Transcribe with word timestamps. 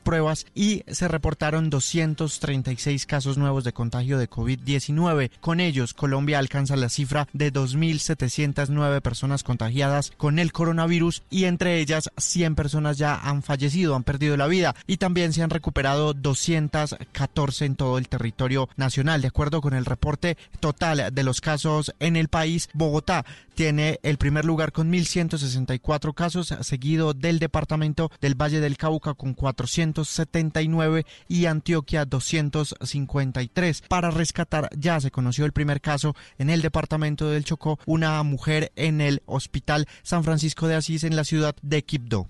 pruebas 0.00 0.46
y 0.54 0.82
se 0.88 1.08
reportaron 1.08 1.70
236 1.70 3.06
casos 3.06 3.38
nuevos 3.38 3.64
de 3.64 3.72
contagio 3.72 4.18
de 4.18 4.28
COVID-19. 4.28 5.30
Con 5.40 5.60
ellos, 5.60 5.94
Colombia 5.94 6.38
alcanza 6.38 6.76
la 6.76 6.88
cifra 6.88 7.28
de 7.32 7.52
2.709 7.52 9.00
personas 9.00 9.42
contagiadas 9.42 10.12
con 10.16 10.38
el 10.38 10.52
coronavirus 10.52 11.22
y 11.30 11.44
entre 11.44 11.80
ellas 11.80 12.10
100 12.16 12.54
personas 12.54 12.98
ya 12.98 13.14
han 13.14 13.42
fallecido, 13.42 13.94
han 13.94 14.04
perdido 14.04 14.36
la 14.36 14.46
vida 14.46 14.74
y 14.86 14.96
también 14.96 15.32
se 15.32 15.42
han 15.42 15.50
recuperado 15.50 16.12
214 16.12 17.64
en 17.64 17.76
todo 17.76 17.98
el 17.98 18.08
territorio 18.08 18.68
nacional. 18.76 19.22
De 19.22 19.28
acuerdo 19.28 19.60
con 19.60 19.74
el 19.74 19.84
reporte 19.84 20.36
total 20.60 21.14
de 21.14 21.22
los 21.22 21.40
casos 21.40 21.94
en 22.00 22.16
el 22.16 22.28
país, 22.28 22.68
Bogotá 22.74 23.24
tiene 23.54 24.00
el 24.02 24.18
primer 24.18 24.44
lugar 24.44 24.72
con 24.72 24.92
1.164 24.92 26.14
casos, 26.14 26.54
seguido 26.60 27.14
del 27.14 27.38
departamento 27.38 28.10
del 28.20 28.34
Valle 28.34 28.60
del 28.60 28.76
Cauca 28.76 29.14
con 29.14 29.34
479 29.76 31.04
y 31.28 31.46
Antioquia 31.46 32.04
253. 32.04 33.82
Para 33.88 34.10
rescatar, 34.10 34.70
ya 34.76 35.00
se 35.00 35.10
conoció 35.10 35.44
el 35.44 35.52
primer 35.52 35.80
caso 35.80 36.14
en 36.38 36.50
el 36.50 36.62
departamento 36.62 37.28
del 37.28 37.44
Chocó, 37.44 37.78
una 37.86 38.22
mujer 38.22 38.72
en 38.76 39.00
el 39.00 39.22
Hospital 39.26 39.86
San 40.02 40.24
Francisco 40.24 40.66
de 40.68 40.76
Asís 40.76 41.04
en 41.04 41.16
la 41.16 41.24
ciudad 41.24 41.54
de 41.62 41.84
Quibdó. 41.84 42.28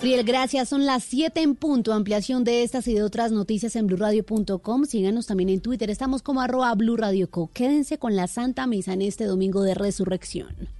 Riel, 0.00 0.24
gracias. 0.24 0.70
Son 0.70 0.86
las 0.86 1.04
7 1.04 1.42
en 1.42 1.54
punto. 1.54 1.92
Ampliación 1.92 2.42
de 2.42 2.62
estas 2.62 2.88
y 2.88 2.94
de 2.94 3.02
otras 3.02 3.32
noticias 3.32 3.76
en 3.76 3.86
blurradio.com. 3.86 4.86
Síganos 4.86 5.26
también 5.26 5.50
en 5.50 5.60
Twitter. 5.60 5.90
Estamos 5.90 6.22
como 6.22 6.40
arroba 6.40 6.74
blurradioco. 6.74 7.50
Quédense 7.52 7.98
con 7.98 8.16
la 8.16 8.26
Santa 8.26 8.66
Misa 8.66 8.94
en 8.94 9.02
este 9.02 9.24
domingo 9.24 9.62
de 9.62 9.74
resurrección. 9.74 10.79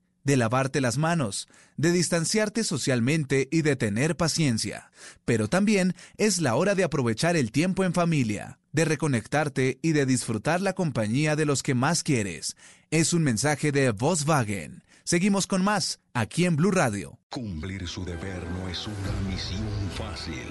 de 0.23 0.37
lavarte 0.37 0.81
las 0.81 0.97
manos, 0.97 1.47
de 1.77 1.91
distanciarte 1.91 2.63
socialmente 2.63 3.47
y 3.51 3.61
de 3.61 3.75
tener 3.75 4.15
paciencia. 4.15 4.91
Pero 5.25 5.47
también 5.47 5.95
es 6.17 6.39
la 6.39 6.55
hora 6.55 6.75
de 6.75 6.83
aprovechar 6.83 7.35
el 7.35 7.51
tiempo 7.51 7.83
en 7.83 7.93
familia, 7.93 8.59
de 8.71 8.85
reconectarte 8.85 9.79
y 9.81 9.91
de 9.93 10.05
disfrutar 10.05 10.61
la 10.61 10.73
compañía 10.73 11.35
de 11.35 11.45
los 11.45 11.63
que 11.63 11.73
más 11.73 12.03
quieres. 12.03 12.55
Es 12.89 13.13
un 13.13 13.23
mensaje 13.23 13.71
de 13.71 13.91
Volkswagen. 13.91 14.83
Seguimos 15.03 15.47
con 15.47 15.63
más 15.63 15.99
aquí 16.13 16.45
en 16.45 16.55
Blue 16.55 16.71
Radio. 16.71 17.19
Cumplir 17.29 17.87
su 17.87 18.05
deber 18.05 18.43
no 18.51 18.69
es 18.69 18.87
una 18.87 19.11
misión 19.29 19.67
fácil. 19.95 20.47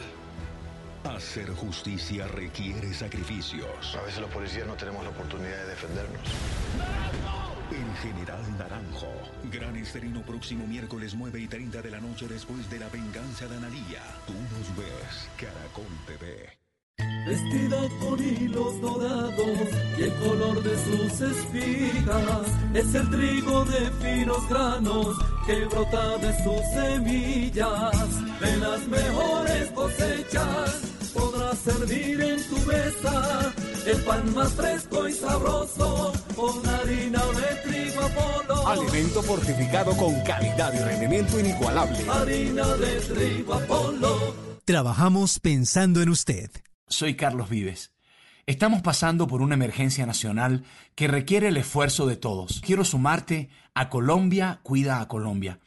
Hacer 1.05 1.49
justicia 1.51 2.27
requiere 2.29 2.93
sacrificios. 2.93 3.97
A 3.97 4.03
veces 4.03 4.21
los 4.21 4.31
policías 4.31 4.67
no 4.67 4.75
tenemos 4.75 5.03
la 5.03 5.11
oportunidad 5.11 5.63
de 5.63 5.71
defendernos. 5.71 6.29
El 7.71 7.97
General 8.03 8.59
Naranjo. 8.59 9.13
Gran 9.53 9.77
estreno 9.77 10.23
próximo 10.23 10.65
miércoles 10.65 11.15
9 11.17 11.41
y 11.41 11.49
30 11.49 11.83
de 11.83 11.91
la 11.91 12.01
noche 12.01 12.29
después 12.29 12.71
de 12.71 12.79
la 12.79 12.89
venganza 12.89 13.49
de 13.49 13.57
Analía. 13.57 14.01
Tú 14.27 14.33
nos 14.33 14.77
ves, 14.77 15.29
Caracol 15.37 15.87
TV. 16.07 16.61
Vestida 17.27 17.81
con 18.01 18.23
hilos 18.23 18.81
dorados 18.81 19.69
y 19.99 20.03
el 20.03 20.13
color 20.15 20.63
de 20.63 20.77
sus 20.85 21.21
espigas 21.21 22.47
es 22.75 22.95
el 22.95 23.11
trigo 23.11 23.65
de 23.65 23.91
finos 24.03 24.49
granos 24.49 25.19
que 25.47 25.65
brota 25.65 26.19
de 26.19 26.45
sus 26.45 26.63
semillas. 26.73 28.41
De 28.41 28.57
las 28.59 28.87
mejores 28.87 29.71
cosechas 29.73 31.00
podrás 31.11 31.59
servir 31.59 32.21
en 32.21 32.43
tu 32.49 32.57
mesa 32.67 33.53
el 33.87 34.03
pan 34.05 34.35
más 34.35 34.53
fresco 34.53 35.09
y 35.09 35.13
sabroso 35.13 36.13
con 36.37 36.67
harina 36.69 37.23
de 37.27 37.71
trigo 37.71 38.01
Apolo. 38.03 38.69
Alimento 38.69 39.23
fortificado 39.23 39.97
con 39.97 40.21
calidad 40.23 40.73
y 40.75 40.79
rendimiento 40.79 41.39
inigualable. 41.41 41.99
Harina 42.11 42.67
de 42.77 43.01
trigo 43.01 43.55
Apolo. 43.55 44.35
Trabajamos 44.65 45.41
pensando 45.41 46.03
en 46.03 46.11
usted. 46.11 46.51
Soy 46.87 47.17
Carlos 47.17 47.49
Vives. 47.49 47.93
Estamos 48.47 48.83
pasando 48.83 49.27
por 49.27 49.43
una 49.43 49.55
emergencia 49.55 50.07
nacional 50.07 50.65
que 50.95 51.09
requiere 51.09 51.49
el 51.49 51.57
esfuerzo 51.57 52.07
de 52.07 52.17
todos. 52.17 52.61
Quiero 52.65 52.85
sumarte 52.85 53.49
a 53.75 53.89
Colombia 53.89 54.61
Cuida 54.63 55.01
a 55.01 55.09
Colombia, 55.09 55.61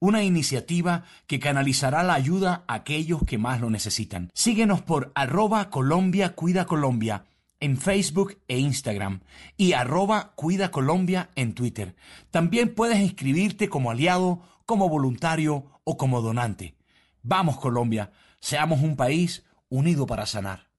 una 0.00 0.24
iniciativa 0.24 1.04
que 1.26 1.38
canalizará 1.38 2.02
la 2.02 2.14
ayuda 2.14 2.64
a 2.66 2.74
aquellos 2.74 3.22
que 3.24 3.38
más 3.38 3.60
lo 3.60 3.70
necesitan. 3.70 4.30
Síguenos 4.34 4.82
por 4.82 5.12
arroba 5.14 5.70
Colombia 5.70 6.34
Cuida 6.34 6.64
Colombia 6.64 7.26
en 7.60 7.76
Facebook 7.76 8.38
e 8.48 8.58
Instagram 8.58 9.20
y 9.56 9.74
arroba 9.74 10.32
Cuida 10.34 10.70
Colombia 10.70 11.30
en 11.36 11.52
Twitter. 11.52 11.94
También 12.30 12.74
puedes 12.74 12.98
inscribirte 12.98 13.68
como 13.68 13.90
aliado, 13.90 14.40
como 14.64 14.88
voluntario 14.88 15.66
o 15.84 15.96
como 15.98 16.22
donante. 16.22 16.74
Vamos 17.22 17.58
Colombia, 17.58 18.10
seamos 18.40 18.80
un 18.80 18.96
país 18.96 19.44
unido 19.68 20.06
para 20.06 20.24
sanar. 20.24 20.69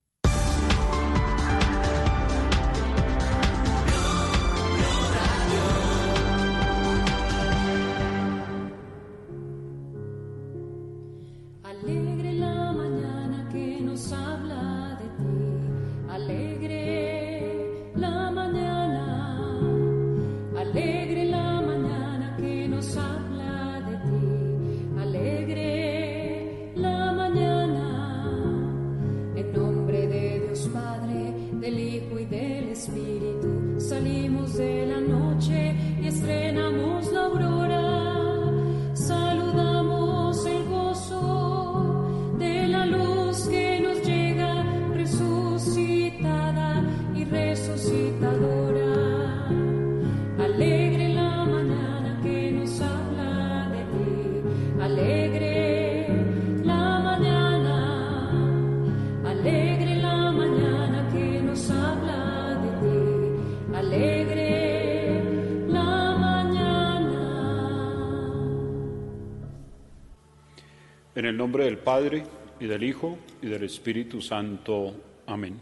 Del 72.81 72.90
Hijo, 72.90 73.19
y 73.44 73.47
del 73.47 73.64
Espíritu 73.64 74.22
Santo. 74.22 74.96
Amén. 75.28 75.62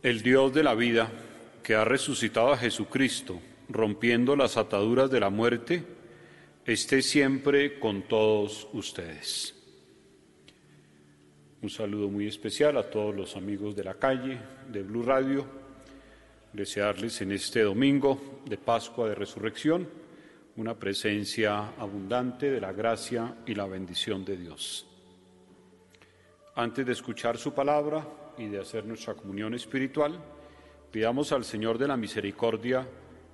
El 0.00 0.22
Dios 0.22 0.54
de 0.54 0.62
la 0.62 0.76
vida, 0.76 1.10
que 1.64 1.74
ha 1.74 1.84
resucitado 1.84 2.52
a 2.52 2.56
Jesucristo, 2.56 3.40
rompiendo 3.68 4.36
las 4.36 4.56
ataduras 4.56 5.10
de 5.10 5.18
la 5.18 5.30
muerte, 5.30 5.82
esté 6.64 7.02
siempre 7.02 7.80
con 7.80 8.02
todos 8.02 8.68
ustedes. 8.72 9.52
Un 11.60 11.68
saludo 11.70 12.08
muy 12.08 12.28
especial 12.28 12.76
a 12.76 12.88
todos 12.88 13.16
los 13.16 13.34
amigos 13.34 13.74
de 13.74 13.82
la 13.82 13.94
calle, 13.94 14.38
de 14.70 14.82
Blue 14.84 15.02
Radio, 15.02 15.44
desearles 16.52 17.20
en 17.20 17.32
este 17.32 17.62
domingo 17.62 18.42
de 18.46 18.58
Pascua 18.58 19.08
de 19.08 19.16
Resurrección 19.16 20.05
una 20.56 20.74
presencia 20.74 21.74
abundante 21.78 22.50
de 22.50 22.60
la 22.60 22.72
gracia 22.72 23.36
y 23.46 23.54
la 23.54 23.66
bendición 23.66 24.24
de 24.24 24.36
Dios. 24.36 24.86
Antes 26.54 26.86
de 26.86 26.92
escuchar 26.92 27.36
su 27.36 27.52
palabra 27.52 28.06
y 28.38 28.46
de 28.46 28.60
hacer 28.60 28.86
nuestra 28.86 29.14
comunión 29.14 29.54
espiritual, 29.54 30.18
pidamos 30.90 31.32
al 31.32 31.44
Señor 31.44 31.76
de 31.76 31.88
la 31.88 31.96
Misericordia 31.96 32.88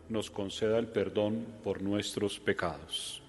nos 0.08 0.30
conceda 0.30 0.78
el 0.78 0.88
perdón 0.88 1.46
por 1.62 1.80
nuestros 1.80 2.40
pecados. 2.40 3.22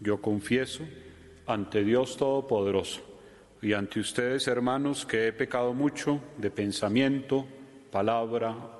Yo 0.00 0.20
confieso 0.20 0.82
ante 1.46 1.84
Dios 1.84 2.16
Todopoderoso 2.16 3.02
y 3.62 3.74
ante 3.74 4.00
ustedes, 4.00 4.48
hermanos, 4.48 5.06
que 5.06 5.28
he 5.28 5.32
pecado 5.32 5.74
mucho 5.74 6.20
de 6.38 6.50
pensamiento, 6.50 7.46
palabra, 7.92 8.79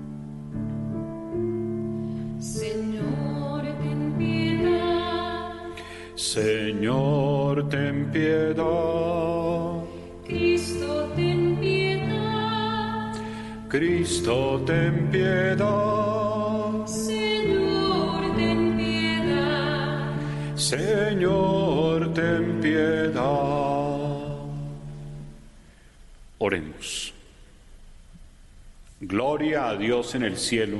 Señor, 2.41 3.61
ten 3.83 4.15
piedad. 4.17 5.53
Señor, 6.15 7.69
ten 7.69 8.11
piedad. 8.11 9.83
Cristo, 10.25 11.11
ten 11.15 11.57
piedad. 11.59 13.13
Cristo, 13.69 14.63
ten 14.65 15.11
piedad. 15.11 16.87
Señor, 16.87 18.35
ten 18.35 18.75
piedad. 18.75 20.15
Señor, 20.55 22.11
ten 22.15 22.59
piedad. 22.59 23.21
Oremos. 26.39 27.13
Gloria 28.99 29.69
a 29.69 29.75
Dios 29.77 30.15
en 30.15 30.23
el 30.23 30.37
cielo 30.37 30.79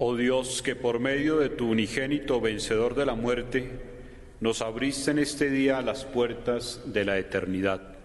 Oh 0.00 0.14
Dios, 0.14 0.62
que 0.62 0.76
por 0.76 1.00
medio 1.00 1.38
de 1.38 1.48
tu 1.48 1.68
unigénito 1.68 2.40
vencedor 2.40 2.94
de 2.94 3.04
la 3.04 3.16
muerte, 3.16 3.68
nos 4.38 4.62
abriste 4.62 5.10
en 5.10 5.18
este 5.18 5.50
día 5.50 5.82
las 5.82 6.04
puertas 6.04 6.82
de 6.86 7.04
la 7.04 7.18
eternidad. 7.18 7.96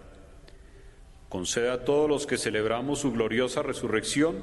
Conceda 1.28 1.74
a 1.74 1.84
todos 1.84 2.08
los 2.08 2.26
que 2.26 2.36
celebramos 2.36 2.98
su 2.98 3.12
gloriosa 3.12 3.62
resurrección, 3.62 4.42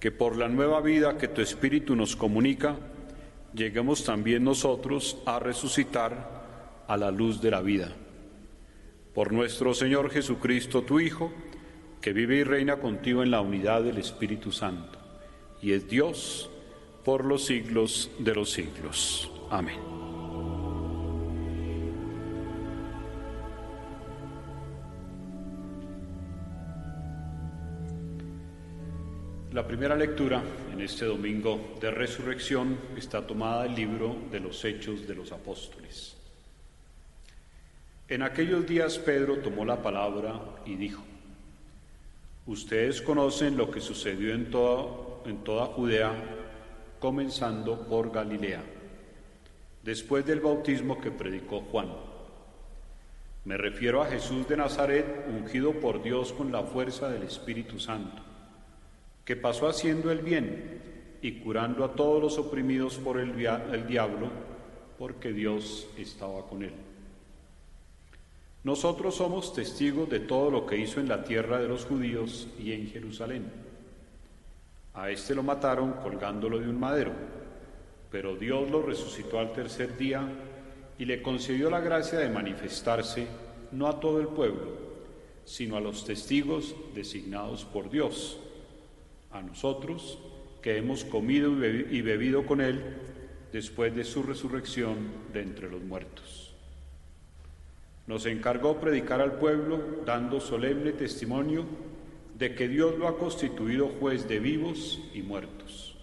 que 0.00 0.10
por 0.10 0.38
la 0.38 0.48
nueva 0.48 0.80
vida 0.80 1.18
que 1.18 1.28
tu 1.28 1.42
Espíritu 1.42 1.94
nos 1.94 2.16
comunica, 2.16 2.78
lleguemos 3.52 4.04
también 4.04 4.42
nosotros 4.42 5.18
a 5.26 5.38
resucitar 5.40 6.84
a 6.88 6.96
la 6.96 7.10
luz 7.10 7.42
de 7.42 7.50
la 7.50 7.60
vida. 7.60 7.92
Por 9.12 9.34
nuestro 9.34 9.74
Señor 9.74 10.10
Jesucristo, 10.10 10.84
tu 10.84 11.00
Hijo, 11.00 11.34
que 12.00 12.14
vive 12.14 12.36
y 12.36 12.44
reina 12.44 12.78
contigo 12.78 13.22
en 13.22 13.30
la 13.30 13.42
unidad 13.42 13.82
del 13.82 13.98
Espíritu 13.98 14.52
Santo, 14.52 14.98
y 15.60 15.72
es 15.72 15.86
Dios, 15.86 16.48
por 17.04 17.24
los 17.24 17.44
siglos 17.44 18.10
de 18.18 18.34
los 18.34 18.50
siglos. 18.50 19.30
Amén. 19.50 19.78
La 29.52 29.66
primera 29.66 29.94
lectura 29.96 30.42
en 30.72 30.80
este 30.80 31.04
domingo 31.04 31.76
de 31.80 31.90
resurrección 31.90 32.78
está 32.96 33.26
tomada 33.26 33.64
del 33.64 33.74
libro 33.74 34.16
de 34.30 34.40
los 34.40 34.64
Hechos 34.64 35.06
de 35.06 35.14
los 35.14 35.30
Apóstoles. 35.30 36.16
En 38.08 38.22
aquellos 38.22 38.66
días 38.66 38.98
Pedro 38.98 39.38
tomó 39.38 39.64
la 39.64 39.82
palabra 39.82 40.40
y 40.64 40.76
dijo, 40.76 41.02
Ustedes 42.46 43.02
conocen 43.02 43.56
lo 43.56 43.70
que 43.70 43.80
sucedió 43.80 44.34
en 44.34 44.50
toda, 44.50 45.20
en 45.26 45.44
toda 45.44 45.66
Judea 45.66 46.41
comenzando 47.02 47.80
por 47.88 48.12
Galilea, 48.12 48.62
después 49.82 50.24
del 50.24 50.38
bautismo 50.38 51.00
que 51.00 51.10
predicó 51.10 51.62
Juan. 51.62 51.88
Me 53.44 53.56
refiero 53.56 54.00
a 54.00 54.06
Jesús 54.06 54.46
de 54.46 54.56
Nazaret, 54.56 55.26
ungido 55.28 55.72
por 55.72 56.00
Dios 56.00 56.32
con 56.32 56.52
la 56.52 56.62
fuerza 56.62 57.10
del 57.10 57.24
Espíritu 57.24 57.80
Santo, 57.80 58.22
que 59.24 59.34
pasó 59.34 59.68
haciendo 59.68 60.12
el 60.12 60.20
bien 60.20 61.18
y 61.20 61.40
curando 61.40 61.84
a 61.84 61.92
todos 61.94 62.22
los 62.22 62.38
oprimidos 62.38 62.98
por 62.98 63.18
el, 63.18 63.34
diablo, 63.88 64.30
porque 64.96 65.32
Dios 65.32 65.88
estaba 65.98 66.46
con 66.46 66.62
él. 66.62 66.74
Nosotros 68.62 69.16
somos 69.16 69.52
testigos 69.52 70.08
de 70.08 70.20
todo 70.20 70.52
lo 70.52 70.66
que 70.66 70.76
hizo 70.76 71.00
en 71.00 71.08
la 71.08 71.24
tierra 71.24 71.58
de 71.58 71.66
los 71.66 71.84
judíos 71.84 72.46
y 72.60 72.70
en 72.70 72.86
Jerusalén. 72.86 73.71
A 74.94 75.10
este 75.10 75.34
lo 75.34 75.42
mataron 75.42 75.92
colgándolo 75.94 76.58
de 76.58 76.68
un 76.68 76.78
madero, 76.78 77.12
pero 78.10 78.36
Dios 78.36 78.70
lo 78.70 78.82
resucitó 78.82 79.38
al 79.38 79.52
tercer 79.52 79.96
día 79.96 80.28
y 80.98 81.06
le 81.06 81.22
concedió 81.22 81.70
la 81.70 81.80
gracia 81.80 82.18
de 82.18 82.28
manifestarse 82.28 83.26
no 83.72 83.88
a 83.88 84.00
todo 84.00 84.20
el 84.20 84.28
pueblo, 84.28 84.76
sino 85.44 85.76
a 85.76 85.80
los 85.80 86.04
testigos 86.04 86.74
designados 86.94 87.64
por 87.64 87.90
Dios, 87.90 88.38
a 89.30 89.40
nosotros 89.40 90.18
que 90.60 90.76
hemos 90.76 91.04
comido 91.04 91.52
y 91.64 92.02
bebido 92.02 92.44
con 92.44 92.60
Él 92.60 92.82
después 93.50 93.94
de 93.96 94.04
su 94.04 94.22
resurrección 94.22 94.96
de 95.32 95.40
entre 95.40 95.70
los 95.70 95.82
muertos. 95.82 96.54
Nos 98.06 98.26
encargó 98.26 98.78
predicar 98.78 99.20
al 99.20 99.38
pueblo 99.38 99.80
dando 100.04 100.40
solemne 100.40 100.92
testimonio 100.92 101.64
de 102.42 102.56
que 102.56 102.66
Dios 102.66 102.98
lo 102.98 103.06
ha 103.06 103.16
constituido 103.16 103.92
juez 104.00 104.26
de 104.26 104.40
vivos 104.40 104.98
y 105.14 105.22
muertos. 105.22 105.96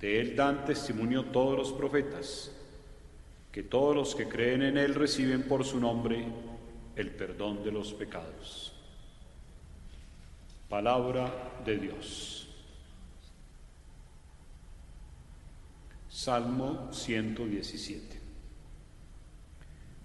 De 0.00 0.20
él 0.20 0.36
dan 0.36 0.64
testimonio 0.64 1.24
todos 1.24 1.58
los 1.58 1.72
profetas, 1.72 2.52
que 3.50 3.64
todos 3.64 3.96
los 3.96 4.14
que 4.14 4.28
creen 4.28 4.62
en 4.62 4.78
él 4.78 4.94
reciben 4.94 5.42
por 5.42 5.64
su 5.64 5.80
nombre 5.80 6.24
el 6.94 7.10
perdón 7.10 7.64
de 7.64 7.72
los 7.72 7.92
pecados. 7.92 8.72
Palabra 10.68 11.58
de 11.64 11.76
Dios. 11.76 12.48
Salmo 16.08 16.88
117. 16.92 18.20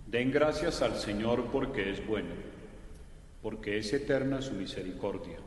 Den 0.07 0.31
gracias 0.31 0.81
al 0.81 0.97
Señor 0.97 1.45
porque 1.51 1.91
es 1.91 2.07
bueno, 2.07 2.33
porque 3.41 3.77
es 3.77 3.91
eterna 3.93 4.41
su 4.41 4.53
misericordia. 4.53 5.37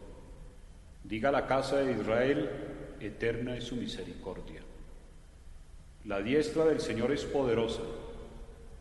Diga 1.03 1.31
la 1.31 1.47
casa 1.47 1.77
de 1.79 1.93
Israel, 1.93 2.51
eterna 3.01 3.57
es 3.57 3.65
su 3.65 3.77
misericordia. 3.77 4.63
La 6.05 6.21
diestra 6.21 6.65
del 6.65 6.81
Señor 6.81 7.13
es 7.13 7.25
poderosa, 7.25 7.83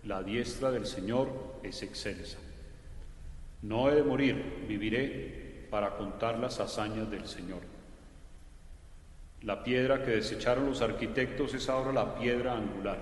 la 0.03 0.23
diestra 0.23 0.71
del 0.71 0.85
Señor 0.85 1.29
es 1.63 1.83
excelsa. 1.83 2.37
No 3.61 3.89
he 3.89 3.95
de 3.95 4.03
morir, 4.03 4.65
viviré 4.67 5.67
para 5.69 5.95
contar 5.95 6.37
las 6.39 6.59
hazañas 6.59 7.09
del 7.09 7.27
Señor. 7.27 7.61
La 9.41 9.63
piedra 9.63 10.03
que 10.03 10.11
desecharon 10.11 10.65
los 10.65 10.81
arquitectos 10.81 11.53
es 11.53 11.69
ahora 11.69 11.91
la 11.91 12.15
piedra 12.15 12.57
angular. 12.57 12.99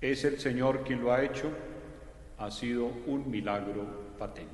Es 0.00 0.24
el 0.24 0.38
Señor 0.40 0.84
quien 0.84 1.00
lo 1.02 1.12
ha 1.12 1.24
hecho, 1.24 1.50
ha 2.38 2.50
sido 2.50 2.86
un 3.06 3.30
milagro 3.30 4.14
patente. 4.18 4.53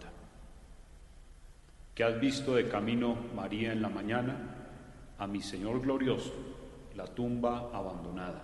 que 1.95 2.03
has 2.03 2.19
visto 2.19 2.55
de 2.55 2.67
camino, 2.69 3.15
María, 3.35 3.73
en 3.73 3.81
la 3.81 3.89
mañana, 3.89 4.55
a 5.17 5.27
mi 5.27 5.41
Señor 5.41 5.81
glorioso, 5.81 6.33
la 6.95 7.05
tumba 7.05 7.69
abandonada. 7.73 8.43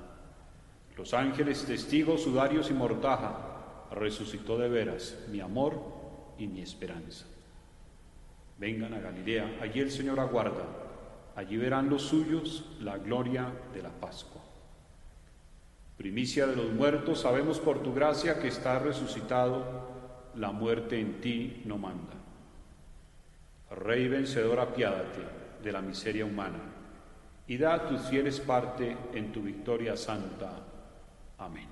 Los 0.95 1.13
ángeles 1.13 1.65
testigos, 1.65 2.23
sudarios 2.23 2.69
y 2.69 2.73
mortaja, 2.73 3.87
resucitó 3.91 4.57
de 4.57 4.69
veras 4.69 5.17
mi 5.31 5.39
amor 5.39 5.81
y 6.37 6.47
mi 6.47 6.61
esperanza. 6.61 7.25
Vengan 8.57 8.93
a 8.93 8.99
Galilea, 8.99 9.59
allí 9.61 9.79
el 9.79 9.91
Señor 9.91 10.19
aguarda, 10.19 10.65
allí 11.35 11.57
verán 11.57 11.89
los 11.89 12.01
suyos 12.01 12.65
la 12.79 12.97
gloria 12.97 13.51
de 13.73 13.83
la 13.83 13.91
Pascua. 13.91 14.41
Primicia 15.95 16.47
de 16.47 16.55
los 16.55 16.71
muertos, 16.73 17.21
sabemos 17.21 17.59
por 17.59 17.81
tu 17.81 17.93
gracia 17.93 18.39
que 18.39 18.47
estás 18.47 18.81
resucitado, 18.81 19.87
la 20.35 20.51
muerte 20.51 20.99
en 20.99 21.21
ti 21.21 21.63
no 21.65 21.77
manda. 21.77 22.16
Rey 23.71 24.07
vencedor, 24.07 24.59
apiádate 24.59 25.21
de 25.63 25.71
la 25.71 25.81
miseria 25.81 26.25
humana 26.25 26.59
y 27.47 27.57
da 27.57 27.73
a 27.75 27.87
tus 27.87 28.01
fieles 28.03 28.39
parte 28.39 28.95
en 29.13 29.31
tu 29.31 29.41
victoria 29.41 29.95
santa. 29.95 30.51
Amén. 31.37 31.67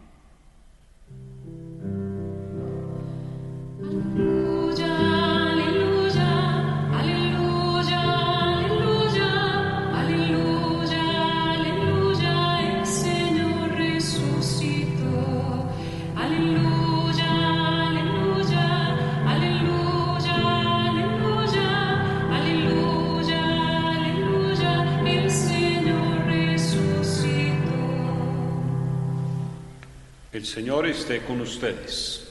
Señor 30.46 30.86
esté 30.86 31.22
con 31.22 31.42
ustedes. 31.42 32.28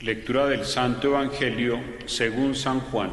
Lectura 0.00 0.46
del 0.46 0.66
Santo 0.66 1.08
Evangelio 1.08 1.80
según 2.04 2.54
San 2.54 2.80
Juan. 2.80 3.10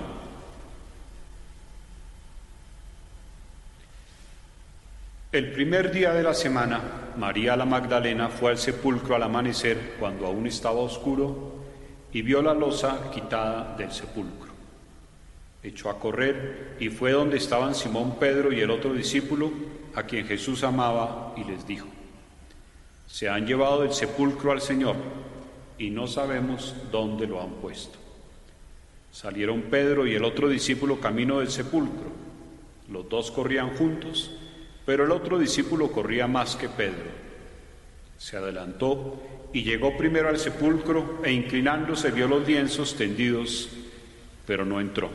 El 5.32 5.54
primer 5.54 5.94
día 5.94 6.12
de 6.14 6.24
la 6.24 6.34
semana, 6.34 6.82
María 7.16 7.56
la 7.56 7.64
Magdalena 7.64 8.28
fue 8.28 8.52
al 8.52 8.58
sepulcro 8.58 9.16
al 9.16 9.24
amanecer 9.24 9.96
cuando 9.98 10.28
aún 10.28 10.46
estaba 10.46 10.82
oscuro 10.82 11.64
y 12.12 12.22
vio 12.22 12.42
la 12.42 12.54
losa 12.54 13.10
quitada 13.14 13.78
del 13.78 13.94
sepulcro. 13.94 14.52
Echó 15.64 15.90
a 15.90 15.98
correr 15.98 16.76
y 16.82 16.90
fue 16.90 17.14
donde 17.14 17.38
estaban 17.38 17.74
Simón 17.74 18.20
Pedro 18.20 18.52
y 18.52 18.60
el 18.60 18.72
otro 18.72 18.94
discípulo 18.94 19.54
a 19.96 20.04
quien 20.04 20.28
Jesús 20.28 20.66
amaba 20.66 21.34
y 21.38 21.46
les 21.46 21.66
dijo, 21.66 21.88
se 23.12 23.28
han 23.28 23.46
llevado 23.46 23.82
del 23.82 23.94
sepulcro 23.94 24.54
al 24.54 24.62
Señor 24.62 24.96
y 25.78 25.90
no 25.90 26.08
sabemos 26.08 26.74
dónde 26.94 27.28
lo 27.28 27.42
han 27.42 27.56
puesto. 27.56 28.00
Salieron 29.12 29.64
Pedro 29.64 30.08
y 30.08 30.16
el 30.16 30.24
otro 30.24 30.48
discípulo 30.48 31.02
camino 31.02 31.40
del 31.40 31.52
sepulcro. 31.52 32.10
Los 32.90 33.10
dos 33.10 33.30
corrían 33.30 33.76
juntos, 33.76 34.32
pero 34.86 35.04
el 35.04 35.12
otro 35.12 35.38
discípulo 35.38 35.92
corría 35.92 36.26
más 36.28 36.56
que 36.56 36.70
Pedro. 36.70 37.12
Se 38.18 38.38
adelantó 38.38 39.22
y 39.52 39.64
llegó 39.64 39.98
primero 39.98 40.30
al 40.30 40.40
sepulcro 40.40 41.20
e 41.22 41.34
inclinándose 41.34 42.12
vio 42.12 42.30
los 42.30 42.48
lienzos 42.48 42.96
tendidos, 42.96 43.72
pero 44.48 44.64
no 44.64 44.80
entró. 44.80 45.10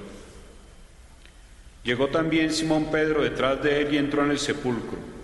Llegó 1.83 2.09
también 2.09 2.53
Simón 2.53 2.91
Pedro 2.91 3.23
detrás 3.23 3.63
de 3.63 3.81
él 3.81 3.95
y 3.95 3.97
entró 3.97 4.23
en 4.23 4.33
el 4.33 4.39
sepulcro. 4.39 5.16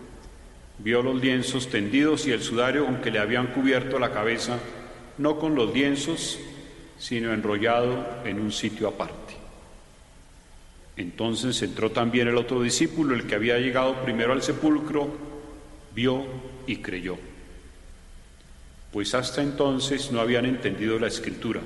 Vio 0.83 1.01
los 1.01 1.21
lienzos 1.21 1.69
tendidos 1.69 2.27
y 2.27 2.33
el 2.33 2.43
sudario 2.43 2.87
con 2.87 3.01
que 3.01 3.13
le 3.13 3.21
habían 3.21 3.49
cubierto 3.49 4.01
la 4.01 4.13
cabeza, 4.13 4.59
no 5.19 5.39
con 5.39 5.55
los 5.55 5.73
lienzos, 5.73 6.41
sino 6.99 7.33
enrollado 7.33 8.05
en 8.25 8.41
un 8.41 8.51
sitio 8.51 8.89
aparte. 8.89 9.35
Entonces 10.97 11.63
entró 11.63 11.93
también 11.93 12.27
el 12.29 12.37
otro 12.37 12.61
discípulo, 12.63 13.15
el 13.15 13.27
que 13.27 13.37
había 13.37 13.59
llegado 13.59 14.03
primero 14.03 14.33
al 14.33 14.43
sepulcro, 14.43 15.09
vio 15.95 16.25
y 16.67 16.77
creyó. 16.77 17.17
Pues 18.93 19.15
hasta 19.15 19.41
entonces 19.41 20.11
no 20.11 20.21
habían 20.21 20.47
entendido 20.47 20.99
la 20.99 21.07
escritura, 21.07 21.61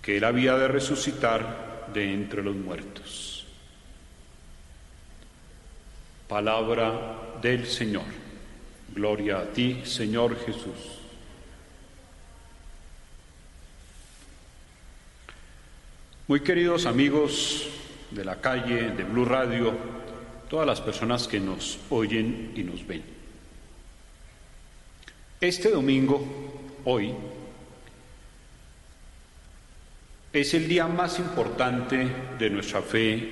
que 0.00 0.18
él 0.18 0.24
había 0.24 0.56
de 0.56 0.68
resucitar 0.68 1.88
de 1.92 2.12
entre 2.12 2.42
los 2.42 2.54
muertos. 2.54 3.46
Palabra 6.28 7.27
del 7.40 7.66
Señor. 7.66 8.04
Gloria 8.94 9.38
a 9.38 9.44
ti, 9.52 9.82
Señor 9.84 10.36
Jesús. 10.44 10.98
Muy 16.26 16.40
queridos 16.40 16.84
amigos 16.86 17.68
de 18.10 18.24
la 18.24 18.40
calle, 18.40 18.90
de 18.90 19.04
Blue 19.04 19.24
Radio, 19.24 19.72
todas 20.48 20.66
las 20.66 20.80
personas 20.80 21.26
que 21.26 21.40
nos 21.40 21.78
oyen 21.90 22.52
y 22.54 22.62
nos 22.62 22.86
ven. 22.86 23.02
Este 25.40 25.70
domingo, 25.70 26.20
hoy, 26.84 27.14
es 30.32 30.54
el 30.54 30.68
día 30.68 30.86
más 30.86 31.18
importante 31.18 32.06
de 32.38 32.50
nuestra 32.50 32.82
fe 32.82 33.30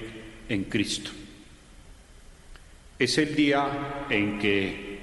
en 0.48 0.64
Cristo. 0.64 1.10
Es 2.98 3.18
el 3.18 3.34
día 3.34 4.06
en 4.08 4.38
que 4.38 5.00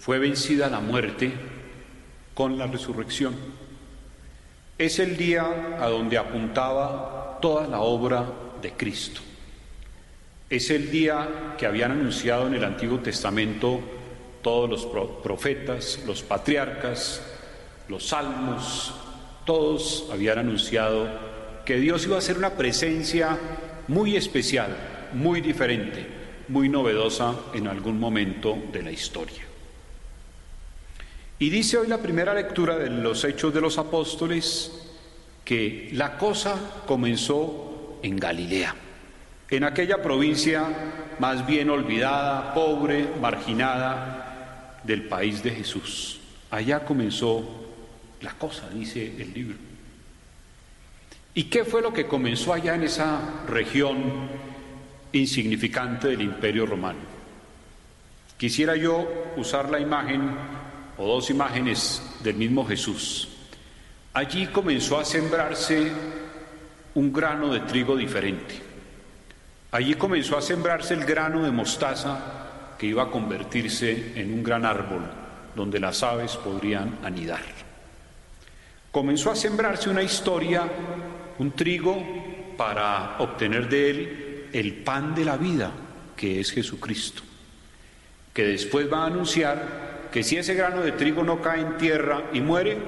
fue 0.00 0.18
vencida 0.18 0.68
la 0.68 0.80
muerte 0.80 1.30
con 2.34 2.58
la 2.58 2.66
resurrección. 2.66 3.36
Es 4.76 4.98
el 4.98 5.16
día 5.16 5.76
a 5.80 5.88
donde 5.88 6.18
apuntaba 6.18 7.38
toda 7.40 7.68
la 7.68 7.78
obra 7.78 8.26
de 8.60 8.72
Cristo. 8.72 9.20
Es 10.50 10.70
el 10.70 10.90
día 10.90 11.54
que 11.56 11.66
habían 11.66 11.92
anunciado 11.92 12.48
en 12.48 12.54
el 12.54 12.64
Antiguo 12.64 12.98
Testamento 12.98 13.80
todos 14.42 14.68
los 14.68 14.86
profetas, 15.22 16.00
los 16.06 16.22
patriarcas, 16.24 17.22
los 17.88 18.08
salmos, 18.08 18.94
todos 19.44 20.08
habían 20.12 20.40
anunciado 20.40 21.08
que 21.64 21.76
Dios 21.76 22.04
iba 22.06 22.18
a 22.18 22.20
ser 22.20 22.36
una 22.36 22.54
presencia 22.54 23.38
muy 23.86 24.16
especial, 24.16 24.76
muy 25.12 25.40
diferente 25.40 26.17
muy 26.48 26.68
novedosa 26.68 27.34
en 27.52 27.68
algún 27.68 27.98
momento 27.98 28.56
de 28.72 28.82
la 28.82 28.90
historia. 28.90 29.42
Y 31.38 31.50
dice 31.50 31.78
hoy 31.78 31.86
la 31.86 31.98
primera 31.98 32.34
lectura 32.34 32.76
de 32.76 32.90
los 32.90 33.22
Hechos 33.24 33.54
de 33.54 33.60
los 33.60 33.78
Apóstoles 33.78 34.72
que 35.44 35.90
la 35.92 36.18
cosa 36.18 36.82
comenzó 36.86 37.98
en 38.02 38.16
Galilea, 38.16 38.74
en 39.50 39.64
aquella 39.64 40.02
provincia 40.02 40.66
más 41.18 41.46
bien 41.46 41.70
olvidada, 41.70 42.52
pobre, 42.54 43.08
marginada 43.20 44.80
del 44.84 45.04
país 45.04 45.42
de 45.42 45.50
Jesús. 45.50 46.20
Allá 46.50 46.84
comenzó 46.84 47.44
la 48.20 48.32
cosa, 48.34 48.68
dice 48.70 49.14
el 49.18 49.32
libro. 49.32 49.56
¿Y 51.34 51.44
qué 51.44 51.64
fue 51.64 51.82
lo 51.82 51.92
que 51.92 52.06
comenzó 52.06 52.52
allá 52.52 52.74
en 52.74 52.82
esa 52.82 53.44
región 53.46 54.28
insignificante 55.12 56.08
del 56.08 56.22
imperio 56.22 56.66
romano. 56.66 56.98
Quisiera 58.36 58.76
yo 58.76 59.32
usar 59.36 59.70
la 59.70 59.80
imagen 59.80 60.30
o 60.96 61.06
dos 61.06 61.30
imágenes 61.30 62.02
del 62.22 62.36
mismo 62.36 62.66
Jesús. 62.66 63.28
Allí 64.14 64.46
comenzó 64.48 64.98
a 64.98 65.04
sembrarse 65.04 65.92
un 66.94 67.12
grano 67.12 67.52
de 67.52 67.60
trigo 67.60 67.96
diferente. 67.96 68.54
Allí 69.70 69.94
comenzó 69.94 70.36
a 70.36 70.42
sembrarse 70.42 70.94
el 70.94 71.04
grano 71.04 71.44
de 71.44 71.50
mostaza 71.50 72.74
que 72.78 72.86
iba 72.86 73.04
a 73.04 73.10
convertirse 73.10 74.12
en 74.14 74.32
un 74.32 74.42
gran 74.42 74.64
árbol 74.64 75.02
donde 75.54 75.80
las 75.80 76.02
aves 76.02 76.36
podrían 76.36 76.98
anidar. 77.04 77.42
Comenzó 78.90 79.30
a 79.30 79.36
sembrarse 79.36 79.90
una 79.90 80.02
historia, 80.02 80.62
un 81.38 81.52
trigo, 81.52 82.02
para 82.56 83.16
obtener 83.20 83.68
de 83.68 83.90
él 83.90 84.27
el 84.52 84.74
pan 84.74 85.14
de 85.14 85.24
la 85.24 85.36
vida, 85.36 85.72
que 86.16 86.40
es 86.40 86.50
Jesucristo, 86.50 87.22
que 88.32 88.44
después 88.44 88.92
va 88.92 89.02
a 89.02 89.06
anunciar 89.06 90.08
que 90.12 90.22
si 90.22 90.36
ese 90.36 90.54
grano 90.54 90.82
de 90.82 90.92
trigo 90.92 91.22
no 91.22 91.42
cae 91.42 91.60
en 91.60 91.76
tierra 91.76 92.24
y 92.32 92.40
muere, 92.40 92.78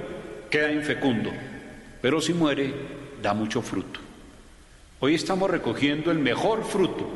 queda 0.50 0.72
infecundo, 0.72 1.30
pero 2.00 2.20
si 2.20 2.34
muere, 2.34 2.72
da 3.22 3.34
mucho 3.34 3.62
fruto. 3.62 4.00
Hoy 5.00 5.14
estamos 5.14 5.50
recogiendo 5.50 6.10
el 6.10 6.18
mejor 6.18 6.64
fruto, 6.64 7.08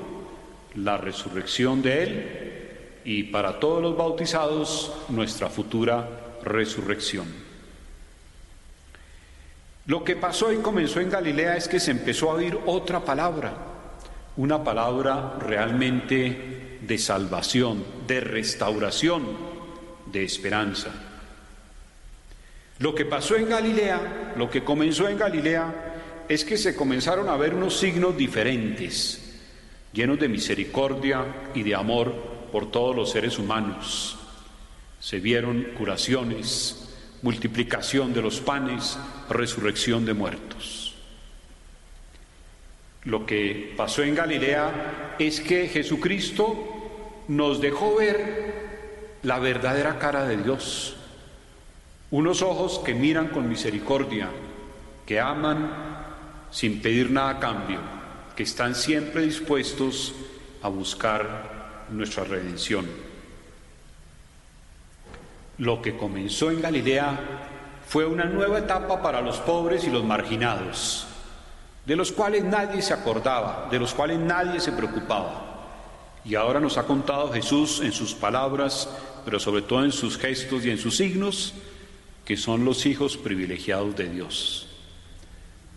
la 0.74 0.96
resurrección 0.96 1.82
de 1.82 2.02
Él 2.02 2.44
y 3.04 3.24
para 3.24 3.60
todos 3.60 3.82
los 3.82 3.96
bautizados 3.96 4.92
nuestra 5.08 5.50
futura 5.50 6.08
resurrección. 6.42 7.26
Lo 9.86 10.02
que 10.02 10.16
pasó 10.16 10.52
y 10.52 10.56
comenzó 10.58 11.00
en 11.00 11.10
Galilea 11.10 11.56
es 11.56 11.68
que 11.68 11.78
se 11.78 11.90
empezó 11.90 12.30
a 12.30 12.34
oír 12.34 12.58
otra 12.64 13.04
palabra, 13.04 13.54
una 14.36 14.64
palabra 14.64 15.36
realmente 15.38 16.78
de 16.80 16.98
salvación, 16.98 17.84
de 18.06 18.20
restauración, 18.20 19.24
de 20.06 20.24
esperanza. 20.24 20.90
Lo 22.78 22.94
que 22.94 23.04
pasó 23.04 23.36
en 23.36 23.48
Galilea, 23.48 24.34
lo 24.36 24.50
que 24.50 24.64
comenzó 24.64 25.08
en 25.08 25.18
Galilea, 25.18 26.24
es 26.28 26.44
que 26.44 26.56
se 26.56 26.74
comenzaron 26.74 27.28
a 27.28 27.36
ver 27.36 27.54
unos 27.54 27.78
signos 27.78 28.16
diferentes, 28.16 29.40
llenos 29.92 30.18
de 30.18 30.28
misericordia 30.28 31.24
y 31.54 31.62
de 31.62 31.74
amor 31.74 32.12
por 32.50 32.70
todos 32.70 32.96
los 32.96 33.10
seres 33.10 33.38
humanos. 33.38 34.18
Se 34.98 35.20
vieron 35.20 35.68
curaciones, 35.76 36.88
multiplicación 37.22 38.12
de 38.12 38.22
los 38.22 38.40
panes, 38.40 38.98
resurrección 39.30 40.04
de 40.04 40.14
muertos. 40.14 40.83
Lo 43.04 43.26
que 43.26 43.74
pasó 43.76 44.02
en 44.02 44.14
Galilea 44.14 45.16
es 45.18 45.40
que 45.40 45.68
Jesucristo 45.68 47.24
nos 47.28 47.60
dejó 47.60 47.96
ver 47.96 48.54
la 49.22 49.38
verdadera 49.38 49.98
cara 49.98 50.26
de 50.26 50.38
Dios, 50.38 50.96
unos 52.10 52.42
ojos 52.42 52.80
que 52.84 52.94
miran 52.94 53.28
con 53.28 53.48
misericordia, 53.48 54.28
que 55.06 55.20
aman 55.20 55.70
sin 56.50 56.80
pedir 56.80 57.10
nada 57.10 57.30
a 57.30 57.40
cambio, 57.40 57.80
que 58.36 58.42
están 58.42 58.74
siempre 58.74 59.22
dispuestos 59.22 60.14
a 60.62 60.68
buscar 60.68 61.86
nuestra 61.90 62.24
redención. 62.24 62.86
Lo 65.58 65.82
que 65.82 65.96
comenzó 65.96 66.50
en 66.50 66.62
Galilea 66.62 67.18
fue 67.86 68.06
una 68.06 68.24
nueva 68.24 68.58
etapa 68.58 69.02
para 69.02 69.20
los 69.20 69.38
pobres 69.38 69.84
y 69.84 69.90
los 69.90 70.04
marginados, 70.04 71.06
de 71.86 71.96
los 71.96 72.12
cuales 72.12 72.44
nadie 72.44 72.80
se 72.82 72.94
acordaba, 72.94 73.68
de 73.70 73.78
los 73.78 73.92
cuales 73.94 74.18
nadie 74.18 74.60
se 74.60 74.72
preocupaba. 74.72 75.42
Y 76.24 76.34
ahora 76.34 76.60
nos 76.60 76.78
ha 76.78 76.84
contado 76.84 77.32
Jesús 77.32 77.80
en 77.82 77.92
sus 77.92 78.14
palabras, 78.14 78.88
pero 79.24 79.38
sobre 79.38 79.62
todo 79.62 79.84
en 79.84 79.92
sus 79.92 80.16
gestos 80.16 80.64
y 80.64 80.70
en 80.70 80.78
sus 80.78 80.96
signos, 80.96 81.52
que 82.24 82.36
son 82.36 82.64
los 82.64 82.86
hijos 82.86 83.16
privilegiados 83.16 83.94
de 83.96 84.08
Dios. 84.08 84.68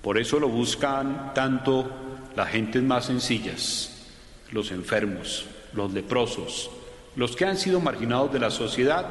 Por 0.01 0.17
eso 0.17 0.39
lo 0.39 0.47
buscan 0.47 1.33
tanto 1.33 1.89
las 2.35 2.49
gentes 2.49 2.81
más 2.81 3.05
sencillas, 3.05 4.05
los 4.51 4.71
enfermos, 4.71 5.45
los 5.73 5.91
leprosos, 5.91 6.69
los 7.17 7.35
que 7.35 7.45
han 7.45 7.57
sido 7.57 7.81
marginados 7.81 8.31
de 8.31 8.39
la 8.39 8.51
sociedad, 8.51 9.05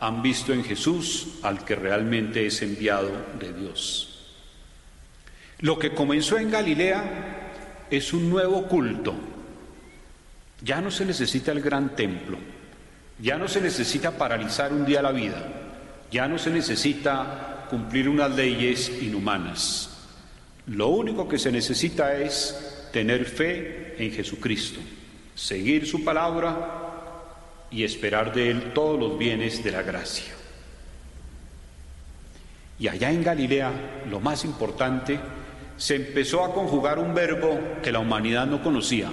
han 0.00 0.22
visto 0.22 0.52
en 0.52 0.64
Jesús 0.64 1.38
al 1.42 1.64
que 1.64 1.76
realmente 1.76 2.46
es 2.46 2.60
enviado 2.62 3.10
de 3.38 3.52
Dios. 3.52 4.07
Lo 5.60 5.78
que 5.78 5.92
comenzó 5.92 6.38
en 6.38 6.50
Galilea 6.50 7.86
es 7.90 8.12
un 8.12 8.30
nuevo 8.30 8.68
culto. 8.68 9.14
Ya 10.62 10.80
no 10.80 10.90
se 10.90 11.04
necesita 11.04 11.52
el 11.52 11.60
gran 11.60 11.96
templo, 11.96 12.38
ya 13.20 13.38
no 13.38 13.48
se 13.48 13.60
necesita 13.60 14.16
paralizar 14.16 14.72
un 14.72 14.84
día 14.84 15.02
la 15.02 15.12
vida, 15.12 15.40
ya 16.10 16.26
no 16.26 16.38
se 16.38 16.50
necesita 16.50 17.66
cumplir 17.70 18.08
unas 18.08 18.34
leyes 18.34 18.90
inhumanas. 19.02 19.90
Lo 20.66 20.88
único 20.88 21.28
que 21.28 21.38
se 21.38 21.52
necesita 21.52 22.16
es 22.16 22.88
tener 22.92 23.24
fe 23.24 23.96
en 23.98 24.12
Jesucristo, 24.12 24.80
seguir 25.34 25.86
su 25.86 26.04
palabra 26.04 26.88
y 27.70 27.84
esperar 27.84 28.32
de 28.32 28.50
Él 28.50 28.72
todos 28.72 28.98
los 28.98 29.18
bienes 29.18 29.62
de 29.62 29.72
la 29.72 29.82
gracia. 29.82 30.34
Y 32.80 32.88
allá 32.88 33.10
en 33.10 33.24
Galilea, 33.24 33.72
lo 34.08 34.20
más 34.20 34.44
importante, 34.44 35.18
se 35.78 35.96
empezó 35.96 36.44
a 36.44 36.52
conjugar 36.52 36.98
un 36.98 37.14
verbo 37.14 37.58
que 37.82 37.90
la 37.90 38.00
humanidad 38.00 38.46
no 38.46 38.62
conocía, 38.62 39.10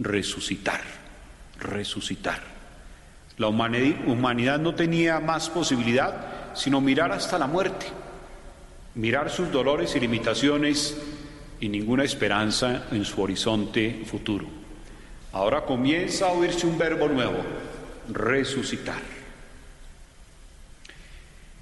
resucitar, 0.00 0.80
resucitar. 1.60 2.40
La 3.36 3.46
humanidad 3.46 4.58
no 4.58 4.74
tenía 4.74 5.20
más 5.20 5.48
posibilidad 5.48 6.54
sino 6.54 6.80
mirar 6.80 7.12
hasta 7.12 7.38
la 7.38 7.46
muerte 7.46 7.86
mirar 8.96 9.30
sus 9.30 9.52
dolores 9.52 9.94
y 9.94 10.00
limitaciones 10.00 10.96
y 11.60 11.68
ninguna 11.68 12.04
esperanza 12.04 12.86
en 12.90 13.04
su 13.04 13.22
horizonte 13.22 14.02
futuro. 14.06 14.46
Ahora 15.32 15.64
comienza 15.64 16.28
a 16.28 16.32
oírse 16.32 16.66
un 16.66 16.78
verbo 16.78 17.06
nuevo, 17.08 17.36
resucitar. 18.08 19.00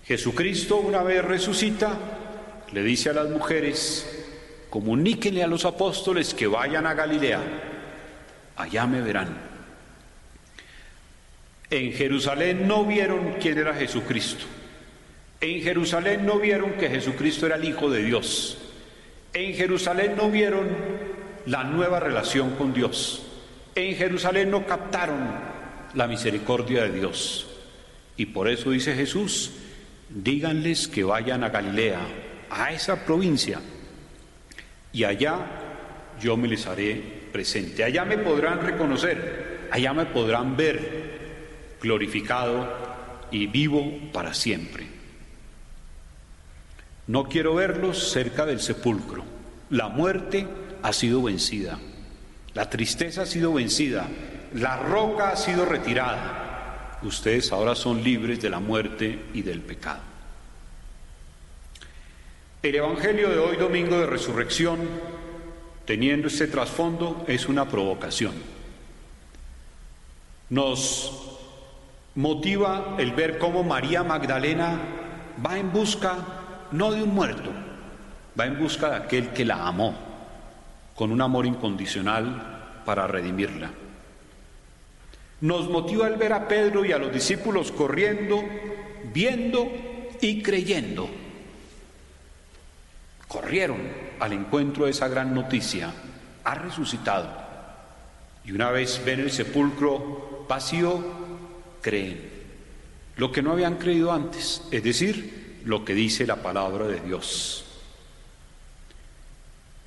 Jesucristo 0.05 0.77
una 0.77 1.03
vez 1.03 1.25
resucita, 1.25 1.99
le 2.75 2.83
dice 2.83 3.11
a 3.11 3.13
las 3.13 3.31
mujeres, 3.31 4.05
comuníquenle 4.69 5.45
a 5.45 5.47
los 5.47 5.65
apóstoles 5.65 6.35
que 6.35 6.49
vayan 6.49 6.89
a 6.89 6.95
Galilea, 6.95 7.41
allá 8.57 8.87
me 8.89 9.01
verán. 9.01 9.29
En 11.71 11.93
Jerusalén 11.93 12.67
no 12.67 12.85
vieron 12.85 13.37
quién 13.41 13.59
era 13.59 13.75
Jesucristo. 13.75 14.45
En 15.41 15.63
Jerusalén 15.63 16.27
no 16.27 16.41
vieron 16.41 16.73
que 16.73 16.91
Jesucristo 16.91 17.47
era 17.47 17.55
el 17.55 17.65
Hijo 17.65 17.89
de 17.89 18.03
Dios. 18.03 18.59
En 19.33 19.55
Jerusalén 19.55 20.15
no 20.17 20.29
vieron 20.29 20.69
la 21.47 21.63
nueva 21.63 22.01
relación 22.01 22.57
con 22.57 22.75
Dios. 22.75 23.23
En 23.77 23.95
Jerusalén 23.95 24.51
no 24.51 24.67
captaron 24.67 25.31
la 25.95 26.09
misericordia 26.09 26.83
de 26.83 26.99
Dios. 26.99 27.47
Y 28.17 28.27
por 28.27 28.49
eso 28.49 28.71
dice 28.71 28.95
Jesús, 28.95 29.53
díganles 30.09 30.89
que 30.89 31.05
vayan 31.05 31.45
a 31.45 31.51
Galilea, 31.51 32.01
a 32.55 32.73
esa 32.73 33.05
provincia, 33.05 33.61
y 34.93 35.03
allá 35.05 35.39
yo 36.21 36.37
me 36.37 36.47
les 36.47 36.67
haré 36.67 37.25
presente. 37.33 37.83
Allá 37.83 38.05
me 38.05 38.17
podrán 38.19 38.61
reconocer, 38.61 39.69
allá 39.73 39.93
me 39.93 40.07
podrán 40.07 40.57
ver 40.57 41.79
glorificado 41.83 42.73
y 43.31 43.49
vivo 43.49 43.93
para 44.13 44.33
siempre. 44.33 44.87
No 47.09 47.25
quiero 47.25 47.57
verlos 47.57 48.11
cerca 48.11 48.47
del 48.47 48.61
sepulcro. 48.61 49.25
La 49.71 49.89
muerte 49.89 50.47
ha 50.83 50.93
sido 50.93 51.23
vencida. 51.23 51.79
La 52.55 52.71
tristeza 52.71 53.23
ha 53.23 53.27
sido 53.27 53.53
vencida. 53.53 54.07
La 54.55 54.77
roca 54.77 55.31
ha 55.31 55.37
sido 55.37 55.65
retirada. 55.65 57.01
Ustedes 57.03 57.51
ahora 57.53 57.75
son 57.75 58.03
libres 58.03 58.41
de 58.41 58.49
la 58.49 58.61
muerte 58.61 59.25
y 59.35 59.43
del 59.43 59.61
pecado. 59.61 60.14
El 62.65 62.77
Evangelio 62.77 63.29
de 63.29 63.39
hoy, 63.39 63.59
domingo 63.59 63.99
de 63.99 64.07
resurrección, 64.07 64.89
teniendo 65.85 66.29
este 66.29 66.47
trasfondo, 66.47 67.23
es 67.29 67.47
una 67.47 67.69
provocación. 67.69 68.33
Nos 70.49 71.13
motiva 72.15 72.97
el 72.99 73.13
ver 73.13 73.37
cómo 73.37 73.65
María 73.65 74.03
Magdalena 74.03 74.81
va 75.45 75.59
en 75.59 75.75
busca 75.75 76.17
no 76.73 76.91
de 76.91 77.03
un 77.03 77.15
muerto, 77.15 77.51
va 78.41 78.47
en 78.47 78.59
busca 78.59 78.89
de 78.89 78.97
aquel 78.97 79.29
que 79.35 79.45
la 79.45 79.67
amó 79.67 79.95
con 80.95 81.13
un 81.13 81.21
amor 81.21 81.45
incondicional 81.45 82.81
para 82.87 83.07
redimirla. 83.07 83.73
Nos 85.43 85.69
motiva 85.69 86.09
el 86.09 86.17
ver 86.17 86.33
a 86.33 86.49
Pedro 86.49 86.83
y 86.83 86.93
a 86.93 86.99
los 86.99 87.13
discípulos 87.13 87.71
corriendo, 87.71 88.43
viendo 89.13 89.71
y 90.23 90.43
creyendo. 90.43 91.24
Corrieron 93.35 93.81
al 94.21 94.33
encuentro 94.33 94.85
de 94.85 94.93
esa 94.93 95.09
gran 95.09 95.35
noticia. 95.35 95.93
Ha 96.45 96.55
resucitado. 96.55 97.29
Y 98.45 98.53
una 98.53 98.71
vez 98.71 99.03
ven 99.05 99.19
el 99.19 99.33
sepulcro 99.33 100.47
vacío, 100.49 101.03
creen. 101.81 102.31
Lo 103.17 103.33
que 103.33 103.43
no 103.43 103.51
habían 103.51 103.75
creído 103.75 104.13
antes, 104.13 104.63
es 104.71 104.85
decir, 104.85 105.63
lo 105.65 105.85
que 105.85 105.95
dice 105.95 106.29
la 106.29 106.37
palabra 106.37 106.87
de 106.87 107.01
Dios. 107.01 107.65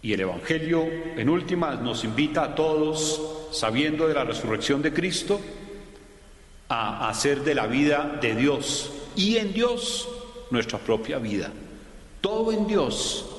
Y 0.02 0.12
el 0.12 0.20
Evangelio, 0.20 0.86
en 1.16 1.30
últimas, 1.30 1.80
nos 1.80 2.04
invita 2.04 2.44
a 2.44 2.54
todos, 2.54 3.48
sabiendo 3.54 4.10
de 4.10 4.14
la 4.14 4.26
resurrección 4.26 4.82
de 4.82 4.92
Cristo, 4.92 5.40
a 6.68 7.08
hacer 7.08 7.46
de 7.46 7.56
la 7.56 7.68
vida 7.68 8.20
de 8.22 8.36
Dios 8.36 8.92
y 9.16 9.38
en 9.38 9.54
Dios 9.54 10.06
nuestra 10.52 10.80
propia 10.80 11.18
vida. 11.18 11.50
Todo 12.20 12.52
en 12.52 12.68
Dios, 12.68 13.36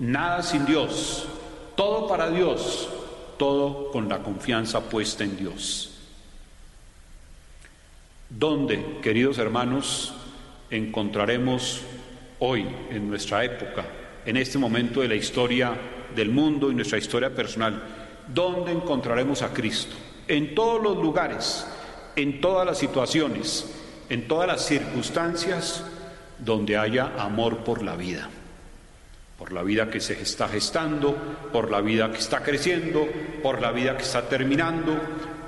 nada 0.00 0.42
sin 0.42 0.66
Dios, 0.66 1.26
todo 1.76 2.08
para 2.08 2.28
Dios, 2.30 2.88
todo 3.38 3.90
con 3.92 4.08
la 4.08 4.22
confianza 4.22 4.80
puesta 4.80 5.22
en 5.24 5.36
Dios. 5.36 5.90
¿Dónde, 8.28 8.98
queridos 9.02 9.38
hermanos, 9.38 10.14
encontraremos 10.70 11.82
hoy, 12.38 12.66
en 12.90 13.08
nuestra 13.08 13.44
época, 13.44 13.84
en 14.24 14.36
este 14.36 14.58
momento 14.58 15.00
de 15.00 15.08
la 15.08 15.14
historia 15.14 15.72
del 16.14 16.30
mundo 16.30 16.70
y 16.70 16.74
nuestra 16.74 16.98
historia 16.98 17.34
personal, 17.34 17.82
dónde 18.32 18.72
encontraremos 18.72 19.42
a 19.42 19.52
Cristo? 19.52 19.94
En 20.28 20.54
todos 20.54 20.82
los 20.82 20.96
lugares, 20.96 21.66
en 22.16 22.40
todas 22.40 22.66
las 22.66 22.78
situaciones, 22.78 23.68
en 24.08 24.26
todas 24.28 24.46
las 24.46 24.64
circunstancias 24.64 25.84
donde 26.38 26.76
haya 26.76 27.12
amor 27.18 27.58
por 27.58 27.82
la 27.82 27.96
vida, 27.96 28.28
por 29.50 29.56
la 29.56 29.62
vida 29.64 29.90
que 29.90 29.98
se 29.98 30.12
está 30.22 30.46
gestando, 30.48 31.12
por 31.52 31.72
la 31.72 31.80
vida 31.80 32.08
que 32.12 32.18
está 32.18 32.40
creciendo, 32.40 33.04
por 33.42 33.60
la 33.60 33.72
vida 33.72 33.96
que 33.96 34.04
está 34.04 34.28
terminando, 34.28 34.96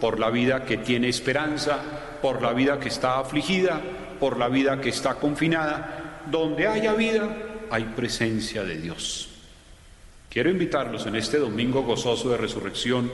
por 0.00 0.18
la 0.18 0.28
vida 0.28 0.64
que 0.64 0.78
tiene 0.78 1.08
esperanza, 1.08 1.78
por 2.20 2.42
la 2.42 2.52
vida 2.52 2.80
que 2.80 2.88
está 2.88 3.20
afligida, 3.20 3.80
por 4.18 4.38
la 4.38 4.48
vida 4.48 4.80
que 4.80 4.88
está 4.88 5.14
confinada. 5.14 6.22
Donde 6.28 6.66
haya 6.66 6.94
vida, 6.94 7.28
hay 7.70 7.84
presencia 7.94 8.64
de 8.64 8.78
Dios. 8.78 9.28
Quiero 10.28 10.50
invitarlos 10.50 11.06
en 11.06 11.14
este 11.14 11.38
domingo 11.38 11.84
gozoso 11.84 12.28
de 12.30 12.38
resurrección 12.38 13.08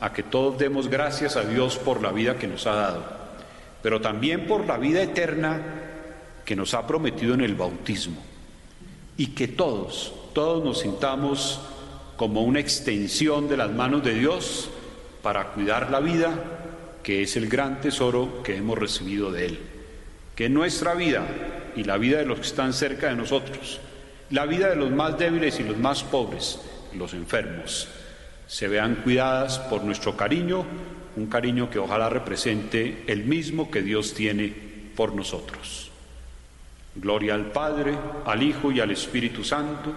a 0.00 0.10
que 0.10 0.22
todos 0.22 0.56
demos 0.56 0.88
gracias 0.88 1.36
a 1.36 1.44
Dios 1.44 1.76
por 1.76 2.00
la 2.00 2.12
vida 2.12 2.38
que 2.38 2.46
nos 2.46 2.66
ha 2.66 2.74
dado 2.74 3.20
pero 3.82 4.00
también 4.00 4.46
por 4.46 4.66
la 4.66 4.76
vida 4.76 5.02
eterna 5.02 5.62
que 6.44 6.54
nos 6.54 6.74
ha 6.74 6.86
prometido 6.86 7.32
en 7.32 7.40
el 7.40 7.54
bautismo. 7.54 8.22
Y 9.16 9.28
que 9.28 9.48
todos, 9.48 10.12
todos 10.32 10.64
nos 10.64 10.80
sintamos 10.80 11.60
como 12.16 12.42
una 12.42 12.60
extensión 12.60 13.48
de 13.48 13.56
las 13.56 13.70
manos 13.70 14.02
de 14.04 14.14
Dios 14.14 14.70
para 15.22 15.48
cuidar 15.52 15.90
la 15.90 16.00
vida, 16.00 16.32
que 17.02 17.22
es 17.22 17.36
el 17.36 17.48
gran 17.48 17.80
tesoro 17.80 18.42
que 18.42 18.56
hemos 18.56 18.78
recibido 18.78 19.32
de 19.32 19.46
Él. 19.46 19.58
Que 20.34 20.48
nuestra 20.48 20.94
vida 20.94 21.26
y 21.76 21.84
la 21.84 21.98
vida 21.98 22.18
de 22.18 22.26
los 22.26 22.40
que 22.40 22.46
están 22.46 22.72
cerca 22.72 23.08
de 23.08 23.16
nosotros, 23.16 23.80
la 24.30 24.46
vida 24.46 24.68
de 24.68 24.76
los 24.76 24.90
más 24.90 25.18
débiles 25.18 25.60
y 25.60 25.64
los 25.64 25.76
más 25.76 26.02
pobres, 26.04 26.60
los 26.94 27.14
enfermos, 27.14 27.88
se 28.46 28.68
vean 28.68 28.96
cuidadas 28.96 29.58
por 29.58 29.84
nuestro 29.84 30.16
cariño 30.16 30.64
un 31.16 31.26
cariño 31.26 31.70
que 31.70 31.78
ojalá 31.78 32.08
represente 32.08 33.04
el 33.06 33.24
mismo 33.24 33.70
que 33.70 33.82
Dios 33.82 34.14
tiene 34.14 34.52
por 34.96 35.14
nosotros. 35.14 35.90
Gloria 36.94 37.34
al 37.34 37.46
Padre, 37.46 37.96
al 38.24 38.42
Hijo 38.42 38.72
y 38.72 38.80
al 38.80 38.90
Espíritu 38.90 39.44
Santo, 39.44 39.92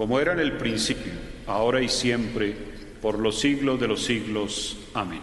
como 0.00 0.18
era 0.18 0.32
en 0.32 0.40
el 0.40 0.52
principio, 0.52 1.12
ahora 1.46 1.82
y 1.82 1.88
siempre, 1.90 2.56
por 3.02 3.18
los 3.18 3.38
siglos 3.38 3.78
de 3.78 3.86
los 3.86 4.02
siglos. 4.02 4.78
Amén. 4.94 5.20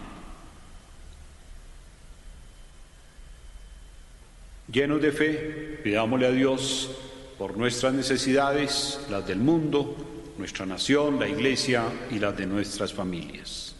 Llenos 4.70 5.02
de 5.02 5.10
fe, 5.10 5.80
pidámosle 5.82 6.26
a 6.26 6.30
Dios 6.30 6.92
por 7.38 7.56
nuestras 7.56 7.92
necesidades, 7.92 9.04
las 9.10 9.26
del 9.26 9.40
mundo, 9.40 9.96
nuestra 10.38 10.64
nación, 10.64 11.18
la 11.18 11.26
Iglesia 11.26 11.82
y 12.12 12.20
las 12.20 12.36
de 12.36 12.46
nuestras 12.46 12.94
familias. 12.94 13.74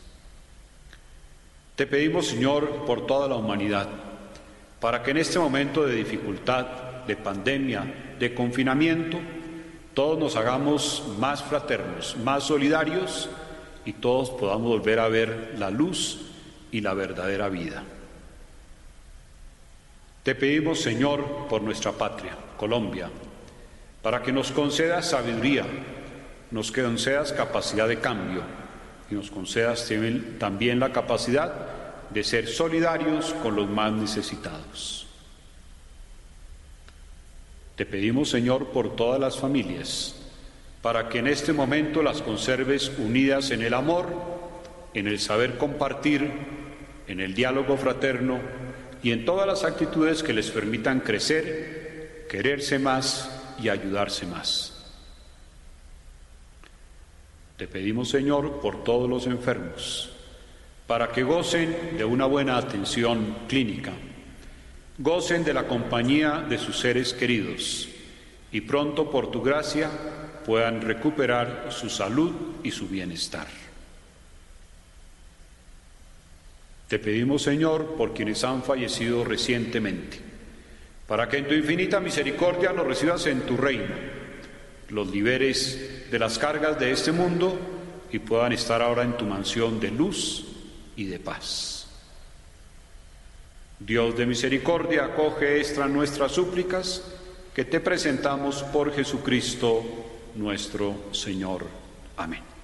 Te 1.76 1.87
pedimos, 1.87 2.26
Señor, 2.26 2.84
por 2.87 3.06
toda 3.06 3.28
la 3.28 3.37
humanidad, 3.37 3.88
para 4.80 5.04
que 5.04 5.12
en 5.12 5.18
este 5.18 5.38
momento 5.38 5.87
de 5.87 5.94
dificultad, 5.94 7.04
de 7.06 7.14
pandemia, 7.14 8.16
de 8.18 8.34
confinamiento, 8.34 9.20
todos 9.98 10.16
nos 10.16 10.37
hagamos 10.37 11.02
más 11.18 11.42
fraternos, 11.42 12.16
más 12.22 12.44
solidarios 12.44 13.28
y 13.84 13.94
todos 13.94 14.30
podamos 14.30 14.68
volver 14.68 15.00
a 15.00 15.08
ver 15.08 15.56
la 15.58 15.72
luz 15.72 16.20
y 16.70 16.82
la 16.82 16.94
verdadera 16.94 17.48
vida. 17.48 17.82
Te 20.22 20.37
pedimos, 20.37 20.78
Señor, 20.78 21.48
por 21.48 21.62
nuestra 21.62 21.90
patria, 21.90 22.37
Colombia, 22.56 23.11
para 24.00 24.22
que 24.22 24.30
nos 24.30 24.52
concedas 24.52 25.11
sabiduría, 25.11 25.66
nos 26.52 26.70
concedas 26.70 27.32
capacidad 27.32 27.88
de 27.88 27.98
cambio 27.98 28.42
y 29.11 29.16
nos 29.16 29.32
concedas 29.32 29.92
también 30.38 30.78
la 30.78 30.92
capacidad 30.92 31.52
de 32.08 32.22
ser 32.22 32.46
solidarios 32.46 33.34
con 33.42 33.56
los 33.56 33.68
más 33.68 33.90
necesitados. 33.90 35.08
Te 37.79 37.87
pedimos, 37.87 38.29
Señor, 38.31 38.71
por 38.71 38.97
todas 38.97 39.21
las 39.21 39.38
familias, 39.38 40.17
para 40.83 41.09
que 41.09 41.21
en 41.21 41.29
este 41.29 41.53
momento 41.53 42.03
las 42.03 42.23
conserves 42.23 42.91
unidas 42.99 43.53
en 43.53 43.62
el 43.62 43.73
amor, 43.73 44.09
en 44.95 45.07
el 45.07 45.21
saber 45.21 45.57
compartir, 45.59 46.29
en 47.07 47.21
el 47.21 47.35
diálogo 47.35 47.77
fraterno 47.77 48.41
y 49.01 49.12
en 49.12 49.25
todas 49.25 49.47
las 49.47 49.62
actitudes 49.62 50.25
que 50.25 50.33
les 50.33 50.51
permitan 50.51 50.99
crecer, 50.99 52.27
quererse 52.29 52.81
más 52.81 53.31
y 53.62 53.69
ayudarse 53.69 54.27
más. 54.27 54.75
Te 57.59 57.69
pedimos, 57.69 58.09
Señor, 58.09 58.61
por 58.61 58.83
todos 58.83 59.09
los 59.09 59.29
enfermos, 59.29 60.11
para 60.88 61.12
que 61.12 61.23
gocen 61.23 61.97
de 61.97 62.05
una 62.05 62.27
buena 62.27 62.57
atención 62.57 63.37
clínica, 63.47 63.93
gocen 64.98 65.44
de 65.44 65.54
la 65.54 65.66
compañía 65.66 66.44
de 66.48 66.58
sus 66.58 66.78
seres 66.78 67.14
queridos 67.14 67.88
y 68.52 68.61
pronto, 68.61 69.11
por 69.11 69.30
tu 69.30 69.42
gracia, 69.42 69.90
puedan 70.44 70.80
recuperar 70.80 71.68
su 71.70 71.88
salud 71.88 72.32
y 72.62 72.70
su 72.70 72.88
bienestar. 72.88 73.46
Te 76.88 76.98
pedimos, 76.98 77.42
Señor, 77.42 77.96
por 77.96 78.14
quienes 78.14 78.42
han 78.44 78.62
fallecido 78.62 79.24
recientemente, 79.24 80.18
para 81.06 81.28
que 81.28 81.38
en 81.38 81.48
tu 81.48 81.54
infinita 81.54 82.00
misericordia 82.00 82.72
los 82.72 82.87
recibas 82.87 83.26
en 83.26 83.42
tu 83.42 83.56
reino 83.56 84.18
los 84.90 85.11
liberes 85.11 86.11
de 86.11 86.18
las 86.18 86.38
cargas 86.38 86.78
de 86.78 86.92
este 86.92 87.12
mundo 87.12 87.58
y 88.11 88.18
puedan 88.18 88.52
estar 88.52 88.80
ahora 88.80 89.02
en 89.02 89.16
tu 89.16 89.24
mansión 89.26 89.78
de 89.78 89.90
luz 89.90 90.46
y 90.96 91.04
de 91.04 91.18
paz. 91.18 91.78
Dios 93.81 94.17
de 94.17 94.27
misericordia, 94.27 95.05
acoge 95.05 95.61
estas 95.61 95.88
nuestras 95.88 96.33
súplicas 96.33 97.03
que 97.55 97.64
te 97.64 97.81
presentamos 97.81 98.62
por 98.64 98.93
Jesucristo 98.93 99.83
nuestro 100.35 100.95
Señor. 101.12 101.67
Amén. 102.17 102.58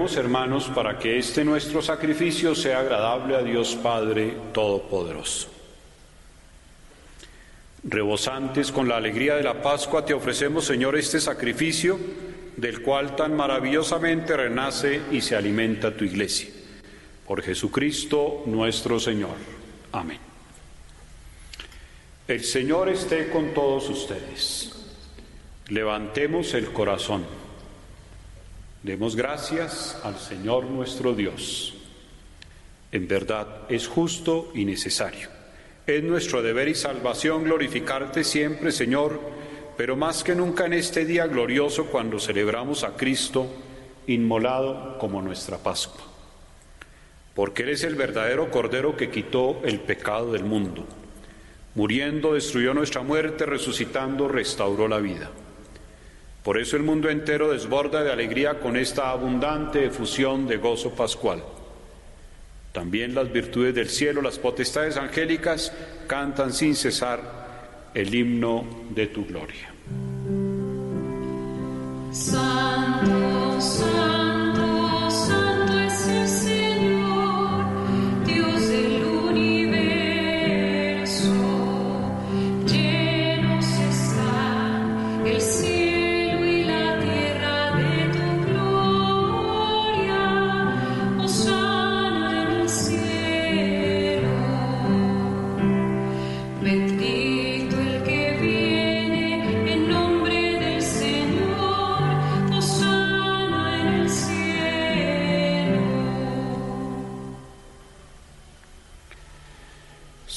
Hermanos 0.00 0.70
para 0.74 0.98
que 0.98 1.18
este 1.18 1.44
nuestro 1.44 1.82
sacrificio 1.82 2.54
sea 2.54 2.80
agradable 2.80 3.36
a 3.36 3.42
Dios 3.42 3.76
Padre 3.82 4.34
Todopoderoso. 4.52 5.50
Rebosantes 7.84 8.72
con 8.72 8.88
la 8.88 8.96
alegría 8.96 9.36
de 9.36 9.42
la 9.42 9.60
Pascua, 9.60 10.04
te 10.04 10.14
ofrecemos, 10.14 10.64
Señor, 10.64 10.96
este 10.96 11.20
sacrificio 11.20 11.98
del 12.56 12.80
cual 12.80 13.14
tan 13.14 13.36
maravillosamente 13.36 14.34
renace 14.38 15.02
y 15.12 15.20
se 15.20 15.36
alimenta 15.36 15.94
tu 15.94 16.04
iglesia. 16.04 16.48
Por 17.26 17.42
Jesucristo 17.42 18.42
nuestro 18.46 18.98
Señor. 18.98 19.36
Amén. 19.92 20.18
El 22.26 22.42
Señor 22.42 22.88
esté 22.88 23.28
con 23.28 23.52
todos 23.52 23.90
ustedes. 23.90 24.72
Levantemos 25.68 26.54
el 26.54 26.72
corazón. 26.72 27.49
Demos 28.82 29.14
gracias 29.14 30.00
al 30.04 30.18
Señor 30.18 30.64
nuestro 30.64 31.12
Dios. 31.12 31.74
En 32.90 33.06
verdad 33.06 33.66
es 33.68 33.86
justo 33.86 34.50
y 34.54 34.64
necesario. 34.64 35.28
Es 35.86 36.02
nuestro 36.02 36.40
deber 36.40 36.66
y 36.68 36.74
salvación 36.74 37.44
glorificarte 37.44 38.24
siempre, 38.24 38.72
Señor, 38.72 39.20
pero 39.76 39.96
más 39.96 40.24
que 40.24 40.34
nunca 40.34 40.64
en 40.64 40.72
este 40.72 41.04
día 41.04 41.26
glorioso 41.26 41.88
cuando 41.88 42.18
celebramos 42.18 42.82
a 42.82 42.96
Cristo 42.96 43.48
inmolado 44.06 44.96
como 44.96 45.20
nuestra 45.20 45.58
Pascua. 45.58 46.02
Porque 47.34 47.64
eres 47.64 47.84
el 47.84 47.96
verdadero 47.96 48.50
Cordero 48.50 48.96
que 48.96 49.10
quitó 49.10 49.60
el 49.62 49.80
pecado 49.80 50.32
del 50.32 50.44
mundo. 50.44 50.86
Muriendo 51.74 52.32
destruyó 52.32 52.72
nuestra 52.72 53.02
muerte, 53.02 53.44
resucitando 53.44 54.26
restauró 54.26 54.88
la 54.88 55.00
vida. 55.00 55.30
Por 56.42 56.58
eso 56.58 56.76
el 56.76 56.82
mundo 56.82 57.10
entero 57.10 57.50
desborda 57.50 58.02
de 58.02 58.12
alegría 58.12 58.60
con 58.60 58.76
esta 58.76 59.10
abundante 59.10 59.84
efusión 59.84 60.46
de 60.46 60.56
gozo 60.56 60.90
pascual. 60.90 61.42
También 62.72 63.14
las 63.14 63.30
virtudes 63.30 63.74
del 63.74 63.88
cielo, 63.88 64.22
las 64.22 64.38
potestades 64.38 64.96
angélicas, 64.96 65.72
cantan 66.06 66.52
sin 66.52 66.74
cesar 66.74 67.90
el 67.94 68.14
himno 68.14 68.64
de 68.90 69.08
tu 69.08 69.26
gloria. 69.26 69.74
Santo, 72.12 73.60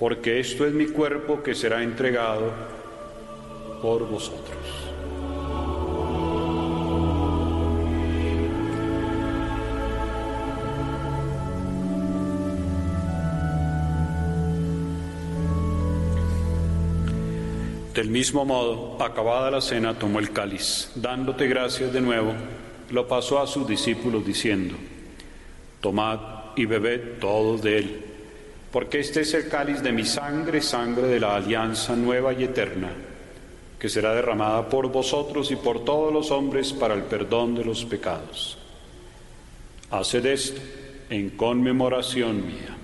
porque 0.00 0.40
esto 0.40 0.66
es 0.66 0.72
mi 0.72 0.86
cuerpo 0.86 1.42
que 1.42 1.54
será 1.54 1.82
entregado 1.82 2.50
por 3.82 4.08
vosotros. 4.08 4.56
Del 17.94 18.08
mismo 18.08 18.46
modo, 18.46 18.96
acabada 19.02 19.50
la 19.50 19.60
cena, 19.60 19.98
tomó 19.98 20.18
el 20.18 20.32
cáliz, 20.32 20.92
dándote 20.94 21.46
gracias 21.46 21.92
de 21.92 22.00
nuevo, 22.00 22.32
lo 22.88 23.06
pasó 23.06 23.38
a 23.38 23.46
sus 23.46 23.68
discípulos 23.68 24.24
diciendo, 24.24 24.76
Tomad 25.82 26.20
y 26.56 26.64
bebed 26.64 27.18
todos 27.20 27.60
de 27.60 27.78
él, 27.78 28.09
porque 28.72 29.00
este 29.00 29.20
es 29.22 29.34
el 29.34 29.48
cáliz 29.48 29.82
de 29.82 29.92
mi 29.92 30.04
sangre, 30.04 30.60
sangre 30.60 31.08
de 31.08 31.20
la 31.20 31.36
alianza 31.36 31.96
nueva 31.96 32.32
y 32.32 32.44
eterna, 32.44 32.90
que 33.78 33.88
será 33.88 34.14
derramada 34.14 34.68
por 34.68 34.90
vosotros 34.90 35.50
y 35.50 35.56
por 35.56 35.84
todos 35.84 36.12
los 36.12 36.30
hombres 36.30 36.72
para 36.72 36.94
el 36.94 37.02
perdón 37.02 37.54
de 37.54 37.64
los 37.64 37.84
pecados. 37.84 38.58
Haced 39.90 40.24
esto 40.26 40.60
en 41.08 41.30
conmemoración 41.30 42.46
mía. 42.46 42.79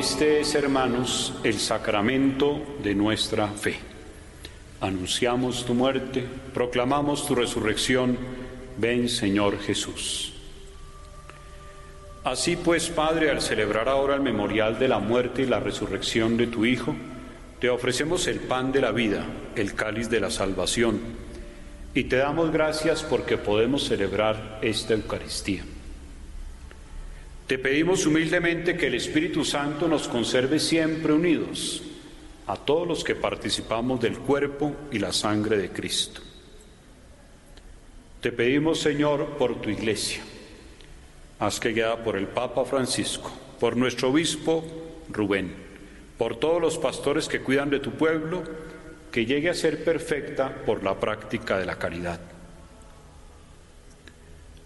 Este 0.00 0.40
es, 0.40 0.54
hermanos, 0.54 1.34
el 1.44 1.58
sacramento 1.58 2.58
de 2.82 2.94
nuestra 2.94 3.48
fe. 3.48 3.76
Anunciamos 4.80 5.66
tu 5.66 5.74
muerte, 5.74 6.24
proclamamos 6.54 7.26
tu 7.26 7.34
resurrección. 7.34 8.16
Ven, 8.78 9.10
Señor 9.10 9.58
Jesús. 9.58 10.32
Así 12.24 12.56
pues, 12.56 12.88
Padre, 12.88 13.30
al 13.30 13.42
celebrar 13.42 13.90
ahora 13.90 14.14
el 14.14 14.22
memorial 14.22 14.78
de 14.78 14.88
la 14.88 15.00
muerte 15.00 15.42
y 15.42 15.46
la 15.46 15.60
resurrección 15.60 16.38
de 16.38 16.46
tu 16.46 16.64
Hijo, 16.64 16.96
te 17.60 17.68
ofrecemos 17.68 18.26
el 18.26 18.40
pan 18.40 18.72
de 18.72 18.80
la 18.80 18.92
vida, 18.92 19.26
el 19.54 19.74
cáliz 19.74 20.08
de 20.08 20.20
la 20.20 20.30
salvación, 20.30 20.98
y 21.92 22.04
te 22.04 22.16
damos 22.16 22.50
gracias 22.50 23.02
porque 23.02 23.36
podemos 23.36 23.84
celebrar 23.84 24.60
esta 24.62 24.94
Eucaristía. 24.94 25.62
Te 27.50 27.58
pedimos 27.58 28.06
humildemente 28.06 28.76
que 28.76 28.86
el 28.86 28.94
Espíritu 28.94 29.44
Santo 29.44 29.88
nos 29.88 30.06
conserve 30.06 30.60
siempre 30.60 31.12
unidos 31.12 31.82
a 32.46 32.54
todos 32.54 32.86
los 32.86 33.02
que 33.02 33.16
participamos 33.16 34.00
del 34.00 34.18
cuerpo 34.18 34.72
y 34.92 35.00
la 35.00 35.12
sangre 35.12 35.58
de 35.58 35.70
Cristo. 35.70 36.20
Te 38.20 38.30
pedimos, 38.30 38.78
Señor, 38.78 39.30
por 39.36 39.60
tu 39.60 39.68
iglesia. 39.68 40.22
Haz 41.40 41.58
que 41.58 41.72
guiada 41.72 42.04
por 42.04 42.16
el 42.16 42.28
Papa 42.28 42.64
Francisco, 42.64 43.32
por 43.58 43.76
nuestro 43.76 44.10
obispo 44.10 44.64
Rubén, 45.08 45.52
por 46.18 46.36
todos 46.36 46.62
los 46.62 46.78
pastores 46.78 47.26
que 47.26 47.40
cuidan 47.40 47.68
de 47.68 47.80
tu 47.80 47.90
pueblo, 47.90 48.44
que 49.10 49.26
llegue 49.26 49.50
a 49.50 49.54
ser 49.54 49.82
perfecta 49.82 50.54
por 50.64 50.84
la 50.84 51.00
práctica 51.00 51.58
de 51.58 51.66
la 51.66 51.76
caridad. 51.80 52.20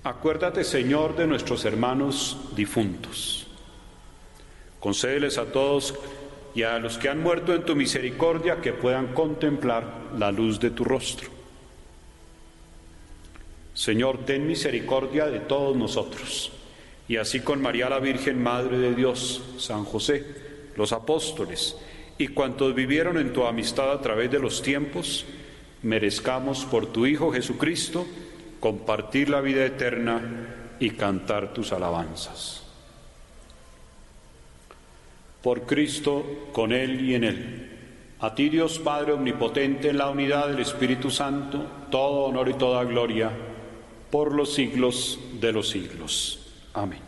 Acuérdate, 0.04 0.64
Señor, 0.64 1.16
de 1.16 1.26
nuestros 1.26 1.64
hermanos 1.64 2.36
difuntos. 2.54 3.46
Concédeles 4.78 5.38
a 5.38 5.46
todos 5.46 5.94
y 6.54 6.62
a 6.62 6.78
los 6.78 6.98
que 6.98 7.08
han 7.08 7.22
muerto 7.22 7.54
en 7.54 7.64
tu 7.64 7.74
misericordia 7.74 8.60
que 8.60 8.74
puedan 8.74 9.14
contemplar 9.14 10.10
la 10.18 10.30
luz 10.30 10.60
de 10.60 10.70
tu 10.70 10.84
rostro. 10.84 11.30
Señor, 13.72 14.26
ten 14.26 14.46
misericordia 14.46 15.24
de 15.24 15.40
todos 15.40 15.74
nosotros, 15.74 16.52
y 17.08 17.16
así 17.16 17.40
con 17.40 17.62
María 17.62 17.88
la 17.88 17.98
Virgen, 17.98 18.42
Madre 18.42 18.76
de 18.76 18.94
Dios, 18.94 19.42
San 19.56 19.86
José, 19.86 20.22
los 20.76 20.92
apóstoles 20.92 21.78
y 22.18 22.28
cuantos 22.28 22.74
vivieron 22.74 23.16
en 23.16 23.32
tu 23.32 23.46
amistad 23.46 23.90
a 23.90 24.02
través 24.02 24.30
de 24.30 24.38
los 24.38 24.60
tiempos, 24.60 25.24
merezcamos 25.82 26.66
por 26.66 26.92
tu 26.92 27.06
Hijo 27.06 27.32
Jesucristo, 27.32 28.06
compartir 28.64 29.28
la 29.28 29.42
vida 29.42 29.62
eterna 29.62 30.22
y 30.80 30.92
cantar 30.92 31.52
tus 31.52 31.70
alabanzas. 31.74 32.62
Por 35.42 35.66
Cristo, 35.66 36.48
con 36.50 36.72
Él 36.72 37.06
y 37.06 37.14
en 37.14 37.24
Él. 37.24 37.70
A 38.20 38.34
ti 38.34 38.48
Dios 38.48 38.78
Padre 38.78 39.12
Omnipotente, 39.12 39.90
en 39.90 39.98
la 39.98 40.08
unidad 40.08 40.48
del 40.48 40.60
Espíritu 40.60 41.10
Santo, 41.10 41.62
todo 41.90 42.24
honor 42.24 42.48
y 42.48 42.54
toda 42.54 42.82
gloria, 42.84 43.30
por 44.10 44.32
los 44.32 44.54
siglos 44.54 45.20
de 45.38 45.52
los 45.52 45.68
siglos. 45.68 46.50
Amén. 46.72 47.02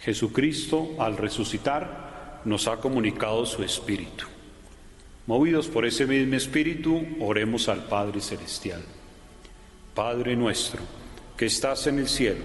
Jesucristo, 0.00 0.90
al 0.98 1.16
resucitar, 1.16 2.42
nos 2.44 2.68
ha 2.68 2.76
comunicado 2.76 3.46
su 3.46 3.62
Espíritu. 3.62 4.26
Movidos 5.28 5.68
por 5.68 5.84
ese 5.84 6.06
mismo 6.06 6.36
Espíritu, 6.36 7.06
oremos 7.20 7.68
al 7.68 7.84
Padre 7.84 8.18
Celestial. 8.18 8.80
Padre 9.94 10.34
nuestro, 10.34 10.80
que 11.36 11.44
estás 11.44 11.86
en 11.86 11.98
el 11.98 12.08
cielo, 12.08 12.40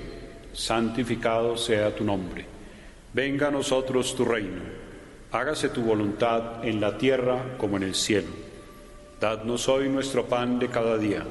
santificado 0.52 1.56
sea 1.56 1.96
tu 1.96 2.04
nombre. 2.04 2.46
Venga 3.14 3.48
a 3.48 3.52
nosotros 3.52 4.14
tu 4.18 4.26
reino. 4.26 4.62
Hágase 5.32 5.70
tu 5.70 5.82
voluntad 5.82 6.66
en 6.66 6.82
la 6.82 6.98
tierra 6.98 7.56
como 7.58 7.78
en 7.78 7.84
el 7.84 7.96
cielo. 7.96 8.28
Dadnos 9.18 9.70
hoy 9.70 9.88
nuestro 9.88 10.26
pan 10.26 10.60
de 10.60 10.68
cada 10.68 10.98
día. 10.98 11.24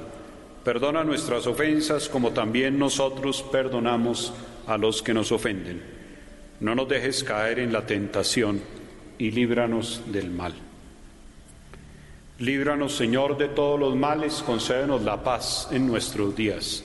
Perdona 0.64 1.04
nuestras 1.04 1.46
ofensas 1.46 2.08
como 2.08 2.30
también 2.30 2.78
nosotros 2.78 3.42
perdonamos 3.52 4.32
a 4.66 4.78
los 4.78 5.02
que 5.02 5.12
nos 5.12 5.30
ofenden. 5.30 5.82
No 6.60 6.74
nos 6.74 6.88
dejes 6.88 7.22
caer 7.22 7.58
en 7.58 7.74
la 7.74 7.84
tentación 7.84 8.58
y 9.18 9.32
líbranos 9.32 10.00
del 10.06 10.30
mal. 10.30 10.71
Líbranos, 12.38 12.96
Señor, 12.96 13.36
de 13.36 13.48
todos 13.48 13.78
los 13.78 13.94
males, 13.94 14.42
concédenos 14.44 15.02
la 15.02 15.22
paz 15.22 15.68
en 15.70 15.86
nuestros 15.86 16.34
días, 16.34 16.82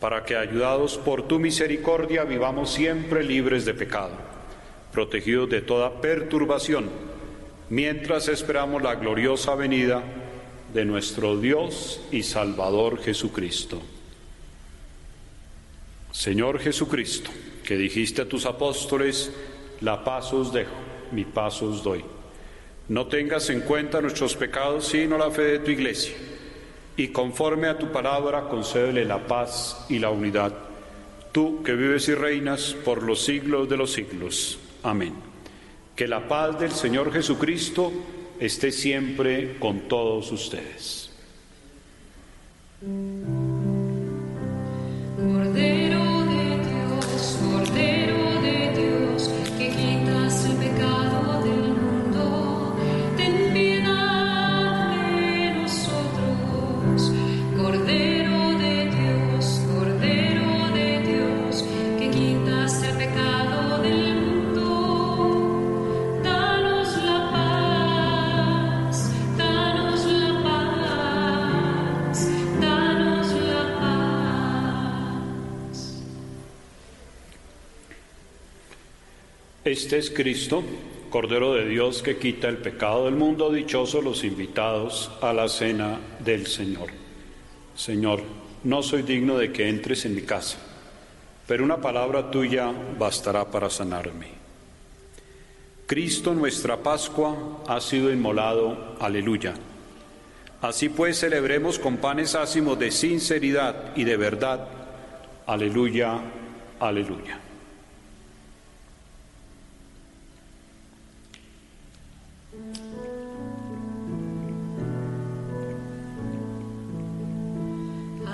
para 0.00 0.24
que, 0.24 0.36
ayudados 0.36 0.96
por 0.96 1.28
tu 1.28 1.38
misericordia, 1.38 2.24
vivamos 2.24 2.70
siempre 2.70 3.22
libres 3.22 3.64
de 3.64 3.74
pecado, 3.74 4.12
protegidos 4.92 5.50
de 5.50 5.60
toda 5.60 6.00
perturbación, 6.00 6.88
mientras 7.68 8.28
esperamos 8.28 8.82
la 8.82 8.94
gloriosa 8.94 9.54
venida 9.54 10.02
de 10.72 10.84
nuestro 10.84 11.38
Dios 11.38 12.00
y 12.10 12.22
Salvador 12.22 12.98
Jesucristo. 13.02 13.80
Señor 16.10 16.58
Jesucristo, 16.58 17.30
que 17.64 17.76
dijiste 17.76 18.22
a 18.22 18.28
tus 18.28 18.46
apóstoles, 18.46 19.30
la 19.80 20.02
paz 20.02 20.32
os 20.32 20.52
dejo, 20.52 20.74
mi 21.12 21.24
paz 21.24 21.62
os 21.62 21.84
doy. 21.84 22.04
No 22.90 23.06
tengas 23.06 23.48
en 23.50 23.60
cuenta 23.60 24.00
nuestros 24.00 24.34
pecados, 24.34 24.88
sino 24.88 25.16
la 25.16 25.30
fe 25.30 25.42
de 25.42 25.58
tu 25.60 25.70
iglesia. 25.70 26.12
Y 26.96 27.08
conforme 27.08 27.68
a 27.68 27.78
tu 27.78 27.92
palabra, 27.92 28.48
concédele 28.48 29.04
la 29.04 29.28
paz 29.28 29.86
y 29.88 30.00
la 30.00 30.10
unidad. 30.10 30.52
Tú 31.30 31.62
que 31.62 31.74
vives 31.74 32.08
y 32.08 32.14
reinas 32.14 32.74
por 32.84 33.04
los 33.04 33.24
siglos 33.24 33.68
de 33.68 33.76
los 33.76 33.92
siglos. 33.92 34.58
Amén. 34.82 35.14
Que 35.94 36.08
la 36.08 36.26
paz 36.26 36.58
del 36.58 36.72
Señor 36.72 37.12
Jesucristo 37.12 37.92
esté 38.40 38.72
siempre 38.72 39.56
con 39.60 39.82
todos 39.82 40.32
ustedes. 40.32 41.10
Este 79.70 79.98
es 79.98 80.10
Cristo, 80.10 80.64
Cordero 81.10 81.54
de 81.54 81.64
Dios 81.68 82.02
que 82.02 82.16
quita 82.16 82.48
el 82.48 82.56
pecado 82.56 83.04
del 83.04 83.14
mundo, 83.14 83.52
dichosos 83.52 84.02
los 84.02 84.24
invitados 84.24 85.12
a 85.22 85.32
la 85.32 85.48
cena 85.48 86.00
del 86.18 86.48
Señor. 86.48 86.88
Señor, 87.76 88.20
no 88.64 88.82
soy 88.82 89.02
digno 89.02 89.38
de 89.38 89.52
que 89.52 89.68
entres 89.68 90.04
en 90.06 90.16
mi 90.16 90.22
casa, 90.22 90.58
pero 91.46 91.62
una 91.62 91.80
palabra 91.80 92.32
tuya 92.32 92.72
bastará 92.98 93.48
para 93.48 93.70
sanarme. 93.70 94.26
Cristo, 95.86 96.34
nuestra 96.34 96.76
Pascua, 96.76 97.62
ha 97.68 97.80
sido 97.80 98.12
inmolado, 98.12 98.96
aleluya. 98.98 99.54
Así 100.62 100.88
pues, 100.88 101.20
celebremos 101.20 101.78
con 101.78 101.98
panes 101.98 102.34
ácimos 102.34 102.76
de 102.76 102.90
sinceridad 102.90 103.96
y 103.96 104.02
de 104.02 104.16
verdad, 104.16 104.66
aleluya, 105.46 106.20
aleluya. 106.80 107.39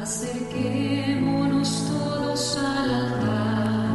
Acerquémonos 0.06 1.68
todos 1.90 2.56
al 2.58 2.90
altar, 2.94 3.88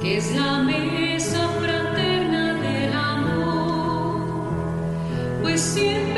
que 0.00 0.16
es 0.16 0.34
la 0.34 0.62
mesa 0.62 1.46
fraterna 1.60 2.54
del 2.54 2.94
amor, 2.94 4.22
pues 5.42 5.60
siempre 5.60 6.17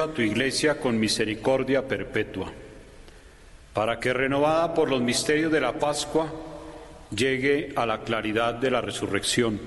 a 0.00 0.12
tu 0.12 0.22
iglesia 0.22 0.78
con 0.78 0.98
misericordia 0.98 1.86
perpetua, 1.86 2.52
para 3.72 3.98
que 4.00 4.12
renovada 4.12 4.74
por 4.74 4.90
los 4.90 5.00
misterios 5.00 5.52
de 5.52 5.60
la 5.60 5.78
Pascua, 5.78 6.32
llegue 7.14 7.72
a 7.76 7.86
la 7.86 8.02
claridad 8.02 8.54
de 8.54 8.70
la 8.70 8.80
resurrección. 8.80 9.60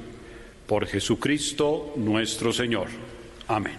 Por 0.68 0.86
Jesucristo 0.86 1.94
nuestro 1.96 2.54
Señor. 2.54 2.88
Amén. 3.48 3.78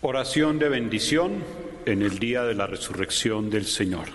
Oración 0.00 0.60
de 0.60 0.68
bendición 0.68 1.42
en 1.84 2.02
el 2.02 2.20
día 2.20 2.44
de 2.44 2.54
la 2.54 2.68
resurrección 2.68 3.50
del 3.50 3.66
Señor. 3.66 4.06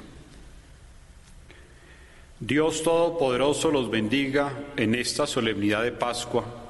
Dios 2.39 2.83
Todopoderoso 2.83 3.71
los 3.71 3.89
bendiga 3.89 4.53
en 4.77 4.95
esta 4.95 5.27
solemnidad 5.27 5.83
de 5.83 5.91
Pascua, 5.91 6.62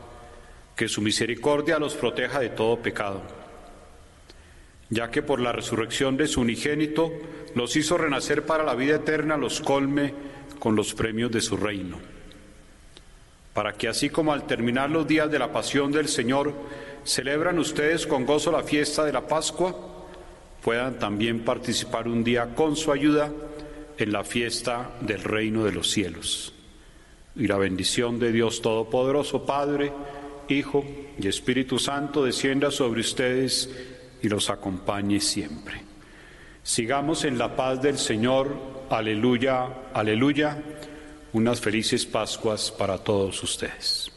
que 0.76 0.88
su 0.88 1.02
misericordia 1.02 1.80
los 1.80 1.96
proteja 1.96 2.40
de 2.40 2.50
todo 2.50 2.82
pecado, 2.82 3.22
ya 4.90 5.10
que 5.12 5.22
por 5.22 5.40
la 5.40 5.52
resurrección 5.52 6.18
de 6.18 6.28
su 6.28 6.42
unigénito 6.42 7.12
los 7.56 7.76
hizo 7.76 7.98
renacer 7.98 8.46
para 8.46 8.64
la 8.64 8.76
vida 8.76 8.96
eterna, 8.96 9.38
los 9.38 9.62
colme 9.62 10.14
con 10.60 10.76
los 10.76 10.94
premios 10.94 11.32
de 11.32 11.42
su 11.42 11.58
reino, 11.58 11.98
para 13.54 13.74
que 13.74 13.88
así 13.88 14.10
como 14.10 14.34
al 14.34 14.48
terminar 14.48 14.90
los 14.90 15.08
días 15.08 15.30
de 15.30 15.40
la 15.40 15.52
pasión 15.52 15.92
del 15.92 16.08
Señor, 16.08 16.54
celebran 17.04 17.60
ustedes 17.60 18.08
con 18.08 18.26
gozo 18.26 18.52
la 18.52 18.64
fiesta 18.64 19.04
de 19.04 19.14
la 19.14 19.28
Pascua, 19.28 19.76
puedan 20.64 20.98
también 20.98 21.42
participar 21.42 22.08
un 22.08 22.24
día 22.24 22.56
con 22.56 22.76
su 22.76 22.92
ayuda 22.92 23.32
en 23.98 24.12
la 24.12 24.24
fiesta 24.24 24.92
del 25.02 25.24
reino 25.24 25.66
de 25.66 25.74
los 25.74 25.92
cielos. 25.92 26.54
Y 27.36 27.48
la 27.48 27.58
bendición 27.58 28.20
de 28.20 28.32
Dios 28.32 28.62
Todopoderoso, 28.62 29.46
Padre, 29.46 29.92
Hijo 30.50 30.86
y 31.20 31.28
Espíritu 31.28 31.80
Santo 31.80 32.24
descienda 32.24 32.72
sobre 32.72 33.02
ustedes 33.02 33.70
y 34.22 34.30
los 34.30 34.50
acompañe 34.50 35.20
siempre. 35.20 35.82
Sigamos 36.64 37.26
en 37.26 37.38
la 37.38 37.56
paz 37.56 37.82
del 37.82 37.98
Señor. 37.98 38.56
Aleluya, 38.90 39.68
aleluya. 39.94 40.62
Unas 41.34 41.60
felices 41.60 42.06
Pascuas 42.06 42.72
para 42.72 42.98
todos 42.98 43.42
ustedes. 43.44 44.12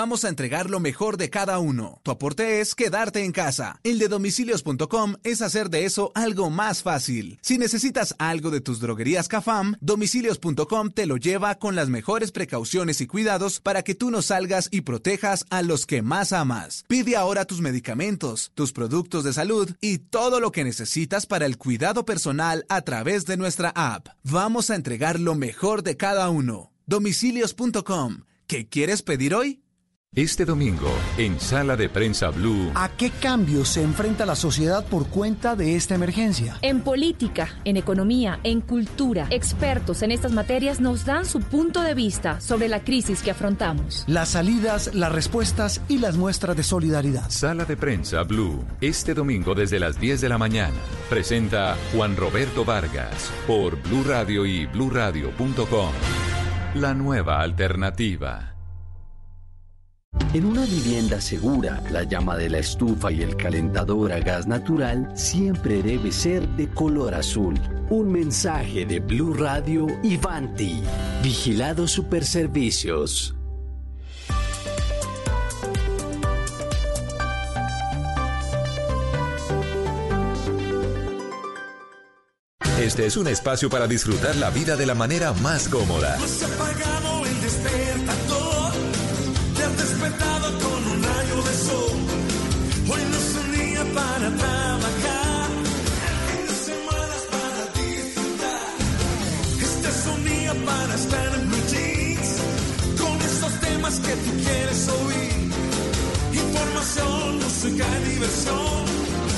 Vamos 0.00 0.24
a 0.24 0.30
entregar 0.30 0.70
lo 0.70 0.80
mejor 0.80 1.18
de 1.18 1.28
cada 1.28 1.58
uno. 1.58 2.00
Tu 2.02 2.10
aporte 2.10 2.62
es 2.62 2.74
quedarte 2.74 3.22
en 3.22 3.32
casa. 3.32 3.80
El 3.82 3.98
de 3.98 4.08
domicilios.com 4.08 5.16
es 5.24 5.42
hacer 5.42 5.68
de 5.68 5.84
eso 5.84 6.10
algo 6.14 6.48
más 6.48 6.82
fácil. 6.82 7.38
Si 7.42 7.58
necesitas 7.58 8.14
algo 8.18 8.50
de 8.50 8.62
tus 8.62 8.80
droguerías 8.80 9.28
Cafam, 9.28 9.74
domicilios.com 9.82 10.90
te 10.90 11.04
lo 11.04 11.18
lleva 11.18 11.56
con 11.56 11.76
las 11.76 11.90
mejores 11.90 12.32
precauciones 12.32 13.02
y 13.02 13.06
cuidados 13.06 13.60
para 13.60 13.82
que 13.82 13.94
tú 13.94 14.10
no 14.10 14.22
salgas 14.22 14.68
y 14.70 14.80
protejas 14.80 15.44
a 15.50 15.60
los 15.60 15.84
que 15.84 16.00
más 16.00 16.32
amas. 16.32 16.86
Pide 16.88 17.16
ahora 17.16 17.44
tus 17.44 17.60
medicamentos, 17.60 18.52
tus 18.54 18.72
productos 18.72 19.22
de 19.22 19.34
salud 19.34 19.70
y 19.82 19.98
todo 19.98 20.40
lo 20.40 20.50
que 20.50 20.64
necesitas 20.64 21.26
para 21.26 21.44
el 21.44 21.58
cuidado 21.58 22.06
personal 22.06 22.64
a 22.70 22.80
través 22.80 23.26
de 23.26 23.36
nuestra 23.36 23.68
app. 23.74 24.08
Vamos 24.22 24.70
a 24.70 24.76
entregar 24.76 25.20
lo 25.20 25.34
mejor 25.34 25.82
de 25.82 25.98
cada 25.98 26.30
uno. 26.30 26.72
Domicilios.com. 26.86 28.22
¿Qué 28.46 28.66
quieres 28.66 29.02
pedir 29.02 29.34
hoy? 29.34 29.60
Este 30.16 30.44
domingo, 30.44 30.90
en 31.18 31.38
Sala 31.38 31.76
de 31.76 31.88
Prensa 31.88 32.30
Blue, 32.30 32.72
¿A 32.74 32.88
qué 32.88 33.10
cambios 33.10 33.68
se 33.68 33.82
enfrenta 33.84 34.26
la 34.26 34.34
sociedad 34.34 34.84
por 34.84 35.06
cuenta 35.06 35.54
de 35.54 35.76
esta 35.76 35.94
emergencia? 35.94 36.56
En 36.62 36.80
política, 36.80 37.50
en 37.64 37.76
economía, 37.76 38.40
en 38.42 38.60
cultura, 38.60 39.28
expertos 39.30 40.02
en 40.02 40.10
estas 40.10 40.32
materias 40.32 40.80
nos 40.80 41.04
dan 41.04 41.24
su 41.24 41.38
punto 41.38 41.82
de 41.82 41.94
vista 41.94 42.40
sobre 42.40 42.66
la 42.66 42.82
crisis 42.82 43.22
que 43.22 43.30
afrontamos. 43.30 44.02
Las 44.08 44.30
salidas, 44.30 44.92
las 44.96 45.12
respuestas 45.12 45.80
y 45.86 45.98
las 45.98 46.16
muestras 46.16 46.56
de 46.56 46.64
solidaridad. 46.64 47.30
Sala 47.30 47.64
de 47.64 47.76
Prensa 47.76 48.24
Blue, 48.24 48.64
este 48.80 49.14
domingo 49.14 49.54
desde 49.54 49.78
las 49.78 50.00
10 50.00 50.22
de 50.22 50.28
la 50.28 50.38
mañana. 50.38 50.74
Presenta 51.08 51.76
Juan 51.94 52.16
Roberto 52.16 52.64
Vargas 52.64 53.30
por 53.46 53.80
Blue 53.80 54.02
Radio 54.02 54.44
y 54.44 54.66
bluradio.com. 54.66 55.92
La 56.74 56.94
nueva 56.94 57.42
alternativa. 57.42 58.49
En 60.32 60.44
una 60.44 60.64
vivienda 60.64 61.20
segura, 61.20 61.82
la 61.90 62.04
llama 62.04 62.36
de 62.36 62.48
la 62.48 62.58
estufa 62.58 63.10
y 63.10 63.20
el 63.22 63.36
calentador 63.36 64.12
a 64.12 64.20
gas 64.20 64.46
natural 64.46 65.10
siempre 65.16 65.82
debe 65.82 66.12
ser 66.12 66.46
de 66.50 66.68
color 66.68 67.14
azul. 67.14 67.58
Un 67.90 68.12
mensaje 68.12 68.86
de 68.86 69.00
Blue 69.00 69.34
Radio 69.34 69.88
y 70.04 70.16
Vanti. 70.16 70.82
Vigilado 71.20 71.88
Superservicios. 71.88 73.34
Este 82.80 83.06
es 83.06 83.16
un 83.16 83.26
espacio 83.26 83.68
para 83.68 83.88
disfrutar 83.88 84.36
la 84.36 84.50
vida 84.50 84.76
de 84.76 84.86
la 84.86 84.94
manera 84.94 85.32
más 85.34 85.68
cómoda. 85.68 86.14
Has 86.14 86.42
apagado 86.44 87.26
el 87.26 87.40
Música, 107.62 107.86
diversión, 108.06 108.86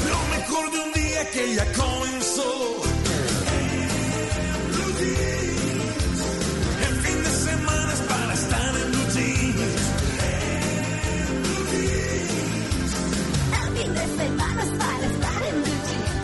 lo 0.09 0.37
mejor 0.37 0.71
de 0.71 0.79
un 0.79 0.93
día 0.93 1.29
que 1.33 1.57
ya 1.57 1.73
comenzó. 1.73 2.12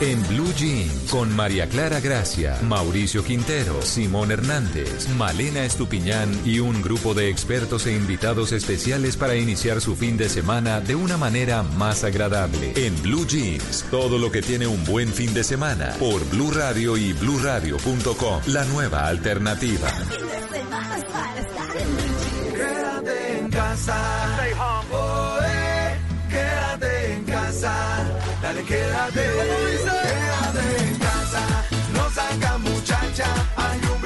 En 0.01 0.23
Blue 0.29 0.55
Jeans, 0.55 1.11
con 1.11 1.35
María 1.35 1.69
Clara 1.69 1.99
Gracia, 1.99 2.57
Mauricio 2.63 3.25
Quintero, 3.25 3.83
Simón 3.83 4.31
Hernández, 4.31 5.09
Malena 5.17 5.65
Estupiñán 5.65 6.31
y 6.45 6.61
un 6.61 6.83
grupo 6.83 7.15
de 7.15 7.29
expertos 7.29 7.85
e 7.87 7.95
invitados 7.95 8.53
especiales 8.53 9.17
para 9.17 9.35
iniciar 9.35 9.81
su 9.81 9.97
fin 9.97 10.17
de 10.17 10.29
semana 10.29 10.81
de 10.81 10.95
una 10.95 11.17
manera 11.17 11.65
más 11.65 12.05
agradable. 12.05 12.75
En 12.77 13.03
Blue 13.03 13.27
Jeans, 13.27 13.87
todo 13.91 14.19
lo 14.19 14.31
que 14.31 14.41
tiene 14.41 14.69
un 14.69 14.85
buen 14.85 15.09
fin 15.09 15.35
de 15.35 15.43
semana, 15.43 15.93
por 15.99 16.25
Blue 16.31 16.53
Radio 16.53 16.97
y 16.97 17.13
bluradio.com, 17.15 18.43
la 18.47 18.65
nueva 18.67 19.09
alternativa. 19.09 19.89
Quédate 22.55 23.39
en 23.41 23.51
casa. 23.51 23.97
Stay 24.37 24.53
home. 24.53 24.89
Oh, 24.93 25.39
eh, 25.45 25.99
quédate 26.31 27.15
en 27.15 27.25
casa. 27.25 27.75
Dale, 28.43 28.63
quédate. 28.63 29.23
Quédate 29.23 29.88
time. 33.19 33.98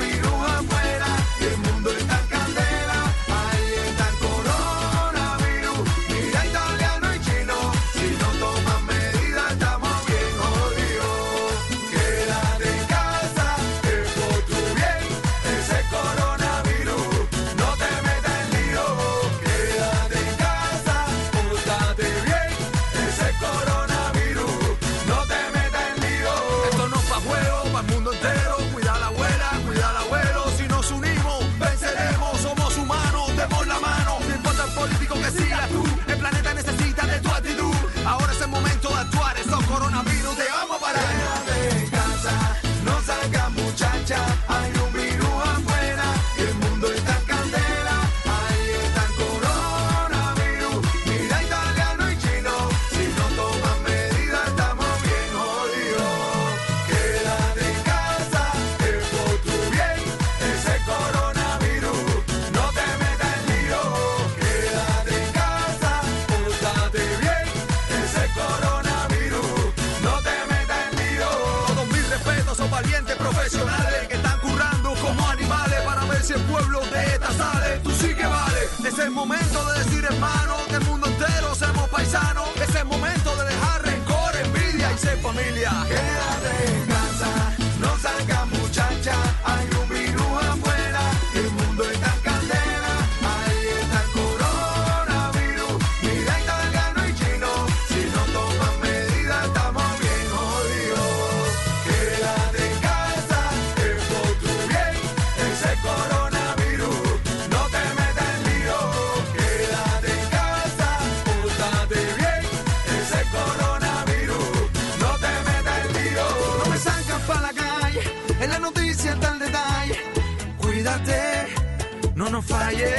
No 122.15 122.43
falle. 122.43 122.91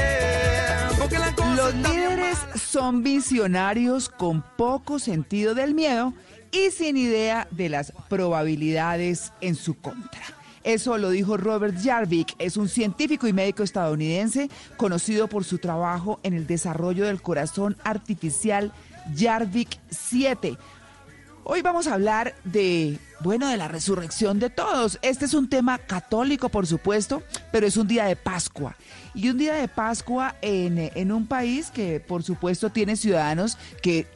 Los 1.55 1.75
líderes 1.75 2.37
son 2.55 3.03
visionarios 3.03 4.09
con 4.09 4.43
poco 4.57 4.99
sentido 4.99 5.53
del 5.53 5.73
miedo 5.73 6.13
y 6.51 6.71
sin 6.71 6.97
idea 6.97 7.47
de 7.51 7.69
las 7.69 7.91
probabilidades 8.09 9.33
en 9.41 9.55
su 9.55 9.75
contra. 9.75 10.21
Eso 10.63 10.97
lo 10.97 11.09
dijo 11.09 11.35
Robert 11.35 11.75
Jarvik, 11.83 12.35
es 12.39 12.55
un 12.55 12.69
científico 12.69 13.27
y 13.27 13.33
médico 13.33 13.63
estadounidense 13.63 14.49
conocido 14.77 15.27
por 15.27 15.43
su 15.43 15.57
trabajo 15.57 16.21
en 16.23 16.33
el 16.33 16.47
desarrollo 16.47 17.05
del 17.05 17.21
corazón 17.21 17.75
artificial 17.83 18.71
Jarvik 19.17 19.77
7. 19.89 20.57
Hoy 21.43 21.61
vamos 21.61 21.87
a 21.87 21.95
hablar 21.95 22.33
de, 22.45 22.97
bueno, 23.23 23.47
de 23.47 23.57
la 23.57 23.69
resurrección 23.69 24.37
de 24.39 24.49
todos. 24.49 24.99
Este 25.01 25.25
es 25.25 25.33
un 25.33 25.49
tema 25.49 25.77
católico, 25.79 26.49
por 26.49 26.67
supuesto, 26.67 27.23
pero 27.51 27.65
es 27.65 27.77
un 27.77 27.87
día 27.87 28.03
de 28.03 28.17
Pascua. 28.17 28.75
Y 29.15 29.29
un 29.29 29.37
día 29.37 29.53
de 29.55 29.69
Pascua 29.69 30.35
en, 30.41 30.91
en 30.93 31.11
un 31.11 31.25
país 31.25 31.71
que, 31.71 32.01
por 32.01 32.23
supuesto, 32.23 32.69
tiene 32.69 32.97
ciudadanos 32.97 33.57
que 33.81 34.07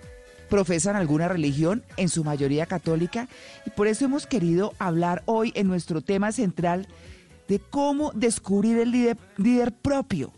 profesan 0.49 0.95
alguna 0.95 1.28
religión, 1.28 1.84
en 1.95 2.10
su 2.10 2.24
mayoría 2.24 2.66
católica, 2.66 3.28
y 3.66 3.70
por 3.72 3.88
eso 3.88 4.05
hemos 4.05 4.28
querido 4.28 4.74
hablar 4.80 5.24
hoy 5.26 5.51
en 5.55 5.68
nuestro 5.68 6.01
tema 6.01 6.32
central 6.32 6.88
de 7.47 7.60
cómo 7.60 8.12
descubrir 8.14 8.78
el 8.78 8.91
líder, 8.91 9.18
líder 9.38 9.74
propio. 9.74 10.34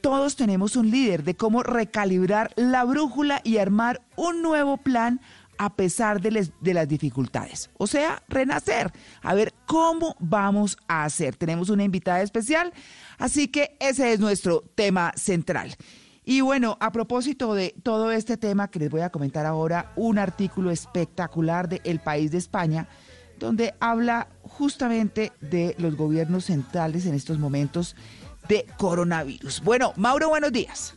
Todos 0.00 0.36
tenemos 0.36 0.76
un 0.76 0.90
líder, 0.90 1.22
de 1.22 1.34
cómo 1.34 1.62
recalibrar 1.62 2.52
la 2.56 2.84
brújula 2.84 3.40
y 3.44 3.58
armar 3.58 4.02
un 4.14 4.40
nuevo 4.40 4.76
plan 4.76 5.20
a 5.58 5.74
pesar 5.74 6.20
de, 6.20 6.50
las 6.74 6.88
dificultades. 6.88 7.70
O 7.78 7.86
sea, 7.86 8.22
renacer. 8.28 8.92
A 9.22 9.34
ver 9.34 9.54
cómo 9.66 10.16
vamos 10.18 10.76
a 10.88 11.04
hacer. 11.04 11.36
Tenemos 11.36 11.70
una 11.70 11.84
invitada 11.84 12.22
especial, 12.22 12.72
así 13.18 13.48
que 13.48 13.76
ese 13.80 14.12
es 14.12 14.20
nuestro 14.20 14.62
tema 14.74 15.12
central. 15.16 15.76
Y 16.24 16.40
bueno, 16.40 16.76
a 16.80 16.90
propósito 16.90 17.54
de 17.54 17.74
todo 17.84 18.10
este 18.10 18.36
tema 18.36 18.68
que 18.68 18.80
les 18.80 18.90
voy 18.90 19.02
a 19.02 19.10
comentar 19.10 19.46
ahora, 19.46 19.92
un 19.94 20.18
artículo 20.18 20.72
espectacular 20.72 21.68
de 21.68 21.80
El 21.84 22.00
País 22.00 22.32
de 22.32 22.38
España, 22.38 22.88
donde 23.38 23.74
habla 23.78 24.28
justamente 24.42 25.32
de 25.40 25.76
los 25.78 25.94
gobiernos 25.94 26.46
centrales 26.46 27.06
en 27.06 27.14
estos 27.14 27.38
momentos 27.38 27.94
de 28.48 28.66
coronavirus. 28.76 29.62
Bueno, 29.62 29.92
Mauro, 29.96 30.28
buenos 30.28 30.50
días. 30.50 30.95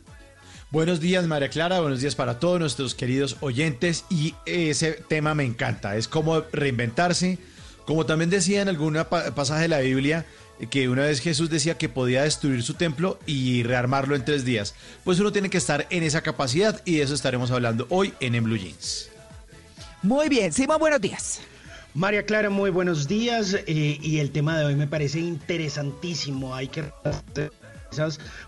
Buenos 0.72 1.00
días, 1.00 1.26
María 1.26 1.48
Clara. 1.48 1.80
Buenos 1.80 2.00
días 2.00 2.14
para 2.14 2.38
todos 2.38 2.60
nuestros 2.60 2.94
queridos 2.94 3.38
oyentes. 3.40 4.04
Y 4.08 4.36
ese 4.46 4.92
tema 4.92 5.34
me 5.34 5.44
encanta. 5.44 5.96
Es 5.96 6.06
como 6.06 6.42
reinventarse. 6.52 7.38
Como 7.84 8.06
también 8.06 8.30
decía 8.30 8.62
en 8.62 8.68
algún 8.68 8.96
pasaje 9.34 9.62
de 9.62 9.68
la 9.68 9.80
Biblia, 9.80 10.26
que 10.70 10.88
una 10.88 11.02
vez 11.02 11.20
Jesús 11.20 11.50
decía 11.50 11.76
que 11.76 11.88
podía 11.88 12.22
destruir 12.22 12.62
su 12.62 12.74
templo 12.74 13.18
y 13.26 13.64
rearmarlo 13.64 14.14
en 14.14 14.24
tres 14.24 14.44
días. 14.44 14.76
Pues 15.02 15.18
uno 15.18 15.32
tiene 15.32 15.50
que 15.50 15.58
estar 15.58 15.88
en 15.90 16.04
esa 16.04 16.22
capacidad 16.22 16.80
y 16.84 16.98
de 16.98 17.02
eso 17.02 17.14
estaremos 17.14 17.50
hablando 17.50 17.88
hoy 17.90 18.14
en 18.20 18.36
En 18.36 18.44
Blue 18.44 18.56
Jeans. 18.56 19.10
Muy 20.02 20.28
bien, 20.28 20.52
Simón, 20.52 20.78
buenos 20.78 21.00
días. 21.00 21.40
María 21.94 22.24
Clara, 22.24 22.48
muy 22.48 22.70
buenos 22.70 23.08
días. 23.08 23.54
Eh, 23.66 23.98
y 24.00 24.18
el 24.20 24.30
tema 24.30 24.56
de 24.56 24.66
hoy 24.66 24.76
me 24.76 24.86
parece 24.86 25.18
interesantísimo. 25.18 26.54
Hay 26.54 26.68
que 26.68 26.84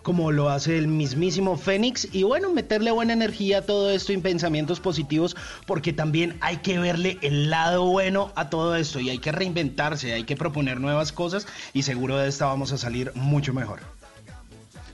como 0.03 0.33
lo 0.33 0.51
hace 0.51 0.79
el 0.79 0.89
mismísimo 0.89 1.57
Fénix 1.57 2.09
y 2.13 2.23
bueno, 2.23 2.51
meterle 2.51 2.91
buena 2.91 3.13
energía 3.13 3.59
a 3.59 3.63
todo 3.63 3.91
esto 3.91 4.13
y 4.13 4.19
pensamientos 4.19 4.81
positivos 4.81 5.37
porque 5.67 5.93
también 5.93 6.37
hay 6.41 6.59
que 6.59 6.79
verle 6.79 7.19
el 7.23 7.51
lado 7.51 7.85
bueno 7.87 8.33
a 8.35 8.51
todo 8.51 8.77
esto 8.77 9.01
y 9.01 9.11
hay 9.11 9.19
que 9.19 9.33
reinventarse, 9.33 10.13
hay 10.13 10.25
que 10.25 10.37
proponer 10.37 10.81
nuevas 10.81 11.13
cosas 11.13 11.47
y 11.73 11.83
seguro 11.83 12.19
de 12.19 12.29
esta 12.29 12.47
vamos 12.47 12.73
a 12.73 12.79
salir 12.79 13.13
mucho 13.15 13.53
mejor. 13.53 13.81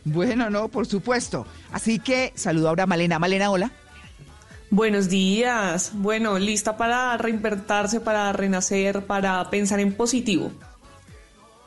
Bueno, 0.04 0.48
no, 0.48 0.68
por 0.68 0.86
supuesto. 0.86 1.46
Así 1.70 1.98
que 1.98 2.32
saludo 2.34 2.68
ahora 2.68 2.84
a 2.84 2.86
Malena. 2.86 3.18
Malena, 3.18 3.50
hola. 3.50 3.70
Buenos 4.70 5.08
días. 5.08 5.92
Bueno, 5.94 6.38
lista 6.38 6.76
para 6.76 7.16
reinventarse, 7.16 8.00
para 8.00 8.32
renacer, 8.32 9.06
para 9.06 9.48
pensar 9.50 9.80
en 9.80 9.94
positivo. 9.94 10.52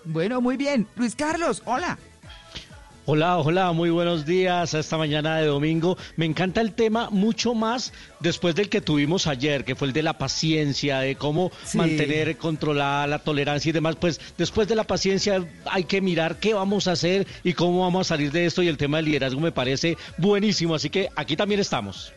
Bueno, 0.06 0.42
muy 0.42 0.58
bien. 0.58 0.88
Luis 0.96 1.16
Carlos, 1.16 1.62
hola. 1.66 1.98
Hola, 3.08 3.39
hola, 3.39 3.72
muy 3.72 3.89
buenos 3.89 4.28
días 4.28 4.76
a 4.76 4.80
esta 4.80 4.95
mañana 4.95 5.38
de 5.38 5.47
domingo. 5.47 5.97
Me 6.18 6.26
encanta 6.28 6.62
el 6.62 6.74
tema 6.74 7.10
mucho 7.10 7.56
más 7.56 7.93
después 8.20 8.54
del 8.54 8.70
que 8.70 8.80
tuvimos 8.80 9.26
ayer, 9.26 9.66
que 9.66 9.74
fue 9.74 9.88
el 9.88 9.93
de 9.93 10.04
la 10.04 10.20
paciencia, 10.20 10.99
de 10.99 11.16
cómo 11.16 11.52
mantener 11.74 12.38
controlada 12.38 13.08
la 13.08 13.18
tolerancia 13.18 13.70
y 13.70 13.74
demás. 13.74 13.95
Pues 13.95 14.22
después 14.38 14.68
de 14.68 14.76
la 14.76 14.84
paciencia 14.84 15.43
hay 15.66 15.86
que 15.86 15.99
mirar 15.99 16.39
qué 16.39 16.54
vamos 16.54 16.88
a 16.88 16.91
hacer 16.91 17.26
y 17.43 17.54
cómo 17.54 17.82
vamos 17.82 18.06
a 18.06 18.10
salir 18.10 18.32
de 18.32 18.45
esto 18.45 18.62
y 18.62 18.68
el 18.68 18.78
tema 18.78 18.97
del 18.97 19.08
liderazgo 19.08 19.39
me 19.39 19.52
parece 19.52 19.97
buenísimo, 20.20 20.76
así 20.76 20.91
que 20.91 21.10
aquí 21.16 21.36
también 21.36 21.60
estamos. 21.60 22.14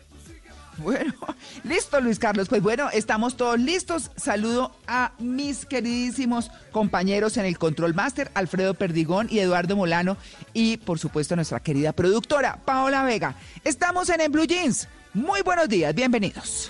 Bueno, 0.77 1.13
listo 1.63 1.99
Luis 2.01 2.19
Carlos. 2.19 2.49
Pues 2.49 2.61
bueno, 2.61 2.89
estamos 2.91 3.37
todos 3.37 3.59
listos. 3.59 4.11
Saludo 4.15 4.75
a 4.87 5.13
mis 5.19 5.65
queridísimos 5.65 6.51
compañeros 6.71 7.37
en 7.37 7.45
el 7.45 7.57
Control 7.57 7.93
Master, 7.93 8.31
Alfredo 8.33 8.73
Perdigón 8.73 9.27
y 9.29 9.39
Eduardo 9.39 9.75
Molano. 9.75 10.17
Y 10.53 10.77
por 10.77 10.99
supuesto 10.99 11.33
a 11.33 11.37
nuestra 11.37 11.59
querida 11.59 11.93
productora, 11.93 12.59
Paola 12.65 13.03
Vega. 13.03 13.35
Estamos 13.63 14.09
en 14.09 14.21
En 14.21 14.31
Blue 14.31 14.45
Jeans. 14.45 14.87
Muy 15.13 15.41
buenos 15.41 15.69
días, 15.69 15.95
bienvenidos. 15.95 16.69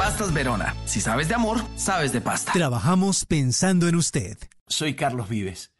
Pastas 0.00 0.32
Verona. 0.32 0.74
Si 0.86 0.98
sabes 0.98 1.28
de 1.28 1.34
amor, 1.34 1.58
sabes 1.76 2.10
de 2.10 2.22
pasta. 2.22 2.52
Trabajamos 2.52 3.26
pensando 3.26 3.86
en 3.86 3.96
usted. 3.96 4.38
Soy 4.66 4.94
Carlos 4.94 5.28
Vives. 5.28 5.72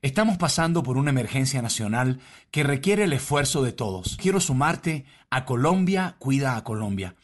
Estamos 0.00 0.38
pasando 0.38 0.82
por 0.82 0.96
una 0.96 1.10
emergencia 1.10 1.60
nacional 1.60 2.18
que 2.50 2.62
requiere 2.62 3.04
el 3.04 3.12
esfuerzo 3.12 3.62
de 3.62 3.72
todos. 3.72 4.16
Quiero 4.16 4.40
sumarte 4.40 5.04
a 5.28 5.44
Colombia 5.44 6.16
Cuida 6.18 6.56
a 6.56 6.64
Colombia, 6.64 7.16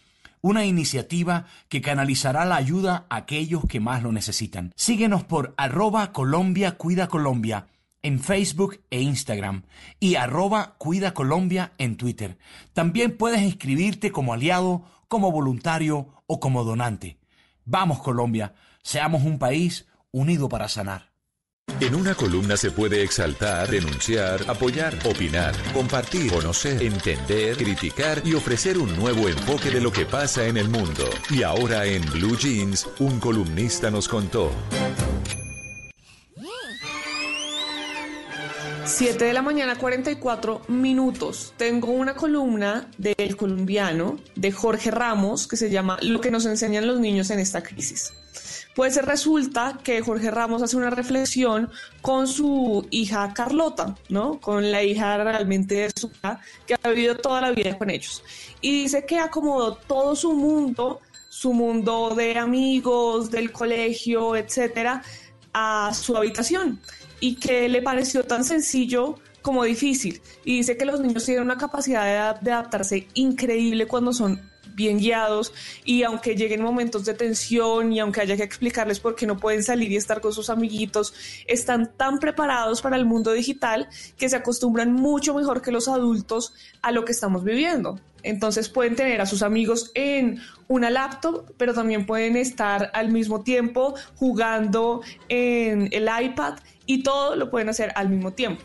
una 0.43 0.67
iniciativa 0.67 1.47
que 1.71 1.81
canalizará 1.81 2.45
la 2.45 2.57
ayuda 2.57 3.07
a 3.09 3.17
aquellos 3.17 3.65
que 3.65 3.81
más 3.81 4.03
lo 4.03 4.13
necesitan. 4.13 4.75
Síguenos 4.77 5.25
por 5.25 5.55
arroba 5.57 6.13
Colombia 6.13 6.73
Cuida 6.73 7.09
Colombia 7.09 7.69
en 8.03 8.21
Facebook 8.21 8.79
e 8.91 9.01
Instagram 9.01 9.63
y 9.99 10.17
arroba 10.17 10.75
Cuida 10.77 11.15
Colombia 11.15 11.73
en 11.79 11.97
Twitter. 11.97 12.37
También 12.75 13.17
puedes 13.17 13.41
inscribirte 13.41 14.13
como 14.13 14.35
aliado, 14.35 14.85
como 15.09 15.33
voluntario 15.33 16.22
o 16.33 16.41
como 16.41 16.65
donante. 16.65 17.19
Vamos 17.67 18.01
Colombia, 18.01 18.55
seamos 18.83 19.23
un 19.23 19.39
país 19.39 19.87
unido 20.13 20.49
para 20.49 20.67
sanar. 20.67 21.13
En 21.79 21.95
una 21.95 22.15
columna 22.15 22.57
se 22.57 22.71
puede 22.71 23.03
exaltar, 23.03 23.69
denunciar, 23.69 24.41
apoyar, 24.49 24.95
opinar, 25.05 25.55
compartir, 25.75 26.33
conocer, 26.33 26.83
entender, 26.83 27.57
criticar 27.57 28.23
y 28.25 28.33
ofrecer 28.35 28.79
un 28.79 28.97
nuevo 28.97 29.29
enfoque 29.29 29.71
de 29.71 29.81
lo 29.81 29.93
que 29.93 30.07
pasa 30.07 30.47
en 30.47 30.57
el 30.57 30.69
mundo. 30.71 31.05
Y 31.29 31.43
ahora 31.43 31.85
en 31.85 32.03
Blue 32.11 32.37
Jeans, 32.37 32.89
un 32.99 33.21
columnista 33.21 33.91
nos 33.91 34.09
contó. 34.09 34.51
7 38.85 39.25
de 39.25 39.33
la 39.33 39.43
mañana, 39.43 39.77
44 39.77 40.63
minutos. 40.69 41.55
Tengo 41.57 41.93
una 41.93 42.15
columna 42.15 42.91
del 42.99 43.37
colombiano, 43.37 44.19
de 44.35 44.51
Jorge 44.51 44.91
Ramos, 44.91 45.47
que 45.47 45.57
se 45.57 45.71
llama 45.71 45.99
Lo 46.03 46.21
que 46.21 46.33
nos 46.33 46.47
enseñan 46.47 46.87
los 46.87 46.99
niños 46.99 47.31
en 47.31 47.39
esta 47.39 47.63
crisis. 47.63 48.13
Pues 48.75 48.97
resulta 48.97 49.79
que 49.85 50.01
Jorge 50.01 50.31
Ramos 50.31 50.63
hace 50.63 50.77
una 50.77 50.91
reflexión 50.91 51.71
con 52.01 52.27
su 52.27 52.87
hija 52.91 53.33
Carlota, 53.35 53.95
¿no? 54.09 54.41
Con 54.41 54.73
la 54.73 54.83
hija 54.83 55.17
realmente 55.23 55.75
de 55.77 55.91
su 55.95 56.09
hija, 56.09 56.41
que 56.67 56.75
ha 56.75 56.89
vivido 56.89 57.17
toda 57.17 57.41
la 57.41 57.53
vida 57.53 57.79
con 57.79 57.89
ellos. 57.89 58.25
Y 58.61 58.83
dice 58.83 59.07
que 59.07 59.19
acomodó 59.19 59.77
todo 59.77 60.17
su 60.17 60.33
mundo, 60.33 61.01
su 61.29 61.53
mundo 61.53 62.15
de 62.17 62.37
amigos, 62.37 63.31
del 63.31 63.53
colegio, 63.53 64.35
etcétera, 64.35 65.03
a 65.53 65.93
su 65.95 66.17
habitación 66.17 66.81
y 67.23 67.37
que 67.37 67.69
le 67.69 67.83
pareció 67.83 68.25
tan 68.25 68.43
sencillo 68.43 69.15
como 69.43 69.63
difícil. 69.63 70.21
Y 70.45 70.57
dice 70.57 70.77
que 70.77 70.85
los 70.85 70.99
niños 70.99 71.25
tienen 71.25 71.45
una 71.45 71.57
capacidad 71.57 72.35
de, 72.35 72.45
de 72.45 72.51
adaptarse 72.51 73.07
increíble 73.15 73.87
cuando 73.87 74.13
son 74.13 74.41
bien 74.75 74.99
guiados 74.99 75.53
y 75.85 76.03
aunque 76.03 76.35
lleguen 76.35 76.63
momentos 76.63 77.05
de 77.05 77.15
tensión 77.15 77.93
y 77.93 78.01
aunque 78.01 78.23
haya 78.23 78.37
que 78.37 78.43
explicarles 78.43 78.99
por 78.99 79.15
qué 79.15 79.27
no 79.27 79.37
pueden 79.37 79.63
salir 79.63 79.93
y 79.93 79.97
estar 79.97 80.21
con 80.21 80.33
sus 80.33 80.51
amiguitos, 80.51 81.15
están 81.47 81.93
tan 81.97 82.19
preparados 82.19 82.83
para 82.83 82.97
el 82.97 83.05
mundo 83.05 83.33
digital 83.33 83.89
que 84.17 84.29
se 84.29 84.37
acostumbran 84.37 84.93
mucho 84.93 85.33
mejor 85.35 85.63
que 85.63 85.71
los 85.71 85.87
adultos 85.87 86.55
a 86.81 86.91
lo 86.91 87.05
que 87.05 87.13
estamos 87.13 87.45
viviendo. 87.45 88.01
Entonces 88.25 88.69
pueden 88.69 88.97
tener 88.97 89.21
a 89.21 89.27
sus 89.27 89.43
amigos 89.43 89.91
en 89.95 90.41
una 90.69 90.91
laptop, 90.91 91.53
pero 91.57 91.75
también 91.75 92.07
pueden 92.07 92.37
estar 92.37 92.91
al 92.95 93.11
mismo 93.11 93.43
tiempo 93.43 93.95
jugando 94.17 95.03
en 95.29 95.89
el 95.93 96.09
iPad 96.23 96.55
y 96.87 97.03
todo 97.03 97.37
lo 97.37 97.51
pueden 97.51 97.69
hacer 97.69 97.93
al 97.95 98.09
mismo 98.09 98.33
tiempo. 98.33 98.63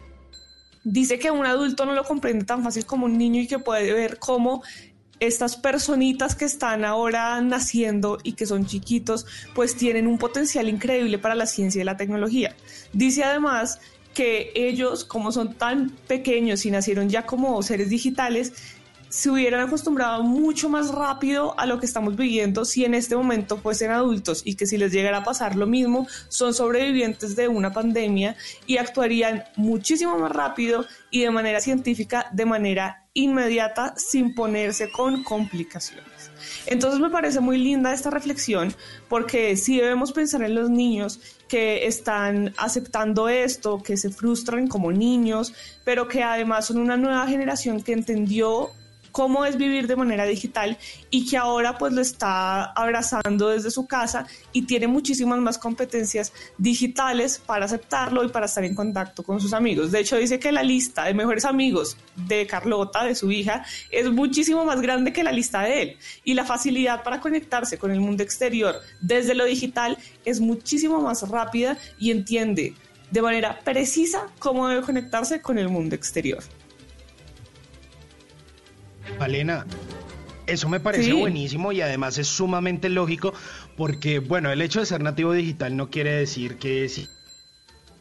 Dice 0.84 1.20
que 1.20 1.32
un 1.32 1.46
adulto 1.46 1.86
no 1.86 1.94
lo 1.94 2.04
comprende 2.04 2.46
tan 2.46 2.64
fácil 2.64 2.86
como 2.86 3.06
un 3.06 3.18
niño 3.18 3.42
y 3.42 3.48
que 3.48 3.60
puede 3.60 3.92
ver 3.92 4.20
cómo 4.20 4.64
estas 5.20 5.56
personitas 5.56 6.36
que 6.36 6.46
están 6.46 6.86
ahora 6.86 7.42
naciendo 7.42 8.20
y 8.24 8.34
que 8.34 8.46
son 8.46 8.66
chiquitos, 8.66 9.26
pues 9.56 9.76
tienen 9.76 10.08
un 10.08 10.18
potencial 10.18 10.70
increíble 10.70 11.18
para 11.18 11.36
la 11.36 11.46
ciencia 11.46 11.82
y 11.82 11.86
la 11.86 11.98
tecnología. 11.98 12.56
Dice 12.94 13.24
además 13.24 13.80
que 14.14 14.52
ellos, 14.56 15.06
como 15.06 15.32
son 15.32 15.54
tan 15.54 15.92
pequeños 16.08 16.66
y 16.66 16.72
nacieron 16.72 17.10
ya 17.10 17.26
como 17.26 17.62
seres 17.64 17.90
digitales, 17.90 18.54
se 19.10 19.30
hubieran 19.30 19.68
acostumbrado 19.68 20.24
mucho 20.24 20.70
más 20.70 20.90
rápido 20.90 21.58
a 21.60 21.66
lo 21.66 21.80
que 21.80 21.86
estamos 21.86 22.16
viviendo 22.16 22.66
si 22.66 22.86
en 22.86 22.94
este 22.94 23.16
momento 23.16 23.58
fuesen 23.58 23.92
adultos 23.92 24.42
y 24.46 24.56
que 24.56 24.66
si 24.66 24.78
les 24.78 24.92
llegara 24.92 25.20
a 25.20 25.24
pasar 25.24 25.56
lo 25.56 25.68
mismo, 25.68 26.08
son 26.28 26.54
sobrevivientes 26.54 27.36
de 27.36 27.48
una 27.48 27.72
pandemia 27.72 28.36
y 28.66 28.78
actuarían 28.78 29.44
muchísimo 29.56 30.18
más 30.18 30.32
rápido 30.32 30.86
y 31.10 31.22
de 31.22 31.32
manera 31.32 31.62
científica, 31.62 32.28
de 32.32 32.46
manera 32.46 33.06
inmediata, 33.14 33.96
sin 33.98 34.36
ponerse 34.36 34.92
con 34.92 35.24
complicaciones. 35.24 36.06
Entonces 36.68 37.00
me 37.00 37.10
parece 37.10 37.40
muy 37.40 37.58
linda 37.58 37.94
esta 37.94 38.10
reflexión 38.10 38.74
porque 39.10 39.58
sí 39.58 39.78
debemos 39.78 40.12
pensar 40.12 40.44
en 40.44 40.54
los 40.54 40.70
niños 40.70 41.20
que 41.48 41.88
están 41.88 42.54
aceptando 42.58 43.30
esto, 43.30 43.82
que 43.82 43.98
se 43.98 44.10
frustran 44.12 44.68
como 44.68 44.92
niños, 44.92 45.54
pero 45.84 46.08
que 46.08 46.24
además 46.24 46.68
son 46.68 46.78
una 46.78 46.98
nueva 46.98 47.26
generación 47.28 47.82
que 47.82 47.94
entendió 47.94 48.72
cómo 49.18 49.46
es 49.46 49.58
vivir 49.58 49.88
de 49.88 49.96
manera 49.96 50.26
digital 50.26 50.78
y 51.10 51.26
que 51.28 51.38
ahora 51.38 51.80
pues 51.80 51.92
lo 51.92 52.02
está 52.02 52.66
abrazando 52.66 53.50
desde 53.50 53.72
su 53.72 53.88
casa 53.88 54.28
y 54.54 54.68
tiene 54.68 54.86
muchísimas 54.86 55.40
más 55.40 55.58
competencias 55.58 56.32
digitales 56.60 57.42
para 57.44 57.66
aceptarlo 57.66 58.24
y 58.24 58.28
para 58.28 58.46
estar 58.46 58.64
en 58.64 58.76
contacto 58.76 59.24
con 59.24 59.42
sus 59.42 59.54
amigos. 59.54 59.92
De 59.92 60.02
hecho 60.02 60.18
dice 60.18 60.38
que 60.38 60.52
la 60.52 60.62
lista 60.62 61.06
de 61.06 61.16
mejores 61.16 61.46
amigos 61.46 61.98
de 62.16 62.46
Carlota, 62.46 63.06
de 63.06 63.16
su 63.16 63.32
hija, 63.32 63.66
es 63.90 64.08
muchísimo 64.12 64.64
más 64.66 64.82
grande 64.82 65.12
que 65.12 65.24
la 65.24 65.32
lista 65.32 65.64
de 65.64 65.82
él 65.82 65.98
y 66.24 66.36
la 66.36 66.46
facilidad 66.46 67.02
para 67.02 67.20
conectarse 67.20 67.80
con 67.80 67.90
el 67.90 68.00
mundo 68.00 68.22
exterior 68.22 68.76
desde 69.02 69.34
lo 69.34 69.46
digital 69.46 69.98
es 70.26 70.40
muchísimo 70.40 71.02
más 71.02 71.28
rápida 71.28 71.76
y 71.98 72.12
entiende 72.12 72.76
de 73.10 73.22
manera 73.24 73.62
precisa 73.64 74.28
cómo 74.38 74.68
debe 74.68 74.84
conectarse 74.84 75.42
con 75.42 75.58
el 75.58 75.70
mundo 75.70 75.96
exterior. 75.96 76.44
Valena, 79.20 79.66
eso 80.48 80.70
me 80.70 80.80
parece 80.80 81.14
buenísimo 81.14 81.72
y 81.72 81.82
además 81.82 82.18
es 82.18 82.28
sumamente 82.28 82.90
lógico 82.90 83.34
porque, 83.76 84.20
bueno, 84.20 84.52
el 84.52 84.62
hecho 84.62 84.80
de 84.80 84.86
ser 84.86 85.02
nativo 85.02 85.34
digital 85.34 85.76
no 85.76 85.90
quiere 85.90 86.12
decir 86.12 86.58
que 86.58 86.88
si 86.90 87.10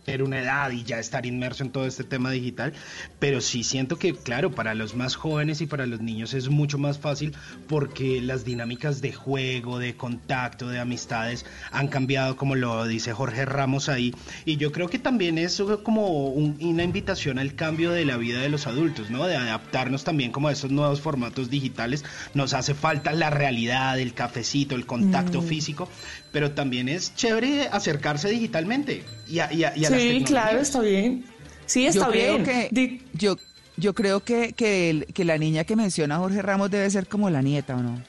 tener 0.06 0.22
una 0.22 0.38
edad 0.38 0.70
y 0.70 0.84
ya 0.84 1.00
estar 1.00 1.26
inmerso 1.26 1.64
en 1.64 1.70
todo 1.70 1.84
este 1.84 2.04
tema 2.04 2.30
digital, 2.30 2.72
pero 3.18 3.40
sí 3.40 3.64
siento 3.64 3.98
que, 3.98 4.14
claro, 4.14 4.52
para 4.52 4.74
los 4.74 4.94
más 4.94 5.16
jóvenes 5.16 5.60
y 5.60 5.66
para 5.66 5.84
los 5.84 6.00
niños 6.00 6.32
es 6.32 6.48
mucho 6.48 6.78
más 6.78 6.98
fácil 6.98 7.34
porque 7.66 8.20
las 8.22 8.44
dinámicas 8.44 9.00
de 9.00 9.12
juego, 9.12 9.80
de 9.80 9.96
contacto, 9.96 10.68
de 10.68 10.78
amistades 10.78 11.44
han 11.72 11.88
cambiado, 11.88 12.36
como 12.36 12.54
lo 12.54 12.86
dice 12.86 13.12
Jorge 13.12 13.44
Ramos 13.46 13.88
ahí, 13.88 14.14
y 14.44 14.58
yo 14.58 14.70
creo 14.70 14.88
que 14.88 15.00
también 15.00 15.38
es 15.38 15.60
como 15.82 16.28
una 16.28 16.84
invitación 16.84 17.40
al 17.40 17.56
cambio 17.56 17.90
de 17.90 18.04
la 18.04 18.16
vida 18.16 18.40
de 18.40 18.48
los 18.48 18.68
adultos, 18.68 19.10
¿no? 19.10 19.26
De 19.26 19.34
adaptarnos 19.34 20.04
también 20.04 20.30
como 20.30 20.46
a 20.46 20.52
esos 20.52 20.70
nuevos 20.70 21.00
formatos 21.00 21.50
digitales, 21.50 22.04
nos 22.32 22.54
hace 22.54 22.74
falta 22.74 23.12
la 23.12 23.30
realidad, 23.30 23.98
el 23.98 24.14
cafecito, 24.14 24.76
el 24.76 24.86
contacto 24.86 25.42
mm. 25.42 25.44
físico, 25.44 25.88
pero 26.36 26.52
también 26.52 26.90
es 26.90 27.14
chévere 27.14 27.66
acercarse 27.72 28.28
digitalmente 28.28 29.02
y 29.26 29.38
a, 29.38 29.50
y 29.50 29.86
Sí, 29.86 30.22
claro, 30.22 30.60
está 30.60 30.82
bien. 30.82 31.24
Sí, 31.64 31.86
está 31.86 32.10
bien. 32.10 32.44
Que, 32.44 33.00
yo, 33.14 33.38
yo 33.78 33.94
creo 33.94 34.22
que, 34.22 34.52
que, 34.52 35.06
que 35.14 35.24
la 35.24 35.38
niña 35.38 35.64
que 35.64 35.76
menciona 35.76 36.18
Jorge 36.18 36.42
Ramos 36.42 36.70
debe 36.70 36.90
ser 36.90 37.06
como 37.06 37.30
la 37.30 37.40
nieta, 37.40 37.74
¿o 37.74 37.82
no? 37.82 38.02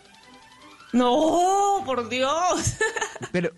No, 0.92 1.84
por 1.86 2.10
Dios. 2.10 2.76
Pero, 3.32 3.54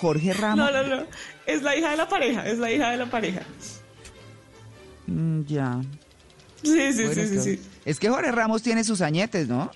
Jorge 0.00 0.32
Ramos. 0.32 0.56
No, 0.56 0.82
no, 0.82 0.96
no. 0.96 1.02
Es 1.44 1.60
la 1.60 1.76
hija 1.76 1.90
de 1.90 1.98
la 1.98 2.08
pareja, 2.08 2.48
es 2.48 2.58
la 2.58 2.72
hija 2.72 2.92
de 2.92 2.96
la 2.96 3.10
pareja. 3.10 3.42
Mm, 5.06 5.42
ya. 5.42 5.82
Sí, 6.62 6.94
sí, 6.94 7.08
sí, 7.12 7.28
sí, 7.28 7.40
sí. 7.40 7.62
Es 7.84 8.00
que 8.00 8.08
Jorge 8.08 8.32
Ramos 8.32 8.62
tiene 8.62 8.84
sus 8.84 9.02
añetes, 9.02 9.48
¿no? 9.48 9.70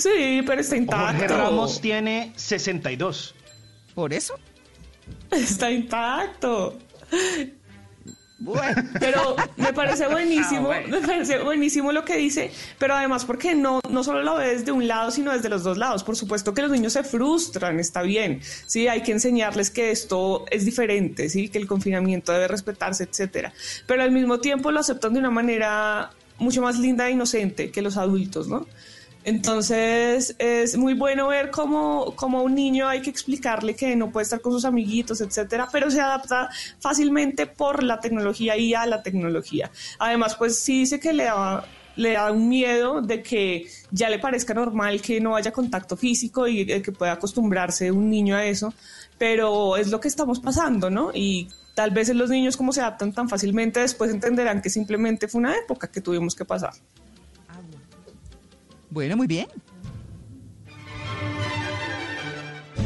Sí, 0.00 0.42
pero 0.46 0.60
está 0.60 0.76
intacto. 0.76 1.06
Jorge 1.06 1.28
Ramos 1.28 1.80
tiene 1.80 2.32
62. 2.34 3.34
¿Por 3.94 4.14
eso? 4.14 4.34
Está 5.30 5.70
intacto. 5.70 6.78
Bueno, 8.38 8.82
pero 8.98 9.36
me 9.58 9.72
parece 9.74 10.06
buenísimo, 10.10 10.72
ah, 10.72 10.80
me 10.88 11.00
parece 11.00 11.42
buenísimo 11.42 11.92
lo 11.92 12.06
que 12.06 12.16
dice, 12.16 12.50
pero 12.78 12.94
además 12.94 13.26
porque 13.26 13.54
no, 13.54 13.80
no 13.90 14.02
solo 14.02 14.22
lo 14.22 14.36
ve 14.36 14.56
desde 14.56 14.72
un 14.72 14.88
lado, 14.88 15.10
sino 15.10 15.30
desde 15.32 15.50
los 15.50 15.62
dos 15.62 15.76
lados. 15.76 16.02
Por 16.02 16.16
supuesto 16.16 16.54
que 16.54 16.62
los 16.62 16.70
niños 16.70 16.94
se 16.94 17.04
frustran, 17.04 17.78
está 17.78 18.00
bien, 18.00 18.40
sí, 18.66 18.88
hay 18.88 19.02
que 19.02 19.12
enseñarles 19.12 19.70
que 19.70 19.90
esto 19.90 20.46
es 20.50 20.64
diferente, 20.64 21.28
sí, 21.28 21.50
que 21.50 21.58
el 21.58 21.66
confinamiento 21.66 22.32
debe 22.32 22.48
respetarse, 22.48 23.04
etcétera. 23.04 23.52
Pero 23.86 24.02
al 24.02 24.10
mismo 24.10 24.40
tiempo 24.40 24.70
lo 24.70 24.80
aceptan 24.80 25.12
de 25.12 25.18
una 25.18 25.30
manera 25.30 26.10
mucho 26.38 26.62
más 26.62 26.78
linda 26.78 27.08
e 27.08 27.12
inocente 27.12 27.70
que 27.70 27.82
los 27.82 27.98
adultos, 27.98 28.48
¿no? 28.48 28.66
Entonces 29.24 30.34
es 30.38 30.76
muy 30.78 30.94
bueno 30.94 31.28
ver 31.28 31.50
cómo, 31.50 32.14
cómo, 32.16 32.38
a 32.38 32.42
un 32.42 32.54
niño 32.54 32.88
hay 32.88 33.02
que 33.02 33.10
explicarle 33.10 33.76
que 33.76 33.94
no 33.94 34.10
puede 34.10 34.24
estar 34.24 34.40
con 34.40 34.52
sus 34.52 34.64
amiguitos, 34.64 35.20
etcétera, 35.20 35.68
pero 35.70 35.90
se 35.90 36.00
adapta 36.00 36.48
fácilmente 36.78 37.46
por 37.46 37.82
la 37.82 38.00
tecnología 38.00 38.56
y 38.56 38.72
a 38.72 38.86
la 38.86 39.02
tecnología. 39.02 39.70
Además, 39.98 40.36
pues 40.36 40.58
sí 40.58 40.80
dice 40.80 40.98
que 40.98 41.12
le 41.12 41.24
da, 41.24 41.66
le 41.96 42.12
da 42.12 42.32
un 42.32 42.48
miedo 42.48 43.02
de 43.02 43.22
que 43.22 43.66
ya 43.90 44.08
le 44.08 44.18
parezca 44.18 44.54
normal 44.54 45.02
que 45.02 45.20
no 45.20 45.36
haya 45.36 45.52
contacto 45.52 45.98
físico 45.98 46.48
y 46.48 46.64
que 46.64 46.92
pueda 46.92 47.12
acostumbrarse 47.12 47.90
un 47.92 48.08
niño 48.08 48.36
a 48.36 48.46
eso, 48.46 48.72
pero 49.18 49.76
es 49.76 49.88
lo 49.88 50.00
que 50.00 50.08
estamos 50.08 50.40
pasando, 50.40 50.88
¿no? 50.88 51.10
Y 51.12 51.48
tal 51.74 51.90
vez 51.90 52.08
los 52.14 52.30
niños 52.30 52.56
como 52.56 52.72
se 52.72 52.80
adaptan 52.80 53.12
tan 53.12 53.28
fácilmente 53.28 53.80
después 53.80 54.10
entenderán 54.10 54.62
que 54.62 54.70
simplemente 54.70 55.28
fue 55.28 55.40
una 55.40 55.54
época 55.56 55.88
que 55.88 56.00
tuvimos 56.00 56.34
que 56.34 56.46
pasar. 56.46 56.72
Bueno, 58.90 59.16
muy 59.16 59.26
bien. 59.26 59.46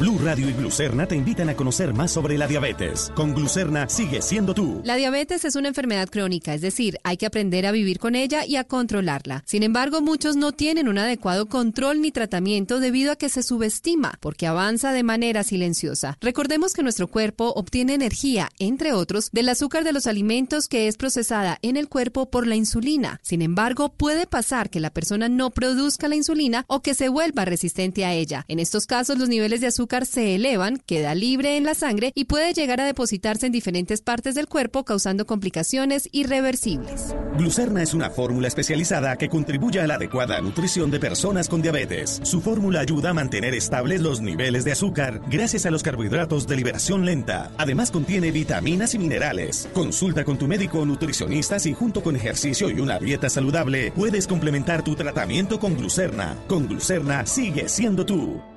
Blue 0.05 0.18
Radio 0.18 0.50
y 0.50 0.52
Glucerna 0.52 1.07
te 1.07 1.16
invitan 1.16 1.48
a 1.48 1.57
conocer 1.57 1.94
más 1.94 2.11
sobre 2.11 2.36
la 2.36 2.46
diabetes. 2.46 3.11
Con 3.14 3.34
Glucerna 3.34 3.88
sigue 3.88 4.20
siendo 4.20 4.52
tú. 4.52 4.82
La 4.84 4.96
diabetes 4.96 5.46
es 5.46 5.57
una 5.57 5.68
enfermedad 5.68 6.11
crónica, 6.11 6.52
es 6.52 6.61
decir, 6.61 6.98
hay 7.05 7.16
que 7.16 7.24
aprender 7.24 7.64
a 7.64 7.72
vivir 7.72 7.98
con 7.98 8.14
ella 8.14 8.44
y 8.44 8.57
a 8.57 8.64
controlarla. 8.64 9.42
Sin 9.46 9.62
embargo, 9.62 10.02
muchos 10.02 10.36
no 10.36 10.52
tienen 10.52 10.88
un 10.88 10.98
adecuado 10.98 11.46
control 11.46 12.02
ni 12.02 12.12
tratamiento 12.12 12.80
debido 12.80 13.12
a 13.12 13.16
que 13.16 13.30
se 13.30 13.42
subestima, 13.42 14.12
porque 14.20 14.46
avanza 14.46 14.92
de 14.92 15.02
manera 15.02 15.42
silenciosa. 15.42 16.18
Recordemos 16.20 16.74
que 16.74 16.82
nuestro 16.82 17.09
cuerpo 17.09 17.55
obtiene 17.57 17.94
energía, 17.94 18.50
entre 18.59 18.92
otros, 18.92 19.30
del 19.32 19.48
azúcar 19.48 19.84
de 19.84 19.94
los 19.94 20.07
alimentos 20.07 20.68
que 20.68 20.86
es 20.86 20.98
procesada 20.98 21.59
en 21.62 21.78
el 21.78 21.88
cuerpo 21.88 22.28
por 22.28 22.46
la 22.46 22.57
insulina. 22.57 23.20
Sin 23.22 23.40
embargo, 23.40 23.88
puede 23.88 24.26
pasar 24.26 24.68
que 24.68 24.80
la 24.80 24.90
persona 24.90 25.30
no 25.30 25.48
produzca 25.48 26.09
la 26.09 26.16
insulina 26.16 26.66
o 26.68 26.82
que 26.82 26.92
se 26.92 27.09
vuelva 27.09 27.46
resistente 27.46 28.05
a 28.05 28.12
ella. 28.12 28.44
En 28.48 28.59
estos 28.59 28.84
casos, 28.84 29.18
los 29.18 29.30
niveles 29.30 29.62
de 29.62 29.68
azúcar 29.68 29.93
se 30.03 30.34
elevan, 30.34 30.78
queda 30.84 31.14
libre 31.14 31.57
en 31.57 31.62
la 31.62 31.74
sangre 31.74 32.11
y 32.16 32.24
puede 32.24 32.53
llegar 32.53 32.80
a 32.80 32.84
depositarse 32.84 33.47
en 33.47 33.53
diferentes 33.53 34.03
partes 34.03 34.34
del 34.34 34.49
cuerpo 34.49 34.84
causando 34.84 35.26
complicaciones 35.26 36.09
irreversibles. 36.11 37.14
Glucerna 37.38 37.82
es 37.82 37.95
una 37.95 38.11
fórmula 38.11 38.49
especializada 38.49 39.16
que 39.16 39.28
contribuye 39.28 39.80
a 39.80 39.86
la 39.86 39.95
adecuada 39.95 40.40
nutrición 40.40 40.90
de 40.90 40.99
personas 40.99 41.49
con 41.49 41.62
diabetes. 41.62 42.20
Su 42.24 42.40
fórmula 42.40 42.80
ayuda 42.80 43.11
a 43.11 43.14
mantener 43.14 43.55
estables 43.55 44.01
los 44.01 44.20
niveles 44.20 44.64
de 44.64 44.72
azúcar 44.72 45.20
gracias 45.30 45.66
a 45.66 45.70
los 45.70 45.84
carbohidratos 45.84 46.49
de 46.49 46.57
liberación 46.57 47.05
lenta. 47.05 47.53
Además 47.57 47.92
contiene 47.92 48.32
vitaminas 48.32 48.95
y 48.95 48.99
minerales. 48.99 49.68
Consulta 49.72 50.24
con 50.24 50.38
tu 50.38 50.49
médico 50.49 50.80
o 50.80 50.86
nutricionista 50.86 51.59
si 51.61 51.72
junto 51.72 52.03
con 52.03 52.16
ejercicio 52.16 52.70
y 52.70 52.80
una 52.80 52.99
dieta 52.99 53.30
saludable 53.30 53.92
puedes 53.92 54.26
complementar 54.26 54.82
tu 54.82 54.95
tratamiento 54.95 55.61
con 55.61 55.76
Glucerna. 55.76 56.36
Con 56.49 56.66
Glucerna 56.66 57.26
sigue 57.26 57.68
siendo 57.68 58.07
tú. 58.07 58.53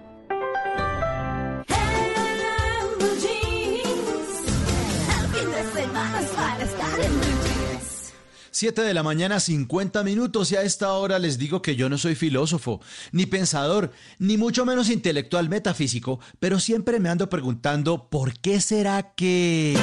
7 8.58 8.82
de 8.82 8.96
la 8.96 9.04
mañana, 9.04 9.40
50 9.40 10.02
minutos, 10.04 10.52
y 10.52 10.56
a 10.56 10.64
esta 10.64 10.92
hora 10.94 11.20
les 11.20 11.38
digo 11.38 11.62
que 11.62 11.76
yo 11.76 11.90
no 11.90 12.00
soy 12.00 12.16
filósofo, 12.16 12.82
ni 13.12 13.28
pensador, 13.28 13.92
ni 14.18 14.36
mucho 14.36 14.66
menos 14.66 14.90
intelectual 14.90 15.48
metafísico, 15.48 16.20
pero 16.40 16.60
siempre 16.60 17.00
me 17.00 17.10
ando 17.10 17.30
preguntando, 17.30 18.10
¿por 18.10 18.34
qué 18.40 18.60
será 18.60 19.14
que... 19.14 19.78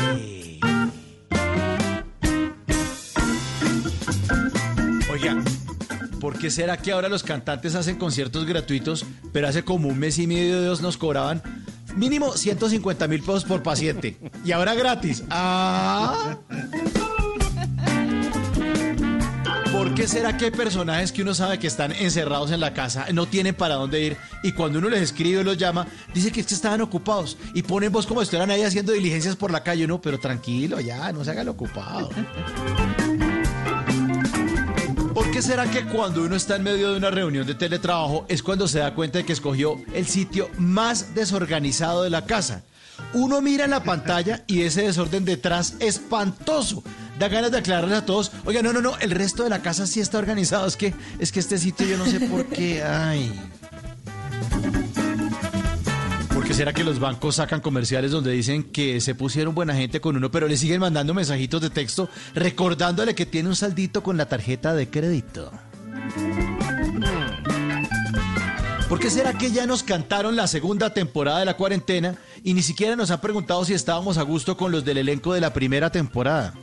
Oiga, 5.09 5.41
¿por 6.19 6.37
qué 6.37 6.51
será 6.51 6.77
que 6.77 6.91
ahora 6.91 7.09
los 7.09 7.23
cantantes 7.23 7.77
hacen 7.77 7.95
conciertos 7.97 8.45
gratuitos, 8.45 9.07
pero 9.33 9.47
hace 9.47 9.63
como 9.63 9.87
un 9.87 10.01
mes 10.01 10.19
y 10.19 10.27
medio 10.27 10.61
de 10.61 10.67
dos 10.67 10.81
nos 10.81 10.97
cobraban 10.97 11.41
mínimo 11.95 12.33
150 12.33 13.07
mil 13.07 13.21
pesos 13.21 13.45
por 13.45 13.63
paciente? 13.63 14.19
Y 14.45 14.51
ahora 14.51 14.75
gratis. 14.75 15.23
Ah... 15.31 16.39
¿Por 19.75 19.93
qué 19.93 20.07
será 20.07 20.37
que 20.37 20.45
hay 20.45 20.51
personajes 20.53 21.11
que 21.11 21.23
uno 21.23 21.35
sabe 21.35 21.59
que 21.59 21.67
están 21.67 21.91
encerrados 21.91 22.53
en 22.53 22.61
la 22.61 22.73
casa, 22.73 23.07
no 23.13 23.27
tienen 23.27 23.57
para 23.57 23.75
dónde 23.75 24.01
ir 24.01 24.17
y 24.45 24.53
cuando 24.53 24.79
uno 24.79 24.89
les 24.89 25.03
escribe 25.03 25.41
o 25.41 25.43
los 25.43 25.59
llama, 25.59 25.89
dice 26.15 26.31
que, 26.31 26.41
estaban 26.41 26.81
ocupados 26.81 27.37
y 27.55 27.63
ponen 27.63 27.91
voz 27.91 28.07
como 28.07 28.21
si 28.21 28.25
estuvieran 28.25 28.53
ahí 28.53 28.63
haciendo 28.63 28.93
diligencias 28.93 29.35
por 29.35 29.51
la 29.51 29.65
calle, 29.65 29.85
uno, 29.85 30.01
pero 30.01 30.21
tranquilo, 30.21 30.79
ya, 30.79 31.13
no 31.13 31.25
se 31.25 31.33
hagan 31.33 31.49
ocupado. 31.49 32.09
¿Por 35.13 35.31
qué 35.33 35.43
será 35.43 35.69
que 35.69 35.85
cuando 35.87 36.23
uno 36.23 36.37
está 36.37 36.55
en 36.55 36.63
medio 36.63 36.93
de 36.93 36.97
una 36.97 37.11
reunión 37.11 37.45
de 37.45 37.57
teletrabajo 37.57 38.27
es 38.29 38.45
cuando 38.45 38.69
se 38.69 38.79
da 38.79 38.95
cuenta 38.95 39.19
de 39.19 39.25
que 39.25 39.33
escogió 39.33 39.83
el 39.93 40.07
sitio 40.07 40.51
más 40.57 41.17
desorganizado 41.17 42.05
de 42.05 42.11
la 42.11 42.25
casa? 42.27 42.63
Uno 43.13 43.41
mira 43.41 43.67
la 43.67 43.83
pantalla 43.83 44.45
y 44.47 44.63
ese 44.63 44.83
desorden 44.83 45.25
detrás 45.25 45.75
espantoso 45.81 46.83
da 47.19 47.29
ganas 47.29 47.53
de 47.53 47.59
aclararles 47.59 47.99
a 47.99 48.07
todos, 48.07 48.33
oiga, 48.45 48.63
no, 48.63 48.73
no, 48.73 48.81
no, 48.81 48.99
el 48.99 49.11
resto 49.11 49.45
de 49.45 49.51
la 49.51 49.63
casa 49.63 49.87
sí 49.87 50.01
está 50.01 50.19
organizado, 50.19 50.67
es 50.67 50.77
que, 50.77 50.95
es 51.19 51.31
que 51.31 51.41
este 51.41 51.59
sitio 51.59 51.87
yo 51.87 51.97
no 51.97 52.07
sé 52.07 52.21
por 52.21 52.47
qué, 52.47 52.83
ay. 52.83 53.33
¿Por 56.33 56.45
qué 56.45 56.55
será 56.55 56.73
que 56.73 56.83
los 56.83 56.99
bancos 56.99 57.37
sacan 57.37 57.61
comerciales 57.61 58.11
donde 58.11 58.33
dicen 58.33 58.65
que 58.65 59.01
se 59.01 59.15
pusieron 59.15 59.55
buena 59.55 59.75
gente 59.75 60.01
con 60.01 60.17
uno, 60.17 60.31
pero 60.31 60.49
le 60.49 60.57
siguen 60.57 60.81
mandando 60.81 61.15
mensajitos 61.15 61.61
de 61.61 61.71
texto 61.71 62.09
recordándole 62.35 63.15
que 63.15 63.27
tiene 63.27 63.49
un 63.49 63.57
saldito 63.57 64.03
con 64.03 64.17
la 64.17 64.27
tarjeta 64.27 64.75
de 64.75 64.91
crédito? 64.91 65.53
¿Por 68.89 69.01
qué 69.01 69.11
será 69.11 69.33
que 69.33 69.51
ya 69.51 69.67
nos 69.67 69.83
cantaron 69.83 70.37
la 70.37 70.47
segunda 70.47 70.93
temporada 70.93 71.39
de 71.39 71.45
la 71.47 71.57
cuarentena 71.57 72.17
y 72.45 72.55
ni 72.55 72.63
siquiera 72.63 72.95
nos 72.95 73.11
han 73.11 73.21
preguntado 73.21 73.65
si 73.65 73.73
estábamos 73.73 74.19
a 74.19 74.23
gusto 74.23 74.57
con 74.57 74.71
los 74.71 74.85
del 74.85 74.99
elenco 74.99 75.33
de 75.33 75.41
la 75.41 75.53
primera 75.53 75.91
temporada? 75.91 76.55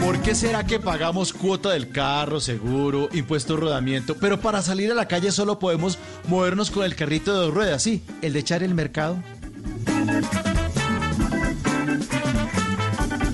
¿Por 0.00 0.20
qué 0.22 0.34
será 0.34 0.64
que 0.64 0.80
pagamos 0.80 1.34
cuota 1.34 1.70
del 1.70 1.90
carro, 1.90 2.40
seguro, 2.40 3.10
impuesto 3.12 3.58
rodamiento, 3.58 4.16
pero 4.16 4.40
para 4.40 4.62
salir 4.62 4.90
a 4.90 4.94
la 4.94 5.06
calle 5.06 5.30
solo 5.30 5.58
podemos 5.58 5.98
movernos 6.26 6.70
con 6.70 6.84
el 6.84 6.96
carrito 6.96 7.32
de 7.32 7.40
dos 7.40 7.54
ruedas, 7.54 7.82
sí, 7.82 8.02
el 8.22 8.32
de 8.32 8.38
echar 8.38 8.62
el 8.62 8.74
mercado? 8.74 9.22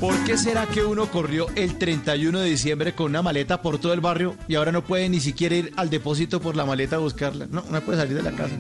¿Por 0.05 0.22
qué 0.24 0.36
será 0.36 0.66
que 0.66 0.84
uno 0.84 1.11
corrió 1.11 1.46
el 1.55 1.78
31 1.78 2.40
de 2.40 2.50
diciembre 2.50 2.94
con 2.94 3.07
una 3.07 3.22
maleta 3.22 3.62
por 3.62 3.78
todo 3.78 3.94
el 3.94 4.02
barrio 4.02 4.36
y 4.46 4.55
ahora 4.55 4.70
no 4.70 4.84
puede 4.84 5.09
ni 5.09 5.18
siquiera 5.18 5.57
ir 5.57 5.72
al 5.78 5.88
depósito 5.88 6.42
por 6.42 6.57
la 6.57 6.66
maleta 6.66 6.96
a 6.96 6.98
buscarla? 6.98 7.46
No, 7.50 7.64
no 7.70 7.80
puede 7.80 7.96
salir 7.96 8.14
de 8.14 8.22
la 8.22 8.32
casa. 8.32 8.55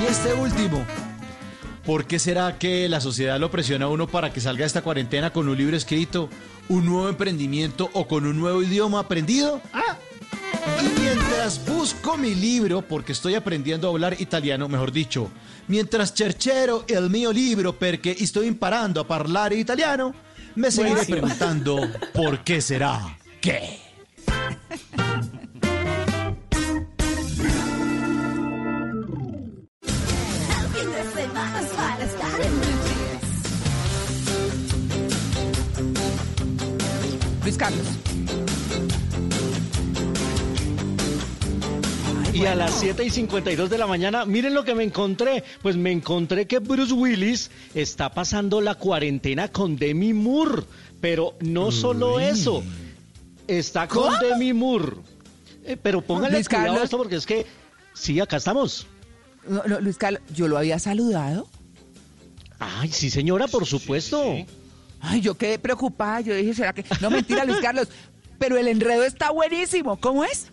Y 0.00 0.06
este 0.10 0.32
último, 0.32 0.82
¿Por 1.84 2.06
qué 2.06 2.18
será 2.18 2.58
que 2.58 2.88
la 2.88 3.02
sociedad 3.02 3.38
lo 3.38 3.50
presiona 3.50 3.84
a 3.84 3.88
uno 3.88 4.06
para 4.06 4.32
que 4.32 4.40
salga 4.40 4.60
de 4.60 4.68
esta 4.68 4.80
cuarentena 4.80 5.30
con 5.30 5.46
un 5.46 5.58
libro 5.58 5.76
escrito, 5.76 6.30
un 6.70 6.86
nuevo 6.86 7.10
emprendimiento 7.10 7.90
o 7.92 8.08
con 8.08 8.24
un 8.24 8.40
nuevo 8.40 8.62
idioma 8.62 9.00
aprendido? 9.00 9.60
Ah. 9.74 9.98
Mientras 11.42 11.66
busco 11.66 12.16
mi 12.16 12.36
libro, 12.36 12.82
porque 12.82 13.10
estoy 13.10 13.34
aprendiendo 13.34 13.88
a 13.88 13.90
hablar 13.90 14.14
italiano, 14.20 14.68
mejor 14.68 14.92
dicho, 14.92 15.28
mientras 15.66 16.14
cerchero 16.14 16.84
el 16.86 17.10
mío 17.10 17.32
libro 17.32 17.76
porque 17.76 18.12
estoy 18.12 18.46
imparando 18.46 19.04
a 19.08 19.14
hablar 19.16 19.52
italiano, 19.52 20.14
me 20.54 20.70
seguiré 20.70 21.04
preguntando 21.04 21.80
¿por 22.14 22.44
qué 22.44 22.60
será 22.60 23.18
que? 23.40 23.80
Luis 37.42 37.58
Carlos. 37.58 38.11
Y 42.42 42.46
a 42.46 42.56
las 42.56 42.80
7 42.80 43.04
y 43.04 43.10
52 43.10 43.70
de 43.70 43.78
la 43.78 43.86
mañana, 43.86 44.24
miren 44.24 44.52
lo 44.52 44.64
que 44.64 44.74
me 44.74 44.82
encontré. 44.82 45.44
Pues 45.62 45.76
me 45.76 45.92
encontré 45.92 46.48
que 46.48 46.58
Bruce 46.58 46.92
Willis 46.92 47.52
está 47.72 48.12
pasando 48.12 48.60
la 48.60 48.74
cuarentena 48.74 49.46
con 49.46 49.76
Demi 49.76 50.12
Moore. 50.12 50.64
Pero 51.00 51.36
no 51.38 51.70
solo 51.70 52.18
eso, 52.18 52.64
está 53.46 53.86
con 53.86 54.12
Demi 54.18 54.52
Moore. 54.54 54.96
Eh, 55.64 55.76
pero 55.80 56.02
póngale 56.02 56.34
Luis 56.34 56.48
cuidado 56.48 56.64
a 56.64 56.66
Carlos. 56.70 56.84
esto 56.84 56.98
porque 56.98 57.14
es 57.14 57.26
que, 57.26 57.46
sí, 57.94 58.18
acá 58.18 58.38
estamos. 58.38 58.88
No, 59.46 59.62
no, 59.64 59.78
Luis 59.78 59.96
Carlos, 59.96 60.20
yo 60.34 60.48
lo 60.48 60.58
había 60.58 60.80
saludado. 60.80 61.46
Ay, 62.58 62.90
sí, 62.90 63.08
señora, 63.10 63.46
por 63.46 63.66
supuesto. 63.66 64.34
Ay, 65.00 65.20
yo 65.20 65.36
quedé 65.36 65.60
preocupada. 65.60 66.22
Yo 66.22 66.34
dije, 66.34 66.54
¿será 66.54 66.72
que.? 66.72 66.84
No, 67.00 67.08
mentira, 67.08 67.44
Luis 67.44 67.60
Carlos. 67.60 67.86
Pero 68.40 68.56
el 68.56 68.66
enredo 68.66 69.04
está 69.04 69.30
buenísimo. 69.30 69.96
¿Cómo 70.00 70.24
es? 70.24 70.48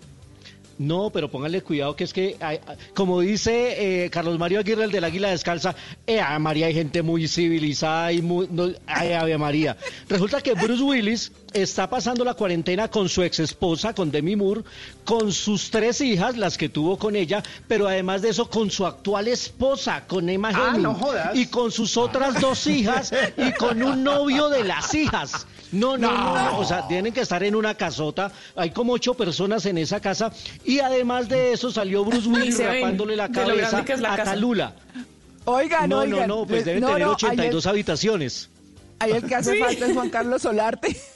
No, 0.79 1.09
pero 1.11 1.29
póngale 1.29 1.61
cuidado 1.61 1.95
que 1.95 2.05
es 2.05 2.13
que, 2.13 2.37
hay- 2.39 2.59
como 2.95 3.19
dice 3.19 4.05
eh, 4.05 4.09
Carlos 4.09 4.39
Mario 4.39 4.59
Aguirre, 4.61 4.85
el 4.85 4.91
del 4.91 5.03
Águila 5.03 5.29
Descalza, 5.29 5.75
eh, 6.07 6.21
Ave 6.21 6.39
María, 6.39 6.67
hay 6.67 6.73
gente 6.73 7.01
muy 7.01 7.27
civilizada 7.27 8.11
y 8.13 8.21
muy... 8.21 8.47
no, 8.49 8.69
ay, 8.87 9.11
Ave 9.11 9.37
María. 9.37 9.75
Resulta 10.07 10.39
que 10.41 10.53
Bruce 10.53 10.81
Willis 10.81 11.31
está 11.53 11.89
pasando 11.89 12.23
la 12.23 12.33
cuarentena 12.33 12.87
con 12.87 13.09
su 13.09 13.21
ex 13.23 13.39
esposa, 13.39 13.93
con 13.93 14.09
Demi 14.09 14.35
Moore, 14.37 14.61
con 15.03 15.31
sus 15.33 15.69
tres 15.69 15.99
hijas, 16.01 16.37
las 16.37 16.57
que 16.57 16.69
tuvo 16.69 16.97
con 16.97 17.15
ella, 17.15 17.43
pero 17.67 17.87
además 17.87 18.21
de 18.21 18.29
eso 18.29 18.49
con 18.49 18.71
su 18.71 18.85
actual 18.85 19.27
esposa, 19.27 20.05
con 20.07 20.29
Emma 20.29 20.51
Ah, 20.53 20.67
Henning, 20.69 20.83
no 20.83 20.93
jodas. 20.95 21.35
y 21.35 21.47
con 21.47 21.71
sus 21.71 21.97
otras 21.97 22.39
dos 22.39 22.65
hijas 22.67 23.11
y 23.37 23.51
con 23.53 23.83
un 23.83 24.01
novio 24.03 24.47
de 24.47 24.63
las 24.63 24.93
hijas. 24.95 25.45
No, 25.71 25.97
no, 25.99 26.11
no, 26.11 26.33
no, 26.51 26.57
o 26.59 26.65
sea, 26.65 26.87
tienen 26.87 27.13
que 27.13 27.21
estar 27.21 27.43
en 27.43 27.53
una 27.53 27.75
casota, 27.75 28.31
hay 28.55 28.71
como 28.71 28.93
ocho 28.93 29.13
personas 29.13 29.67
en 29.67 29.77
esa 29.77 29.99
casa 29.99 30.31
y 30.69 30.79
además 30.79 31.27
de 31.29 31.51
eso 31.53 31.71
salió 31.71 32.05
Bruce 32.05 32.27
Willis 32.29 32.59
rapándole 32.63 33.15
la 33.15 33.29
cabeza 33.31 33.83
la 33.97 34.13
a 34.13 34.17
casa. 34.17 34.31
Talula. 34.33 34.75
Oigan, 35.45 35.89
No, 35.89 36.05
no, 36.05 36.13
oigan. 36.15 36.27
no, 36.27 36.45
pues 36.45 36.65
deben 36.65 36.81
no, 36.81 36.87
tener 36.87 37.07
no, 37.07 37.13
82 37.13 37.65
habitaciones. 37.65 38.49
Ahí 38.99 39.13
el, 39.13 39.23
que 39.25 39.33
hace 39.35 39.53
Sí. 39.53 39.59
falta 39.59 39.85
es 39.87 39.93
Juan 39.93 40.09
Carlos 40.09 40.41
Solarte. 40.41 40.95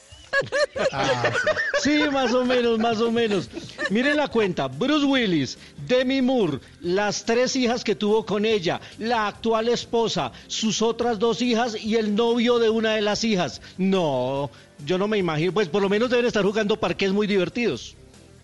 Sí, 1.81 1.99
más 2.11 2.33
o 2.33 2.43
menos, 2.45 2.79
más 2.79 2.99
o 3.01 3.11
menos. 3.11 3.49
Miren 3.91 4.17
la 4.17 4.27
cuenta, 4.29 4.67
Bruce 4.67 5.05
Willis, 5.05 5.57
Demi 5.87 6.21
Moore, 6.23 6.59
las 6.81 7.23
tres 7.25 7.55
hijas 7.55 7.83
que 7.83 7.93
tuvo 7.93 8.25
con 8.25 8.45
ella, 8.45 8.79
la 8.97 9.27
actual 9.27 9.67
esposa, 9.67 10.31
sus 10.47 10.81
otras 10.81 11.19
dos 11.19 11.41
hijas 11.43 11.75
y 11.79 11.95
el 11.97 12.15
novio 12.15 12.57
de 12.57 12.69
una 12.69 12.95
de 12.95 13.01
las 13.01 13.23
hijas. 13.23 13.61
No, 13.77 14.49
yo 14.85 14.97
no 14.97 15.07
me 15.07 15.17
imagino, 15.19 15.51
pues 15.53 15.67
por 15.67 15.81
lo 15.83 15.89
menos 15.89 16.09
deben 16.09 16.25
estar 16.25 16.43
jugando 16.43 16.79
parques 16.79 17.11
muy 17.11 17.27
divertidos. 17.27 17.95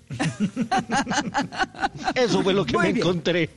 Eso 2.16 2.42
fue 2.42 2.54
lo 2.54 2.66
que 2.66 2.74
Muy 2.74 2.88
me 2.88 2.94
bien. 2.94 3.06
encontré. 3.06 3.50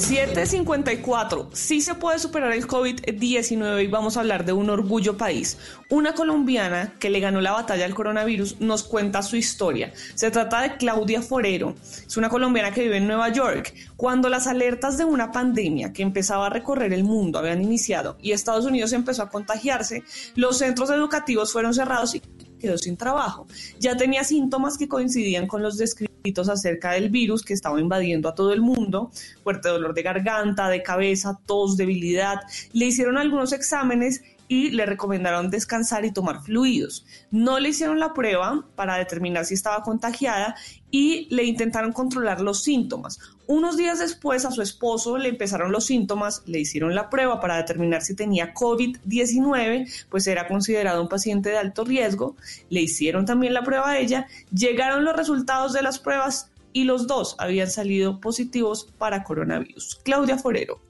754. 0.00 1.50
Sí 1.52 1.80
se 1.80 1.94
puede 1.94 2.18
superar 2.18 2.52
el 2.52 2.66
COVID-19 2.66 3.84
y 3.84 3.86
vamos 3.86 4.16
a 4.16 4.20
hablar 4.20 4.44
de 4.44 4.52
un 4.52 4.70
orgullo 4.70 5.16
país. 5.16 5.58
Una 5.90 6.14
colombiana 6.14 6.94
que 6.98 7.10
le 7.10 7.20
ganó 7.20 7.40
la 7.40 7.52
batalla 7.52 7.84
al 7.84 7.94
coronavirus 7.94 8.60
nos 8.60 8.82
cuenta 8.82 9.22
su 9.22 9.36
historia. 9.36 9.92
Se 10.14 10.30
trata 10.30 10.62
de 10.62 10.76
Claudia 10.76 11.20
Forero. 11.20 11.74
Es 12.06 12.16
una 12.16 12.28
colombiana 12.28 12.72
que 12.72 12.82
vive 12.82 12.96
en 12.96 13.06
Nueva 13.06 13.28
York. 13.28 13.74
Cuando 13.96 14.28
las 14.28 14.46
alertas 14.46 14.96
de 14.96 15.04
una 15.04 15.30
pandemia 15.32 15.92
que 15.92 16.02
empezaba 16.02 16.46
a 16.46 16.50
recorrer 16.50 16.92
el 16.92 17.04
mundo 17.04 17.38
habían 17.38 17.62
iniciado 17.62 18.16
y 18.22 18.32
Estados 18.32 18.64
Unidos 18.64 18.92
empezó 18.92 19.22
a 19.22 19.28
contagiarse, 19.28 20.02
los 20.34 20.58
centros 20.58 20.90
educativos 20.90 21.52
fueron 21.52 21.74
cerrados 21.74 22.14
y 22.14 22.22
quedó 22.60 22.78
sin 22.78 22.96
trabajo. 22.96 23.48
Ya 23.80 23.96
tenía 23.96 24.22
síntomas 24.22 24.78
que 24.78 24.86
coincidían 24.86 25.48
con 25.48 25.62
los 25.62 25.76
descritos 25.76 26.48
acerca 26.48 26.92
del 26.92 27.10
virus 27.10 27.42
que 27.42 27.54
estaba 27.54 27.80
invadiendo 27.80 28.28
a 28.28 28.34
todo 28.34 28.52
el 28.52 28.60
mundo, 28.60 29.10
fuerte 29.42 29.68
dolor 29.68 29.94
de 29.94 30.02
garganta, 30.02 30.68
de 30.68 30.82
cabeza, 30.82 31.40
tos, 31.46 31.76
debilidad. 31.76 32.40
Le 32.72 32.86
hicieron 32.86 33.18
algunos 33.18 33.52
exámenes 33.52 34.22
y 34.50 34.72
le 34.72 34.84
recomendaron 34.84 35.48
descansar 35.48 36.04
y 36.04 36.10
tomar 36.10 36.42
fluidos. 36.42 37.06
No 37.30 37.60
le 37.60 37.68
hicieron 37.68 38.00
la 38.00 38.12
prueba 38.12 38.64
para 38.74 38.96
determinar 38.96 39.44
si 39.44 39.54
estaba 39.54 39.84
contagiada 39.84 40.56
y 40.90 41.32
le 41.32 41.44
intentaron 41.44 41.92
controlar 41.92 42.40
los 42.40 42.64
síntomas. 42.64 43.20
Unos 43.46 43.76
días 43.76 44.00
después 44.00 44.44
a 44.44 44.50
su 44.50 44.60
esposo 44.60 45.18
le 45.18 45.28
empezaron 45.28 45.70
los 45.70 45.84
síntomas, 45.86 46.42
le 46.46 46.58
hicieron 46.58 46.96
la 46.96 47.10
prueba 47.10 47.38
para 47.38 47.58
determinar 47.58 48.02
si 48.02 48.16
tenía 48.16 48.52
COVID-19, 48.52 49.88
pues 50.08 50.26
era 50.26 50.48
considerado 50.48 51.00
un 51.00 51.08
paciente 51.08 51.50
de 51.50 51.58
alto 51.58 51.84
riesgo, 51.84 52.34
le 52.70 52.80
hicieron 52.80 53.26
también 53.26 53.54
la 53.54 53.62
prueba 53.62 53.90
a 53.90 53.98
ella, 53.98 54.26
llegaron 54.52 55.04
los 55.04 55.16
resultados 55.16 55.72
de 55.72 55.82
las 55.82 56.00
pruebas 56.00 56.50
y 56.72 56.84
los 56.84 57.06
dos 57.06 57.36
habían 57.38 57.70
salido 57.70 58.20
positivos 58.20 58.88
para 58.98 59.22
coronavirus. 59.22 60.00
Claudia 60.02 60.38
Forero. 60.38 60.89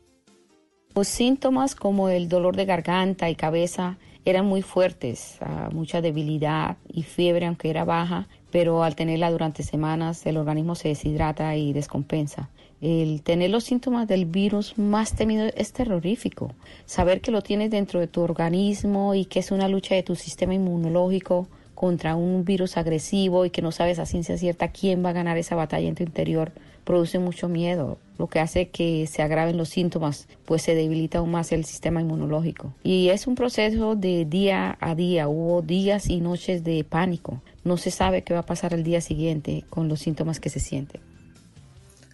Los 0.95 1.07
síntomas 1.07 1.77
como 1.77 2.09
el 2.09 2.29
dolor 2.29 2.57
de 2.57 2.65
garganta 2.65 3.31
y 3.31 3.37
cabeza 3.37 3.97
eran 4.25 4.47
muy 4.47 4.61
fuertes, 4.61 5.39
ah, 5.41 5.71
mucha 5.73 6.01
debilidad 6.01 6.77
y 6.93 7.05
fiebre 7.05 7.47
aunque 7.47 7.71
era 7.71 7.85
baja, 7.85 8.27
pero 8.51 8.83
al 8.83 8.97
tenerla 8.97 9.31
durante 9.31 9.63
semanas 9.63 10.27
el 10.27 10.37
organismo 10.37 10.75
se 10.75 10.89
deshidrata 10.89 11.55
y 11.57 11.73
descompensa. 11.73 12.51
El 12.81 13.23
tener 13.23 13.51
los 13.51 13.65
síntomas 13.65 14.09
del 14.09 14.25
virus 14.25 14.79
más 14.79 15.15
temido 15.15 15.47
es 15.55 15.73
terrorífico. 15.73 16.53
Saber 16.87 17.21
que 17.21 17.31
lo 17.31 17.43
tienes 17.43 17.71
dentro 17.71 18.01
de 18.01 18.09
tu 18.09 18.23
organismo 18.23 19.15
y 19.15 19.27
que 19.27 19.39
es 19.39 19.53
una 19.53 19.69
lucha 19.69 19.95
de 19.95 20.03
tu 20.03 20.17
sistema 20.17 20.55
inmunológico 20.55 21.47
contra 21.75 22.17
un 22.17 22.45
virus 22.45 22.77
agresivo 22.77 23.45
y 23.45 23.51
que 23.51 23.63
no 23.63 23.71
sabes 23.71 23.99
a 23.99 24.07
ciencia 24.07 24.37
cierta 24.37 24.69
quién 24.69 25.05
va 25.05 25.11
a 25.11 25.15
ganar 25.15 25.39
esa 25.39 25.55
batalla 25.55 25.89
en 25.89 25.95
tu 25.95 26.03
interior, 26.03 26.53
produce 26.91 27.21
mucho 27.21 27.49
miedo, 27.49 27.99
lo 28.19 28.27
que 28.27 28.41
hace 28.41 28.69
que 28.69 29.07
se 29.07 29.23
agraven 29.23 29.57
los 29.57 29.69
síntomas, 29.69 30.27
pues 30.45 30.63
se 30.63 30.75
debilita 30.75 31.19
aún 31.19 31.31
más 31.31 31.53
el 31.53 31.65
sistema 31.65 32.01
inmunológico. 32.01 32.75
Y 32.83 33.11
es 33.11 33.29
un 33.29 33.37
proceso 33.37 33.95
de 33.95 34.25
día 34.25 34.77
a 34.81 34.97
día, 34.97 35.29
hubo 35.29 35.63
días 35.63 36.11
y 36.11 36.21
noches 36.21 36.65
de 36.65 36.83
pánico. 36.83 37.43
No 37.63 37.77
se 37.77 37.93
sabe 37.93 38.23
qué 38.23 38.35
va 38.35 38.41
a 38.41 38.47
pasar 38.47 38.75
el 38.75 38.83
día 38.83 39.01
siguiente 39.01 39.63
con 39.71 39.87
los 39.87 40.01
síntomas 40.01 40.41
que 40.41 40.51
se 40.51 40.59
sienten. 40.59 41.01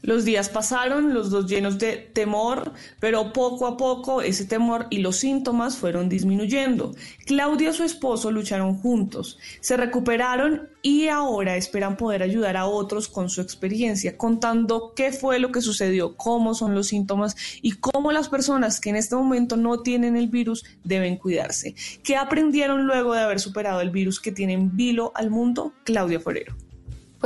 Los 0.07 0.24
días 0.24 0.48
pasaron, 0.48 1.12
los 1.12 1.30
dos 1.30 1.46
llenos 1.46 1.78
de 1.78 1.96
temor, 1.96 2.72
pero 3.00 3.32
poco 3.32 3.66
a 3.66 3.76
poco 3.76 4.22
ese 4.22 4.44
temor 4.44 4.86
y 4.88 4.98
los 4.98 5.16
síntomas 5.16 5.76
fueron 5.76 6.09
disminuyendo. 6.09 6.94
Claudia 7.26 7.70
y 7.70 7.72
su 7.72 7.82
esposo 7.82 8.30
lucharon 8.30 8.78
juntos, 8.78 9.36
se 9.59 9.76
recuperaron 9.76 10.68
y 10.80 11.09
ahora 11.09 11.57
esperan 11.57 11.96
poder 11.96 12.22
ayudar 12.22 12.57
a 12.57 12.66
otros 12.66 13.09
con 13.09 13.28
su 13.28 13.40
experiencia, 13.40 14.16
contando 14.16 14.92
qué 14.94 15.11
fue 15.11 15.40
lo 15.40 15.50
que 15.50 15.61
sucedió, 15.61 16.16
cómo 16.16 16.54
son 16.54 16.76
los 16.76 16.86
síntomas 16.86 17.34
y 17.61 17.72
cómo 17.72 18.12
las 18.12 18.28
personas 18.28 18.80
que 18.80 18.90
en 18.90 18.96
este 18.96 19.16
momento 19.16 19.57
no 19.57 19.80
tienen 19.80 20.16
el 20.16 20.28
virus 20.28 20.64
deben 20.84 21.16
cuidarse. 21.16 21.74
¿Qué 22.04 22.14
aprendieron 22.14 22.86
luego 22.86 23.12
de 23.12 23.22
haber 23.22 23.40
superado 23.40 23.80
el 23.80 23.90
virus 23.90 24.20
que 24.20 24.30
tienen 24.30 24.76
vilo 24.76 25.11
al 25.16 25.30
mundo? 25.30 25.72
Claudia 25.82 26.20
Forero. 26.20 26.65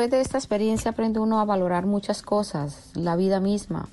Después 0.00 0.18
de 0.18 0.22
esta 0.22 0.38
experiencia 0.38 0.92
aprende 0.92 1.20
uno 1.20 1.40
a 1.40 1.44
valorar 1.44 1.84
muchas 1.84 2.22
cosas, 2.22 2.90
la 2.94 3.16
vida 3.16 3.38
misma. 3.38 3.90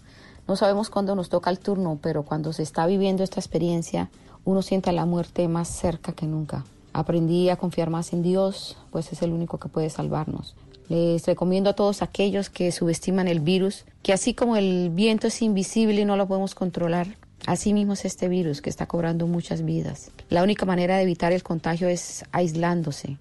No 0.48 0.56
sabemos 0.56 0.90
cuándo 0.90 1.16
nos 1.16 1.28
toca 1.28 1.50
el 1.50 1.60
turno, 1.60 2.00
pero 2.02 2.24
cuando 2.24 2.54
se 2.54 2.64
está 2.64 2.88
viviendo 2.88 3.26
esta 3.26 3.42
experiencia, 3.42 4.10
uno 4.46 4.62
siente 4.62 4.94
la 4.94 5.06
muerte 5.06 5.50
más 5.50 5.68
cerca 5.68 6.14
que 6.14 6.26
nunca. 6.26 6.64
Aprendí 6.94 7.50
a 7.50 7.58
confiar 7.58 7.90
más 7.90 8.14
en 8.14 8.24
Dios, 8.24 8.78
pues 8.90 9.12
es 9.12 9.22
el 9.22 9.34
único 9.34 9.58
que 9.58 9.68
puede 9.68 9.90
salvarnos. 9.90 10.56
Les 10.88 11.26
recomiendo 11.26 11.72
a 11.72 11.76
todos 11.76 12.02
aquellos 12.02 12.50
que 12.50 12.72
subestiman 12.72 13.28
el 13.28 13.42
virus, 13.42 13.84
que 14.02 14.14
así 14.14 14.34
como 14.34 14.56
el 14.56 14.90
viento 14.92 15.28
es 15.28 15.42
invisible 15.42 16.00
y 16.00 16.06
no 16.06 16.16
lo 16.16 16.26
podemos 16.26 16.56
controlar, 16.56 17.18
así 17.48 17.74
mismo 17.74 17.92
es 17.92 18.06
este 18.06 18.30
virus 18.30 18.62
que 18.62 18.70
está 18.70 18.86
cobrando 18.86 19.28
muchas 19.28 19.66
vidas. 19.66 20.12
La 20.30 20.42
única 20.42 20.66
manera 20.66 20.96
de 20.96 21.04
evitar 21.04 21.34
el 21.34 21.44
contagio 21.44 21.90
es 21.90 22.24
aislándose, 22.32 23.18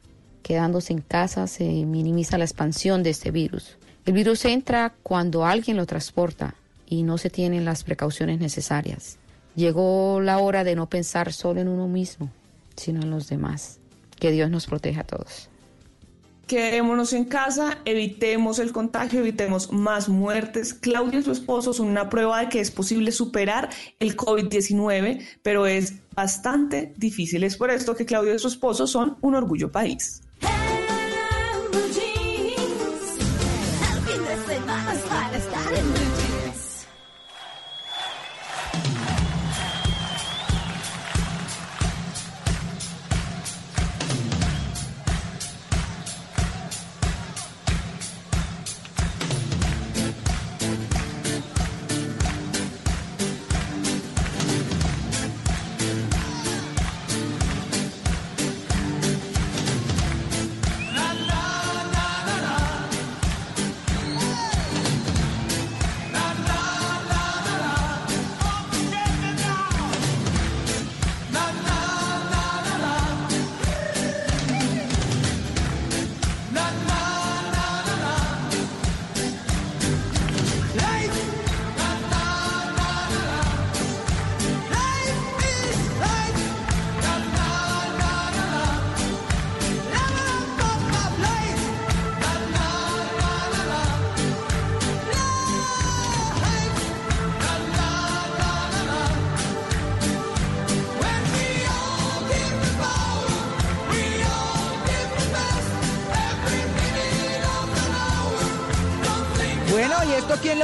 quedándose 0.47 0.93
en 0.93 1.01
casa 1.01 1.49
se 1.49 1.65
minimiza 1.65 2.39
la 2.39 2.45
expansión 2.45 3.03
de 3.03 3.11
este 3.11 3.33
virus. 3.33 3.79
El 4.05 4.13
virus 4.13 4.45
entra 4.45 4.95
cuando 5.03 5.45
alguien 5.45 5.77
lo 5.77 5.87
transporta 5.87 6.55
y 6.87 7.03
no 7.03 7.19
se 7.19 7.31
tienen 7.31 7.65
las 7.65 7.83
precauciones 7.83 8.39
necesarias. 8.39 9.19
Llegó 9.57 10.21
la 10.21 10.39
hora 10.39 10.63
de 10.63 10.77
no 10.77 10.89
pensar 10.89 11.33
solo 11.33 11.61
en 11.61 11.67
uno 11.67 11.89
mismo, 11.89 12.31
sino 12.77 13.03
en 13.03 13.11
los 13.11 13.29
demás. 13.29 13.81
Que 14.21 14.31
Dios 14.31 14.49
nos 14.49 14.67
proteja 14.67 15.01
a 15.01 15.05
todos. 15.05 15.51
Quedémonos 16.47 17.13
en 17.13 17.25
casa, 17.25 17.79
evitemos 17.85 18.61
el 18.61 18.71
contagio, 18.71 19.19
evitemos 19.19 19.73
más 19.73 20.09
muertes. 20.09 20.75
Claudia 20.75 21.19
y 21.19 21.23
su 21.25 21.33
esposo 21.33 21.73
son 21.73 21.89
una 21.89 22.09
prueba 22.09 22.39
de 22.39 22.49
que 22.51 22.61
es 22.61 22.71
posible 22.71 23.11
superar 23.11 23.69
el 23.99 24.17
COVID-19, 24.17 25.27
pero 25.43 25.67
es 25.67 25.95
bastante 26.15 26.95
difícil. 26.97 27.43
Es 27.43 27.57
por 27.57 27.73
esto 27.73 27.97
que 27.97 28.07
Claudia 28.07 28.37
y 28.37 28.39
su 28.39 28.47
esposo 28.47 28.87
son 28.87 29.17
un 29.23 29.35
orgullo 29.35 29.73
país. 29.73 30.23
Quién 31.93 32.16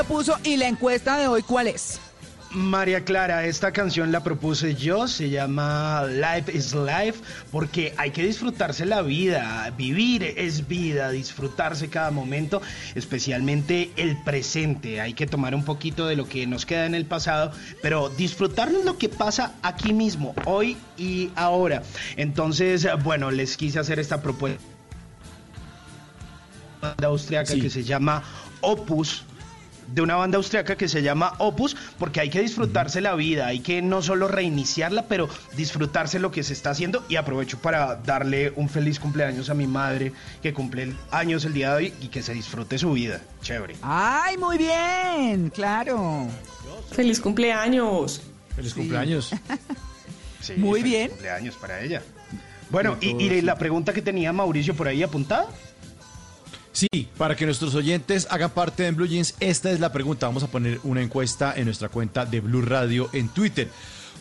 puso 0.05 0.39
y 0.45 0.57
la 0.57 0.69
encuesta 0.69 1.19
de 1.19 1.29
hoy 1.29 1.43
cuál 1.43 1.69
es. 1.69 2.01
María 2.55 3.03
Clara, 3.05 3.47
esta 3.47 3.73
canción 3.73 4.13
la 4.13 4.23
propuse 4.23 4.75
yo, 4.75 5.09
se 5.09 5.31
llama 5.31 6.05
Life 6.05 6.55
is 6.55 6.75
Life, 6.75 7.21
porque 7.51 7.95
hay 7.97 8.11
que 8.11 8.23
disfrutarse 8.25 8.85
la 8.85 9.01
vida, 9.01 9.73
vivir 9.77 10.23
es 10.37 10.69
vida, 10.69 11.11
disfrutarse 11.11 11.89
cada 11.89 12.11
momento, 12.11 12.61
especialmente 12.95 13.91
el 13.97 14.23
presente, 14.23 15.01
hay 15.01 15.15
que 15.15 15.27
tomar 15.27 15.55
un 15.55 15.65
poquito 15.65 16.07
de 16.07 16.15
lo 16.15 16.29
que 16.29 16.47
nos 16.47 16.67
queda 16.67 16.85
en 16.85 16.95
el 16.95 17.07
pasado, 17.07 17.53
pero 17.81 18.11
disfrutarnos 18.11 18.85
lo 18.85 18.99
que 18.99 19.09
pasa 19.09 19.55
aquí 19.63 19.95
mismo, 19.95 20.35
hoy 20.45 20.77
y 20.99 21.31
ahora. 21.37 21.83
Entonces, 22.17 22.87
bueno, 23.03 23.31
les 23.31 23.57
quise 23.57 23.79
hacer 23.79 23.99
esta 23.99 24.21
propuesta 24.21 24.61
austriaca 27.03 27.55
que 27.55 27.71
se 27.71 27.83
llama 27.83 28.23
Opus 28.61 29.25
de 29.93 30.03
una 30.03 30.17
banda 30.17 30.39
austriaca 30.39 30.77
que 30.77 30.89
se 30.89 31.03
llama 31.03 31.35
Opus, 31.39 31.77
porque 31.99 32.21
hay 32.21 32.31
que 32.31 32.41
disfrutarse 32.41 33.01
la 33.01 33.15
vida, 33.15 33.47
hay 33.47 33.61
que 33.61 33.83
no 33.83 34.03
solo 34.03 34.29
reiniciarla, 34.29 35.07
pero 35.07 35.29
disfrutarse 35.57 36.19
lo 36.19 36.31
que 36.31 36.43
se 36.43 36.53
está 36.53 36.71
haciendo. 36.71 37.05
Y 37.09 37.17
aprovecho 37.17 37.59
para 37.59 37.97
darle 37.97 38.53
un 38.57 38.69
feliz 38.69 38.99
cumpleaños 38.99 39.51
a 39.51 39.55
mi 39.55 39.67
madre, 39.67 40.13
que 40.43 40.53
cumple 40.53 40.95
años 41.11 41.45
el 41.45 41.55
día 41.55 41.71
de 41.71 41.77
hoy 41.77 41.95
y 42.01 42.09
que 42.09 42.23
se 42.23 42.35
disfrute 42.35 42.79
su 42.79 42.93
vida. 42.93 43.21
Chévere. 43.43 43.77
¡Ay, 43.83 44.37
muy 44.37 44.59
bien! 44.59 45.51
Claro. 45.51 46.27
¡Feliz 46.91 47.21
cumpleaños! 47.21 48.23
¡Feliz 48.57 48.75
cumpleaños! 48.75 49.33
muy 50.57 50.83
bien. 50.83 51.11
cumpleaños 51.11 51.57
para 51.57 51.81
ella. 51.83 52.03
Bueno, 52.71 52.97
y, 53.01 53.11
y 53.23 53.43
la 53.43 53.57
pregunta 53.57 53.93
que 53.93 54.01
tenía 54.01 54.33
Mauricio 54.33 54.75
por 54.75 54.89
ahí 54.89 55.03
apuntada. 55.03 55.47
Sí, 56.73 56.89
para 57.19 57.37
que 57.37 57.45
nuestros 57.45 57.75
oyentes 57.75 58.27
hagan 58.31 58.51
parte 58.51 58.83
de 58.83 58.93
Blue 58.93 59.07
Jeans, 59.07 59.35
esta 59.41 59.71
es 59.71 59.79
la 59.79 59.93
pregunta. 59.93 60.27
Vamos 60.27 60.43
a 60.43 60.51
poner 60.51 60.81
una 60.85 61.03
encuesta 61.03 61.53
en 61.55 61.67
nuestra 61.67 61.91
cuenta 61.91 62.25
de 62.25 62.41
Blue 62.41 62.63
Radio 62.63 63.11
en 63.13 63.29
Twitter. 63.29 63.69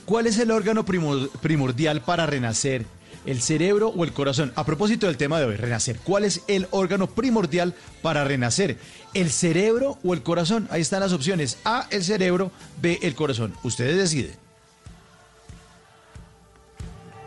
¿Cuál 0.06 0.28
es 0.28 0.38
el 0.38 0.52
órgano 0.52 0.84
primordial 0.84 2.02
para 2.02 2.26
renacer? 2.26 2.86
¿El 3.26 3.42
cerebro 3.42 3.90
o 3.90 4.04
el 4.04 4.14
corazón? 4.14 4.52
A 4.56 4.66
propósito 4.66 5.06
del 5.08 5.16
tema 5.16 5.40
de 5.40 5.46
hoy, 5.46 5.56
renacer. 5.56 6.00
¿Cuál 6.04 6.26
es 6.26 6.42
el 6.48 6.68
órgano 6.72 7.08
primordial 7.08 7.74
para 8.02 8.26
renacer? 8.26 8.78
¿El 9.14 9.32
cerebro 9.32 10.00
o 10.04 10.14
el 10.14 10.24
corazón? 10.24 10.68
Ahí 10.72 10.82
están 10.82 11.02
las 11.02 11.14
opciones. 11.14 11.60
A, 11.64 11.88
el 11.92 12.04
cerebro, 12.04 12.52
B, 12.82 13.00
el 13.04 13.16
corazón. 13.16 13.54
Ustedes 13.64 13.96
deciden. 13.96 14.36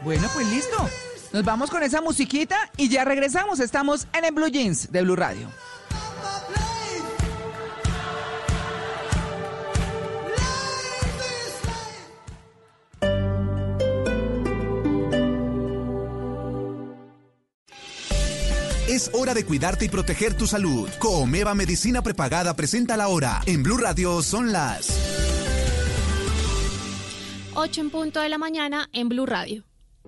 Bueno, 0.02 0.28
pues 0.34 0.46
listo. 0.48 0.90
Nos 1.34 1.44
vamos 1.44 1.68
con 1.68 1.82
esa 1.82 2.00
musiquita 2.00 2.56
y 2.76 2.88
ya 2.88 3.04
regresamos. 3.04 3.58
Estamos 3.58 4.06
en 4.16 4.24
el 4.24 4.32
Blue 4.32 4.46
Jeans 4.46 4.92
de 4.92 5.02
Blue 5.02 5.16
Radio. 5.16 5.48
Es 18.86 19.10
hora 19.12 19.34
de 19.34 19.44
cuidarte 19.44 19.86
y 19.86 19.88
proteger 19.88 20.34
tu 20.34 20.46
salud. 20.46 20.88
Comeva 21.00 21.56
Medicina 21.56 22.00
Prepagada 22.00 22.54
presenta 22.54 22.96
la 22.96 23.08
hora. 23.08 23.40
En 23.46 23.64
Blue 23.64 23.78
Radio 23.78 24.22
son 24.22 24.52
las 24.52 24.86
8 27.54 27.80
en 27.80 27.90
punto 27.90 28.20
de 28.20 28.28
la 28.28 28.38
mañana 28.38 28.88
en 28.92 29.08
Blue 29.08 29.26
Radio. 29.26 29.64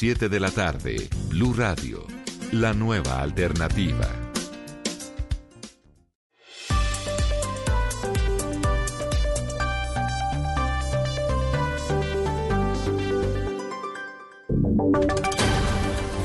de 0.00 0.40
la 0.40 0.50
tarde, 0.50 1.10
Blue 1.28 1.52
Radio, 1.52 2.06
la 2.52 2.72
nueva 2.72 3.20
alternativa. 3.20 4.08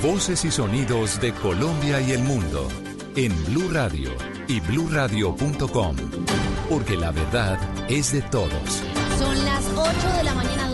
Voces 0.02 0.46
y 0.46 0.52
sonidos 0.52 1.20
de 1.20 1.34
Colombia 1.34 2.00
y 2.00 2.14
el 2.14 2.24
mundo 2.24 2.70
en 3.18 3.34
Blue 3.48 3.70
Radio 3.74 4.12
y 4.48 4.62
bluradio.com, 4.62 5.98
porque 6.70 6.96
la 6.96 7.12
verdad 7.12 7.60
es 7.90 8.14
de 8.14 8.22
todos. 8.22 8.84
Son 9.20 9.44
las 9.44 9.66
8 9.76 10.18
de 10.18 10.24
la 10.24 10.34
mañana. 10.34 10.65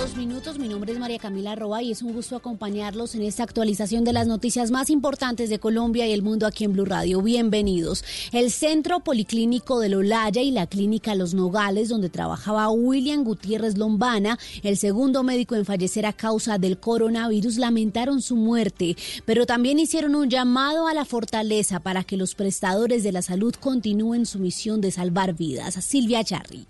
Mi 0.62 0.68
nombre 0.68 0.93
es 0.93 0.99
María 0.99 1.18
Camila 1.18 1.55
Roa 1.55 1.82
y 1.82 1.91
es 1.91 2.03
un 2.03 2.14
gusto 2.14 2.36
acompañarlos 2.36 3.16
en 3.16 3.24
esta 3.24 3.41
actualización 3.41 4.03
de 4.03 4.14
las 4.14 4.28
noticias 4.28 4.70
más 4.70 4.91
importantes 4.91 5.49
de 5.49 5.57
Colombia 5.57 6.05
y 6.05 6.12
el 6.12 6.22
mundo 6.22 6.45
aquí 6.45 6.66
en 6.66 6.74
Blue 6.74 6.86
Radio. 6.86 7.20
Bienvenidos. 7.24 8.03
El 8.32 8.51
Centro 8.51 8.99
Policlínico 8.99 9.80
de 9.80 9.89
Lolaya 9.89 10.43
y 10.43 10.51
la 10.51 10.68
Clínica 10.68 11.16
Los 11.16 11.34
Nogales, 11.34 11.89
donde 11.89 12.12
trabajaba 12.12 12.70
William 12.70 13.24
Gutiérrez 13.24 13.76
Lombana, 13.76 14.38
el 14.62 14.78
segundo 14.78 15.24
médico 15.24 15.55
en 15.55 15.66
fallecer 15.66 16.05
a 16.05 16.14
causa 16.14 16.59
del 16.59 16.78
coronavirus, 16.78 17.57
lamentaron 17.57 18.22
su 18.22 18.36
muerte, 18.36 18.95
pero 19.26 19.47
también 19.47 19.80
hicieron 19.80 20.14
un 20.14 20.30
llamado 20.30 20.88
a 20.88 20.93
la 20.93 21.05
fortaleza 21.05 21.80
para 21.80 22.03
que 22.03 22.18
los 22.18 22.36
prestadores 22.36 23.01
de 23.03 23.12
la 23.12 23.24
salud 23.24 23.55
continúen 23.55 24.28
su 24.28 24.38
misión 24.38 24.80
de 24.80 24.91
salvar 24.91 25.34
vidas. 25.34 25.74
Silvia 25.84 26.24
Charri. 26.24 26.68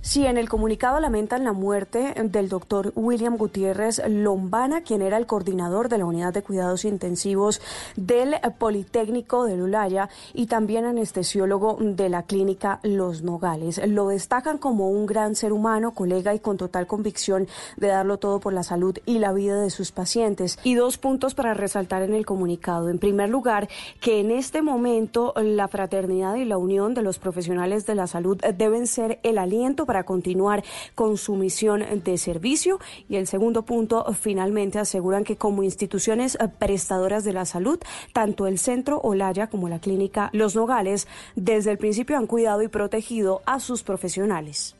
Sí, 0.00 0.24
en 0.24 0.38
el 0.38 0.48
comunicado 0.48 1.00
lamentan 1.00 1.42
la 1.42 1.52
muerte 1.52 2.14
del 2.22 2.48
doctor 2.48 2.92
William 2.94 3.36
Gutiérrez 3.36 4.00
Lombana, 4.08 4.82
quien 4.82 5.02
era 5.02 5.16
el 5.16 5.26
coordinador 5.26 5.88
de 5.88 5.98
la 5.98 6.06
unidad 6.06 6.32
de 6.32 6.44
cuidados 6.44 6.84
intensivos 6.84 7.60
del 7.96 8.36
Politécnico 8.58 9.44
de 9.44 9.56
Lulaya 9.56 10.08
y 10.32 10.46
también 10.46 10.84
anestesiólogo 10.84 11.78
de 11.80 12.08
la 12.08 12.22
clínica 12.22 12.78
Los 12.84 13.22
Nogales. 13.22 13.80
Lo 13.88 14.06
destacan 14.08 14.58
como 14.58 14.88
un 14.88 15.04
gran 15.04 15.34
ser 15.34 15.52
humano, 15.52 15.94
colega 15.94 16.32
y 16.32 16.38
con 16.38 16.56
total 16.56 16.86
convicción 16.86 17.48
de 17.76 17.88
darlo 17.88 18.18
todo 18.18 18.38
por 18.38 18.52
la 18.52 18.62
salud 18.62 18.96
y 19.04 19.18
la 19.18 19.32
vida 19.32 19.60
de 19.60 19.70
sus 19.70 19.90
pacientes. 19.90 20.60
Y 20.62 20.74
dos 20.74 20.96
puntos 20.96 21.34
para 21.34 21.54
resaltar 21.54 22.02
en 22.02 22.14
el 22.14 22.24
comunicado. 22.24 22.88
En 22.88 23.00
primer 23.00 23.30
lugar, 23.30 23.68
que 24.00 24.20
en 24.20 24.30
este 24.30 24.62
momento 24.62 25.34
la 25.36 25.66
fraternidad 25.66 26.36
y 26.36 26.44
la 26.44 26.56
unión 26.56 26.94
de 26.94 27.02
los 27.02 27.18
profesionales 27.18 27.84
de 27.84 27.96
la 27.96 28.06
salud 28.06 28.38
deben 28.56 28.86
ser 28.86 29.18
el 29.24 29.38
aliento 29.38 29.87
para 29.88 30.04
continuar 30.04 30.62
con 30.94 31.16
su 31.16 31.34
misión 31.34 31.82
de 32.04 32.18
servicio. 32.18 32.78
Y 33.08 33.16
el 33.16 33.26
segundo 33.26 33.62
punto, 33.62 34.04
finalmente 34.12 34.78
aseguran 34.78 35.24
que 35.24 35.36
como 35.36 35.62
instituciones 35.62 36.34
eh, 36.34 36.48
prestadoras 36.58 37.24
de 37.24 37.32
la 37.32 37.46
salud, 37.46 37.78
tanto 38.12 38.46
el 38.46 38.58
Centro 38.58 39.00
Olaya 39.00 39.46
como 39.46 39.70
la 39.70 39.78
Clínica 39.78 40.28
Los 40.34 40.54
Nogales, 40.54 41.08
desde 41.36 41.70
el 41.70 41.78
principio 41.78 42.18
han 42.18 42.26
cuidado 42.26 42.62
y 42.62 42.68
protegido 42.68 43.40
a 43.46 43.60
sus 43.60 43.82
profesionales. 43.82 44.76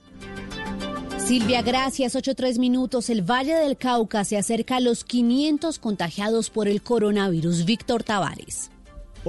Silvia, 1.17 1.63
gracias. 1.63 2.15
Ocho 2.15 2.35
tres 2.35 2.59
minutos. 2.59 3.09
El 3.09 3.23
Valle 3.23 3.55
del 3.55 3.79
Cauca 3.79 4.25
se 4.25 4.37
acerca 4.37 4.77
a 4.77 4.81
los 4.81 5.05
500 5.05 5.79
contagiados 5.79 6.51
por 6.51 6.69
el 6.69 6.83
coronavirus. 6.83 7.65
Víctor 7.65 8.03
Tavares. 8.03 8.71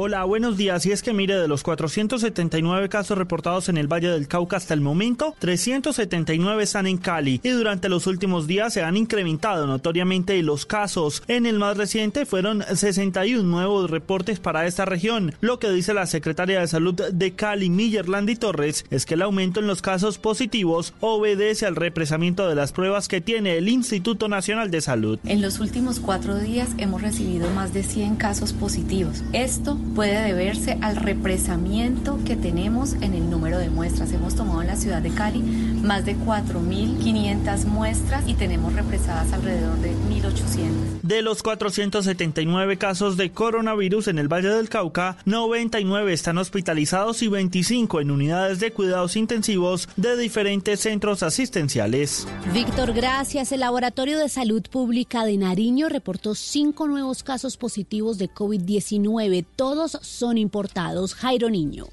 Hola, 0.01 0.23
buenos 0.23 0.55
días. 0.55 0.85
Y 0.85 0.93
es 0.93 1.03
que 1.03 1.11
mire, 1.11 1.35
de 1.35 1.49
los 1.49 1.61
479 1.61 2.87
casos 2.87 3.17
reportados 3.17 3.67
en 3.67 3.77
el 3.77 3.91
Valle 3.91 4.07
del 4.07 4.29
Cauca 4.29 4.55
hasta 4.55 4.73
el 4.73 4.79
momento, 4.79 5.35
379 5.39 6.63
están 6.63 6.87
en 6.87 6.97
Cali 6.97 7.41
y 7.43 7.49
durante 7.49 7.89
los 7.89 8.07
últimos 8.07 8.47
días 8.47 8.73
se 8.73 8.81
han 8.81 8.95
incrementado 8.95 9.67
notoriamente 9.67 10.41
los 10.41 10.65
casos. 10.65 11.21
En 11.27 11.45
el 11.45 11.59
más 11.59 11.75
reciente 11.75 12.25
fueron 12.25 12.63
61 12.73 13.43
nuevos 13.43 13.91
reportes 13.91 14.39
para 14.39 14.65
esta 14.65 14.85
región. 14.85 15.33
Lo 15.41 15.59
que 15.59 15.69
dice 15.69 15.93
la 15.93 16.05
secretaria 16.05 16.61
de 16.61 16.67
Salud 16.69 16.93
de 16.93 17.33
Cali, 17.33 17.69
Millerlandi 17.69 18.37
Torres, 18.37 18.85
es 18.91 19.05
que 19.05 19.15
el 19.15 19.21
aumento 19.21 19.59
en 19.59 19.67
los 19.67 19.81
casos 19.81 20.17
positivos 20.17 20.93
obedece 21.01 21.65
al 21.65 21.75
represamiento 21.75 22.47
de 22.47 22.55
las 22.55 22.71
pruebas 22.71 23.09
que 23.09 23.19
tiene 23.19 23.57
el 23.57 23.67
Instituto 23.67 24.29
Nacional 24.29 24.71
de 24.71 24.79
Salud. 24.79 25.19
En 25.25 25.41
los 25.41 25.59
últimos 25.59 25.99
cuatro 25.99 26.37
días 26.37 26.69
hemos 26.77 27.01
recibido 27.01 27.49
más 27.49 27.73
de 27.73 27.83
100 27.83 28.15
casos 28.15 28.53
positivos. 28.53 29.23
Esto 29.33 29.77
puede 29.95 30.21
deberse 30.21 30.77
al 30.81 30.95
represamiento 30.95 32.19
que 32.25 32.35
tenemos 32.35 32.93
en 32.93 33.13
el 33.13 33.29
número 33.29 33.57
de 33.57 33.69
muestras. 33.69 34.11
Hemos 34.11 34.35
tomado 34.35 34.61
en 34.61 34.67
la 34.67 34.75
ciudad 34.75 35.01
de 35.01 35.09
Cali 35.11 35.41
más 35.41 36.05
de 36.05 36.15
4.500 36.15 37.65
muestras 37.65 38.23
y 38.27 38.33
tenemos 38.33 38.73
represadas 38.73 39.31
alrededor 39.33 39.77
de 39.79 39.91
1.800. 39.91 41.01
De 41.01 41.21
los 41.21 41.41
479 41.41 42.77
casos 42.77 43.17
de 43.17 43.31
coronavirus 43.31 44.09
en 44.09 44.19
el 44.19 44.27
Valle 44.27 44.49
del 44.49 44.69
Cauca, 44.69 45.17
99 45.25 46.13
están 46.13 46.37
hospitalizados 46.37 47.21
y 47.21 47.27
25 47.27 48.01
en 48.01 48.11
unidades 48.11 48.59
de 48.59 48.71
cuidados 48.71 49.15
intensivos 49.15 49.89
de 49.95 50.17
diferentes 50.17 50.79
centros 50.81 51.23
asistenciales. 51.23 52.27
Víctor, 52.53 52.93
gracias. 52.93 53.51
El 53.51 53.61
Laboratorio 53.61 54.17
de 54.17 54.29
Salud 54.29 54.63
Pública 54.69 55.25
de 55.25 55.37
Nariño 55.37 55.89
reportó 55.89 56.35
cinco 56.35 56.87
nuevos 56.87 57.23
casos 57.23 57.57
positivos 57.57 58.17
de 58.17 58.29
COVID-19 58.29 59.45
todos 59.69 59.99
son 60.01 60.39
importados. 60.39 61.13
Jairo 61.13 61.47
Niño. 61.47 61.85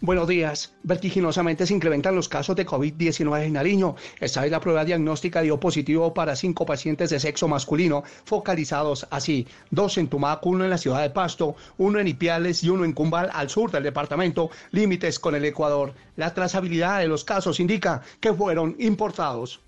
Buenos 0.00 0.26
días. 0.26 0.74
Vertiginosamente 0.82 1.64
se 1.64 1.72
incrementan 1.72 2.16
los 2.16 2.28
casos 2.28 2.56
de 2.56 2.66
COVID-19 2.66 3.44
en 3.44 3.52
Nariño. 3.52 3.94
Esta 4.18 4.40
vez 4.40 4.50
la 4.50 4.58
prueba 4.58 4.84
diagnóstica 4.84 5.40
dio 5.40 5.60
positivo 5.60 6.12
para 6.12 6.34
cinco 6.34 6.66
pacientes 6.66 7.10
de 7.10 7.20
sexo 7.20 7.46
masculino, 7.46 8.02
focalizados 8.24 9.06
así: 9.10 9.46
dos 9.70 9.98
en 9.98 10.08
Tumaco, 10.08 10.48
uno 10.48 10.64
en 10.64 10.70
la 10.70 10.78
ciudad 10.78 11.02
de 11.02 11.10
Pasto, 11.10 11.54
uno 11.78 12.00
en 12.00 12.08
Ipiales 12.08 12.64
y 12.64 12.70
uno 12.70 12.84
en 12.84 12.92
Cumbal, 12.92 13.30
al 13.32 13.50
sur 13.50 13.70
del 13.70 13.84
departamento, 13.84 14.50
límites 14.72 15.20
con 15.20 15.36
el 15.36 15.44
Ecuador. 15.44 15.94
La 16.16 16.34
trazabilidad 16.34 16.98
de 16.98 17.06
los 17.06 17.22
casos 17.22 17.60
indica 17.60 18.02
que 18.18 18.34
fueron 18.34 18.74
importados. 18.80 19.60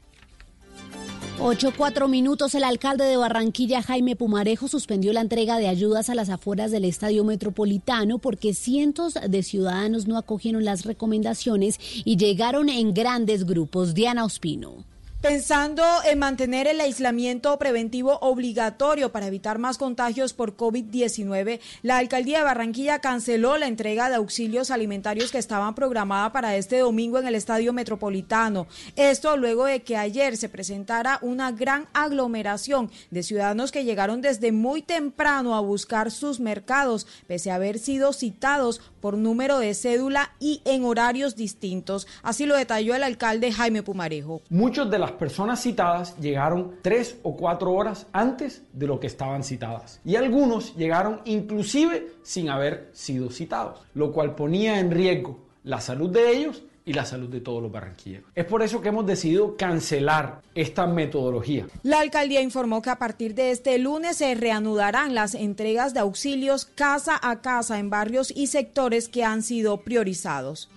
Ocho, 1.41 1.72
cuatro 1.76 2.09
minutos. 2.09 2.55
El 2.57 2.64
alcalde 2.64 3.05
de 3.05 3.16
Barranquilla, 3.16 3.80
Jaime 3.80 4.16
Pumarejo, 4.16 4.66
suspendió 4.66 5.12
la 5.12 5.20
entrega 5.20 5.59
de 5.59 5.68
ayudas 5.68 6.11
a 6.11 6.16
las 6.16 6.30
afueras 6.30 6.72
del 6.72 6.84
Estadio 6.84 7.22
Metropolitano 7.22 8.18
porque 8.18 8.55
cientos 8.55 9.14
de 9.14 9.43
ciudadanos 9.45 10.09
no 10.09 10.18
acogieron 10.18 10.64
las 10.64 10.84
recomendaciones 10.84 11.78
y 12.05 12.16
llegaron 12.16 12.68
en 12.68 12.93
grandes 12.93 13.47
grupos. 13.47 13.95
Diana 13.95 14.24
Ospino. 14.24 14.84
Pensando 15.21 15.83
en 16.05 16.21
mantener 16.21 16.69
el 16.69 16.81
aislamiento 16.81 17.59
preventivo 17.59 18.19
obligatorio 18.21 19.11
para 19.11 19.27
evitar 19.27 19.59
más 19.59 19.77
contagios 19.77 20.33
por 20.33 20.57
COVID-19, 20.57 21.59
la 21.83 21.99
alcaldía 21.99 22.39
de 22.39 22.45
Barranquilla 22.45 23.01
canceló 23.01 23.59
la 23.59 23.66
entrega 23.66 24.09
de 24.09 24.14
auxilios 24.14 24.71
alimentarios 24.71 25.33
que 25.33 25.39
estaban 25.39 25.75
programada 25.75 26.31
para 26.31 26.55
este 26.55 26.79
domingo 26.79 27.19
en 27.19 27.27
el 27.27 27.35
Estadio 27.35 27.73
Metropolitano. 27.73 28.69
Esto 28.95 29.37
luego 29.37 29.64
de 29.64 29.83
que 29.83 29.97
ayer 29.97 30.37
se 30.37 30.49
presentara 30.49 31.19
una 31.21 31.51
gran 31.51 31.89
aglomeración 31.95 32.89
de 33.11 33.25
ciudadanos 33.25 33.73
que 33.73 33.83
llegaron 33.83 34.21
desde 34.21 34.53
muy 34.53 34.83
temprano 34.83 35.57
a 35.57 35.61
buscar 35.61 36.12
sus 36.12 36.39
mercados, 36.39 37.09
pese 37.27 37.51
a 37.51 37.57
haber 37.57 37.81
sido 37.81 38.12
citados 38.12 38.81
por 39.01 39.17
número 39.17 39.59
de 39.59 39.75
cédula 39.75 40.33
y 40.39 40.61
en 40.65 40.85
horarios 40.85 41.37
distintos. 41.37 42.07
Así 42.23 42.47
lo 42.47 42.57
detalló 42.57 42.95
el 42.95 43.03
alcalde 43.03 43.53
Jaime 43.53 43.83
Pumarejo. 43.83 44.43
Muchos 44.51 44.91
de 44.91 44.99
las 44.99 45.13
personas 45.13 45.63
citadas 45.63 46.17
llegaron 46.19 46.77
tres 46.83 47.19
o 47.23 47.37
cuatro 47.37 47.73
horas 47.73 48.07
antes 48.13 48.63
de 48.73 48.87
lo 48.87 49.01
que 49.01 49.07
estaban 49.07 49.43
citadas. 49.43 50.01
Y 50.05 50.17
algunos 50.17 50.77
llegaron 50.77 51.21
inclusive 51.25 52.13
sin 52.23 52.51
haber 52.51 52.91
sido 52.93 53.31
citados, 53.31 53.81
lo 53.95 54.13
cual 54.13 54.35
ponía 54.35 54.79
en 54.81 54.91
riesgo 54.91 55.39
la 55.65 55.81
salud 55.81 56.11
de 56.11 56.37
ellos 56.37 56.63
y 56.89 56.95
la 56.95 57.05
salud 57.05 57.28
de 57.28 57.43
todos 57.43 57.62
los 57.62 57.70
barranquilleros. 57.70 58.30
Es 58.34 58.47
por 58.47 58.62
eso 58.62 58.80
que 58.80 58.89
hemos 58.89 59.05
decidido 59.05 59.59
cancelar 59.59 60.41
esta 60.55 60.86
metodología. 60.86 61.66
La 61.82 62.01
alcaldía 62.01 62.41
informó 62.41 62.80
que 62.80 62.89
a 62.89 62.97
partir 62.97 63.34
de 63.34 63.51
este 63.51 63.76
lunes 63.78 64.16
se 64.16 64.34
reanudarán 64.34 65.14
las 65.14 65.34
entregas 65.34 65.93
de 65.93 66.01
auxilios 66.01 66.64
casa 66.64 67.20
a 67.20 67.43
casa 67.43 67.78
en 67.78 67.91
barrios 67.91 68.32
y 68.34 68.47
sectores 68.47 69.11
que 69.11 69.22
han 69.22 69.43
sido 69.43 69.82
priorizados. 69.82 70.70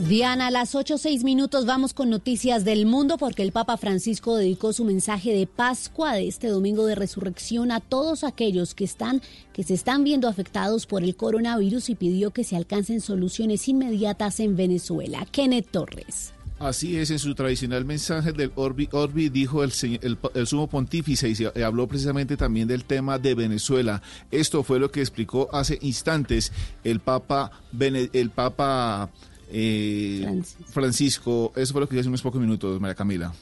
Diana, 0.00 0.48
a 0.48 0.50
las 0.50 0.74
8 0.74 0.98
seis 0.98 1.22
minutos 1.22 1.66
vamos 1.66 1.94
con 1.94 2.10
noticias 2.10 2.64
del 2.64 2.84
mundo 2.84 3.16
porque 3.16 3.42
el 3.42 3.52
Papa 3.52 3.76
Francisco 3.76 4.34
dedicó 4.36 4.72
su 4.72 4.84
mensaje 4.84 5.32
de 5.32 5.46
Pascua 5.46 6.14
de 6.14 6.26
este 6.26 6.48
domingo 6.48 6.84
de 6.86 6.96
resurrección 6.96 7.70
a 7.70 7.78
todos 7.78 8.24
aquellos 8.24 8.74
que 8.74 8.82
están 8.82 9.22
que 9.52 9.62
se 9.62 9.74
están 9.74 10.02
viendo 10.02 10.26
afectados 10.26 10.86
por 10.86 11.04
el 11.04 11.14
coronavirus 11.14 11.90
y 11.90 11.94
pidió 11.94 12.32
que 12.32 12.42
se 12.42 12.56
alcancen 12.56 13.00
soluciones 13.00 13.68
inmediatas 13.68 14.40
en 14.40 14.56
Venezuela. 14.56 15.26
Kenneth 15.30 15.70
Torres. 15.70 16.32
Así 16.58 16.96
es, 16.96 17.10
en 17.10 17.20
su 17.20 17.34
tradicional 17.34 17.84
mensaje 17.84 18.32
del 18.32 18.50
Orbi 18.56 18.88
Orbi 18.90 19.28
dijo 19.28 19.62
el, 19.62 19.72
sumo 19.72 20.66
pontífice 20.66 21.28
y 21.28 21.36
se 21.36 21.64
habló 21.64 21.86
precisamente 21.86 22.36
también 22.36 22.66
del 22.66 22.84
tema 22.84 23.18
de 23.18 23.34
Venezuela. 23.34 24.02
Esto 24.32 24.64
fue 24.64 24.80
lo 24.80 24.90
que 24.90 25.00
explicó 25.00 25.48
hace 25.52 25.78
instantes 25.82 26.52
el 26.82 27.00
Papa, 27.00 27.50
el 27.80 28.30
Papa 28.30 29.10
eh, 29.50 30.20
Francisco. 30.22 30.72
Francisco. 30.72 31.52
Eso 31.56 31.72
fue 31.72 31.80
lo 31.80 31.88
que 31.88 31.94
dije 31.94 32.00
hace 32.00 32.08
unos 32.08 32.22
pocos 32.22 32.40
minutos, 32.40 32.80
María 32.80 32.94
Camila. 32.94 33.32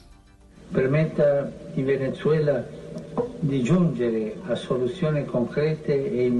Permetta 0.73 1.51
Venezuela 1.75 2.65
di 3.39 3.61
giungere 3.61 4.37
a 4.47 4.55
soluzioni 4.55 5.25
concrete 5.25 5.93
e. 5.93 6.31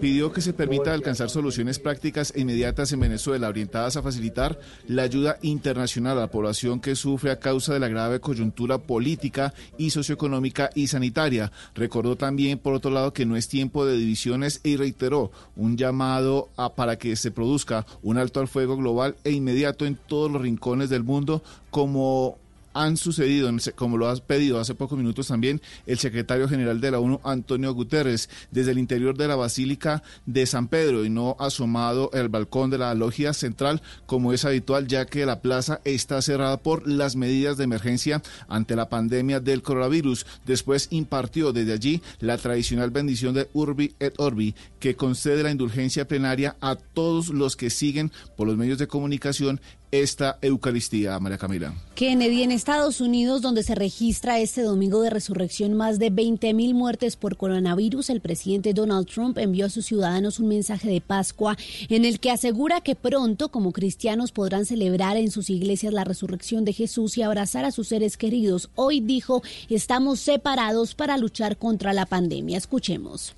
Pidió 0.00 0.32
que 0.32 0.40
se 0.40 0.52
permita 0.52 0.94
alcanzar 0.94 1.30
soluciones 1.30 1.78
prácticas 1.80 2.32
e 2.34 2.40
inmediatas 2.40 2.92
en 2.92 3.00
Venezuela, 3.00 3.48
orientadas 3.48 3.96
a 3.96 4.02
facilitar 4.02 4.58
la 4.86 5.02
ayuda 5.02 5.38
internacional 5.42 6.16
a 6.16 6.22
la 6.22 6.30
población 6.30 6.80
que 6.80 6.94
sufre 6.94 7.32
a 7.32 7.40
causa 7.40 7.74
de 7.74 7.80
la 7.80 7.88
grave 7.88 8.20
coyuntura 8.20 8.78
política 8.78 9.52
y 9.76 9.90
socioeconómica 9.90 10.70
y 10.74 10.86
sanitaria. 10.86 11.50
Recordó 11.74 12.16
también, 12.16 12.58
por 12.58 12.74
otro 12.74 12.92
lado, 12.92 13.12
que 13.12 13.26
no 13.26 13.36
es 13.36 13.48
tiempo 13.48 13.84
de 13.84 13.96
divisiones 13.96 14.60
y 14.62 14.76
reiteró 14.76 15.32
un 15.56 15.76
llamado 15.76 16.48
a, 16.56 16.74
para 16.74 16.98
que 16.98 17.16
se 17.16 17.32
produzca 17.32 17.84
un 18.02 18.16
alto 18.16 18.38
al 18.38 18.48
fuego 18.48 18.76
global 18.76 19.16
e 19.24 19.32
inmediato 19.32 19.86
en 19.86 19.96
todos 19.96 20.30
los 20.30 20.40
rincones 20.40 20.88
del 20.88 21.02
mundo 21.02 21.42
como 21.70 22.38
han 22.74 22.96
sucedido, 22.96 23.50
como 23.74 23.96
lo 23.96 24.08
ha 24.08 24.16
pedido 24.16 24.60
hace 24.60 24.74
pocos 24.74 24.98
minutos 24.98 25.28
también 25.28 25.60
el 25.86 25.98
secretario 25.98 26.48
general 26.48 26.80
de 26.80 26.90
la 26.90 26.98
ONU, 26.98 27.20
Antonio 27.24 27.72
Guterres, 27.74 28.28
desde 28.50 28.72
el 28.72 28.78
interior 28.78 29.16
de 29.16 29.28
la 29.28 29.36
Basílica 29.36 30.02
de 30.26 30.46
San 30.46 30.68
Pedro 30.68 31.04
y 31.04 31.10
no 31.10 31.36
asomado 31.38 32.10
el 32.12 32.28
balcón 32.28 32.70
de 32.70 32.78
la 32.78 32.94
logia 32.94 33.32
central 33.32 33.82
como 34.06 34.32
es 34.32 34.44
habitual, 34.44 34.86
ya 34.86 35.06
que 35.06 35.26
la 35.26 35.40
plaza 35.40 35.80
está 35.84 36.20
cerrada 36.22 36.58
por 36.58 36.86
las 36.88 37.16
medidas 37.16 37.56
de 37.56 37.64
emergencia 37.64 38.22
ante 38.48 38.76
la 38.76 38.88
pandemia 38.88 39.40
del 39.40 39.62
coronavirus. 39.62 40.26
Después 40.46 40.88
impartió 40.90 41.52
desde 41.52 41.72
allí 41.72 42.02
la 42.20 42.38
tradicional 42.38 42.90
bendición 42.90 43.34
de 43.34 43.48
Urbi 43.52 43.94
et 43.98 44.14
Orbi, 44.18 44.54
que 44.80 44.96
concede 44.96 45.42
la 45.42 45.50
indulgencia 45.50 46.06
plenaria 46.06 46.56
a 46.60 46.76
todos 46.76 47.28
los 47.28 47.56
que 47.56 47.70
siguen 47.70 48.12
por 48.36 48.46
los 48.46 48.56
medios 48.56 48.78
de 48.78 48.86
comunicación 48.86 49.60
esta 49.90 50.38
Eucaristía, 50.42 51.18
María 51.18 51.38
Camila. 51.38 51.72
Kennedy, 51.94 52.42
en 52.42 52.52
Estados 52.52 53.00
Unidos, 53.00 53.42
donde 53.42 53.62
se 53.62 53.74
registra 53.74 54.38
este 54.38 54.62
domingo 54.62 55.02
de 55.02 55.10
resurrección 55.10 55.74
más 55.74 55.98
de 55.98 56.10
20 56.10 56.54
mil 56.54 56.74
muertes 56.74 57.16
por 57.16 57.36
coronavirus, 57.36 58.10
el 58.10 58.20
presidente 58.20 58.74
Donald 58.74 59.06
Trump 59.06 59.38
envió 59.38 59.66
a 59.66 59.70
sus 59.70 59.86
ciudadanos 59.86 60.38
un 60.38 60.48
mensaje 60.48 60.88
de 60.88 61.00
Pascua 61.00 61.56
en 61.88 62.04
el 62.04 62.20
que 62.20 62.30
asegura 62.30 62.80
que 62.80 62.94
pronto, 62.94 63.48
como 63.48 63.72
cristianos, 63.72 64.32
podrán 64.32 64.66
celebrar 64.66 65.16
en 65.16 65.30
sus 65.30 65.50
iglesias 65.50 65.92
la 65.92 66.04
resurrección 66.04 66.64
de 66.64 66.72
Jesús 66.72 67.16
y 67.18 67.22
abrazar 67.22 67.64
a 67.64 67.72
sus 67.72 67.88
seres 67.88 68.16
queridos. 68.16 68.70
Hoy 68.74 69.00
dijo, 69.00 69.42
estamos 69.68 70.20
separados 70.20 70.94
para 70.94 71.16
luchar 71.18 71.56
contra 71.56 71.92
la 71.92 72.06
pandemia. 72.06 72.58
Escuchemos. 72.58 73.34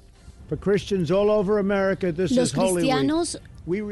Los 2.30 2.52
cristianos 2.52 3.40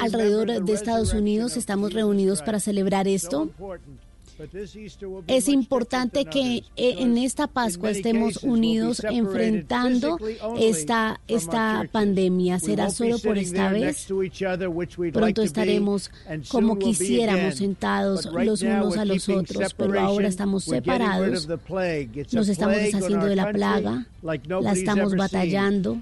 alrededor 0.01 0.65
de 0.65 0.73
Estados 0.73 1.13
Unidos 1.13 1.57
estamos 1.57 1.93
reunidos 1.93 2.43
para 2.43 2.61
celebrar 2.61 3.09
esto. 3.09 3.51
Es 5.27 5.49
importante 5.49 6.25
que 6.25 6.59
eh, 6.77 6.95
en 6.99 7.19
esta 7.19 7.49
Pascua 7.49 7.91
estemos 7.91 8.43
unidos 8.45 9.03
enfrentando 9.05 10.19
esta, 10.59 11.21
esta 11.27 11.87
pandemia. 11.91 12.61
¿Será 12.61 12.91
solo 12.91 13.19
por 13.19 13.37
esta 13.37 13.73
vez? 13.73 14.07
Pronto 15.13 15.43
estaremos 15.43 16.11
como 16.49 16.79
quisiéramos 16.79 17.57
sentados 17.57 18.27
los 18.27 18.63
unos 18.63 18.97
a 18.97 19.05
los 19.05 19.29
otros, 19.29 19.75
pero 19.75 20.01
ahora 20.01 20.29
estamos 20.29 20.65
separados. 20.65 21.49
Nos 22.33 22.49
estamos 22.49 22.77
deshaciendo 22.77 23.27
de 23.27 23.37
la 23.37 23.51
plaga, 23.51 24.07
la 24.23 24.73
estamos 24.73 25.17
batallando, 25.17 26.01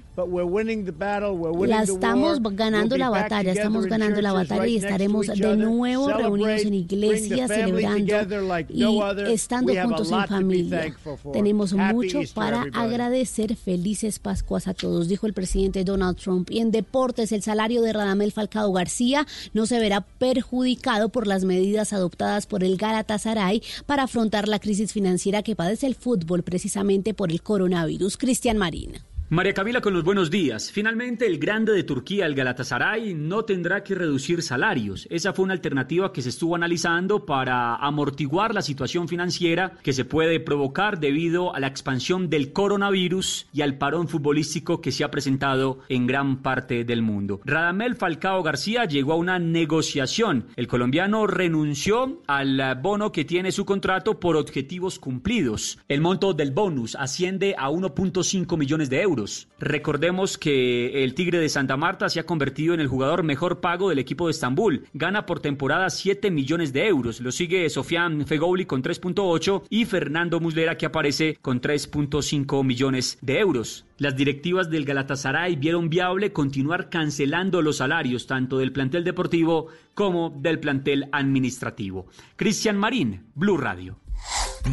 la 1.65 1.83
estamos 1.83 2.39
ganando 2.55 2.97
la 2.97 3.09
batalla, 3.09 3.51
estamos 3.51 3.85
ganando 3.87 4.21
la 4.21 4.33
batalla 4.33 4.67
y 4.67 4.77
estaremos 4.77 5.27
de 5.27 5.57
nuevo 5.57 6.09
reunidos 6.09 6.61
en 6.61 6.73
iglesias 6.75 7.49
celebrando 7.49 8.26
y 8.69 9.31
estando 9.31 9.73
juntos 9.73 10.11
en 10.11 10.27
familia. 10.27 10.95
Tenemos 11.33 11.73
mucho 11.73 12.21
para 12.33 12.65
agradecer. 12.73 13.55
Felices 13.55 14.19
Pascuas 14.19 14.67
a 14.67 14.73
todos, 14.73 15.07
dijo 15.07 15.27
el 15.27 15.33
presidente 15.33 15.83
Donald 15.83 16.17
Trump. 16.17 16.49
Y 16.51 16.59
en 16.59 16.71
deportes, 16.71 17.31
el 17.31 17.41
salario 17.41 17.81
de 17.81 17.93
Radamel 17.93 18.31
Falcao 18.31 18.71
García 18.71 19.25
no 19.53 19.65
se 19.65 19.79
verá 19.79 20.01
perjudicado 20.01 21.09
por 21.09 21.27
las 21.27 21.43
medidas 21.43 21.93
adoptadas 21.93 22.45
por 22.45 22.63
el 22.63 22.77
Galatasaray 22.77 23.61
para 23.85 24.03
afrontar 24.03 24.47
la 24.47 24.59
crisis 24.59 24.93
financiera 24.93 25.43
que 25.43 25.55
padece 25.55 25.87
el 25.87 25.95
fútbol 25.95 26.43
precisamente 26.43 27.13
por 27.13 27.31
el 27.31 27.41
coronavirus. 27.41 28.17
Cristian 28.17 28.57
Marín. 28.57 28.93
María 29.29 29.53
Camila 29.53 29.81
con 29.81 29.93
los 29.93 30.05
buenos 30.05 30.31
días. 30.31 30.71
Finalmente, 30.71 31.27
el 31.27 31.37
grande 31.37 31.73
de 31.73 31.83
Turquía, 31.83 32.25
el 32.25 32.33
Galatasaray, 32.33 33.13
no 33.13 33.43
tendrá 33.43 33.83
que 33.83 33.93
reducir 33.93 34.41
salarios. 34.41 35.05
Esa 35.11 35.33
fue 35.33 35.43
una 35.43 35.53
alternativa 35.53 36.13
que 36.13 36.21
se 36.21 36.29
estuvo 36.29 36.55
analizando 36.55 37.25
para 37.25 37.75
amortiguar 37.75 38.53
la 38.53 38.61
situación 38.61 39.09
financiera 39.09 39.73
que 39.83 39.91
se 39.91 40.05
puede 40.05 40.39
provocar 40.39 41.01
debido 41.01 41.53
a 41.53 41.59
la 41.59 41.67
expansión 41.67 42.29
del 42.29 42.53
coronavirus 42.53 43.47
y 43.51 43.63
al 43.63 43.77
parón 43.77 44.07
futbolístico 44.07 44.79
que 44.79 44.93
se 44.93 45.03
ha 45.03 45.11
presentado 45.11 45.79
en 45.89 46.07
gran 46.07 46.41
parte 46.41 46.85
del 46.85 47.01
mundo. 47.01 47.41
Radamel 47.43 47.97
Falcao 47.97 48.43
García 48.43 48.85
llegó 48.85 49.11
a 49.11 49.17
una 49.17 49.39
negociación. 49.39 50.45
El 50.55 50.69
colombiano 50.69 51.27
renunció 51.27 52.21
al 52.27 52.79
bono 52.81 53.11
que 53.11 53.25
tiene 53.25 53.51
su 53.51 53.65
contrato 53.65 54.21
por 54.21 54.37
objetivos 54.37 54.99
cumplidos. 54.99 55.79
El 55.89 55.99
monto 55.99 56.33
del 56.33 56.51
bonus 56.51 56.95
asciende 56.95 57.55
a 57.57 57.69
1.5 57.69 58.57
millones 58.57 58.89
de 58.89 59.01
euros. 59.01 59.16
Recordemos 59.59 60.37
que 60.37 61.03
el 61.03 61.13
Tigre 61.13 61.39
de 61.39 61.49
Santa 61.49 61.77
Marta 61.77 62.09
se 62.09 62.19
ha 62.19 62.25
convertido 62.25 62.73
en 62.73 62.79
el 62.79 62.87
jugador 62.87 63.23
mejor 63.23 63.59
pago 63.59 63.89
del 63.89 63.99
equipo 63.99 64.27
de 64.27 64.31
Estambul. 64.31 64.85
Gana 64.93 65.25
por 65.25 65.39
temporada 65.39 65.89
7 65.89 66.29
millones 66.29 66.73
de 66.73 66.87
euros. 66.87 67.19
Lo 67.21 67.31
sigue 67.31 67.69
Sofian 67.69 68.25
Fegouli 68.27 68.65
con 68.65 68.83
3.8 68.83 69.63
y 69.69 69.85
Fernando 69.85 70.39
Muslera 70.39 70.77
que 70.77 70.85
aparece 70.85 71.37
con 71.41 71.61
3.5 71.61 72.63
millones 72.63 73.17
de 73.21 73.39
euros. 73.39 73.85
Las 73.97 74.15
directivas 74.15 74.69
del 74.69 74.85
Galatasaray 74.85 75.55
vieron 75.55 75.89
viable 75.89 76.31
continuar 76.31 76.89
cancelando 76.89 77.63
los 77.63 77.77
salarios 77.77 78.27
tanto 78.27 78.59
del 78.59 78.71
plantel 78.71 79.03
deportivo 79.03 79.67
como 79.95 80.29
del 80.29 80.59
plantel 80.59 81.09
administrativo. 81.11 82.05
Cristian 82.35 82.77
Marín, 82.77 83.25
Blue 83.33 83.57
Radio. 83.57 83.97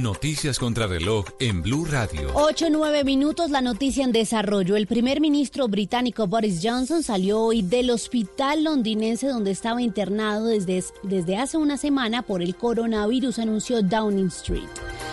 Noticias 0.00 0.58
contra 0.58 0.88
reloj 0.88 1.26
en 1.38 1.62
Blue 1.62 1.84
Radio. 1.84 2.32
8, 2.34 2.66
9 2.70 3.04
minutos, 3.04 3.50
la 3.50 3.60
noticia 3.60 4.02
en 4.04 4.10
desarrollo. 4.10 4.74
El 4.74 4.88
primer 4.88 5.20
ministro 5.20 5.68
británico 5.68 6.26
Boris 6.26 6.60
Johnson 6.62 7.04
salió 7.04 7.40
hoy 7.40 7.62
del 7.62 7.90
hospital 7.90 8.64
londinense 8.64 9.28
donde 9.28 9.52
estaba 9.52 9.80
internado 9.80 10.46
desde, 10.46 10.82
desde 11.04 11.36
hace 11.36 11.58
una 11.58 11.76
semana 11.76 12.22
por 12.22 12.42
el 12.42 12.56
coronavirus, 12.56 13.38
anunció 13.38 13.82
Downing 13.82 14.26
Street. 14.28 14.68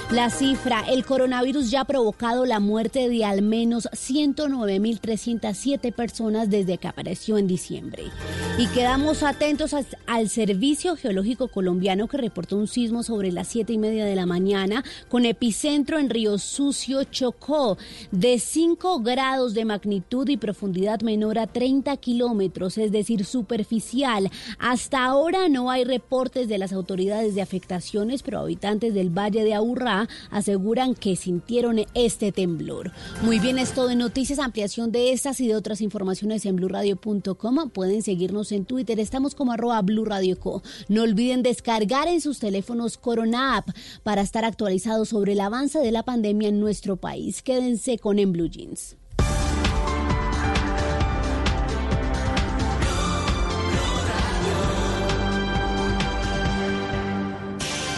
La 0.10 0.30
cifra, 0.30 0.84
el 0.90 1.06
coronavirus 1.06 1.72
ya 1.72 1.82
ha 1.82 1.86
provocado 1.86 2.46
la 2.46 2.60
muerte 2.60 3.08
de 3.08 3.24
al 3.24 3.42
menos 3.42 3.88
109.307 3.94 5.94
personas 5.94 6.50
desde 6.50 6.78
que 6.80 6.90
apareció 6.90 7.38
en 7.38 7.48
diciembre. 7.48 8.04
Y 8.58 8.68
quedamos 8.68 9.24
atentos 9.24 9.74
al, 9.74 9.88
al 10.08 10.28
Servicio 10.28 10.98
Geológico 10.98 11.48
Colombiano 11.48 12.10
que 12.10 12.18
reportó 12.18 12.58
un 12.58 12.68
sismo 12.68 13.04
sobre 13.04 13.32
las 13.32 13.48
7 13.48 13.72
y 13.72 13.78
media 13.78 14.04
de 14.04 14.16
la 14.16 14.26
mañana 14.26 14.71
con 15.10 15.26
epicentro 15.26 16.00
en 16.00 16.10
Río 16.10 16.38
Sucio, 16.38 17.04
Chocó, 17.06 17.78
de 18.12 18.40
5 18.40 19.00
grados 19.02 19.54
de 19.54 19.66
magnitud 19.66 20.28
y 20.30 20.38
profundidad 20.38 21.02
menor 21.02 21.40
a 21.40 21.48
30 21.48 21.96
kilómetros, 21.98 22.78
es 22.78 22.92
decir, 22.92 23.26
superficial. 23.26 24.30
Hasta 24.60 25.06
ahora 25.06 25.50
no 25.50 25.72
hay 25.72 25.84
reportes 25.84 26.48
de 26.48 26.58
las 26.58 26.74
autoridades 26.74 27.36
de 27.36 27.42
afectaciones, 27.42 28.24
pero 28.24 28.40
habitantes 28.40 28.94
del 28.94 29.10
Valle 29.10 29.44
de 29.44 29.54
Aburrá 29.54 30.08
aseguran 30.30 30.96
que 30.96 31.16
sintieron 31.16 31.82
este 31.94 32.32
temblor. 32.32 32.92
Muy 33.24 33.40
bien, 33.40 33.58
es 33.60 33.74
todo 33.74 33.90
en 33.90 34.00
noticias, 34.00 34.40
ampliación 34.40 34.92
de 34.92 35.12
estas 35.12 35.40
y 35.40 35.48
de 35.48 35.56
otras 35.56 35.82
informaciones 35.82 36.46
en 36.46 36.56
blurradio.com. 36.56 37.70
Pueden 37.70 38.02
seguirnos 38.02 38.52
en 38.52 38.66
Twitter, 38.66 39.00
estamos 39.00 39.36
como 39.36 39.52
arroba 39.52 39.82
blurradioco. 39.82 40.64
No 40.88 41.04
olviden 41.04 41.44
descargar 41.44 42.08
en 42.08 42.22
sus 42.22 42.40
teléfonos 42.40 42.98
Corona 42.98 43.58
App 43.58 43.70
para 44.04 44.22
estar 44.22 44.46
actualizados 44.62 45.10
sobre 45.10 45.34
el 45.34 45.40
avance 45.40 45.80
de 45.80 45.92
la 45.92 46.04
pandemia 46.04 46.48
en 46.50 46.60
nuestro 46.60 46.96
país. 46.96 47.42
Quédense 47.42 47.98
con 47.98 48.20
En 48.20 48.32
Blue 48.32 48.48
Jeans. 48.48 48.96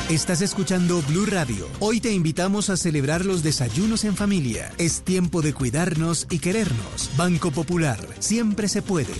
Estás 0.09 0.41
escuchando 0.41 1.01
Blue 1.09 1.25
Radio. 1.25 1.67
Hoy 1.81 1.99
te 1.99 2.13
invitamos 2.13 2.69
a 2.69 2.77
celebrar 2.77 3.25
los 3.25 3.43
desayunos 3.43 4.05
en 4.05 4.15
familia. 4.15 4.71
Es 4.77 5.01
tiempo 5.01 5.41
de 5.41 5.53
cuidarnos 5.53 6.27
y 6.29 6.39
querernos. 6.39 7.09
Banco 7.17 7.51
Popular. 7.51 7.99
Siempre 8.19 8.69
se 8.69 8.81
puede. 8.81 9.13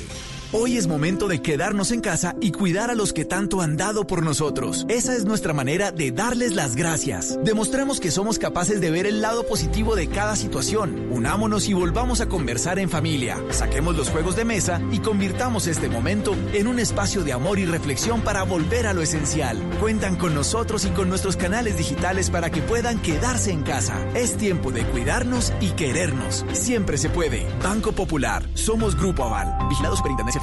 Hoy 0.56 0.78
es 0.78 0.86
momento 0.86 1.28
de 1.28 1.42
quedarnos 1.42 1.90
en 1.90 2.00
casa 2.00 2.36
y 2.40 2.52
cuidar 2.52 2.92
a 2.92 2.94
los 2.94 3.12
que 3.12 3.26
tanto 3.26 3.62
han 3.62 3.76
dado 3.76 4.06
por 4.06 4.22
nosotros. 4.22 4.86
Esa 4.88 5.16
es 5.16 5.26
nuestra 5.26 5.52
manera 5.52 5.92
de 5.92 6.12
darles 6.12 6.54
las 6.54 6.76
gracias. 6.76 7.40
Demostremos 7.44 8.00
que 8.00 8.12
somos 8.12 8.38
capaces 8.38 8.80
de 8.80 8.92
ver 8.92 9.08
el 9.08 9.20
lado 9.20 9.48
positivo 9.48 9.96
de 9.96 10.10
cada 10.10 10.36
situación. 10.36 11.08
Unámonos 11.10 11.68
y 11.70 11.74
volvamos 11.74 12.22
a 12.22 12.28
conversar 12.28 12.78
en 12.78 12.92
familia. 12.92 13.44
Saquemos 13.50 13.98
los 13.98 14.12
juegos 14.12 14.36
de 14.36 14.46
mesa 14.46 14.80
y 14.92 15.00
convirtamos 15.00 15.66
este 15.66 15.90
momento 15.90 16.36
en 16.54 16.68
un 16.68 16.78
espacio 16.78 17.24
de 17.24 17.34
amor 17.34 17.58
y 17.58 17.66
reflexión 17.66 18.22
para 18.22 18.44
volver 18.44 18.86
a 18.86 18.94
lo 18.94 19.02
esencial. 19.02 19.58
Cuentan 19.80 20.16
con 20.18 20.36
nosotros 20.36 20.86
y 20.86 20.90
con 20.90 21.10
nuestros 21.10 21.36
canales 21.36 21.80
digitales 21.80 22.30
para 22.30 22.52
que 22.52 22.62
puedan 22.62 23.02
quedarse 23.02 23.50
en 23.50 23.64
casa. 23.64 23.98
Es 24.14 24.38
tiempo 24.38 24.72
de 24.72 24.84
cuidarnos 24.84 25.52
y 25.62 25.70
querernos. 25.70 26.46
Siempre 26.54 27.00
se 27.00 27.10
puede. 27.10 27.48
Banco 27.64 27.92
Popular. 27.92 28.48
Somos 28.54 28.96
Grupo 28.96 29.24
Aval. 29.24 29.68
Vigilado 29.68 29.96
Superintendencia 29.96 30.43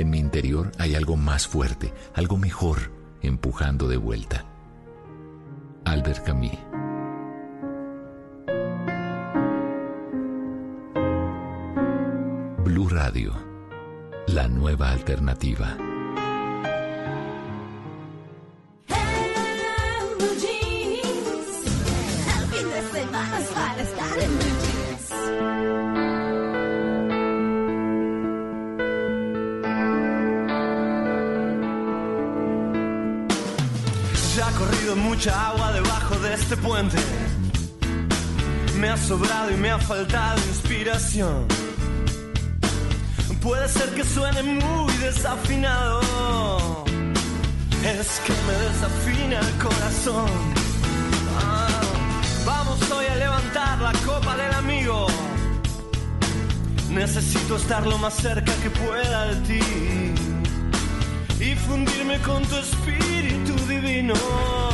en 0.00 0.10
mi 0.10 0.18
interior 0.18 0.72
hay 0.78 0.94
algo 0.94 1.16
más 1.16 1.46
fuerte, 1.46 1.92
algo 2.14 2.36
mejor, 2.36 2.90
empujando 3.22 3.86
de 3.86 3.96
vuelta. 3.96 4.46
Albert 5.84 6.24
Camus. 6.24 6.58
Blue 12.64 12.88
Radio, 12.88 13.32
la 14.26 14.48
nueva 14.48 14.90
alternativa. 14.90 15.76
Este 36.50 36.66
puente. 36.66 36.96
Me 38.80 38.88
ha 38.88 38.96
sobrado 38.96 39.52
y 39.52 39.54
me 39.54 39.70
ha 39.70 39.78
faltado 39.78 40.36
inspiración. 40.48 41.46
Puede 43.40 43.68
ser 43.68 43.88
que 43.94 44.02
suene 44.02 44.42
muy 44.42 44.92
desafinado. 44.94 46.00
Es 47.84 48.20
que 48.26 48.32
me 48.48 48.54
desafina 48.66 49.38
el 49.38 49.52
corazón. 49.62 50.30
Ah, 51.40 51.68
vamos 52.44 52.90
hoy 52.90 53.06
a 53.06 53.14
levantar 53.14 53.78
la 53.80 53.92
copa 54.04 54.36
del 54.36 54.52
amigo. 54.54 55.06
Necesito 56.90 57.56
estar 57.56 57.86
lo 57.86 57.96
más 57.98 58.14
cerca 58.14 58.52
que 58.62 58.70
pueda 58.70 59.26
de 59.26 59.36
ti 59.46 59.60
y 61.44 61.54
fundirme 61.54 62.18
con 62.22 62.42
tu 62.42 62.56
espíritu 62.56 63.54
divino 63.68 64.69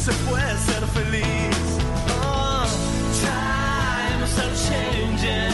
se 0.00 0.12
puede 0.28 0.56
ser 0.58 0.82
feliz. 0.94 1.56
Oh, 2.24 2.64
times 3.20 4.32
are 4.44 4.56
changing. 4.68 5.52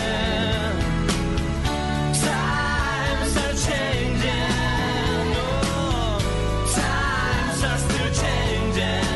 Times 2.26 3.32
are 3.44 3.56
changing. 3.66 4.54
Oh, 5.74 6.18
times 6.80 7.58
are 7.70 7.80
still 7.86 8.10
changing. 8.22 9.06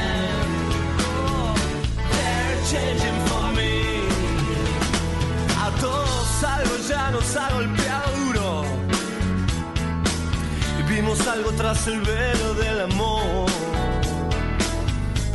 Oh, 1.06 1.54
they're 2.12 2.62
changing 2.72 3.18
for 3.28 3.46
me. 3.58 3.74
A 5.64 5.70
todos 5.80 6.42
algo 6.42 6.76
ya 6.88 7.10
nos 7.12 7.36
ha 7.36 7.50
golpeado 7.52 8.10
duro. 8.24 8.64
Y 10.80 10.82
vimos 10.92 11.24
algo 11.28 11.52
tras 11.52 11.86
el 11.86 12.00
velo 12.00 12.54
del 12.54 12.80
amor. 12.80 13.49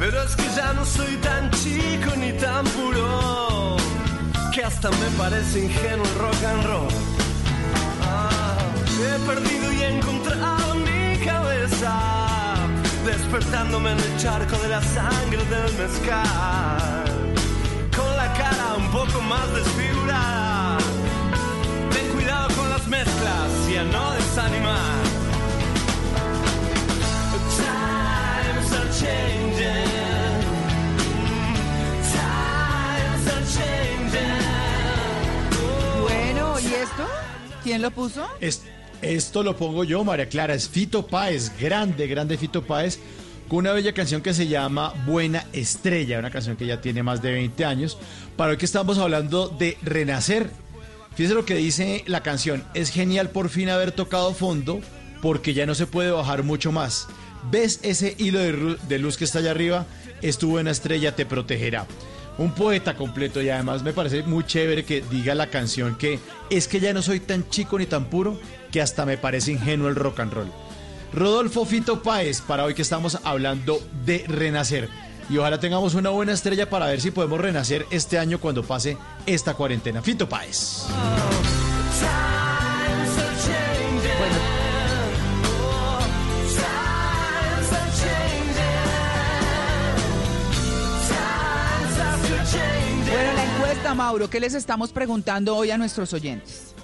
Pero 0.06 0.22
es 0.22 0.36
que 0.36 0.48
ya 0.56 0.72
no 0.74 0.86
soy 0.86 1.16
tan 1.18 1.50
chico 1.50 2.16
ni 2.16 2.32
tan 2.34 2.64
puro. 2.78 3.76
Que 4.54 4.64
hasta 4.64 4.92
me 4.92 5.10
parece 5.18 5.66
ingenuo 5.66 6.06
el 6.06 6.16
rock 6.20 6.44
and 6.48 6.64
roll. 6.64 6.88
Ah, 8.04 8.56
he 9.02 9.18
perdido 9.26 9.74
y 9.74 9.82
he 9.82 9.98
encontrado 9.98 10.76
mi 10.76 11.18
cabeza. 11.26 12.56
Despertándome 13.04 13.94
en 13.94 14.00
el 14.00 14.18
charco 14.18 14.56
de 14.60 14.68
la 14.70 14.84
sangre 14.84 15.44
del 15.46 15.74
mezcal. 15.74 17.06
Con 17.98 18.16
la 18.16 18.32
cara 18.34 18.76
un 18.78 18.92
poco 18.92 19.20
más 19.22 19.48
desfigurada. 19.56 20.78
Ten 21.92 22.08
cuidado 22.14 22.48
con 22.56 22.70
las 22.70 22.86
mezclas 22.88 23.50
y 23.72 23.78
a 23.78 23.84
no 23.86 24.12
desanimar. 24.12 25.04
Times 27.58 28.72
are 28.72 28.90
changing. 29.00 29.85
Bueno, 36.02 36.60
¿y 36.60 36.66
esto? 36.66 37.06
¿Quién 37.64 37.82
lo 37.82 37.92
puso? 37.92 38.26
Es- 38.40 38.64
esto 39.02 39.44
lo 39.44 39.56
pongo 39.56 39.84
yo, 39.84 40.04
María 40.04 40.28
Clara. 40.30 40.54
Es 40.54 40.70
Fito 40.70 41.06
Páez, 41.08 41.52
grande, 41.60 42.08
grande 42.08 42.38
Fito 42.38 42.64
Páez, 42.64 43.00
con 43.48 43.60
una 43.60 43.74
bella 43.74 43.94
canción 43.94 44.22
que 44.22 44.34
se 44.34 44.48
llama 44.48 44.94
Buena 45.06 45.46
Estrella, 45.54 46.20
una 46.20 46.32
canción 46.32 46.56
que 46.56 46.66
ya 46.66 46.82
tiene 46.82 47.04
más 47.04 47.22
de 47.22 47.32
20 47.32 47.66
años. 47.66 47.98
Para 48.36 48.52
hoy 48.52 48.58
que 48.58 48.66
estamos 48.66 48.98
hablando 48.98 49.48
de 49.50 49.78
renacer. 49.82 50.50
Fíjese 51.16 51.36
lo 51.36 51.46
que 51.46 51.56
dice 51.56 52.04
la 52.08 52.22
canción. 52.24 52.64
Es 52.74 52.90
genial 52.90 53.30
por 53.30 53.50
fin 53.50 53.70
haber 53.70 53.92
tocado 53.92 54.34
fondo 54.34 54.82
porque 55.22 55.54
ya 55.54 55.66
no 55.66 55.76
se 55.76 55.88
puede 55.88 56.12
bajar 56.12 56.44
mucho 56.44 56.72
más. 56.72 57.08
¿Ves 57.52 57.80
ese 57.84 58.16
hilo 58.18 58.40
de 58.40 59.00
luz 59.00 59.18
que 59.18 59.24
está 59.26 59.40
allá 59.40 59.52
arriba? 59.52 59.86
Es 60.22 60.38
tu 60.38 60.50
buena 60.50 60.72
estrella, 60.72 61.16
te 61.16 61.26
protegerá. 61.26 61.86
Un 62.38 62.52
poeta 62.52 62.96
completo 62.96 63.42
y 63.42 63.50
además 63.50 63.84
me 63.84 63.94
parece 63.94 64.24
muy 64.24 64.44
chévere 64.44 64.84
que 64.84 65.02
diga 65.02 65.36
la 65.36 65.48
canción 65.48 65.96
que 65.96 66.20
es 66.50 66.68
que 66.68 66.80
ya 66.80 66.94
no 66.94 67.02
soy 67.02 67.22
tan 67.22 67.50
chico 67.50 67.80
ni 67.80 67.86
tan 67.86 68.06
puro 68.06 68.38
que 68.72 68.82
hasta 68.82 69.06
me 69.06 69.18
parece 69.18 69.54
ingenuo 69.54 69.88
el 69.88 69.96
rock 69.96 70.20
and 70.20 70.34
roll. 70.34 70.52
Rodolfo 71.14 71.66
Fito 71.66 72.04
Páez, 72.04 72.42
para 72.42 72.66
hoy 72.66 72.74
que 72.74 72.82
estamos 72.82 73.20
hablando 73.24 73.80
de 74.06 74.26
renacer. 74.28 74.90
Y 75.30 75.38
ojalá 75.38 75.60
tengamos 75.60 75.96
una 75.96 76.10
buena 76.10 76.34
estrella 76.34 76.70
para 76.70 76.88
ver 76.88 77.00
si 77.00 77.10
podemos 77.12 77.40
renacer 77.40 77.86
este 77.90 78.20
año 78.20 78.40
cuando 78.40 78.64
pase 78.64 78.98
esta 79.26 79.54
cuarentena. 79.54 80.02
Fito 80.02 80.28
Páez. 80.28 80.88
Mauro, 93.96 94.30
¿qué 94.30 94.42
les 94.42 94.54
estamos 94.54 94.92
preguntando 94.92 95.56
hoy 95.56 95.72
a 95.72 95.78
nuestros 95.78 96.12
oyentes? 96.12 96.76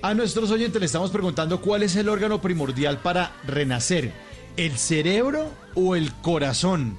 A 0.00 0.14
nuestros 0.14 0.50
oyentes 0.50 0.80
le 0.80 0.86
estamos 0.86 1.10
preguntando 1.10 1.60
cuál 1.60 1.82
es 1.82 1.94
el 1.96 2.08
órgano 2.08 2.40
primordial 2.40 2.98
para 2.98 3.32
renacer, 3.46 4.12
el 4.56 4.78
cerebro 4.78 5.50
o 5.74 5.96
el 5.96 6.12
corazón. 6.14 6.96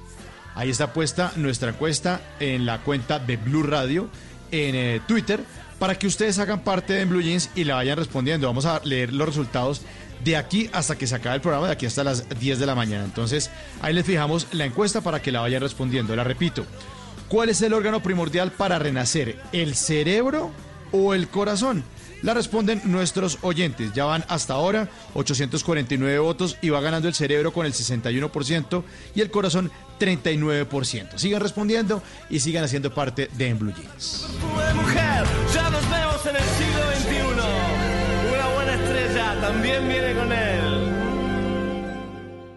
Ahí 0.54 0.70
está 0.70 0.92
puesta 0.92 1.32
nuestra 1.34 1.70
encuesta 1.70 2.20
en 2.38 2.66
la 2.66 2.82
cuenta 2.82 3.18
de 3.18 3.36
Blue 3.36 3.64
Radio 3.64 4.08
en 4.52 4.76
eh, 4.76 5.00
Twitter 5.08 5.40
para 5.80 5.98
que 5.98 6.06
ustedes 6.06 6.38
hagan 6.38 6.60
parte 6.60 6.92
de 6.92 7.04
Blue 7.04 7.20
Jeans 7.20 7.50
y 7.56 7.64
la 7.64 7.74
vayan 7.74 7.98
respondiendo. 7.98 8.46
Vamos 8.46 8.66
a 8.66 8.80
leer 8.84 9.12
los 9.12 9.26
resultados 9.26 9.82
de 10.22 10.36
aquí 10.36 10.70
hasta 10.72 10.96
que 10.96 11.08
se 11.08 11.16
acabe 11.16 11.34
el 11.34 11.40
programa, 11.40 11.66
de 11.66 11.72
aquí 11.72 11.86
hasta 11.86 12.04
las 12.04 12.28
10 12.38 12.60
de 12.60 12.66
la 12.66 12.76
mañana. 12.76 13.04
Entonces, 13.04 13.50
ahí 13.80 13.92
les 13.92 14.06
fijamos 14.06 14.46
la 14.52 14.66
encuesta 14.66 15.00
para 15.00 15.20
que 15.20 15.32
la 15.32 15.40
vayan 15.40 15.62
respondiendo. 15.62 16.14
La 16.14 16.22
repito. 16.22 16.64
¿Cuál 17.32 17.48
es 17.48 17.62
el 17.62 17.72
órgano 17.72 18.02
primordial 18.02 18.52
para 18.52 18.78
renacer? 18.78 19.38
¿El 19.52 19.74
cerebro 19.74 20.50
o 20.92 21.14
el 21.14 21.28
corazón? 21.28 21.82
La 22.20 22.34
responden 22.34 22.82
nuestros 22.84 23.38
oyentes. 23.40 23.94
Ya 23.94 24.04
van 24.04 24.22
hasta 24.28 24.52
ahora 24.52 24.90
849 25.14 26.18
votos 26.18 26.58
y 26.60 26.68
va 26.68 26.82
ganando 26.82 27.08
el 27.08 27.14
cerebro 27.14 27.50
con 27.50 27.64
el 27.64 27.72
61% 27.72 28.84
y 29.14 29.22
el 29.22 29.30
corazón 29.30 29.70
39%. 29.98 31.16
Sigan 31.16 31.40
respondiendo 31.40 32.02
y 32.28 32.38
sigan 32.40 32.64
haciendo 32.64 32.92
parte 32.92 33.30
de 33.32 33.48
En 33.48 33.58
Blue 33.58 33.72
Jeans. 33.72 34.26
ya 35.54 35.70
nos 35.70 35.90
vemos 35.90 36.26
en 36.26 36.36
el 36.36 36.42
siglo 36.42 36.82
XXI. 36.98 38.34
Una 38.34 38.48
buena 38.48 38.74
estrella 38.74 39.40
también 39.40 39.88
viene 39.88 40.14
con 40.14 40.32
él. 40.32 40.61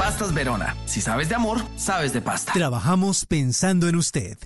Pastas 0.00 0.32
Verona. 0.32 0.74
Si 0.86 1.02
sabes 1.02 1.28
de 1.28 1.34
amor, 1.34 1.60
sabes 1.76 2.14
de 2.14 2.22
pasta. 2.22 2.54
Trabajamos 2.54 3.26
pensando 3.26 3.86
en 3.86 3.96
usted. 3.96 4.38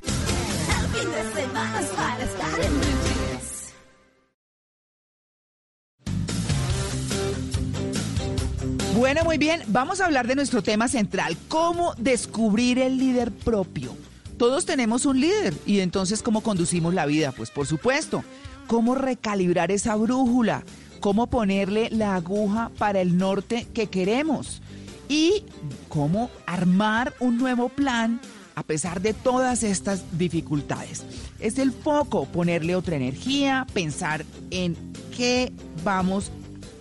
Bueno, 8.97 9.22
muy 9.22 9.39
bien, 9.39 9.62
vamos 9.68 10.01
a 10.01 10.06
hablar 10.06 10.26
de 10.26 10.35
nuestro 10.35 10.60
tema 10.60 10.89
central, 10.89 11.36
cómo 11.47 11.94
descubrir 11.98 12.81
el 12.81 12.98
líder 12.98 13.31
propio. 13.31 13.97
Todos 14.36 14.66
tenemos 14.66 15.06
un 15.06 15.20
líder 15.20 15.55
y 15.66 15.78
entonces 15.78 16.24
cómo 16.24 16.40
conducimos 16.40 16.94
la 16.94 17.06
vida, 17.06 17.31
pues 17.31 17.52
por 17.52 17.68
supuesto, 17.68 18.24
cómo 18.66 18.97
recalibrar 18.97 19.70
esa 19.70 19.94
brújula, 19.94 20.64
cómo 20.98 21.28
ponerle 21.28 21.90
la 21.93 22.16
aguja 22.16 22.72
para 22.76 23.01
el 23.01 23.16
norte 23.16 23.68
que 23.72 23.86
queremos 23.86 24.60
y 25.09 25.44
cómo 25.89 26.31
armar 26.47 27.14
un 27.20 27.39
nuevo 27.39 27.68
plan 27.68 28.20
a 28.55 28.62
pesar 28.62 29.01
de 29.01 29.14
todas 29.14 29.62
estas 29.62 30.18
dificultades. 30.18 31.05
Es 31.40 31.59
el 31.59 31.72
foco, 31.72 32.26
ponerle 32.26 32.76
otra 32.76 32.97
energía, 32.97 33.66
pensar 33.72 34.24
en 34.51 34.76
qué 35.16 35.52
vamos 35.82 36.31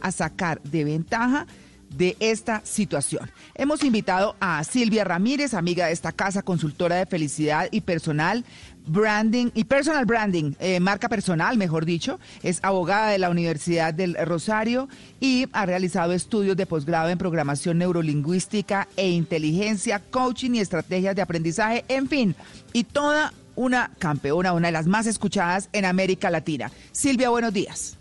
a 0.02 0.12
sacar 0.12 0.62
de 0.64 0.84
ventaja 0.84 1.48
de 1.90 2.18
esta 2.20 2.62
situación. 2.66 3.32
Hemos 3.56 3.84
invitado 3.84 4.36
a 4.40 4.64
Silvia 4.64 5.04
Ramírez, 5.04 5.54
amiga 5.54 5.88
de 5.88 5.94
esta 5.94 6.12
casa, 6.12 6.41
consultora 6.41 6.95
de 6.95 7.06
felicidad 7.06 7.68
y 7.72 7.82
personal 7.82 8.45
branding 8.85 9.49
y 9.53 9.64
personal 9.65 10.05
branding, 10.05 10.53
eh, 10.60 10.80
marca 10.80 11.10
personal, 11.10 11.57
mejor 11.57 11.85
dicho. 11.85 12.19
Es 12.41 12.60
abogada 12.64 13.10
de 13.10 13.19
la 13.19 13.30
Universidad 13.30 13.93
del 13.93 14.15
Rosario 14.26 14.89
y 15.19 15.47
ha 15.53 15.65
realizado 15.65 16.14
estudios 16.14 16.57
de 16.57 16.65
posgrado 16.65 17.10
en 17.10 17.18
programación 17.18 17.77
neurolingüística 17.77 18.88
e 18.97 19.10
inteligencia, 19.10 19.99
coaching 19.99 20.51
y 20.51 20.60
estrategias 20.60 21.15
de 21.15 21.22
aprendizaje, 21.22 21.85
en 21.88 22.07
fin, 22.07 22.35
y 22.73 22.84
toda 22.84 23.34
una 23.55 23.91
campeona, 23.99 24.53
una 24.53 24.68
de 24.68 24.73
las 24.73 24.88
más 24.88 25.05
escuchadas 25.05 25.69
en 25.73 25.85
América 25.85 26.30
Latina. 26.30 26.72
Silvia, 26.91 27.30
buenos 27.30 27.53
días. 27.53 27.97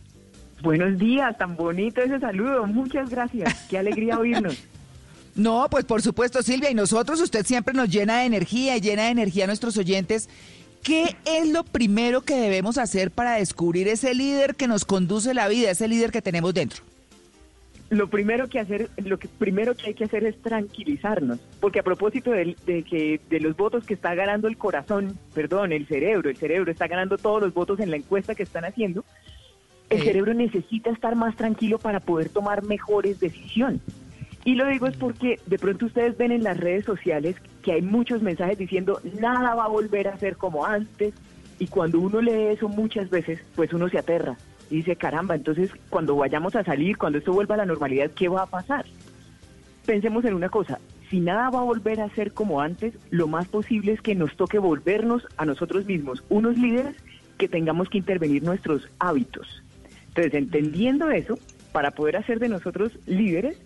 Buenos 0.63 0.97
días, 0.99 1.37
tan 1.37 1.57
bonito 1.57 2.01
ese 2.01 2.21
saludo. 2.21 2.67
Muchas 2.67 3.11
gracias. 3.11 3.67
Qué 3.69 3.79
alegría 3.79 4.19
oírnos. 4.19 4.57
No, 5.35 5.67
pues 5.71 5.87
por 5.87 6.03
supuesto, 6.03 6.43
Silvia, 6.43 6.71
y 6.71 6.75
nosotros, 6.75 7.19
usted 7.19 7.47
siempre 7.47 7.73
nos 7.73 7.89
llena 7.89 8.19
de 8.19 8.27
energía 8.27 8.77
y 8.77 8.83
llena 8.83 9.05
de 9.05 9.13
energía 9.13 9.45
a 9.45 9.47
nuestros 9.47 9.79
oyentes. 9.79 10.29
¿Qué 10.83 11.17
es 11.25 11.49
lo 11.49 11.63
primero 11.63 12.23
que 12.23 12.35
debemos 12.35 12.77
hacer 12.77 13.13
para 13.13 13.35
descubrir 13.35 13.87
ese 13.87 14.15
líder 14.15 14.57
que 14.57 14.67
nos 14.67 14.85
conduce 14.85 15.33
la 15.33 15.47
vida, 15.47 15.71
ese 15.71 15.87
líder 15.87 16.11
que 16.11 16.23
tenemos 16.23 16.53
dentro? 16.55 16.83
Lo 17.89 18.09
primero 18.09 18.49
que 18.49 18.59
hacer, 18.59 18.89
lo 18.97 19.19
que 19.19 19.29
primero 19.29 19.77
que 19.77 19.89
hay 19.89 19.95
que 19.95 20.05
hacer 20.05 20.25
es 20.25 20.41
tranquilizarnos, 20.43 21.39
porque 21.61 21.79
a 21.79 21.83
propósito 21.83 22.33
de, 22.33 22.57
de, 22.67 22.83
que 22.83 23.21
de 23.29 23.39
los 23.39 23.57
votos 23.57 23.85
que 23.85 23.95
está 23.95 24.15
ganando 24.15 24.49
el 24.49 24.57
corazón, 24.57 25.19
perdón, 25.35 25.73
el 25.73 25.87
cerebro, 25.87 26.31
el 26.31 26.37
cerebro 26.37 26.73
está 26.73 26.89
ganando 26.89 27.17
todos 27.17 27.43
los 27.43 27.55
votos 27.55 27.79
en 27.79 27.91
la 27.91 27.97
encuesta 27.97 28.35
que 28.35 28.43
están 28.43 28.65
haciendo. 28.65 29.05
El 29.91 30.03
cerebro 30.03 30.33
necesita 30.33 30.91
estar 30.91 31.15
más 31.15 31.37
tranquilo 31.37 31.79
para 31.79 32.01
poder 32.01 32.31
tomar 32.31 32.65
mejores 32.65 33.21
decisiones. 33.21 33.83
Y 34.45 34.55
lo 34.57 34.67
digo 34.67 34.87
es 34.87 34.97
porque 34.97 35.39
de 35.47 35.59
pronto 35.59 35.87
ustedes 35.87 36.17
ven 36.17 36.33
en 36.33 36.43
las 36.43 36.59
redes 36.59 36.85
sociales 36.85 37.37
que 37.63 37.73
hay 37.73 37.83
muchos 37.83 38.23
mensajes 38.23 38.59
diciendo 38.59 39.01
nada 39.21 39.55
va 39.55 39.67
a 39.67 39.69
volver 39.69 40.09
a 40.09 40.19
ser 40.19 40.37
como 40.37 40.67
antes. 40.67 41.15
Y 41.59 41.69
cuando 41.69 42.01
uno 42.01 42.21
lee 42.21 42.49
eso 42.51 42.69
muchas 42.69 43.09
veces, 43.09 43.41
pues 43.55 43.73
uno 43.73 43.89
se 43.89 43.99
aterra 43.99 44.37
y 44.73 44.77
dice, 44.77 44.97
caramba, 44.97 45.35
entonces 45.35 45.71
cuando 45.91 46.17
vayamos 46.17 46.57
a 46.57 46.65
salir, 46.65 46.97
cuando 46.97 47.19
esto 47.19 47.33
vuelva 47.33 47.55
a 47.55 47.59
la 47.59 47.67
normalidad, 47.67 48.11
¿qué 48.11 48.29
va 48.29 48.43
a 48.43 48.47
pasar? 48.47 48.87
Pensemos 49.85 50.25
en 50.25 50.35
una 50.35 50.49
cosa, 50.49 50.79
si 51.11 51.21
nada 51.21 51.51
va 51.51 51.59
a 51.59 51.65
volver 51.65 52.01
a 52.01 52.09
ser 52.15 52.33
como 52.33 52.63
antes, 52.63 52.95
lo 53.11 53.29
más 53.29 53.47
posible 53.49 53.93
es 53.93 54.01
que 54.01 54.15
nos 54.15 54.35
toque 54.35 54.59
volvernos 54.59 55.29
a 55.37 55.45
nosotros 55.45 55.85
mismos, 55.85 56.25
unos 56.31 56.57
líderes 56.57 56.97
que 57.37 57.49
tengamos 57.49 57.91
que 57.91 57.99
intervenir 57.99 58.43
nuestros 58.43 58.89
hábitos. 58.99 59.63
Entonces, 60.09 60.33
entendiendo 60.33 61.11
eso, 61.11 61.39
para 61.73 61.91
poder 61.91 62.17
hacer 62.17 62.39
de 62.39 62.49
nosotros 62.49 62.99
líderes, 63.05 63.61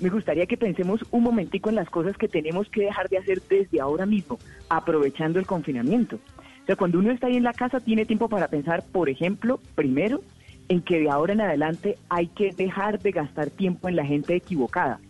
me 0.00 0.08
gustaría 0.08 0.46
que 0.46 0.56
pensemos 0.56 1.04
un 1.10 1.22
momentico 1.22 1.68
en 1.68 1.76
las 1.76 1.90
cosas 1.90 2.16
que 2.16 2.28
tenemos 2.28 2.68
que 2.70 2.82
dejar 2.82 3.08
de 3.08 3.18
hacer 3.18 3.42
desde 3.48 3.80
ahora 3.80 4.06
mismo, 4.06 4.38
aprovechando 4.68 5.38
el 5.38 5.46
confinamiento. 5.46 6.16
O 6.16 6.66
sea, 6.66 6.76
cuando 6.76 6.98
uno 6.98 7.10
está 7.10 7.26
ahí 7.26 7.36
en 7.36 7.42
la 7.42 7.52
casa, 7.52 7.80
tiene 7.80 8.06
tiempo 8.06 8.28
para 8.28 8.48
pensar, 8.48 8.84
por 8.92 9.08
ejemplo, 9.08 9.60
primero, 9.74 10.22
en 10.68 10.82
que 10.82 11.00
de 11.00 11.10
ahora 11.10 11.32
en 11.32 11.40
adelante 11.40 11.96
hay 12.08 12.28
que 12.28 12.52
dejar 12.52 13.00
de 13.00 13.10
gastar 13.10 13.50
tiempo 13.50 13.88
en 13.88 13.96
la 13.96 14.04
gente 14.04 14.34
equivocada. 14.34 15.00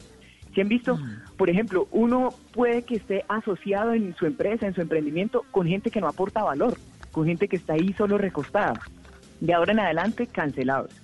¿Se 0.54 0.62
han 0.62 0.68
visto? 0.68 0.98
Por 1.36 1.48
ejemplo, 1.48 1.86
uno 1.92 2.30
puede 2.52 2.82
que 2.82 2.96
esté 2.96 3.24
asociado 3.28 3.94
en 3.94 4.14
su 4.16 4.26
empresa, 4.26 4.66
en 4.66 4.74
su 4.74 4.80
emprendimiento, 4.80 5.44
con 5.52 5.66
gente 5.66 5.90
que 5.90 6.00
no 6.00 6.08
aporta 6.08 6.42
valor, 6.42 6.76
con 7.12 7.26
gente 7.26 7.46
que 7.46 7.56
está 7.56 7.74
ahí 7.74 7.92
solo 7.92 8.18
recostada. 8.18 8.72
De 9.40 9.54
ahora 9.54 9.72
en 9.72 9.80
adelante, 9.80 10.26
cancelados 10.26 10.99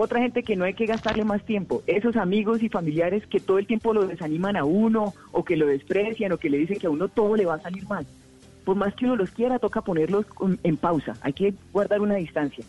otra 0.00 0.20
gente 0.20 0.42
que 0.42 0.56
no 0.56 0.64
hay 0.64 0.74
que 0.74 0.86
gastarle 0.86 1.24
más 1.24 1.44
tiempo, 1.44 1.82
esos 1.86 2.16
amigos 2.16 2.62
y 2.62 2.68
familiares 2.68 3.26
que 3.26 3.40
todo 3.40 3.58
el 3.58 3.66
tiempo 3.66 3.92
lo 3.92 4.06
desaniman 4.06 4.56
a 4.56 4.64
uno 4.64 5.14
o 5.32 5.44
que 5.44 5.56
lo 5.56 5.66
desprecian 5.66 6.32
o 6.32 6.38
que 6.38 6.50
le 6.50 6.58
dicen 6.58 6.78
que 6.78 6.86
a 6.86 6.90
uno 6.90 7.08
todo 7.08 7.36
le 7.36 7.46
va 7.46 7.54
a 7.54 7.60
salir 7.60 7.86
mal. 7.88 8.06
Por 8.64 8.76
más 8.76 8.94
que 8.94 9.06
uno 9.06 9.16
los 9.16 9.30
quiera, 9.30 9.58
toca 9.58 9.80
ponerlos 9.80 10.26
en 10.62 10.76
pausa, 10.76 11.14
hay 11.22 11.32
que 11.32 11.54
guardar 11.72 12.00
una 12.00 12.16
distancia. 12.16 12.64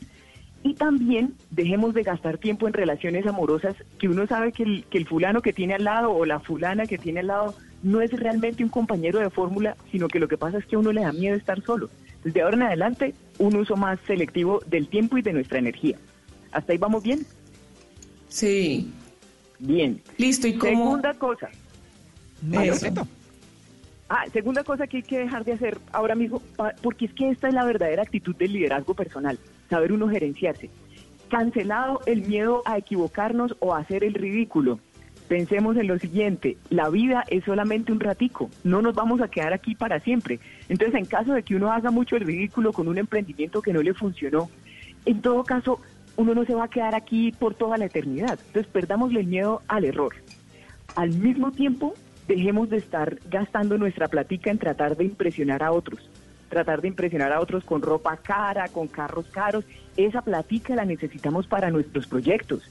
Y 0.64 0.74
también 0.74 1.36
dejemos 1.52 1.94
de 1.94 2.04
gastar 2.04 2.38
tiempo 2.38 2.68
en 2.68 2.74
relaciones 2.74 3.26
amorosas 3.26 3.76
que 3.98 4.10
uno 4.10 4.28
sabe 4.28 4.52
que 4.52 4.84
el, 4.92 5.08
fulano 5.08 5.42
que 5.42 5.54
tiene 5.54 5.76
al 5.76 5.86
lado 5.86 6.12
o 6.12 6.26
la 6.26 6.40
fulana 6.40 6.86
que 6.86 6.98
tiene 6.98 7.22
al 7.22 7.28
lado 7.28 7.56
no 7.82 8.02
es 8.02 8.12
realmente 8.12 8.64
un 8.64 8.70
compañero 8.70 9.20
de 9.20 9.30
fórmula, 9.30 9.78
sino 9.92 10.10
que 10.10 10.20
lo 10.20 10.28
que 10.28 10.38
pasa 10.38 10.58
es 10.58 10.66
que 10.66 10.76
a 10.76 10.80
uno 10.80 10.92
le 10.92 11.02
da 11.02 11.14
miedo 11.14 11.36
estar 11.36 11.62
solo. 11.62 11.90
Desde 12.24 12.42
ahora 12.42 12.58
en 12.58 12.64
adelante, 12.64 13.14
un 13.38 13.56
uso 13.56 13.78
más 13.78 14.00
selectivo 14.06 14.62
del 14.68 14.90
tiempo 14.90 15.18
y 15.18 15.22
de 15.22 15.32
nuestra 15.32 15.60
energía. 15.60 15.98
¿Hasta 16.52 16.74
ahí 16.74 16.78
vamos 16.78 17.04
bien? 17.04 17.26
Sí. 18.28 18.92
Bien. 19.60 20.02
Listo, 20.18 20.48
¿y 20.48 20.58
cómo? 20.58 20.72
Segunda 20.72 21.14
cosa. 21.16 21.50
Ah, 24.12 24.26
segunda 24.34 24.64
cosa 24.64 24.88
que 24.88 24.98
hay 24.98 25.04
que 25.04 25.20
dejar 25.20 25.46
de 25.46 25.54
hacer 25.54 25.78
ahora 25.92 26.16
mismo, 26.16 26.42
porque 26.82 27.06
es 27.06 27.14
que 27.14 27.30
esta 27.30 27.48
es 27.48 27.54
la 27.54 27.64
verdadera 27.64 28.02
actitud 28.02 28.36
del 28.36 28.54
liderazgo 28.54 28.96
personal, 28.96 29.38
saber 29.70 29.92
uno 29.92 30.10
gerenciarse. 30.10 30.70
Cancelado 31.30 32.02
el 32.08 32.24
miedo 32.24 32.64
a 32.66 32.78
equivocarnos 32.80 33.56
o 33.60 33.76
a 33.76 33.80
hacer 33.80 34.04
el 34.04 34.16
ridículo. 34.16 34.80
Pensemos 35.28 35.78
en 35.78 35.86
lo 35.86 36.00
siguiente, 36.00 36.58
la 36.72 36.90
vida 36.90 37.24
es 37.28 37.44
solamente 37.44 37.92
un 37.92 38.00
ratico, 38.00 38.50
no 38.64 38.82
nos 38.82 38.96
vamos 38.96 39.22
a 39.22 39.28
quedar 39.28 39.54
aquí 39.54 39.76
para 39.76 40.00
siempre. 40.00 40.40
Entonces, 40.70 40.96
en 40.96 41.06
caso 41.06 41.34
de 41.34 41.44
que 41.44 41.56
uno 41.56 41.72
haga 41.72 41.92
mucho 41.92 42.16
el 42.16 42.24
ridículo 42.24 42.74
con 42.74 42.88
un 42.88 42.98
emprendimiento 42.98 43.62
que 43.62 43.74
no 43.74 43.84
le 43.84 43.94
funcionó, 43.94 44.50
en 45.06 45.22
todo 45.22 45.44
caso, 45.44 45.82
uno 46.20 46.36
no 46.36 46.44
se 46.44 46.54
va 46.54 46.66
a 46.66 46.70
quedar 46.70 46.96
aquí 46.96 47.32
por 47.32 47.56
toda 47.56 47.78
la 47.78 47.86
eternidad. 47.86 48.38
Entonces, 48.48 48.68
perdámosle 48.68 49.22
el 49.22 49.28
miedo 49.28 49.62
al 49.70 49.86
error. 49.86 50.14
Al 50.98 51.12
mismo 51.12 51.52
tiempo, 51.52 51.94
dejemos 52.28 52.70
de 52.70 52.76
estar 52.76 53.18
gastando 53.30 53.78
nuestra 53.78 54.10
platica 54.10 54.52
en 54.52 54.58
tratar 54.58 54.98
de 54.98 55.06
impresionar 55.06 55.64
a 55.64 55.72
otros. 55.72 56.10
Tratar 56.50 56.82
de 56.82 56.90
impresionar 56.90 57.32
a 57.32 57.40
otros 57.40 57.64
con 57.64 57.82
ropa 57.82 58.18
cara, 58.18 58.68
con 58.68 58.90
carros 58.90 59.28
caros. 59.28 59.64
Esa 59.96 60.22
platica 60.22 60.76
la 60.76 60.84
necesitamos 60.84 61.48
para 61.48 61.72
nuestros 61.72 62.06
proyectos. 62.06 62.70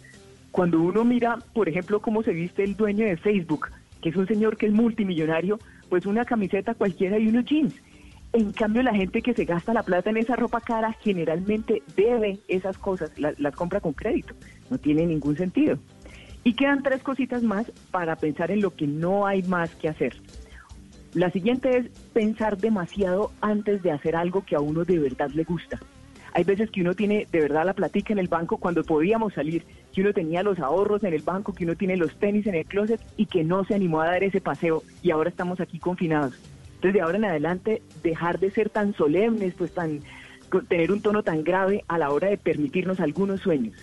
Cuando 0.51 0.83
uno 0.83 1.03
mira, 1.05 1.39
por 1.55 1.71
ejemplo, 1.71 2.01
cómo 2.01 2.23
se 2.23 2.33
viste 2.33 2.65
el 2.65 2.77
dueño 2.77 3.07
de 3.07 3.17
Facebook, 3.17 3.71
que 4.03 4.11
es 4.11 4.17
un 4.17 4.27
señor 4.27 4.59
que 4.59 4.67
es 4.67 4.73
multimillonario, 4.75 5.59
pues 5.89 6.05
una 6.05 6.27
camiseta 6.27 6.75
cualquiera 6.75 7.19
y 7.19 7.29
unos 7.29 7.47
jeans. 7.47 7.75
En 8.33 8.53
cambio, 8.53 8.83
la 8.83 8.95
gente 8.95 9.23
que 9.23 9.33
se 9.33 9.45
gasta 9.45 9.73
la 9.73 9.83
plata 9.83 10.11
en 10.11 10.19
esa 10.19 10.37
ropa 10.37 10.61
cara 10.61 10.93
generalmente 11.01 11.83
debe 11.97 12.39
esas 12.47 12.77
cosas, 12.77 13.11
las 13.17 13.55
compra 13.57 13.81
con 13.81 13.95
crédito. 13.95 14.35
No 14.71 14.79
tiene 14.79 15.07
ningún 15.07 15.37
sentido. 15.37 15.79
Y 16.45 16.55
quedan 16.55 16.83
tres 16.83 17.03
cositas 17.03 17.43
más 17.43 17.73
para 17.91 18.17
pensar 18.17 18.51
en 18.51 18.61
lo 18.61 18.75
que 18.75 18.87
no 18.87 19.27
hay 19.27 19.43
más 19.43 19.75
que 19.77 19.89
hacer. 19.89 20.21
La 21.15 21.31
siguiente 21.31 21.79
es 21.79 21.89
pensar 22.13 22.59
demasiado 22.59 23.33
antes 23.41 23.83
de 23.83 23.93
hacer 23.93 24.15
algo 24.15 24.45
que 24.45 24.57
a 24.57 24.61
uno 24.61 24.85
de 24.85 24.99
verdad 24.99 25.31
le 25.31 25.45
gusta. 25.45 25.81
Hay 26.35 26.45
veces 26.45 26.71
que 26.71 26.83
uno 26.83 26.95
tiene 26.95 27.27
de 27.33 27.41
verdad 27.41 27.65
la 27.65 27.73
platica 27.73 28.13
en 28.13 28.19
el 28.19 28.29
banco 28.29 28.59
cuando 28.59 28.85
podíamos 28.85 29.33
salir, 29.33 29.65
que 29.93 30.03
uno 30.03 30.13
tenía 30.13 30.43
los 30.43 30.59
ahorros 30.59 31.03
en 31.03 31.15
el 31.15 31.23
banco, 31.23 31.55
que 31.55 31.65
uno 31.65 31.75
tiene 31.77 31.97
los 31.97 32.15
tenis 32.19 32.47
en 32.47 32.55
el 32.55 32.67
closet 32.67 33.01
y 33.17 33.27
que 33.27 33.43
no 33.43 33.65
se 33.65 33.75
animó 33.75 34.03
a 34.03 34.07
dar 34.07 34.23
ese 34.23 34.41
paseo 34.41 34.83
y 35.03 35.11
ahora 35.11 35.31
estamos 35.31 35.61
aquí 35.61 35.79
confinados. 35.79 36.35
Entonces 36.79 36.95
de 36.95 37.01
ahora 37.01 37.19
en 37.19 37.25
adelante 37.25 37.83
dejar 38.05 38.39
de 38.39 38.53
ser 38.53 38.71
tan 38.71 38.95
solemnes, 38.95 39.53
pues 39.59 39.73
tan 39.73 40.01
tener 40.69 40.93
un 40.93 41.03
tono 41.03 41.25
tan 41.25 41.43
grave 41.43 41.85
a 41.89 41.99
la 41.99 42.11
hora 42.11 42.29
de 42.29 42.39
permitirnos 42.39 43.01
algunos 43.01 43.41
sueños. 43.41 43.75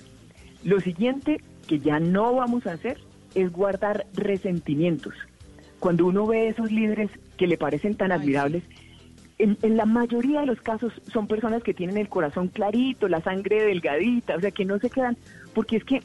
Lo 0.63 0.79
siguiente 0.79 1.41
que 1.67 1.79
ya 1.79 1.99
no 1.99 2.33
vamos 2.35 2.65
a 2.65 2.71
hacer 2.71 2.97
es 3.35 3.51
guardar 3.51 4.05
resentimientos. 4.13 5.13
Cuando 5.79 6.05
uno 6.05 6.25
ve 6.25 6.47
esos 6.47 6.71
líderes 6.71 7.11
que 7.35 7.47
le 7.47 7.57
parecen 7.57 7.95
tan 7.95 8.13
admirables, 8.13 8.63
en, 9.39 9.57
la 9.75 9.85
mayoría 9.85 10.39
de 10.39 10.45
los 10.45 10.61
casos 10.61 10.93
son 11.11 11.27
personas 11.27 11.63
que 11.63 11.73
tienen 11.73 11.97
el 11.97 12.07
corazón 12.07 12.47
clarito, 12.47 13.09
la 13.09 13.19
sangre 13.19 13.61
delgadita, 13.63 14.37
o 14.37 14.39
sea, 14.39 14.51
que 14.51 14.63
no 14.63 14.79
se 14.79 14.89
quedan, 14.89 15.17
porque 15.53 15.75
es 15.75 15.83
que 15.83 16.01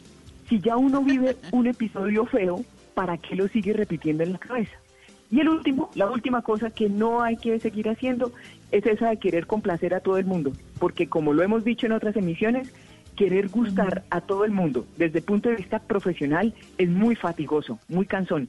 si 0.48 0.58
ya 0.58 0.76
uno 0.76 1.02
vive 1.02 1.36
un 1.52 1.68
episodio 1.68 2.26
feo, 2.26 2.64
¿para 2.94 3.16
qué 3.16 3.36
lo 3.36 3.46
sigue 3.46 3.72
repitiendo 3.74 4.24
en 4.24 4.32
la 4.32 4.38
cabeza? 4.38 4.76
Y 5.30 5.40
el 5.40 5.48
último, 5.48 5.90
la 5.94 6.10
última 6.10 6.42
cosa 6.42 6.70
que 6.70 6.88
no 6.88 7.22
hay 7.22 7.36
que 7.36 7.58
seguir 7.60 7.88
haciendo 7.88 8.32
es 8.72 8.84
esa 8.86 9.10
de 9.10 9.18
querer 9.18 9.46
complacer 9.46 9.94
a 9.94 10.00
todo 10.00 10.16
el 10.16 10.24
mundo, 10.24 10.52
porque 10.78 11.08
como 11.08 11.32
lo 11.32 11.42
hemos 11.42 11.64
dicho 11.64 11.86
en 11.86 11.92
otras 11.92 12.16
emisiones, 12.16 12.72
querer 13.16 13.48
gustar 13.48 14.02
a 14.10 14.20
todo 14.22 14.44
el 14.44 14.50
mundo 14.50 14.86
desde 14.96 15.18
el 15.18 15.24
punto 15.24 15.48
de 15.48 15.56
vista 15.56 15.78
profesional 15.78 16.54
es 16.78 16.88
muy 16.88 17.16
fatigoso, 17.16 17.78
muy 17.88 18.06
cansón, 18.06 18.48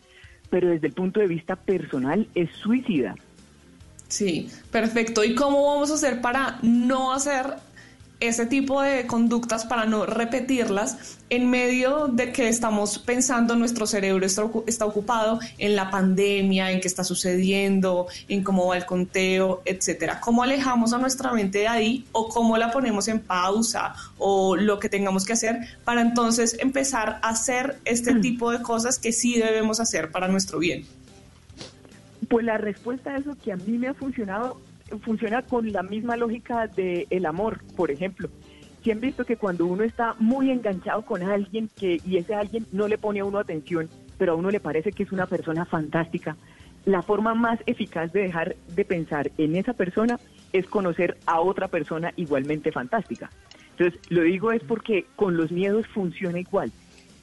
pero 0.49 0.69
desde 0.69 0.87
el 0.87 0.93
punto 0.93 1.19
de 1.19 1.27
vista 1.27 1.55
personal 1.55 2.27
es 2.35 2.49
suicida. 2.51 3.15
Sí, 4.07 4.49
perfecto. 4.71 5.23
¿Y 5.23 5.35
cómo 5.35 5.65
vamos 5.65 5.91
a 5.91 5.95
hacer 5.95 6.21
para 6.21 6.59
no 6.63 7.13
hacer 7.13 7.45
ese 8.21 8.45
tipo 8.45 8.81
de 8.81 9.07
conductas 9.07 9.65
para 9.65 9.85
no 9.85 10.05
repetirlas 10.05 11.17
en 11.29 11.49
medio 11.49 12.07
de 12.07 12.31
que 12.31 12.47
estamos 12.47 12.99
pensando 12.99 13.55
nuestro 13.55 13.87
cerebro 13.87 14.25
está, 14.25 14.85
ocupado 14.85 15.39
en 15.57 15.75
la 15.75 15.89
pandemia, 15.89 16.71
en 16.71 16.79
qué 16.79 16.87
está 16.87 17.03
sucediendo, 17.03 18.07
en 18.27 18.43
cómo 18.43 18.67
va 18.67 18.77
el 18.77 18.85
conteo, 18.85 19.63
etcétera. 19.65 20.19
¿Cómo 20.21 20.43
alejamos 20.43 20.93
a 20.93 20.99
nuestra 20.99 21.33
mente 21.33 21.59
de 21.59 21.67
ahí 21.67 22.05
o 22.11 22.29
cómo 22.29 22.57
la 22.57 22.71
ponemos 22.71 23.07
en 23.07 23.19
pausa 23.21 23.95
o 24.19 24.55
lo 24.55 24.79
que 24.79 24.87
tengamos 24.87 25.25
que 25.25 25.33
hacer 25.33 25.57
para 25.83 26.01
entonces 26.01 26.55
empezar 26.59 27.19
a 27.23 27.29
hacer 27.29 27.79
este 27.85 28.13
mm. 28.13 28.21
tipo 28.21 28.51
de 28.51 28.61
cosas 28.61 28.99
que 28.99 29.11
sí 29.11 29.39
debemos 29.39 29.79
hacer 29.79 30.11
para 30.11 30.27
nuestro 30.27 30.59
bien? 30.59 30.85
Pues 32.29 32.45
la 32.45 32.59
respuesta 32.59 33.15
a 33.15 33.17
eso 33.17 33.35
que 33.43 33.51
a 33.51 33.55
mí 33.55 33.79
me 33.79 33.87
ha 33.87 33.95
funcionado 33.95 34.61
funciona 35.03 35.41
con 35.41 35.71
la 35.71 35.83
misma 35.83 36.15
lógica 36.15 36.67
del 36.67 37.07
el 37.09 37.25
amor, 37.25 37.61
por 37.75 37.91
ejemplo. 37.91 38.29
Si 38.83 38.91
han 38.91 38.99
visto 38.99 39.25
que 39.25 39.37
cuando 39.37 39.65
uno 39.65 39.83
está 39.83 40.15
muy 40.19 40.49
enganchado 40.49 41.03
con 41.03 41.21
alguien 41.21 41.69
que 41.77 42.01
y 42.05 42.17
ese 42.17 42.33
alguien 42.33 42.65
no 42.71 42.87
le 42.87 42.97
pone 42.97 43.19
a 43.19 43.25
uno 43.25 43.39
atención, 43.39 43.89
pero 44.17 44.33
a 44.33 44.35
uno 44.35 44.49
le 44.49 44.59
parece 44.59 44.91
que 44.91 45.03
es 45.03 45.11
una 45.11 45.27
persona 45.27 45.65
fantástica, 45.65 46.35
la 46.85 47.01
forma 47.01 47.35
más 47.35 47.59
eficaz 47.67 48.11
de 48.11 48.21
dejar 48.21 48.55
de 48.75 48.85
pensar 48.85 49.31
en 49.37 49.55
esa 49.55 49.73
persona 49.73 50.19
es 50.51 50.65
conocer 50.65 51.17
a 51.25 51.39
otra 51.39 51.67
persona 51.67 52.11
igualmente 52.15 52.71
fantástica. 52.71 53.29
Entonces, 53.77 53.99
lo 54.09 54.23
digo 54.23 54.51
es 54.51 54.63
porque 54.63 55.05
con 55.15 55.37
los 55.37 55.51
miedos 55.51 55.87
funciona 55.87 56.39
igual. 56.39 56.71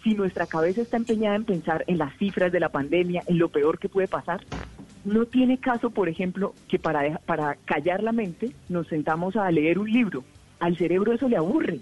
Si 0.09 0.15
nuestra 0.15 0.47
cabeza 0.47 0.81
está 0.81 0.97
empeñada 0.97 1.37
en 1.37 1.45
pensar 1.45 1.85
en 1.87 1.99
las 1.99 2.17
cifras 2.17 2.51
de 2.51 2.61
la 2.61 2.71
pandemia, 2.71 3.23
en 3.27 3.39
lo 3.39 3.51
peor 3.51 3.79
que 3.79 3.91
puede 3.91 4.09
pasar, 4.09 4.41
no 5.05 5.27
tiene 5.27 5.59
caso, 5.59 5.91
por 5.91 6.09
ejemplo, 6.09 6.55
que 6.67 6.79
para, 6.79 7.19
para 7.27 7.57
callar 7.67 8.03
la 8.03 8.13
mente 8.13 8.53
nos 8.71 8.87
sentamos 8.89 9.37
a 9.37 9.51
leer 9.51 9.79
un 9.79 9.93
libro. 9.93 10.25
Al 10.61 10.79
cerebro 10.79 11.13
eso 11.13 11.29
le 11.29 11.37
aburre. 11.37 11.81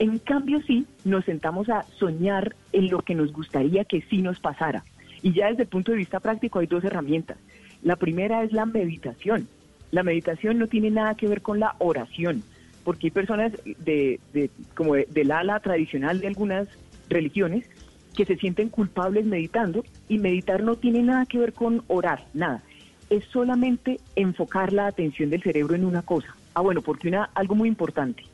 En 0.00 0.18
cambio, 0.18 0.60
sí, 0.66 0.86
nos 1.04 1.24
sentamos 1.24 1.68
a 1.68 1.84
soñar 2.00 2.56
en 2.72 2.90
lo 2.90 3.02
que 3.02 3.14
nos 3.14 3.32
gustaría 3.32 3.84
que 3.84 4.02
sí 4.10 4.22
nos 4.22 4.40
pasara. 4.40 4.82
Y 5.22 5.32
ya 5.32 5.46
desde 5.46 5.62
el 5.62 5.68
punto 5.68 5.92
de 5.92 5.98
vista 5.98 6.18
práctico 6.18 6.58
hay 6.58 6.66
dos 6.66 6.82
herramientas. 6.82 7.38
La 7.84 7.94
primera 7.94 8.42
es 8.42 8.52
la 8.52 8.66
meditación. 8.66 9.46
La 9.92 10.02
meditación 10.02 10.58
no 10.58 10.66
tiene 10.66 10.90
nada 10.90 11.14
que 11.14 11.28
ver 11.28 11.42
con 11.42 11.60
la 11.60 11.76
oración, 11.78 12.42
porque 12.82 13.06
hay 13.06 13.12
personas 13.12 13.52
de, 13.64 14.18
de 14.32 14.50
como 14.74 14.94
del 14.94 15.30
ala 15.30 15.60
tradicional 15.60 16.20
de 16.20 16.26
algunas 16.26 16.66
religiones 17.08 17.68
que 18.16 18.24
se 18.24 18.36
sienten 18.36 18.68
culpables 18.68 19.26
meditando 19.26 19.84
y 20.08 20.18
meditar 20.18 20.62
no 20.62 20.76
tiene 20.76 21.02
nada 21.02 21.26
que 21.26 21.38
ver 21.38 21.52
con 21.52 21.84
orar, 21.86 22.26
nada. 22.34 22.62
Es 23.10 23.24
solamente 23.26 24.00
enfocar 24.16 24.72
la 24.72 24.86
atención 24.86 25.30
del 25.30 25.42
cerebro 25.42 25.76
en 25.76 25.84
una 25.84 26.02
cosa. 26.02 26.34
Ah, 26.54 26.60
bueno, 26.60 26.82
porque 26.82 27.08
una, 27.08 27.30
algo 27.34 27.54
muy 27.54 27.68
importante, 27.68 28.24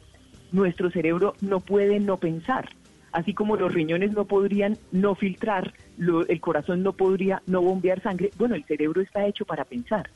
nuestro 0.53 0.91
cerebro 0.91 1.35
no 1.43 1.61
puede 1.61 2.01
no 2.01 2.17
pensar, 2.17 2.71
así 3.13 3.35
como 3.35 3.57
los 3.57 3.75
riñones 3.75 4.13
no 4.13 4.25
podrían 4.25 4.79
no 4.91 5.15
filtrar, 5.15 5.75
el 5.99 6.41
corazón 6.41 6.83
no 6.83 6.95
podría 6.95 7.43
no 7.47 7.61
bombear 7.61 8.03
sangre, 8.03 8.31
bueno, 8.39 8.55
el 8.55 8.65
cerebro 8.65 9.03
está 9.03 9.27
hecho 9.27 9.45
para 9.45 9.65
pensar. 9.65 10.09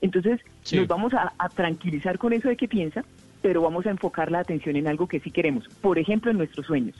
Entonces 0.00 0.40
nos 0.72 0.86
vamos 0.86 1.14
a, 1.14 1.32
a 1.36 1.48
tranquilizar 1.48 2.18
con 2.18 2.32
eso 2.32 2.48
de 2.48 2.56
que 2.56 2.68
piensa, 2.68 3.04
pero 3.42 3.62
vamos 3.62 3.86
a 3.86 3.90
enfocar 3.90 4.30
la 4.30 4.38
atención 4.38 4.76
en 4.76 4.86
algo 4.86 5.08
que 5.08 5.18
sí 5.18 5.30
queremos, 5.30 5.68
por 5.80 5.98
ejemplo, 5.98 6.30
en 6.30 6.38
nuestros 6.38 6.66
sueños. 6.66 6.96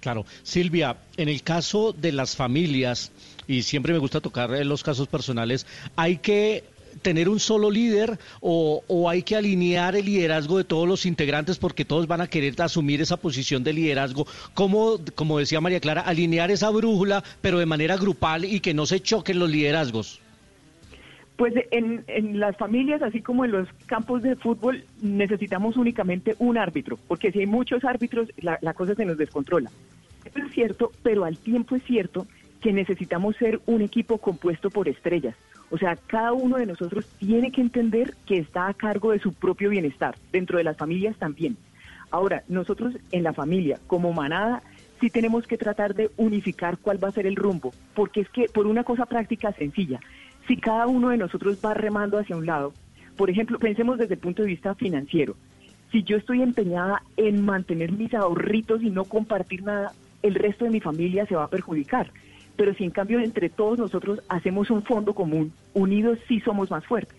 Claro. 0.00 0.24
Silvia, 0.42 0.96
en 1.16 1.28
el 1.28 1.42
caso 1.42 1.92
de 1.92 2.12
las 2.12 2.36
familias, 2.36 3.10
y 3.46 3.62
siempre 3.62 3.92
me 3.92 3.98
gusta 3.98 4.20
tocar 4.20 4.50
los 4.64 4.82
casos 4.82 5.08
personales, 5.08 5.66
hay 5.96 6.18
que 6.18 6.64
tener 7.02 7.28
un 7.28 7.40
solo 7.40 7.70
líder 7.70 8.18
o, 8.40 9.08
hay 9.08 9.22
que 9.22 9.36
alinear 9.36 9.96
el 9.96 10.06
liderazgo 10.06 10.58
de 10.58 10.64
todos 10.64 10.88
los 10.88 11.06
integrantes 11.06 11.58
porque 11.58 11.84
todos 11.84 12.06
van 12.06 12.20
a 12.20 12.26
querer 12.26 12.60
asumir 12.60 13.00
esa 13.00 13.16
posición 13.16 13.64
de 13.64 13.72
liderazgo. 13.72 14.26
¿Cómo, 14.54 14.98
como 15.14 15.38
decía 15.38 15.60
María 15.60 15.80
Clara, 15.80 16.02
alinear 16.02 16.50
esa 16.50 16.70
brújula 16.70 17.22
pero 17.40 17.58
de 17.58 17.66
manera 17.66 17.96
grupal 17.96 18.44
y 18.44 18.60
que 18.60 18.74
no 18.74 18.86
se 18.86 19.00
choquen 19.00 19.38
los 19.38 19.50
liderazgos? 19.50 20.20
Pues 21.38 21.54
en, 21.70 22.40
las 22.40 22.56
familias, 22.56 23.00
así 23.00 23.22
como 23.22 23.44
en 23.44 23.52
los 23.52 23.68
campos 23.86 24.22
de 24.22 24.34
fútbol, 24.34 24.82
necesitamos 25.00 25.76
únicamente 25.76 26.34
un 26.40 26.58
árbitro, 26.58 26.98
porque 27.06 27.30
si 27.30 27.38
hay 27.38 27.46
muchos 27.46 27.84
árbitros, 27.84 28.28
la, 28.38 28.58
la 28.60 28.74
cosa 28.74 28.96
se 28.96 29.04
nos 29.04 29.16
descontrola. 29.16 29.70
Eso 30.24 30.40
es 30.40 30.52
cierto, 30.52 30.90
pero 31.04 31.24
al 31.24 31.38
tiempo 31.38 31.76
es 31.76 31.84
cierto 31.84 32.26
que 32.60 32.72
necesitamos 32.72 33.36
ser 33.36 33.60
un 33.66 33.82
equipo 33.82 34.18
compuesto 34.18 34.68
por 34.68 34.88
estrellas. 34.88 35.36
O 35.70 35.78
sea, 35.78 35.94
cada 35.94 36.32
uno 36.32 36.56
de 36.56 36.66
nosotros 36.66 37.06
tiene 37.20 37.52
que 37.52 37.60
entender 37.60 38.14
que 38.26 38.38
está 38.38 38.66
a 38.66 38.74
cargo 38.74 39.12
de 39.12 39.20
su 39.20 39.32
propio 39.32 39.70
bienestar, 39.70 40.16
dentro 40.32 40.58
de 40.58 40.64
las 40.64 40.76
familias 40.76 41.16
también. 41.18 41.56
Ahora, 42.10 42.42
nosotros 42.48 42.94
en 43.12 43.22
la 43.22 43.32
familia, 43.32 43.78
como 43.86 44.12
manada, 44.12 44.64
sí 45.00 45.08
tenemos 45.08 45.46
que 45.46 45.56
tratar 45.56 45.94
de 45.94 46.10
unificar 46.16 46.78
cuál 46.78 47.02
va 47.02 47.08
a 47.08 47.12
ser 47.12 47.28
el 47.28 47.36
rumbo, 47.36 47.72
porque 47.94 48.22
es 48.22 48.28
que 48.30 48.46
por 48.52 48.66
una 48.66 48.82
cosa 48.82 49.06
práctica 49.06 49.52
sencilla, 49.52 50.00
si 50.48 50.56
cada 50.56 50.86
uno 50.86 51.10
de 51.10 51.18
nosotros 51.18 51.58
va 51.64 51.74
remando 51.74 52.18
hacia 52.18 52.36
un 52.36 52.46
lado, 52.46 52.72
por 53.16 53.28
ejemplo, 53.30 53.58
pensemos 53.58 53.98
desde 53.98 54.14
el 54.14 54.20
punto 54.20 54.42
de 54.42 54.48
vista 54.48 54.74
financiero, 54.74 55.36
si 55.92 56.02
yo 56.02 56.16
estoy 56.16 56.42
empeñada 56.42 57.02
en 57.16 57.44
mantener 57.44 57.92
mis 57.92 58.14
ahorritos 58.14 58.82
y 58.82 58.90
no 58.90 59.04
compartir 59.04 59.62
nada, 59.62 59.92
el 60.22 60.34
resto 60.34 60.64
de 60.64 60.70
mi 60.70 60.80
familia 60.80 61.26
se 61.26 61.36
va 61.36 61.44
a 61.44 61.50
perjudicar. 61.50 62.10
Pero 62.56 62.74
si 62.74 62.84
en 62.84 62.90
cambio 62.90 63.20
entre 63.20 63.48
todos 63.50 63.78
nosotros 63.78 64.20
hacemos 64.28 64.70
un 64.70 64.82
fondo 64.82 65.14
común, 65.14 65.52
unidos 65.74 66.18
sí 66.26 66.40
somos 66.40 66.70
más 66.70 66.84
fuertes. 66.84 67.16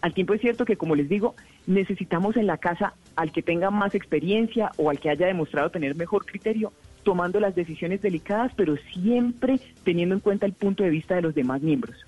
Al 0.00 0.12
tiempo 0.12 0.34
es 0.34 0.42
cierto 0.42 0.64
que, 0.64 0.76
como 0.76 0.94
les 0.94 1.08
digo, 1.08 1.34
necesitamos 1.66 2.36
en 2.36 2.46
la 2.46 2.58
casa 2.58 2.94
al 3.16 3.32
que 3.32 3.42
tenga 3.42 3.70
más 3.70 3.94
experiencia 3.94 4.70
o 4.76 4.90
al 4.90 5.00
que 5.00 5.08
haya 5.08 5.26
demostrado 5.26 5.70
tener 5.70 5.96
mejor 5.96 6.26
criterio, 6.26 6.72
tomando 7.02 7.40
las 7.40 7.54
decisiones 7.54 8.02
delicadas, 8.02 8.52
pero 8.54 8.76
siempre 8.92 9.58
teniendo 9.82 10.14
en 10.14 10.20
cuenta 10.20 10.44
el 10.44 10.52
punto 10.52 10.82
de 10.82 10.90
vista 10.90 11.14
de 11.14 11.22
los 11.22 11.34
demás 11.34 11.62
miembros. 11.62 12.04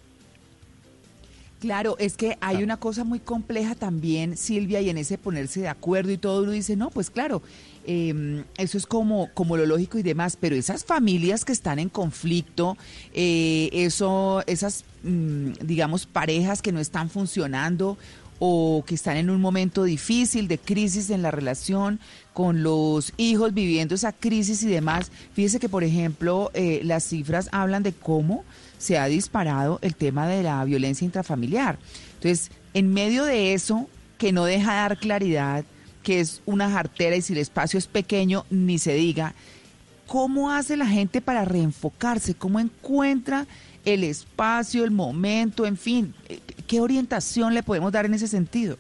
Claro, 1.61 1.97
es 1.99 2.19
que 2.19 2.37
hay 2.43 2.63
una 2.63 2.77
cosa 2.77 3.03
muy 3.03 3.19
compleja 3.19 3.75
también, 3.75 4.37
Silvia, 4.37 4.83
y 4.83 4.91
en 4.91 4.99
ese 4.99 5.17
ponerse 5.17 5.61
de 5.61 5.69
acuerdo 5.69 6.13
y 6.13 6.19
todo, 6.19 6.43
uno 6.43 6.53
dice, 6.53 6.77
no, 6.77 6.91
pues 6.91 7.09
claro, 7.09 7.41
em, 7.87 8.45
eso 8.59 8.77
es 8.77 8.85
como, 8.87 9.31
como 9.33 9.57
lo 9.57 9.65
lógico 9.65 9.97
y 9.97 10.03
demás, 10.03 10.37
pero 10.39 10.55
esas 10.55 10.85
familias 10.85 11.47
que 11.47 11.53
están 11.53 11.79
en 11.79 11.89
conflicto, 11.89 12.77
eh, 13.15 13.71
eso, 13.73 14.43
esas, 14.47 14.85
mm, 15.03 15.53
digamos, 15.63 16.05
parejas 16.05 16.61
que 16.61 16.73
no 16.73 16.81
están 16.81 17.09
funcionando 17.09 17.97
o 18.39 18.85
que 18.87 18.95
están 18.95 19.17
en 19.17 19.31
un 19.31 19.41
momento 19.41 19.85
difícil 19.85 20.49
de 20.49 20.59
crisis 20.59 21.09
en 21.09 21.23
la 21.23 21.31
relación 21.31 22.01
con 22.35 22.63
los 22.63 23.15
hijos 23.17 23.55
viviendo 23.55 23.95
esa 23.95 24.13
crisis 24.13 24.63
y 24.63 24.69
demás. 24.69 25.11
Fíjese 25.33 25.59
que, 25.59 25.71
por 25.71 25.85
ejemplo, 25.85 26.51
eh, 26.53 26.81
las 26.85 27.05
cifras 27.05 27.49
hablan 27.51 27.83
de 27.83 27.93
cómo 27.93 28.45
se 28.79 28.99
ha 28.99 29.07
disparado 29.07 29.79
el 29.83 29.95
tema 29.95 30.29
de 30.29 30.43
la 30.43 30.65
violencia 30.65 31.05
intrafamiliar. 31.05 31.79
Entonces, 32.15 32.51
en 32.75 32.93
medio 32.93 33.25
de 33.25 33.55
eso, 33.55 33.89
que 34.19 34.33
no 34.33 34.45
deja 34.45 34.75
dar 34.75 34.99
claridad, 34.99 35.65
que 36.03 36.21
es 36.21 36.43
una 36.47 36.71
jartera 36.71 37.17
y 37.17 37.23
si 37.23 37.33
el 37.33 37.41
espacio 37.41 37.79
es 37.79 37.87
pequeño, 37.87 38.45
ni 38.51 38.79
se 38.79 38.95
diga, 38.95 39.35
¿cómo 40.07 40.53
hace 40.53 40.77
la 40.77 40.87
gente 40.87 41.21
para 41.21 41.45
reenfocarse? 41.45 42.35
¿Cómo 42.35 42.61
encuentra 42.61 43.47
el 43.85 44.05
espacio, 44.05 44.85
el 44.85 44.91
momento, 44.91 45.67
en 45.67 45.77
fin? 45.77 46.15
¿Qué 46.67 46.81
orientación 46.81 47.55
le 47.55 47.63
podemos 47.63 47.93
dar 47.93 48.07
en 48.07 48.15
ese 48.15 48.29
sentido? 48.29 48.79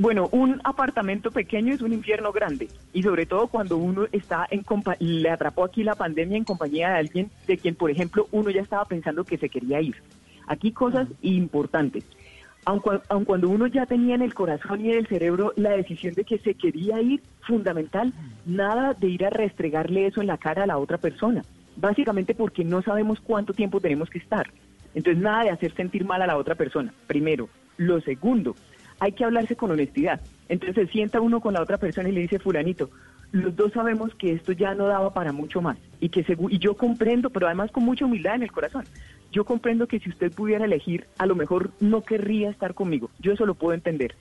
Bueno, 0.00 0.28
un 0.30 0.60
apartamento 0.62 1.32
pequeño 1.32 1.74
es 1.74 1.82
un 1.82 1.92
infierno 1.92 2.30
grande 2.30 2.68
y 2.92 3.02
sobre 3.02 3.26
todo 3.26 3.48
cuando 3.48 3.78
uno 3.78 4.06
está 4.12 4.46
en 4.48 4.62
le 5.00 5.28
atrapó 5.28 5.64
aquí 5.64 5.82
la 5.82 5.96
pandemia 5.96 6.36
en 6.36 6.44
compañía 6.44 6.90
de 6.90 6.98
alguien 6.98 7.30
de 7.48 7.58
quien, 7.58 7.74
por 7.74 7.90
ejemplo, 7.90 8.28
uno 8.30 8.48
ya 8.50 8.60
estaba 8.60 8.84
pensando 8.84 9.24
que 9.24 9.38
se 9.38 9.48
quería 9.48 9.80
ir. 9.80 9.96
Aquí 10.46 10.70
cosas 10.70 11.08
importantes. 11.20 12.04
Aun, 12.64 12.80
cuando 13.24 13.48
uno 13.48 13.66
ya 13.66 13.86
tenía 13.86 14.14
en 14.14 14.22
el 14.22 14.34
corazón 14.34 14.84
y 14.84 14.92
en 14.92 14.98
el 14.98 15.08
cerebro 15.08 15.52
la 15.56 15.70
decisión 15.70 16.14
de 16.14 16.22
que 16.22 16.38
se 16.38 16.54
quería 16.54 17.02
ir, 17.02 17.20
fundamental, 17.40 18.12
nada 18.46 18.94
de 18.94 19.08
ir 19.08 19.24
a 19.24 19.30
restregarle 19.30 20.06
eso 20.06 20.20
en 20.20 20.28
la 20.28 20.38
cara 20.38 20.62
a 20.62 20.66
la 20.66 20.78
otra 20.78 20.98
persona. 20.98 21.42
Básicamente 21.74 22.36
porque 22.36 22.64
no 22.64 22.82
sabemos 22.82 23.18
cuánto 23.20 23.52
tiempo 23.52 23.80
tenemos 23.80 24.10
que 24.10 24.18
estar. 24.18 24.46
Entonces, 24.94 25.20
nada 25.20 25.42
de 25.42 25.50
hacer 25.50 25.74
sentir 25.74 26.04
mal 26.04 26.22
a 26.22 26.26
la 26.28 26.36
otra 26.36 26.54
persona, 26.54 26.94
primero. 27.08 27.48
Lo 27.78 28.00
segundo, 28.00 28.54
hay 29.00 29.12
que 29.12 29.24
hablarse 29.24 29.56
con 29.56 29.70
honestidad. 29.70 30.20
Entonces 30.48 30.74
se 30.74 30.92
sienta 30.92 31.20
uno 31.20 31.40
con 31.40 31.54
la 31.54 31.62
otra 31.62 31.78
persona 31.78 32.08
y 32.08 32.12
le 32.12 32.22
dice, 32.22 32.38
fulanito, 32.38 32.90
los 33.32 33.54
dos 33.54 33.72
sabemos 33.72 34.14
que 34.14 34.32
esto 34.32 34.52
ya 34.52 34.74
no 34.74 34.86
daba 34.86 35.12
para 35.12 35.32
mucho 35.32 35.60
más 35.60 35.76
y 36.00 36.08
que 36.08 36.24
y 36.50 36.58
yo 36.58 36.76
comprendo, 36.76 37.30
pero 37.30 37.46
además 37.46 37.70
con 37.70 37.84
mucha 37.84 38.06
humildad 38.06 38.36
en 38.36 38.44
el 38.44 38.52
corazón, 38.52 38.84
yo 39.30 39.44
comprendo 39.44 39.86
que 39.86 40.00
si 40.00 40.08
usted 40.08 40.32
pudiera 40.32 40.64
elegir, 40.64 41.06
a 41.18 41.26
lo 41.26 41.34
mejor 41.34 41.70
no 41.80 42.02
querría 42.02 42.48
estar 42.48 42.72
conmigo, 42.74 43.10
yo 43.18 43.32
eso 43.32 43.44
lo 43.44 43.54
puedo 43.54 43.74
entender, 43.74 44.14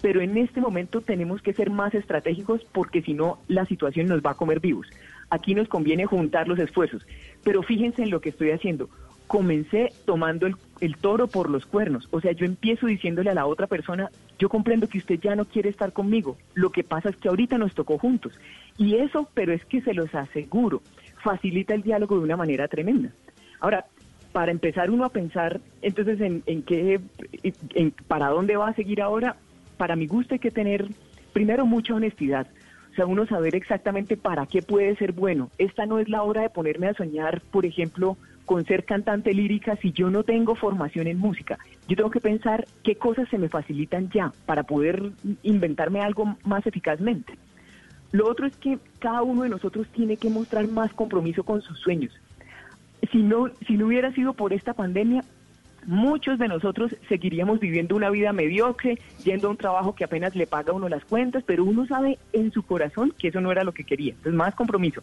pero 0.00 0.22
en 0.22 0.38
este 0.38 0.62
momento 0.62 1.02
tenemos 1.02 1.42
que 1.42 1.52
ser 1.52 1.68
más 1.68 1.94
estratégicos 1.94 2.64
porque 2.72 3.02
si 3.02 3.12
no 3.12 3.38
la 3.48 3.66
situación 3.66 4.06
nos 4.06 4.22
va 4.22 4.30
a 4.30 4.36
comer 4.36 4.60
vivos. 4.60 4.86
Aquí 5.30 5.54
nos 5.54 5.68
conviene 5.68 6.06
juntar 6.06 6.48
los 6.48 6.58
esfuerzos, 6.58 7.06
pero 7.42 7.62
fíjense 7.62 8.02
en 8.02 8.10
lo 8.10 8.20
que 8.20 8.30
estoy 8.30 8.50
haciendo 8.50 8.88
comencé 9.26 9.92
tomando 10.04 10.46
el, 10.46 10.96
toro 10.96 11.26
por 11.26 11.50
los 11.50 11.66
cuernos. 11.66 12.08
O 12.10 12.20
sea, 12.20 12.32
yo 12.32 12.44
empiezo 12.44 12.86
diciéndole 12.86 13.30
a 13.30 13.34
la 13.34 13.46
otra 13.46 13.66
persona, 13.66 14.10
yo 14.38 14.48
comprendo 14.48 14.88
que 14.88 14.98
usted 14.98 15.20
ya 15.20 15.36
no 15.36 15.44
quiere 15.44 15.68
estar 15.68 15.92
conmigo. 15.92 16.36
Lo 16.54 16.70
que 16.70 16.84
pasa 16.84 17.10
es 17.10 17.16
que 17.16 17.28
ahorita 17.28 17.58
nos 17.58 17.74
tocó 17.74 17.98
juntos. 17.98 18.38
Y 18.76 18.96
eso, 18.96 19.28
pero 19.34 19.52
es 19.52 19.64
que 19.64 19.80
se 19.80 19.94
los 19.94 20.14
aseguro, 20.14 20.82
facilita 21.22 21.74
el 21.74 21.82
diálogo 21.82 22.18
de 22.18 22.24
una 22.24 22.36
manera 22.36 22.68
tremenda. 22.68 23.10
Ahora, 23.60 23.86
para 24.32 24.50
empezar 24.50 24.90
uno 24.90 25.04
a 25.04 25.10
pensar, 25.10 25.60
entonces, 25.80 26.20
en, 26.20 26.42
en 26.46 26.62
qué, 26.62 27.00
en, 27.42 27.92
para 28.08 28.28
dónde 28.28 28.56
va 28.56 28.68
a 28.68 28.74
seguir 28.74 29.00
ahora, 29.00 29.36
para 29.76 29.94
mi 29.94 30.06
gusto 30.06 30.34
hay 30.34 30.40
que 30.40 30.50
tener, 30.50 30.88
primero, 31.32 31.66
mucha 31.66 31.94
honestidad. 31.94 32.48
O 32.90 32.94
sea, 32.96 33.06
uno 33.06 33.26
saber 33.26 33.54
exactamente 33.54 34.16
para 34.16 34.46
qué 34.46 34.62
puede 34.62 34.96
ser 34.96 35.12
bueno. 35.12 35.50
Esta 35.58 35.86
no 35.86 35.98
es 35.98 36.08
la 36.08 36.22
hora 36.22 36.42
de 36.42 36.50
ponerme 36.50 36.88
a 36.88 36.94
soñar, 36.94 37.42
por 37.50 37.64
ejemplo, 37.64 38.16
con 38.44 38.64
ser 38.64 38.84
cantante 38.84 39.32
lírica 39.32 39.76
si 39.76 39.92
yo 39.92 40.10
no 40.10 40.22
tengo 40.22 40.54
formación 40.54 41.06
en 41.06 41.18
música? 41.18 41.58
Yo 41.88 41.96
tengo 41.96 42.10
que 42.10 42.20
pensar 42.20 42.66
qué 42.82 42.96
cosas 42.96 43.28
se 43.28 43.38
me 43.38 43.48
facilitan 43.48 44.10
ya 44.10 44.32
para 44.46 44.62
poder 44.62 45.12
inventarme 45.42 46.00
algo 46.00 46.36
más 46.44 46.66
eficazmente. 46.66 47.34
Lo 48.12 48.28
otro 48.28 48.46
es 48.46 48.56
que 48.56 48.78
cada 49.00 49.22
uno 49.22 49.42
de 49.42 49.48
nosotros 49.48 49.88
tiene 49.88 50.16
que 50.16 50.30
mostrar 50.30 50.68
más 50.68 50.92
compromiso 50.92 51.42
con 51.42 51.62
sus 51.62 51.78
sueños. 51.80 52.12
Si 53.10 53.22
no, 53.22 53.48
si 53.66 53.76
no 53.76 53.86
hubiera 53.86 54.12
sido 54.12 54.34
por 54.34 54.52
esta 54.52 54.72
pandemia, 54.72 55.24
muchos 55.86 56.38
de 56.38 56.48
nosotros 56.48 56.94
seguiríamos 57.08 57.60
viviendo 57.60 57.96
una 57.96 58.10
vida 58.10 58.32
mediocre, 58.32 58.98
yendo 59.24 59.48
a 59.48 59.50
un 59.50 59.56
trabajo 59.56 59.94
que 59.94 60.04
apenas 60.04 60.34
le 60.34 60.46
paga 60.46 60.72
uno 60.72 60.88
las 60.88 61.04
cuentas, 61.04 61.42
pero 61.46 61.64
uno 61.64 61.86
sabe 61.86 62.18
en 62.32 62.52
su 62.52 62.62
corazón 62.62 63.12
que 63.18 63.28
eso 63.28 63.40
no 63.40 63.50
era 63.50 63.64
lo 63.64 63.72
que 63.72 63.84
quería. 63.84 64.12
Entonces, 64.12 64.34
más 64.34 64.54
compromiso. 64.54 65.02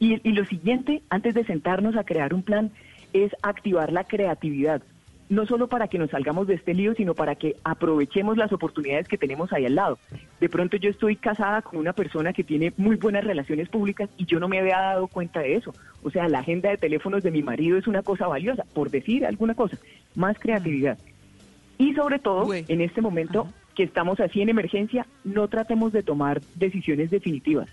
Y, 0.00 0.16
lo 0.32 0.46
siguiente, 0.46 1.02
antes 1.10 1.34
de 1.34 1.44
sentarnos 1.44 1.94
a 1.94 2.04
crear 2.04 2.32
un 2.32 2.42
plan, 2.42 2.70
es 3.12 3.36
activar 3.42 3.92
la 3.92 4.04
creatividad. 4.04 4.82
No 5.28 5.44
solo 5.44 5.68
para 5.68 5.88
que 5.88 5.98
nos 5.98 6.10
salgamos 6.10 6.46
de 6.46 6.54
este 6.54 6.72
lío, 6.72 6.94
sino 6.94 7.14
para 7.14 7.34
que 7.34 7.54
aprovechemos 7.64 8.38
las 8.38 8.50
oportunidades 8.50 9.08
que 9.08 9.18
tenemos 9.18 9.52
ahí 9.52 9.66
al 9.66 9.74
lado. 9.74 9.98
De 10.40 10.48
pronto 10.48 10.78
yo 10.78 10.88
estoy 10.88 11.16
casada 11.16 11.60
con 11.60 11.78
una 11.78 11.92
persona 11.92 12.32
que 12.32 12.42
tiene 12.42 12.72
muy 12.78 12.96
buenas 12.96 13.24
relaciones 13.24 13.68
públicas 13.68 14.08
y 14.16 14.24
yo 14.24 14.40
no 14.40 14.48
me 14.48 14.58
había 14.58 14.78
dado 14.78 15.06
cuenta 15.06 15.40
de 15.40 15.56
eso. 15.56 15.74
O 16.02 16.10
sea, 16.10 16.28
la 16.28 16.38
agenda 16.38 16.70
de 16.70 16.78
teléfonos 16.78 17.22
de 17.22 17.30
mi 17.30 17.42
marido 17.42 17.76
es 17.76 17.86
una 17.86 18.02
cosa 18.02 18.26
valiosa, 18.26 18.64
por 18.72 18.90
decir 18.90 19.26
alguna 19.26 19.54
cosa. 19.54 19.76
Más 20.14 20.38
creatividad. 20.38 20.98
Y 21.76 21.92
sobre 21.92 22.18
todo, 22.18 22.52
en 22.54 22.80
este 22.80 23.02
momento 23.02 23.48
que 23.74 23.82
estamos 23.82 24.18
así 24.18 24.40
en 24.40 24.48
emergencia, 24.48 25.06
no 25.24 25.46
tratemos 25.48 25.92
de 25.92 26.02
tomar 26.02 26.40
decisiones 26.56 27.10
definitivas 27.10 27.68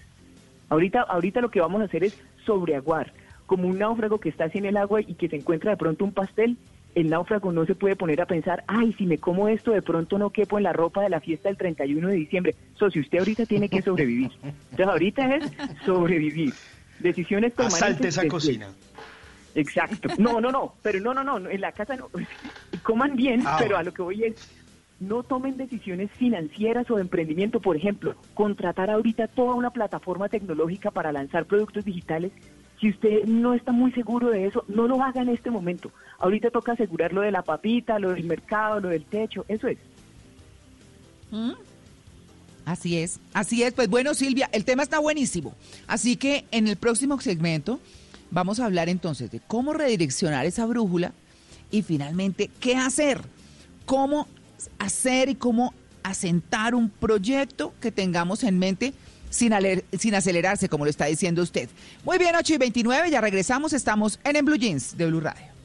Ahorita, 0.69 1.01
ahorita 1.01 1.41
lo 1.41 1.51
que 1.51 1.61
vamos 1.61 1.81
a 1.81 1.85
hacer 1.85 2.03
es 2.03 2.21
sobreaguar, 2.45 3.13
como 3.45 3.67
un 3.67 3.79
náufrago 3.79 4.19
que 4.19 4.29
está 4.29 4.45
así 4.45 4.57
en 4.57 4.65
el 4.65 4.77
agua 4.77 5.01
y 5.01 5.15
que 5.15 5.29
se 5.29 5.37
encuentra 5.37 5.71
de 5.71 5.77
pronto 5.77 6.03
un 6.05 6.13
pastel. 6.13 6.57
El 6.95 7.09
náufrago 7.09 7.51
no 7.51 7.65
se 7.65 7.75
puede 7.75 7.95
poner 7.95 8.21
a 8.21 8.25
pensar, 8.25 8.63
ay, 8.67 8.93
si 8.93 9.05
me 9.05 9.19
como 9.19 9.47
esto, 9.47 9.71
de 9.71 9.83
pronto 9.83 10.17
no 10.17 10.31
quepo 10.31 10.57
en 10.57 10.63
la 10.63 10.73
ropa 10.73 11.03
de 11.03 11.09
la 11.09 11.19
fiesta 11.19 11.47
del 11.47 11.57
31 11.57 12.07
de 12.07 12.15
diciembre. 12.15 12.55
So, 12.75 12.89
si 12.89 12.99
usted 12.99 13.19
ahorita 13.19 13.45
tiene 13.45 13.69
que 13.69 13.81
sobrevivir. 13.81 14.31
Entonces, 14.71 14.87
ahorita 14.87 15.35
es 15.35 15.51
sobrevivir. 15.85 16.53
Decisiones 16.99 17.53
permanentes. 17.53 17.83
Asalte 17.83 18.07
esa 18.07 18.27
cocina. 18.27 18.67
Exacto. 19.57 20.09
No, 20.17 20.39
no, 20.39 20.51
no, 20.51 20.75
pero 20.81 20.99
no, 20.99 21.13
no, 21.13 21.23
no, 21.23 21.49
en 21.49 21.61
la 21.61 21.71
casa 21.71 21.95
no. 21.95 22.09
Coman 22.83 23.15
bien, 23.15 23.43
ah, 23.45 23.57
pero 23.59 23.77
a 23.77 23.83
lo 23.83 23.93
que 23.93 24.01
voy 24.01 24.23
es, 24.23 24.35
no 24.99 25.23
tomen 25.23 25.57
decisiones 25.57 26.11
financieras 26.11 26.89
o 26.89 26.95
de 26.95 27.01
emprendimiento, 27.01 27.59
por 27.59 27.77
ejemplo, 27.77 28.15
contratar 28.33 28.89
ahorita 28.89 29.27
toda 29.27 29.53
una 29.53 29.69
plataforma 29.69 30.29
tecnológica 30.29 30.91
para 30.91 31.11
lanzar 31.11 31.45
productos 31.45 31.85
digitales. 31.85 32.31
Si 32.79 32.89
usted 32.89 33.25
no 33.25 33.53
está 33.53 33.71
muy 33.71 33.91
seguro 33.91 34.29
de 34.29 34.47
eso, 34.47 34.63
no 34.67 34.87
lo 34.87 35.01
haga 35.03 35.21
en 35.21 35.29
este 35.29 35.51
momento. 35.51 35.91
Ahorita 36.19 36.49
toca 36.49 36.73
asegurar 36.73 37.13
lo 37.13 37.21
de 37.21 37.31
la 37.31 37.43
papita, 37.43 37.99
lo 37.99 38.11
del 38.11 38.23
mercado, 38.23 38.79
lo 38.79 38.89
del 38.89 39.05
techo, 39.05 39.45
eso 39.47 39.67
es. 39.67 39.77
¿Mm? 41.31 41.53
Así 42.65 42.97
es, 42.97 43.19
así 43.33 43.63
es. 43.63 43.73
Pues 43.73 43.89
bueno, 43.89 44.13
Silvia, 44.13 44.49
el 44.51 44.65
tema 44.65 44.83
está 44.83 44.99
buenísimo. 44.99 45.55
Así 45.87 46.17
que 46.17 46.45
en 46.51 46.67
el 46.67 46.75
próximo 46.75 47.19
segmento 47.21 47.79
vamos 48.29 48.59
a 48.59 48.65
hablar 48.65 48.89
entonces 48.89 49.31
de 49.31 49.39
cómo 49.39 49.73
redireccionar 49.73 50.45
esa 50.45 50.65
brújula 50.65 51.13
y 51.71 51.81
finalmente 51.81 52.49
qué 52.59 52.75
hacer, 52.75 53.21
cómo 53.85 54.27
hacer 54.79 55.29
y 55.29 55.35
cómo 55.35 55.73
asentar 56.03 56.73
un 56.75 56.89
proyecto 56.89 57.73
que 57.81 57.91
tengamos 57.91 58.43
en 58.43 58.59
mente 58.59 58.93
sin, 59.29 59.53
sin 59.97 60.15
acelerarse, 60.15 60.69
como 60.69 60.85
lo 60.85 60.89
está 60.89 61.05
diciendo 61.05 61.41
usted. 61.41 61.69
Muy 62.05 62.17
bien, 62.17 62.35
8 62.35 62.53
y 62.53 62.57
29, 62.57 63.11
ya 63.11 63.21
regresamos, 63.21 63.73
estamos 63.73 64.19
en 64.23 64.35
En 64.35 64.45
Blue 64.45 64.57
Jeans 64.57 64.97
de 64.97 65.05
Blue 65.07 65.19
Radio. 65.19 65.56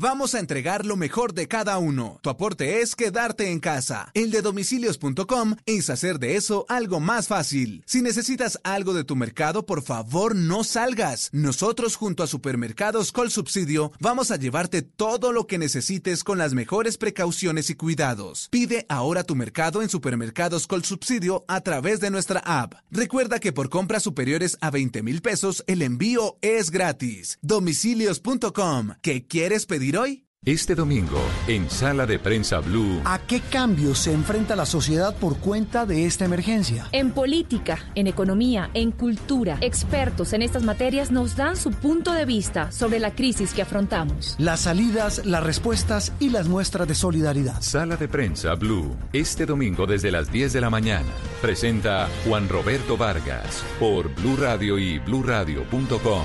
Vamos 0.00 0.36
a 0.36 0.38
entregar 0.38 0.86
lo 0.86 0.94
mejor 0.94 1.34
de 1.34 1.48
cada 1.48 1.76
uno. 1.78 2.20
Tu 2.22 2.30
aporte 2.30 2.82
es 2.82 2.94
quedarte 2.94 3.50
en 3.50 3.58
casa. 3.58 4.12
El 4.14 4.30
de 4.30 4.42
domicilios.com 4.42 5.56
es 5.66 5.90
hacer 5.90 6.20
de 6.20 6.36
eso 6.36 6.66
algo 6.68 7.00
más 7.00 7.26
fácil. 7.26 7.82
Si 7.84 8.00
necesitas 8.00 8.60
algo 8.62 8.94
de 8.94 9.02
tu 9.02 9.16
mercado, 9.16 9.66
por 9.66 9.82
favor 9.82 10.36
no 10.36 10.62
salgas. 10.62 11.30
Nosotros 11.32 11.96
junto 11.96 12.22
a 12.22 12.28
Supermercados 12.28 13.10
Col 13.10 13.32
Subsidio 13.32 13.90
vamos 13.98 14.30
a 14.30 14.36
llevarte 14.36 14.82
todo 14.82 15.32
lo 15.32 15.48
que 15.48 15.58
necesites 15.58 16.22
con 16.22 16.38
las 16.38 16.54
mejores 16.54 16.96
precauciones 16.96 17.68
y 17.68 17.74
cuidados. 17.74 18.46
Pide 18.52 18.86
ahora 18.88 19.24
tu 19.24 19.34
mercado 19.34 19.82
en 19.82 19.88
Supermercados 19.88 20.68
Col 20.68 20.84
Subsidio 20.84 21.44
a 21.48 21.62
través 21.62 21.98
de 21.98 22.12
nuestra 22.12 22.38
app. 22.46 22.74
Recuerda 22.92 23.40
que 23.40 23.52
por 23.52 23.68
compras 23.68 24.04
superiores 24.04 24.58
a 24.60 24.70
20 24.70 25.02
mil 25.02 25.22
pesos 25.22 25.64
el 25.66 25.82
envío 25.82 26.38
es 26.40 26.70
gratis. 26.70 27.40
Domicilios.com. 27.42 28.90
¿Qué 29.02 29.26
quieres 29.26 29.66
pedir 29.66 29.87
hoy? 29.96 30.28
Este 30.44 30.76
domingo, 30.76 31.20
en 31.48 31.68
Sala 31.68 32.06
de 32.06 32.20
Prensa 32.20 32.60
Blue. 32.60 33.02
¿A 33.04 33.18
qué 33.18 33.40
cambios 33.40 33.98
se 33.98 34.12
enfrenta 34.12 34.54
la 34.54 34.66
sociedad 34.66 35.14
por 35.16 35.38
cuenta 35.38 35.84
de 35.84 36.06
esta 36.06 36.24
emergencia? 36.24 36.86
En 36.92 37.10
política, 37.10 37.78
en 37.96 38.06
economía, 38.06 38.70
en 38.72 38.92
cultura, 38.92 39.58
expertos 39.60 40.32
en 40.32 40.42
estas 40.42 40.62
materias 40.62 41.10
nos 41.10 41.34
dan 41.34 41.56
su 41.56 41.72
punto 41.72 42.12
de 42.12 42.24
vista 42.24 42.70
sobre 42.70 43.00
la 43.00 43.16
crisis 43.16 43.52
que 43.52 43.62
afrontamos. 43.62 44.36
Las 44.38 44.60
salidas, 44.60 45.26
las 45.26 45.42
respuestas 45.42 46.12
y 46.20 46.30
las 46.30 46.46
muestras 46.46 46.86
de 46.86 46.94
solidaridad. 46.94 47.60
Sala 47.60 47.96
de 47.96 48.06
Prensa 48.06 48.54
Blue. 48.54 48.96
Este 49.12 49.44
domingo 49.44 49.86
desde 49.86 50.12
las 50.12 50.30
10 50.30 50.52
de 50.52 50.60
la 50.60 50.70
mañana. 50.70 51.08
Presenta 51.42 52.08
Juan 52.24 52.48
Roberto 52.48 52.96
Vargas 52.96 53.64
por 53.80 54.14
Blue 54.14 54.36
Radio 54.36 54.78
y 54.78 55.00
bluradio.com. 55.00 56.24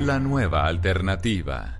La 0.00 0.18
nueva 0.18 0.66
alternativa. 0.66 1.79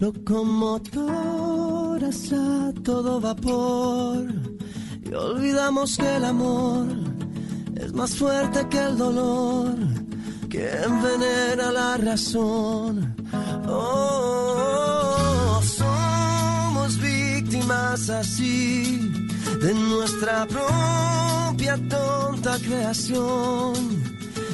Locomotoras 0.00 1.02
a 2.32 2.72
todo 2.82 3.20
vapor. 3.20 4.26
Y 5.02 5.12
olvidamos 5.14 5.96
que 5.96 6.16
el 6.16 6.24
amor 6.24 6.86
es 7.76 7.92
más 7.92 8.16
fuerte 8.16 8.66
que 8.68 8.78
el 8.78 8.96
dolor. 8.96 9.74
Que 10.48 10.70
envenena 10.70 11.72
la 11.72 11.96
razón. 11.96 13.14
Oh, 13.66 15.60
somos 15.62 16.98
víctimas 16.98 18.08
así 18.08 19.12
de 19.60 19.74
nuestra 19.74 20.46
propia 20.46 21.76
tonta 21.88 22.56
creación. 22.58 23.74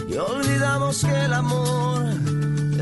Y 0.08 0.14
olvidamos 0.16 1.04
que 1.04 1.24
el 1.24 1.32
amor 1.32 2.06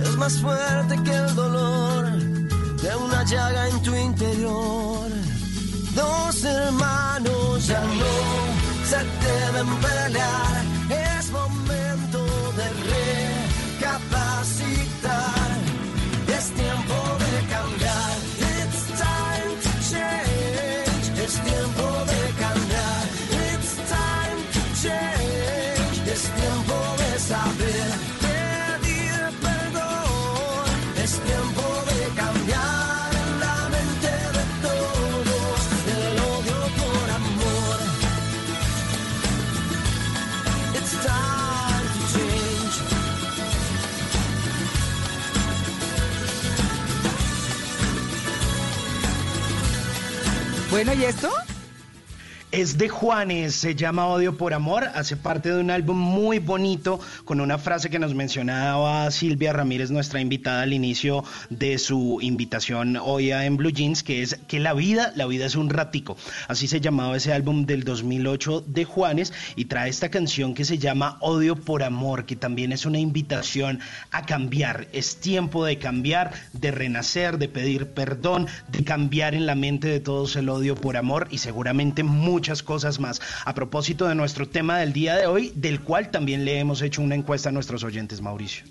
es 0.03 0.17
más 0.17 0.41
fuerte 0.41 1.03
que 1.03 1.15
el 1.15 1.35
dolor 1.35 2.38
de 2.83 2.97
una 2.97 3.25
llaga 3.25 3.69
en 3.69 3.83
tu 3.83 3.95
interior. 3.95 5.09
Dos 5.95 6.45
hermanos 6.45 7.67
ya 7.67 7.81
no 7.81 8.15
se 8.91 8.99
deben 9.27 9.69
pelear, 9.87 10.65
es 11.17 11.31
momento 11.31 12.21
de 12.59 12.67
recapacitar, 13.81 15.51
es 16.37 16.45
tiempo 16.53 16.97
de 17.25 17.33
cambiar. 17.55 18.17
It's 18.61 18.81
time 19.05 19.51
to 19.65 19.71
change, 19.91 21.07
es 21.25 21.35
tiempo 21.51 21.87
de 22.11 22.21
cambiar. 22.43 23.03
It's 23.51 23.71
time 23.97 24.41
to 24.55 24.63
change, 24.83 25.99
es 26.13 26.23
tiempo 26.41 26.77
de 26.99 27.11
saber 27.19 27.58
Bueno, 50.79 50.93
¿y 50.95 51.07
esto? 51.07 51.29
Es 52.51 52.79
de 52.79 52.89
Juanes, 52.89 53.55
se 53.55 53.75
llama 53.75 54.07
Odio 54.07 54.39
por 54.39 54.55
Amor, 54.55 54.85
hace 54.95 55.19
parte 55.19 55.53
de 55.53 55.61
un 55.61 55.71
álbum 55.71 55.99
muy 55.99 56.39
bonito 56.39 56.99
con 57.27 57.43
una 57.43 57.59
frase 57.59 57.91
que 57.91 57.99
nos 57.99 58.15
mencionaba 58.15 59.11
Silvia 59.11 59.53
Ramírez, 59.53 59.91
nuestra 59.91 60.23
invitada 60.23 60.63
al 60.63 60.73
inicio 60.73 61.25
de 61.51 61.77
su 61.77 62.21
invitación 62.23 62.97
hoy 62.97 63.33
En 63.33 63.59
Blue 63.59 63.71
Jeans, 63.71 64.03
que 64.03 64.23
es 64.23 64.39
que 64.49 64.61
la 64.61 64.73
vida, 64.73 65.13
la 65.15 65.27
vida 65.27 65.45
es 65.45 65.57
un 65.57 65.69
ratico. 65.69 66.17
Así 66.49 66.69
se 66.69 66.81
llamaba 66.81 67.19
ese 67.19 67.35
álbum 67.35 67.67
del 67.67 67.85
2008 67.85 68.65
de 68.67 68.87
Juanes 68.87 69.35
y 69.55 69.67
trae 69.67 69.91
esta 69.91 70.09
canción 70.09 70.55
que 70.55 70.65
se 70.65 70.79
llama 70.79 71.19
Odio 71.21 71.55
por 71.55 71.83
Amor, 71.83 72.25
que 72.25 72.35
también 72.35 72.73
es 72.73 72.87
una 72.87 72.99
invitación 72.99 73.81
a 74.11 74.25
cambiar. 74.25 74.89
Es 74.95 75.17
tiempo 75.17 75.67
de 75.67 75.77
cambiar, 75.77 76.33
de 76.55 76.71
renacer, 76.71 77.37
de 77.37 77.49
pedir 77.49 77.89
perdón, 77.89 78.47
de 78.69 78.85
cambiar 78.85 79.35
en 79.35 79.45
la 79.45 79.55
mente 79.55 79.89
de 79.89 80.01
todos 80.01 80.35
el 80.37 80.49
odio 80.49 80.77
por 80.77 80.97
amor 80.97 81.29
y 81.31 81.39
seguramente 81.39 82.03
muchas 82.39 82.63
cosas 82.63 83.01
más. 83.01 83.21
A 83.45 83.53
propósito 83.53 84.07
de 84.07 84.15
nuestro 84.15 84.49
tema 84.49 84.79
del 84.79 84.93
día 84.93 85.17
de 85.17 85.27
hoy, 85.27 85.53
del 85.57 85.81
cual 85.81 86.13
también 86.13 86.45
le 86.45 86.61
hemos 86.61 86.83
hecho 86.83 87.03
una 87.03 87.17
encuesta 87.17 87.49
a 87.49 87.53
nuestros 87.53 87.83
oyentes, 87.83 88.21
Mauricio. 88.21 88.65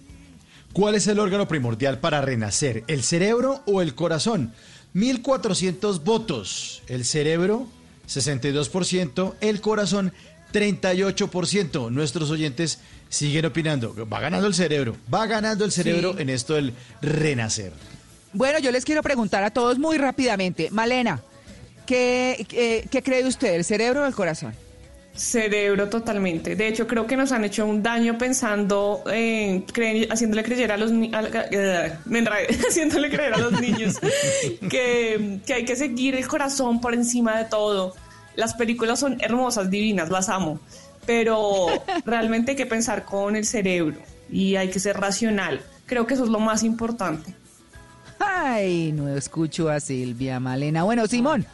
¿Cuál 0.72 0.96
es 0.96 1.06
el 1.08 1.20
órgano 1.20 1.50
primordial 1.50 2.00
para 2.00 2.22
renacer? 2.22 2.86
¿El 2.88 3.04
cerebro 3.04 3.62
o 3.66 3.82
el 3.82 3.94
corazón? 3.94 4.54
1400 4.94 6.04
votos. 6.06 6.82
El 6.88 7.04
cerebro, 7.04 7.68
62%. 8.08 9.34
El 9.42 9.60
corazón, 9.60 10.14
38%. 10.54 11.92
Nuestros 11.92 12.32
oyentes 12.32 12.80
siguen 13.10 13.46
opinando. 13.48 13.94
Va 14.08 14.22
ganando 14.22 14.48
el 14.48 14.54
cerebro. 14.54 14.96
Va 15.14 15.26
ganando 15.28 15.66
el 15.66 15.72
cerebro 15.74 16.14
Sí. 16.16 16.22
en 16.22 16.30
esto 16.30 16.54
del 16.54 16.74
renacer. 17.02 17.74
Bueno, 18.34 18.60
yo 18.60 18.72
les 18.72 18.86
quiero 18.86 19.02
preguntar 19.04 19.44
a 19.44 19.52
todos 19.52 19.78
muy 19.80 19.98
rápidamente. 19.98 20.70
Malena, 20.72 21.22
¿qué, 21.88 22.46
qué, 22.48 22.88
qué 22.92 23.02
cree 23.02 23.26
usted, 23.26 23.56
el 23.56 23.64
cerebro 23.64 24.04
o 24.04 24.06
el 24.06 24.14
corazón? 24.14 24.54
Cerebro 25.18 25.90
totalmente. 25.90 26.56
De 26.56 26.68
hecho, 26.68 26.86
creo 26.86 27.08
que 27.08 27.18
nos 27.18 27.32
han 27.32 27.44
hecho 27.44 27.66
un 27.66 27.82
daño 27.82 28.20
pensando, 28.20 29.04
en 29.08 29.66
haciéndole 30.12 30.44
creer 30.44 30.72
a 30.72 30.78
los 30.78 30.92
a 30.92 31.24
eh, 31.50 31.94
me 32.06 32.20
haciéndole 32.70 33.10
creer 33.10 33.34
a 33.34 33.40
los 33.40 33.60
niños 33.60 33.96
que, 34.70 35.40
que 35.44 35.54
hay 35.56 35.66
que 35.66 35.76
seguir 35.76 36.14
el 36.14 36.28
corazón 36.28 36.80
por 36.80 36.94
encima 36.94 37.36
de 37.36 37.46
todo. 37.46 37.96
Las 38.36 38.54
películas 38.54 39.00
son 39.00 39.20
hermosas, 39.20 39.72
divinas, 39.72 40.12
las 40.12 40.30
amo, 40.30 40.60
pero 41.08 41.66
realmente 42.06 42.52
hay 42.52 42.58
que 42.58 42.68
pensar 42.68 43.04
con 43.04 43.36
el 43.36 43.46
cerebro 43.46 43.98
y 44.30 44.56
hay 44.56 44.70
que 44.70 44.80
ser 44.80 44.98
racional. 44.98 45.62
Creo 45.88 46.06
que 46.06 46.14
eso 46.14 46.26
es 46.26 46.30
lo 46.30 46.40
más 46.40 46.62
importante. 46.62 47.34
Ay, 48.20 48.92
no 48.92 49.10
escucho 49.10 49.70
a 49.70 49.80
Silvia, 49.80 50.40
Malena. 50.40 50.84
Bueno, 50.84 51.08
Simón. 51.08 51.48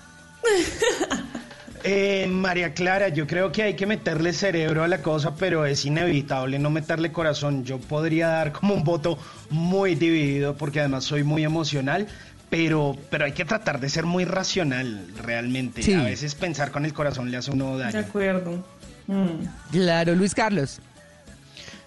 Eh, 1.85 2.27
María 2.29 2.73
Clara, 2.73 3.09
yo 3.09 3.27
creo 3.27 3.51
que 3.51 3.61
hay 3.63 3.73
que 3.75 3.85
meterle 3.85 4.31
cerebro 4.31 4.83
a 4.83 4.87
la 4.87 5.01
cosa, 5.01 5.35
pero 5.35 5.65
es 5.65 5.83
inevitable 5.83 6.57
no 6.57 6.69
meterle 6.69 7.11
corazón. 7.11 7.65
Yo 7.65 7.77
podría 7.77 8.29
dar 8.29 8.53
como 8.53 8.73
un 8.73 8.85
voto 8.85 9.17
muy 9.49 9.95
dividido 9.95 10.55
porque 10.55 10.79
además 10.79 11.03
soy 11.03 11.23
muy 11.23 11.43
emocional, 11.43 12.07
pero, 12.49 12.95
pero 13.09 13.25
hay 13.25 13.33
que 13.33 13.43
tratar 13.43 13.81
de 13.81 13.89
ser 13.89 14.05
muy 14.05 14.23
racional 14.23 15.07
realmente. 15.21 15.81
Sí. 15.83 15.93
A 15.93 16.03
veces 16.03 16.35
pensar 16.35 16.71
con 16.71 16.85
el 16.85 16.93
corazón 16.93 17.29
le 17.31 17.35
hace 17.37 17.51
uno 17.51 17.77
De 17.77 17.83
daño. 17.83 17.99
acuerdo. 17.99 18.63
Mm. 19.07 19.45
Claro, 19.71 20.15
Luis 20.15 20.33
Carlos. 20.33 20.79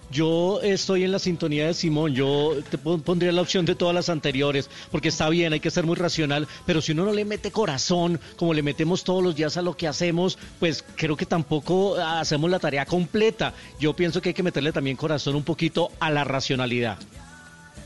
Yo 0.09 0.61
estoy 0.61 1.03
en 1.03 1.11
la 1.11 1.19
sintonía 1.19 1.67
de 1.67 1.73
Simón, 1.73 2.13
yo 2.13 2.55
te 2.69 2.77
pondría 2.77 3.31
la 3.33 3.41
opción 3.41 3.65
de 3.65 3.75
todas 3.75 3.93
las 3.93 4.07
anteriores, 4.07 4.69
porque 4.89 5.09
está 5.09 5.27
bien, 5.27 5.51
hay 5.51 5.59
que 5.59 5.69
ser 5.69 5.85
muy 5.85 5.95
racional, 5.95 6.47
pero 6.65 6.81
si 6.81 6.93
uno 6.93 7.03
no 7.05 7.11
le 7.11 7.25
mete 7.25 7.51
corazón, 7.51 8.19
como 8.37 8.53
le 8.53 8.63
metemos 8.63 9.03
todos 9.03 9.21
los 9.21 9.35
días 9.35 9.57
a 9.57 9.61
lo 9.61 9.75
que 9.75 9.87
hacemos, 9.87 10.37
pues 10.59 10.83
creo 10.95 11.17
que 11.17 11.25
tampoco 11.25 11.97
hacemos 11.97 12.49
la 12.49 12.59
tarea 12.59 12.85
completa. 12.85 13.53
Yo 13.79 13.95
pienso 13.95 14.21
que 14.21 14.29
hay 14.29 14.33
que 14.33 14.43
meterle 14.43 14.71
también 14.71 14.95
corazón 14.95 15.35
un 15.35 15.43
poquito 15.43 15.91
a 15.99 16.09
la 16.09 16.23
racionalidad. 16.23 16.97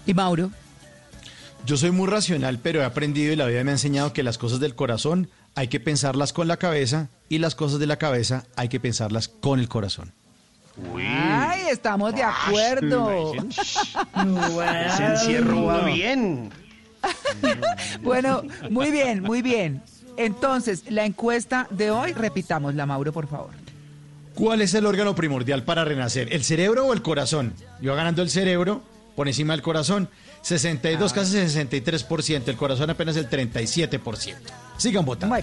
¿Y 0.05 0.13
Mauro? 0.13 0.51
Yo 1.65 1.77
soy 1.77 1.91
muy 1.91 2.07
racional, 2.07 2.59
pero 2.59 2.81
he 2.81 2.85
aprendido 2.85 3.33
y 3.33 3.35
la 3.35 3.45
vida 3.45 3.63
me 3.63 3.71
ha 3.71 3.75
enseñado 3.75 4.13
que 4.13 4.23
las 4.23 4.37
cosas 4.37 4.59
del 4.59 4.75
corazón 4.75 5.29
hay 5.55 5.69
que 5.69 5.79
pensarlas 5.79 6.33
con 6.33 6.47
la 6.47 6.57
cabeza 6.57 7.09
y 7.29 7.39
las 7.39 7.55
cosas 7.55 7.79
de 7.79 7.87
la 7.87 7.97
cabeza 7.97 8.45
hay 8.55 8.69
que 8.69 8.79
pensarlas 8.79 9.27
con 9.27 9.59
el 9.59 9.67
corazón. 9.69 10.13
Ay, 10.97 11.63
estamos 11.69 12.13
de 12.13 12.23
acuerdo. 12.23 13.33
Se 14.97 15.05
encierró 15.05 15.85
bien. 15.85 16.49
bueno, 18.01 18.43
muy 18.69 18.91
bien, 18.91 19.21
muy 19.23 19.41
bien. 19.41 19.81
Entonces, 20.17 20.83
la 20.89 21.05
encuesta 21.05 21.67
de 21.69 21.91
hoy, 21.91 22.13
repitámosla, 22.13 22.85
Mauro, 22.85 23.11
por 23.11 23.27
favor. 23.27 23.51
¿Cuál 24.35 24.61
es 24.61 24.73
el 24.73 24.85
órgano 24.85 25.15
primordial 25.15 25.63
para 25.63 25.83
renacer? 25.83 26.33
¿El 26.33 26.43
cerebro 26.43 26.85
o 26.85 26.93
el 26.93 27.01
corazón? 27.01 27.53
Yo 27.81 27.95
ganando 27.95 28.21
el 28.21 28.29
cerebro 28.29 28.81
por 29.15 29.27
encima 29.27 29.53
del 29.53 29.61
corazón. 29.61 30.09
62, 30.41 31.13
casi 31.13 31.37
63%. 31.37 32.47
El 32.47 32.55
corazón 32.55 32.89
apenas 32.89 33.15
el 33.17 33.29
37%. 33.29 34.35
Sigan 34.77 35.05
votando. 35.05 35.35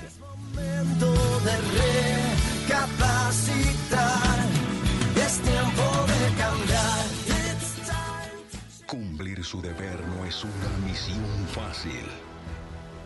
Cumplir 9.39 9.45
su 9.45 9.63
deber 9.63 10.05
no 10.09 10.25
es 10.25 10.43
una 10.43 10.69
misión 10.85 11.47
fácil. 11.53 12.05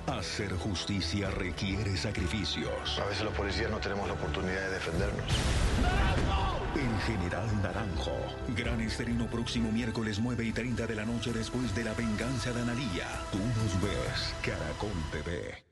Hacer 0.07 0.51
justicia 0.55 1.31
requiere 1.31 1.95
sacrificios. 1.97 2.99
A 2.99 3.05
veces 3.05 3.25
los 3.25 3.35
policías 3.35 3.71
no 3.71 3.79
tenemos 3.79 4.09
la 4.09 4.15
oportunidad 4.15 4.63
de 4.63 4.71
defendernos. 4.71 5.31
En 6.75 7.01
General 7.01 7.63
Naranjo, 7.63 8.17
gran 8.57 8.81
estreno 8.81 9.27
próximo 9.27 9.71
miércoles 9.71 10.21
9 10.23 10.45
y 10.45 10.53
30 10.53 10.87
de 10.87 10.95
la 10.95 11.05
noche 11.05 11.33
después 11.35 11.75
de 11.75 11.85
la 11.85 11.93
venganza 11.93 12.51
de 12.53 12.63
Analía. 12.63 13.09
Tú 13.31 13.39
nos 13.39 13.83
ves, 13.83 14.35
Caracol 14.43 14.91
TV. 15.11 15.72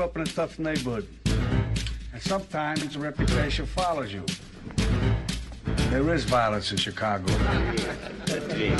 Grew 0.00 0.06
up 0.06 0.16
in 0.16 0.22
a 0.22 0.24
tough 0.24 0.58
neighborhood. 0.58 1.06
And 2.14 2.22
sometimes 2.22 2.96
reputation 2.96 3.66
follows 3.66 4.10
you. 4.10 4.24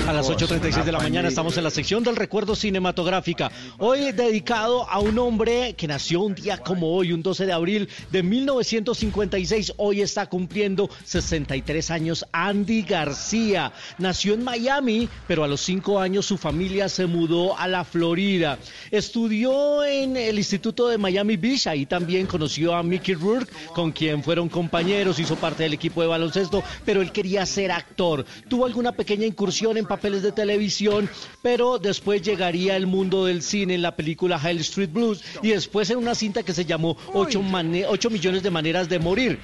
A 0.06 0.12
las 0.12 0.28
8.36 0.28 0.84
de 0.84 0.92
la 0.92 0.98
mañana 0.98 1.28
estamos 1.28 1.56
en 1.56 1.64
la 1.64 1.70
sección 1.70 2.04
del 2.04 2.16
recuerdo 2.16 2.54
cinematográfica. 2.54 3.50
Hoy 3.78 4.12
dedicado 4.12 4.88
a 4.88 4.98
un 5.00 5.18
hombre 5.18 5.74
que 5.74 5.88
nació 5.88 6.20
un 6.20 6.34
día 6.34 6.58
como 6.58 6.94
hoy, 6.94 7.12
un 7.12 7.22
12 7.22 7.46
de 7.46 7.52
abril 7.52 7.88
de 8.10 8.22
1956. 8.22 9.74
Hoy 9.78 10.02
está 10.02 10.26
cumpliendo 10.26 10.90
63 11.04 11.90
años. 11.90 12.26
Andy 12.32 12.82
García 12.82 13.72
nació 13.98 14.34
en 14.34 14.44
Miami, 14.44 15.08
pero 15.26 15.44
a 15.44 15.48
los 15.48 15.60
5 15.62 15.98
años 15.98 16.26
su 16.26 16.36
familia 16.36 16.88
se 16.88 17.06
mudó 17.06 17.58
a 17.58 17.66
la 17.66 17.84
Florida. 17.84 18.58
Estudió 18.90 19.84
en 19.84 20.16
el 20.16 20.38
Instituto 20.38 20.88
de 20.88 20.98
Miami 20.98 21.36
Beach. 21.36 21.66
Ahí 21.66 21.86
también 21.86 22.26
conoció 22.26 22.74
a 22.74 22.82
Mickey 22.82 23.14
Rourke, 23.14 23.52
con 23.74 23.92
quien 23.92 24.22
fueron 24.22 24.48
compañeros, 24.48 25.18
hizo 25.18 25.36
parte 25.36 25.62
del 25.62 25.72
equipo 25.72 26.02
de 26.02 26.08
baloncesto, 26.08 26.62
pero 26.84 27.02
él 27.02 27.12
quería 27.12 27.46
ser 27.46 27.72
actor. 27.72 28.24
Tuvo 28.48 28.66
alguna 28.66 28.92
pequeña 28.92 29.26
incursión 29.26 29.76
en 29.76 29.86
papeles 29.86 30.22
de 30.22 30.32
televisión, 30.32 31.08
pero 31.42 31.78
después 31.78 32.22
llegaría 32.22 32.76
el 32.76 32.86
mundo 32.86 33.24
del 33.24 33.42
cine 33.42 33.74
en 33.74 33.82
la 33.82 33.96
película 33.96 34.40
Hell 34.42 34.60
Street 34.60 34.90
Blues 34.92 35.22
y 35.42 35.50
después 35.50 35.90
en 35.90 35.98
una 35.98 36.14
cinta 36.14 36.42
que 36.42 36.54
se 36.54 36.64
llamó 36.64 36.96
8, 37.12 38.10
millones 38.10 38.42
de 38.42 38.50
maneras 38.50 38.88
de 38.88 38.98
morir. 38.98 39.38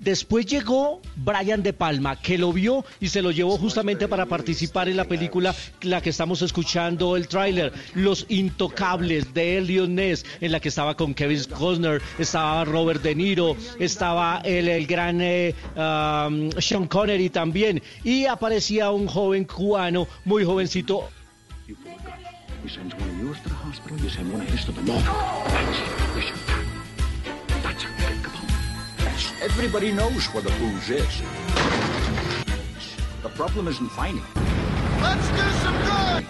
Después 0.00 0.46
llegó 0.46 1.02
Brian 1.16 1.62
De 1.62 1.74
Palma, 1.74 2.16
que 2.16 2.38
lo 2.38 2.54
vio 2.54 2.86
y 3.00 3.08
se 3.08 3.20
lo 3.20 3.32
llevó 3.32 3.58
justamente 3.58 4.08
para 4.08 4.24
participar 4.24 4.88
en 4.88 4.96
la 4.96 5.04
película, 5.04 5.54
la 5.82 6.00
que 6.00 6.08
estamos 6.08 6.40
escuchando 6.40 7.16
el 7.16 7.28
tráiler, 7.28 7.70
Los 7.94 8.24
Intocables 8.30 9.34
de 9.34 9.58
Elliot 9.58 9.90
Ness, 9.90 10.24
en 10.40 10.52
la 10.52 10.60
que 10.60 10.70
estaba 10.70 10.96
con 10.96 11.12
Kevin 11.12 11.44
Costner, 11.44 12.00
estaba 12.18 12.64
Robert 12.64 13.02
De 13.02 13.14
Niro, 13.14 13.56
estaba 13.78 14.40
el, 14.42 14.68
el 14.68 14.86
gran 14.86 15.20
eh, 15.20 15.54
um, 15.76 16.50
Sean 16.58 16.86
Connery 16.86 17.28
también, 17.28 17.82
y 18.02 18.24
aparecía 18.24 18.90
un 18.90 19.06
joven 19.06 19.44
cubano, 19.44 20.08
muy 20.24 20.44
jovencito. 20.44 21.10
Everybody 29.42 29.90
knows 29.90 30.26
where 30.34 30.42
the 30.42 30.50
booze 30.58 30.90
is. 30.90 31.22
The 33.22 33.30
problem 33.30 33.68
isn't 33.68 33.90
finding. 33.92 34.22
Let's 35.00 35.28
do 35.30 35.44
some 35.62 35.76
good. 35.84 36.26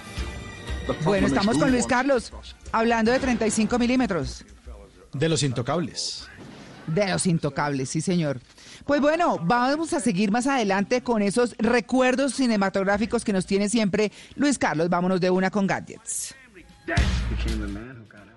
Bueno, 1.05 1.27
estamos 1.27 1.59
con 1.59 1.73
Luis 1.73 1.87
Carlos, 1.87 2.33
hablando 2.71 3.11
de 3.11 3.19
35 3.19 3.79
milímetros. 3.81 4.45
De 5.13 5.29
los 5.29 5.43
intocables. 5.43 6.29
De 6.87 7.09
los 7.09 7.27
intocables, 7.27 7.91
sí, 7.91 8.01
señor. 8.01 8.41
Pues 8.85 9.01
bueno, 9.01 9.39
vamos 9.43 9.93
a 9.93 9.99
seguir 9.99 10.31
más 10.31 10.47
adelante 10.47 11.03
con 11.03 11.21
esos 11.21 11.57
recuerdos 11.59 12.35
cinematográficos 12.35 13.25
que 13.25 13.33
nos 13.33 13.45
tiene 13.45 13.69
siempre 13.69 14.13
Luis 14.37 14.57
Carlos. 14.57 14.89
Vámonos 14.89 15.21
de 15.21 15.31
una 15.31 15.51
con 15.51 15.67
gadgets. 15.67 16.35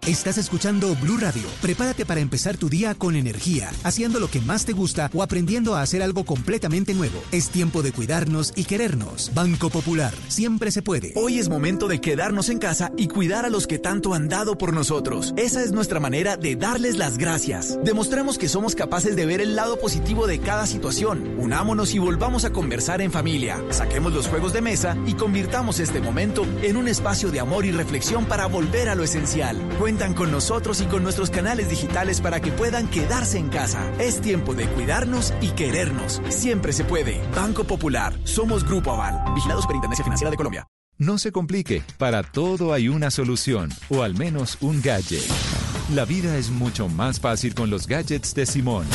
Estás 0.06 0.38
escuchando 0.38 0.98
Blue 0.98 1.16
Radio. 1.18 1.44
Prepárate 1.62 2.06
para 2.06 2.20
empezar 2.20 2.58
tu 2.58 2.68
día 2.68 2.94
con 2.94 3.16
energía, 3.16 3.72
haciendo 3.86 4.20
lo 4.20 4.28
que 4.28 4.42
más 4.42 4.66
te 4.66 4.74
gusta 4.74 5.10
o 5.14 5.24
aprendiendo 5.24 5.76
a 5.76 5.82
hacer 5.82 6.04
algo 6.04 6.26
completamente 6.26 6.94
nuevo. 6.94 7.24
Es 7.32 7.48
tiempo 7.48 7.82
de 7.82 7.94
cuidarnos 7.94 8.52
y 8.58 8.66
querernos. 8.66 9.32
Banco 9.34 9.70
Popular, 9.70 10.14
siempre 10.28 10.72
se 10.72 10.82
puede. 10.82 11.14
Hoy 11.16 11.40
es 11.40 11.48
momento 11.48 11.88
de 11.88 12.02
quedarnos 12.02 12.50
en 12.50 12.60
casa 12.60 12.92
y 12.98 13.08
cuidar 13.08 13.46
a 13.46 13.50
los 13.50 13.66
que 13.66 13.80
tanto 13.80 14.14
han 14.14 14.28
dado 14.28 14.58
por 14.58 14.74
nosotros. 14.74 15.34
Esa 15.38 15.64
es 15.64 15.72
nuestra 15.72 16.02
manera 16.02 16.36
de 16.36 16.58
darles 16.58 16.98
las 16.98 17.18
gracias. 17.18 17.80
Demostremos 17.86 18.38
que 18.38 18.50
somos 18.50 18.76
capaces 18.76 19.16
de 19.16 19.26
ver 19.26 19.40
el 19.40 19.56
lado 19.56 19.80
positivo 19.80 20.28
de 20.28 20.40
cada 20.40 20.68
situación. 20.68 21.34
Unámonos 21.38 21.96
y 21.96 22.00
volvamos 22.00 22.44
a 22.44 22.52
conversar 22.52 23.02
en 23.02 23.14
familia. 23.14 23.64
Saquemos 23.70 24.12
los 24.12 24.28
juegos 24.28 24.52
de 24.52 24.60
mesa 24.60 24.98
y 25.08 25.14
convirtamos 25.14 25.80
este 25.80 26.02
momento 26.02 26.46
en 26.62 26.76
un 26.76 26.90
espacio 26.90 27.32
de 27.32 27.40
amor 27.40 27.64
y 27.64 27.72
reflexión 27.72 28.26
para 28.26 28.48
volver 28.48 28.90
a 28.90 28.96
lo 28.96 29.06
esencial 29.06 29.58
cuentan 29.94 30.16
con 30.16 30.32
nosotros 30.32 30.82
y 30.82 30.86
con 30.86 31.04
nuestros 31.04 31.30
canales 31.30 31.70
digitales 31.70 32.20
para 32.20 32.40
que 32.40 32.52
puedan 32.52 32.88
quedarse 32.88 33.38
en 33.38 33.50
casa. 33.50 33.92
Es 34.00 34.22
tiempo 34.22 34.56
de 34.56 34.66
cuidarnos 34.66 35.36
y 35.40 35.50
querernos. 35.50 36.20
Siempre 36.30 36.74
se 36.74 36.84
puede. 36.84 37.22
Banco 37.36 37.64
Popular. 37.64 38.12
Somos 38.24 38.64
Grupo 38.64 38.92
Aval. 38.92 39.36
Vigilados 39.36 39.62
Superintendencia 39.66 40.04
Financiera 40.04 40.32
de 40.32 40.38
Colombia. 40.38 40.68
No 40.98 41.20
se 41.20 41.32
complique. 41.32 41.84
Para 42.00 42.24
todo 42.24 42.74
hay 42.74 42.88
una 42.88 43.12
solución, 43.12 43.70
o 43.90 44.02
al 44.02 44.16
menos 44.16 44.58
un 44.62 44.82
gadget. 44.82 45.24
La 45.94 46.06
vida 46.06 46.38
es 46.38 46.50
mucho 46.50 46.88
más 46.88 47.20
fácil 47.20 47.54
con 47.54 47.70
los 47.70 47.86
gadgets 47.86 48.34
de 48.34 48.48
Simón. 48.48 48.88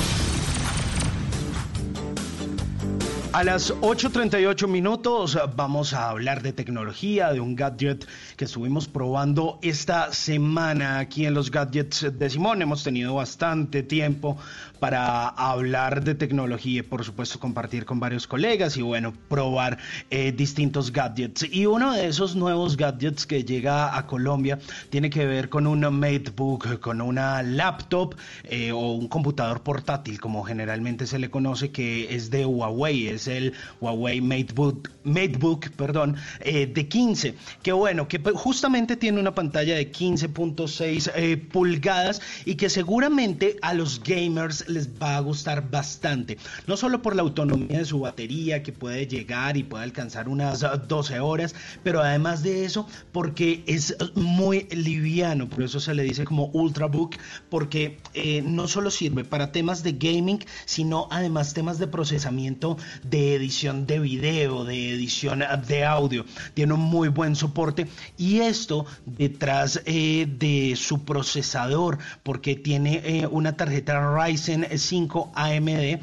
A 3.31 3.45
las 3.45 3.75
8.38 3.75 4.67
minutos 4.67 5.39
vamos 5.55 5.93
a 5.93 6.09
hablar 6.09 6.41
de 6.43 6.55
tecnología, 6.55 7.31
de 7.31 7.41
un 7.41 7.57
gadget 7.57 8.07
que 8.39 8.47
estuvimos 8.47 8.89
probando 8.89 9.59
esta 9.61 10.15
semana 10.15 10.99
aquí 10.99 11.27
en 11.27 11.35
los 11.35 11.51
gadgets 11.51 12.07
de 12.19 12.31
Simón. 12.31 12.63
Hemos 12.63 12.83
tenido 12.83 13.15
bastante 13.15 13.83
tiempo 13.83 14.39
para 14.81 15.29
hablar 15.29 16.05
de 16.05 16.15
tecnología 16.15 16.81
y 16.81 16.83
por 16.83 17.05
supuesto 17.05 17.39
compartir 17.39 17.85
con 17.85 18.01
varios 18.01 18.27
colegas 18.27 18.79
y 18.79 18.83
bueno, 18.83 19.13
probar 19.29 19.77
eh, 20.09 20.33
distintos 20.33 20.91
gadgets. 20.91 21.47
Y 21.53 21.67
uno 21.67 21.93
de 21.93 22.07
esos 22.07 22.35
nuevos 22.35 22.79
gadgets 22.79 23.27
que 23.27 23.45
llega 23.45 23.97
a 23.97 24.07
Colombia 24.07 24.59
tiene 24.89 25.11
que 25.11 25.27
ver 25.27 25.51
con 25.51 25.67
un 25.67 25.81
MateBook, 25.81 26.81
con 26.81 27.03
una 27.03 27.43
laptop 27.43 28.15
eh, 28.45 28.73
o 28.73 28.93
un 28.93 29.07
computador 29.07 29.63
portátil 29.63 30.19
como 30.19 30.43
generalmente 30.45 31.07
se 31.07 31.19
le 31.19 31.29
conoce 31.29 31.71
que 31.71 32.15
es 32.15 32.31
de 32.31 32.47
Huawei 32.47 33.18
es 33.19 33.29
el 33.29 33.53
Huawei 33.81 34.21
MateBook, 34.21 34.91
MateBook 35.05 35.71
perdón, 35.71 36.17
eh, 36.41 36.67
de 36.67 36.89
15, 36.89 37.35
que 37.63 37.73
bueno, 37.73 38.09
que 38.09 38.19
justamente 38.35 38.97
tiene 38.97 39.21
una 39.21 39.35
pantalla 39.35 39.77
de 39.77 39.93
15.6 39.93 41.13
eh, 41.15 41.37
pulgadas 41.37 42.21
y 42.45 42.55
que 42.57 42.71
seguramente 42.71 43.57
a 43.63 43.75
los 43.75 44.03
gamers 44.03 44.69
les 44.69 44.89
va 45.01 45.17
a 45.17 45.21
gustar 45.21 45.71
bastante, 45.71 46.39
no 46.67 46.77
solo 46.77 47.03
por 47.03 47.15
la 47.15 47.23
autonomía 47.23 47.79
de 47.79 47.85
su 47.85 48.01
batería 48.01 48.63
que 48.63 48.73
puede 48.73 49.07
llegar 49.07 49.57
y 49.57 49.63
puede 49.63 49.85
alcanzar 49.85 50.29
unas 50.29 50.65
12 50.89 51.21
horas, 51.21 51.55
pero 51.83 52.03
además 52.03 52.43
de 52.43 52.65
eso 52.65 52.87
porque 53.13 53.63
es 53.67 53.97
muy 54.15 54.67
liviano, 54.71 55.49
por 55.49 55.63
eso 55.63 55.81
se 55.81 55.95
le 55.95 56.03
dice 56.03 56.25
como 56.25 56.47
Ultrabook, 56.47 57.17
porque 57.49 57.99
eh, 58.15 58.43
no 58.43 58.69
solo 58.69 58.91
sirve 58.91 59.25
para 59.25 59.53
temas 59.53 59.83
de 59.83 59.93
gaming, 59.93 60.45
sino 60.65 61.09
además 61.11 61.55
temas 61.55 61.79
de 61.79 61.87
procesamiento 61.87 62.77
de 63.11 63.35
edición 63.35 63.87
de 63.87 63.99
video, 63.99 64.65
de 64.65 64.91
edición 64.91 65.43
de 65.67 65.85
audio. 65.85 66.25
Tiene 66.55 66.75
un 66.75 66.81
muy 66.81 67.09
buen 67.09 67.37
soporte 67.37 67.87
y 68.17 68.41
esto 68.41 68.87
detrás 69.07 69.83
eh, 69.87 70.27
de 70.29 70.75
su 70.77 71.05
procesador, 71.05 71.99
porque 72.23 72.57
tiene 72.57 73.03
eh, 73.05 73.27
una 73.27 73.57
tarjeta 73.57 74.17
Ryzen 74.17 74.67
5 74.77 75.33
AMD 75.35 76.01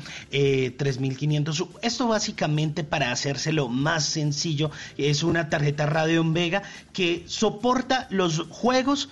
3500. 0.78 1.66
Esto 1.82 2.08
básicamente 2.08 2.84
para 2.84 3.12
hacérselo 3.12 3.70
más 3.70 4.06
sencillo 4.06 4.72
es 4.98 5.24
una 5.24 5.50
tarjeta 5.50 5.86
Radeon 5.86 6.34
Vega 6.34 6.64
que 6.94 7.24
soporta 7.28 8.08
los 8.10 8.46
juegos 8.50 9.10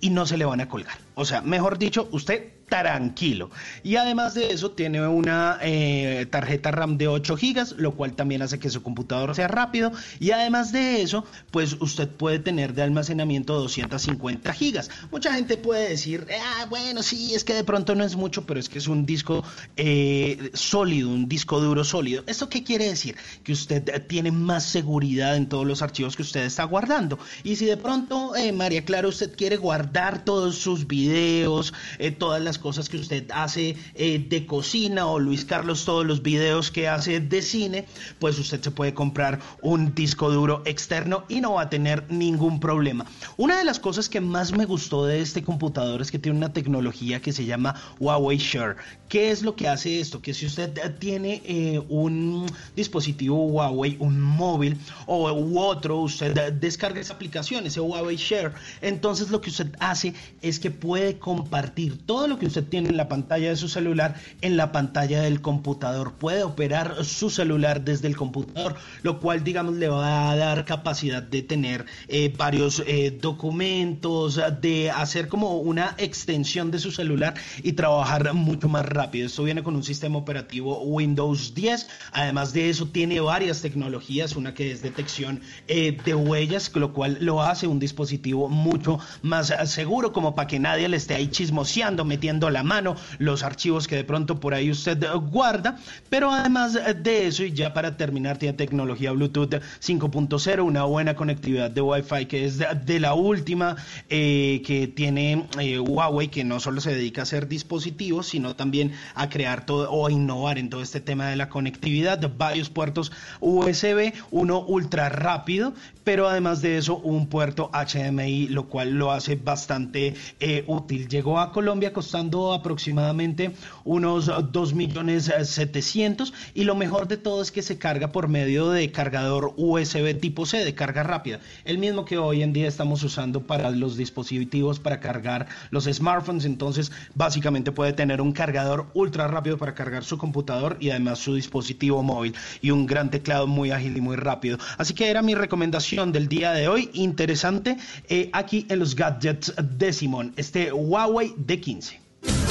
y 0.00 0.10
no 0.10 0.26
se 0.26 0.36
le 0.36 0.44
van 0.44 0.60
a 0.60 0.68
colgar. 0.68 0.98
O 1.14 1.24
sea, 1.24 1.40
mejor 1.40 1.78
dicho, 1.78 2.08
usted 2.12 2.57
tranquilo. 2.68 3.50
Y 3.82 3.96
además 3.96 4.34
de 4.34 4.52
eso, 4.52 4.70
tiene 4.72 5.06
una 5.06 5.58
eh, 5.62 6.26
tarjeta 6.30 6.70
RAM 6.70 6.98
de 6.98 7.08
8 7.08 7.36
GB, 7.36 7.78
lo 7.78 7.94
cual 7.94 8.14
también 8.14 8.42
hace 8.42 8.58
que 8.58 8.70
su 8.70 8.82
computador 8.82 9.34
sea 9.34 9.48
rápido. 9.48 9.92
Y 10.20 10.30
además 10.30 10.72
de 10.72 11.02
eso, 11.02 11.24
pues 11.50 11.76
usted 11.80 12.08
puede 12.08 12.38
tener 12.38 12.74
de 12.74 12.82
almacenamiento 12.82 13.54
250 13.54 14.52
GB. 14.52 14.88
Mucha 15.10 15.32
gente 15.32 15.56
puede 15.56 15.88
decir, 15.88 16.26
ah, 16.42 16.66
bueno, 16.68 17.02
sí, 17.02 17.34
es 17.34 17.44
que 17.44 17.54
de 17.54 17.64
pronto 17.64 17.94
no 17.94 18.04
es 18.04 18.16
mucho, 18.16 18.46
pero 18.46 18.60
es 18.60 18.68
que 18.68 18.78
es 18.78 18.88
un 18.88 19.06
disco 19.06 19.42
eh, 19.76 20.50
sólido, 20.54 21.08
un 21.08 21.28
disco 21.28 21.60
duro 21.60 21.84
sólido. 21.84 22.22
¿Esto 22.26 22.48
qué 22.48 22.62
quiere 22.62 22.88
decir? 22.88 23.16
Que 23.42 23.52
usted 23.52 24.06
tiene 24.06 24.30
más 24.30 24.64
seguridad 24.64 25.36
en 25.36 25.48
todos 25.48 25.66
los 25.66 25.82
archivos 25.82 26.16
que 26.16 26.22
usted 26.22 26.44
está 26.44 26.64
guardando. 26.64 27.18
Y 27.42 27.56
si 27.56 27.64
de 27.64 27.76
pronto, 27.76 28.36
eh, 28.36 28.52
María 28.52 28.84
Clara, 28.84 29.08
usted 29.08 29.34
quiere 29.34 29.56
guardar 29.56 30.24
todos 30.24 30.56
sus 30.58 30.86
videos, 30.86 31.72
todas 32.18 32.42
las 32.42 32.57
cosas 32.58 32.88
que 32.88 32.96
usted 32.96 33.30
hace 33.32 33.76
eh, 33.94 34.24
de 34.28 34.46
cocina 34.46 35.06
o 35.06 35.18
Luis 35.18 35.44
Carlos 35.44 35.84
todos 35.84 36.04
los 36.04 36.22
videos 36.22 36.70
que 36.70 36.88
hace 36.88 37.20
de 37.20 37.42
cine, 37.42 37.86
pues 38.18 38.38
usted 38.38 38.60
se 38.60 38.70
puede 38.70 38.94
comprar 38.94 39.40
un 39.62 39.94
disco 39.94 40.30
duro 40.30 40.62
externo 40.64 41.24
y 41.28 41.40
no 41.40 41.54
va 41.54 41.62
a 41.62 41.70
tener 41.70 42.10
ningún 42.10 42.60
problema. 42.60 43.06
Una 43.36 43.58
de 43.58 43.64
las 43.64 43.78
cosas 43.78 44.08
que 44.08 44.20
más 44.20 44.52
me 44.52 44.64
gustó 44.64 45.06
de 45.06 45.20
este 45.20 45.42
computador 45.42 46.02
es 46.02 46.10
que 46.10 46.18
tiene 46.18 46.38
una 46.38 46.52
tecnología 46.52 47.20
que 47.20 47.32
se 47.32 47.44
llama 47.44 47.74
Huawei 47.98 48.38
Share. 48.38 48.76
¿Qué 49.08 49.30
es 49.30 49.42
lo 49.42 49.56
que 49.56 49.68
hace 49.68 50.00
esto? 50.00 50.20
Que 50.20 50.34
si 50.34 50.46
usted 50.46 50.96
tiene 50.98 51.42
eh, 51.44 51.82
un 51.88 52.46
dispositivo 52.76 53.46
Huawei, 53.46 53.96
un 54.00 54.20
móvil 54.20 54.76
o 55.06 55.32
u 55.32 55.58
otro, 55.58 55.98
usted 55.98 56.52
descarga 56.52 57.00
esa 57.00 57.14
aplicación, 57.14 57.66
ese 57.66 57.80
Huawei 57.80 58.16
Share, 58.16 58.52
entonces 58.80 59.30
lo 59.30 59.40
que 59.40 59.50
usted 59.50 59.74
hace 59.80 60.14
es 60.42 60.58
que 60.58 60.70
puede 60.70 61.18
compartir 61.18 61.98
todo 62.06 62.26
lo 62.28 62.38
que 62.38 62.46
usted 62.48 62.64
tiene 62.64 62.88
en 62.90 62.96
la 62.96 63.08
pantalla 63.08 63.48
de 63.48 63.56
su 63.56 63.68
celular 63.68 64.16
en 64.40 64.56
la 64.56 64.72
pantalla 64.72 65.22
del 65.22 65.40
computador. 65.40 66.14
Puede 66.14 66.42
operar 66.42 67.04
su 67.04 67.30
celular 67.30 67.82
desde 67.82 68.08
el 68.08 68.16
computador, 68.16 68.76
lo 69.02 69.20
cual, 69.20 69.44
digamos, 69.44 69.74
le 69.76 69.88
va 69.88 70.30
a 70.30 70.36
dar 70.36 70.64
capacidad 70.64 71.22
de 71.22 71.42
tener 71.42 71.86
eh, 72.08 72.32
varios 72.36 72.82
eh, 72.86 73.16
documentos, 73.20 74.40
de 74.60 74.90
hacer 74.90 75.28
como 75.28 75.58
una 75.58 75.94
extensión 75.98 76.70
de 76.70 76.78
su 76.78 76.90
celular 76.90 77.34
y 77.62 77.72
trabajar 77.72 78.32
mucho 78.34 78.68
más 78.68 78.86
rápido. 78.86 79.26
Esto 79.26 79.44
viene 79.44 79.62
con 79.62 79.76
un 79.76 79.84
sistema 79.84 80.18
operativo 80.18 80.82
Windows 80.82 81.54
10. 81.54 81.88
Además 82.12 82.52
de 82.52 82.70
eso, 82.70 82.88
tiene 82.88 83.20
varias 83.20 83.62
tecnologías, 83.62 84.36
una 84.36 84.54
que 84.54 84.72
es 84.72 84.82
detección 84.82 85.40
eh, 85.66 85.96
de 86.04 86.14
huellas, 86.14 86.70
lo 86.74 86.92
cual 86.92 87.18
lo 87.20 87.42
hace 87.42 87.66
un 87.66 87.78
dispositivo 87.78 88.48
mucho 88.48 88.98
más 89.22 89.52
seguro, 89.66 90.12
como 90.12 90.34
para 90.34 90.46
que 90.46 90.58
nadie 90.58 90.88
le 90.88 90.96
esté 90.96 91.14
ahí 91.14 91.28
chismoseando, 91.28 92.04
metiendo 92.04 92.37
la 92.50 92.62
mano 92.62 92.96
los 93.18 93.42
archivos 93.42 93.88
que 93.88 93.96
de 93.96 94.04
pronto 94.04 94.40
por 94.40 94.54
ahí 94.54 94.70
usted 94.70 94.98
guarda. 95.30 95.78
Pero 96.08 96.30
además 96.30 96.74
de 96.74 97.26
eso, 97.26 97.44
y 97.44 97.52
ya 97.52 97.74
para 97.74 97.96
terminar, 97.96 98.38
tiene 98.38 98.56
tecnología 98.56 99.12
Bluetooth 99.12 99.54
5.0, 99.80 100.64
una 100.64 100.84
buena 100.84 101.14
conectividad 101.14 101.70
de 101.70 101.80
Wi-Fi 101.80 102.26
que 102.26 102.44
es 102.44 102.58
de, 102.58 103.00
la 103.00 103.14
última 103.14 103.76
eh, 104.08 104.62
que 104.64 104.86
tiene 104.86 105.46
eh, 105.58 105.78
Huawei, 105.78 106.28
que 106.28 106.44
no 106.44 106.60
solo 106.60 106.80
se 106.80 106.94
dedica 106.94 107.22
a 107.22 107.24
hacer 107.24 107.48
dispositivos, 107.48 108.28
sino 108.28 108.54
también 108.56 108.92
a 109.14 109.28
crear 109.28 109.66
todo 109.66 109.90
o 109.90 110.06
a 110.06 110.12
innovar 110.12 110.58
en 110.58 110.70
todo 110.70 110.82
este 110.82 111.00
tema 111.00 111.28
de 111.28 111.36
la 111.36 111.48
conectividad, 111.48 112.30
varios 112.36 112.70
puertos 112.70 113.12
USB, 113.40 114.12
uno 114.30 114.60
ultra 114.60 115.08
rápido, 115.08 115.72
pero 116.04 116.28
además 116.28 116.62
de 116.62 116.78
eso 116.78 116.96
un 116.96 117.28
puerto 117.28 117.70
HDMI, 117.72 118.48
lo 118.48 118.68
cual 118.68 118.92
lo 118.92 119.12
hace 119.12 119.36
bastante 119.36 120.14
eh, 120.40 120.64
útil. 120.66 121.08
Llegó 121.08 121.38
a 121.40 121.52
Colombia 121.52 121.92
costando 121.92 122.27
aproximadamente 122.52 123.50
unos 123.88 124.30
2 124.52 124.74
millones 124.74 125.32
700 125.42 126.34
y 126.54 126.64
lo 126.64 126.74
mejor 126.74 127.08
de 127.08 127.16
todo 127.16 127.40
es 127.40 127.50
que 127.50 127.62
se 127.62 127.78
carga 127.78 128.12
por 128.12 128.28
medio 128.28 128.68
de 128.68 128.92
cargador 128.92 129.54
USB 129.56 130.20
tipo 130.20 130.44
C 130.44 130.58
de 130.62 130.74
carga 130.74 131.02
rápida, 131.02 131.40
el 131.64 131.78
mismo 131.78 132.04
que 132.04 132.18
hoy 132.18 132.42
en 132.42 132.52
día 132.52 132.68
estamos 132.68 133.02
usando 133.02 133.46
para 133.46 133.70
los 133.70 133.96
dispositivos 133.96 134.78
para 134.78 135.00
cargar 135.00 135.46
los 135.70 135.84
smartphones, 135.84 136.44
entonces 136.44 136.92
básicamente 137.14 137.72
puede 137.72 137.94
tener 137.94 138.20
un 138.20 138.32
cargador 138.32 138.88
ultra 138.92 139.26
rápido 139.26 139.56
para 139.56 139.74
cargar 139.74 140.04
su 140.04 140.18
computador 140.18 140.76
y 140.80 140.90
además 140.90 141.18
su 141.18 141.34
dispositivo 141.34 142.02
móvil 142.02 142.34
y 142.60 142.70
un 142.70 142.86
gran 142.86 143.10
teclado 143.10 143.46
muy 143.46 143.70
ágil 143.70 143.96
y 143.96 144.02
muy 144.02 144.16
rápido. 144.16 144.58
Así 144.76 144.92
que 144.92 145.08
era 145.08 145.22
mi 145.22 145.34
recomendación 145.34 146.12
del 146.12 146.28
día 146.28 146.52
de 146.52 146.68
hoy, 146.68 146.90
interesante, 146.92 147.78
eh, 148.10 148.28
aquí 148.34 148.66
en 148.68 148.80
los 148.80 148.94
gadgets 148.94 149.54
de 149.56 149.94
Simón, 149.94 150.34
este 150.36 150.72
Huawei 150.72 151.34
D15. 151.36 152.47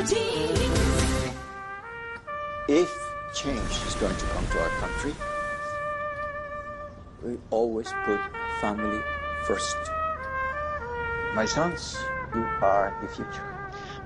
If 0.00 0.08
change 3.34 3.86
is 3.86 3.94
going 4.00 4.16
to 4.16 4.26
come 4.32 4.46
to 4.46 4.58
our 4.58 4.70
country, 4.80 5.12
we 7.22 7.36
always 7.50 7.92
put 8.06 8.18
family 8.62 8.98
first. 9.46 9.76
My 11.34 11.44
sons, 11.44 11.98
you 12.34 12.40
are 12.62 12.96
the 13.02 13.08
future. 13.08 13.44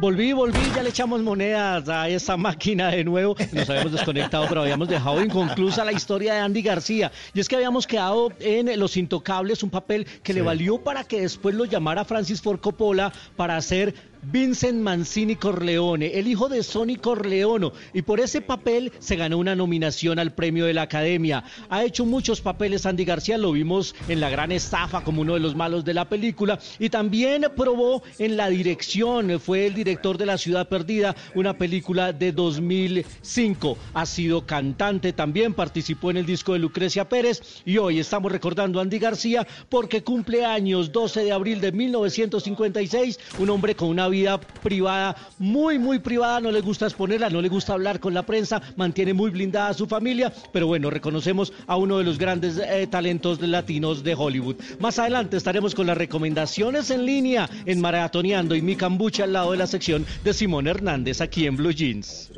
Volví, 0.00 0.32
volví, 0.32 0.58
ya 0.74 0.82
le 0.82 0.88
echamos 0.90 1.22
monedas 1.22 1.88
a 1.88 2.08
esta 2.08 2.36
máquina 2.48 2.90
de 2.90 3.04
nuevo. 3.04 3.36
Nos 3.52 3.70
habíamos 3.70 3.92
desconectado, 3.92 4.46
pero 4.48 4.62
habíamos 4.62 4.88
dejado 4.88 5.22
inconclusa 5.22 5.84
la 5.84 5.92
historia 5.92 6.34
de 6.34 6.40
Andy 6.40 6.62
García. 6.62 7.12
Y 7.32 7.38
es 7.38 7.48
que 7.48 7.54
habíamos 7.54 7.86
quedado 7.86 8.32
en 8.40 8.76
Los 8.80 8.96
Intocables, 8.96 9.62
un 9.62 9.70
papel 9.70 10.08
que 10.24 10.34
le 10.34 10.42
valió 10.42 10.82
para 10.82 11.04
que 11.04 11.20
después 11.20 11.54
lo 11.54 11.66
llamara 11.66 12.04
Francis 12.04 12.42
Ford 12.42 12.58
Coppola 12.58 13.12
para 13.36 13.56
hacer 13.56 13.94
Vincent 14.26 14.80
Mancini 14.80 15.36
Corleone, 15.36 16.18
el 16.18 16.28
hijo 16.28 16.48
de 16.48 16.62
Sonny 16.62 16.96
Corleone, 16.96 17.70
y 17.92 18.02
por 18.02 18.20
ese 18.20 18.40
papel 18.40 18.92
se 18.98 19.16
ganó 19.16 19.38
una 19.38 19.54
nominación 19.54 20.18
al 20.18 20.34
premio 20.34 20.66
de 20.66 20.74
la 20.74 20.82
Academia. 20.82 21.44
Ha 21.68 21.84
hecho 21.84 22.04
muchos 22.04 22.40
papeles 22.40 22.86
Andy 22.86 23.04
García, 23.04 23.38
lo 23.38 23.52
vimos 23.52 23.94
en 24.08 24.20
La 24.20 24.30
Gran 24.30 24.52
Estafa 24.52 25.02
como 25.02 25.22
uno 25.22 25.34
de 25.34 25.40
los 25.40 25.54
malos 25.54 25.84
de 25.84 25.94
la 25.94 26.08
película, 26.08 26.58
y 26.78 26.90
también 26.90 27.46
probó 27.56 28.02
en 28.18 28.36
la 28.36 28.48
dirección, 28.48 29.38
fue 29.40 29.66
el 29.66 29.74
director 29.74 30.18
de 30.18 30.26
La 30.26 30.38
Ciudad 30.38 30.68
Perdida, 30.68 31.14
una 31.34 31.54
película 31.54 32.12
de 32.12 32.32
2005. 32.32 33.78
Ha 33.94 34.06
sido 34.06 34.46
cantante 34.46 35.12
también, 35.12 35.54
participó 35.54 36.10
en 36.10 36.18
el 36.18 36.26
disco 36.26 36.52
de 36.52 36.58
Lucrecia 36.58 37.08
Pérez, 37.08 37.62
y 37.64 37.78
hoy 37.78 37.98
estamos 37.98 38.32
recordando 38.32 38.78
a 38.78 38.82
Andy 38.82 38.98
García 38.98 39.46
porque 39.68 40.02
cumple 40.02 40.44
años 40.44 40.92
12 40.92 41.24
de 41.24 41.32
abril 41.32 41.60
de 41.60 41.72
1956, 41.72 43.18
un 43.38 43.50
hombre 43.50 43.74
con 43.74 43.88
una 43.88 44.08
vida 44.14 44.38
privada, 44.38 45.16
muy, 45.38 45.78
muy 45.78 45.98
privada, 45.98 46.40
no 46.40 46.52
le 46.52 46.60
gusta 46.60 46.86
exponerla, 46.86 47.30
no 47.30 47.42
le 47.42 47.48
gusta 47.48 47.72
hablar 47.72 47.98
con 47.98 48.14
la 48.14 48.22
prensa, 48.22 48.62
mantiene 48.76 49.12
muy 49.12 49.30
blindada 49.30 49.70
a 49.70 49.74
su 49.74 49.86
familia, 49.86 50.32
pero 50.52 50.68
bueno, 50.68 50.88
reconocemos 50.88 51.52
a 51.66 51.76
uno 51.76 51.98
de 51.98 52.04
los 52.04 52.16
grandes 52.16 52.58
eh, 52.58 52.86
talentos 52.86 53.40
latinos 53.40 54.04
de 54.04 54.14
Hollywood. 54.14 54.56
Más 54.78 54.98
adelante 55.00 55.36
estaremos 55.36 55.74
con 55.74 55.88
las 55.88 55.98
recomendaciones 55.98 56.90
en 56.90 57.04
línea 57.04 57.50
en 57.66 57.80
Maratoneando 57.80 58.54
y 58.54 58.62
mi 58.62 58.76
cambucha 58.76 59.24
al 59.24 59.32
lado 59.32 59.50
de 59.50 59.58
la 59.58 59.66
sección 59.66 60.06
de 60.22 60.32
Simón 60.32 60.68
Hernández 60.68 61.20
aquí 61.20 61.46
en 61.46 61.56
Blue 61.56 61.72
Jeans. 61.72 62.30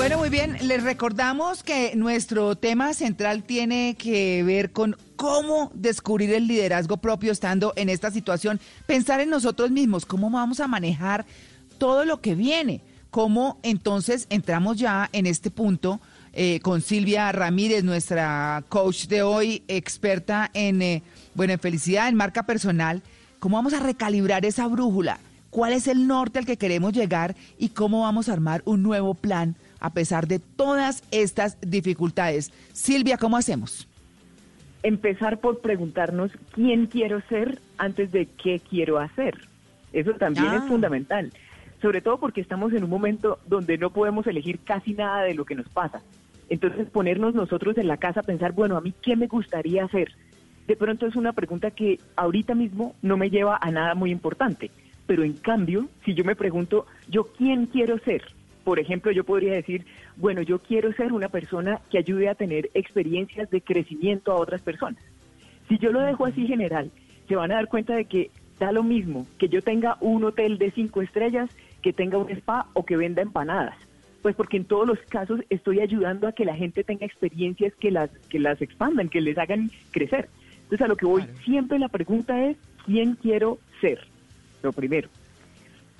Bueno, 0.00 0.16
muy 0.16 0.30
bien. 0.30 0.56
Les 0.62 0.82
recordamos 0.82 1.62
que 1.62 1.94
nuestro 1.94 2.56
tema 2.56 2.94
central 2.94 3.42
tiene 3.42 3.96
que 3.98 4.42
ver 4.42 4.72
con 4.72 4.96
cómo 5.14 5.70
descubrir 5.74 6.32
el 6.32 6.46
liderazgo 6.46 6.96
propio 6.96 7.30
estando 7.32 7.74
en 7.76 7.90
esta 7.90 8.10
situación, 8.10 8.60
pensar 8.86 9.20
en 9.20 9.28
nosotros 9.28 9.70
mismos, 9.70 10.06
cómo 10.06 10.30
vamos 10.30 10.60
a 10.60 10.68
manejar 10.68 11.26
todo 11.76 12.06
lo 12.06 12.22
que 12.22 12.34
viene, 12.34 12.80
cómo 13.10 13.58
entonces 13.62 14.26
entramos 14.30 14.78
ya 14.78 15.10
en 15.12 15.26
este 15.26 15.50
punto 15.50 16.00
eh, 16.32 16.60
con 16.60 16.80
Silvia 16.80 17.30
Ramírez, 17.30 17.84
nuestra 17.84 18.64
coach 18.70 19.04
de 19.06 19.20
hoy, 19.20 19.64
experta 19.68 20.50
en, 20.54 20.80
eh, 20.80 21.02
bueno, 21.34 21.52
en 21.52 21.60
felicidad, 21.60 22.08
en 22.08 22.14
marca 22.14 22.44
personal, 22.44 23.02
cómo 23.38 23.58
vamos 23.58 23.74
a 23.74 23.80
recalibrar 23.80 24.46
esa 24.46 24.66
brújula, 24.66 25.20
cuál 25.50 25.74
es 25.74 25.86
el 25.88 26.06
norte 26.06 26.38
al 26.38 26.46
que 26.46 26.56
queremos 26.56 26.94
llegar 26.94 27.36
y 27.58 27.68
cómo 27.68 28.00
vamos 28.00 28.30
a 28.30 28.32
armar 28.32 28.62
un 28.64 28.82
nuevo 28.82 29.12
plan 29.12 29.56
a 29.80 29.92
pesar 29.92 30.26
de 30.28 30.38
todas 30.38 31.02
estas 31.10 31.58
dificultades. 31.60 32.52
Silvia, 32.72 33.16
¿cómo 33.18 33.36
hacemos? 33.36 33.88
Empezar 34.82 35.40
por 35.40 35.60
preguntarnos 35.60 36.30
quién 36.52 36.86
quiero 36.86 37.20
ser 37.28 37.60
antes 37.76 38.12
de 38.12 38.26
qué 38.42 38.60
quiero 38.60 38.98
hacer. 38.98 39.36
Eso 39.92 40.12
también 40.14 40.46
es 40.46 40.62
Ah. 40.62 40.66
fundamental, 40.68 41.32
sobre 41.82 42.00
todo 42.00 42.18
porque 42.18 42.40
estamos 42.40 42.72
en 42.72 42.84
un 42.84 42.90
momento 42.90 43.38
donde 43.46 43.76
no 43.76 43.90
podemos 43.90 44.26
elegir 44.26 44.58
casi 44.60 44.94
nada 44.94 45.22
de 45.24 45.34
lo 45.34 45.44
que 45.44 45.54
nos 45.54 45.68
pasa. 45.68 46.00
Entonces 46.48 46.88
ponernos 46.88 47.34
nosotros 47.34 47.76
en 47.78 47.88
la 47.88 47.96
casa 47.98 48.20
a 48.20 48.24
pensar, 48.24 48.52
bueno, 48.52 48.76
a 48.76 48.80
mí 48.80 48.94
qué 49.02 49.16
me 49.16 49.26
gustaría 49.26 49.84
hacer. 49.84 50.12
De 50.66 50.76
pronto 50.76 51.06
es 51.06 51.16
una 51.16 51.32
pregunta 51.32 51.70
que 51.72 51.98
ahorita 52.16 52.54
mismo 52.54 52.94
no 53.02 53.16
me 53.16 53.28
lleva 53.30 53.58
a 53.60 53.70
nada 53.70 53.94
muy 53.94 54.10
importante, 54.10 54.70
pero 55.06 55.24
en 55.24 55.34
cambio, 55.34 55.88
si 56.04 56.14
yo 56.14 56.24
me 56.24 56.36
pregunto, 56.36 56.86
yo 57.08 57.24
quién 57.36 57.66
quiero 57.66 57.98
ser, 57.98 58.22
por 58.70 58.78
ejemplo, 58.78 59.10
yo 59.10 59.24
podría 59.24 59.54
decir, 59.54 59.84
bueno, 60.14 60.42
yo 60.42 60.60
quiero 60.60 60.92
ser 60.92 61.12
una 61.12 61.28
persona 61.28 61.80
que 61.90 61.98
ayude 61.98 62.28
a 62.28 62.36
tener 62.36 62.70
experiencias 62.72 63.50
de 63.50 63.62
crecimiento 63.62 64.30
a 64.30 64.36
otras 64.36 64.62
personas. 64.62 65.02
Si 65.68 65.76
yo 65.78 65.90
lo 65.90 65.98
dejo 65.98 66.24
así 66.24 66.46
general, 66.46 66.92
se 67.26 67.34
van 67.34 67.50
a 67.50 67.56
dar 67.56 67.66
cuenta 67.66 67.96
de 67.96 68.04
que 68.04 68.30
da 68.60 68.70
lo 68.70 68.84
mismo 68.84 69.26
que 69.38 69.48
yo 69.48 69.60
tenga 69.60 69.96
un 69.98 70.22
hotel 70.22 70.56
de 70.56 70.70
cinco 70.70 71.02
estrellas, 71.02 71.50
que 71.82 71.92
tenga 71.92 72.18
un 72.18 72.30
spa 72.30 72.68
o 72.74 72.84
que 72.84 72.96
venda 72.96 73.22
empanadas. 73.22 73.76
Pues 74.22 74.36
porque 74.36 74.58
en 74.58 74.66
todos 74.66 74.86
los 74.86 75.00
casos 75.00 75.40
estoy 75.50 75.80
ayudando 75.80 76.28
a 76.28 76.32
que 76.32 76.44
la 76.44 76.54
gente 76.54 76.84
tenga 76.84 77.06
experiencias 77.06 77.74
que 77.74 77.90
las, 77.90 78.08
que 78.28 78.38
las 78.38 78.62
expandan, 78.62 79.08
que 79.08 79.20
les 79.20 79.36
hagan 79.36 79.72
crecer. 79.90 80.28
Entonces 80.62 80.82
a 80.82 80.86
lo 80.86 80.96
que 80.96 81.06
voy, 81.06 81.24
siempre 81.44 81.76
la 81.80 81.88
pregunta 81.88 82.40
es, 82.46 82.56
¿quién 82.86 83.16
quiero 83.16 83.58
ser? 83.80 84.06
Lo 84.62 84.72
primero. 84.72 85.08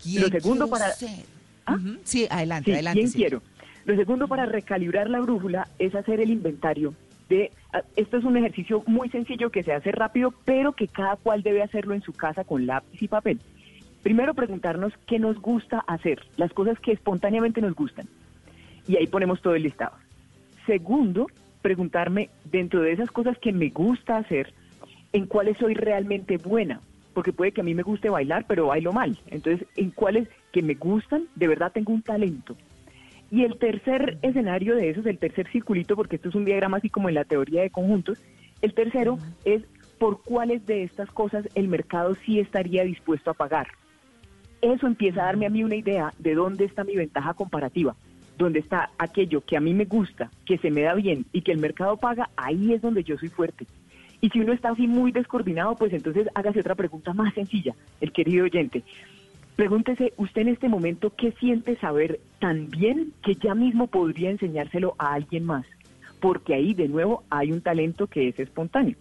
¿Quién 0.01 0.22
Lo 0.22 0.28
segundo 0.28 0.70
para... 0.70 0.92
ser? 0.92 1.39
Ujú. 1.68 1.98
Sí, 2.04 2.26
adelante, 2.30 2.66
Sí, 2.70 2.72
adelante. 2.74 2.98
¿quién 3.00 3.08
Silvia. 3.10 3.28
quiero? 3.28 3.42
Lo 3.86 3.96
segundo 3.96 4.28
para 4.28 4.46
recalibrar 4.46 5.08
la 5.10 5.20
brújula 5.20 5.68
es 5.78 5.94
hacer 5.94 6.20
el 6.20 6.30
inventario 6.30 6.94
de... 7.28 7.50
ah, 7.72 7.82
Esto 7.96 8.16
es 8.18 8.24
un 8.24 8.36
ejercicio 8.36 8.82
muy 8.86 9.08
sencillo 9.08 9.50
que 9.50 9.62
se 9.62 9.72
hace 9.72 9.90
rápido, 9.92 10.32
pero 10.44 10.72
que 10.72 10.86
cada 10.88 11.16
cual 11.16 11.42
debe 11.42 11.62
hacerlo 11.62 11.94
en 11.94 12.02
su 12.02 12.12
casa 12.12 12.44
con 12.44 12.66
lápiz 12.66 13.02
y 13.02 13.08
papel. 13.08 13.40
Primero 14.02 14.34
preguntarnos 14.34 14.92
qué 15.06 15.18
nos 15.18 15.38
gusta 15.40 15.80
hacer, 15.86 16.22
las 16.36 16.52
cosas 16.52 16.78
que 16.80 16.92
espontáneamente 16.92 17.60
nos 17.60 17.74
gustan. 17.74 18.06
Y 18.88 18.96
ahí 18.96 19.06
ponemos 19.06 19.40
todo 19.42 19.54
el 19.54 19.62
listado. 19.62 19.92
Segundo, 20.66 21.26
preguntarme 21.62 22.30
dentro 22.44 22.80
de 22.82 22.92
esas 22.92 23.10
cosas 23.10 23.36
que 23.38 23.52
me 23.52 23.68
gusta 23.70 24.16
hacer, 24.16 24.52
en 25.12 25.26
cuáles 25.26 25.56
soy 25.58 25.74
realmente 25.74 26.36
buena. 26.38 26.80
Porque 27.14 27.32
puede 27.32 27.52
que 27.52 27.60
a 27.60 27.64
mí 27.64 27.74
me 27.74 27.82
guste 27.82 28.08
bailar, 28.08 28.44
pero 28.46 28.66
bailo 28.68 28.92
mal. 28.92 29.18
Entonces, 29.26 29.66
en 29.76 29.90
cuáles 29.90 30.28
que 30.52 30.62
me 30.62 30.74
gustan, 30.74 31.27
de 31.35 31.48
verdad 31.48 31.72
tengo 31.72 31.93
un 31.93 32.02
talento. 32.02 32.56
Y 33.31 33.44
el 33.44 33.59
tercer 33.59 34.18
escenario 34.22 34.74
de 34.74 34.90
eso 34.90 35.01
es 35.01 35.06
el 35.06 35.18
tercer 35.18 35.48
circulito, 35.51 35.94
porque 35.94 36.16
esto 36.16 36.28
es 36.28 36.35
un 36.35 36.44
diagrama 36.44 36.78
así 36.78 36.89
como 36.89 37.09
en 37.09 37.14
la 37.14 37.24
teoría 37.24 37.62
de 37.62 37.70
conjuntos. 37.70 38.20
El 38.60 38.74
tercero 38.74 39.18
es 39.44 39.62
por 39.98 40.22
cuáles 40.22 40.66
de 40.66 40.82
estas 40.82 41.10
cosas 41.10 41.48
el 41.55 41.68
mercado 41.68 42.14
sí 42.27 42.40
estaría 42.40 42.82
dispuesto 42.85 43.31
a 43.31 43.35
pagar. 43.35 43.68
Eso 44.62 44.86
empieza 44.86 45.22
a 45.22 45.27
darme 45.27 45.47
a 45.47 45.51
mí 45.51 45.62
una 45.62 45.77
idea 45.77 46.12
de 46.18 46.35
dónde 46.35 46.64
está 46.64 46.85
mi 46.85 46.97
ventaja 46.97 47.35
comparativa, 47.35 47.94
dónde 48.36 48.59
está 48.59 48.90
aquello 48.98 49.43
que 49.43 49.56
a 49.56 49.60
mí 49.60 49.74
me 49.74 49.85
gusta, 49.85 50.31
que 50.44 50.59
se 50.59 50.70
me 50.70 50.82
da 50.82 50.94
bien 50.94 51.27
y 51.32 51.43
que 51.43 51.52
el 51.52 51.59
mercado 51.59 51.97
paga, 51.98 52.31
ahí 52.36 52.72
es 52.72 52.82
donde 52.82 53.05
yo 53.05 53.16
soy 53.16 53.28
fuerte. 53.28 53.66
Y 54.20 54.28
si 54.31 54.40
uno 54.40 54.52
está 54.52 54.70
así 54.70 54.86
muy 54.86 55.12
descoordinado, 55.12 55.77
pues 55.77 55.93
entonces 55.93 56.28
hágase 56.35 56.60
otra 56.60 56.74
pregunta 56.74 57.14
más 57.14 57.32
sencilla, 57.35 57.74
el 58.01 58.12
querido 58.12 58.44
oyente. 58.44 58.82
Pregúntese 59.60 60.14
usted 60.16 60.40
en 60.40 60.48
este 60.48 60.70
momento 60.70 61.12
qué 61.14 61.32
siente 61.32 61.76
saber 61.76 62.18
tan 62.38 62.70
bien 62.70 63.12
que 63.22 63.34
ya 63.34 63.54
mismo 63.54 63.88
podría 63.88 64.30
enseñárselo 64.30 64.94
a 64.96 65.12
alguien 65.12 65.44
más, 65.44 65.66
porque 66.18 66.54
ahí 66.54 66.72
de 66.72 66.88
nuevo 66.88 67.24
hay 67.28 67.52
un 67.52 67.60
talento 67.60 68.06
que 68.06 68.28
es 68.28 68.40
espontáneo. 68.40 68.96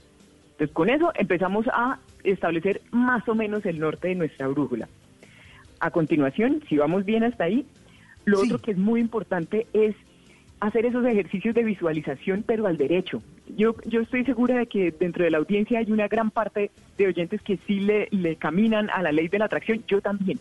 Entonces 0.51 0.75
con 0.75 0.89
eso 0.89 1.13
empezamos 1.15 1.65
a 1.71 1.99
establecer 2.25 2.81
más 2.91 3.25
o 3.29 3.35
menos 3.35 3.65
el 3.65 3.79
norte 3.79 4.09
de 4.09 4.15
nuestra 4.15 4.49
brújula. 4.49 4.89
A 5.79 5.91
continuación, 5.91 6.61
si 6.67 6.75
vamos 6.75 7.05
bien 7.05 7.23
hasta 7.23 7.45
ahí, 7.45 7.65
lo 8.25 8.41
otro 8.41 8.59
que 8.59 8.71
es 8.71 8.77
muy 8.77 8.99
importante 8.99 9.65
es 9.71 9.95
hacer 10.59 10.85
esos 10.85 11.05
ejercicios 11.05 11.55
de 11.55 11.63
visualización, 11.63 12.43
pero 12.45 12.67
al 12.67 12.77
derecho. 12.77 13.21
Yo, 13.55 13.75
yo 13.85 14.01
estoy 14.01 14.25
segura 14.25 14.57
de 14.57 14.67
que 14.67 14.91
dentro 14.91 15.23
de 15.23 15.31
la 15.31 15.37
audiencia 15.37 15.79
hay 15.79 15.91
una 15.91 16.07
gran 16.07 16.31
parte 16.31 16.71
de 16.97 17.07
oyentes 17.07 17.41
que 17.41 17.57
sí 17.65 17.79
le, 17.79 18.07
le 18.11 18.35
caminan 18.35 18.89
a 18.89 19.01
la 19.01 19.11
ley 19.11 19.27
de 19.27 19.39
la 19.39 19.45
atracción, 19.45 19.83
yo 19.87 20.01
también. 20.01 20.39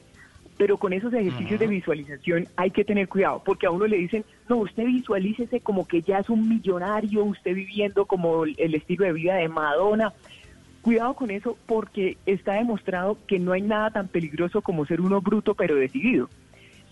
Pero 0.56 0.76
con 0.76 0.92
esos 0.92 1.14
ejercicios 1.14 1.60
de 1.60 1.68
visualización 1.68 2.48
hay 2.56 2.72
que 2.72 2.84
tener 2.84 3.06
cuidado, 3.06 3.42
porque 3.44 3.66
a 3.66 3.70
uno 3.70 3.86
le 3.86 3.96
dicen, 3.96 4.24
no, 4.48 4.56
usted 4.56 4.86
visualícese 4.86 5.60
como 5.60 5.86
que 5.86 6.02
ya 6.02 6.18
es 6.18 6.28
un 6.28 6.48
millonario, 6.48 7.24
usted 7.24 7.54
viviendo 7.54 8.06
como 8.06 8.44
el 8.44 8.56
el 8.58 8.74
estilo 8.74 9.04
de 9.04 9.12
vida 9.12 9.36
de 9.36 9.48
Madonna. 9.48 10.12
Cuidado 10.82 11.14
con 11.14 11.30
eso 11.30 11.56
porque 11.66 12.16
está 12.26 12.54
demostrado 12.54 13.18
que 13.26 13.38
no 13.38 13.52
hay 13.52 13.62
nada 13.62 13.90
tan 13.90 14.08
peligroso 14.08 14.62
como 14.62 14.84
ser 14.86 15.00
uno 15.00 15.20
bruto 15.20 15.54
pero 15.54 15.76
decidido. 15.76 16.28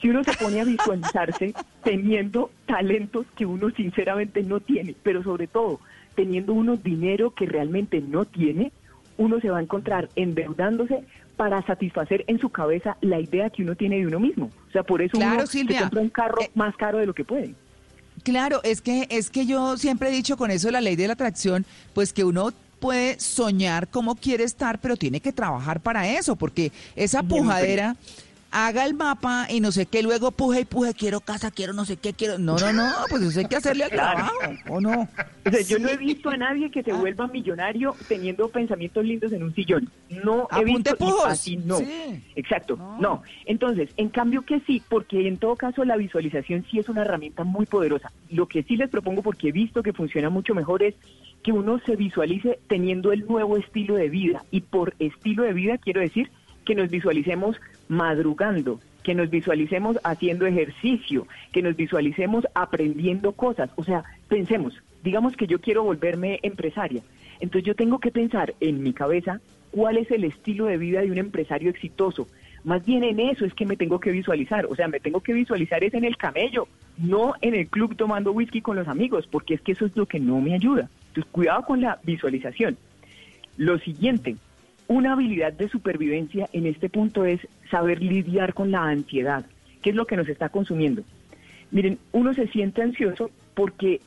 Si 0.07 0.11
uno 0.11 0.23
se 0.23 0.35
pone 0.35 0.61
a 0.61 0.65
visualizarse 0.65 1.53
teniendo 1.83 2.53
talentos 2.65 3.27
que 3.37 3.45
uno 3.45 3.71
sinceramente 3.71 4.45
no 4.45 4.61
tiene, 4.61 4.95
pero 5.03 5.21
sobre 5.25 5.49
todo 5.49 5.81
teniendo 6.15 6.53
uno 6.53 6.77
dinero 6.77 7.35
que 7.35 7.45
realmente 7.45 8.01
no 8.01 8.25
tiene, 8.25 8.71
uno 9.17 9.41
se 9.41 9.51
va 9.51 9.59
a 9.59 9.63
encontrar 9.63 10.09
endeudándose 10.15 11.03
para 11.37 11.61
satisfacer 11.67 12.23
en 12.29 12.39
su 12.39 12.51
cabeza 12.51 12.97
la 13.01 13.19
idea 13.19 13.51
que 13.51 13.65
uno 13.65 13.75
tiene 13.75 13.97
de 13.97 14.07
uno 14.07 14.21
mismo. 14.21 14.49
O 14.69 14.71
sea, 14.71 14.85
por 14.85 15.03
eso 15.03 15.19
Claro, 15.19 15.39
uno 15.39 15.47
Silvia. 15.49 15.79
se 15.79 15.83
compra 15.83 16.03
un 16.03 16.11
carro 16.11 16.39
más 16.55 16.77
caro 16.77 16.99
de 16.99 17.07
lo 17.07 17.13
que 17.13 17.25
puede. 17.25 17.57
Claro, 18.23 18.61
es 18.63 18.81
que 18.81 19.09
es 19.11 19.29
que 19.29 19.45
yo 19.45 19.77
siempre 19.77 20.11
he 20.11 20.13
dicho 20.13 20.37
con 20.37 20.53
eso 20.53 20.69
de 20.69 20.73
la 20.73 20.81
ley 20.81 20.95
de 20.95 21.09
la 21.09 21.15
atracción, 21.15 21.67
pues 21.95 22.13
que 22.13 22.23
uno 22.23 22.53
puede 22.79 23.19
soñar 23.19 23.89
como 23.89 24.15
quiere 24.15 24.45
estar, 24.45 24.81
pero 24.81 24.97
tiene 24.97 25.19
que 25.19 25.33
trabajar 25.33 25.81
para 25.81 26.09
eso, 26.09 26.37
porque 26.37 26.71
esa 26.95 27.23
Siempre. 27.23 27.95
Haga 28.57 28.87
el 28.87 28.95
mapa 28.95 29.47
y 29.51 29.61
no 29.61 29.71
sé 29.71 29.85
qué, 29.85 30.03
luego 30.03 30.31
puje 30.31 30.61
y 30.61 30.65
puje, 30.65 30.95
quiero 30.95 31.21
casa, 31.21 31.51
quiero 31.51 31.75
no 31.75 31.85
sé 31.85 31.99
qué, 31.99 32.15
quiero. 32.15 32.39
No, 32.39 32.57
no, 32.57 32.73
no, 32.73 32.91
pues 33.11 33.23
eso 33.23 33.41
hay 33.41 33.45
que 33.45 33.57
hacerle 33.57 33.85
al 33.85 33.91
trabajo, 33.91 34.33
¿o 34.71 34.81
no? 34.81 35.07
O 35.45 35.51
sea, 35.51 35.61
yo 35.61 35.79
no 35.79 35.91
he 35.91 35.97
visto 35.99 36.31
a 36.31 36.39
nadie 36.39 36.71
que 36.71 36.83
se 36.83 36.95
vuelva 36.95 37.27
millonario 37.27 37.95
teniendo 38.09 38.49
pensamientos 38.49 39.05
lindos 39.05 39.31
en 39.33 39.43
un 39.43 39.55
sillón. 39.55 39.91
No 40.09 40.49
he 40.53 40.63
Apunte 40.63 40.93
visto 40.93 40.97
pujos. 40.97 41.27
así 41.27 41.59
no. 41.59 41.77
Sí. 41.77 42.23
Exacto, 42.35 42.79
no. 42.99 43.23
Entonces, 43.45 43.91
en 43.99 44.09
cambio 44.09 44.41
que 44.43 44.61
sí, 44.61 44.83
porque 44.89 45.29
en 45.29 45.37
todo 45.37 45.57
caso 45.57 45.85
la 45.85 45.99
visualización 45.99 46.65
sí 46.71 46.79
es 46.79 46.89
una 46.89 47.03
herramienta 47.03 47.45
muy 47.45 47.67
poderosa. 47.67 48.11
Lo 48.31 48.47
que 48.47 48.63
sí 48.63 48.77
les 48.77 48.89
propongo, 48.89 49.21
porque 49.21 49.49
he 49.49 49.53
visto 49.53 49.83
que 49.83 49.93
funciona 49.93 50.31
mucho 50.31 50.55
mejor, 50.55 50.83
es 50.83 50.95
que 51.43 51.53
uno 51.53 51.79
se 51.85 51.95
visualice 51.95 52.59
teniendo 52.69 53.13
el 53.13 53.27
nuevo 53.27 53.59
estilo 53.59 53.97
de 53.97 54.09
vida. 54.09 54.45
Y 54.51 54.63
por 54.63 54.95
estilo 54.99 55.43
de 55.43 55.53
vida 55.53 55.77
quiero 55.77 56.01
decir 56.01 56.31
que 56.65 56.75
nos 56.75 56.91
visualicemos 56.91 57.57
madrugando, 57.89 58.81
que 59.03 59.15
nos 59.15 59.31
visualicemos 59.31 59.99
haciendo 60.03 60.47
ejercicio, 60.47 61.27
que 61.53 61.63
nos 61.63 61.77
visualicemos 61.77 62.47
aprendiendo 62.55 63.33
cosas. 63.33 63.71
O 63.77 63.85
sea, 63.85 64.05
pensemos, 64.29 64.83
digamos 65.05 65.37
que 65.37 65.47
yo 65.47 65.61
quiero 65.61 65.85
volverme 65.85 66.41
empresaria. 66.43 67.03
Entonces 67.39 67.65
yo 67.67 67.75
tengo 67.75 68.01
que 68.01 68.11
pensar 68.11 68.55
en 68.61 68.83
mi 68.83 68.93
cabeza 68.93 69.41
cuál 69.71 69.99
es 69.99 70.11
el 70.11 70.25
estilo 70.25 70.67
de 70.67 70.79
vida 70.79 71.03
de 71.03 71.11
un 71.11 71.19
empresario 71.19 71.71
exitoso. 71.71 72.27
Más 72.65 72.85
bien 72.85 73.05
en 73.05 73.21
eso 73.21 73.45
es 73.45 73.55
que 73.55 73.65
me 73.65 73.77
tengo 73.77 74.01
que 74.01 74.11
visualizar. 74.11 74.67
O 74.67 74.75
sea, 74.75 74.89
me 74.89 74.99
tengo 74.99 75.21
que 75.21 75.33
visualizar 75.33 75.85
es 75.85 75.95
en 75.95 76.05
el 76.05 76.17
camello, 76.17 76.67
no 76.99 77.35
en 77.43 77.55
el 77.55 77.69
club 77.69 77.95
tomando 77.95 78.33
whisky 78.33 78.61
con 78.61 78.75
los 78.75 78.89
amigos, 78.89 79.29
porque 79.29 79.55
es 79.55 79.61
que 79.61 79.73
eso 79.73 79.87
es 79.87 79.97
lo 79.97 80.07
que 80.07 80.19
no 80.19 80.41
me 80.41 80.55
ayuda. 80.55 80.89
Entonces, 81.09 81.31
cuidado 81.31 81.63
con 81.65 81.81
la 81.81 82.01
visualización. 82.03 82.77
Lo 83.57 83.79
siguiente, 83.79 84.37
una 84.89 85.13
habilidad 85.13 85.53
de 85.53 85.69
supervivencia 85.69 86.49
en 86.53 86.67
este 86.67 86.89
punto 86.89 87.25
es 87.25 87.41
saber 87.71 88.03
lidiar 88.03 88.55
con 88.55 88.71
la 88.71 88.85
ansiedad, 88.85 89.45
que 89.83 89.91
es 89.91 89.97
lo 89.97 90.07
que 90.07 90.17
nos 90.17 90.29
está 90.29 90.49
consumiendo. 90.49 91.03
Miren, 91.71 91.99
uno 92.13 92.33
se 92.35 92.47
siente 92.49 92.83
ansioso 92.83 93.31
porque, 93.55 94.01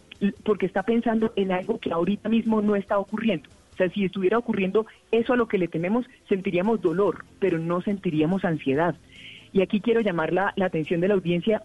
porque 0.43 0.65
está 0.65 0.83
pensando 0.83 1.33
en 1.35 1.51
algo 1.51 1.79
que 1.79 1.91
ahorita 1.91 2.29
mismo 2.29 2.61
no 2.61 2.75
está 2.75 2.97
ocurriendo. 2.97 3.49
O 3.73 3.77
sea, 3.77 3.89
si 3.89 4.03
estuviera 4.05 4.37
ocurriendo 4.37 4.85
eso 5.11 5.33
a 5.33 5.37
lo 5.37 5.47
que 5.47 5.57
le 5.57 5.67
tememos, 5.67 6.05
sentiríamos 6.27 6.81
dolor, 6.81 7.25
pero 7.39 7.59
no 7.59 7.81
sentiríamos 7.81 8.43
ansiedad. 8.45 8.95
Y 9.53 9.61
aquí 9.61 9.79
quiero 9.79 10.01
llamar 10.01 10.33
la, 10.33 10.53
la 10.55 10.65
atención 10.65 11.01
de 11.01 11.07
la 11.07 11.13
audiencia 11.13 11.63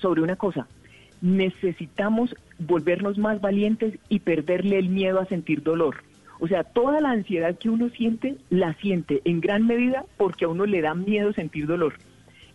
sobre 0.00 0.20
una 0.20 0.36
cosa. 0.36 0.66
necesitamos 1.20 2.34
volvernos 2.58 3.18
más 3.18 3.40
valientes 3.40 3.98
y 4.08 4.20
perderle 4.20 4.78
el 4.78 4.88
miedo 4.88 5.20
a 5.20 5.26
sentir 5.26 5.62
dolor. 5.62 5.96
O 6.38 6.48
sea, 6.48 6.64
toda 6.64 7.00
la 7.00 7.10
ansiedad 7.10 7.56
que 7.58 7.70
uno 7.70 7.88
siente, 7.90 8.36
la 8.50 8.74
siente 8.74 9.22
en 9.24 9.40
gran 9.40 9.66
medida 9.66 10.04
porque 10.16 10.44
a 10.44 10.48
uno 10.48 10.66
le 10.66 10.82
da 10.82 10.94
miedo 10.94 11.32
sentir 11.32 11.66
dolor. 11.66 11.94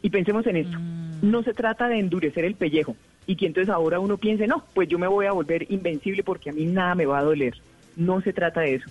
Y 0.01 0.09
pensemos 0.09 0.45
en 0.47 0.57
esto, 0.57 0.77
no 1.21 1.43
se 1.43 1.53
trata 1.53 1.87
de 1.87 1.99
endurecer 1.99 2.45
el 2.45 2.55
pellejo 2.55 2.95
y 3.27 3.35
que 3.35 3.45
entonces 3.45 3.73
ahora 3.73 3.99
uno 3.99 4.17
piense, 4.17 4.47
no, 4.47 4.63
pues 4.73 4.87
yo 4.87 4.97
me 4.97 5.07
voy 5.07 5.25
a 5.25 5.31
volver 5.31 5.71
invencible 5.71 6.23
porque 6.23 6.49
a 6.49 6.53
mí 6.53 6.65
nada 6.65 6.95
me 6.95 7.05
va 7.05 7.19
a 7.19 7.23
doler. 7.23 7.55
No 7.95 8.21
se 8.21 8.33
trata 8.33 8.61
de 8.61 8.75
eso. 8.75 8.89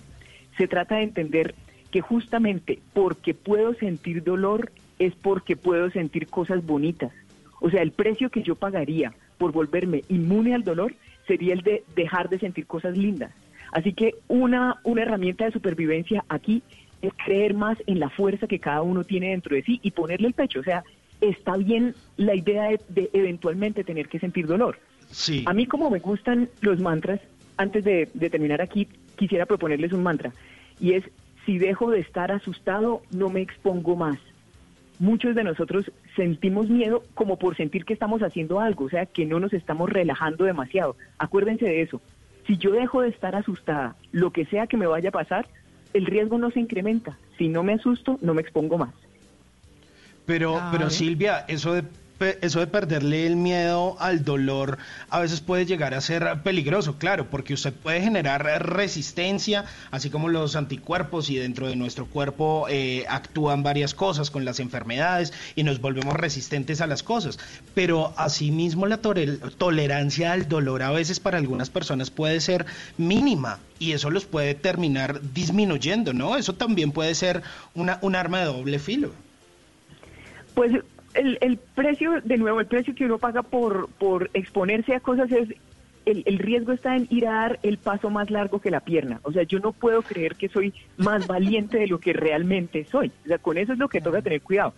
Se 0.57 0.67
trata 0.67 0.95
de 0.95 1.03
entender 1.03 1.55
que 1.91 2.01
justamente 2.01 2.79
porque 2.93 3.33
puedo 3.33 3.73
sentir 3.73 4.23
dolor 4.23 4.71
es 4.99 5.13
porque 5.15 5.55
puedo 5.55 5.89
sentir 5.91 6.27
cosas 6.27 6.65
bonitas. 6.65 7.11
O 7.59 7.69
sea, 7.69 7.81
el 7.81 7.91
precio 7.91 8.29
que 8.29 8.43
yo 8.43 8.55
pagaría 8.55 9.13
por 9.37 9.51
volverme 9.51 10.03
inmune 10.07 10.55
al 10.55 10.63
dolor 10.63 10.93
sería 11.27 11.53
el 11.53 11.61
de 11.61 11.83
dejar 11.95 12.29
de 12.29 12.39
sentir 12.39 12.65
cosas 12.65 12.97
lindas. 12.97 13.31
Así 13.71 13.93
que 13.93 14.15
una, 14.27 14.79
una 14.83 15.03
herramienta 15.03 15.45
de 15.45 15.51
supervivencia 15.51 16.23
aquí 16.29 16.61
es 17.01 17.13
creer 17.25 17.53
más 17.53 17.77
en 17.87 17.99
la 17.99 18.09
fuerza 18.09 18.47
que 18.47 18.59
cada 18.59 18.81
uno 18.81 19.03
tiene 19.03 19.29
dentro 19.29 19.55
de 19.55 19.63
sí 19.63 19.79
y 19.81 19.91
ponerle 19.91 20.27
el 20.27 20.33
pecho. 20.33 20.59
O 20.59 20.63
sea, 20.63 20.83
está 21.19 21.57
bien 21.57 21.95
la 22.17 22.35
idea 22.35 22.69
de, 22.89 23.09
eventualmente 23.13 23.83
tener 23.83 24.07
que 24.07 24.19
sentir 24.19 24.47
dolor. 24.47 24.79
Sí. 25.09 25.43
A 25.47 25.53
mí 25.53 25.65
como 25.65 25.89
me 25.89 25.99
gustan 25.99 26.49
los 26.61 26.79
mantras, 26.79 27.19
antes 27.57 27.83
de, 27.83 28.09
de 28.13 28.29
terminar 28.29 28.61
aquí, 28.61 28.87
quisiera 29.15 29.45
proponerles 29.45 29.93
un 29.93 30.03
mantra. 30.03 30.31
Y 30.79 30.93
es, 30.93 31.03
si 31.45 31.57
dejo 31.57 31.91
de 31.91 31.99
estar 31.99 32.31
asustado, 32.31 33.01
no 33.11 33.29
me 33.29 33.41
expongo 33.41 33.95
más. 33.95 34.17
Muchos 34.99 35.35
de 35.35 35.43
nosotros 35.43 35.91
sentimos 36.15 36.69
miedo 36.69 37.03
como 37.15 37.37
por 37.37 37.55
sentir 37.57 37.85
que 37.85 37.93
estamos 37.93 38.21
haciendo 38.21 38.59
algo, 38.59 38.85
o 38.85 38.89
sea, 38.89 39.07
que 39.07 39.25
no 39.25 39.39
nos 39.39 39.53
estamos 39.53 39.89
relajando 39.89 40.45
demasiado. 40.45 40.95
Acuérdense 41.17 41.65
de 41.65 41.81
eso. 41.81 42.01
Si 42.47 42.57
yo 42.57 42.71
dejo 42.71 43.01
de 43.01 43.09
estar 43.09 43.35
asustada, 43.35 43.95
lo 44.11 44.31
que 44.31 44.45
sea 44.45 44.67
que 44.67 44.77
me 44.77 44.87
vaya 44.87 45.09
a 45.09 45.11
pasar, 45.11 45.47
el 45.93 46.05
riesgo 46.05 46.37
no 46.37 46.51
se 46.51 46.59
incrementa. 46.59 47.17
Si 47.37 47.47
no 47.47 47.63
me 47.63 47.73
asusto, 47.73 48.17
no 48.21 48.33
me 48.33 48.41
expongo 48.41 48.77
más. 48.77 48.93
Pero, 50.25 50.61
pero 50.71 50.89
Silvia, 50.89 51.45
eso 51.47 51.73
de 51.73 51.83
eso 52.21 52.59
de 52.59 52.67
perderle 52.67 53.25
el 53.25 53.35
miedo 53.35 53.95
al 53.99 54.23
dolor 54.23 54.77
a 55.09 55.19
veces 55.19 55.41
puede 55.41 55.65
llegar 55.65 55.93
a 55.93 56.01
ser 56.01 56.41
peligroso, 56.43 56.97
claro, 56.97 57.29
porque 57.29 57.53
usted 57.53 57.73
puede 57.73 58.01
generar 58.01 58.43
resistencia, 58.67 59.65
así 59.91 60.09
como 60.09 60.29
los 60.29 60.55
anticuerpos 60.55 61.29
y 61.29 61.37
dentro 61.37 61.67
de 61.67 61.75
nuestro 61.75 62.05
cuerpo 62.05 62.67
eh, 62.69 63.05
actúan 63.09 63.63
varias 63.63 63.93
cosas 63.93 64.31
con 64.31 64.45
las 64.45 64.59
enfermedades 64.59 65.33
y 65.55 65.63
nos 65.63 65.81
volvemos 65.81 66.13
resistentes 66.15 66.81
a 66.81 66.87
las 66.87 67.03
cosas. 67.03 67.39
Pero 67.73 68.13
asimismo 68.17 68.85
la 68.85 68.97
tolerancia 68.97 70.31
al 70.31 70.47
dolor 70.47 70.83
a 70.83 70.91
veces 70.91 71.19
para 71.19 71.37
algunas 71.37 71.69
personas 71.69 72.09
puede 72.09 72.39
ser 72.39 72.65
mínima 72.97 73.59
y 73.79 73.93
eso 73.93 74.09
los 74.09 74.25
puede 74.25 74.53
terminar 74.53 75.21
disminuyendo, 75.33 76.13
¿no? 76.13 76.37
Eso 76.37 76.53
también 76.53 76.91
puede 76.91 77.15
ser 77.15 77.41
una, 77.73 77.97
un 78.01 78.15
arma 78.15 78.39
de 78.39 78.45
doble 78.45 78.79
filo. 78.79 79.11
Pues 80.53 80.73
el, 81.13 81.37
el, 81.41 81.57
precio, 81.57 82.21
de 82.21 82.37
nuevo, 82.37 82.59
el 82.59 82.67
precio 82.67 82.95
que 82.95 83.05
uno 83.05 83.17
paga 83.17 83.43
por, 83.43 83.89
por 83.89 84.29
exponerse 84.33 84.93
a 84.95 84.99
cosas 84.99 85.31
es, 85.31 85.49
el, 86.05 86.23
el, 86.25 86.39
riesgo 86.39 86.71
está 86.71 86.95
en 86.95 87.07
ir 87.09 87.27
a 87.27 87.33
dar 87.33 87.59
el 87.63 87.77
paso 87.77 88.09
más 88.09 88.29
largo 88.31 88.59
que 88.59 88.71
la 88.71 88.79
pierna. 88.79 89.19
O 89.23 89.31
sea, 89.31 89.43
yo 89.43 89.59
no 89.59 89.71
puedo 89.71 90.01
creer 90.01 90.35
que 90.35 90.49
soy 90.49 90.73
más 90.97 91.27
valiente 91.27 91.77
de 91.77 91.87
lo 91.87 91.99
que 91.99 92.13
realmente 92.13 92.85
soy. 92.85 93.11
O 93.23 93.27
sea, 93.27 93.37
con 93.37 93.57
eso 93.57 93.73
es 93.73 93.79
lo 93.79 93.89
que 93.89 94.01
toca 94.01 94.21
tener 94.21 94.41
cuidado. 94.41 94.73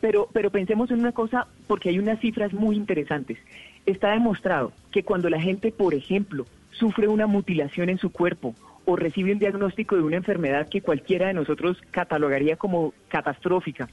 Pero, 0.00 0.28
pero 0.32 0.50
pensemos 0.50 0.90
en 0.90 1.00
una 1.00 1.12
cosa, 1.12 1.48
porque 1.66 1.88
hay 1.88 1.98
unas 1.98 2.20
cifras 2.20 2.52
muy 2.52 2.76
interesantes. 2.76 3.38
Está 3.86 4.12
demostrado 4.12 4.72
que 4.92 5.02
cuando 5.02 5.28
la 5.28 5.40
gente, 5.40 5.72
por 5.72 5.94
ejemplo, 5.94 6.46
sufre 6.70 7.08
una 7.08 7.26
mutilación 7.26 7.88
en 7.88 7.98
su 7.98 8.10
cuerpo 8.10 8.54
o 8.84 8.96
recibe 8.96 9.32
un 9.32 9.38
diagnóstico 9.38 9.96
de 9.96 10.02
una 10.02 10.16
enfermedad 10.16 10.68
que 10.68 10.80
cualquiera 10.80 11.26
de 11.26 11.34
nosotros 11.34 11.76
catalogaría 11.90 12.56
como 12.56 12.94
catastrófica, 13.08 13.88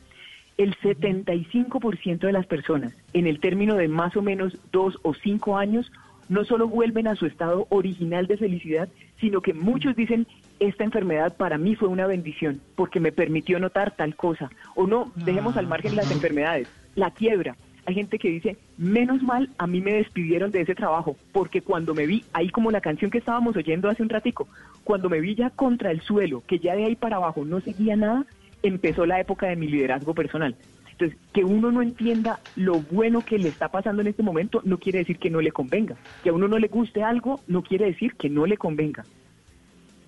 el 0.58 0.76
75% 0.78 2.20
de 2.20 2.32
las 2.32 2.46
personas 2.46 2.94
en 3.14 3.28
el 3.28 3.40
término 3.40 3.76
de 3.76 3.88
más 3.88 4.16
o 4.16 4.22
menos 4.22 4.58
dos 4.72 4.98
o 5.04 5.14
cinco 5.14 5.58
años 5.58 5.92
no 6.30 6.44
solo 6.46 6.68
vuelven 6.68 7.08
a 7.08 7.16
su 7.16 7.26
estado 7.26 7.68
original 7.70 8.28
de 8.28 8.38
felicidad, 8.38 8.90
sino 9.20 9.42
que 9.42 9.54
muchos 9.54 9.96
dicen, 9.96 10.28
esta 10.60 10.84
enfermedad 10.84 11.36
para 11.38 11.58
mí 11.58 11.76
fue 11.76 11.88
una 11.88 12.08
bendición 12.08 12.62
porque 12.76 13.00
me 13.00 13.12
permitió 13.12 13.60
notar 13.60 13.96
tal 13.96 14.16
cosa. 14.16 14.50
O 14.76 14.88
no, 14.88 15.12
dejemos 15.16 15.58
al 15.58 15.68
margen 15.68 15.96
las 15.96 16.12
enfermedades, 16.12 16.68
la 16.96 17.12
quiebra. 17.12 17.56
Hay 17.88 17.94
gente 17.94 18.18
que 18.18 18.30
dice, 18.30 18.58
menos 18.78 19.22
mal 19.22 19.50
a 19.60 19.68
mí 19.68 19.80
me 19.80 19.94
despidieron 19.94 20.50
de 20.50 20.62
ese 20.62 20.74
trabajo, 20.74 21.16
porque 21.32 21.62
cuando 21.62 21.94
me 21.94 22.08
vi, 22.08 22.26
ahí 22.34 22.50
como 22.50 22.72
la 22.72 22.82
canción 22.82 23.12
que 23.12 23.20
estábamos 23.20 23.56
oyendo 23.56 23.90
hace 23.90 24.02
un 24.02 24.10
ratico, 24.10 24.48
cuando 24.84 25.08
me 25.08 25.20
vi 25.20 25.36
ya 25.36 25.52
contra 25.52 25.92
el 25.92 26.02
suelo, 26.02 26.42
que 26.48 26.58
ya 26.58 26.76
de 26.76 26.86
ahí 26.86 26.96
para 26.96 27.18
abajo 27.18 27.46
no 27.46 27.62
seguía 27.62 27.96
nada, 27.96 28.26
empezó 28.68 29.06
la 29.06 29.20
época 29.20 29.48
de 29.48 29.56
mi 29.56 29.68
liderazgo 29.68 30.14
personal. 30.14 30.56
Entonces, 30.92 31.18
que 31.34 31.44
uno 31.44 31.72
no 31.72 31.82
entienda 31.82 32.40
lo 32.56 32.80
bueno 32.80 33.24
que 33.26 33.38
le 33.38 33.50
está 33.50 33.68
pasando 33.68 34.02
en 34.02 34.08
este 34.08 34.24
momento 34.24 34.62
no 34.64 34.78
quiere 34.78 35.00
decir 35.00 35.18
que 35.18 35.30
no 35.30 35.42
le 35.42 35.52
convenga. 35.52 35.96
Que 36.24 36.30
a 36.30 36.34
uno 36.34 36.48
no 36.48 36.58
le 36.58 36.70
guste 36.70 37.04
algo 37.04 37.42
no 37.48 37.64
quiere 37.64 37.86
decir 37.86 38.16
que 38.16 38.30
no 38.30 38.46
le 38.46 38.58
convenga. 38.58 39.04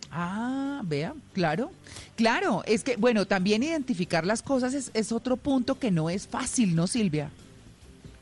Ah, 0.10 0.82
vea, 0.86 1.14
claro, 1.34 1.70
claro, 2.16 2.64
es 2.66 2.86
que, 2.86 2.96
bueno, 2.96 3.26
también 3.26 3.62
identificar 3.62 4.26
las 4.26 4.42
cosas 4.42 4.74
es, 4.74 4.90
es 4.94 5.12
otro 5.12 5.36
punto 5.36 5.78
que 5.78 5.92
no 5.92 6.10
es 6.10 6.28
fácil, 6.28 6.76
¿no, 6.76 6.88
Silvia? 6.88 7.30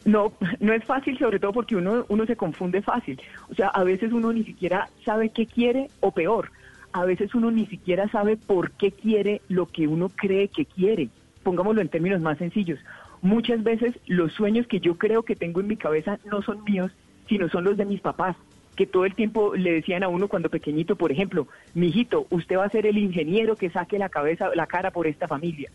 No, 0.03 0.33
no 0.59 0.73
es 0.73 0.83
fácil, 0.83 1.17
sobre 1.17 1.39
todo 1.39 1.53
porque 1.53 1.75
uno, 1.75 2.05
uno 2.09 2.25
se 2.25 2.35
confunde 2.35 2.81
fácil. 2.81 3.21
O 3.49 3.55
sea, 3.55 3.67
a 3.67 3.83
veces 3.83 4.11
uno 4.11 4.33
ni 4.33 4.43
siquiera 4.43 4.89
sabe 5.03 5.29
qué 5.29 5.45
quiere 5.45 5.89
o 5.99 6.11
peor, 6.11 6.51
a 6.95 7.03
veces 7.03 7.35
uno 7.35 7.51
ni 7.51 7.65
siquiera 7.65 8.07
sabe 8.07 8.37
por 8.37 8.71
qué 8.71 8.93
quiere 8.93 9.41
lo 9.49 9.65
que 9.65 9.85
uno 9.85 10.07
cree 10.07 10.47
que 10.47 10.63
quiere. 10.63 11.09
Pongámoslo 11.43 11.81
en 11.81 11.89
términos 11.89 12.21
más 12.21 12.37
sencillos. 12.37 12.79
Muchas 13.21 13.63
veces 13.63 13.99
los 14.07 14.31
sueños 14.31 14.65
que 14.65 14.79
yo 14.79 14.97
creo 14.97 15.23
que 15.23 15.35
tengo 15.35 15.59
en 15.59 15.67
mi 15.67 15.75
cabeza 15.75 16.19
no 16.31 16.41
son 16.41 16.63
míos, 16.63 16.93
sino 17.27 17.49
son 17.49 17.65
los 17.65 17.75
de 17.75 17.83
mis 17.83 17.99
papás, 17.99 18.37
que 18.77 18.87
todo 18.87 19.03
el 19.03 19.13
tiempo 19.13 19.55
le 19.55 19.73
decían 19.73 20.03
a 20.03 20.07
uno 20.07 20.29
cuando 20.29 20.49
pequeñito, 20.49 20.95
por 20.95 21.11
ejemplo, 21.11 21.49
mijito, 21.73 22.27
usted 22.29 22.55
va 22.55 22.63
a 22.63 22.69
ser 22.69 22.85
el 22.85 22.97
ingeniero 22.97 23.57
que 23.57 23.69
saque 23.69 23.99
la 23.99 24.07
cabeza, 24.07 24.55
la 24.55 24.65
cara 24.65 24.91
por 24.91 25.05
esta 25.05 25.27
familia. 25.27 25.69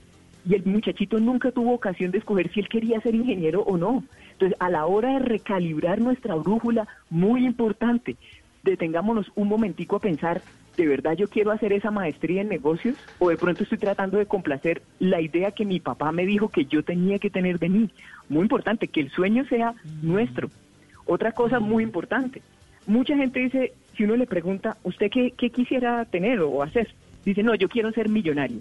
Y 0.49 0.55
el 0.55 0.65
muchachito 0.65 1.21
nunca 1.21 1.53
tuvo 1.53 1.75
ocasión 1.75 2.13
de 2.13 2.19
escoger 2.19 2.51
si 2.51 2.61
él 2.61 2.69
quería 2.71 2.99
ser 3.03 3.15
ingeniero 3.15 3.61
o 3.61 3.77
no. 3.77 4.05
Entonces, 4.33 4.57
a 4.59 4.71
la 4.71 4.87
hora 4.87 5.13
de 5.13 5.19
recalibrar 5.19 6.01
nuestra 6.01 6.35
brújula, 6.37 6.89
muy 7.11 7.45
importante, 7.45 8.17
detengámonos 8.63 9.31
un 9.35 9.49
momentico 9.49 9.97
a 9.97 10.01
pensar 10.01 10.41
¿de 10.81 10.87
verdad 10.87 11.15
yo 11.15 11.29
quiero 11.29 11.51
hacer 11.51 11.75
esa 11.75 11.91
maestría 11.91 12.41
en 12.41 12.49
negocios? 12.49 12.97
¿O 13.19 13.29
de 13.29 13.37
pronto 13.37 13.65
estoy 13.65 13.77
tratando 13.77 14.17
de 14.17 14.25
complacer 14.25 14.81
la 14.99 15.21
idea 15.21 15.51
que 15.51 15.67
mi 15.67 15.79
papá 15.79 16.11
me 16.11 16.25
dijo 16.25 16.49
que 16.49 16.65
yo 16.65 16.83
tenía 16.83 17.19
que 17.19 17.29
tener 17.29 17.59
de 17.59 17.69
mí? 17.69 17.91
Muy 18.31 18.43
importante, 18.43 18.89
que 18.89 19.01
el 19.01 19.11
sueño 19.11 19.45
sea 19.45 19.75
nuestro. 20.01 20.49
Otra 21.05 21.33
cosa 21.33 21.61
muy 21.61 21.83
importante, 21.83 22.41
mucha 22.87 23.15
gente 23.15 23.41
dice, 23.41 23.75
si 23.95 24.05
uno 24.05 24.17
le 24.17 24.27
pregunta, 24.27 24.79
¿usted 24.83 25.11
qué, 25.11 25.33
qué 25.37 25.51
quisiera 25.51 26.07
tener 26.07 26.41
o 26.41 26.63
hacer? 26.63 26.89
Dice, 27.27 27.43
no, 27.43 27.55
yo 27.55 27.69
quiero 27.69 27.93
ser 27.93 28.09
millonario. 28.09 28.61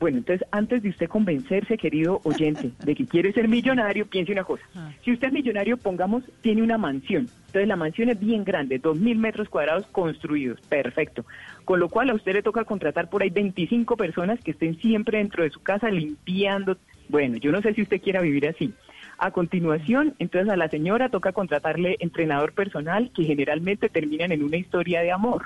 Bueno, 0.00 0.16
entonces 0.16 0.48
antes 0.50 0.82
de 0.82 0.88
usted 0.88 1.08
convencerse, 1.08 1.76
querido 1.76 2.22
oyente, 2.24 2.72
de 2.82 2.94
que 2.94 3.04
quiere 3.04 3.34
ser 3.34 3.48
millonario, 3.48 4.06
piense 4.06 4.32
una 4.32 4.44
cosa. 4.44 4.64
Ah. 4.74 4.90
Si 5.04 5.12
usted 5.12 5.28
es 5.28 5.34
millonario, 5.34 5.76
pongamos, 5.76 6.24
tiene 6.40 6.62
una 6.62 6.78
mansión. 6.78 7.28
Entonces 7.46 7.68
la 7.68 7.76
mansión 7.76 8.08
es 8.08 8.18
bien 8.18 8.42
grande, 8.42 8.78
dos 8.78 8.98
mil 8.98 9.18
metros 9.18 9.50
cuadrados 9.50 9.86
construidos, 9.88 10.58
perfecto. 10.62 11.26
Con 11.66 11.80
lo 11.80 11.90
cual 11.90 12.08
a 12.08 12.14
usted 12.14 12.32
le 12.32 12.42
toca 12.42 12.64
contratar 12.64 13.10
por 13.10 13.22
ahí 13.22 13.28
25 13.28 13.94
personas 13.98 14.40
que 14.40 14.52
estén 14.52 14.78
siempre 14.80 15.18
dentro 15.18 15.44
de 15.44 15.50
su 15.50 15.60
casa 15.62 15.90
limpiando. 15.90 16.78
Bueno, 17.10 17.36
yo 17.36 17.52
no 17.52 17.60
sé 17.60 17.74
si 17.74 17.82
usted 17.82 18.00
quiera 18.00 18.22
vivir 18.22 18.48
así. 18.48 18.72
A 19.18 19.32
continuación, 19.32 20.14
entonces 20.18 20.50
a 20.50 20.56
la 20.56 20.70
señora 20.70 21.10
toca 21.10 21.32
contratarle 21.32 21.98
entrenador 22.00 22.54
personal 22.54 23.10
que 23.14 23.24
generalmente 23.24 23.90
terminan 23.90 24.32
en 24.32 24.42
una 24.42 24.56
historia 24.56 25.02
de 25.02 25.12
amor. 25.12 25.42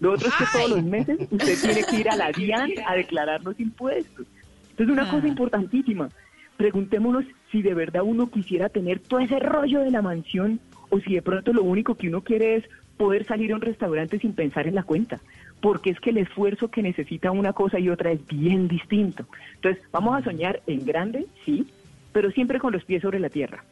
Lo 0.00 0.12
otro 0.12 0.28
es 0.28 0.34
que 0.34 0.44
todos 0.52 0.70
los 0.70 0.84
meses 0.84 1.18
usted 1.30 1.60
tiene 1.60 1.84
que 1.84 1.96
ir 1.96 2.10
a 2.10 2.16
la 2.16 2.32
DIAN 2.36 2.70
a 2.86 2.94
declarar 2.94 3.42
los 3.42 3.58
impuestos. 3.58 4.26
Entonces, 4.70 4.92
una 4.92 5.10
cosa 5.10 5.24
ah. 5.24 5.28
importantísima, 5.28 6.10
preguntémonos 6.56 7.24
si 7.50 7.62
de 7.62 7.74
verdad 7.74 8.02
uno 8.02 8.30
quisiera 8.30 8.68
tener 8.68 9.00
todo 9.00 9.20
ese 9.20 9.38
rollo 9.38 9.80
de 9.80 9.90
la 9.90 10.02
mansión 10.02 10.60
o 10.90 11.00
si 11.00 11.14
de 11.14 11.22
pronto 11.22 11.52
lo 11.52 11.62
único 11.62 11.94
que 11.94 12.08
uno 12.08 12.22
quiere 12.22 12.56
es 12.56 12.64
poder 12.96 13.26
salir 13.26 13.52
a 13.52 13.56
un 13.56 13.60
restaurante 13.60 14.18
sin 14.18 14.32
pensar 14.32 14.66
en 14.66 14.74
la 14.74 14.82
cuenta, 14.82 15.20
porque 15.60 15.90
es 15.90 16.00
que 16.00 16.10
el 16.10 16.18
esfuerzo 16.18 16.68
que 16.68 16.82
necesita 16.82 17.30
una 17.30 17.52
cosa 17.52 17.78
y 17.78 17.88
otra 17.88 18.12
es 18.12 18.26
bien 18.26 18.68
distinto. 18.68 19.26
Entonces, 19.56 19.82
vamos 19.92 20.16
a 20.16 20.24
soñar 20.24 20.62
en 20.66 20.84
grande, 20.84 21.26
sí, 21.44 21.66
pero 22.12 22.30
siempre 22.30 22.58
con 22.58 22.72
los 22.72 22.84
pies 22.84 23.02
sobre 23.02 23.20
la 23.20 23.28
tierra. 23.28 23.64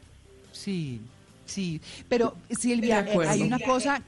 Sí, 0.51 1.01
sí, 1.45 1.81
pero 2.07 2.35
Silvia, 2.49 3.01
eh, 3.01 3.27
hay 3.27 3.41
una 3.41 3.59
cosa 3.59 4.01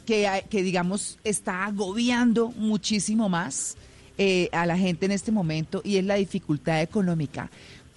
que, 0.00 0.62
digamos, 0.62 1.18
está 1.24 1.64
agobiando 1.64 2.48
muchísimo 2.56 3.28
más 3.28 3.76
eh, 4.18 4.48
a 4.52 4.66
la 4.66 4.76
gente 4.76 5.06
en 5.06 5.12
este 5.12 5.32
momento 5.32 5.80
y 5.84 5.96
es 5.96 6.04
la 6.04 6.16
dificultad 6.16 6.82
económica. 6.82 7.50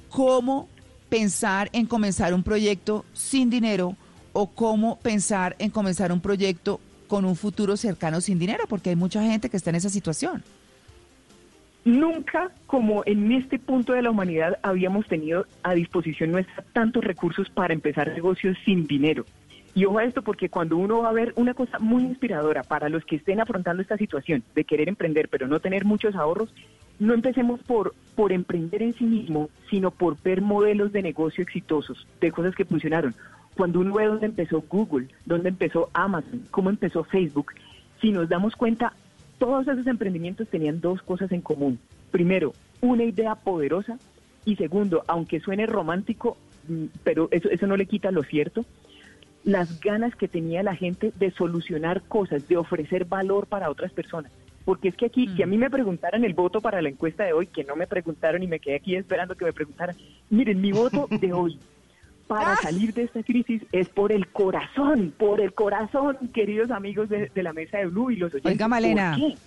¿Cómo 0.09 0.69
pensar 1.09 1.69
en 1.73 1.85
comenzar 1.85 2.33
un 2.33 2.43
proyecto 2.43 3.05
sin 3.13 3.49
dinero 3.49 3.95
o 4.31 4.47
cómo 4.47 4.99
pensar 4.99 5.55
en 5.59 5.69
comenzar 5.69 6.11
un 6.11 6.21
proyecto 6.21 6.79
con 7.07 7.25
un 7.25 7.35
futuro 7.35 7.77
cercano 7.77 8.21
sin 8.21 8.39
dinero? 8.39 8.65
Porque 8.67 8.91
hay 8.91 8.95
mucha 8.95 9.21
gente 9.21 9.49
que 9.49 9.57
está 9.57 9.69
en 9.69 9.77
esa 9.77 9.89
situación. 9.89 10.43
Nunca 11.85 12.51
como 12.65 13.03
en 13.05 13.31
este 13.33 13.59
punto 13.59 13.91
de 13.91 14.01
la 14.01 14.09
humanidad 14.09 14.57
habíamos 14.63 15.05
tenido 15.07 15.45
a 15.63 15.73
disposición 15.73 16.31
nuestra 16.31 16.63
tantos 16.71 17.03
recursos 17.03 17.49
para 17.49 17.73
empezar 17.73 18.07
negocios 18.13 18.57
sin 18.63 18.87
dinero. 18.87 19.25
Y 19.75 19.85
ojo 19.85 19.97
a 19.97 20.03
esto 20.03 20.21
porque 20.21 20.49
cuando 20.49 20.77
uno 20.77 21.01
va 21.01 21.09
a 21.09 21.13
ver 21.13 21.33
una 21.35 21.53
cosa 21.53 21.79
muy 21.79 22.03
inspiradora 22.03 22.63
para 22.63 22.89
los 22.89 23.03
que 23.05 23.15
estén 23.15 23.41
afrontando 23.41 23.81
esta 23.81 23.97
situación 23.97 24.43
de 24.53 24.65
querer 24.65 24.87
emprender 24.87 25.29
pero 25.29 25.47
no 25.47 25.59
tener 25.59 25.83
muchos 25.83 26.15
ahorros, 26.15 26.53
no 26.99 27.13
empecemos 27.13 27.59
por, 27.63 27.95
por 28.15 28.31
emprender 28.31 28.83
en 28.83 28.93
sí 28.93 29.03
mismo, 29.03 29.49
sino 29.69 29.89
por 29.89 30.21
ver 30.21 30.41
modelos 30.41 30.91
de 30.91 31.01
negocio 31.01 31.41
exitosos, 31.41 32.07
de 32.21 32.31
cosas 32.31 32.53
que 32.55 32.65
funcionaron. 32.65 33.15
Cuando 33.55 33.79
uno 33.79 33.95
ve 33.95 34.05
dónde 34.05 34.27
empezó 34.27 34.61
Google, 34.61 35.07
dónde 35.25 35.49
empezó 35.49 35.89
Amazon, 35.93 36.43
cómo 36.51 36.69
empezó 36.69 37.03
Facebook, 37.03 37.53
si 37.99 38.11
nos 38.11 38.29
damos 38.29 38.55
cuenta, 38.55 38.93
todos 39.39 39.67
esos 39.67 39.87
emprendimientos 39.87 40.47
tenían 40.49 40.81
dos 40.81 41.01
cosas 41.01 41.31
en 41.31 41.41
común. 41.41 41.79
Primero, 42.11 42.53
una 42.81 43.03
idea 43.03 43.35
poderosa 43.35 43.97
y 44.45 44.55
segundo, 44.55 45.03
aunque 45.07 45.39
suene 45.39 45.65
romántico, 45.65 46.37
mm, 46.67 46.85
pero 47.03 47.27
eso, 47.31 47.49
eso 47.49 47.65
no 47.65 47.75
le 47.75 47.85
quita 47.85 48.11
lo 48.11 48.23
cierto, 48.23 48.65
las 49.43 49.79
ganas 49.79 50.15
que 50.15 50.27
tenía 50.27 50.63
la 50.63 50.75
gente 50.75 51.11
de 51.15 51.31
solucionar 51.31 52.01
cosas, 52.03 52.47
de 52.47 52.57
ofrecer 52.57 53.05
valor 53.05 53.47
para 53.47 53.69
otras 53.69 53.91
personas. 53.91 54.31
Porque 54.65 54.87
es 54.87 54.95
que 54.95 55.07
aquí, 55.07 55.27
si 55.35 55.43
a 55.43 55.45
mí 55.45 55.57
me 55.57 55.69
preguntaran 55.69 56.23
el 56.23 56.33
voto 56.33 56.61
para 56.61 56.81
la 56.81 56.89
encuesta 56.89 57.25
de 57.25 57.33
hoy, 57.33 57.47
que 57.47 57.65
no 57.65 57.75
me 57.75 57.85
preguntaron 57.85 58.41
y 58.43 58.47
me 58.47 58.59
quedé 58.59 58.75
aquí 58.75 58.95
esperando 58.95 59.35
que 59.35 59.45
me 59.45 59.53
preguntaran, 59.53 59.95
miren, 60.29 60.61
mi 60.61 60.71
voto 60.71 61.07
de 61.09 61.33
hoy 61.33 61.59
para 62.27 62.55
salir 62.55 62.93
de 62.93 63.03
esta 63.03 63.21
crisis 63.21 63.61
es 63.73 63.89
por 63.89 64.11
el 64.13 64.27
corazón, 64.27 65.13
por 65.17 65.41
el 65.41 65.53
corazón, 65.53 66.17
queridos 66.33 66.71
amigos 66.71 67.09
de, 67.09 67.29
de 67.33 67.43
la 67.43 67.51
mesa 67.51 67.79
de 67.79 67.87
Blue 67.87 68.11
y 68.11 68.15
los 68.15 68.33
oyentes. 68.33 68.53
Oiga, 68.53 68.67
Malena. 68.67 69.17
¿Por 69.17 69.29
qué? 69.29 69.37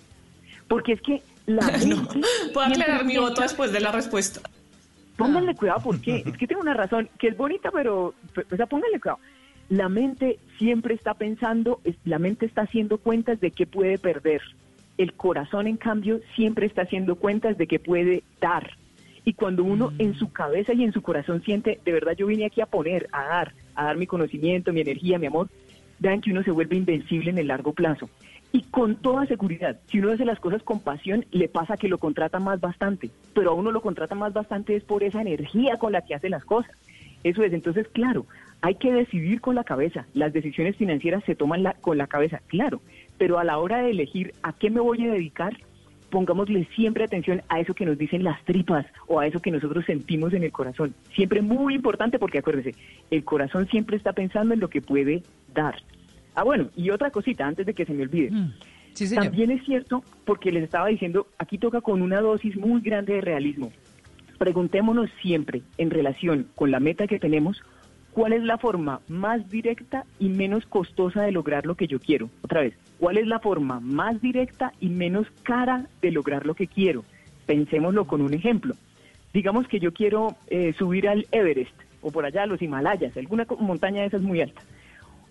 Porque 0.67 0.93
es 0.93 1.01
que 1.01 1.23
la 1.47 1.61
Puedo 2.53 2.67
aclarar 2.67 3.03
mi 3.05 3.17
voto 3.17 3.41
después 3.41 3.71
de 3.71 3.79
la 3.79 3.91
respuesta. 3.91 4.41
Pónganle 5.15 5.55
cuidado, 5.55 5.81
¿por 5.81 5.99
qué? 5.99 6.23
Es 6.25 6.37
que 6.37 6.45
tengo 6.45 6.61
una 6.61 6.75
razón 6.75 7.09
que 7.17 7.29
es 7.29 7.37
bonita, 7.37 7.71
pero, 7.71 8.13
o 8.51 8.55
sea, 8.55 8.67
pónganle 8.67 8.99
cuidado. 8.99 9.19
La 9.69 9.89
mente 9.89 10.39
siempre 10.57 10.93
está 10.93 11.13
pensando, 11.13 11.81
la 12.05 12.19
mente 12.19 12.45
está 12.45 12.61
haciendo 12.61 12.97
cuentas 12.97 13.39
de 13.41 13.51
qué 13.51 13.65
puede 13.65 13.97
perder. 13.97 14.41
El 14.97 15.13
corazón, 15.13 15.67
en 15.67 15.77
cambio, 15.77 16.21
siempre 16.35 16.65
está 16.65 16.83
haciendo 16.83 17.15
cuentas 17.15 17.57
de 17.57 17.67
qué 17.67 17.77
puede 17.77 18.23
dar. 18.39 18.71
Y 19.25 19.33
cuando 19.33 19.65
uno 19.65 19.91
en 19.99 20.13
su 20.15 20.31
cabeza 20.31 20.73
y 20.73 20.83
en 20.83 20.93
su 20.93 21.01
corazón 21.01 21.43
siente, 21.43 21.81
de 21.83 21.91
verdad 21.91 22.15
yo 22.15 22.27
vine 22.27 22.45
aquí 22.45 22.61
a 22.61 22.65
poner, 22.65 23.09
a 23.11 23.25
dar, 23.25 23.53
a 23.75 23.83
dar 23.83 23.97
mi 23.97 24.07
conocimiento, 24.07 24.71
mi 24.71 24.79
energía, 24.79 25.19
mi 25.19 25.27
amor, 25.27 25.49
vean 25.99 26.21
que 26.21 26.31
uno 26.31 26.43
se 26.43 26.51
vuelve 26.51 26.77
invencible 26.77 27.31
en 27.31 27.37
el 27.37 27.47
largo 27.47 27.73
plazo. 27.73 28.09
Y 28.53 28.61
con 28.63 28.95
toda 28.95 29.25
seguridad, 29.25 29.77
si 29.87 29.99
uno 29.99 30.13
hace 30.13 30.23
las 30.23 30.39
cosas 30.39 30.63
con 30.63 30.79
pasión, 30.79 31.25
le 31.31 31.49
pasa 31.49 31.75
que 31.75 31.89
lo 31.89 31.97
contrata 31.97 32.39
más 32.39 32.61
bastante. 32.61 33.09
Pero 33.33 33.51
a 33.51 33.53
uno 33.53 33.73
lo 33.73 33.81
contrata 33.81 34.15
más 34.15 34.31
bastante 34.31 34.77
es 34.77 34.83
por 34.85 35.03
esa 35.03 35.21
energía 35.21 35.75
con 35.75 35.91
la 35.91 36.01
que 36.01 36.15
hace 36.15 36.29
las 36.29 36.45
cosas. 36.45 36.71
Eso 37.23 37.43
es, 37.43 37.51
entonces, 37.51 37.87
claro, 37.89 38.25
hay 38.61 38.75
que 38.75 38.91
decidir 38.91 39.41
con 39.41 39.55
la 39.55 39.63
cabeza. 39.63 40.05
Las 40.13 40.33
decisiones 40.33 40.75
financieras 40.75 41.23
se 41.25 41.35
toman 41.35 41.63
la- 41.63 41.73
con 41.73 41.97
la 41.97 42.07
cabeza, 42.07 42.41
claro. 42.47 42.81
Pero 43.17 43.39
a 43.39 43.43
la 43.43 43.57
hora 43.59 43.81
de 43.81 43.91
elegir 43.91 44.33
a 44.43 44.53
qué 44.53 44.69
me 44.69 44.79
voy 44.79 45.05
a 45.05 45.11
dedicar, 45.13 45.55
pongámosle 46.09 46.65
siempre 46.75 47.03
atención 47.03 47.41
a 47.49 47.59
eso 47.59 47.73
que 47.73 47.85
nos 47.85 47.97
dicen 47.97 48.23
las 48.23 48.43
tripas 48.45 48.85
o 49.07 49.19
a 49.19 49.27
eso 49.27 49.41
que 49.41 49.51
nosotros 49.51 49.85
sentimos 49.85 50.33
en 50.33 50.43
el 50.43 50.51
corazón. 50.51 50.93
Siempre 51.15 51.41
muy 51.41 51.75
importante 51.75 52.17
porque 52.19 52.39
acuérdese, 52.39 52.73
el 53.11 53.23
corazón 53.23 53.67
siempre 53.67 53.97
está 53.97 54.13
pensando 54.13 54.53
en 54.53 54.59
lo 54.59 54.69
que 54.69 54.81
puede 54.81 55.23
dar. 55.53 55.75
Ah, 56.33 56.43
bueno, 56.43 56.69
y 56.75 56.89
otra 56.91 57.11
cosita 57.11 57.45
antes 57.45 57.65
de 57.65 57.73
que 57.73 57.85
se 57.85 57.93
me 57.93 58.03
olvide. 58.03 58.31
señor. 59.07 59.25
También 59.25 59.51
es 59.51 59.63
cierto, 59.65 60.03
porque 60.25 60.51
les 60.51 60.63
estaba 60.63 60.87
diciendo, 60.87 61.27
aquí 61.37 61.57
toca 61.57 61.81
con 61.81 62.01
una 62.01 62.21
dosis 62.21 62.55
muy 62.55 62.81
grande 62.81 63.13
de 63.13 63.21
realismo. 63.21 63.71
Preguntémonos 64.37 65.09
siempre, 65.21 65.61
en 65.77 65.89
relación 65.89 66.47
con 66.55 66.71
la 66.71 66.79
meta 66.79 67.07
que 67.07 67.19
tenemos, 67.19 67.61
cuál 68.17 68.33
es 68.33 68.41
la 68.41 68.57
forma 68.57 68.99
más 69.07 69.47
directa 69.51 70.03
y 70.17 70.29
menos 70.29 70.65
costosa 70.65 71.21
de 71.21 71.31
lograr 71.31 71.67
lo 71.67 71.75
que 71.75 71.85
yo 71.85 71.99
quiero. 71.99 72.31
Otra 72.41 72.61
vez, 72.61 72.73
¿cuál 72.97 73.19
es 73.19 73.27
la 73.27 73.37
forma 73.37 73.79
más 73.79 74.19
directa 74.23 74.73
y 74.79 74.89
menos 74.89 75.27
cara 75.43 75.85
de 76.01 76.09
lograr 76.09 76.47
lo 76.47 76.55
que 76.55 76.65
quiero? 76.65 77.05
Pensémoslo 77.45 78.07
con 78.07 78.23
un 78.23 78.33
ejemplo. 78.33 78.73
Digamos 79.35 79.67
que 79.67 79.79
yo 79.79 79.93
quiero 79.93 80.35
eh, 80.47 80.73
subir 80.79 81.07
al 81.07 81.27
Everest 81.31 81.75
o 82.01 82.09
por 82.09 82.25
allá 82.25 82.41
a 82.41 82.47
los 82.47 82.59
Himalayas, 82.59 83.15
alguna 83.15 83.45
montaña 83.59 84.01
de 84.01 84.07
esas 84.07 84.23
muy 84.23 84.41
alta. 84.41 84.63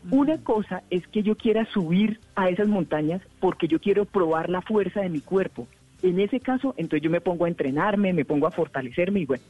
Una 0.09 0.39
cosa 0.39 0.85
es 0.89 1.05
que 1.09 1.25
yo 1.25 1.35
quiera 1.35 1.67
subir 1.73 2.21
a 2.37 2.51
esas 2.51 2.69
montañas 2.69 3.21
porque 3.41 3.67
yo 3.67 3.81
quiero 3.81 4.05
probar 4.05 4.49
la 4.49 4.63
fuerza 4.63 5.01
de 5.01 5.09
mi 5.09 5.23
cuerpo. 5.23 5.67
En 6.05 6.21
ese 6.21 6.39
caso, 6.39 6.73
entonces 6.77 7.03
yo 7.03 7.11
me 7.11 7.21
pongo 7.21 7.47
a 7.47 7.49
entrenarme, 7.49 8.13
me 8.13 8.25
pongo 8.25 8.47
a 8.47 8.53
fortalecerme 8.53 9.19
y 9.19 9.27
bueno. 9.27 9.43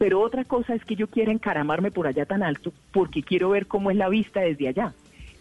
Pero 0.00 0.22
otra 0.22 0.44
cosa 0.44 0.74
es 0.74 0.82
que 0.82 0.96
yo 0.96 1.08
quiera 1.08 1.30
encaramarme 1.30 1.90
por 1.90 2.06
allá 2.06 2.24
tan 2.24 2.42
alto 2.42 2.72
porque 2.90 3.22
quiero 3.22 3.50
ver 3.50 3.66
cómo 3.66 3.90
es 3.90 3.98
la 3.98 4.08
vista 4.08 4.40
desde 4.40 4.68
allá. 4.68 4.94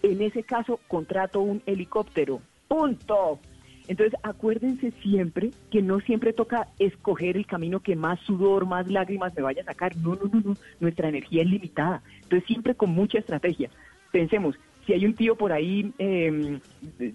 En 0.03 0.22
ese 0.22 0.44
caso, 0.44 0.81
contrato 0.90 1.40
un 1.40 1.61
helicóptero. 1.65 2.41
Punto. 2.68 3.40
Entonces, 3.88 4.19
acuérdense 4.22 4.91
siempre 5.02 5.52
que 5.72 5.81
no 5.81 6.02
siempre 6.02 6.34
toca 6.34 6.68
escoger 6.77 7.38
el 7.38 7.45
camino 7.45 7.80
que 7.80 7.95
más 7.95 8.19
sudor, 8.19 8.65
más 8.65 8.91
lágrimas 8.91 9.34
me 9.34 9.44
vaya 9.44 9.61
a 9.61 9.65
sacar. 9.65 9.95
No, 9.95 10.15
no, 10.15 10.30
no, 10.30 10.41
no. 10.41 10.53
Nuestra 10.81 11.07
energía 11.07 11.44
es 11.44 11.49
limitada. 11.49 12.03
Entonces, 12.23 12.45
siempre 12.45 12.76
con 12.76 12.90
mucha 12.90 13.18
estrategia. 13.18 13.69
Pensemos, 14.11 14.60
si 14.90 14.94
hay 14.94 15.06
un 15.06 15.14
tío 15.14 15.36
por 15.36 15.52
ahí 15.52 15.94
eh, 15.99 16.60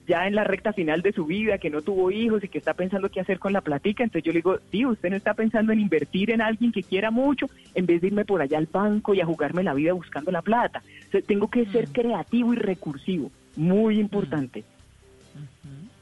ya 0.06 0.28
en 0.28 0.36
la 0.36 0.44
recta 0.44 0.72
final 0.72 1.02
de 1.02 1.10
su 1.12 1.26
vida 1.26 1.58
que 1.58 1.70
no 1.70 1.82
tuvo 1.82 2.12
hijos 2.12 2.44
y 2.44 2.48
que 2.48 2.58
está 2.58 2.72
pensando 2.72 3.10
qué 3.10 3.18
hacer 3.18 3.40
con 3.40 3.52
la 3.52 3.62
platica, 3.62 4.04
entonces 4.04 4.24
yo 4.24 4.30
le 4.30 4.38
digo, 4.38 4.58
tío, 4.70 4.90
usted 4.90 5.10
no 5.10 5.16
está 5.16 5.34
pensando 5.34 5.72
en 5.72 5.80
invertir 5.80 6.30
en 6.30 6.40
alguien 6.40 6.70
que 6.70 6.84
quiera 6.84 7.10
mucho 7.10 7.50
en 7.74 7.86
vez 7.86 8.00
de 8.00 8.06
irme 8.06 8.24
por 8.24 8.40
allá 8.40 8.58
al 8.58 8.68
banco 8.70 9.12
y 9.12 9.20
a 9.20 9.26
jugarme 9.26 9.64
la 9.64 9.74
vida 9.74 9.92
buscando 9.92 10.30
la 10.30 10.40
plata. 10.40 10.84
Tengo 11.26 11.48
que 11.48 11.66
ser 11.66 11.88
creativo 11.88 12.52
y 12.52 12.56
recursivo. 12.56 13.32
Muy 13.56 13.98
importante. 13.98 14.62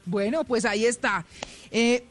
Bueno, 0.05 0.43
pues 0.43 0.65
ahí 0.65 0.85
está. 0.85 1.25
Eh, 1.71 2.03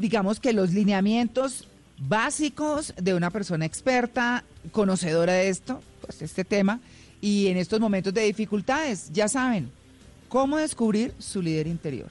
digamos 0.00 0.40
que 0.40 0.54
los 0.54 0.72
lineamientos 0.72 1.68
básicos 1.98 2.94
de 2.96 3.12
una 3.12 3.28
persona 3.28 3.66
experta, 3.66 4.42
conocedora 4.70 5.34
de 5.34 5.50
esto, 5.50 5.82
pues 6.00 6.22
este 6.22 6.44
tema, 6.46 6.80
y 7.22 7.46
en 7.46 7.56
estos 7.56 7.80
momentos 7.80 8.12
de 8.12 8.22
dificultades, 8.24 9.10
ya 9.12 9.28
saben, 9.28 9.70
cómo 10.28 10.58
descubrir 10.58 11.14
su 11.18 11.40
líder 11.40 11.66
interior, 11.68 12.08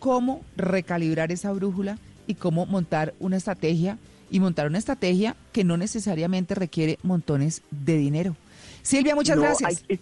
cómo 0.00 0.42
recalibrar 0.56 1.30
esa 1.30 1.52
brújula 1.52 1.98
y 2.26 2.34
cómo 2.34 2.66
montar 2.66 3.14
una 3.20 3.36
estrategia 3.36 3.98
y 4.30 4.40
montar 4.40 4.66
una 4.66 4.78
estrategia 4.78 5.36
que 5.52 5.62
no 5.62 5.76
necesariamente 5.76 6.56
requiere 6.56 6.98
montones 7.04 7.62
de 7.70 7.96
dinero. 7.98 8.34
Silvia, 8.82 9.14
muchas 9.14 9.36
No, 9.36 9.42
gracias. 9.42 9.84
hay- 9.88 10.00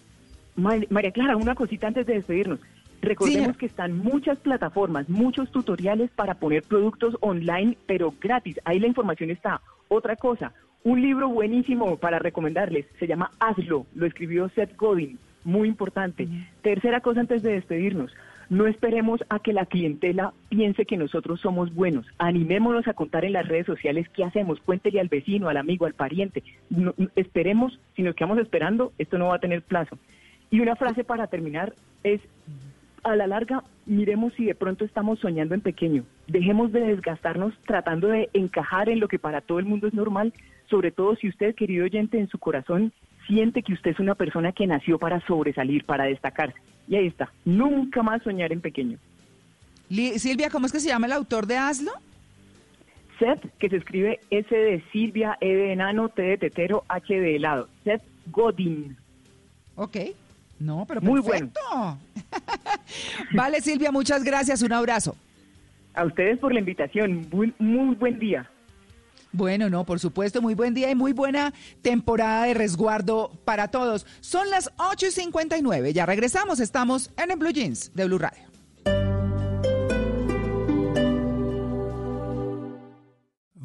María 0.89 1.11
Clara, 1.11 1.35
una 1.35 1.53
cosita 1.53 1.87
antes 1.87 2.05
de 2.07 2.13
despedirnos. 2.13 2.59
Recordemos 3.01 3.57
que 3.57 3.65
están 3.65 3.97
muchas 3.97 4.39
plataformas, 4.39 5.09
muchos 5.09 5.51
tutoriales 5.51 6.09
para 6.15 6.35
poner 6.35 6.63
productos 6.63 7.15
online, 7.19 7.77
pero 7.85 8.13
gratis. 8.21 8.57
Ahí 8.63 8.79
la 8.79 8.87
información 8.87 9.29
está. 9.29 9.61
Otra 9.89 10.15
cosa, 10.15 10.53
un 10.85 11.01
libro 11.01 11.27
buenísimo 11.29 11.97
para 11.97 12.19
recomendarles, 12.19 12.85
se 12.99 13.07
llama 13.07 13.31
Hazlo, 13.39 13.87
lo 13.95 14.05
escribió 14.05 14.47
Seth 14.49 14.77
Godin, 14.77 15.17
muy 15.43 15.67
importante. 15.67 16.27
Tercera 16.61 17.01
cosa 17.01 17.21
antes 17.21 17.41
de 17.41 17.53
despedirnos, 17.53 18.15
no 18.51 18.67
esperemos 18.67 19.19
a 19.29 19.39
que 19.39 19.51
la 19.51 19.65
clientela 19.65 20.31
piense 20.49 20.85
que 20.85 20.95
nosotros 20.95 21.41
somos 21.41 21.73
buenos. 21.73 22.05
Animémonos 22.19 22.87
a 22.87 22.93
contar 22.93 23.25
en 23.25 23.33
las 23.33 23.47
redes 23.47 23.65
sociales 23.65 24.07
qué 24.09 24.23
hacemos. 24.23 24.59
Cuéntele 24.59 24.99
al 24.99 25.07
vecino, 25.07 25.49
al 25.49 25.57
amigo, 25.57 25.87
al 25.87 25.95
pariente. 25.95 26.43
No- 26.69 26.93
no- 26.97 27.09
esperemos, 27.15 27.79
si 27.95 28.03
nos 28.03 28.13
quedamos 28.13 28.37
esperando, 28.37 28.93
esto 28.99 29.17
no 29.17 29.29
va 29.29 29.37
a 29.37 29.39
tener 29.39 29.63
plazo. 29.63 29.97
Y 30.51 30.59
una 30.59 30.75
frase 30.75 31.03
para 31.03 31.25
terminar 31.25 31.73
es, 32.03 32.21
a 33.03 33.15
la 33.15 33.25
larga, 33.25 33.63
miremos 33.87 34.33
si 34.35 34.45
de 34.45 34.53
pronto 34.53 34.85
estamos 34.85 35.17
soñando 35.17 35.55
en 35.55 35.61
pequeño. 35.61 36.03
Dejemos 36.27 36.71
de 36.71 36.81
desgastarnos 36.81 37.55
tratando 37.65 38.07
de 38.09 38.29
encajar 38.33 38.89
en 38.89 38.99
lo 38.99 39.07
que 39.07 39.17
para 39.17 39.41
todo 39.41 39.57
el 39.57 39.65
mundo 39.65 39.87
es 39.87 39.93
normal, 39.95 40.31
sobre 40.69 40.91
todo 40.91 41.15
si 41.15 41.29
usted, 41.29 41.55
querido 41.55 41.85
oyente, 41.85 42.19
en 42.19 42.27
su 42.27 42.37
corazón 42.37 42.91
siente 43.27 43.63
que 43.63 43.73
usted 43.73 43.91
es 43.91 43.99
una 43.99 44.15
persona 44.15 44.51
que 44.51 44.67
nació 44.67 44.99
para 44.99 45.25
sobresalir, 45.25 45.85
para 45.85 46.05
destacarse. 46.05 46.57
Y 46.87 46.95
ahí 46.95 47.07
está, 47.07 47.31
nunca 47.43 48.03
más 48.03 48.21
soñar 48.23 48.51
en 48.51 48.61
pequeño. 48.61 48.97
Silvia, 49.89 50.49
¿cómo 50.49 50.65
es 50.65 50.71
que 50.71 50.79
se 50.79 50.89
llama 50.89 51.07
el 51.07 51.13
autor 51.13 51.45
de 51.45 51.57
Hazlo? 51.57 51.91
Seth, 53.19 53.45
que 53.59 53.69
se 53.69 53.77
escribe 53.77 54.19
S 54.29 54.53
de 54.53 54.83
Silvia, 54.91 55.37
E 55.39 55.47
de 55.47 55.73
enano, 55.73 56.09
T 56.09 56.21
de 56.21 56.37
tetero, 56.37 56.83
H 56.87 57.13
de 57.13 57.35
helado. 57.35 57.69
Seth 57.83 58.01
Godin. 58.27 58.97
Ok. 59.75 59.97
No, 60.59 60.85
pero 60.87 61.01
Muy 61.01 61.21
perfecto. 61.21 61.59
vale, 63.33 63.61
Silvia, 63.61 63.91
muchas 63.91 64.23
gracias. 64.23 64.61
Un 64.61 64.73
abrazo. 64.73 65.15
A 65.93 66.05
ustedes 66.05 66.39
por 66.39 66.53
la 66.53 66.59
invitación. 66.59 67.27
Muy, 67.31 67.53
muy 67.59 67.95
buen 67.95 68.19
día. 68.19 68.49
Bueno, 69.35 69.69
no, 69.69 69.85
por 69.85 69.99
supuesto, 69.99 70.41
muy 70.41 70.55
buen 70.55 70.73
día 70.73 70.89
y 70.89 70.95
muy 70.95 71.11
buena 71.11 71.53
temporada 71.81 72.45
de 72.45 72.53
resguardo 72.53 73.31
para 73.43 73.67
todos. 73.67 74.05
Son 74.21 74.49
las 74.49 74.71
8 74.77 75.07
y 75.07 75.11
59, 75.11 75.91
ya 75.91 76.05
regresamos, 76.05 76.61
estamos 76.61 77.11
en 77.17 77.31
el 77.31 77.37
Blue 77.37 77.51
Jeans 77.51 77.91
de 77.93 78.05
Blue 78.05 78.17
Radio. 78.17 78.44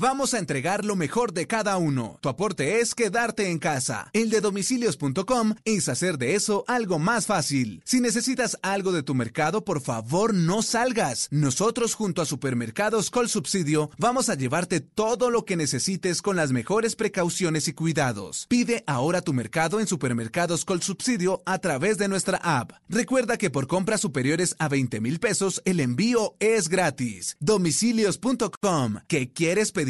Vamos 0.00 0.32
a 0.32 0.38
entregar 0.38 0.86
lo 0.86 0.96
mejor 0.96 1.34
de 1.34 1.46
cada 1.46 1.76
uno. 1.76 2.16
Tu 2.22 2.30
aporte 2.30 2.80
es 2.80 2.94
quedarte 2.94 3.50
en 3.50 3.58
casa. 3.58 4.08
El 4.14 4.30
de 4.30 4.40
domicilios.com 4.40 5.56
es 5.66 5.90
hacer 5.90 6.16
de 6.16 6.36
eso 6.36 6.64
algo 6.68 6.98
más 6.98 7.26
fácil. 7.26 7.82
Si 7.84 8.00
necesitas 8.00 8.56
algo 8.62 8.92
de 8.92 9.02
tu 9.02 9.14
mercado, 9.14 9.62
por 9.62 9.82
favor 9.82 10.32
no 10.32 10.62
salgas. 10.62 11.28
Nosotros 11.30 11.94
junto 11.94 12.22
a 12.22 12.24
Supermercados 12.24 13.10
Col 13.10 13.28
Subsidio 13.28 13.90
vamos 13.98 14.30
a 14.30 14.36
llevarte 14.36 14.80
todo 14.80 15.28
lo 15.28 15.44
que 15.44 15.56
necesites 15.56 16.22
con 16.22 16.34
las 16.34 16.50
mejores 16.50 16.96
precauciones 16.96 17.68
y 17.68 17.74
cuidados. 17.74 18.46
Pide 18.48 18.84
ahora 18.86 19.20
tu 19.20 19.34
mercado 19.34 19.80
en 19.80 19.86
Supermercados 19.86 20.64
Col 20.64 20.80
Subsidio 20.80 21.42
a 21.44 21.58
través 21.58 21.98
de 21.98 22.08
nuestra 22.08 22.38
app. 22.42 22.72
Recuerda 22.88 23.36
que 23.36 23.50
por 23.50 23.66
compras 23.66 24.00
superiores 24.00 24.56
a 24.58 24.68
20 24.70 24.98
mil 25.02 25.20
pesos 25.20 25.60
el 25.66 25.78
envío 25.78 26.36
es 26.38 26.70
gratis. 26.70 27.36
Domicilios.com. 27.38 29.00
¿Qué 29.06 29.30
quieres 29.30 29.72
pedir? 29.72 29.89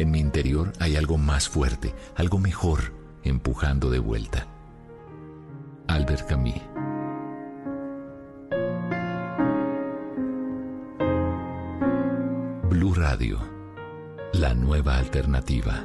en 0.00 0.10
mi 0.10 0.18
interior 0.18 0.72
hay 0.78 0.96
algo 0.96 1.18
más 1.18 1.48
fuerte, 1.48 1.94
algo 2.16 2.38
mejor, 2.38 2.94
empujando 3.22 3.90
de 3.90 3.98
vuelta. 3.98 4.46
Albert 5.88 6.26
Camus. 6.26 6.54
Blue 12.70 12.94
Radio, 12.94 13.38
la 14.32 14.54
nueva 14.54 14.96
alternativa. 14.96 15.84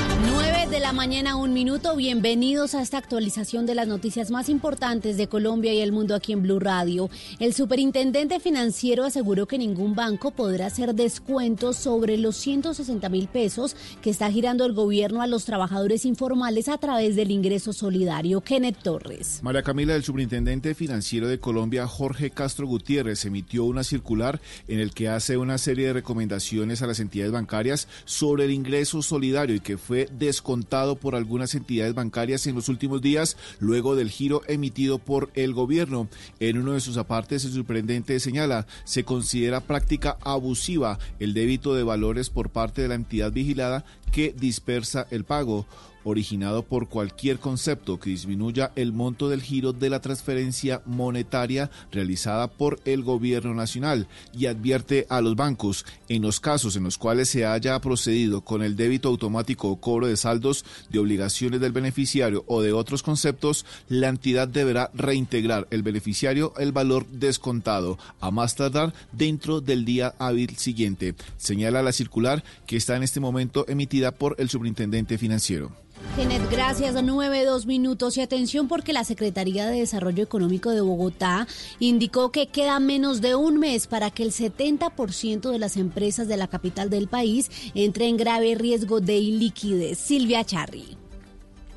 9 0.81 0.87
de 0.87 0.87
la 0.87 0.93
mañana, 0.93 1.35
un 1.35 1.53
minuto. 1.53 1.95
Bienvenidos 1.95 2.73
a 2.73 2.81
esta 2.81 2.97
actualización 2.97 3.67
de 3.67 3.75
las 3.75 3.87
noticias 3.87 4.31
más 4.31 4.49
importantes 4.49 5.15
de 5.15 5.27
Colombia 5.27 5.71
y 5.73 5.79
el 5.79 5.91
mundo 5.91 6.15
aquí 6.15 6.33
en 6.33 6.41
Blue 6.41 6.59
Radio. 6.59 7.07
El 7.39 7.53
superintendente 7.53 8.39
financiero 8.39 9.03
aseguró 9.03 9.45
que 9.45 9.59
ningún 9.59 9.93
banco 9.93 10.31
podrá 10.31 10.65
hacer 10.65 10.95
descuentos 10.95 11.77
sobre 11.77 12.17
los 12.17 12.35
160 12.37 13.09
mil 13.09 13.27
pesos 13.27 13.75
que 14.01 14.09
está 14.09 14.31
girando 14.31 14.65
el 14.65 14.73
gobierno 14.73 15.21
a 15.21 15.27
los 15.27 15.45
trabajadores 15.45 16.03
informales 16.03 16.67
a 16.67 16.79
través 16.79 17.15
del 17.15 17.29
ingreso 17.29 17.73
solidario. 17.73 18.41
Kenneth 18.41 18.81
Torres. 18.81 19.39
María 19.43 19.61
Camila, 19.61 19.95
el 19.95 20.03
superintendente 20.03 20.73
financiero 20.73 21.27
de 21.27 21.39
Colombia, 21.39 21.85
Jorge 21.85 22.31
Castro 22.31 22.65
Gutiérrez, 22.65 23.25
emitió 23.25 23.65
una 23.65 23.83
circular 23.83 24.41
en 24.67 24.79
el 24.79 24.93
que 24.95 25.09
hace 25.09 25.37
una 25.37 25.59
serie 25.59 25.87
de 25.87 25.93
recomendaciones 25.93 26.81
a 26.81 26.87
las 26.87 26.99
entidades 26.99 27.31
bancarias 27.31 27.87
sobre 28.05 28.45
el 28.45 28.51
ingreso 28.51 29.03
solidario 29.03 29.55
y 29.55 29.59
que 29.59 29.77
fue 29.77 30.07
descontado 30.17 30.70
por 30.71 31.15
algunas 31.15 31.53
entidades 31.53 31.93
bancarias 31.93 32.47
en 32.47 32.55
los 32.55 32.69
últimos 32.69 33.01
días 33.01 33.35
luego 33.59 33.97
del 33.97 34.09
giro 34.09 34.41
emitido 34.47 34.99
por 34.99 35.29
el 35.33 35.53
gobierno. 35.53 36.07
En 36.39 36.57
uno 36.57 36.71
de 36.71 36.79
sus 36.79 36.95
apartes, 36.95 37.43
el 37.43 37.51
sorprendente 37.51 38.17
señala, 38.21 38.65
se 38.85 39.03
considera 39.03 39.59
práctica 39.59 40.17
abusiva 40.21 40.97
el 41.19 41.33
débito 41.33 41.75
de 41.75 41.83
valores 41.83 42.29
por 42.29 42.51
parte 42.51 42.81
de 42.81 42.87
la 42.87 42.95
entidad 42.95 43.33
vigilada 43.33 43.83
que 44.13 44.33
dispersa 44.37 45.07
el 45.11 45.25
pago 45.25 45.65
originado 46.03 46.63
por 46.63 46.87
cualquier 46.87 47.39
concepto 47.39 47.99
que 47.99 48.09
disminuya 48.09 48.71
el 48.75 48.93
monto 48.93 49.29
del 49.29 49.41
giro 49.41 49.73
de 49.73 49.89
la 49.89 50.01
transferencia 50.01 50.81
monetaria 50.85 51.69
realizada 51.91 52.47
por 52.47 52.79
el 52.85 53.03
gobierno 53.03 53.53
nacional 53.53 54.07
y 54.37 54.45
advierte 54.45 55.05
a 55.09 55.21
los 55.21 55.35
bancos 55.35 55.85
en 56.09 56.21
los 56.21 56.39
casos 56.39 56.75
en 56.75 56.83
los 56.83 56.97
cuales 56.97 57.29
se 57.29 57.45
haya 57.45 57.79
procedido 57.79 58.41
con 58.41 58.61
el 58.63 58.75
débito 58.75 59.09
automático 59.09 59.69
o 59.69 59.79
cobro 59.79 60.07
de 60.07 60.17
saldos 60.17 60.65
de 60.89 60.99
obligaciones 60.99 61.61
del 61.61 61.71
beneficiario 61.71 62.43
o 62.47 62.61
de 62.61 62.73
otros 62.73 63.03
conceptos, 63.03 63.65
la 63.89 64.09
entidad 64.09 64.47
deberá 64.47 64.91
reintegrar 64.93 65.67
el 65.71 65.83
beneficiario 65.83 66.53
el 66.57 66.71
valor 66.71 67.07
descontado 67.07 67.97
a 68.19 68.31
más 68.31 68.55
tardar 68.55 68.93
dentro 69.11 69.61
del 69.61 69.85
día 69.85 70.13
hábil 70.19 70.55
siguiente. 70.57 71.15
Señala 71.37 71.83
la 71.83 71.91
circular 71.91 72.43
que 72.65 72.77
está 72.77 72.95
en 72.95 73.03
este 73.03 73.19
momento 73.19 73.65
emitida 73.67 74.11
por 74.11 74.35
el 74.39 74.49
superintendente 74.49 75.17
financiero. 75.17 75.71
Genet, 76.15 76.49
gracias. 76.51 77.01
Nueve, 77.03 77.45
dos 77.45 77.65
minutos. 77.65 78.17
Y 78.17 78.21
atención 78.21 78.67
porque 78.67 78.91
la 78.91 79.03
Secretaría 79.03 79.65
de 79.67 79.79
Desarrollo 79.79 80.23
Económico 80.23 80.71
de 80.71 80.81
Bogotá 80.81 81.47
indicó 81.79 82.31
que 82.31 82.47
queda 82.47 82.79
menos 82.79 83.21
de 83.21 83.35
un 83.35 83.59
mes 83.59 83.87
para 83.87 84.11
que 84.11 84.23
el 84.23 84.31
70% 84.31 85.49
de 85.49 85.59
las 85.59 85.77
empresas 85.77 86.27
de 86.27 86.37
la 86.37 86.47
capital 86.47 86.89
del 86.89 87.07
país 87.07 87.49
entre 87.75 88.07
en 88.07 88.17
grave 88.17 88.55
riesgo 88.55 88.99
de 88.99 89.17
iliquidez. 89.17 89.97
Silvia 89.97 90.43
Charri. 90.43 91.00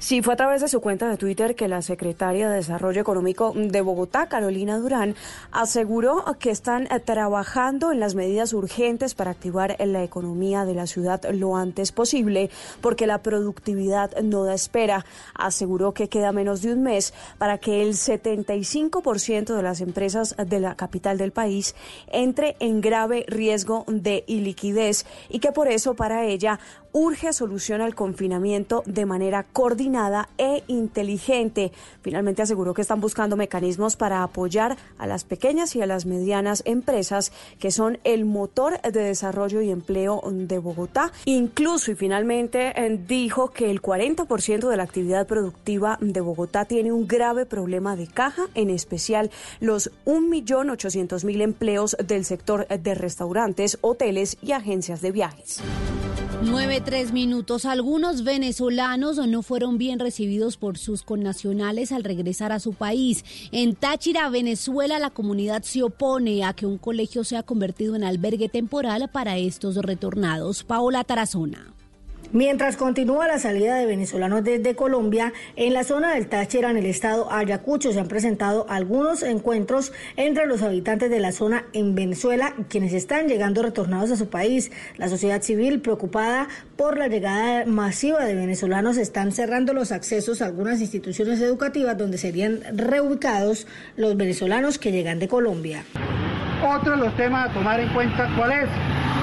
Sí, 0.05 0.21
fue 0.21 0.35
a 0.35 0.37
través 0.37 0.61
de 0.61 0.69
su 0.69 0.83
cuenta 0.83 1.09
de 1.09 1.17
Twitter 1.17 1.55
que 1.55 1.67
la 1.67 1.81
secretaria 1.81 2.51
de 2.51 2.57
Desarrollo 2.57 3.01
Económico 3.01 3.55
de 3.57 3.81
Bogotá, 3.81 4.27
Carolina 4.29 4.77
Durán, 4.77 5.15
aseguró 5.51 6.27
que 6.39 6.51
están 6.51 6.89
eh, 6.93 7.01
trabajando 7.01 7.91
en 7.91 8.01
las 8.01 8.15
medidas 8.15 8.53
urgentes 8.53 9.15
para 9.15 9.31
activar 9.31 9.79
la 9.81 10.05
economía 10.05 10.67
de 10.67 10.75
la 10.75 10.87
ciudad 10.87 11.23
lo 11.33 11.57
antes 11.57 11.91
posible, 11.91 12.51
porque 12.83 13.07
la 13.07 13.23
productividad 13.23 14.15
no 14.21 14.45
da 14.45 14.53
espera. 14.53 15.07
Aseguró 15.33 15.95
que 15.95 16.11
queda 16.11 16.33
menos 16.33 16.61
de 16.61 16.75
un 16.75 16.83
mes 16.83 17.15
para 17.39 17.57
que 17.57 17.81
el 17.81 17.95
75% 17.95 19.57
de 19.57 19.63
las 19.63 19.81
empresas 19.81 20.37
de 20.37 20.61
la 20.61 20.75
capital 20.75 21.17
del 21.17 21.33
país 21.33 21.75
entre 22.09 22.57
en 22.61 22.83
grave 22.83 23.25
riesgo 23.27 23.87
de 23.89 24.23
iliquidez 24.27 25.07
y 25.31 25.39
que 25.39 25.51
por 25.51 25.69
eso 25.69 25.95
para 25.95 26.27
ella 26.27 26.61
urge 26.95 27.33
solución 27.33 27.81
al 27.81 27.97
confinamiento 27.97 28.85
de 28.87 29.05
manera 29.05 29.43
coordinada 29.43 30.29
e 30.39 30.63
inteligente. 30.69 31.73
Finalmente 32.03 32.43
aseguró 32.43 32.73
que 32.73 32.83
están 32.83 33.01
buscando 33.01 33.37
mecanismos 33.37 33.97
para 33.97 34.23
apoyar 34.23 34.77
a 34.97 35.09
las 35.09 35.25
pequeñas 35.25 35.75
y 35.75 35.83
a 35.83 35.87
las 35.87 36.07
medianas 36.07 36.63
empresas 36.67 37.33
que 37.59 37.73
son 37.73 37.99
el 38.05 38.25
motor 38.25 38.81
de 38.81 39.01
desarrollo 39.01 39.61
y 39.61 39.71
empleo 39.71 40.23
de 40.31 40.59
Bogotá. 40.59 41.11
Incluso 41.25 41.91
y 41.91 41.97
finalmente 41.97 42.73
eh, 42.77 43.01
dijo 43.09 43.51
que 43.51 43.73
el 43.73 43.83
40% 43.83 44.69
de 44.69 44.77
la 44.77 44.85
actividad 44.85 45.27
productiva 45.27 45.99
de 46.01 46.21
Bogotá 46.21 46.65
tiene 46.65 46.93
un 46.93 47.09
grave 47.09 47.45
problema 47.45 47.97
de 47.97 48.07
caja, 48.07 48.47
en 48.55 48.71
especial 48.71 49.33
los 49.59 49.91
1.800.000 50.07 51.41
empleos 51.43 51.97
del 52.07 52.25
sector 52.25 52.69
de 52.69 52.95
restaurantes, 52.95 53.79
hoteles 53.81 54.37
y 54.41 54.53
agencias 54.53 55.01
de 55.03 55.11
viajes. 55.11 55.61
Tres 56.85 57.13
minutos. 57.13 57.65
Algunos 57.65 58.25
venezolanos 58.25 59.17
no 59.27 59.43
fueron 59.43 59.79
bien 59.79 59.99
recibidos 59.99 60.57
por 60.57 60.77
sus 60.77 61.03
connacionales 61.03 61.93
al 61.93 62.05
regresar 62.05 62.53
a 62.53 62.61
su 62.61 62.75
país. 62.75 63.25
En 63.53 63.75
Táchira, 63.75 64.29
Venezuela, 64.29 64.99
la 64.99 65.11
comunidad 65.11 65.63
se 65.63 65.83
opone 65.83 66.45
a 66.45 66.53
que 66.53 66.67
un 66.67 66.79
colegio 66.79 67.25
sea 67.25 67.43
convertido 67.43 67.97
en 67.97 68.05
albergue 68.05 68.49
temporal 68.49 69.09
para 69.11 69.39
estos 69.39 69.77
retornados. 69.77 70.63
Paola 70.63 71.05
Tarazona. 71.05 71.75
Mientras 72.35 72.77
continúa 72.77 73.29
la 73.29 73.39
salida 73.39 73.77
de 73.77 73.87
venezolanos 73.87 74.43
desde 74.43 74.75
Colombia, 74.75 75.33
en 75.55 75.73
la 75.73 75.85
zona 75.85 76.15
del 76.15 76.27
Táchira, 76.27 76.69
en 76.69 76.77
el 76.77 76.87
estado 76.87 77.31
Ayacucho, 77.31 77.93
se 77.93 78.01
han 78.01 78.09
presentado 78.09 78.67
algunos 78.69 79.23
encuentros 79.23 79.93
entre 80.17 80.47
los 80.47 80.61
habitantes 80.63 81.11
de 81.11 81.21
la 81.21 81.31
zona 81.31 81.67
en 81.75 81.95
Venezuela, 81.95 82.53
quienes 82.69 82.93
están 82.93 83.29
llegando 83.29 83.63
retornados 83.63 84.11
a 84.11 84.17
su 84.17 84.31
país. 84.31 84.73
La 84.97 85.09
sociedad 85.09 85.43
civil, 85.43 85.81
preocupada 85.81 86.49
por 86.75 86.99
la 86.99 87.07
llegada 87.07 87.67
masiva 87.67 88.25
de 88.25 88.35
venezolanos, 88.35 88.97
están 88.97 89.31
cerrando 89.31 89.73
los 89.73 89.93
accesos 89.93 90.43
a 90.43 90.47
algunas 90.47 90.81
instituciones 90.81 91.41
educativas 91.41 91.97
donde 91.97 92.19
serían 92.19 92.63
reubicados 92.77 93.69
los 93.97 94.17
venezolanos 94.17 94.81
que 94.81 94.91
llegan 94.91 95.21
de 95.21 95.29
Colombia. 95.29 95.85
Otro 96.67 96.93
de 96.93 96.97
los 96.97 97.17
temas 97.17 97.51
a 97.51 97.53
tomar 97.53 97.79
en 97.79 97.91
cuenta, 97.91 98.29
¿cuál 98.37 98.51
es? 98.51 98.69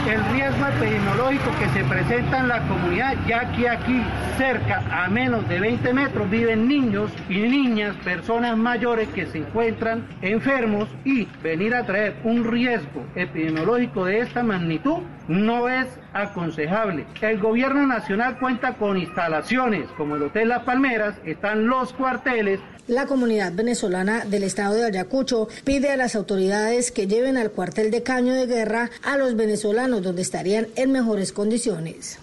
El 0.07 0.23
riesgo 0.33 0.65
epidemiológico 0.65 1.51
que 1.59 1.69
se 1.79 1.83
presenta 1.85 2.39
en 2.39 2.47
la 2.47 2.67
comunidad, 2.67 3.00
ya 3.27 3.51
que 3.51 3.67
aquí, 3.67 4.01
cerca 4.37 4.83
a 4.91 5.09
menos 5.09 5.47
de 5.49 5.59
20 5.59 5.93
metros, 5.93 6.29
viven 6.29 6.67
niños 6.67 7.11
y 7.29 7.39
niñas, 7.39 7.95
personas 8.03 8.55
mayores 8.57 9.09
que 9.09 9.25
se 9.25 9.39
encuentran 9.39 10.07
enfermos 10.21 10.87
y 11.03 11.25
venir 11.41 11.73
a 11.73 11.85
traer 11.85 12.15
un 12.23 12.43
riesgo 12.43 13.03
epidemiológico 13.15 14.05
de 14.05 14.19
esta 14.19 14.43
magnitud 14.43 14.99
no 15.27 15.67
es 15.67 15.87
aconsejable. 16.13 17.05
El 17.21 17.39
gobierno 17.39 17.87
nacional 17.87 18.37
cuenta 18.39 18.75
con 18.75 18.97
instalaciones 18.97 19.89
como 19.97 20.15
el 20.15 20.23
Hotel 20.23 20.49
Las 20.49 20.63
Palmeras, 20.63 21.15
están 21.25 21.67
los 21.67 21.93
cuarteles. 21.93 22.59
La 22.87 23.07
comunidad 23.07 23.53
venezolana 23.53 24.25
del 24.25 24.43
estado 24.43 24.75
de 24.75 24.85
Ayacucho 24.85 25.47
pide 25.63 25.89
a 25.89 25.97
las 25.97 26.15
autoridades 26.15 26.91
que 26.91 27.07
lleven 27.07 27.37
al 27.37 27.51
cuartel 27.51 27.89
de 27.89 28.03
caño 28.03 28.33
de 28.33 28.45
guerra 28.45 28.89
a 29.03 29.17
los 29.17 29.35
venezolanos 29.35 30.03
donde 30.03 30.21
estarían 30.21 30.67
en 30.75 30.91
mejores 30.91 31.31
condiciones. 31.31 32.19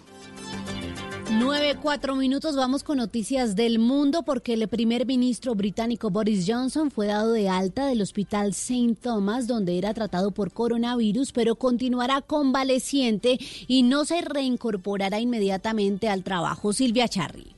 Nueve, 1.31 1.77
cuatro 1.81 2.17
minutos, 2.17 2.57
vamos 2.57 2.83
con 2.83 2.97
noticias 2.97 3.55
del 3.55 3.79
mundo 3.79 4.23
porque 4.23 4.55
el 4.55 4.67
primer 4.67 5.05
ministro 5.05 5.55
británico 5.55 6.09
Boris 6.11 6.47
Johnson 6.49 6.91
fue 6.91 7.07
dado 7.07 7.33
de 7.33 7.49
alta 7.51 7.87
del 7.87 8.01
hospital 8.01 8.49
St. 8.51 8.95
Thomas 8.95 9.47
donde 9.47 9.77
era 9.77 9.93
tratado 9.93 10.31
por 10.31 10.53
coronavirus, 10.53 11.33
pero 11.33 11.57
continuará 11.57 12.23
convaleciente 12.23 13.39
y 13.67 13.83
no 13.83 14.07
se 14.07 14.23
reincorporará 14.23 15.21
inmediatamente 15.21 16.09
al 16.09 16.25
trabajo. 16.25 16.73
Silvia 16.73 17.09
Charri. 17.09 17.58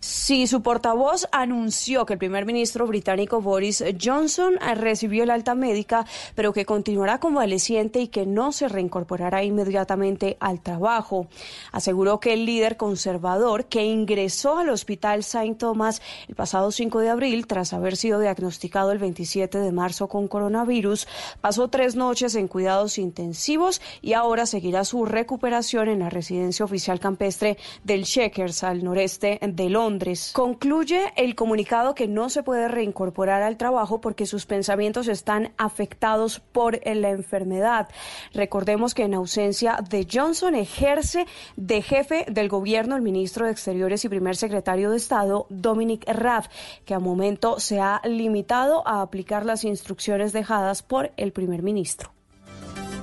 Sí, 0.00 0.46
su 0.46 0.62
portavoz 0.62 1.26
anunció 1.32 2.06
que 2.06 2.12
el 2.12 2.20
primer 2.20 2.46
ministro 2.46 2.86
británico 2.86 3.40
Boris 3.40 3.82
Johnson 4.00 4.54
recibió 4.76 5.24
el 5.24 5.30
alta 5.30 5.56
médica, 5.56 6.06
pero 6.36 6.52
que 6.52 6.64
continuará 6.64 7.18
convaleciente 7.18 8.00
y 8.00 8.06
que 8.06 8.24
no 8.24 8.52
se 8.52 8.68
reincorporará 8.68 9.42
inmediatamente 9.42 10.36
al 10.38 10.60
trabajo. 10.60 11.26
Aseguró 11.72 12.20
que 12.20 12.34
el 12.34 12.46
líder 12.46 12.76
conservador 12.76 13.64
que 13.64 13.84
ingresó 13.84 14.58
al 14.58 14.68
hospital 14.68 15.20
St. 15.20 15.56
Thomas 15.56 16.00
el 16.28 16.36
pasado 16.36 16.70
5 16.70 17.00
de 17.00 17.10
abril, 17.10 17.48
tras 17.48 17.72
haber 17.72 17.96
sido 17.96 18.20
diagnosticado 18.20 18.92
el 18.92 18.98
27 18.98 19.58
de 19.58 19.72
marzo 19.72 20.06
con 20.06 20.28
coronavirus, 20.28 21.08
pasó 21.40 21.68
tres 21.68 21.96
noches 21.96 22.36
en 22.36 22.46
cuidados 22.46 22.98
intensivos 22.98 23.82
y 24.00 24.12
ahora 24.12 24.46
seguirá 24.46 24.84
su 24.84 25.04
recuperación 25.04 25.88
en 25.88 25.98
la 26.00 26.10
residencia 26.10 26.64
oficial 26.64 27.00
campestre 27.00 27.58
del 27.82 28.04
Chequers 28.04 28.62
al 28.62 28.84
noreste 28.84 29.40
de 29.42 29.68
Londres. 29.68 29.87
Concluye 30.34 31.12
el 31.16 31.34
comunicado 31.34 31.94
que 31.94 32.08
no 32.08 32.28
se 32.28 32.42
puede 32.42 32.68
reincorporar 32.68 33.42
al 33.42 33.56
trabajo 33.56 34.00
porque 34.00 34.26
sus 34.26 34.44
pensamientos 34.44 35.08
están 35.08 35.52
afectados 35.56 36.40
por 36.40 36.80
la 36.84 37.10
enfermedad. 37.10 37.88
Recordemos 38.34 38.94
que 38.94 39.04
en 39.04 39.14
ausencia 39.14 39.78
de 39.88 40.06
Johnson 40.10 40.54
ejerce 40.54 41.26
de 41.56 41.80
jefe 41.80 42.26
del 42.28 42.48
gobierno 42.48 42.96
el 42.96 43.02
ministro 43.02 43.46
de 43.46 43.52
Exteriores 43.52 44.04
y 44.04 44.08
primer 44.08 44.36
secretario 44.36 44.90
de 44.90 44.98
Estado, 44.98 45.46
Dominic 45.48 46.06
Raab, 46.06 46.44
que 46.84 46.94
a 46.94 46.98
momento 46.98 47.58
se 47.60 47.80
ha 47.80 48.00
limitado 48.04 48.86
a 48.86 49.00
aplicar 49.00 49.46
las 49.46 49.64
instrucciones 49.64 50.32
dejadas 50.32 50.82
por 50.82 51.12
el 51.16 51.32
primer 51.32 51.62
ministro. 51.62 52.17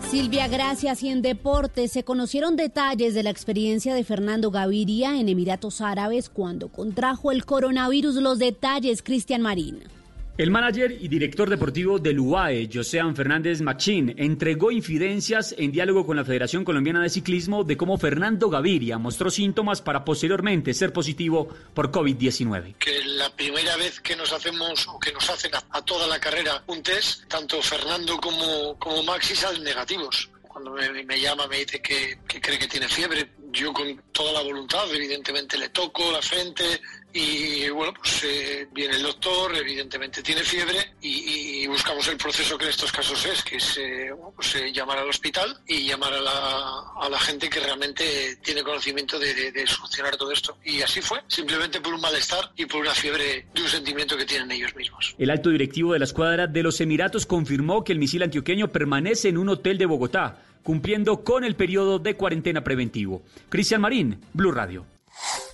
Silvia, 0.09 0.47
gracias. 0.47 1.01
Y 1.03 1.09
en 1.09 1.21
deportes 1.21 1.91
se 1.91 2.03
conocieron 2.03 2.55
detalles 2.55 3.13
de 3.13 3.23
la 3.23 3.31
experiencia 3.31 3.93
de 3.93 4.03
Fernando 4.03 4.51
Gaviria 4.51 5.19
en 5.19 5.29
Emiratos 5.29 5.81
Árabes 5.81 6.29
cuando 6.29 6.69
contrajo 6.69 7.31
el 7.31 7.45
coronavirus. 7.45 8.15
Los 8.15 8.39
detalles, 8.39 9.01
Cristian 9.01 9.41
Marín. 9.41 9.94
El 10.37 10.51
manager 10.51 10.91
y 10.91 11.07
director 11.07 11.49
deportivo 11.49 11.97
del 11.97 12.19
UAE, 12.19 12.69
Josean 12.71 13.15
Fernández 13.15 13.61
Machín, 13.61 14.13
entregó 14.17 14.69
infidencias 14.69 15.55
en 15.57 15.71
diálogo 15.71 16.05
con 16.05 16.17
la 16.17 16.25
Federación 16.25 16.65
Colombiana 16.65 17.01
de 17.01 17.09
Ciclismo 17.09 17.63
de 17.63 17.77
cómo 17.77 17.97
Fernando 17.97 18.49
Gaviria 18.49 18.97
mostró 18.97 19.31
síntomas 19.31 19.81
para 19.81 20.03
posteriormente 20.03 20.73
ser 20.73 20.91
positivo 20.91 21.47
por 21.73 21.89
COVID-19. 21.89 22.75
Que 22.79 23.01
la 23.05 23.29
primera 23.29 23.77
vez 23.77 24.01
que 24.01 24.17
nos 24.17 24.33
hacemos 24.33 24.85
o 24.89 24.99
que 24.99 25.13
nos 25.13 25.29
hacen 25.29 25.51
a, 25.55 25.81
toda 25.83 26.05
la 26.05 26.19
carrera 26.19 26.61
un 26.67 26.83
test, 26.83 27.29
tanto 27.29 27.61
Fernando 27.61 28.17
como, 28.17 28.77
como 28.77 29.03
Maxi 29.03 29.37
salen 29.37 29.63
negativos 29.63 30.29
cuando 30.55 30.71
me, 30.71 31.19
llama 31.19 31.47
me 31.47 31.59
dice 31.59 31.81
que, 31.81 32.19
que, 32.25 32.39
cree 32.39 32.57
que 32.57 32.67
tiene 32.69 32.87
fiebre. 32.87 33.29
Yo 33.55 33.71
con 33.71 34.03
toda 34.11 34.33
la 34.33 34.41
voluntad, 34.41 34.83
evidentemente 34.93 35.57
le 35.57 35.69
toco 35.69 36.11
la 36.11 36.21
frente, 36.21 36.81
y 37.17 37.69
bueno, 37.69 37.93
pues 37.93 38.25
eh, 38.25 38.67
viene 38.73 38.97
el 38.97 39.03
doctor, 39.03 39.55
evidentemente 39.55 40.21
tiene 40.21 40.41
fiebre 40.41 40.95
y, 41.01 41.65
buscamos 41.67 42.07
el 42.07 42.17
proceso 42.17 42.57
que 42.57 42.65
en 42.65 42.69
estos 42.69 42.91
casos 42.91 43.25
es, 43.25 43.43
que 43.43 43.57
es 43.57 43.77
eh, 43.77 44.09
pues, 44.35 44.55
eh, 44.55 44.71
llamar 44.71 44.99
al 44.99 45.09
hospital 45.09 45.57
y 45.67 45.87
llamar 45.87 46.13
a 46.13 46.21
la, 46.21 46.83
a 47.01 47.09
la 47.09 47.19
gente 47.19 47.49
que 47.49 47.59
realmente 47.59 48.37
tiene 48.43 48.63
conocimiento 48.63 49.17
de, 49.17 49.51
de, 49.51 49.67
solucionar 49.67 50.15
todo 50.15 50.31
esto. 50.31 50.57
Y 50.63 50.81
así 50.81 51.01
fue, 51.01 51.19
simplemente 51.27 51.81
por 51.81 51.93
un 51.93 52.01
malestar 52.01 52.51
y 52.55 52.65
por 52.65 52.81
una 52.81 52.93
fiebre 52.93 53.47
de 53.53 53.61
un 53.61 53.67
sentimiento 53.67 54.15
que 54.15 54.25
tienen 54.25 54.51
ellos 54.51 54.75
mismos. 54.75 55.15
El 55.17 55.29
alto 55.29 55.49
directivo 55.49 55.93
de 55.93 55.99
la 55.99 56.05
escuadra 56.05 56.47
de 56.47 56.63
los 56.63 56.79
Emiratos 56.81 57.25
confirmó 57.25 57.83
que 57.83 57.93
el 57.93 57.99
misil 57.99 58.23
antioqueño 58.23 58.71
permanece 58.71 59.29
en 59.29 59.37
un 59.37 59.49
hotel 59.49 59.77
de 59.77 59.85
Bogotá, 59.85 60.43
cumpliendo 60.65 61.23
con 61.23 61.43
el 61.43 61.55
periodo 61.55 61.99
de 61.99 62.15
cuarentena 62.15 62.63
preventivo. 62.63 63.21
Cristian 63.49 63.81
Marín, 63.81 64.19
Blue 64.33 64.51
Radio. 64.51 64.83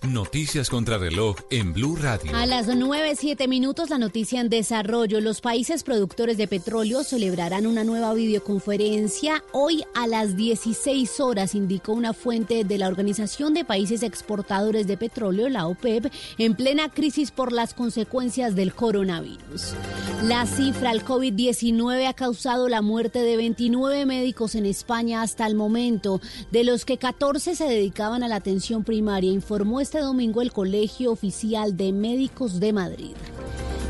Noticias 0.07 0.71
contra 0.71 0.97
reloj 0.97 1.35
en 1.51 1.73
Blue 1.73 1.95
Radio. 1.95 2.35
A 2.35 2.47
las 2.47 2.67
9.07 2.67 3.47
minutos, 3.47 3.91
la 3.91 3.99
noticia 3.99 4.41
en 4.41 4.49
desarrollo. 4.49 5.21
Los 5.21 5.41
países 5.41 5.83
productores 5.83 6.37
de 6.37 6.47
petróleo 6.47 7.03
celebrarán 7.03 7.67
una 7.67 7.83
nueva 7.83 8.11
videoconferencia 8.15 9.43
hoy 9.51 9.83
a 9.93 10.07
las 10.07 10.35
16 10.35 11.19
horas, 11.19 11.53
indicó 11.53 11.93
una 11.93 12.13
fuente 12.13 12.63
de 12.63 12.79
la 12.79 12.87
Organización 12.87 13.53
de 13.53 13.63
Países 13.63 14.01
Exportadores 14.01 14.87
de 14.87 14.97
Petróleo, 14.97 15.49
la 15.49 15.67
OPEP, 15.67 16.11
en 16.39 16.55
plena 16.55 16.89
crisis 16.89 17.29
por 17.29 17.51
las 17.51 17.75
consecuencias 17.75 18.55
del 18.55 18.73
coronavirus. 18.73 19.75
La 20.23 20.47
cifra 20.47 20.89
al 20.89 21.05
COVID-19 21.05 22.07
ha 22.07 22.13
causado 22.13 22.69
la 22.69 22.81
muerte 22.81 23.19
de 23.19 23.37
29 23.37 24.07
médicos 24.07 24.55
en 24.55 24.65
España 24.65 25.21
hasta 25.21 25.45
el 25.45 25.53
momento, 25.53 26.21
de 26.49 26.63
los 26.63 26.85
que 26.85 26.97
14 26.97 27.55
se 27.55 27.65
dedicaban 27.65 28.23
a 28.23 28.27
la 28.27 28.37
atención 28.37 28.83
primaria, 28.83 29.31
informó 29.31 29.79
este 29.79 29.90
domingo 29.99 30.41
el 30.41 30.51
Colegio 30.51 31.11
Oficial 31.11 31.75
de 31.75 31.91
Médicos 31.91 32.59
de 32.59 32.73
Madrid. 32.73 33.15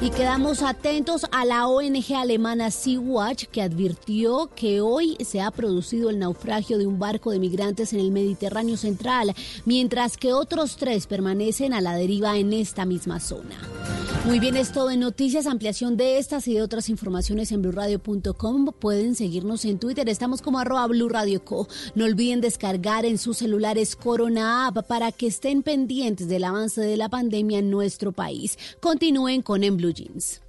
Y 0.04 0.10
quedamos 0.10 0.64
atentos 0.64 1.28
a 1.32 1.46
la 1.46 1.68
ONG 1.68 2.16
alemana 2.16 2.72
Sea-Watch 2.72 3.46
que 3.46 3.62
advirtió 3.62 4.50
que 4.56 4.82
hoy 4.82 5.16
se 5.24 5.42
ha 5.42 5.52
producido 5.52 6.10
el 6.10 6.18
naufragio 6.18 6.80
de 6.80 6.88
un 6.88 6.98
barco 6.98 7.30
de 7.30 7.38
migrantes 7.38 7.94
en 7.94 8.00
el 8.00 8.10
Mediterráneo 8.10 8.78
central, 8.78 9.36
mientras 9.64 10.18
que 10.18 10.34
otros 10.34 10.78
tres 10.78 11.06
permanecen 11.06 11.74
a 11.74 11.82
la 11.82 11.94
deriva 11.94 12.36
en 12.40 12.52
esta 12.52 12.84
misma 12.84 13.20
zona. 13.20 13.60
Muy 14.26 14.40
bien, 14.40 14.56
es 14.56 14.72
todo 14.72 14.92
en 14.92 15.00
noticias, 15.00 15.48
ampliación 15.48 15.98
de 15.98 16.20
estas 16.20 16.48
y 16.48 16.54
de 16.54 16.62
otras 16.62 16.90
informaciones 16.90 17.52
en 17.52 17.62
blurradio.com. 17.62 18.72
Pueden 18.80 19.16
seguirnos 19.16 19.66
en 19.66 19.80
Twitter, 19.80 20.08
estamos 20.10 20.44
como 20.44 20.60
arroba 20.60 20.86
blurradioco. 20.88 21.68
No 21.96 22.06
olviden 22.06 22.40
descargar 22.40 23.04
en 23.06 23.18
sus 23.18 23.38
celulares 23.38 23.96
Corona 23.96 24.68
App 24.68 24.88
para 24.88 25.12
que 25.12 25.28
estén 25.28 25.64
pendientes 25.64 26.28
del 26.28 26.44
avance 26.44 26.82
de 26.82 26.98
la 26.98 27.10
pandemia 27.10 27.60
en 27.60 27.72
nuestro 27.72 28.12
país. 28.12 28.58
Continúen 28.80 29.42
con 29.42 29.64
En 29.64 29.78
Jeans. 29.94 30.42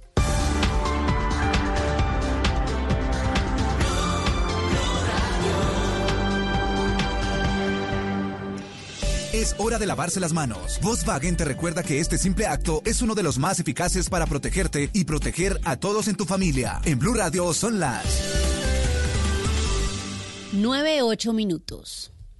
Es 9.33 9.55
hora 9.57 9.79
de 9.79 9.87
lavarse 9.87 10.19
las 10.19 10.31
manos. 10.31 10.79
Volkswagen 10.81 11.35
te 11.35 11.43
recuerda 11.43 11.81
que 11.81 11.99
este 11.99 12.19
simple 12.19 12.45
acto 12.45 12.83
es 12.85 13.01
uno 13.01 13.15
de 13.15 13.23
los 13.23 13.39
más 13.39 13.59
eficaces 13.59 14.07
para 14.07 14.27
protegerte 14.27 14.91
y 14.93 15.05
proteger 15.05 15.59
a 15.65 15.75
todos 15.75 16.07
en 16.07 16.15
tu 16.15 16.25
familia. 16.25 16.79
En 16.85 16.99
Blue 16.99 17.15
Radio 17.15 17.51
son 17.51 17.79
las 17.79 18.05
9-8 20.53 21.33
minutos. 21.33 22.12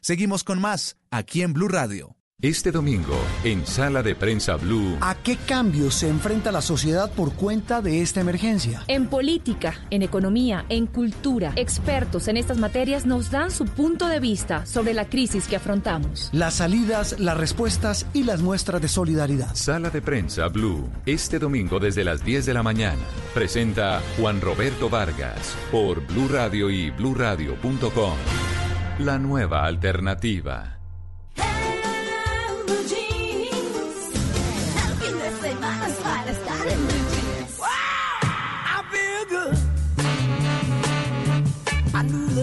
Seguimos 0.00 0.44
con 0.44 0.60
más 0.60 0.96
aquí 1.10 1.42
en 1.42 1.52
Blue 1.52 1.68
Radio. 1.68 2.14
Este 2.40 2.70
domingo, 2.70 3.18
en 3.42 3.66
Sala 3.66 4.00
de 4.00 4.14
Prensa 4.14 4.54
Blue. 4.54 4.96
¿A 5.00 5.16
qué 5.16 5.36
cambios 5.36 5.94
se 5.94 6.08
enfrenta 6.08 6.52
la 6.52 6.62
sociedad 6.62 7.10
por 7.10 7.34
cuenta 7.34 7.82
de 7.82 8.00
esta 8.00 8.20
emergencia? 8.20 8.84
En 8.86 9.08
política, 9.08 9.74
en 9.90 10.02
economía, 10.02 10.64
en 10.68 10.86
cultura, 10.86 11.52
expertos 11.56 12.28
en 12.28 12.36
estas 12.36 12.58
materias 12.58 13.06
nos 13.06 13.32
dan 13.32 13.50
su 13.50 13.64
punto 13.64 14.06
de 14.06 14.20
vista 14.20 14.64
sobre 14.66 14.94
la 14.94 15.08
crisis 15.08 15.48
que 15.48 15.56
afrontamos. 15.56 16.30
Las 16.32 16.54
salidas, 16.54 17.18
las 17.18 17.36
respuestas 17.36 18.06
y 18.12 18.22
las 18.22 18.40
muestras 18.40 18.80
de 18.80 18.86
solidaridad. 18.86 19.56
Sala 19.56 19.90
de 19.90 20.00
Prensa 20.00 20.46
Blue. 20.46 20.88
Este 21.06 21.40
domingo 21.40 21.80
desde 21.80 22.04
las 22.04 22.24
10 22.24 22.46
de 22.46 22.54
la 22.54 22.62
mañana. 22.62 23.02
Presenta 23.34 24.00
Juan 24.16 24.40
Roberto 24.40 24.88
Vargas 24.88 25.56
por 25.72 26.06
Blue 26.06 26.28
Radio 26.28 26.70
y 26.70 26.90
bluradio.com. 26.90 28.67
La 28.98 29.16
nueva 29.16 29.64
alternativa. 29.64 30.74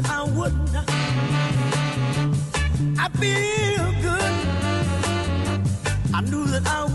I 0.08 0.24
wouldn't. 0.24 0.76
I 2.98 3.10
feel 3.20 3.92
good. 4.02 4.34
I 6.14 6.22
knew 6.22 6.46
that 6.48 6.68
I 6.68 6.84
wouldn't. 6.84 6.95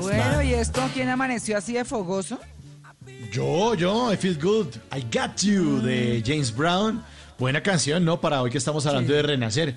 Bueno, 0.00 0.42
¿y 0.42 0.54
esto 0.54 0.80
quién 0.94 1.08
amaneció 1.08 1.58
así 1.58 1.74
de 1.74 1.84
fogoso? 1.84 2.38
Yo, 3.30 3.74
yo, 3.74 4.12
I 4.12 4.16
Feel 4.16 4.38
Good, 4.40 4.68
I 4.96 5.02
Got 5.12 5.40
You, 5.42 5.80
de 5.82 6.22
James 6.24 6.54
Brown. 6.54 7.02
Buena 7.38 7.62
canción, 7.62 8.04
¿no? 8.04 8.20
Para 8.20 8.40
hoy 8.40 8.50
que 8.50 8.58
estamos 8.58 8.86
hablando 8.86 9.12
de 9.12 9.22
renacer. 9.22 9.74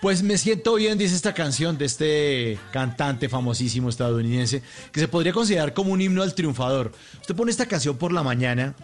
Pues 0.00 0.22
me 0.22 0.38
siento 0.38 0.74
bien, 0.76 0.96
dice 0.96 1.14
esta 1.14 1.34
canción 1.34 1.76
de 1.76 1.84
este 1.84 2.58
cantante 2.72 3.28
famosísimo 3.28 3.90
estadounidense, 3.90 4.62
que 4.92 5.00
se 5.00 5.08
podría 5.08 5.32
considerar 5.32 5.74
como 5.74 5.92
un 5.92 6.00
himno 6.00 6.22
al 6.22 6.34
triunfador. 6.34 6.92
Usted 7.20 7.34
pone 7.34 7.50
esta 7.50 7.66
canción 7.66 7.98
por 7.98 8.12
la 8.12 8.22
mañana 8.22 8.74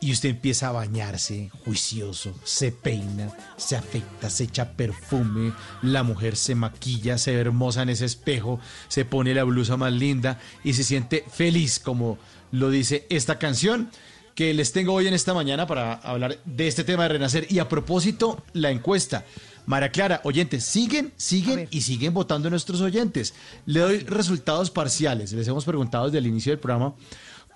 y 0.00 0.12
usted 0.12 0.30
empieza 0.30 0.68
a 0.68 0.72
bañarse 0.72 1.50
juicioso, 1.64 2.34
se 2.44 2.72
peina, 2.72 3.32
se 3.56 3.76
afecta, 3.76 4.30
se 4.30 4.44
echa 4.44 4.72
perfume, 4.72 5.52
la 5.82 6.02
mujer 6.02 6.36
se 6.36 6.54
maquilla, 6.54 7.18
se 7.18 7.34
ve 7.34 7.40
hermosa 7.40 7.82
en 7.82 7.90
ese 7.90 8.04
espejo, 8.04 8.60
se 8.88 9.04
pone 9.04 9.34
la 9.34 9.44
blusa 9.44 9.76
más 9.76 9.92
linda 9.92 10.40
y 10.62 10.74
se 10.74 10.84
siente 10.84 11.24
feliz, 11.30 11.78
como 11.78 12.18
lo 12.52 12.70
dice 12.70 13.06
esta 13.10 13.38
canción 13.38 13.90
que 14.38 14.54
les 14.54 14.72
tengo 14.72 14.92
hoy 14.92 15.08
en 15.08 15.14
esta 15.14 15.34
mañana 15.34 15.66
para 15.66 15.94
hablar 15.94 16.38
de 16.44 16.68
este 16.68 16.84
tema 16.84 17.02
de 17.02 17.08
renacer. 17.08 17.48
Y 17.50 17.58
a 17.58 17.68
propósito, 17.68 18.44
la 18.52 18.70
encuesta. 18.70 19.24
María 19.66 19.90
Clara, 19.90 20.20
oyentes, 20.22 20.62
siguen, 20.62 21.12
siguen 21.16 21.66
y 21.72 21.80
siguen 21.80 22.14
votando 22.14 22.48
nuestros 22.48 22.80
oyentes. 22.80 23.34
Le 23.66 23.80
doy 23.80 23.98
resultados 23.98 24.70
parciales. 24.70 25.32
Les 25.32 25.48
hemos 25.48 25.64
preguntado 25.64 26.04
desde 26.04 26.18
el 26.18 26.28
inicio 26.28 26.52
del 26.52 26.60
programa 26.60 26.94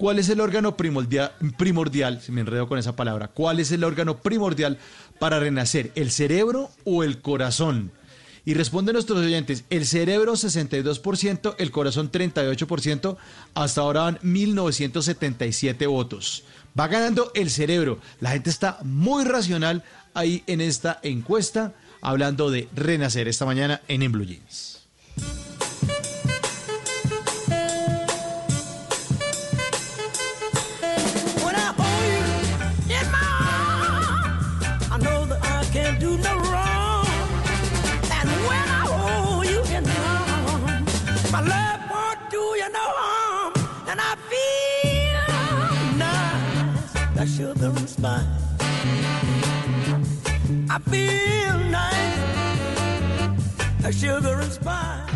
¿Cuál 0.03 0.19
es 0.19 0.29
el 0.31 0.41
órgano 0.41 0.77
primordial, 0.77 1.31
primordial, 1.57 2.21
si 2.21 2.33
me 2.33 2.41
enredo 2.41 2.67
con 2.67 2.77
esa 2.77 2.97
palabra, 2.97 3.29
cuál 3.29 3.61
es 3.61 3.71
el 3.71 3.85
órgano 3.85 4.19
primordial 4.19 4.77
para 5.21 5.39
renacer, 5.39 5.93
el 5.95 6.11
cerebro 6.11 6.73
o 6.83 7.05
el 7.05 7.21
corazón? 7.21 7.93
Y 8.45 8.55
responden 8.55 8.95
nuestros 8.95 9.21
oyentes, 9.21 9.63
el 9.71 9.87
cerebro 9.87 10.33
62%, 10.33 11.55
el 11.57 11.71
corazón 11.71 12.11
38%, 12.11 13.17
hasta 13.55 13.81
ahora 13.81 14.01
van 14.01 14.19
1977 14.23 15.87
votos. 15.87 16.43
Va 16.77 16.89
ganando 16.89 17.31
el 17.37 17.49
cerebro. 17.49 18.01
La 18.19 18.31
gente 18.31 18.51
está 18.51 18.79
muy 18.83 19.23
racional 19.23 19.85
ahí 20.15 20.43
en 20.49 20.63
esta 20.63 20.99
encuesta, 21.05 21.75
hablando 22.01 22.51
de 22.51 22.69
renacer 22.75 23.29
esta 23.29 23.47
mañana 23.47 23.83
en 23.87 24.03
En 24.03 24.11
Blue 24.11 24.25
Jeans. 24.25 24.72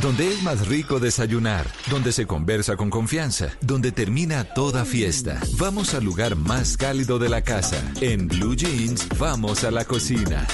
Donde 0.02 0.32
es 0.32 0.42
más 0.42 0.68
rico 0.68 1.00
desayunar, 1.00 1.66
donde 1.90 2.12
se 2.12 2.26
conversa 2.26 2.76
con 2.76 2.90
confianza, 2.90 3.48
donde 3.60 3.92
termina 3.92 4.44
toda 4.44 4.84
fiesta. 4.84 5.40
Vamos 5.58 5.94
al 5.94 6.04
lugar 6.04 6.36
más 6.36 6.76
cálido 6.76 7.18
de 7.18 7.28
la 7.28 7.42
casa. 7.42 7.80
En 8.00 8.28
Blue 8.28 8.54
Jeans, 8.54 9.08
vamos 9.18 9.64
a 9.64 9.70
la 9.70 9.84
cocina. 9.84 10.46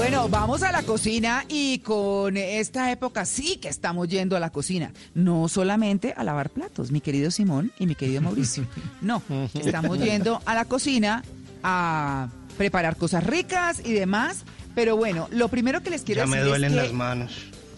Bueno, 0.00 0.30
vamos 0.30 0.62
a 0.62 0.72
la 0.72 0.82
cocina 0.82 1.44
y 1.48 1.80
con 1.80 2.38
esta 2.38 2.90
época 2.90 3.26
sí 3.26 3.56
que 3.58 3.68
estamos 3.68 4.08
yendo 4.08 4.34
a 4.34 4.40
la 4.40 4.48
cocina. 4.48 4.92
No 5.14 5.46
solamente 5.46 6.14
a 6.16 6.24
lavar 6.24 6.48
platos, 6.48 6.90
mi 6.90 7.02
querido 7.02 7.30
Simón 7.30 7.70
y 7.78 7.86
mi 7.86 7.94
querido 7.94 8.22
Mauricio. 8.22 8.66
No, 9.02 9.22
estamos 9.54 9.98
yendo 9.98 10.40
a 10.46 10.54
la 10.54 10.64
cocina 10.64 11.22
a 11.62 12.28
preparar 12.56 12.96
cosas 12.96 13.24
ricas 13.24 13.82
y 13.84 13.92
demás. 13.92 14.44
Pero 14.74 14.96
bueno, 14.96 15.28
lo 15.32 15.48
primero 15.48 15.82
que 15.82 15.90
les 15.90 16.02
quiero 16.02 16.22
decir 16.22 16.34
es 16.34 16.40
Ya 16.40 16.44
me 16.44 16.48
duelen 16.48 16.70
que- 16.72 16.76
las 16.76 16.92
manos. 16.94 17.32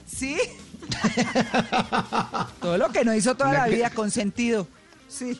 Sí. 0.06 0.36
Todo 2.60 2.78
lo 2.78 2.90
que 2.90 3.04
no 3.04 3.14
hizo 3.14 3.34
toda 3.34 3.52
la 3.52 3.66
vida 3.66 3.90
con 3.90 4.10
sentido. 4.10 4.68
Sí, 5.12 5.38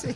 sí, 0.00 0.08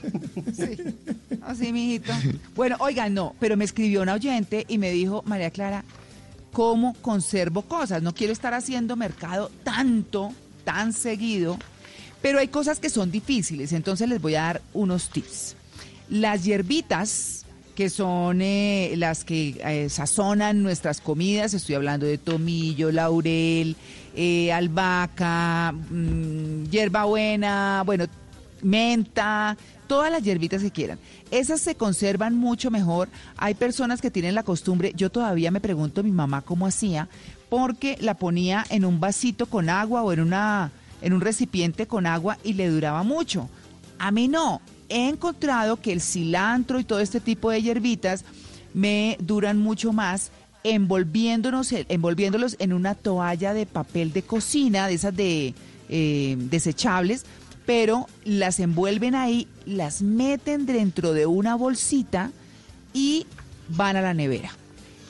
sí. 0.53 0.95
Así, 1.43 1.73
mijito. 1.73 2.13
Bueno, 2.57 2.77
oigan, 2.81 3.15
no, 3.15 3.37
pero 3.39 3.57
me 3.57 3.65
escribió 3.65 4.03
una 4.03 4.15
oyente 4.15 4.67
y 4.69 4.79
me 4.79 4.91
dijo, 4.91 5.23
María 5.27 5.53
Clara, 5.53 5.85
¿cómo 6.53 6.95
conservo 7.01 7.63
cosas? 7.63 8.03
No 8.03 8.13
quiero 8.13 8.33
estar 8.33 8.53
haciendo 8.53 8.97
mercado 8.97 9.53
tanto, 9.63 10.33
tan 10.65 10.93
seguido, 10.93 11.57
pero 12.21 12.41
hay 12.41 12.49
cosas 12.49 12.81
que 12.81 12.91
son 12.91 13.13
difíciles, 13.13 13.73
entonces 13.73 14.09
les 14.09 14.21
voy 14.21 14.35
a 14.35 14.43
dar 14.43 14.63
unos 14.73 15.11
tips. 15.11 15.55
Las 16.09 16.45
hierbitas, 16.45 17.47
que 17.77 17.91
son 17.91 18.43
eh, 18.43 18.95
las 18.97 19.25
que 19.25 19.61
eh, 19.65 19.89
sazonan 19.89 20.65
nuestras 20.65 21.01
comidas, 21.01 21.55
estoy 21.55 21.77
hablando 21.77 22.07
de 22.07 22.19
tomillo, 22.19 22.91
laurel, 22.91 23.77
eh, 24.17 24.53
albahaca, 24.53 25.73
mm, 25.73 26.65
hierbabuena, 26.65 27.85
bueno, 27.87 28.07
menta, 28.63 29.57
todas 29.87 30.11
las 30.11 30.23
hierbitas 30.23 30.63
que 30.63 30.71
quieran. 30.71 30.99
Esas 31.31 31.61
se 31.61 31.75
conservan 31.75 32.37
mucho 32.37 32.71
mejor. 32.71 33.09
Hay 33.37 33.55
personas 33.55 34.01
que 34.01 34.11
tienen 34.11 34.35
la 34.35 34.43
costumbre, 34.43 34.93
yo 34.97 35.11
todavía 35.11 35.51
me 35.51 35.61
pregunto 35.61 36.03
mi 36.03 36.13
mamá 36.13 36.43
cómo 36.43 36.67
hacía, 36.67 37.09
porque 37.49 37.97
la 38.01 38.15
ponía 38.15 38.65
en 38.71 38.85
un 38.85 39.01
vasito 39.01 39.47
con 39.47 39.69
agua 39.69 40.03
o 40.03 40.13
en 40.13 40.21
una 40.21 40.71
en 41.03 41.13
un 41.15 41.21
recipiente 41.21 41.87
con 41.87 42.07
agua 42.07 42.39
y 42.45 42.53
le 42.53 42.69
duraba 42.69 43.03
mucho. 43.03 43.49
A 43.99 44.11
mí 44.11 44.29
no. 44.29 44.61
He 44.89 45.09
encontrado 45.09 45.81
que 45.81 45.93
el 45.93 46.01
cilantro 46.01 46.81
y 46.81 46.85
todo 46.85 47.01
este 47.01 47.21
tipo 47.21 47.51
de 47.51 47.63
hierbitas 47.63 48.25
me 48.75 49.17
duran 49.21 49.59
mucho 49.59 49.93
más 49.93 50.31
envolviéndonos, 50.65 51.73
envolviéndolos 51.73 52.57
en 52.59 52.73
una 52.73 52.95
toalla 52.95 53.55
de 53.55 53.67
papel 53.67 54.13
de 54.13 54.23
cocina, 54.23 54.89
de 54.89 54.95
esas 54.95 55.17
de 55.17 55.55
eh, 55.89 56.37
desechables, 56.39 57.25
pero 57.67 58.07
las 58.25 58.61
envuelven 58.61 59.15
ahí, 59.15 59.47
las 59.67 60.03
meten 60.03 60.67
dentro 60.67 61.13
de 61.13 61.27
una 61.27 61.55
bolsita 61.55 62.31
y 62.93 63.27
van 63.69 63.97
a 63.97 64.03
la 64.03 64.15
nevera. 64.15 64.53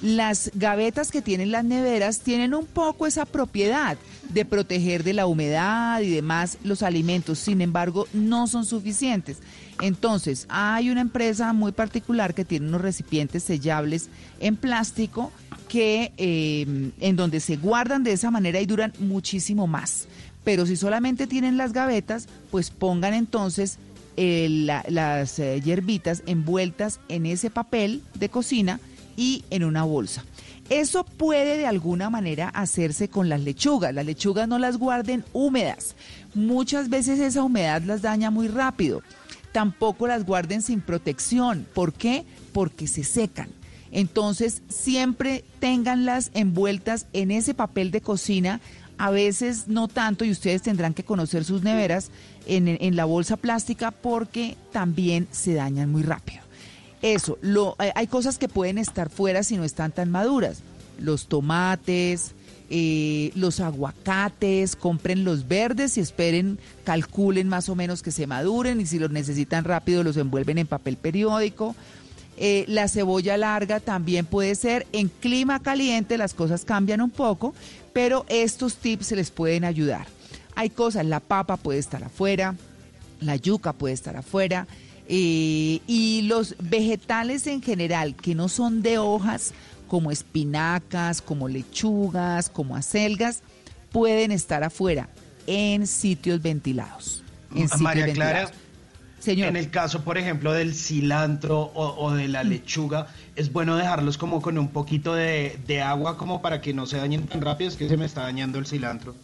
Las 0.03 0.51
gavetas 0.55 1.11
que 1.11 1.21
tienen 1.21 1.51
las 1.51 1.65
neveras 1.65 2.21
tienen 2.21 2.55
un 2.55 2.65
poco 2.65 3.07
esa 3.07 3.27
propiedad 3.27 3.99
de 4.31 4.45
proteger 4.47 5.05
de 5.05 5.13
la 5.13 5.27
humedad 5.27 6.01
y 6.01 6.09
demás 6.09 6.57
los 6.65 6.83
alimentos, 6.83 7.39
sin 7.39 7.61
embargo 7.61 8.07
no 8.15 8.47
son 8.47 8.65
suficientes. 8.65 9.39
Entonces 9.81 10.47
hay 10.49 10.91
una 10.91 11.03
empresa 11.03 11.53
muy 11.53 11.73
particular 11.73 12.33
que 12.33 12.45
tiene 12.47 12.69
unos 12.69 12.81
recipientes 12.81 13.43
sellables 13.43 14.09
en 14.39 14.57
plástico 14.57 15.33
que 15.69 16.13
eh, 16.17 16.93
en 17.01 17.17
donde 17.17 17.41
se 17.41 17.57
guardan 17.57 18.03
de 18.03 18.13
esa 18.13 18.31
manera 18.31 18.61
y 18.61 18.67
duran 18.67 18.93
muchísimo 18.99 19.67
más. 19.67 20.09
Pero 20.51 20.67
si 20.67 20.75
solamente 20.75 21.29
tienen 21.29 21.57
las 21.57 21.73
gavetas, 21.73 22.27
pues 22.51 22.73
pongan 22.73 23.15
entonces 23.15 23.79
eh, 24.17 24.49
las 24.89 25.39
eh, 25.39 25.61
hierbitas 25.61 26.25
envueltas 26.27 26.99
en 27.09 27.25
ese 27.25 27.51
papel 27.51 28.03
de 28.15 28.31
cocina 28.31 28.81
y 29.17 29.45
en 29.51 29.63
una 29.63 29.85
bolsa. 29.85 30.25
Eso 30.69 31.05
puede 31.05 31.57
de 31.57 31.69
alguna 31.69 32.11
manera 32.11 32.49
hacerse 32.49 33.07
con 33.07 33.29
las 33.29 33.43
lechugas. 33.43 33.95
Las 33.95 34.05
lechugas 34.05 34.49
no 34.49 34.59
las 34.59 34.77
guarden 34.77 35.25
húmedas. 35.33 35.95
Muchas 36.35 36.89
veces 36.89 37.21
esa 37.21 37.45
humedad 37.45 37.83
las 37.83 38.03
daña 38.03 38.33
muy 38.33 38.49
rápido. 38.49 39.05
Tampoco 39.53 40.09
las 40.09 40.27
guarden 40.27 40.63
sin 40.63 40.81
protección. 40.81 41.65
¿Por 41.75 41.93
qué? 41.93 42.25
Porque 42.53 42.89
se 42.89 43.05
secan. 43.05 43.51
Entonces, 43.93 44.63
siempre 44.69 45.45
ténganlas 45.59 46.31
envueltas 46.35 47.07
en 47.13 47.31
ese 47.31 47.55
papel 47.55 47.91
de 47.91 48.01
cocina. 48.01 48.61
A 49.01 49.11
veces 49.11 49.67
no 49.67 49.89
tanto, 49.89 50.27
y 50.27 50.31
ustedes 50.31 50.61
tendrán 50.61 50.93
que 50.93 51.05
conocer 51.05 51.43
sus 51.45 51.63
neveras 51.63 52.11
en, 52.47 52.97
la 52.97 53.07
bolsa 53.07 53.39
plástica 53.39 53.93
porque 53.93 54.59
también 54.73 55.27
se 55.31 55.55
dañan 55.55 55.91
muy 55.91 56.03
rápido. 56.03 56.43
Eso, 57.01 57.39
lo, 57.41 57.77
hay 57.79 58.07
cosas 58.09 58.37
que 58.37 58.47
pueden 58.47 58.77
estar 58.77 59.09
fuera 59.09 59.43
si 59.43 59.57
no 59.57 59.65
están 59.65 59.93
tan 59.93 60.11
maduras. 60.11 60.59
Los 60.99 61.29
tomates, 61.29 62.35
eh, 62.69 63.33
los 63.37 63.61
aguacates, 63.61 64.77
compren 64.77 65.25
los 65.25 65.49
verdes 65.49 65.97
y 65.97 66.01
esperen, 66.01 66.59
calculen 66.85 67.49
más 67.49 67.71
o 67.71 67.75
menos 67.75 68.03
que 68.03 68.11
se 68.11 68.27
maduren 68.27 68.83
y 68.83 68.87
si 68.87 68.99
los 68.99 69.11
necesitan 69.11 69.65
rápido 69.65 70.05
los 70.05 70.19
envuelven 70.19 70.59
en 70.59 70.67
papel 70.67 70.99
periódico. 70.99 71.75
Eh, 72.43 72.65
la 72.69 72.89
cebolla 72.89 73.37
larga 73.37 73.81
también 73.81 74.25
puede 74.25 74.55
ser. 74.55 74.87
En 74.93 75.09
clima 75.09 75.61
caliente 75.61 76.17
las 76.17 76.33
cosas 76.33 76.65
cambian 76.65 77.03
un 77.03 77.11
poco, 77.11 77.55
pero 77.93 78.25
estos 78.31 78.77
tips 78.77 79.09
se 79.09 79.17
les 79.17 79.31
pueden 79.31 79.63
ayudar. 79.63 80.07
Hay 80.55 80.71
cosas, 80.71 81.05
la 81.05 81.21
papa 81.21 81.59
puede 81.59 81.79
estar 81.79 82.03
afuera, 82.03 82.57
la 83.21 83.37
yuca 83.37 83.75
puede 83.75 83.93
estar 83.93 84.17
afuera. 84.17 84.67
Eh, 85.07 85.81
y 85.87 86.23
los 86.23 86.57
vegetales 86.59 87.47
en 87.47 87.61
general 87.61 88.15
que 88.15 88.35
no 88.35 88.49
son 88.49 88.81
de 88.81 88.97
hojas, 88.97 89.53
como 89.87 90.11
espinacas, 90.11 91.21
como 91.21 91.47
lechugas, 91.47 92.49
como 92.49 92.75
acelgas, 92.75 93.43
pueden 93.93 94.33
estar 94.33 94.65
afuera 94.65 95.11
en 95.47 95.87
sitios 95.87 96.41
ventilados. 96.41 97.23
En 97.55 97.69
María 97.81 98.11
Clara, 98.15 98.51
Señor. 99.21 99.49
en 99.49 99.57
el 99.57 99.71
caso, 99.71 100.03
por 100.03 100.19
ejemplo, 100.19 100.53
del 100.53 100.75
cilantro 100.75 101.71
o, 101.75 102.11
de 102.13 102.27
la 102.27 102.43
mm. 102.43 102.49
lechuga, 102.49 103.07
es 103.37 103.53
bueno 103.53 103.77
dejarlos 103.77 104.19
como 104.19 104.43
con 104.43 104.59
un 104.59 104.69
poquito 104.69 105.15
de, 105.15 105.59
de 105.67 105.83
agua 105.83 106.17
como 106.17 106.43
para 106.43 106.61
que 106.61 106.75
no 106.75 106.87
se 106.87 106.97
dañen 106.97 107.27
tan 107.27 107.41
rápido, 107.41 107.69
es 107.69 107.77
que 107.77 107.89
se 107.89 107.97
me 107.97 108.07
está 108.07 108.23
dañando 108.23 108.59
el 108.59 108.67
cilantro. 108.67 109.15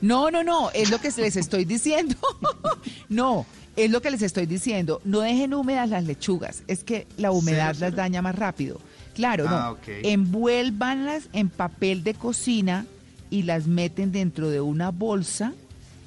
No, 0.00 0.30
no, 0.30 0.42
no, 0.42 0.70
es 0.72 0.90
lo 0.90 0.98
que 0.98 1.10
les 1.16 1.36
estoy 1.36 1.64
diciendo. 1.64 2.16
no, 3.08 3.46
es 3.76 3.90
lo 3.90 4.00
que 4.00 4.10
les 4.10 4.22
estoy 4.22 4.46
diciendo. 4.46 5.00
No 5.04 5.20
dejen 5.20 5.52
húmedas 5.54 5.88
las 5.88 6.04
lechugas. 6.04 6.62
Es 6.68 6.84
que 6.84 7.06
la 7.16 7.32
humedad 7.32 7.76
las 7.78 7.94
daña 7.94 8.22
más 8.22 8.34
rápido. 8.34 8.80
Claro, 9.14 9.44
no. 9.44 9.56
Ah, 9.56 9.76
Envuélvanlas 10.02 11.24
en 11.32 11.50
papel 11.50 12.02
de 12.02 12.14
cocina 12.14 12.86
y 13.28 13.42
las 13.42 13.66
meten 13.66 14.12
dentro 14.12 14.48
de 14.48 14.60
una 14.60 14.90
bolsa 14.90 15.52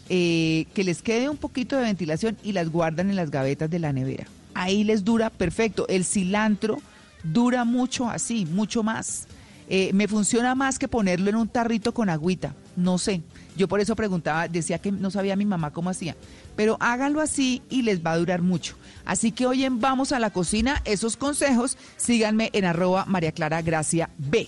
eh, 0.09 0.65
que 0.73 0.83
les 0.83 1.01
quede 1.01 1.29
un 1.29 1.37
poquito 1.37 1.77
de 1.77 1.83
ventilación 1.83 2.37
y 2.43 2.51
las 2.51 2.69
guardan 2.69 3.09
en 3.09 3.15
las 3.15 3.31
gavetas 3.31 3.69
de 3.69 3.79
la 3.79 3.93
nevera. 3.93 4.25
Ahí 4.53 4.83
les 4.83 5.03
dura 5.03 5.29
perfecto. 5.29 5.87
El 5.87 6.05
cilantro 6.05 6.81
dura 7.23 7.65
mucho 7.65 8.09
así, 8.09 8.45
mucho 8.45 8.83
más. 8.83 9.27
Eh, 9.69 9.91
me 9.93 10.07
funciona 10.07 10.55
más 10.55 10.77
que 10.77 10.87
ponerlo 10.87 11.29
en 11.29 11.35
un 11.35 11.47
tarrito 11.47 11.93
con 11.93 12.09
agüita. 12.09 12.53
No 12.75 12.97
sé. 12.97 13.21
Yo 13.55 13.67
por 13.67 13.79
eso 13.79 13.95
preguntaba, 13.95 14.47
decía 14.47 14.79
que 14.79 14.91
no 14.91 15.11
sabía 15.11 15.35
mi 15.35 15.45
mamá 15.45 15.71
cómo 15.71 15.89
hacía 15.89 16.15
pero 16.55 16.77
háganlo 16.79 17.21
así 17.21 17.61
y 17.69 17.81
les 17.81 18.05
va 18.05 18.11
a 18.11 18.17
durar 18.17 18.41
mucho. 18.41 18.75
Así 19.05 19.31
que 19.31 19.45
hoy 19.45 19.65
en 19.65 19.79
Vamos 19.79 20.11
a 20.11 20.19
la 20.19 20.29
Cocina, 20.29 20.81
esos 20.85 21.17
consejos, 21.17 21.77
síganme 21.97 22.49
en 22.53 22.65
arroba 22.65 23.05
María 23.05 23.31
Clara 23.31 23.61
Gracia 23.61 24.09
B. 24.17 24.47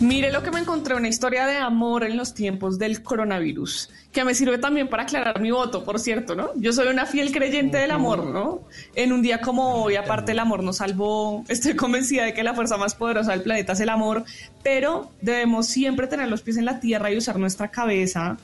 Mire 0.00 0.30
lo 0.30 0.44
que 0.44 0.52
me 0.52 0.60
encontré, 0.60 0.94
una 0.94 1.08
historia 1.08 1.44
de 1.48 1.56
amor 1.56 2.04
en 2.04 2.16
los 2.16 2.32
tiempos 2.32 2.78
del 2.78 3.02
coronavirus, 3.02 3.90
que 4.12 4.24
me 4.24 4.32
sirve 4.32 4.56
también 4.56 4.88
para 4.88 5.02
aclarar 5.02 5.40
mi 5.40 5.50
voto, 5.50 5.84
por 5.84 5.98
cierto, 5.98 6.36
¿no? 6.36 6.50
Yo 6.54 6.72
soy 6.72 6.86
una 6.86 7.04
fiel 7.04 7.32
creyente 7.32 7.78
del 7.78 7.90
amor, 7.90 8.24
¿no? 8.26 8.60
En 8.94 9.12
un 9.12 9.22
día 9.22 9.40
como 9.40 9.82
hoy, 9.82 9.96
aparte 9.96 10.30
el 10.30 10.38
amor 10.38 10.62
nos 10.62 10.76
salvó, 10.76 11.44
estoy 11.48 11.74
convencida 11.74 12.22
de 12.26 12.32
que 12.32 12.44
la 12.44 12.54
fuerza 12.54 12.76
más 12.76 12.94
poderosa 12.94 13.32
del 13.32 13.42
planeta 13.42 13.72
es 13.72 13.80
el 13.80 13.88
amor, 13.88 14.22
pero 14.62 15.10
debemos 15.20 15.66
siempre 15.66 16.06
tener 16.06 16.28
los 16.28 16.42
pies 16.42 16.58
en 16.58 16.66
la 16.66 16.78
tierra 16.78 17.10
y 17.10 17.16
usar 17.16 17.40
nuestra 17.40 17.72
cabeza, 17.72 18.36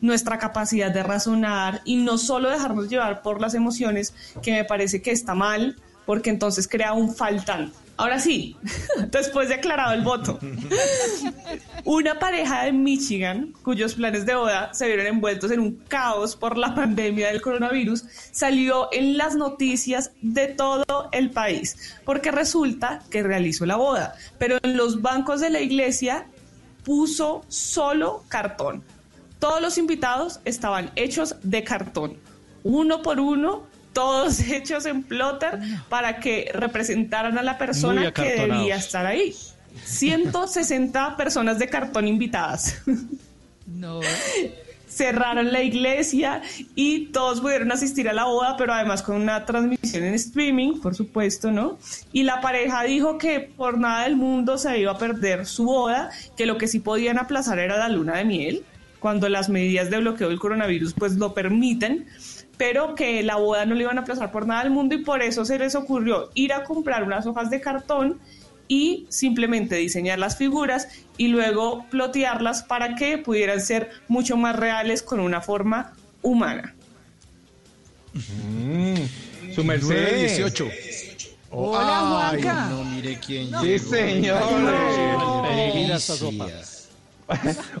nuestra 0.00 0.38
capacidad 0.38 0.90
de 0.90 1.04
razonar 1.04 1.82
y 1.84 1.96
no 1.96 2.18
solo 2.18 2.50
dejarnos 2.50 2.88
llevar 2.88 3.22
por 3.22 3.40
las 3.40 3.54
emociones, 3.54 4.12
que 4.42 4.50
me 4.50 4.64
parece 4.64 5.02
que 5.02 5.12
está 5.12 5.36
mal, 5.36 5.76
porque 6.04 6.30
entonces 6.30 6.66
crea 6.66 6.94
un 6.94 7.14
faltante. 7.14 7.85
Ahora 7.98 8.18
sí, 8.18 8.56
después 9.10 9.48
de 9.48 9.54
aclarado 9.54 9.94
el 9.94 10.02
voto, 10.02 10.38
una 11.84 12.18
pareja 12.18 12.64
de 12.64 12.72
Michigan, 12.72 13.54
cuyos 13.62 13.94
planes 13.94 14.26
de 14.26 14.34
boda 14.34 14.74
se 14.74 14.86
vieron 14.86 15.06
envueltos 15.06 15.50
en 15.50 15.60
un 15.60 15.76
caos 15.88 16.36
por 16.36 16.58
la 16.58 16.74
pandemia 16.74 17.28
del 17.28 17.40
coronavirus, 17.40 18.04
salió 18.32 18.88
en 18.92 19.16
las 19.16 19.34
noticias 19.34 20.10
de 20.20 20.48
todo 20.48 21.08
el 21.12 21.30
país, 21.30 21.96
porque 22.04 22.30
resulta 22.30 23.02
que 23.10 23.22
realizó 23.22 23.64
la 23.64 23.76
boda, 23.76 24.14
pero 24.38 24.58
en 24.62 24.76
los 24.76 25.00
bancos 25.00 25.40
de 25.40 25.50
la 25.50 25.60
iglesia 25.60 26.26
puso 26.84 27.44
solo 27.48 28.24
cartón. 28.28 28.84
Todos 29.38 29.62
los 29.62 29.78
invitados 29.78 30.40
estaban 30.44 30.90
hechos 30.96 31.36
de 31.42 31.64
cartón, 31.64 32.18
uno 32.62 33.00
por 33.00 33.20
uno 33.20 33.64
todos 33.96 34.40
hechos 34.50 34.84
en 34.84 35.02
plotter 35.02 35.58
para 35.88 36.20
que 36.20 36.50
representaran 36.52 37.38
a 37.38 37.42
la 37.42 37.56
persona 37.56 38.12
que 38.12 38.36
debía 38.36 38.76
estar 38.76 39.06
ahí. 39.06 39.34
160 39.84 41.16
personas 41.16 41.58
de 41.58 41.68
cartón 41.68 42.06
invitadas. 42.06 42.82
No. 43.68 43.98
Cerraron 44.86 45.50
la 45.50 45.60
iglesia 45.60 46.40
y 46.76 47.06
todos 47.06 47.40
pudieron 47.40 47.72
asistir 47.72 48.08
a 48.08 48.12
la 48.12 48.26
boda, 48.26 48.56
pero 48.56 48.72
además 48.72 49.02
con 49.02 49.16
una 49.16 49.44
transmisión 49.44 50.04
en 50.04 50.14
streaming, 50.14 50.80
por 50.80 50.94
supuesto, 50.94 51.50
¿no? 51.50 51.76
Y 52.12 52.22
la 52.22 52.40
pareja 52.40 52.84
dijo 52.84 53.18
que 53.18 53.40
por 53.40 53.76
nada 53.76 54.04
del 54.04 54.14
mundo 54.14 54.56
se 54.56 54.78
iba 54.78 54.92
a 54.92 54.98
perder 54.98 55.46
su 55.46 55.64
boda, 55.64 56.10
que 56.36 56.46
lo 56.46 56.58
que 56.58 56.68
sí 56.68 56.78
podían 56.78 57.18
aplazar 57.18 57.58
era 57.58 57.76
la 57.76 57.88
luna 57.88 58.18
de 58.18 58.24
miel, 58.24 58.64
cuando 59.00 59.28
las 59.28 59.48
medidas 59.48 59.90
de 59.90 59.98
bloqueo 59.98 60.28
del 60.28 60.38
coronavirus 60.38 60.94
pues 60.94 61.16
lo 61.16 61.34
permiten 61.34 62.06
pero 62.56 62.94
que 62.94 63.22
la 63.22 63.36
boda 63.36 63.66
no 63.66 63.74
le 63.74 63.82
iban 63.82 63.98
a 63.98 64.02
aplazar 64.02 64.32
por 64.32 64.46
nada 64.46 64.62
del 64.62 64.72
mundo 64.72 64.94
y 64.94 65.04
por 65.04 65.22
eso 65.22 65.44
se 65.44 65.58
les 65.58 65.74
ocurrió 65.74 66.30
ir 66.34 66.52
a 66.52 66.64
comprar 66.64 67.02
unas 67.02 67.26
hojas 67.26 67.50
de 67.50 67.60
cartón 67.60 68.18
y 68.68 69.06
simplemente 69.08 69.76
diseñar 69.76 70.18
las 70.18 70.36
figuras 70.36 70.88
y 71.16 71.28
luego 71.28 71.86
plotearlas 71.90 72.62
para 72.62 72.94
que 72.96 73.18
pudieran 73.18 73.60
ser 73.60 73.90
mucho 74.08 74.36
más 74.36 74.56
reales 74.56 75.02
con 75.02 75.20
una 75.20 75.40
forma 75.40 75.92
humana. 76.22 76.74
Mm, 78.14 79.52
su 79.54 79.62
Mercedes 79.62 80.36
18. 80.36 80.68
Hola, 81.50 82.30
Juanca. 82.30 82.66
No, 82.70 82.84
mire 82.84 83.18
quién 83.24 83.50
Sí, 83.62 83.78
señor. 83.78 84.42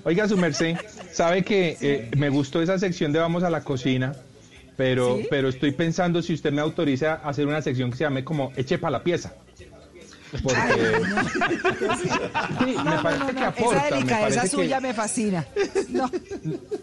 Oiga, 0.04 0.28
su 0.28 0.36
merced, 0.36 0.76
sabe 1.12 1.42
que 1.44 1.76
eh, 1.80 2.10
me 2.16 2.28
gustó 2.30 2.62
esa 2.62 2.78
sección 2.78 3.12
de 3.12 3.18
Vamos 3.18 3.42
a 3.42 3.50
la 3.50 3.62
Cocina 3.62 4.14
pero, 4.76 5.18
pero 5.30 5.48
estoy 5.48 5.72
pensando 5.72 6.20
si 6.22 6.34
usted 6.34 6.52
me 6.52 6.60
autoriza 6.60 7.14
a 7.22 7.28
hacer 7.30 7.46
una 7.46 7.62
sección 7.62 7.90
que 7.90 7.96
se 7.96 8.04
llame 8.04 8.24
como 8.24 8.52
Eche 8.56 8.78
para 8.78 8.92
la 8.92 9.02
pieza. 9.02 9.32
Porque 10.42 10.56
sí, 12.02 12.74
me 12.84 12.98
parece 13.02 13.34
que 13.34 13.44
aporta. 13.44 13.76
Esa 13.86 13.90
me 13.90 13.96
delicadeza 13.96 14.42
que- 14.42 14.48
suya 14.48 14.80
me 14.80 14.92
fascina. 14.92 15.46
No. 15.88 16.10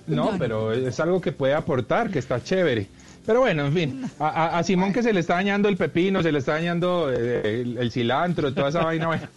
No, 0.07 0.31
pero 0.39 0.71
es 0.73 0.99
algo 0.99 1.21
que 1.21 1.31
puede 1.31 1.53
aportar, 1.53 2.09
que 2.09 2.19
está 2.19 2.41
chévere. 2.43 2.87
Pero 3.25 3.41
bueno, 3.41 3.65
en 3.65 3.73
fin, 3.73 4.03
a, 4.19 4.57
a- 4.57 4.63
Simón 4.63 4.91
que 4.91 5.03
se 5.03 5.13
le 5.13 5.19
está 5.19 5.35
dañando 5.35 5.69
el 5.69 5.77
pepino, 5.77 6.21
se 6.23 6.31
le 6.31 6.39
está 6.39 6.53
dañando 6.53 7.09
eh, 7.11 7.61
el, 7.61 7.77
el 7.77 7.91
cilantro, 7.91 8.53
toda 8.53 8.69
esa 8.69 8.83
vaina, 8.83 9.07
bueno, 9.07 9.27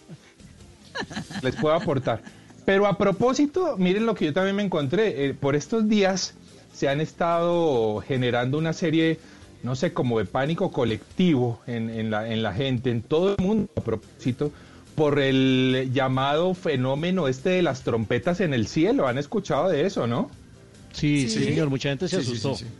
les 1.41 1.55
puedo 1.55 1.73
aportar. 1.75 2.21
Pero 2.65 2.85
a 2.85 2.97
propósito, 2.97 3.75
miren 3.77 4.05
lo 4.05 4.13
que 4.15 4.25
yo 4.25 4.33
también 4.33 4.55
me 4.57 4.63
encontré. 4.63 5.27
eh, 5.27 5.33
por 5.33 5.55
estos 5.55 5.87
días 5.87 6.33
se 6.77 6.87
han 6.89 7.01
estado 7.01 8.01
generando 8.01 8.59
una 8.59 8.71
serie, 8.71 9.17
no 9.63 9.75
sé, 9.75 9.93
como 9.93 10.19
de 10.19 10.25
pánico 10.25 10.71
colectivo 10.71 11.59
en, 11.65 11.89
en 11.89 12.11
la, 12.11 12.31
en 12.31 12.43
la 12.43 12.53
gente, 12.53 12.91
en 12.91 13.01
todo 13.01 13.35
el 13.35 13.43
mundo, 13.43 13.67
a 13.75 13.81
propósito, 13.81 14.51
por 14.93 15.17
el 15.19 15.89
llamado 15.91 16.53
fenómeno 16.53 17.27
este 17.27 17.49
de 17.49 17.61
las 17.63 17.81
trompetas 17.81 18.41
en 18.41 18.53
el 18.53 18.67
cielo. 18.67 19.07
¿Han 19.07 19.17
escuchado 19.17 19.69
de 19.69 19.87
eso, 19.87 20.05
no? 20.05 20.29
Sí, 20.93 21.27
sí, 21.27 21.45
señor, 21.45 21.69
mucha 21.71 21.89
gente 21.89 22.07
se 22.07 22.17
Sí, 22.17 22.23
sí, 22.23 22.31
asustó. 22.31 22.55
sí, 22.55 22.65
sí. 22.65 22.71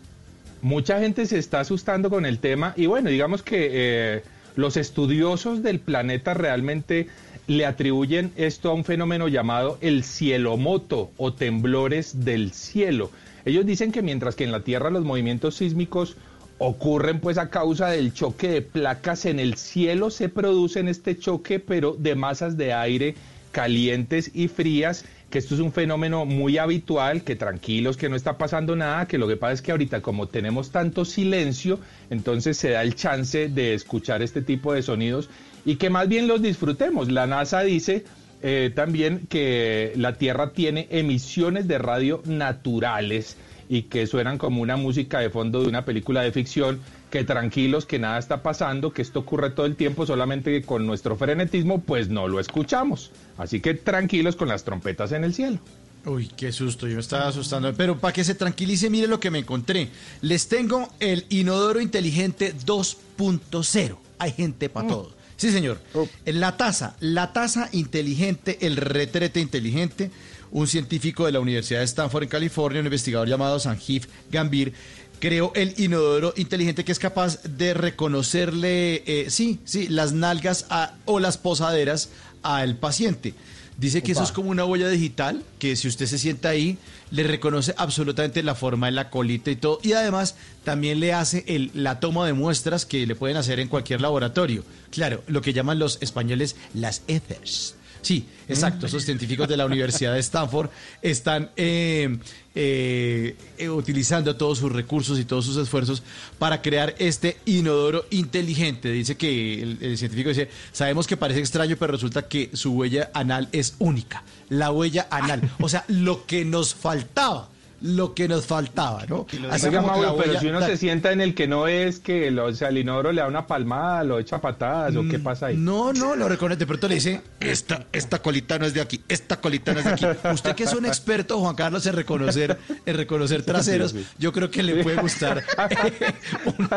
Mucha 0.61 0.99
gente 0.99 1.25
se 1.25 1.39
está 1.39 1.59
asustando 1.61 2.11
con 2.11 2.25
el 2.27 2.37
tema 2.37 2.73
y 2.75 2.85
bueno, 2.85 3.09
digamos 3.09 3.41
que 3.41 3.69
eh, 3.71 4.23
los 4.55 4.77
estudiosos 4.77 5.63
del 5.63 5.79
planeta 5.79 6.35
realmente 6.35 7.07
le 7.47 7.65
atribuyen 7.65 8.31
esto 8.35 8.69
a 8.69 8.73
un 8.73 8.83
fenómeno 8.83 9.27
llamado 9.27 9.77
el 9.81 10.03
cielomoto 10.03 11.09
o 11.17 11.33
temblores 11.33 12.25
del 12.25 12.51
cielo. 12.51 13.09
Ellos 13.47 13.65
dicen 13.65 13.93
que 13.93 14.01
mientras 14.01 14.35
que 14.35 14.43
en 14.43 14.51
la 14.51 14.65
Tierra 14.65 14.89
los 14.89 15.05
movimientos 15.05 15.55
sísmicos 15.55 16.17
ocurren 16.57 17.21
pues 17.21 17.37
a 17.37 17.49
causa 17.49 17.87
del 17.87 18.13
choque 18.13 18.49
de 18.49 18.61
placas 18.61 19.25
en 19.25 19.39
el 19.39 19.55
cielo, 19.55 20.09
se 20.09 20.27
produce 20.27 20.81
en 20.81 20.89
este 20.89 21.17
choque 21.17 21.61
pero 21.61 21.95
de 21.97 22.13
masas 22.15 22.57
de 22.57 22.73
aire 22.73 23.15
calientes 23.53 24.31
y 24.33 24.49
frías, 24.49 25.05
que 25.29 25.37
esto 25.37 25.55
es 25.55 25.61
un 25.61 25.71
fenómeno 25.71 26.25
muy 26.25 26.57
habitual, 26.57 27.23
que 27.23 27.37
tranquilos, 27.37 27.95
que 27.95 28.09
no 28.09 28.17
está 28.17 28.37
pasando 28.37 28.75
nada, 28.75 29.07
que 29.07 29.17
lo 29.17 29.29
que 29.29 29.37
pasa 29.37 29.53
es 29.53 29.61
que 29.61 29.71
ahorita 29.71 30.01
como 30.01 30.27
tenemos 30.27 30.71
tanto 30.71 31.05
silencio, 31.05 31.79
entonces 32.09 32.57
se 32.57 32.71
da 32.71 32.81
el 32.81 32.95
chance 32.95 33.47
de 33.47 33.73
escuchar 33.73 34.21
este 34.21 34.41
tipo 34.41 34.73
de 34.73 34.81
sonidos 34.81 35.29
y 35.63 35.77
que 35.77 35.89
más 35.89 36.09
bien 36.09 36.27
los 36.27 36.41
disfrutemos. 36.41 37.09
La 37.09 37.27
NASA 37.27 37.61
dice 37.61 38.03
eh, 38.41 38.71
también 38.75 39.27
que 39.27 39.93
la 39.95 40.17
Tierra 40.17 40.51
tiene 40.51 40.87
emisiones 40.91 41.67
de 41.67 41.77
radio 41.77 42.21
naturales 42.25 43.37
y 43.69 43.83
que 43.83 44.07
suenan 44.07 44.37
como 44.37 44.61
una 44.61 44.77
música 44.77 45.19
de 45.19 45.29
fondo 45.29 45.61
de 45.61 45.67
una 45.67 45.85
película 45.85 46.21
de 46.21 46.31
ficción, 46.31 46.79
que 47.09 47.23
tranquilos, 47.23 47.85
que 47.85 47.99
nada 47.99 48.17
está 48.17 48.43
pasando, 48.43 48.91
que 48.91 49.01
esto 49.01 49.19
ocurre 49.19 49.49
todo 49.49 49.65
el 49.65 49.75
tiempo, 49.75 50.05
solamente 50.05 50.51
que 50.51 50.65
con 50.65 50.85
nuestro 50.85 51.15
frenetismo 51.15 51.81
pues 51.81 52.09
no 52.09 52.27
lo 52.27 52.39
escuchamos. 52.39 53.11
Así 53.37 53.59
que 53.59 53.73
tranquilos 53.73 54.35
con 54.35 54.47
las 54.47 54.63
trompetas 54.63 55.11
en 55.11 55.23
el 55.23 55.33
cielo. 55.33 55.59
Uy, 56.05 56.29
qué 56.37 56.53
susto, 56.53 56.87
yo 56.87 56.95
me 56.95 57.01
estaba 57.01 57.27
asustando. 57.27 57.73
Pero 57.73 57.97
para 57.97 58.13
que 58.13 58.23
se 58.23 58.35
tranquilice, 58.35 58.89
mire 58.89 59.07
lo 59.07 59.19
que 59.19 59.31
me 59.31 59.39
encontré. 59.39 59.89
Les 60.21 60.47
tengo 60.47 60.89
el 60.99 61.25
inodoro 61.29 61.81
inteligente 61.81 62.53
2.0. 62.65 63.97
Hay 64.19 64.31
gente 64.31 64.69
para 64.69 64.87
todo. 64.87 65.16
Sí, 65.37 65.51
señor. 65.51 65.79
En 66.25 66.39
La 66.39 66.57
taza, 66.57 66.95
la 66.99 67.31
taza 67.31 67.69
inteligente, 67.71 68.57
el 68.61 68.75
retrete 68.75 69.39
inteligente, 69.39 70.11
un 70.51 70.67
científico 70.67 71.25
de 71.25 71.31
la 71.31 71.39
Universidad 71.39 71.79
de 71.79 71.85
Stanford 71.85 72.23
en 72.23 72.29
California, 72.29 72.79
un 72.81 72.87
investigador 72.87 73.27
llamado 73.29 73.59
Sanjeev 73.59 74.07
Gambir, 74.31 74.73
creó 75.19 75.51
el 75.55 75.73
inodoro 75.77 76.33
inteligente 76.37 76.83
que 76.83 76.91
es 76.91 76.99
capaz 76.99 77.41
de 77.43 77.73
reconocerle, 77.73 79.03
eh, 79.05 79.29
sí, 79.29 79.59
sí, 79.65 79.87
las 79.87 80.13
nalgas 80.13 80.65
a- 80.69 80.95
o 81.05 81.19
las 81.19 81.37
posaderas 81.37 82.09
al 82.43 82.75
paciente. 82.77 83.33
Dice 83.77 84.01
que 84.01 84.11
eso 84.13 84.23
es 84.23 84.31
como 84.31 84.49
una 84.49 84.65
huella 84.65 84.89
digital, 84.89 85.43
que 85.59 85.75
si 85.75 85.87
usted 85.87 86.07
se 86.07 86.17
sienta 86.17 86.49
ahí, 86.49 86.79
le 87.11 87.21
reconoce 87.23 87.75
absolutamente 87.77 88.41
la 88.41 88.55
forma 88.55 88.87
de 88.87 88.93
la 88.93 89.11
colita 89.11 89.51
y 89.51 89.55
todo. 89.55 89.79
Y 89.83 89.93
además 89.93 90.35
también 90.63 90.99
le 90.99 91.13
hace 91.13 91.43
el- 91.47 91.69
la 91.75 91.99
toma 91.99 92.25
de 92.25 92.33
muestras 92.33 92.85
que 92.87 93.05
le 93.05 93.15
pueden 93.15 93.37
hacer 93.37 93.59
en 93.59 93.67
cualquier 93.67 94.01
laboratorio. 94.01 94.63
Claro, 94.89 95.23
lo 95.27 95.41
que 95.43 95.53
llaman 95.53 95.77
los 95.77 95.99
españoles 96.01 96.55
las 96.73 97.03
ethers. 97.07 97.75
Sí, 98.07 98.25
exacto. 98.47 98.85
Esos 98.85 99.03
científicos 99.03 99.49
de 99.49 99.57
la 99.57 99.65
Universidad 99.65 100.13
de 100.13 100.21
Stanford 100.21 100.69
están 101.01 101.49
eh, 101.57 102.17
eh, 102.55 103.35
eh, 103.57 103.69
utilizando 103.69 104.33
todos 104.37 104.59
sus 104.59 104.71
recursos 104.71 105.19
y 105.19 105.25
todos 105.25 105.45
sus 105.45 105.57
esfuerzos 105.57 106.03
para 106.39 106.61
crear 106.61 106.95
este 106.99 107.35
inodoro 107.43 108.05
inteligente. 108.11 108.91
Dice 108.91 109.17
que 109.17 109.61
el, 109.61 109.77
el 109.81 109.97
científico 109.97 110.29
dice, 110.29 110.49
sabemos 110.71 111.05
que 111.05 111.17
parece 111.17 111.41
extraño, 111.41 111.75
pero 111.77 111.91
resulta 111.91 112.29
que 112.29 112.49
su 112.53 112.75
huella 112.75 113.11
anal 113.13 113.49
es 113.51 113.75
única. 113.77 114.23
La 114.47 114.71
huella 114.71 115.07
anal. 115.11 115.41
O 115.59 115.67
sea, 115.67 115.83
lo 115.89 116.25
que 116.25 116.45
nos 116.45 116.75
faltaba. 116.75 117.49
Lo 117.81 118.13
que 118.13 118.27
nos 118.27 118.45
faltaba, 118.45 119.05
¿no? 119.07 119.27
Así 119.51 119.69
que 119.69 119.75
la 119.75 119.81
Mauro, 119.81 120.17
pero 120.17 120.39
si 120.39 120.47
uno 120.47 120.61
se 120.61 120.77
sienta 120.77 121.11
en 121.11 121.21
el 121.21 121.35
que 121.35 121.47
no 121.47 121.67
es, 121.67 121.99
que 121.99 122.31
lo, 122.31 122.45
o 122.45 122.53
sea, 122.53 122.69
el 122.69 122.79
inodoro 122.79 123.11
le 123.11 123.21
da 123.21 123.27
una 123.27 123.45
palmada, 123.45 124.03
lo 124.03 124.19
echa 124.19 124.41
patadas, 124.41 124.95
¿o 124.95 125.07
qué 125.07 125.19
pasa 125.19 125.47
ahí? 125.47 125.57
No, 125.57 125.93
no, 125.93 126.15
lo 126.15 126.27
reconoce. 126.27 126.57
De 126.57 126.65
pronto 126.65 126.87
le 126.87 126.95
dice, 126.95 127.21
esta, 127.39 127.85
esta 127.91 128.19
colita 128.19 128.57
no 128.57 128.65
es 128.65 128.73
de 128.73 128.81
aquí, 128.81 129.03
esta 129.07 129.39
colita 129.39 129.73
no 129.73 129.79
es 129.79 129.85
de 129.85 129.91
aquí. 129.91 130.05
Usted 130.33 130.55
que 130.55 130.63
es 130.63 130.73
un 130.73 130.85
experto, 130.85 131.39
Juan 131.39 131.55
Carlos, 131.55 131.85
en 131.85 131.93
reconocer, 131.93 132.57
en 132.85 132.97
reconocer 132.97 133.43
traseros, 133.43 133.93
yo 134.17 134.33
creo 134.33 134.49
que 134.49 134.63
le 134.63 134.83
puede 134.83 134.97
gustar 135.01 135.43
eh, 135.69 136.13
un, 136.57 136.69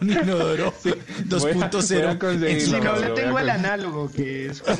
un 0.00 0.10
inodoro 0.10 0.72
voy 0.82 0.92
a 0.92 1.70
2.0. 1.70 2.18
conseguirlo, 2.18 2.46
en 2.46 2.60
su 2.60 2.66
Si 2.70 2.80
no, 2.80 2.96
le 2.96 3.10
tengo 3.10 3.38
el 3.38 3.50
análogo 3.50 4.10
que 4.10 4.46
es. 4.46 4.62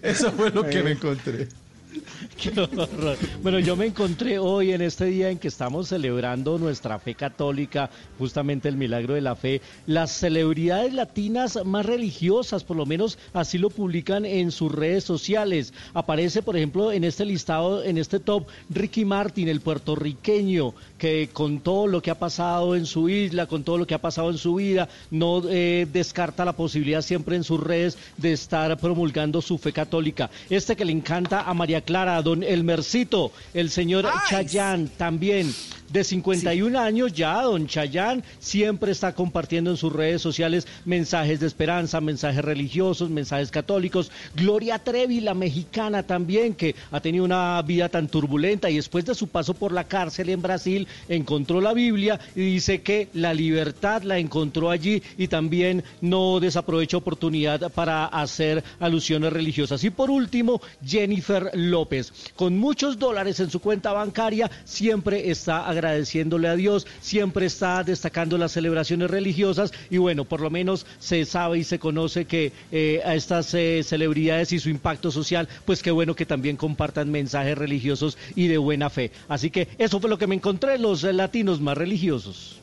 Eso 0.20 0.32
fue 0.32 0.50
lo 0.50 0.68
que 0.68 0.82
me 0.82 0.92
encontré. 0.92 1.48
Qué 2.36 2.58
horror. 2.60 3.16
Bueno, 3.42 3.58
yo 3.58 3.76
me 3.76 3.86
encontré 3.86 4.38
hoy 4.38 4.72
en 4.72 4.82
este 4.82 5.06
día 5.06 5.30
en 5.30 5.38
que 5.38 5.48
estamos 5.48 5.88
celebrando 5.88 6.58
nuestra 6.58 6.98
fe 6.98 7.14
católica, 7.14 7.90
justamente 8.18 8.68
el 8.68 8.76
milagro 8.76 9.14
de 9.14 9.20
la 9.20 9.36
fe, 9.36 9.60
las 9.86 10.12
celebridades 10.12 10.92
latinas 10.94 11.58
más 11.64 11.86
religiosas, 11.86 12.64
por 12.64 12.76
lo 12.76 12.86
menos 12.86 13.18
así 13.32 13.58
lo 13.58 13.70
publican 13.70 14.24
en 14.24 14.50
sus 14.50 14.72
redes 14.72 15.04
sociales. 15.04 15.72
Aparece, 15.94 16.42
por 16.42 16.56
ejemplo, 16.56 16.92
en 16.92 17.04
este 17.04 17.24
listado, 17.24 17.82
en 17.82 17.98
este 17.98 18.20
top, 18.20 18.46
Ricky 18.68 19.04
Martin, 19.04 19.48
el 19.48 19.60
puertorriqueño, 19.60 20.74
que 20.98 21.30
con 21.32 21.60
todo 21.60 21.86
lo 21.86 22.02
que 22.02 22.10
ha 22.10 22.18
pasado 22.18 22.76
en 22.76 22.86
su 22.86 23.08
isla, 23.08 23.46
con 23.46 23.64
todo 23.64 23.78
lo 23.78 23.86
que 23.86 23.94
ha 23.94 24.00
pasado 24.00 24.30
en 24.30 24.38
su 24.38 24.56
vida, 24.56 24.88
no 25.10 25.42
eh, 25.48 25.86
descarta 25.92 26.44
la 26.44 26.52
posibilidad 26.54 27.02
siempre 27.02 27.36
en 27.36 27.44
sus 27.44 27.60
redes 27.60 27.98
de 28.16 28.32
estar 28.32 28.78
promulgando 28.78 29.42
su 29.42 29.58
fe 29.58 29.72
católica. 29.72 30.30
Este 30.48 30.76
que 30.76 30.84
le 30.84 30.92
encanta 30.92 31.42
a 31.42 31.54
María 31.54 31.79
Clara, 31.82 32.20
don 32.22 32.42
Elmercito, 32.42 33.32
el 33.54 33.70
señor 33.70 34.08
Chayán 34.28 34.88
también. 34.88 35.52
De 35.90 36.04
51 36.04 36.78
años 36.78 37.12
ya, 37.12 37.42
don 37.42 37.66
Chayán 37.66 38.22
siempre 38.38 38.92
está 38.92 39.12
compartiendo 39.12 39.72
en 39.72 39.76
sus 39.76 39.92
redes 39.92 40.22
sociales 40.22 40.68
mensajes 40.84 41.40
de 41.40 41.48
esperanza, 41.48 42.00
mensajes 42.00 42.44
religiosos, 42.44 43.10
mensajes 43.10 43.50
católicos. 43.50 44.12
Gloria 44.36 44.78
Trevi, 44.78 45.18
la 45.18 45.34
mexicana 45.34 46.04
también, 46.04 46.54
que 46.54 46.76
ha 46.92 47.00
tenido 47.00 47.24
una 47.24 47.60
vida 47.62 47.88
tan 47.88 48.06
turbulenta 48.06 48.70
y 48.70 48.76
después 48.76 49.04
de 49.04 49.16
su 49.16 49.26
paso 49.26 49.52
por 49.54 49.72
la 49.72 49.82
cárcel 49.82 50.28
en 50.28 50.40
Brasil 50.40 50.86
encontró 51.08 51.60
la 51.60 51.72
Biblia 51.72 52.20
y 52.36 52.52
dice 52.52 52.82
que 52.82 53.08
la 53.14 53.34
libertad 53.34 54.02
la 54.04 54.18
encontró 54.18 54.70
allí 54.70 55.02
y 55.18 55.26
también 55.26 55.82
no 56.00 56.38
desaprovecha 56.38 56.98
oportunidad 56.98 57.68
para 57.72 58.06
hacer 58.06 58.62
alusiones 58.78 59.32
religiosas. 59.32 59.82
Y 59.82 59.90
por 59.90 60.08
último, 60.08 60.62
Jennifer 60.86 61.50
López, 61.54 62.12
con 62.36 62.58
muchos 62.58 62.96
dólares 62.96 63.40
en 63.40 63.50
su 63.50 63.58
cuenta 63.58 63.92
bancaria, 63.92 64.48
siempre 64.64 65.30
está 65.30 65.68
agradeciéndole 65.80 66.48
a 66.48 66.56
Dios, 66.56 66.86
siempre 67.00 67.46
está 67.46 67.82
destacando 67.82 68.36
las 68.38 68.52
celebraciones 68.52 69.10
religiosas 69.10 69.72
y 69.90 69.96
bueno, 69.96 70.24
por 70.24 70.40
lo 70.40 70.50
menos 70.50 70.86
se 70.98 71.24
sabe 71.24 71.58
y 71.58 71.64
se 71.64 71.78
conoce 71.78 72.26
que 72.26 72.52
eh, 72.70 73.00
a 73.04 73.14
estas 73.14 73.52
eh, 73.54 73.82
celebridades 73.82 74.52
y 74.52 74.58
su 74.58 74.68
impacto 74.68 75.10
social, 75.10 75.48
pues 75.64 75.82
qué 75.82 75.90
bueno 75.90 76.14
que 76.14 76.26
también 76.26 76.56
compartan 76.56 77.10
mensajes 77.10 77.56
religiosos 77.56 78.18
y 78.34 78.48
de 78.48 78.58
buena 78.58 78.90
fe. 78.90 79.10
Así 79.28 79.50
que 79.50 79.68
eso 79.78 80.00
fue 80.00 80.10
lo 80.10 80.18
que 80.18 80.26
me 80.26 80.34
encontré, 80.34 80.78
los 80.78 81.02
eh, 81.04 81.12
latinos 81.12 81.60
más 81.60 81.76
religiosos. 81.76 82.58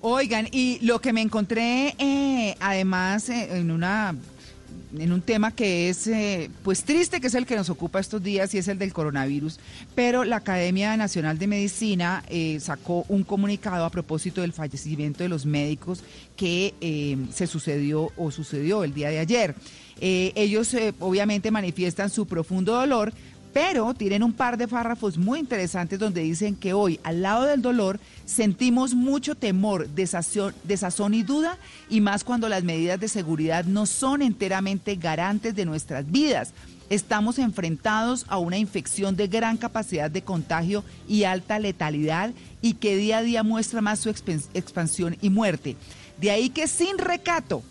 Oigan, 0.00 0.48
y 0.52 0.78
lo 0.86 1.00
que 1.00 1.12
me 1.12 1.20
encontré, 1.20 1.94
además, 2.60 3.28
en 3.30 3.72
una 3.72 4.14
en 4.96 5.12
un 5.12 5.20
tema 5.20 5.50
que 5.52 5.88
es 5.88 6.06
eh, 6.06 6.50
pues 6.62 6.84
triste, 6.84 7.20
que 7.20 7.26
es 7.26 7.34
el 7.34 7.46
que 7.46 7.56
nos 7.56 7.70
ocupa 7.70 8.00
estos 8.00 8.22
días 8.22 8.52
y 8.54 8.58
es 8.58 8.68
el 8.68 8.78
del 8.78 8.92
coronavirus, 8.92 9.58
pero 9.94 10.24
la 10.24 10.36
Academia 10.36 10.96
Nacional 10.96 11.38
de 11.38 11.46
Medicina 11.46 12.24
eh, 12.28 12.58
sacó 12.60 13.04
un 13.08 13.22
comunicado 13.24 13.84
a 13.84 13.90
propósito 13.90 14.40
del 14.40 14.52
fallecimiento 14.52 15.22
de 15.22 15.28
los 15.28 15.46
médicos 15.46 16.02
que 16.36 16.74
eh, 16.80 17.16
se 17.32 17.46
sucedió 17.46 18.10
o 18.16 18.30
sucedió 18.30 18.84
el 18.84 18.94
día 18.94 19.10
de 19.10 19.18
ayer. 19.18 19.54
Ellos 20.00 20.76
obviamente 21.00 21.50
manifiestan 21.50 22.08
su 22.08 22.24
profundo 22.24 22.72
dolor 22.72 23.12
Pero 23.52 23.94
tienen 23.94 24.22
un 24.22 24.32
par 24.32 24.56
de 24.56 24.68
párrafos 24.68 25.16
muy 25.16 25.38
interesantes 25.40 25.98
donde 25.98 26.20
dicen 26.20 26.54
que 26.54 26.72
hoy, 26.72 27.00
al 27.02 27.22
lado 27.22 27.44
del 27.44 27.62
dolor, 27.62 27.98
sentimos 28.24 28.94
mucho 28.94 29.34
temor, 29.34 29.88
desazón, 29.88 30.54
desazón 30.64 31.14
y 31.14 31.22
duda, 31.22 31.58
y 31.88 32.00
más 32.00 32.24
cuando 32.24 32.48
las 32.48 32.62
medidas 32.62 33.00
de 33.00 33.08
seguridad 33.08 33.64
no 33.64 33.86
son 33.86 34.22
enteramente 34.22 34.96
garantes 34.96 35.54
de 35.54 35.64
nuestras 35.64 36.10
vidas. 36.10 36.52
Estamos 36.90 37.38
enfrentados 37.38 38.24
a 38.28 38.38
una 38.38 38.56
infección 38.56 39.14
de 39.14 39.28
gran 39.28 39.58
capacidad 39.58 40.10
de 40.10 40.22
contagio 40.22 40.84
y 41.06 41.24
alta 41.24 41.58
letalidad 41.58 42.32
y 42.62 42.74
que 42.74 42.96
día 42.96 43.18
a 43.18 43.22
día 43.22 43.42
muestra 43.42 43.82
más 43.82 43.98
su 43.98 44.08
expansión 44.08 45.16
y 45.20 45.28
muerte. 45.28 45.76
De 46.18 46.30
ahí 46.30 46.48
que 46.48 46.66
sin 46.66 46.96
recato, 46.96 47.62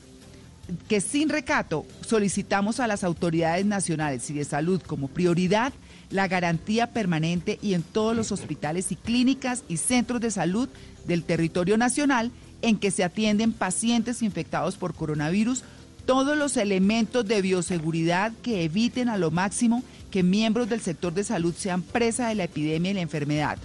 que 0.87 1.01
sin 1.01 1.29
recato 1.29 1.85
solicitamos 2.05 2.79
a 2.79 2.87
las 2.87 3.03
autoridades 3.03 3.65
nacionales 3.65 4.29
y 4.29 4.33
de 4.33 4.45
salud 4.45 4.81
como 4.81 5.07
prioridad 5.07 5.73
la 6.09 6.27
garantía 6.27 6.87
permanente 6.87 7.59
y 7.61 7.73
en 7.73 7.83
todos 7.83 8.15
los 8.15 8.31
hospitales 8.31 8.91
y 8.91 8.95
clínicas 8.95 9.63
y 9.67 9.77
centros 9.77 10.21
de 10.21 10.31
salud 10.31 10.69
del 11.05 11.23
territorio 11.23 11.77
nacional 11.77 12.31
en 12.61 12.77
que 12.77 12.91
se 12.91 13.03
atienden 13.03 13.53
pacientes 13.53 14.21
infectados 14.21 14.77
por 14.77 14.93
coronavirus 14.93 15.63
todos 16.05 16.37
los 16.37 16.55
elementos 16.55 17.27
de 17.27 17.41
bioseguridad 17.41 18.31
que 18.41 18.63
eviten 18.63 19.09
a 19.09 19.17
lo 19.17 19.29
máximo 19.29 19.83
que 20.09 20.23
miembros 20.23 20.69
del 20.69 20.79
sector 20.79 21.13
de 21.13 21.25
salud 21.25 21.53
sean 21.55 21.81
presa 21.81 22.29
de 22.29 22.35
la 22.35 22.45
epidemia 22.45 22.91
y 22.91 22.93
la 22.93 23.01
enfermedad. 23.01 23.57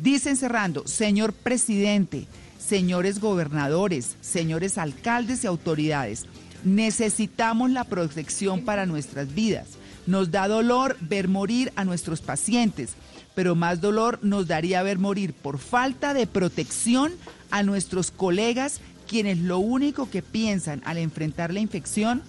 Dicen 0.00 0.36
cerrando, 0.36 0.86
señor 0.86 1.32
presidente, 1.32 2.26
señores 2.60 3.20
gobernadores, 3.20 4.16
señores 4.20 4.78
alcaldes 4.78 5.44
y 5.44 5.46
autoridades, 5.46 6.26
necesitamos 6.64 7.70
la 7.70 7.84
protección 7.84 8.64
para 8.64 8.86
nuestras 8.86 9.34
vidas. 9.34 9.68
Nos 10.06 10.30
da 10.30 10.48
dolor 10.48 10.96
ver 11.00 11.28
morir 11.28 11.72
a 11.76 11.84
nuestros 11.84 12.20
pacientes, 12.20 12.90
pero 13.34 13.54
más 13.54 13.80
dolor 13.80 14.18
nos 14.22 14.46
daría 14.46 14.82
ver 14.82 14.98
morir 14.98 15.32
por 15.32 15.58
falta 15.58 16.14
de 16.14 16.26
protección 16.26 17.12
a 17.50 17.62
nuestros 17.62 18.10
colegas, 18.10 18.80
quienes 19.08 19.38
lo 19.38 19.58
único 19.58 20.10
que 20.10 20.22
piensan 20.22 20.82
al 20.84 20.98
enfrentar 20.98 21.52
la 21.52 21.60
infección 21.60 22.22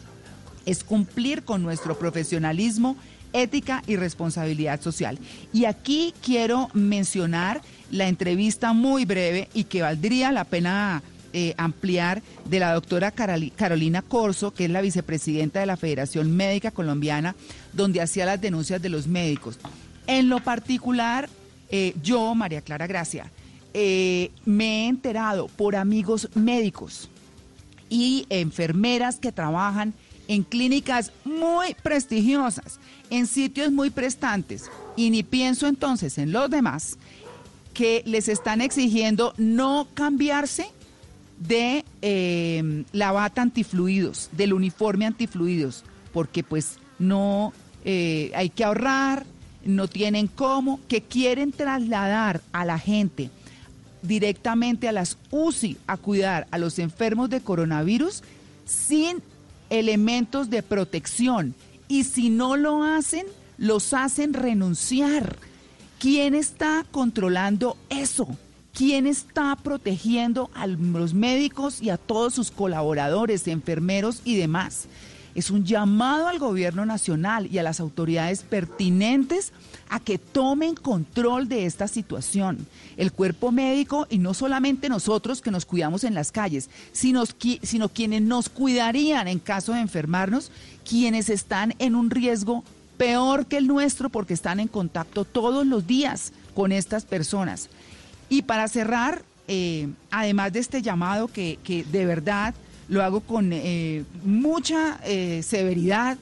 es 0.66 0.84
cumplir 0.84 1.44
con 1.44 1.64
nuestro 1.64 1.98
profesionalismo, 1.98 2.96
ética 3.34 3.84
y 3.88 3.96
responsabilidad 3.96 4.82
social. 4.82 5.20
Y 5.54 5.66
aquí 5.66 6.14
quiero 6.24 6.70
mencionar 6.74 7.62
la 7.92 8.08
entrevista 8.08 8.74
muy 8.74 9.06
breve 9.06 9.50
y 9.54 9.66
que 9.66 9.82
valdría 9.82 10.32
la 10.32 10.46
pena 10.46 11.04
eh, 11.34 11.54
ampliar 11.58 12.22
de 12.50 12.60
la 12.60 12.74
doctora 12.74 13.12
Carolina 13.12 14.02
Corso, 14.02 14.52
que 14.54 14.66
es 14.66 14.72
la 14.72 14.82
vicepresidenta 14.82 15.60
de 15.60 15.66
la 15.66 15.78
Federación 15.78 16.36
Médica 16.36 16.72
Colombiana, 16.72 17.36
donde 17.74 18.02
hacía 18.02 18.26
las 18.26 18.42
denuncias 18.42 18.82
de 18.82 18.90
los 18.90 19.08
médicos. 19.08 19.60
En 20.08 20.28
lo 20.28 20.40
particular, 20.42 21.30
eh, 21.70 21.96
yo, 22.04 22.36
María 22.36 22.62
Clara 22.62 22.88
Gracia, 22.88 23.32
eh, 23.74 24.32
me 24.44 24.84
he 24.84 24.88
enterado 24.88 25.48
por 25.48 25.78
amigos 25.78 26.28
médicos 26.36 27.10
y 27.90 28.26
enfermeras 28.30 29.18
que 29.18 29.32
trabajan 29.32 29.94
en 30.28 30.44
clínicas 30.44 31.12
muy 31.24 31.76
prestigiosas, 31.82 32.80
en 33.10 33.28
sitios 33.28 33.72
muy 33.72 33.90
prestantes, 33.90 34.70
y 34.98 35.10
ni 35.10 35.24
pienso 35.24 35.68
entonces 35.68 36.18
en 36.18 36.32
los 36.32 36.50
demás, 36.50 36.98
que 37.74 38.04
les 38.06 38.28
están 38.28 38.62
exigiendo 38.62 39.34
no 39.38 39.88
cambiarse 39.94 40.68
de 41.40 41.84
eh, 42.02 42.84
la 42.92 43.12
bata 43.12 43.42
antifluidos, 43.42 44.30
del 44.32 44.54
uniforme 44.54 45.06
antifluidos, 45.06 45.84
porque 46.14 46.44
pues 46.44 46.78
no 47.00 47.54
eh, 47.84 48.32
hay 48.36 48.50
que 48.50 48.64
ahorrar, 48.64 49.26
no 49.66 49.88
tienen 49.88 50.28
cómo, 50.28 50.80
que 50.88 51.02
quieren 51.02 51.52
trasladar 51.52 52.42
a 52.52 52.66
la 52.66 52.78
gente 52.78 53.30
directamente 54.02 54.88
a 54.88 54.92
las 54.92 55.18
UCI 55.30 55.78
a 55.88 55.98
cuidar 55.98 56.48
a 56.52 56.58
los 56.58 56.80
enfermos 56.80 57.30
de 57.30 57.42
coronavirus 57.42 58.24
sin 58.66 59.22
elementos 59.70 60.50
de 60.50 60.64
protección. 60.64 61.56
Y 61.88 62.04
si 62.04 62.30
no 62.30 62.56
lo 62.56 62.84
hacen, 62.84 63.26
los 63.58 63.94
hacen 63.94 64.34
renunciar. 64.34 65.38
¿Quién 66.02 66.34
está 66.34 66.84
controlando 66.90 67.78
eso? 67.92 68.28
¿Quién 68.74 69.06
está 69.06 69.56
protegiendo 69.56 70.50
a 70.56 70.66
los 70.66 71.14
médicos 71.14 71.80
y 71.80 71.92
a 71.92 71.98
todos 71.98 72.34
sus 72.34 72.50
colaboradores, 72.50 73.48
enfermeros 73.48 74.24
y 74.26 74.36
demás? 74.36 74.88
Es 75.36 75.52
un 75.52 75.64
llamado 75.64 76.28
al 76.28 76.40
gobierno 76.40 76.88
nacional 76.88 77.48
y 77.52 77.60
a 77.60 77.64
las 77.64 77.80
autoridades 77.80 78.42
pertinentes 78.42 79.54
a 79.90 80.00
que 80.00 80.18
tomen 80.18 80.74
control 80.74 81.48
de 81.48 81.68
esta 81.68 81.88
situación. 81.88 82.66
El 82.98 83.12
cuerpo 83.12 83.52
médico, 83.52 84.08
y 84.10 84.18
no 84.18 84.34
solamente 84.34 84.90
nosotros 84.90 85.40
que 85.40 85.52
nos 85.52 85.68
cuidamos 85.68 86.04
en 86.04 86.16
las 86.16 86.32
calles, 86.32 86.72
sino, 86.94 87.26
quienes 87.94 88.24
nos 88.24 88.50
cuidarían 88.50 89.28
en 89.28 89.38
caso 89.38 89.74
de 89.74 89.82
enfermarnos, 89.82 90.52
quienes 90.84 91.30
están 91.30 91.76
en 91.78 91.94
un 91.94 92.10
riesgo 92.10 92.64
peor 93.02 93.48
que 93.48 93.58
el 93.58 93.66
nuestro 93.66 94.10
porque 94.10 94.36
están 94.36 94.60
en 94.60 94.68
contacto 94.68 95.26
todos 95.26 95.66
los 95.66 95.88
días 95.88 96.34
con 96.54 96.72
estas 96.72 97.04
personas. 97.04 97.68
Y 98.30 98.44
para 98.44 98.68
cerrar, 98.68 99.24
eh, 99.48 99.90
además 100.12 100.54
de 100.54 100.60
este 100.60 100.84
llamado 100.84 101.28
que, 101.28 101.58
de 101.92 102.06
verdad 102.06 102.54
lo 102.90 103.02
hago 103.02 103.22
con 103.22 103.54
eh, 103.54 104.04
mucha 104.24 105.00
eh, 105.04 105.42
severidad 105.42 106.20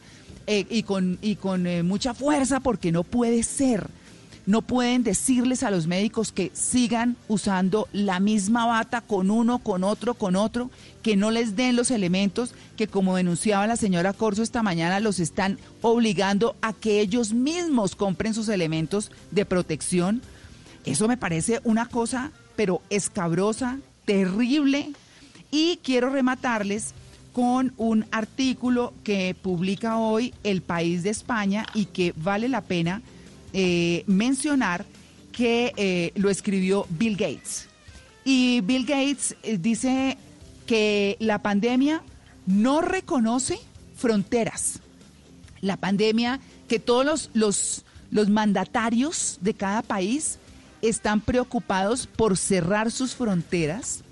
y 0.48 0.84
con, 0.84 1.20
y 1.22 1.36
con 1.36 1.86
mucha 1.86 2.14
fuerza 2.14 2.62
porque 2.62 2.94
no 2.94 3.04
puede 3.04 3.44
ser 3.44 3.88
no 4.50 4.64
pueden 4.64 5.04
decirles 5.04 5.62
a 5.62 5.70
los 5.70 5.86
médicos 5.86 6.32
que 6.32 6.50
sigan 6.56 7.18
usando 7.28 7.88
la 7.94 8.20
misma 8.20 8.66
bata 8.66 9.00
con 9.00 9.30
uno, 9.30 9.60
con 9.60 9.84
otro, 9.84 10.16
con 10.16 10.36
otro, 10.36 10.72
que 11.04 11.16
no 11.16 11.30
les 11.30 11.56
den 11.56 11.76
los 11.76 11.92
elementos 11.92 12.56
que, 12.76 12.88
como 12.88 13.16
denunciaba 13.16 13.68
la 13.68 13.76
señora 13.76 14.12
Corso 14.12 14.42
esta 14.42 14.64
mañana, 14.64 15.00
los 15.02 15.20
están 15.20 15.60
obligando 15.84 16.56
a 16.64 16.74
que 16.74 17.00
ellos 17.00 17.32
mismos 17.32 17.96
compren 17.96 18.34
sus 18.34 18.50
elementos 18.50 19.12
de 19.30 19.46
protección. 19.46 20.24
Eso 20.84 21.08
me 21.08 21.16
parece 21.16 21.62
una 21.64 21.86
cosa, 21.86 22.32
pero 22.56 22.82
escabrosa, 22.90 23.78
terrible. 24.06 24.94
Y 25.52 25.78
quiero 25.84 26.10
rematarles 26.10 26.96
con 27.34 27.72
un 27.78 28.08
artículo 28.10 28.96
que 29.04 29.36
publica 29.40 30.00
hoy 30.00 30.34
El 30.44 30.64
País 30.64 31.04
de 31.04 31.12
España 31.12 31.68
y 31.76 31.86
que 31.86 32.16
vale 32.18 32.50
la 32.50 32.62
pena 32.62 33.04
eh, 33.54 34.04
mencionar 34.08 34.86
que 35.32 35.74
eh, 35.78 36.12
lo 36.16 36.30
escribió 36.30 36.86
Bill 36.90 37.16
Gates. 37.16 37.68
Y 38.26 38.62
Bill 38.62 38.86
Gates 38.86 39.36
eh, 39.44 39.58
dice 39.58 40.18
que 40.66 41.18
la 41.20 41.42
pandemia 41.42 42.04
no 42.46 42.82
reconoce 42.82 43.60
fronteras. 43.96 44.80
La 45.62 45.78
pandemia, 45.78 46.40
que 46.68 46.80
todos 46.80 47.06
los, 47.06 47.30
los, 47.34 47.86
los 48.12 48.30
mandatarios 48.30 49.40
de 49.42 49.54
cada 49.54 49.82
país 49.82 50.38
están 50.82 51.22
preocupados 51.22 52.08
por 52.08 52.38
cerrar 52.38 52.92
sus 52.92 53.16
fronteras 53.16 54.04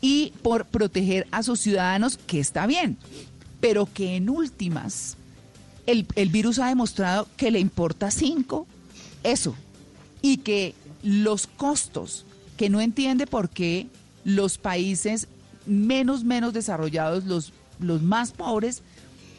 y 0.00 0.32
por 0.42 0.66
proteger 0.66 1.26
a 1.30 1.42
sus 1.42 1.60
ciudadanos, 1.60 2.18
que 2.18 2.40
está 2.40 2.66
bien, 2.66 2.96
pero 3.60 3.86
que 3.86 4.16
en 4.16 4.28
últimas 4.28 5.16
el, 5.86 6.06
el 6.16 6.28
virus 6.28 6.58
ha 6.58 6.68
demostrado 6.68 7.28
que 7.36 7.50
le 7.50 7.58
importa 7.60 8.10
cinco 8.10 8.66
eso. 9.22 9.54
Y 10.20 10.38
que 10.38 10.74
los 11.02 11.46
costos, 11.46 12.24
que 12.56 12.70
no 12.70 12.80
entiende 12.80 13.26
por 13.26 13.48
qué 13.48 13.86
los 14.24 14.58
países 14.58 15.28
menos, 15.66 16.24
menos 16.24 16.52
desarrollados, 16.52 17.24
los, 17.24 17.52
los 17.80 18.02
más 18.02 18.32
pobres, 18.32 18.82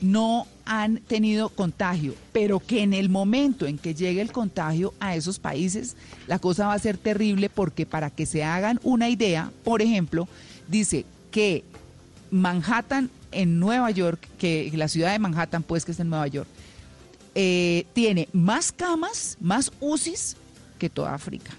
no 0.02 0.48
han 0.66 0.98
tenido 0.98 1.50
contagio, 1.50 2.14
pero 2.34 2.60
que 2.60 2.84
en 2.84 2.94
el 2.94 3.10
momento 3.10 3.66
en 3.66 3.78
que 3.78 3.96
llegue 3.96 4.22
el 4.22 4.34
contagio 4.34 4.94
a 5.00 5.16
esos 5.16 5.40
países, 5.40 5.96
la 6.28 6.40
cosa 6.40 6.68
va 6.68 6.74
a 6.74 6.80
ser 6.80 6.98
terrible 6.98 7.50
porque 7.50 7.86
para 7.86 8.10
que 8.10 8.26
se 8.26 8.44
hagan 8.44 8.80
una 8.84 9.10
idea, 9.10 9.52
por 9.64 9.82
ejemplo, 9.82 10.28
dice 10.68 11.06
que 11.32 11.64
Manhattan 12.32 13.10
en 13.32 13.60
Nueva 13.60 13.92
York, 13.92 14.28
que 14.38 14.72
la 14.76 14.88
ciudad 14.88 15.12
de 15.14 15.20
Manhattan, 15.20 15.64
pues 15.64 15.86
que 15.86 15.94
es 15.94 16.00
en 16.00 16.10
Nueva 16.10 16.28
York, 16.28 16.48
eh, 17.36 17.86
tiene 17.94 18.30
más 18.34 18.72
camas, 18.72 19.38
más 19.42 19.72
UCIs 19.80 20.36
que 20.78 20.90
toda 20.90 21.14
África. 21.14 21.52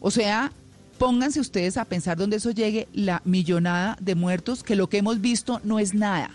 O 0.00 0.10
sea, 0.10 0.52
pónganse 0.98 1.40
ustedes 1.40 1.76
a 1.76 1.84
pensar 1.84 2.16
donde 2.16 2.36
eso 2.36 2.50
llegue 2.50 2.88
la 2.92 3.22
millonada 3.24 3.96
de 4.00 4.14
muertos, 4.14 4.62
que 4.62 4.76
lo 4.76 4.88
que 4.88 4.98
hemos 4.98 5.20
visto 5.20 5.60
no 5.64 5.78
es 5.78 5.94
nada, 5.94 6.30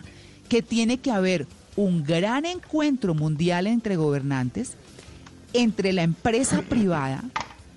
que 0.49 0.61
tiene 0.61 0.97
que 0.97 1.11
haber 1.11 1.47
un 1.75 2.03
gran 2.03 2.45
encuentro 2.45 3.13
mundial 3.13 3.67
entre 3.67 3.95
gobernantes, 3.95 4.73
entre 5.53 5.93
la 5.93 6.03
empresa 6.03 6.61
privada, 6.61 7.23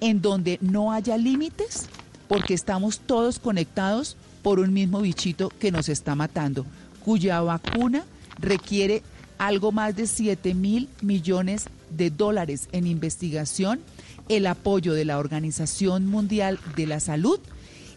en 0.00 0.20
donde 0.22 0.58
no 0.60 0.92
haya 0.92 1.16
límites, 1.16 1.86
porque 2.28 2.54
estamos 2.54 3.00
todos 3.00 3.38
conectados 3.38 4.16
por 4.42 4.58
un 4.58 4.72
mismo 4.72 5.00
bichito 5.00 5.48
que 5.48 5.72
nos 5.72 5.88
está 5.88 6.14
matando, 6.14 6.66
cuya 7.04 7.40
vacuna 7.40 8.04
requiere 8.38 9.02
algo 9.38 9.72
más 9.72 9.96
de 9.96 10.06
7 10.06 10.54
mil 10.54 10.88
millones 11.02 11.66
de 11.90 12.10
dólares 12.10 12.68
en 12.72 12.86
investigación, 12.86 13.80
el 14.28 14.46
apoyo 14.46 14.92
de 14.92 15.04
la 15.04 15.18
Organización 15.18 16.06
Mundial 16.06 16.58
de 16.74 16.86
la 16.86 17.00
Salud 17.00 17.40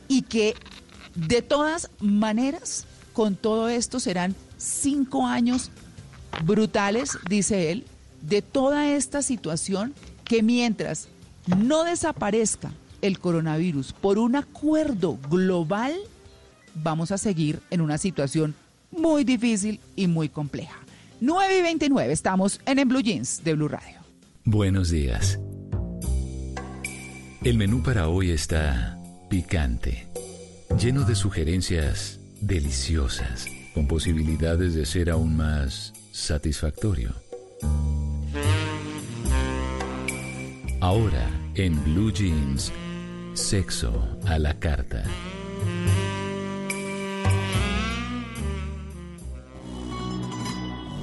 y 0.08 0.24
que 0.24 0.56
de 1.16 1.42
todas 1.42 1.90
maneras, 2.00 2.86
con 3.14 3.36
todo 3.36 3.70
esto 3.70 4.00
serán 4.00 4.36
cinco 4.58 5.26
años 5.26 5.72
brutales, 6.46 7.18
dice 7.28 7.72
él, 7.72 7.86
de 8.22 8.42
toda 8.42 8.92
esta 8.92 9.22
situación 9.22 9.94
que 10.24 10.44
mientras 10.44 11.08
no 11.58 11.84
desaparezca 11.84 12.72
el 13.02 13.20
coronavirus 13.20 13.94
por 13.94 14.20
un 14.20 14.36
acuerdo 14.36 15.18
global, 15.30 15.96
vamos 16.76 17.12
a 17.12 17.18
seguir 17.18 17.62
en 17.72 17.82
una 17.82 17.98
situación 17.98 18.56
muy 18.92 19.24
difícil 19.24 19.80
y 19.96 20.08
muy 20.08 20.30
compleja. 20.30 20.78
9 21.22 21.60
y 21.60 21.62
29, 21.62 22.14
estamos 22.14 22.60
en, 22.66 22.80
en 22.80 22.88
Blue 22.88 23.02
Jeans 23.02 23.44
de 23.44 23.54
Blue 23.54 23.68
Radio. 23.68 24.00
Buenos 24.46 24.90
días. 24.90 25.40
El 27.44 27.58
menú 27.58 27.84
para 27.84 28.08
hoy 28.08 28.32
está 28.32 28.98
picante, 29.30 30.08
lleno 30.78 31.04
de 31.04 31.16
sugerencias 31.16 32.20
deliciosas, 32.42 33.48
con 33.74 33.88
posibilidades 33.88 34.74
de 34.74 34.86
ser 34.86 35.10
aún 35.10 35.38
más 35.38 35.94
satisfactorio. 36.12 37.14
Ahora, 40.82 41.30
en 41.56 41.84
Blue 41.84 42.12
Jeans, 42.12 42.72
sexo 43.34 44.18
a 44.26 44.40
la 44.40 44.60
carta. 44.60 45.04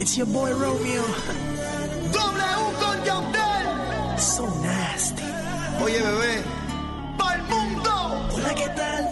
It's 0.07 0.17
your 0.17 0.27
boy 0.27 0.53
Romeo. 0.55 1.03
W 2.13 2.63
con 2.81 2.97
Yandel. 3.09 4.19
So 4.21 4.47
nasty. 4.63 5.25
Oye, 5.83 6.01
bebé. 6.01 6.35
¡Pa'l 7.19 7.43
mundo! 7.51 7.91
Hola, 8.33 8.55
¿qué 8.55 8.69
tal? 8.69 9.03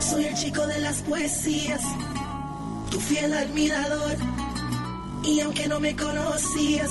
Soy 0.00 0.24
el 0.24 0.34
chico 0.34 0.66
de 0.66 0.80
las 0.80 1.00
poesías, 1.02 1.82
tu 2.90 2.98
fiel 2.98 3.34
admirador. 3.34 4.16
Y 5.22 5.38
aunque 5.38 5.68
no 5.68 5.78
me 5.78 5.94
conocías, 5.94 6.90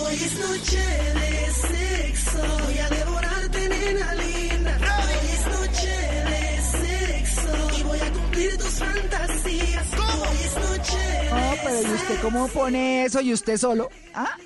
hoy 0.00 0.14
es 0.14 0.34
noche 0.48 0.84
de 1.20 1.30
sexo. 1.68 2.38
Voy 2.64 2.78
a 2.78 2.88
devorarte, 2.88 3.68
nena 3.68 4.14
linda. 4.14 4.78
Hoy 4.80 5.28
es 5.28 5.44
noche 5.58 6.05
Y 7.78 7.82
voy 7.82 7.98
a 8.00 8.12
cumplir 8.12 8.56
tus 8.56 8.66
fantasías. 8.66 9.86
Hoy 9.94 10.36
es 10.44 10.54
noche 10.54 10.98
de 10.98 11.30
No, 11.30 11.54
pero 11.62 11.82
¿y 11.82 11.94
usted 11.94 12.20
cómo 12.22 12.48
pone 12.48 13.04
eso 13.04 13.20
y 13.20 13.32
usted 13.32 13.56
solo? 13.56 13.88
¿Ah? 14.14 14.36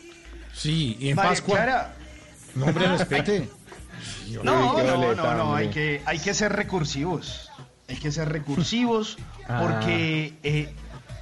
Sí, 0.53 0.97
y 1.01 1.11
en 1.11 1.17
María 1.17 1.31
Pascua. 1.31 1.57
Clara. 1.57 1.95
No, 2.55 2.67
hombre, 2.67 2.87
respete. 2.89 3.49
No, 4.43 4.83
no, 4.83 5.15
no, 5.15 5.35
no, 5.35 5.55
hay 5.55 5.71
que, 5.71 6.03
hay 6.05 6.19
que 6.19 6.35
ser 6.35 6.53
recursivos. 6.53 7.51
Hay 7.89 7.97
que 7.97 8.13
ser 8.13 8.29
recursivos 8.29 9.19
Ah. 9.49 9.59
porque 9.63 10.35
eh, 10.45 10.73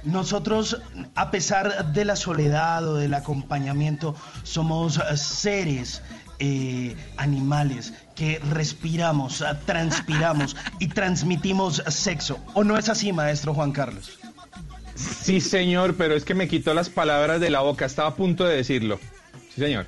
nosotros, 0.03 0.79
a 1.15 1.31
pesar 1.31 1.93
de 1.93 2.05
la 2.05 2.15
soledad 2.15 2.87
o 2.87 2.95
del 2.95 3.15
acompañamiento, 3.15 4.15
somos 4.43 4.97
eh, 4.97 5.17
seres 5.17 6.03
eh, 6.39 6.95
animales 7.17 7.93
que 8.15 8.39
respiramos, 8.39 9.41
eh, 9.41 9.45
transpiramos 9.65 10.55
y 10.79 10.87
transmitimos 10.87 11.83
sexo. 11.87 12.39
¿O 12.53 12.63
no 12.63 12.77
es 12.77 12.89
así, 12.89 13.13
maestro 13.13 13.53
Juan 13.53 13.71
Carlos? 13.71 14.19
Sí, 14.95 15.39
señor, 15.39 15.95
pero 15.95 16.15
es 16.15 16.25
que 16.25 16.33
me 16.33 16.47
quitó 16.47 16.73
las 16.73 16.89
palabras 16.89 17.39
de 17.39 17.49
la 17.49 17.61
boca. 17.61 17.85
Estaba 17.85 18.09
a 18.09 18.15
punto 18.15 18.45
de 18.45 18.57
decirlo. 18.57 18.99
Sí, 19.53 19.61
señor. 19.61 19.85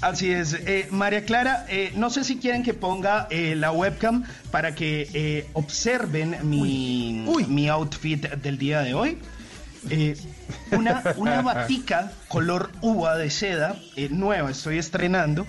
Así 0.00 0.30
es. 0.30 0.52
Eh, 0.52 0.86
María 0.90 1.24
Clara, 1.24 1.64
eh, 1.68 1.92
no 1.96 2.10
sé 2.10 2.24
si 2.24 2.36
quieren 2.36 2.62
que 2.62 2.74
ponga 2.74 3.26
eh, 3.30 3.54
la 3.56 3.72
webcam 3.72 4.24
para 4.50 4.74
que 4.74 5.08
eh, 5.14 5.46
observen 5.54 6.36
mi, 6.42 7.24
mi 7.48 7.68
outfit 7.68 8.28
del 8.28 8.58
día 8.58 8.80
de 8.80 8.92
hoy. 8.92 9.18
Una, 10.72 11.02
una 11.16 11.42
batica 11.42 12.12
color 12.28 12.70
uva 12.80 13.16
de 13.16 13.30
seda, 13.30 13.76
eh, 13.96 14.08
nueva, 14.10 14.50
estoy 14.50 14.78
estrenando. 14.78 15.46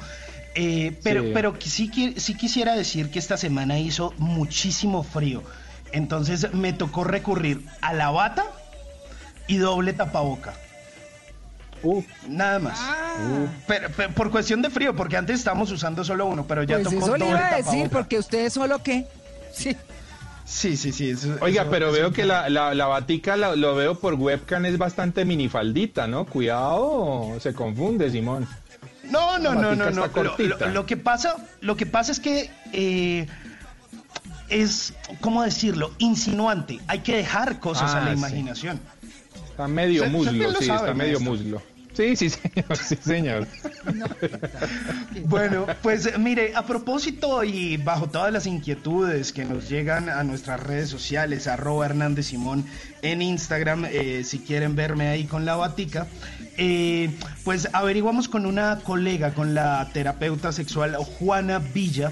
Eh, 0.55 0.97
pero 1.03 1.23
Sí. 1.23 1.31
pero 1.33 1.55
sí, 1.59 1.91
qui- 1.91 2.17
sí 2.17 2.35
quisiera 2.35 2.75
decir 2.75 3.09
que 3.11 3.19
esta 3.19 3.35
semana 3.37 3.77
hizo 3.79 4.13
muchísimo 4.17 5.03
frío. 5.03 5.43
Entonces 5.91 6.53
me 6.53 6.73
tocó 6.73 7.03
recurrir 7.03 7.65
a 7.81 7.93
la 7.93 8.09
bata 8.09 8.45
y 9.47 9.57
doble 9.57 9.93
tapaboca. 9.93 10.53
Nada 12.27 12.57
más. 12.59 12.79
Pero, 13.67 13.89
pero 13.95 14.11
por 14.13 14.31
cuestión 14.31 14.61
de 14.63 14.69
frío, 14.71 14.95
porque 14.95 15.17
antes 15.17 15.37
estábamos 15.37 15.71
usando 15.71 16.03
solo 16.03 16.25
uno, 16.25 16.45
pero 16.47 16.63
ya 16.63 16.75
Pues 16.77 16.89
tocó 16.89 17.05
eso 17.05 17.17
le 17.17 17.29
iba 17.29 17.37
a 17.39 17.49
decir, 17.57 17.63
tapaboca. 17.65 17.89
porque 17.89 18.17
usted 18.17 18.49
solo 18.49 18.81
qué. 18.81 19.05
Sí. 19.53 19.77
Sí, 20.45 20.77
sí, 20.77 20.91
sí. 20.91 21.09
eso- 21.09 21.35
Oiga, 21.41 21.63
eso- 21.63 21.71
pero 21.71 21.87
eso- 21.89 21.97
veo 21.97 22.13
que 22.13 22.23
la, 22.25 22.49
la, 22.49 22.73
la 22.75 22.85
batica 22.85 23.35
la- 23.35 23.55
lo 23.55 23.75
veo 23.75 23.95
por 23.99 24.13
webcam 24.13 24.65
es 24.65 24.77
bastante 24.77 25.25
minifaldita, 25.25 26.07
¿no? 26.07 26.25
Cuidado, 26.25 27.37
se 27.39 27.53
confunde, 27.53 28.11
Simón. 28.11 28.47
No, 29.09 29.37
no, 29.39 29.53
no, 29.55 29.75
no, 29.75 29.89
no. 29.91 30.05
Lo, 30.05 30.11
cortita. 30.11 30.67
lo- 30.67 30.73
lo 30.73 30.85
que 30.85 30.97
pasa, 30.97 31.35
lo 31.61 31.75
que 31.75 31.85
pasa 31.85 32.11
es 32.11 32.19
que 32.19 32.49
eh, 32.73 33.27
es, 34.49 34.93
¿cómo 35.21 35.43
decirlo? 35.43 35.91
Insinuante. 35.97 36.79
Hay 36.87 36.99
que 36.99 37.15
dejar 37.17 37.59
cosas 37.59 37.93
a 37.93 37.97
Ah, 37.97 38.05
la 38.05 38.11
sí. 38.13 38.17
imaginación. 38.17 38.79
Está 39.49 39.67
medio 39.67 40.05
muslo, 40.09 40.53
sí, 40.59 40.69
está 40.69 40.93
medio 40.93 41.19
muslo. 41.19 41.61
Sí, 41.95 42.15
sí, 42.15 42.29
señor, 42.29 42.77
sí, 42.77 42.97
señor. 43.01 43.47
Bueno, 45.25 45.65
pues 45.81 46.17
mire, 46.19 46.53
a 46.55 46.65
propósito 46.65 47.43
y 47.43 47.77
bajo 47.77 48.09
todas 48.09 48.33
las 48.33 48.45
inquietudes 48.45 49.31
que 49.31 49.45
nos 49.45 49.69
llegan 49.69 50.09
a 50.09 50.23
nuestras 50.23 50.59
redes 50.59 50.89
sociales, 50.89 51.47
arroba 51.47 51.85
Hernández 51.85 52.27
Simón 52.27 52.65
en 53.01 53.21
Instagram, 53.21 53.85
eh, 53.85 54.23
si 54.25 54.39
quieren 54.39 54.75
verme 54.75 55.07
ahí 55.07 55.25
con 55.25 55.45
la 55.45 55.55
batica, 55.55 56.07
eh, 56.57 57.11
pues 57.43 57.69
averiguamos 57.73 58.27
con 58.27 58.45
una 58.45 58.79
colega, 58.83 59.33
con 59.33 59.53
la 59.53 59.89
terapeuta 59.93 60.51
sexual 60.51 60.95
Juana 60.95 61.59
Villa, 61.59 62.11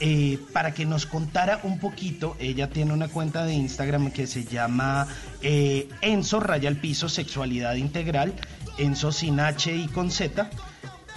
eh, 0.00 0.38
para 0.52 0.74
que 0.74 0.84
nos 0.84 1.06
contara 1.06 1.60
un 1.62 1.78
poquito. 1.78 2.36
Ella 2.40 2.68
tiene 2.68 2.92
una 2.92 3.08
cuenta 3.08 3.44
de 3.44 3.54
Instagram 3.54 4.10
que 4.10 4.26
se 4.26 4.44
llama 4.44 5.06
eh, 5.40 5.88
Enzo 6.00 6.40
Raya 6.40 6.68
al 6.68 6.76
Piso 6.76 7.08
Sexualidad 7.08 7.76
Integral, 7.76 8.34
Enzo 8.78 9.12
sin 9.12 9.40
H 9.40 9.72
y 9.72 9.88
con 9.88 10.10
Z 10.10 10.48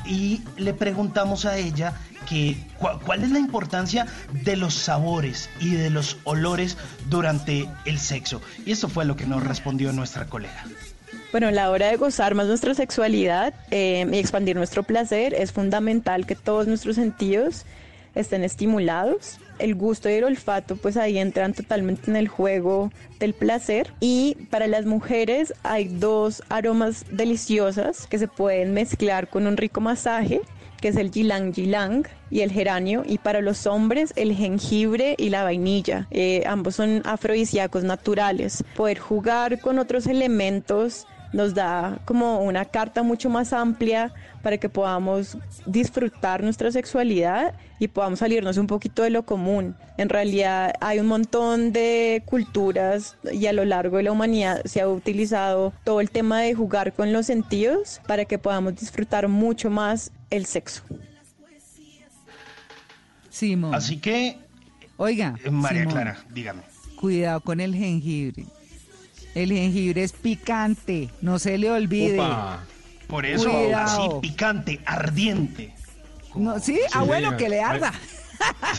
y 0.05 0.41
le 0.57 0.73
preguntamos 0.73 1.45
a 1.45 1.57
ella 1.57 1.93
que 2.27 2.57
cuál 2.77 3.23
es 3.23 3.31
la 3.31 3.39
importancia 3.39 4.05
de 4.31 4.57
los 4.57 4.73
sabores 4.73 5.49
y 5.59 5.75
de 5.75 5.89
los 5.89 6.17
olores 6.23 6.77
durante 7.09 7.69
el 7.85 7.99
sexo. 7.99 8.41
Y 8.65 8.71
esto 8.71 8.89
fue 8.89 9.05
lo 9.05 9.15
que 9.15 9.25
nos 9.25 9.43
respondió 9.43 9.93
nuestra 9.93 10.25
colega. 10.25 10.65
Bueno, 11.31 11.51
la 11.51 11.69
hora 11.69 11.87
de 11.87 11.97
gozar 11.97 12.35
más 12.35 12.47
nuestra 12.47 12.73
sexualidad 12.73 13.53
eh, 13.71 14.05
y 14.11 14.17
expandir 14.17 14.55
nuestro 14.55 14.83
placer, 14.83 15.33
es 15.33 15.51
fundamental 15.51 16.25
que 16.25 16.35
todos 16.35 16.67
nuestros 16.67 16.95
sentidos 16.95 17.65
estén 18.15 18.43
estimulados. 18.43 19.39
El 19.59 19.75
gusto 19.75 20.09
y 20.09 20.13
el 20.13 20.23
olfato 20.23 20.75
pues 20.75 20.97
ahí 20.97 21.17
entran 21.17 21.53
totalmente 21.53 22.09
en 22.09 22.15
el 22.15 22.27
juego 22.27 22.91
del 23.19 23.33
placer 23.33 23.93
y 23.99 24.35
para 24.49 24.67
las 24.67 24.85
mujeres 24.85 25.53
hay 25.63 25.85
dos 25.85 26.43
aromas 26.49 27.05
deliciosas 27.11 28.07
que 28.07 28.19
se 28.19 28.27
pueden 28.27 28.73
mezclar 28.73 29.27
con 29.27 29.47
un 29.47 29.57
rico 29.57 29.81
masaje 29.81 30.41
que 30.79 30.89
es 30.89 30.95
el 30.95 31.11
ylang 31.11 31.53
ylang 31.53 32.07
y 32.29 32.41
el 32.41 32.51
geranio, 32.51 33.03
y 33.05 33.17
para 33.17 33.41
los 33.41 33.65
hombres 33.67 34.13
el 34.15 34.35
jengibre 34.35 35.15
y 35.17 35.29
la 35.29 35.43
vainilla. 35.43 36.07
Eh, 36.11 36.43
ambos 36.45 36.75
son 36.75 37.01
afrodisíacos 37.05 37.83
naturales. 37.83 38.63
Poder 38.75 38.99
jugar 38.99 39.59
con 39.59 39.79
otros 39.79 40.07
elementos 40.07 41.07
nos 41.33 41.53
da 41.53 41.99
como 42.05 42.41
una 42.41 42.65
carta 42.65 43.03
mucho 43.03 43.29
más 43.29 43.53
amplia 43.53 44.13
para 44.41 44.57
que 44.57 44.69
podamos 44.69 45.37
disfrutar 45.65 46.43
nuestra 46.43 46.71
sexualidad 46.71 47.53
y 47.79 47.87
podamos 47.87 48.19
salirnos 48.19 48.57
un 48.57 48.67
poquito 48.67 49.03
de 49.03 49.09
lo 49.09 49.23
común. 49.23 49.75
En 49.97 50.09
realidad 50.09 50.73
hay 50.79 50.99
un 50.99 51.07
montón 51.07 51.73
de 51.73 52.23
culturas 52.25 53.17
y 53.31 53.45
a 53.47 53.53
lo 53.53 53.65
largo 53.65 53.97
de 53.97 54.03
la 54.03 54.11
humanidad 54.11 54.61
se 54.65 54.81
ha 54.81 54.87
utilizado 54.87 55.73
todo 55.83 56.01
el 56.01 56.09
tema 56.09 56.41
de 56.41 56.53
jugar 56.53 56.93
con 56.93 57.13
los 57.13 57.25
sentidos 57.25 58.01
para 58.07 58.25
que 58.25 58.37
podamos 58.37 58.75
disfrutar 58.75 59.27
mucho 59.27 59.69
más 59.69 60.11
el 60.29 60.45
sexo. 60.45 60.83
Simón. 63.29 63.75
Así 63.75 63.97
que, 63.97 64.39
Oiga, 64.97 65.35
eh, 65.43 65.51
María 65.51 65.81
Simón, 65.81 65.93
Clara, 65.93 66.17
dígame. 66.33 66.63
cuidado 66.99 67.41
con 67.41 67.59
el 67.59 67.75
jengibre. 67.75 68.45
El 69.37 69.51
jengibre 69.51 70.03
es 70.03 70.13
picante, 70.13 71.09
no 71.21 71.37
se 71.39 71.57
le 71.57 71.69
olvide. 71.69 72.15
Upa. 72.15 72.63
Por 73.07 73.25
eso, 73.25 73.49
Cuidado. 73.51 73.85
así 73.85 74.19
picante, 74.21 74.79
ardiente. 74.85 75.73
No, 76.35 76.59
¿sí? 76.59 76.79
ah, 76.93 77.03
bueno, 77.03 77.27
señor. 77.29 77.37
que 77.37 77.49
le 77.49 77.61
arda. 77.61 77.93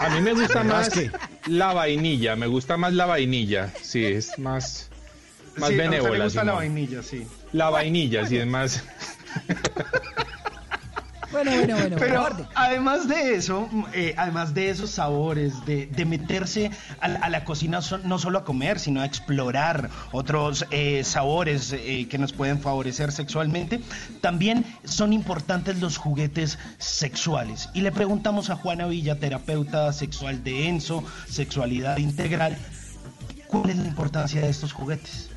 A 0.01 0.09
mí 0.11 0.21
me 0.21 0.33
gusta 0.35 0.63
más 0.65 0.87
Rasque. 0.87 1.11
la 1.47 1.73
vainilla, 1.73 2.37
me 2.37 2.47
gusta 2.47 2.77
más 2.77 2.93
la 2.93 3.07
vainilla, 3.07 3.73
sí, 3.83 4.05
es 4.05 4.39
más, 4.39 4.89
más 5.57 5.71
Sí, 5.71 5.77
benévola. 5.77 6.25
gusta 6.25 6.45
la 6.45 6.53
vainilla, 6.53 7.03
sí. 7.03 7.27
La 7.53 7.71
vainilla, 7.71 8.27
sí, 8.27 8.37
es 8.37 8.47
más, 8.47 8.85
Bueno, 11.31 11.51
bueno, 11.53 11.77
bueno. 11.77 11.97
Pero 11.99 12.27
además 12.55 13.07
de 13.07 13.35
eso, 13.35 13.69
eh, 13.93 14.15
además 14.17 14.55
de 14.55 14.71
esos 14.71 14.91
sabores, 14.91 15.65
de, 15.67 15.87
de 15.87 16.05
meterse 16.07 16.71
a, 17.01 17.09
la- 17.09 17.19
a 17.21 17.29
la 17.29 17.45
cocina 17.45 17.83
so- 17.83 17.99
no 17.99 18.19
solo 18.19 18.39
a 18.39 18.45
comer, 18.45 18.79
sino 18.79 19.03
a 19.03 19.05
explorar 19.05 19.91
otros 20.13 20.65
eh, 20.71 21.05
sabores 21.05 21.73
eh, 21.75 22.07
que 22.09 22.17
nos 22.17 22.33
pueden 22.33 22.61
favorecer 22.61 23.13
sexualmente, 23.13 23.81
también 24.23 24.65
son 24.85 25.13
importantes 25.13 25.79
los 25.81 25.99
juguetes 25.99 26.59
sexuales. 26.79 27.69
Y 27.75 27.83
le 27.83 27.93
preguntamos 27.93 28.49
a 28.49 28.57
Juana 28.57 28.87
Villa, 28.87 29.19
terapeuta 29.19 29.93
sexual 29.93 30.43
de 30.43 30.69
Enso, 30.69 31.05
Sexualidad 31.29 31.99
Integral, 31.99 32.57
¿cuál 33.49 33.69
es 33.69 33.77
la 33.77 33.87
importancia 33.89 34.41
de 34.41 34.49
estos 34.49 34.73
juguetes? 34.73 35.29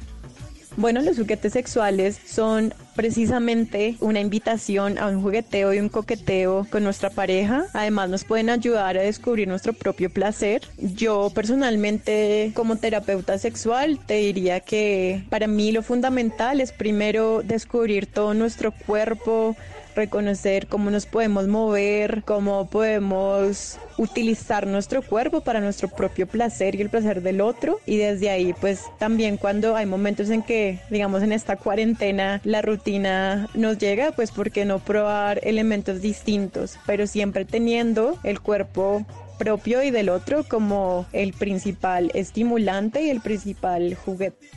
Bueno, 0.78 1.02
los 1.02 1.18
juguetes 1.18 1.52
sexuales 1.52 2.18
son 2.26 2.74
precisamente 2.96 3.98
una 4.00 4.22
invitación 4.22 4.98
a 4.98 5.08
un 5.08 5.22
jugueteo 5.22 5.74
y 5.74 5.80
un 5.80 5.90
coqueteo 5.90 6.66
con 6.72 6.84
nuestra 6.84 7.10
pareja. 7.10 7.66
Además 7.74 8.10
nos 8.10 8.24
pueden 8.24 8.50
ayudar 8.50 8.98
a 8.98 9.02
descubrir 9.02 9.50
nuestro 9.50 9.74
propio 9.74 10.10
placer. 10.10 10.62
Yo 10.78 11.30
personalmente 11.36 12.54
como 12.56 12.78
terapeuta 12.78 13.38
sexual 13.38 14.00
te 14.06 14.16
diría 14.16 14.62
que 14.62 15.26
para 15.30 15.48
mí 15.48 15.74
lo 15.74 15.84
fundamental 15.84 16.62
es 16.62 16.72
primero 16.72 17.42
descubrir 17.44 18.08
todo 18.08 18.34
nuestro 18.34 18.72
cuerpo, 18.72 19.58
reconocer 19.96 20.68
cómo 20.68 20.92
nos 20.92 21.06
podemos 21.06 21.48
mover, 21.48 22.24
cómo 22.26 22.70
podemos 22.70 23.78
utilizar 23.98 24.68
nuestro 24.68 25.02
cuerpo 25.02 25.42
para 25.42 25.60
nuestro 25.60 25.90
propio 25.90 26.28
placer 26.28 26.76
y 26.76 26.82
el 26.82 26.90
placer 26.90 27.22
del 27.22 27.42
otro. 27.42 27.80
Y 27.86 27.98
desde 27.98 28.30
ahí, 28.30 28.54
pues 28.54 28.86
también 29.00 29.38
cuando 29.38 29.76
hay 29.76 29.86
momentos 29.86 30.30
en 30.30 30.44
que, 30.44 30.80
digamos, 30.90 31.24
en 31.24 31.32
esta 31.32 31.56
cuarentena 31.56 32.42
la 32.44 32.62
rutina 32.62 33.48
nos 33.54 33.78
llega, 33.78 34.12
pues 34.12 34.32
¿por 34.32 34.52
qué 34.52 34.66
no 34.66 34.80
probar 34.80 35.40
elementos 35.44 36.02
distintos? 36.02 36.78
Pero 36.86 37.08
siempre 37.08 37.46
teniendo 37.46 38.18
el 38.24 38.40
cuerpo 38.40 39.06
propio 39.38 39.82
y 39.82 39.90
del 39.90 40.10
otro 40.10 40.44
como 40.44 41.08
el 41.14 41.34
principal 41.34 42.12
estimulante 42.14 43.02
y 43.02 43.10
el 43.10 43.22
principal 43.22 43.96
juguete. 43.96 44.48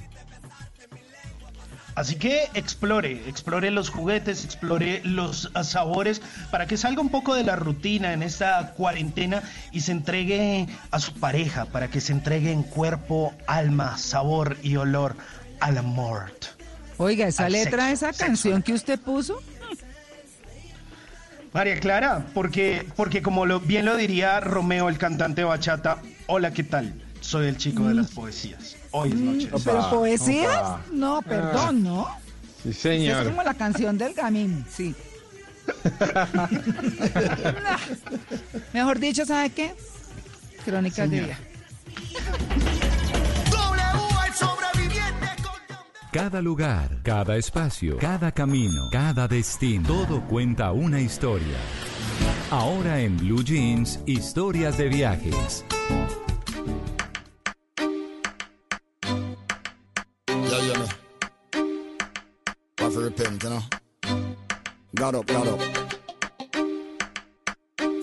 Así 1.95 2.17
que 2.17 2.49
explore, 2.55 3.29
explore 3.29 3.71
los 3.71 3.89
juguetes, 3.89 4.45
explore 4.45 5.01
los 5.05 5.51
sabores 5.63 6.21
para 6.51 6.67
que 6.67 6.77
salga 6.77 7.01
un 7.01 7.09
poco 7.09 7.35
de 7.35 7.45
la 7.45 7.55
rutina 7.55 8.13
en 8.13 8.23
esta 8.23 8.73
cuarentena 8.73 9.43
y 9.71 9.81
se 9.81 9.93
entregue 9.93 10.67
a 10.91 10.99
su 10.99 11.15
pareja, 11.15 11.67
para 11.67 11.89
que 11.89 12.01
se 12.01 12.13
entregue 12.13 12.51
en 12.51 12.65
cuerpo, 12.65 13.33
alma, 13.47 13.97
sabor 13.97 14.57
y 14.63 14.77
olor 14.77 15.15
al 15.61 15.79
amor. 15.79 16.33
Oiga, 16.97 17.29
esa 17.29 17.49
letra 17.49 17.89
sexo, 17.89 18.09
esa 18.09 18.25
canción 18.27 18.63
que 18.63 18.73
usted 18.73 18.99
puso. 18.99 19.41
María 21.53 21.79
Clara, 21.79 22.27
porque, 22.35 22.85
porque 22.97 23.23
como 23.23 23.47
lo, 23.47 23.61
bien 23.61 23.85
lo 23.85 23.97
diría 23.97 24.41
Romeo, 24.41 24.89
el 24.89 24.99
cantante 24.99 25.45
bachata, 25.45 26.03
hola, 26.27 26.53
¿qué 26.53 26.65
tal? 26.65 26.93
Soy 27.21 27.47
el 27.47 27.57
chico 27.57 27.87
de 27.87 27.95
las 27.95 28.11
poesías. 28.11 28.77
Hoy 28.97 29.09
es 29.11 29.15
noche. 29.17 29.51
¿Pero 29.65 29.91
poesías? 29.91 30.57
Opa. 30.57 30.81
No, 30.93 31.21
perdón, 31.23 31.83
¿no? 31.83 32.07
Sí, 32.63 32.69
Es 32.69 32.79
señor. 32.79 33.25
como 33.27 33.43
la 33.43 33.55
canción 33.55 33.99
del 33.99 34.15
gamín, 34.15 34.65
sí. 34.71 34.95
Mejor 38.73 39.01
dicho, 39.01 39.27
¿sabe 39.27 39.51
qué? 39.51 39.75
Crónicas 40.65 41.11
de 41.11 41.21
vida. 41.21 41.39
Cada 46.13 46.41
lugar, 46.41 46.99
cada 47.03 47.37
espacio, 47.37 47.99
cada 47.99 48.31
camino, 48.31 48.89
cada 48.93 49.27
destino, 49.27 49.89
todo 49.89 50.21
cuenta 50.29 50.71
una 50.71 51.01
historia. 51.01 51.57
Ahora 52.53 53.01
en 53.01 53.17
Blue 53.17 53.43
Jeans, 53.43 53.99
historias 54.07 54.79
de 54.79 54.89
viajes. 54.89 55.65
To 62.95 63.01
repent, 63.01 63.43
you 63.43 63.51
know. 63.51 63.63
Got 64.95 65.15
up, 65.17 65.27
got 65.27 65.49
up. 65.49 65.61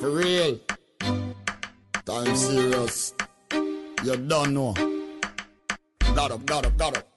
For 0.01 0.11
real. 0.11 0.59
Time 2.05 2.35
serious. 2.35 3.13
You 4.03 4.17
don't 4.17 4.53
know. 4.53 4.73
Got 6.13 6.31
up, 6.31 6.45
got 6.45 6.65
up, 6.65 6.77
got 6.77 6.97
up. 6.97 7.07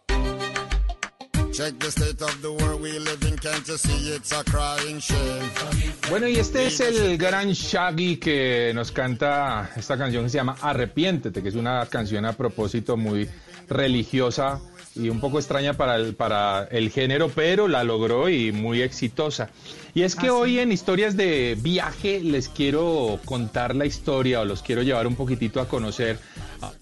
Bueno, 6.10 6.26
y 6.26 6.36
este 6.36 6.66
es 6.66 6.80
el 6.80 7.16
gran 7.16 7.52
Shaggy 7.52 8.16
que 8.16 8.72
nos 8.74 8.90
canta 8.90 9.70
esta 9.76 9.96
canción 9.96 10.24
que 10.24 10.30
se 10.30 10.38
llama 10.38 10.56
Arrepiéntete, 10.60 11.42
que 11.42 11.50
es 11.50 11.54
una 11.54 11.86
canción 11.86 12.24
a 12.24 12.32
propósito 12.32 12.96
muy 12.96 13.28
religiosa 13.68 14.60
y 14.96 15.08
un 15.08 15.20
poco 15.20 15.38
extraña 15.38 15.74
para 15.74 15.96
el, 15.96 16.14
para 16.14 16.64
el 16.70 16.90
género, 16.90 17.28
pero 17.28 17.68
la 17.68 17.84
logró 17.84 18.28
y 18.28 18.52
muy 18.52 18.82
exitosa. 18.82 19.50
Y 19.94 20.02
es 20.02 20.14
que 20.14 20.30
hoy 20.30 20.58
en 20.58 20.72
historias 20.72 21.16
de 21.16 21.56
viaje 21.60 22.20
les 22.20 22.48
quiero 22.48 23.18
contar 23.24 23.74
la 23.74 23.86
historia 23.86 24.40
o 24.40 24.44
los 24.44 24.62
quiero 24.62 24.82
llevar 24.82 25.06
un 25.06 25.16
poquitito 25.16 25.60
a 25.60 25.68
conocer 25.68 26.18
a 26.60 26.72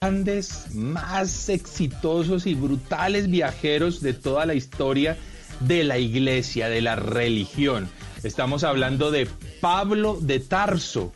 grandes, 0.00 0.74
más 0.74 1.48
exitosos 1.48 2.46
y 2.46 2.54
brutales 2.54 3.30
viajeros 3.30 4.00
de 4.00 4.12
toda 4.12 4.46
la 4.46 4.54
historia 4.54 5.16
de 5.60 5.84
la 5.84 5.98
iglesia, 5.98 6.68
de 6.68 6.82
la 6.82 6.96
religión. 6.96 7.88
Estamos 8.22 8.64
hablando 8.64 9.10
de 9.10 9.28
Pablo 9.60 10.18
de 10.20 10.40
Tarso. 10.40 11.12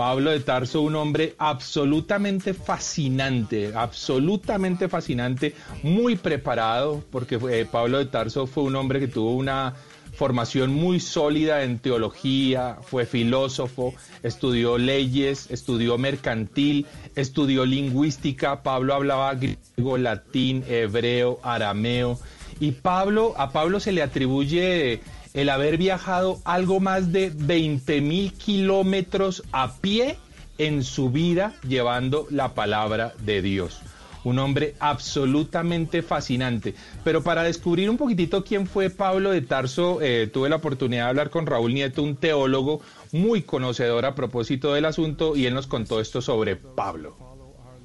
Pablo 0.00 0.30
de 0.30 0.40
Tarso, 0.40 0.80
un 0.80 0.96
hombre 0.96 1.34
absolutamente 1.36 2.54
fascinante, 2.54 3.72
absolutamente 3.74 4.88
fascinante, 4.88 5.54
muy 5.82 6.16
preparado, 6.16 7.04
porque 7.12 7.38
eh, 7.50 7.66
Pablo 7.70 7.98
de 7.98 8.06
Tarso 8.06 8.46
fue 8.46 8.62
un 8.62 8.76
hombre 8.76 8.98
que 8.98 9.08
tuvo 9.08 9.34
una 9.34 9.74
formación 10.14 10.72
muy 10.72 11.00
sólida 11.00 11.64
en 11.64 11.78
teología, 11.80 12.78
fue 12.80 13.04
filósofo, 13.04 13.92
estudió 14.22 14.78
leyes, 14.78 15.50
estudió 15.50 15.98
mercantil, 15.98 16.86
estudió 17.14 17.66
lingüística, 17.66 18.62
Pablo 18.62 18.94
hablaba 18.94 19.34
griego, 19.34 19.98
latín, 19.98 20.64
hebreo, 20.66 21.40
arameo, 21.42 22.18
y 22.58 22.72
Pablo, 22.72 23.34
a 23.36 23.52
Pablo 23.52 23.80
se 23.80 23.92
le 23.92 24.02
atribuye 24.02 25.02
el 25.34 25.48
haber 25.48 25.76
viajado 25.76 26.38
algo 26.44 26.80
más 26.80 27.12
de 27.12 27.32
20 27.34 28.00
mil 28.00 28.32
kilómetros 28.32 29.42
a 29.52 29.74
pie 29.80 30.16
en 30.58 30.84
su 30.84 31.10
vida 31.10 31.54
llevando 31.66 32.26
la 32.30 32.54
palabra 32.54 33.14
de 33.20 33.40
Dios. 33.42 33.80
Un 34.22 34.38
hombre 34.38 34.74
absolutamente 34.80 36.02
fascinante. 36.02 36.74
Pero 37.04 37.22
para 37.22 37.42
descubrir 37.42 37.88
un 37.88 37.96
poquitito 37.96 38.44
quién 38.44 38.66
fue 38.66 38.90
Pablo 38.90 39.30
de 39.30 39.40
Tarso, 39.40 40.02
eh, 40.02 40.28
tuve 40.30 40.50
la 40.50 40.56
oportunidad 40.56 41.04
de 41.04 41.08
hablar 41.08 41.30
con 41.30 41.46
Raúl 41.46 41.72
Nieto, 41.72 42.02
un 42.02 42.16
teólogo 42.16 42.82
muy 43.12 43.42
conocedor 43.42 44.04
a 44.04 44.14
propósito 44.14 44.74
del 44.74 44.84
asunto, 44.84 45.36
y 45.36 45.46
él 45.46 45.54
nos 45.54 45.66
contó 45.66 46.00
esto 46.00 46.20
sobre 46.20 46.56
Pablo. 46.56 47.16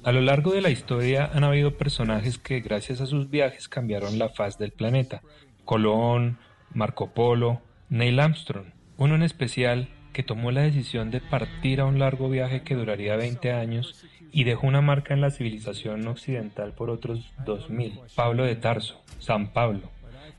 A 0.04 0.12
lo 0.12 0.20
largo 0.20 0.52
de 0.52 0.60
la 0.60 0.70
historia 0.70 1.30
han 1.32 1.42
habido 1.42 1.78
personajes 1.78 2.38
que 2.38 2.60
gracias 2.60 3.00
a 3.00 3.06
sus 3.06 3.30
viajes 3.30 3.68
cambiaron 3.68 4.18
la 4.18 4.28
faz 4.28 4.58
del 4.58 4.72
planeta. 4.72 5.22
Colón, 5.64 6.38
Marco 6.76 7.14
Polo, 7.14 7.62
Neil 7.88 8.20
Armstrong, 8.20 8.66
uno 8.98 9.14
en 9.14 9.22
especial 9.22 9.88
que 10.12 10.22
tomó 10.22 10.50
la 10.50 10.60
decisión 10.60 11.10
de 11.10 11.22
partir 11.22 11.80
a 11.80 11.86
un 11.86 11.98
largo 11.98 12.28
viaje 12.28 12.64
que 12.64 12.74
duraría 12.74 13.16
20 13.16 13.50
años 13.50 14.04
y 14.30 14.44
dejó 14.44 14.66
una 14.66 14.82
marca 14.82 15.14
en 15.14 15.22
la 15.22 15.30
civilización 15.30 16.06
occidental 16.06 16.74
por 16.74 16.90
otros 16.90 17.32
2000. 17.46 17.98
Pablo 18.14 18.44
de 18.44 18.56
Tarso, 18.56 19.02
San 19.20 19.54
Pablo, 19.54 19.90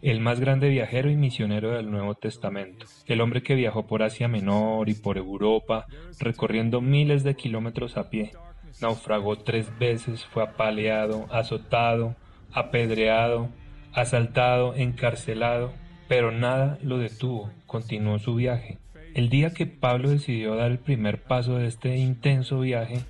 el 0.04 0.20
más 0.20 0.40
grande 0.40 0.70
viajero 0.70 1.10
y 1.10 1.16
misionero 1.16 1.72
del 1.72 1.90
Nuevo 1.90 2.14
Testamento, 2.14 2.86
el 3.08 3.22
hombre 3.22 3.42
que 3.42 3.56
viajó 3.56 3.88
por 3.88 4.04
Asia 4.04 4.28
Menor 4.28 4.90
y 4.90 4.94
por 4.94 5.18
Europa, 5.18 5.88
recorriendo 6.20 6.82
miles 6.82 7.24
de 7.24 7.36
kilómetros 7.36 7.98
a 7.98 8.12
pie. 8.12 8.34
Naufragó 8.80 9.40
tres 9.40 9.76
veces, 9.80 10.24
fue 10.26 10.44
apaleado, 10.44 11.26
azotado, 11.32 12.16
apedreado, 12.54 13.50
asaltado, 13.92 14.76
encarcelado, 14.76 15.74
pero 16.08 16.32
nada 16.32 16.78
lo 16.82 16.98
detuvo, 16.98 17.52
continuó 17.66 18.20
su 18.20 18.36
viaje. 18.36 18.78
El 19.14 19.30
día 19.30 19.54
que 19.54 19.66
Pablo 19.66 20.10
decidió 20.10 20.56
dar 20.56 20.72
el 20.72 20.80
primer 20.80 21.22
paso 21.22 21.56
de 21.56 21.68
este 21.68 21.98
intenso 21.98 22.60
viaje, 22.60 23.02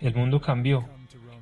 el 0.00 0.14
mundo 0.14 0.40
cambió. 0.40 0.84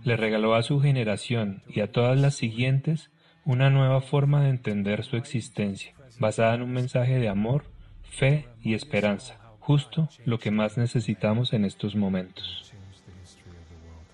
Le 0.04 0.16
regaló 0.16 0.54
a 0.54 0.62
su 0.62 0.80
generación 0.80 1.62
y 1.68 1.80
a 1.80 1.90
todas 1.90 2.18
las 2.18 2.34
siguientes 2.34 3.10
una 3.44 3.70
nueva 3.70 4.00
forma 4.00 4.42
de 4.42 4.50
entender 4.50 5.04
su 5.04 5.16
existencia, 5.16 5.94
basada 6.18 6.54
en 6.54 6.62
un 6.62 6.72
mensaje 6.72 7.18
de 7.18 7.28
amor, 7.28 7.64
fe 8.02 8.46
y 8.62 8.74
esperanza, 8.74 9.38
justo 9.58 10.08
lo 10.24 10.38
que 10.38 10.50
más 10.50 10.76
necesitamos 10.76 11.52
en 11.52 11.64
estos 11.64 11.96
momentos. 11.96 12.72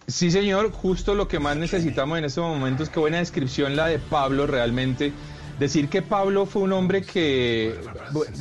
Sí, 0.07 0.31
señor, 0.31 0.73
justo 0.73 1.15
lo 1.15 1.28
que 1.28 1.39
más 1.39 1.59
necesitamos 1.59 2.17
en 2.17 2.25
estos 2.25 2.43
momentos. 2.43 2.89
Qué 2.89 2.99
buena 2.99 3.18
descripción 3.18 3.77
la 3.77 3.89
de 3.89 3.99
Pablo 3.99 4.47
realmente. 4.47 5.12
Decir 5.59 5.89
que 5.89 6.03
Pablo 6.03 6.47
fue 6.47 6.62
un 6.62 6.73
hombre 6.73 7.03
que, 7.03 7.75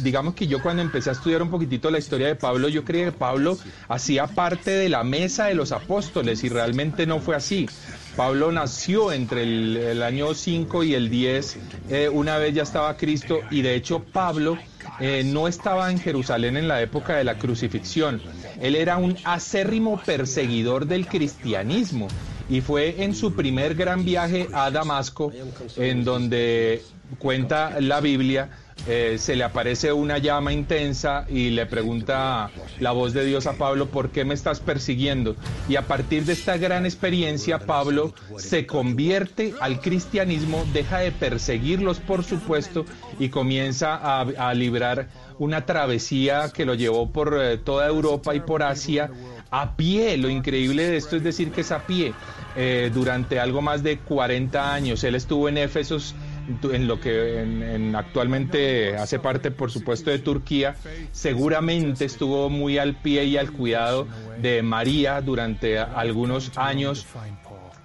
digamos 0.02 0.36
que 0.36 0.48
yo 0.48 0.62
cuando 0.62 0.82
empecé 0.82 1.10
a 1.10 1.14
estudiar 1.14 1.42
un 1.42 1.50
poquitito 1.50 1.90
la 1.90 1.98
historia 1.98 2.28
de 2.28 2.36
Pablo, 2.36 2.70
yo 2.70 2.84
creía 2.84 3.06
que 3.06 3.12
Pablo 3.12 3.58
hacía 3.88 4.28
parte 4.28 4.72
de 4.72 4.90
la 4.90 5.04
mesa 5.04 5.46
de 5.46 5.56
los 5.56 5.72
apóstoles 5.72 6.44
y 6.44 6.50
realmente 6.50 7.06
no 7.06 7.20
fue 7.20 7.36
así. 7.36 7.68
Pablo 8.16 8.52
nació 8.52 9.12
entre 9.12 9.44
el, 9.44 10.02
año 10.02 10.34
5 10.34 10.84
y 10.84 10.96
el 10.96 11.10
10, 11.10 11.58
eh, 11.90 12.10
una 12.10 12.38
vez 12.38 12.56
ya 12.56 12.64
estaba 12.64 12.98
Cristo 12.98 13.42
y 13.52 13.62
de 13.62 13.76
hecho 13.76 14.00
Pablo 14.00 14.58
eh, 15.00 15.24
no 15.24 15.48
estaba 15.48 15.92
en 15.92 16.00
Jerusalén 16.00 16.58
en 16.58 16.68
la 16.68 16.82
época 16.82 17.16
de 17.16 17.24
la 17.24 17.38
crucifixión. 17.38 18.22
Él 18.60 18.76
era 18.76 18.98
un 18.98 19.16
acérrimo 19.24 20.02
perseguidor 20.04 20.88
del 20.88 21.08
cristianismo 21.08 22.08
y 22.50 22.62
fue 22.62 23.04
en 23.04 23.14
su 23.14 23.34
primer 23.34 23.76
gran 23.76 24.04
viaje 24.04 24.48
a 24.54 24.72
Damasco 24.72 25.32
en 25.76 26.04
donde 26.04 26.82
cuenta 27.20 27.80
la 27.80 28.02
Biblia 28.02 28.50
eh, 28.86 29.18
se 29.20 29.36
le 29.36 29.44
aparece 29.44 29.92
una 29.92 30.18
llama 30.18 30.54
intensa 30.54 31.26
y 31.28 31.50
le 31.50 31.66
pregunta 31.66 32.52
la 32.80 32.92
voz 32.92 33.12
de 33.12 33.26
Dios 33.26 33.46
a 33.46 33.54
Pablo, 33.54 33.88
¿por 33.88 34.12
qué 34.12 34.24
me 34.24 34.34
estás 34.34 34.62
persiguiendo? 34.62 35.36
Y 35.68 35.76
a 35.76 35.82
partir 35.82 36.24
de 36.24 36.34
esta 36.34 36.58
gran 36.58 36.86
experiencia, 36.86 37.60
Pablo 37.60 38.14
se 38.38 38.66
convierte 38.66 39.54
al 39.60 39.82
cristianismo, 39.82 40.64
deja 40.72 41.00
de 41.00 41.12
perseguirlos, 41.12 42.00
por 42.00 42.24
supuesto, 42.24 42.86
y 43.20 43.28
comienza 43.28 44.22
a, 44.22 44.54
librar 44.54 45.10
una 45.38 45.66
travesía 45.66 46.52
que 46.54 46.66
lo 46.66 46.74
llevó 46.74 47.12
por 47.12 47.38
eh, 47.42 47.58
toda 47.58 47.88
Europa 47.88 48.36
y 48.36 48.40
por 48.40 48.64
Asia 48.64 49.12
a 49.52 49.76
pie. 49.76 50.16
Lo 50.18 50.30
increíble 50.30 50.88
de 50.88 50.98
esto 50.98 51.18
es 51.18 51.24
decir 51.24 51.52
que 51.52 51.62
es 51.62 51.72
a 51.72 51.86
pie. 51.86 52.14
Eh, 52.60 52.90
durante 52.92 53.40
algo 53.40 53.62
más 53.62 53.84
de 53.84 54.00
40 54.00 54.74
años. 54.74 55.04
Él 55.04 55.14
estuvo 55.14 55.48
en 55.48 55.60
Éfesos 55.60 56.16
en 56.64 56.88
lo 56.88 57.00
que 57.00 57.42
en, 57.42 57.96
actualmente 57.96 58.96
hace 58.96 59.20
parte, 59.20 59.52
por 59.52 59.72
supuesto, 59.72 60.10
de 60.10 60.20
Turquía, 60.20 60.76
seguramente 61.12 62.06
estuvo 62.06 62.50
muy 62.50 62.78
al 62.78 62.96
pie 62.96 63.26
y 63.26 63.38
al 63.38 63.52
cuidado 63.52 64.08
de 64.42 64.62
María 64.62 65.22
durante 65.22 65.78
algunos 65.80 66.52
años. 66.58 67.06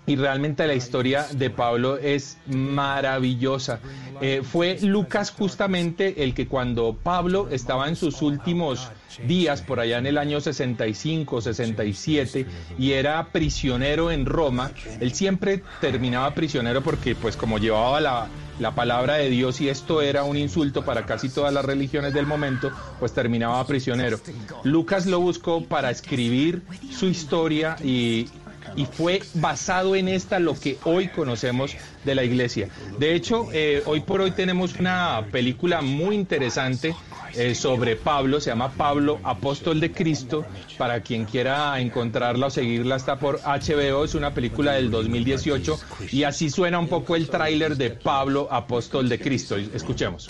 Y 0.05 0.17
realmente 0.17 0.67
la 0.67 0.75
historia 0.75 1.27
de 1.31 1.49
Pablo 1.51 1.97
es 1.97 2.39
maravillosa. 2.47 3.79
Eh, 4.21 4.43
fue 4.43 4.79
Lucas 4.81 5.31
justamente 5.31 6.25
el 6.25 6.35
que 6.35 6.49
cuando 6.49 6.97
Pablo 7.01 7.49
estaba 7.51 7.89
en 7.89 7.95
sus 7.95 8.21
últimos 8.21 8.91
días, 9.27 9.63
por 9.63 9.79
allá 9.79 9.99
en 9.99 10.07
el 10.07 10.19
año 10.19 10.41
65, 10.41 11.41
67, 11.41 12.47
y 12.79 12.93
era 12.93 13.29
prisionero 13.29 14.11
en 14.11 14.27
Roma, 14.27 14.73
él 15.01 15.13
siempre 15.13 15.63
terminaba 15.81 16.35
prisionero 16.35 16.83
porque 16.83 17.15
pues 17.15 17.37
como 17.37 17.59
llevaba 17.59 18.01
la, 18.01 18.27
la 18.59 18.75
palabra 18.75 19.15
de 19.15 19.31
Dios 19.31 19.61
y 19.61 19.69
esto 19.69 20.03
era 20.03 20.25
un 20.25 20.37
insulto 20.37 20.85
para 20.85 21.07
casi 21.07 21.29
todas 21.29 21.53
las 21.53 21.65
religiones 21.65 22.15
del 22.15 22.27
momento, 22.27 22.71
pues 22.99 23.13
terminaba 23.13 23.65
prisionero. 23.67 24.19
Lucas 24.65 25.07
lo 25.07 25.21
buscó 25.21 25.65
para 25.65 25.91
escribir 25.91 26.63
su 26.91 27.07
historia 27.07 27.77
y, 27.83 28.29
y 28.77 28.87
fue 28.87 29.23
basado 29.35 29.95
en 29.97 30.09
esta 30.09 30.39
lo 30.39 30.59
que 30.59 30.79
hoy 30.85 31.09
conocemos 31.09 31.77
de 32.05 32.15
la 32.15 32.25
iglesia. 32.25 32.69
De 32.99 33.15
hecho, 33.15 33.49
eh, 33.53 33.83
hoy 33.87 34.01
por 34.01 34.21
hoy 34.21 34.33
tenemos 34.33 34.75
una 34.79 35.27
película 35.31 35.81
muy 35.83 36.15
interesante 36.15 36.95
eh, 37.35 37.55
sobre 37.55 37.97
Pablo, 37.97 38.41
se 38.41 38.51
llama 38.51 38.73
Pablo, 38.73 39.19
apóstol 39.23 39.81
de 39.81 39.93
Cristo. 39.93 40.45
Para 40.77 41.01
quien 41.01 41.25
quiera 41.25 41.79
encontrarla 41.81 42.47
o 42.47 42.51
seguirla, 42.51 42.97
está 42.97 43.19
por 43.19 43.41
HBO, 43.41 44.05
es 44.05 44.15
una 44.15 44.35
película 44.35 44.73
del 44.73 44.91
2018 44.91 45.79
y 46.11 46.25
así 46.25 46.51
suena 46.51 46.79
un 46.79 46.89
poco 46.89 47.17
el 47.17 47.29
tráiler 47.29 47.77
de 47.77 47.91
Pablo, 47.91 48.49
apóstol 48.51 49.09
de 49.09 49.19
Cristo. 49.19 49.57
Escuchemos. 49.57 50.29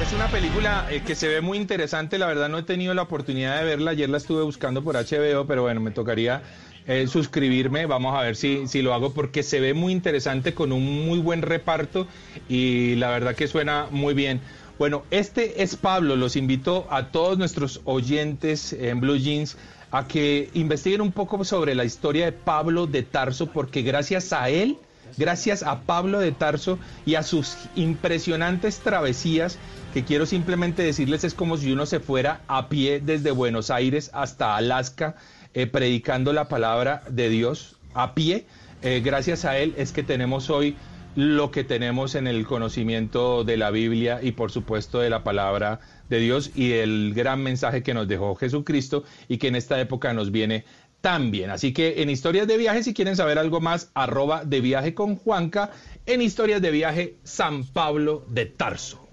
Es, 0.00 0.12
una 0.12 0.28
película 0.28 0.86
eh, 0.90 1.02
que 1.04 1.16
se 1.16 1.26
ve 1.26 1.40
muy 1.40 1.58
interesante, 1.58 2.18
la 2.18 2.26
verdad 2.26 2.48
no 2.48 2.58
he 2.58 2.62
tenido 2.62 2.94
la 2.94 3.02
oportunidad 3.02 3.58
de 3.58 3.64
verla, 3.64 3.90
ayer 3.90 4.08
la 4.08 4.18
estuve 4.18 4.44
buscando 4.44 4.82
por 4.82 4.94
HBO, 4.94 5.44
pero 5.46 5.62
bueno, 5.62 5.80
me 5.80 5.90
tocaría 5.90 6.42
eh, 6.86 7.08
suscribirme, 7.08 7.86
vamos 7.86 8.14
a 8.16 8.22
ver 8.22 8.36
si, 8.36 8.68
si 8.68 8.80
lo 8.80 8.94
hago 8.94 9.12
porque 9.12 9.42
se 9.42 9.58
ve 9.58 9.74
muy 9.74 9.92
interesante 9.92 10.54
con 10.54 10.70
un 10.70 11.04
muy 11.04 11.18
buen 11.18 11.42
reparto 11.42 12.06
y 12.48 12.94
la 12.94 13.10
verdad 13.10 13.34
que 13.34 13.48
suena 13.48 13.88
muy 13.90 14.14
bien. 14.14 14.40
Bueno, 14.78 15.02
este 15.10 15.64
es 15.64 15.74
Pablo, 15.74 16.14
los 16.14 16.36
invito 16.36 16.86
a 16.90 17.08
todos 17.08 17.38
nuestros 17.38 17.80
oyentes 17.84 18.72
en 18.72 19.00
Blue 19.00 19.16
Jeans 19.16 19.56
a 19.90 20.06
que 20.06 20.48
investiguen 20.54 21.00
un 21.00 21.10
poco 21.10 21.42
sobre 21.44 21.74
la 21.74 21.84
historia 21.84 22.26
de 22.26 22.32
Pablo 22.32 22.86
de 22.86 23.02
Tarso 23.02 23.46
porque 23.46 23.82
gracias 23.82 24.32
a 24.32 24.48
él 24.48 24.78
gracias 25.16 25.62
a 25.62 25.80
Pablo 25.80 26.18
de 26.20 26.32
Tarso 26.32 26.78
y 27.04 27.14
a 27.14 27.22
sus 27.22 27.56
impresionantes 27.74 28.80
travesías, 28.80 29.58
que 29.92 30.04
quiero 30.04 30.26
simplemente 30.26 30.82
decirles 30.82 31.24
es 31.24 31.34
como 31.34 31.56
si 31.56 31.72
uno 31.72 31.86
se 31.86 32.00
fuera 32.00 32.40
a 32.48 32.68
pie 32.68 33.00
desde 33.00 33.30
Buenos 33.30 33.70
Aires 33.70 34.10
hasta 34.12 34.56
Alaska, 34.56 35.16
eh, 35.54 35.66
predicando 35.66 36.32
la 36.32 36.48
palabra 36.48 37.02
de 37.08 37.28
Dios 37.28 37.76
a 37.94 38.14
pie. 38.14 38.46
Eh, 38.82 39.00
gracias 39.04 39.44
a 39.44 39.58
él 39.58 39.74
es 39.76 39.92
que 39.92 40.02
tenemos 40.02 40.50
hoy 40.50 40.76
lo 41.16 41.50
que 41.50 41.64
tenemos 41.64 42.14
en 42.14 42.26
el 42.26 42.46
conocimiento 42.46 43.42
de 43.42 43.56
la 43.56 43.70
Biblia 43.70 44.20
y 44.22 44.32
por 44.32 44.52
supuesto 44.52 45.00
de 45.00 45.08
la 45.08 45.24
palabra 45.24 45.80
de 46.10 46.18
Dios 46.18 46.50
y 46.54 46.72
el 46.72 47.14
gran 47.14 47.42
mensaje 47.42 47.82
que 47.82 47.94
nos 47.94 48.06
dejó 48.06 48.34
Jesucristo 48.34 49.02
y 49.26 49.38
que 49.38 49.48
en 49.48 49.56
esta 49.56 49.80
época 49.80 50.12
nos 50.12 50.30
viene 50.30 50.64
también. 51.00 51.50
Así 51.50 51.72
que 51.72 52.02
en 52.02 52.10
historias 52.10 52.46
de 52.46 52.56
viaje, 52.56 52.82
si 52.82 52.94
quieren 52.94 53.16
saber 53.16 53.38
algo 53.38 53.60
más, 53.60 53.90
arroba 53.94 54.44
de 54.44 54.60
viaje 54.60 54.94
con 54.94 55.16
Juanca, 55.16 55.70
en 56.06 56.22
historias 56.22 56.62
de 56.62 56.70
viaje 56.70 57.16
San 57.24 57.64
Pablo 57.64 58.24
de 58.28 58.46
Tarso. 58.46 59.06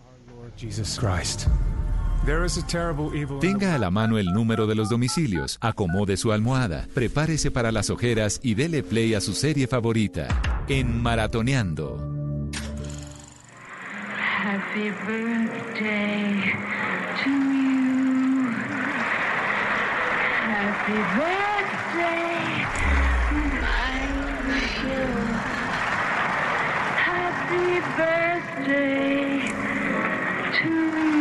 Tenga 3.42 3.76
a 3.76 3.78
la 3.78 3.92
mano 3.92 4.18
el 4.18 4.28
número 4.28 4.66
de 4.66 4.76
los 4.76 4.90
domicilios, 4.90 5.58
acomode 5.60 6.16
su 6.16 6.32
almohada, 6.32 6.88
prepárese 6.94 7.52
para 7.52 7.72
las 7.72 7.90
ojeras 7.90 8.40
y 8.42 8.56
dele 8.56 8.82
play 8.82 9.14
a 9.14 9.20
su 9.20 9.34
serie 9.34 9.68
favorita, 9.68 10.28
en 10.70 11.02
Maratoneando. 11.02 12.14
Happy 14.18 14.92
birthday 15.06 16.54
to 17.24 17.30
you. 17.30 18.54
Happy 20.46 20.94
birthday. 21.18 21.53
Happy 27.06 27.82
birthday 27.96 29.40
to 30.54 30.70
you. 30.98 31.13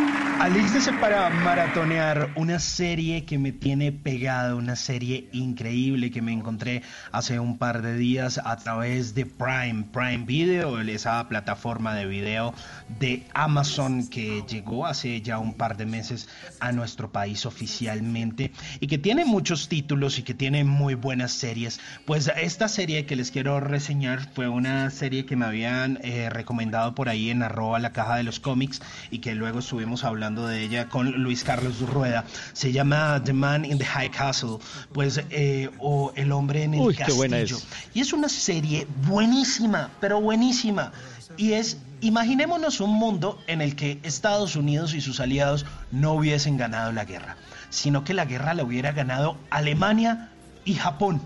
Alístese 0.43 0.93
para 0.95 1.31
maratonear 1.31 2.33
una 2.35 2.59
serie 2.59 3.25
que 3.25 3.39
me 3.39 3.53
tiene 3.53 3.93
pegado, 3.93 4.57
una 4.57 4.75
serie 4.75 5.29
increíble 5.31 6.11
que 6.11 6.21
me 6.21 6.33
encontré 6.33 6.83
hace 7.13 7.39
un 7.39 7.59
par 7.59 7.81
de 7.81 7.97
días 7.97 8.41
a 8.45 8.57
través 8.57 9.15
de 9.15 9.25
Prime, 9.25 9.85
Prime 9.93 10.25
Video, 10.25 10.81
esa 10.81 11.29
plataforma 11.29 11.95
de 11.95 12.07
video 12.07 12.55
de 12.99 13.25
Amazon 13.35 14.09
que 14.09 14.43
llegó 14.49 14.85
hace 14.85 15.23
ya 15.23 15.39
un 15.39 15.55
par 15.55 15.77
de 15.77 15.87
meses 15.87 16.29
a 16.59 16.73
nuestro 16.73 17.13
país 17.13 17.47
oficialmente 17.47 18.51
y 18.81 18.89
que 18.89 18.99
tiene 18.99 19.25
muchos 19.25 19.69
títulos 19.69 20.19
y 20.19 20.25
que 20.25 20.35
tiene 20.35 20.65
muy 20.65 20.97
buenas 20.97 21.31
series. 21.31 21.79
Pues 22.05 22.29
esta 22.37 22.67
serie 22.67 23.07
que 23.07 23.15
les 23.15 23.31
quiero 23.31 23.61
reseñar 23.61 24.29
fue 24.35 24.49
una 24.49 24.91
serie 24.91 25.25
que 25.25 25.37
me 25.37 25.45
habían 25.45 26.01
eh, 26.03 26.31
recomendado 26.31 26.97
por 26.97 27.09
ahí 27.09 27.31
en 27.31 27.45
arroba 27.45 27.79
la 27.79 27.93
caja 27.93 28.17
de 28.17 28.25
los 28.25 28.41
cómics 28.41 28.83
y 29.13 29.21
que 29.21 29.37
luego 29.37 29.61
estuvimos 29.61 30.03
hablando 30.03 30.32
de 30.41 30.63
ella 30.63 30.89
con 30.89 31.11
Luis 31.23 31.45
Carlos 31.45 31.79
Rueda. 31.81 32.25
Se 32.53 32.73
llama 32.73 33.23
The 33.23 33.33
Man 33.33 33.65
in 33.65 33.79
the 33.79 33.85
High 33.85 34.11
Castle, 34.11 34.59
pues, 34.93 35.23
eh, 35.31 35.71
o 35.79 36.13
El 36.17 36.33
hombre 36.33 36.65
en 36.65 36.75
el 36.75 36.97
castillo. 36.97 37.59
Y 37.95 38.01
es 38.01 38.13
una 38.13 38.29
serie 38.29 38.87
buenísima, 39.07 39.91
pero 40.01 40.21
buenísima. 40.21 40.93
Y 41.37 41.53
es, 41.53 41.79
imaginémonos 42.01 42.81
un 42.81 42.95
mundo 42.95 43.39
en 43.47 43.61
el 43.61 43.77
que 43.77 43.99
Estados 44.03 44.57
Unidos 44.57 44.95
y 44.95 45.01
sus 45.01 45.21
aliados 45.21 45.67
no 45.91 46.15
hubiesen 46.15 46.57
ganado 46.57 46.93
la 46.93 47.05
guerra, 47.05 47.37
sino 47.71 48.05
que 48.05 48.15
la 48.15 48.25
guerra 48.25 48.55
la 48.55 48.65
hubiera 48.65 48.93
ganado 48.93 49.37
Alemania 49.51 50.31
y 50.65 50.75
Japón. 50.75 51.23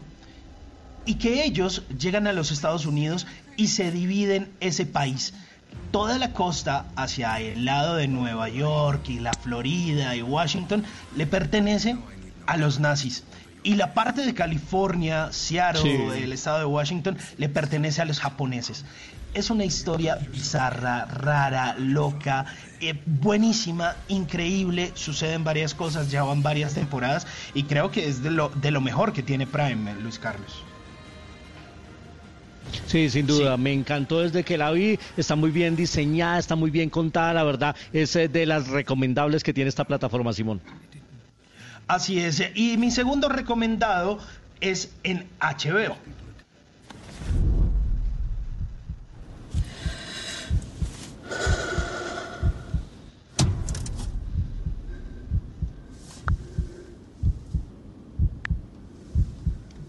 Y 1.05 1.15
que 1.15 1.45
ellos 1.45 1.83
llegan 1.99 2.27
a 2.27 2.33
los 2.33 2.51
Estados 2.51 2.85
Unidos 2.85 3.27
y 3.57 3.69
se 3.69 3.93
dividen 3.93 4.51
ese 4.61 4.87
país 4.87 5.33
toda 5.91 6.19
la 6.19 6.33
costa 6.33 6.87
hacia 6.97 7.41
el 7.41 7.65
lado 7.65 7.97
de 7.97 8.09
Nueva 8.09 8.49
York 8.49 9.09
y 9.09 9.19
la 9.19 9.33
Florida 9.33 10.15
y 10.15 10.23
Washington 10.23 10.85
le 11.17 11.27
pertenece 11.27 11.97
a 12.47 12.57
los 12.57 12.81
nazis. 12.81 13.25
y 13.63 13.75
la 13.75 13.95
parte 13.95 14.25
de 14.25 14.33
California, 14.33 15.33
Seattle, 15.33 16.23
el 16.23 16.33
estado 16.33 16.61
de 16.61 16.67
Washington, 16.67 17.19
le 17.37 17.49
pertenece 17.49 18.01
a 18.01 18.05
los 18.05 18.21
japoneses. 18.21 18.85
Es 19.35 19.51
una 19.51 19.65
historia 19.65 20.17
bizarra, 20.31 21.05
rara, 21.07 21.75
loca, 21.77 22.47
eh, 22.81 22.95
buenísima, 23.07 23.97
increíble. 24.07 24.93
Suceden 24.95 25.43
varias 25.43 25.75
cosas, 25.75 26.13
ya 26.13 26.23
van 26.23 26.45
varias 26.45 26.75
temporadas 26.75 27.27
y 27.55 27.65
creo 27.65 27.91
que 27.91 28.07
es 28.07 28.23
de 28.23 28.31
lo, 28.31 28.51
de 28.51 28.71
lo 28.71 28.81
mejor 28.81 29.13
que 29.13 29.25
tiene 29.25 29.49
Prime, 29.49 29.91
eh, 29.91 29.97
Luis 30.01 30.21
Carlos. 30.21 30.63
Sí, 32.87 33.11
sin 33.11 33.27
duda, 33.27 33.57
me 33.57 33.73
encantó 33.73 34.21
desde 34.21 34.45
que 34.45 34.59
la 34.59 34.71
vi, 34.71 34.99
está 35.17 35.37
muy 35.37 35.51
bien 35.51 35.77
diseñada, 35.77 36.39
está 36.39 36.57
muy 36.57 36.71
bien 36.71 36.91
contada, 36.91 37.33
la 37.33 37.45
verdad, 37.45 37.77
es 37.93 38.15
eh, 38.17 38.29
de 38.29 38.47
las 38.47 38.69
recomendables 38.69 39.43
que 39.43 39.53
tiene 39.53 39.69
esta 39.69 39.85
plataforma, 39.85 40.33
Simón. 40.33 40.61
Así 41.89 42.19
es, 42.19 42.43
y 42.55 42.77
mi 42.77 42.91
segundo 42.91 43.29
recomendado 43.29 44.19
es 44.61 44.93
en 45.03 45.27
HBO. 45.41 45.97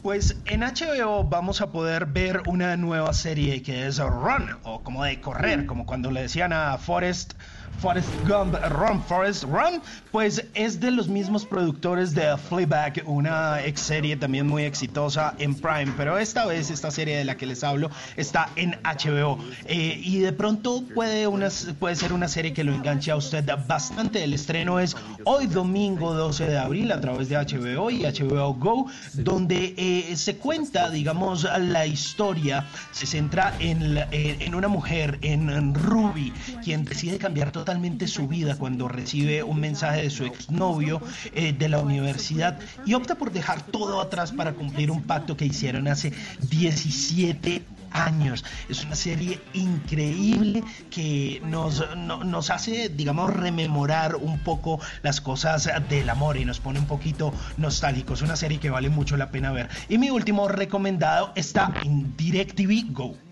Pues 0.08 0.38
en 0.46 0.62
HBO 0.62 1.26
vamos 1.26 1.60
a 1.60 1.70
poder 1.74 2.06
ver 2.06 2.44
una 2.46 2.78
nueva 2.78 3.12
serie 3.12 3.62
que 3.62 3.88
es 3.88 3.98
Run, 4.00 4.58
o 4.64 4.82
como 4.82 5.04
de 5.04 5.20
correr, 5.20 5.66
como 5.66 5.86
cuando 5.86 6.12
le 6.12 6.22
decían 6.22 6.54
a 6.54 6.78
Forrest 6.78 7.34
Forrest 7.80 8.10
Gump 8.28 8.56
Run, 8.70 9.02
Forrest 9.04 9.44
Run, 9.44 9.82
pues 10.12 10.44
es 10.56 10.80
de 10.80 10.90
los 10.90 11.08
mismos 11.08 11.46
productores 11.46 12.14
de 12.16 12.36
Fleabag, 12.38 13.04
una 13.06 13.64
ex 13.64 13.82
serie 13.82 14.18
también 14.18 14.48
muy 14.48 14.64
exitosa 14.64 15.36
en 15.38 15.54
Prime, 15.54 15.94
pero 15.96 16.18
esta 16.18 16.46
vez 16.46 16.72
esta 16.72 16.90
serie 16.90 17.18
de 17.18 17.26
la 17.26 17.38
que 17.38 17.46
les 17.46 17.64
hablo 17.64 17.92
está 18.16 18.50
en 18.56 18.72
HBO 18.84 19.38
eh, 19.66 20.00
y 20.04 20.20
de 20.20 20.34
pronto 20.34 20.84
puede, 20.96 21.28
una, 21.28 21.50
puede 21.80 21.96
ser 21.96 22.14
una 22.14 22.28
serie 22.28 22.54
que 22.54 22.64
lo 22.64 22.74
enganche 22.74 23.12
a 23.12 23.16
usted 23.16 23.48
bastante. 23.68 24.24
El 24.24 24.34
estreno 24.34 24.80
es 24.80 24.96
hoy 25.24 25.46
domingo 25.46 26.14
12 26.14 26.48
de 26.48 26.58
abril 26.58 26.92
a 26.92 27.00
través 27.00 27.30
de 27.30 27.38
HBO 27.38 27.92
y 27.92 28.04
HBO 28.04 28.56
Go, 28.56 28.88
donde 29.14 29.76
eh, 29.78 30.16
se 30.18 30.38
cuenta, 30.38 30.90
digamos, 30.90 31.44
la 31.44 31.86
historia, 31.86 32.66
se 32.92 33.06
centra 33.06 33.54
en, 33.60 33.98
en 34.12 34.56
una 34.56 34.68
mujer, 34.68 35.20
en 35.22 35.76
Ruby, 35.76 36.34
quien 36.64 36.84
decide 36.84 37.18
cambiar 37.20 37.52
todo 37.52 37.67
totalmente 37.68 38.08
su 38.08 38.30
vida 38.30 38.56
cuando 38.58 38.88
recibe 38.88 39.44
un 39.44 39.60
mensaje 39.60 40.04
de 40.04 40.10
su 40.10 40.24
exnovio 40.24 41.02
eh, 41.36 41.52
de 41.52 41.68
la 41.68 41.80
universidad 41.80 42.58
y 42.86 42.94
opta 42.94 43.16
por 43.16 43.34
dejar 43.34 43.62
todo 43.62 44.00
atrás 44.00 44.32
para 44.32 44.54
cumplir 44.54 44.90
un 44.90 45.04
pacto 45.04 45.36
que 45.36 45.44
hicieron 45.44 45.90
hace 45.90 46.14
17 46.50 47.66
años. 47.92 48.46
Es 48.70 48.86
una 48.86 48.96
serie 48.96 49.42
increíble 49.52 50.64
que 50.90 51.42
nos, 51.46 51.84
nos 51.98 52.50
hace, 52.52 52.88
digamos, 52.88 53.34
rememorar 53.34 54.16
un 54.16 54.40
poco 54.40 54.80
las 55.04 55.20
cosas 55.20 55.70
del 55.90 56.10
amor 56.10 56.38
y 56.38 56.46
nos 56.46 56.62
pone 56.62 56.80
un 56.80 56.88
poquito 56.88 57.34
nostálgicos. 57.58 58.22
Una 58.22 58.38
serie 58.38 58.62
que 58.62 58.70
vale 58.70 58.88
mucho 58.88 59.18
la 59.18 59.30
pena 59.30 59.52
ver. 59.52 59.68
Y 59.90 59.98
mi 59.98 60.10
último 60.10 60.48
recomendado 60.48 61.34
está 61.36 61.74
en 61.84 62.16
DirecTV 62.16 62.94
Go. 62.94 63.27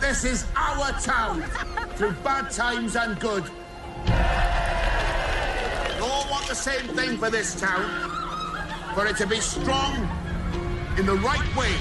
This 0.00 0.24
is 0.24 0.46
our 0.56 0.90
town, 1.00 1.42
through 1.96 2.12
bad 2.24 2.50
times 2.50 2.96
and 2.96 3.20
good. 3.20 3.44
We 3.44 3.50
all 6.00 6.26
want 6.30 6.48
the 6.48 6.54
same 6.54 6.88
thing 6.96 7.18
for 7.18 7.28
this 7.28 7.60
town, 7.60 7.84
for 8.94 9.06
it 9.06 9.18
to 9.18 9.26
be 9.26 9.40
strong 9.40 10.08
in 10.98 11.04
the 11.04 11.16
right 11.16 11.54
way. 11.54 11.74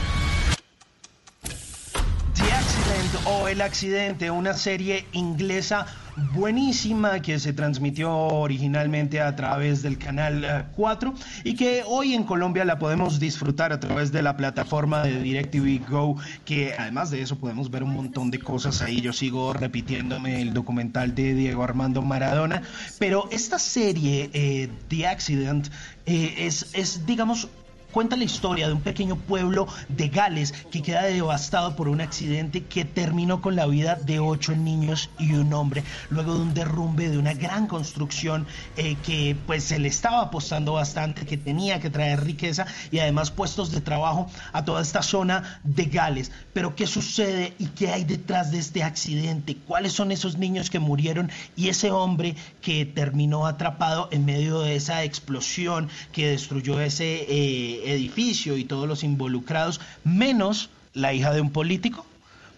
The 2.36 2.52
Accident 2.52 3.26
o 3.26 3.46
El 3.46 3.62
Accidente, 3.62 4.30
una 4.30 4.54
serie 4.54 5.06
inglesa 5.14 5.88
buenísima 6.34 7.22
que 7.22 7.40
se 7.40 7.54
transmitió 7.54 8.12
originalmente 8.14 9.22
a 9.22 9.36
través 9.36 9.82
del 9.82 9.98
canal 9.98 10.70
4 10.76 11.10
eh, 11.10 11.22
y 11.44 11.56
que 11.56 11.84
hoy 11.86 12.14
en 12.14 12.24
Colombia 12.24 12.66
la 12.66 12.80
podemos 12.80 13.20
disfrutar 13.20 13.74
a 13.74 13.80
través 13.80 14.12
de 14.12 14.22
la 14.22 14.38
plataforma 14.38 15.04
de 15.04 15.22
DirecTV 15.22 15.90
Go, 15.90 16.18
que 16.46 16.74
además 16.78 17.12
de 17.12 17.22
eso 17.22 17.38
podemos 17.38 17.72
ver 17.72 17.84
un 17.84 17.94
montón 17.94 18.32
de 18.32 18.40
cosas 18.40 18.82
ahí. 18.82 19.02
Yo 19.02 19.14
sigo 19.14 19.54
repitiéndome 19.54 20.42
el 20.42 20.54
documental 20.54 21.16
de 21.16 21.34
Diego 21.34 21.64
Armando 21.64 22.02
Maradona, 22.02 22.62
pero 22.98 23.28
esta 23.32 23.60
serie, 23.60 24.30
eh, 24.34 24.70
The 24.88 25.08
Accident, 25.08 25.68
eh, 26.06 26.36
es, 26.40 26.70
es, 26.74 27.06
digamos, 27.06 27.50
cuenta 27.92 28.16
la 28.16 28.24
historia 28.24 28.68
de 28.68 28.74
un 28.74 28.82
pequeño 28.82 29.16
pueblo 29.16 29.68
de 29.88 30.10
Gales 30.10 30.54
que 30.72 30.82
queda 30.82 31.04
devastado 31.04 31.76
por 31.76 31.90
un 31.90 32.02
accidente 32.02 32.64
que 32.64 32.86
terminó 32.86 33.42
con 33.42 33.56
la 33.56 33.66
vida 33.66 33.96
de 33.96 34.20
ocho 34.20 34.56
niños 34.56 35.10
y 35.18 35.34
un 35.34 35.54
hombre, 35.54 35.84
luego 36.10 36.36
de 36.36 36.42
un 36.42 36.54
derrumbe 36.54 37.10
de 37.10 37.18
una 37.18 37.34
gran 37.34 37.68
construcción 37.68 38.46
eh, 38.78 38.96
que 39.04 39.36
pues 39.48 39.64
se 39.64 39.80
le 39.80 39.88
estaba 39.88 40.22
apostando 40.22 40.74
bastante, 40.74 41.26
que 41.26 41.38
tenía 41.38 41.80
que 41.80 41.90
traer 41.90 42.24
riqueza 42.24 42.66
y 42.92 43.00
además 43.00 43.32
puestos 43.32 43.72
de 43.72 43.82
trabajo 43.82 44.30
a 44.54 44.66
toda 44.66 44.82
esta 44.82 45.02
zona 45.02 45.60
de 45.64 45.86
Gales. 45.86 46.32
Pero 46.54 46.76
¿qué 46.76 46.86
sucede 46.88 47.54
y 47.58 47.68
qué 47.68 47.90
hay 47.90 48.04
detrás 48.04 48.52
de 48.52 48.60
este 48.60 48.84
accidente? 48.84 49.58
¿Cuáles 49.68 49.94
son 49.94 50.12
esos 50.12 50.38
niños 50.38 50.70
que 50.70 50.80
murieron 50.80 51.32
y 51.56 51.70
ese 51.70 51.92
hombre 51.92 52.36
que 52.62 52.86
terminó 52.86 53.48
atrapado 53.48 54.10
en 54.12 54.26
medio 54.26 54.62
de 54.62 54.76
esa 54.76 55.04
explosión 55.04 55.90
que 56.12 56.28
destruyó 56.28 56.80
ese... 56.80 57.26
Eh, 57.30 57.79
edificio 57.86 58.58
y 58.58 58.64
todos 58.64 58.88
los 58.88 59.04
involucrados, 59.04 59.82
menos 60.04 60.70
la 60.94 61.14
hija 61.14 61.34
de 61.34 61.42
un 61.42 61.52
político, 61.52 62.06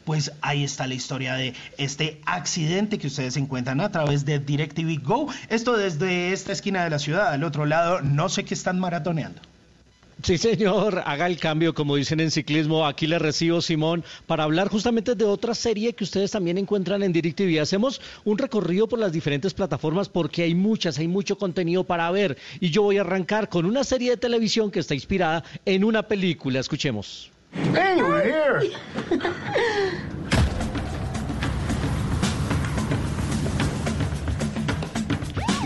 pues 0.05 0.31
ahí 0.41 0.63
está 0.63 0.87
la 0.87 0.95
historia 0.95 1.35
de 1.35 1.53
este 1.77 2.21
accidente 2.25 2.97
que 2.97 3.07
ustedes 3.07 3.37
encuentran 3.37 3.81
a 3.81 3.91
través 3.91 4.25
de 4.25 4.39
DirecTV 4.39 5.01
Go. 5.03 5.27
Esto 5.49 5.77
desde 5.77 6.33
esta 6.33 6.51
esquina 6.51 6.83
de 6.83 6.89
la 6.89 6.99
ciudad, 6.99 7.27
al 7.29 7.43
otro 7.43 7.65
lado, 7.65 8.01
no 8.01 8.29
sé 8.29 8.43
qué 8.43 8.53
están 8.53 8.79
maratoneando. 8.79 9.41
Sí, 10.23 10.37
señor, 10.37 11.01
haga 11.05 11.27
el 11.27 11.37
cambio, 11.37 11.73
como 11.73 11.95
dicen 11.95 12.19
en 12.19 12.31
ciclismo. 12.31 12.85
Aquí 12.85 13.07
le 13.07 13.19
recibo, 13.19 13.61
Simón, 13.61 14.03
para 14.27 14.43
hablar 14.43 14.69
justamente 14.69 15.15
de 15.15 15.25
otra 15.25 15.55
serie 15.55 15.93
que 15.93 16.03
ustedes 16.03 16.31
también 16.31 16.57
encuentran 16.57 17.03
en 17.03 17.13
DirecTV. 17.13 17.61
Hacemos 17.61 18.01
un 18.23 18.37
recorrido 18.37 18.87
por 18.87 18.99
las 18.99 19.11
diferentes 19.11 19.53
plataformas 19.53 20.09
porque 20.09 20.43
hay 20.43 20.55
muchas, 20.55 20.99
hay 20.99 21.07
mucho 21.07 21.37
contenido 21.37 21.83
para 21.83 22.09
ver. 22.11 22.37
Y 22.59 22.69
yo 22.69 22.83
voy 22.83 22.97
a 22.97 23.01
arrancar 23.01 23.49
con 23.49 23.65
una 23.65 23.83
serie 23.83 24.11
de 24.11 24.17
televisión 24.17 24.71
que 24.71 24.79
está 24.79 24.93
inspirada 24.93 25.43
en 25.65 25.83
una 25.83 26.03
película. 26.03 26.59
Escuchemos. 26.59 27.31
Hey, 27.73 27.99
here. 28.23 28.71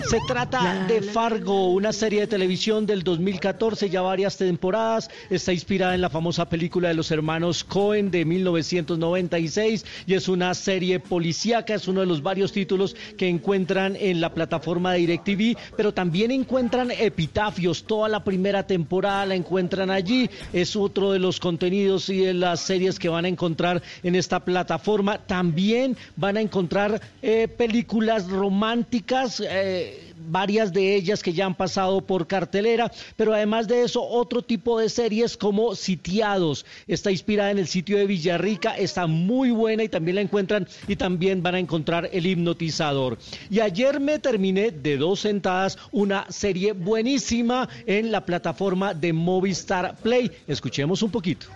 Se 0.09 0.19
trata 0.27 0.85
de 0.88 1.01
Fargo, 1.01 1.72
una 1.72 1.92
serie 1.92 2.22
de 2.22 2.27
televisión 2.27 2.85
del 2.85 3.03
2014, 3.03 3.90
ya 3.90 4.01
varias 4.01 4.38
temporadas. 4.38 5.09
Está 5.32 5.51
inspirada 5.51 5.95
en 5.95 6.01
la 6.01 6.11
famosa 6.11 6.48
película 6.48 6.90
de 6.90 6.93
los 6.93 7.09
hermanos 7.09 7.64
Cohen 7.64 8.11
de 8.11 8.24
1996 8.24 9.84
y 10.06 10.14
es 10.14 10.27
una 10.27 10.53
serie 10.53 11.00
policíaca, 11.00 11.74
es 11.74 11.88
uno 11.88 12.01
de 12.01 12.06
los 12.06 12.22
varios 12.22 12.51
títulos 12.51 12.95
que 13.17 13.27
encuentran 13.27 13.95
en 13.95 14.22
la 14.22 14.32
plataforma 14.32 14.93
de 14.93 15.00
DirecTV, 15.00 15.58
pero 15.75 15.92
también 15.92 16.30
encuentran 16.30 16.92
epitafios. 16.92 17.85
Toda 17.85 18.08
la 18.08 18.24
primera 18.24 18.67
temporada 18.67 19.25
la 19.25 19.35
encuentran 19.35 19.90
allí. 19.90 20.30
Es 20.53 20.75
otro 20.75 21.14
de 21.14 21.19
los 21.19 21.40
contenidos 21.40 22.09
y 22.09 22.19
de 22.19 22.34
las 22.35 22.59
series 22.59 23.00
que 23.00 23.09
van 23.09 23.25
a 23.25 23.30
encontrar 23.30 23.82
en 24.03 24.14
esta 24.14 24.45
plataforma. 24.45 25.17
También 25.17 25.98
van 26.16 26.38
a 26.38 26.42
encontrar 26.42 27.01
eh, 27.24 27.48
películas 27.48 28.30
románticas. 28.30 29.42
Eh, 29.43 29.94
varias 30.28 30.74
de 30.74 30.95
ellas 30.95 31.24
que 31.24 31.34
ya 31.34 31.45
han 31.45 31.56
pasado 31.56 32.02
por 32.02 32.28
cartelera, 32.28 32.92
pero 33.16 33.34
además 33.34 33.68
de 33.68 33.84
eso, 33.84 34.04
otro 34.04 34.42
tipo 34.42 34.80
de 34.80 34.90
series 34.90 35.38
como 35.38 35.76
Sitiados. 35.76 36.66
Está 36.88 37.12
inspirada 37.12 37.52
en 37.52 37.60
el 37.60 37.68
sitio 37.68 37.98
de 37.98 38.06
Villarrica, 38.06 38.78
está 38.78 39.08
muy 39.08 39.52
buena 39.52 39.84
y 39.84 39.90
también 39.90 40.16
la 40.16 40.22
encuentran 40.22 40.68
y 40.88 40.95
también 40.95 41.44
van 41.44 41.56
a 41.56 41.60
encontrar 41.60 42.10
El 42.12 42.26
Hipnotizador. 42.26 43.18
Y 43.50 43.60
ayer 43.60 44.00
me 44.00 44.20
terminé 44.20 44.72
de 44.72 44.98
dos 44.98 45.22
sentadas 45.22 45.78
una 45.92 46.26
serie 46.30 46.74
buenísima 46.74 47.70
en 47.86 48.12
la 48.12 48.26
plataforma 48.26 48.94
de 48.94 49.14
Movistar 49.14 49.95
Play. 49.98 50.32
Escuchemos 50.48 51.02
un 51.02 51.12
poquito. 51.12 51.48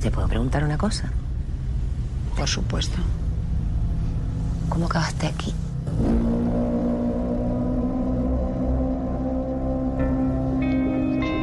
¿Te 0.00 0.10
puedo 0.10 0.28
preguntar 0.28 0.64
una 0.64 0.78
cosa? 0.78 1.12
Por 2.36 2.48
supuesto. 2.48 2.98
¿Cómo 4.68 4.86
acabaste 4.86 5.26
aquí? 5.26 5.54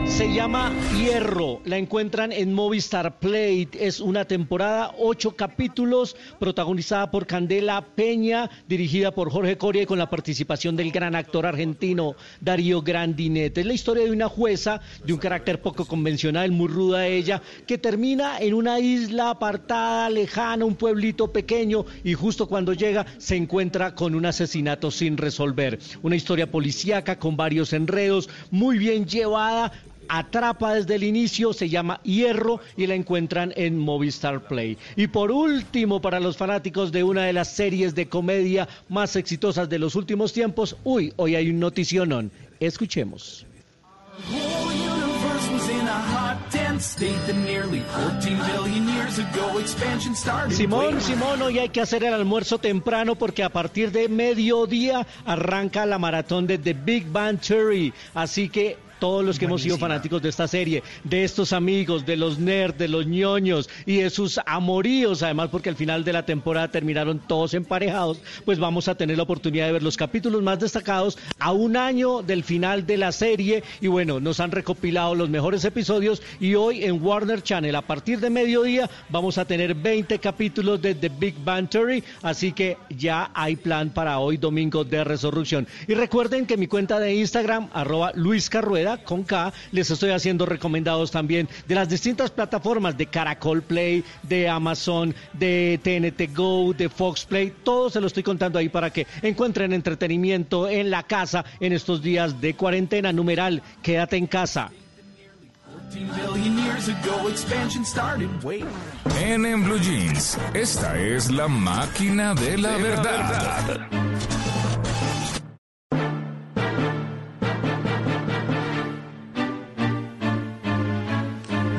Se 0.05 0.31
llama 0.31 0.71
Hierro, 0.95 1.61
la 1.65 1.77
encuentran 1.77 2.31
en 2.31 2.53
Movistar 2.53 3.17
Play. 3.17 3.67
Es 3.73 3.99
una 3.99 4.25
temporada, 4.25 4.93
ocho 4.99 5.35
capítulos, 5.35 6.15
protagonizada 6.39 7.09
por 7.09 7.25
Candela 7.25 7.83
Peña, 7.95 8.49
dirigida 8.67 9.11
por 9.11 9.31
Jorge 9.31 9.57
Coria 9.57 9.81
y 9.81 9.85
con 9.87 9.97
la 9.97 10.11
participación 10.11 10.75
del 10.75 10.91
gran 10.91 11.15
actor 11.15 11.47
argentino 11.47 12.15
Darío 12.41 12.83
Grandinet. 12.83 13.57
Es 13.57 13.65
la 13.65 13.73
historia 13.73 14.03
de 14.03 14.11
una 14.11 14.29
jueza 14.29 14.81
de 15.03 15.13
un 15.13 15.19
carácter 15.19 15.61
poco 15.61 15.85
convencional, 15.85 16.51
muy 16.51 16.67
ruda 16.67 17.07
ella, 17.07 17.41
que 17.65 17.79
termina 17.79 18.37
en 18.37 18.53
una 18.53 18.79
isla 18.79 19.31
apartada, 19.31 20.11
lejana, 20.11 20.63
un 20.63 20.75
pueblito 20.75 21.31
pequeño 21.31 21.85
y 22.03 22.13
justo 22.13 22.47
cuando 22.47 22.73
llega 22.73 23.07
se 23.17 23.35
encuentra 23.35 23.95
con 23.95 24.13
un 24.13 24.27
asesinato 24.27 24.91
sin 24.91 25.17
resolver. 25.17 25.79
Una 26.03 26.15
historia 26.15 26.51
policíaca 26.51 27.17
con 27.17 27.35
varios 27.35 27.73
enredos, 27.73 28.29
muy 28.51 28.77
bien 28.77 29.07
llevada, 29.07 29.71
atrapa 30.07 30.73
desde 30.73 30.95
el 30.95 31.03
inicio, 31.03 31.53
se 31.53 31.69
llama 31.69 31.99
Hierro 32.03 32.59
y 32.77 32.87
la 32.87 32.95
encuentran 32.95 33.53
en 33.55 33.77
Movistar 33.77 34.47
Play. 34.47 34.77
Y 34.95 35.07
por 35.07 35.31
último, 35.31 36.01
para 36.01 36.19
los 36.19 36.37
fanáticos 36.37 36.91
de 36.91 37.03
una 37.03 37.25
de 37.25 37.33
las 37.33 37.49
series 37.49 37.95
de 37.95 38.07
comedia 38.07 38.67
más 38.89 39.15
exitosas 39.15 39.69
de 39.69 39.79
los 39.79 39.95
últimos 39.95 40.33
tiempos, 40.33 40.77
uy, 40.83 41.13
hoy 41.17 41.35
hay 41.35 41.49
un 41.49 41.59
noticionón. 41.59 42.31
Escuchemos. 42.59 43.45
Simón, 50.49 51.01
Simón, 51.01 51.41
hoy 51.41 51.59
hay 51.59 51.69
que 51.69 51.81
hacer 51.81 52.03
el 52.03 52.13
almuerzo 52.13 52.57
temprano 52.57 53.15
porque 53.15 53.43
a 53.43 53.49
partir 53.49 53.91
de 53.91 54.09
mediodía 54.09 55.05
arranca 55.25 55.85
la 55.85 55.99
maratón 55.99 56.47
de 56.47 56.57
The 56.57 56.73
Big 56.73 57.07
Bang 57.11 57.39
Theory. 57.39 57.93
Así 58.13 58.49
que 58.49 58.77
todos 59.03 59.25
los 59.25 59.37
que 59.37 59.43
hemos 59.43 59.61
sido 59.61 59.77
fanáticos 59.77 60.21
de 60.21 60.29
esta 60.29 60.47
serie, 60.47 60.81
de 61.03 61.25
estos 61.25 61.51
amigos, 61.51 62.05
de 62.05 62.15
los 62.15 62.39
nerds, 62.39 62.77
de 62.77 62.87
los 62.87 63.05
ñoños 63.05 63.69
y 63.85 63.97
de 63.97 64.09
sus 64.09 64.39
amoríos, 64.45 65.23
además 65.23 65.49
porque 65.51 65.67
al 65.67 65.75
final 65.75 66.05
de 66.05 66.13
la 66.13 66.25
temporada 66.25 66.71
terminaron 66.71 67.19
todos 67.19 67.53
emparejados, 67.53 68.21
pues 68.45 68.59
vamos 68.59 68.87
a 68.87 68.95
tener 68.95 69.17
la 69.17 69.23
oportunidad 69.23 69.65
de 69.65 69.73
ver 69.73 69.83
los 69.83 69.97
capítulos 69.97 70.41
más 70.41 70.57
destacados 70.61 71.17
a 71.37 71.51
un 71.51 71.75
año 71.75 72.21
del 72.21 72.45
final 72.45 72.85
de 72.85 72.95
la 72.95 73.11
serie. 73.11 73.65
Y 73.81 73.87
bueno, 73.87 74.21
nos 74.21 74.39
han 74.39 74.51
recopilado 74.51 75.15
los 75.15 75.29
mejores 75.29 75.65
episodios 75.65 76.21
y 76.39 76.55
hoy 76.55 76.85
en 76.85 77.03
Warner 77.03 77.43
Channel 77.43 77.75
a 77.75 77.81
partir 77.81 78.21
de 78.21 78.29
mediodía 78.29 78.89
vamos 79.09 79.37
a 79.37 79.43
tener 79.43 79.75
20 79.75 80.17
capítulos 80.19 80.81
de 80.81 80.95
The 80.95 81.09
Big 81.09 81.35
Bang 81.43 81.67
Theory, 81.67 82.05
así 82.21 82.53
que 82.53 82.77
ya 82.89 83.31
hay 83.33 83.57
plan 83.57 83.89
para 83.89 84.19
hoy 84.19 84.37
domingo 84.37 84.85
de 84.85 85.03
resurrección. 85.03 85.67
Y 85.89 85.93
recuerden 85.93 86.45
que 86.45 86.55
mi 86.55 86.67
cuenta 86.67 87.01
de 87.01 87.15
Instagram, 87.15 87.67
arroba 87.73 88.13
Luis 88.15 88.49
Carrueda, 88.49 88.92
con 88.97 89.23
K, 89.23 89.53
les 89.71 89.89
estoy 89.89 90.11
haciendo 90.11 90.45
recomendados 90.45 91.11
también 91.11 91.47
de 91.67 91.75
las 91.75 91.89
distintas 91.89 92.31
plataformas 92.31 92.97
de 92.97 93.07
Caracol 93.07 93.61
Play, 93.61 94.03
de 94.23 94.49
Amazon, 94.49 95.15
de 95.33 95.79
TNT 95.83 96.35
Go, 96.35 96.73
de 96.73 96.89
Fox 96.89 97.25
Play, 97.25 97.53
todo 97.63 97.89
se 97.89 98.01
lo 98.01 98.07
estoy 98.07 98.23
contando 98.23 98.59
ahí 98.59 98.69
para 98.69 98.89
que 98.89 99.07
encuentren 99.21 99.73
entretenimiento 99.73 100.69
en 100.69 100.89
la 100.89 101.03
casa 101.03 101.45
en 101.59 101.73
estos 101.73 102.01
días 102.01 102.39
de 102.39 102.55
cuarentena 102.55 103.11
numeral. 103.11 103.61
Quédate 103.81 104.17
en 104.17 104.27
casa. 104.27 104.71
En, 109.21 109.45
en 109.45 109.63
Blue 109.63 109.79
Jeans, 109.79 110.37
esta 110.53 110.99
es 110.99 111.31
la 111.31 111.47
máquina 111.47 112.33
de 112.33 112.57
la 112.57 112.77
verdad. 112.77 113.87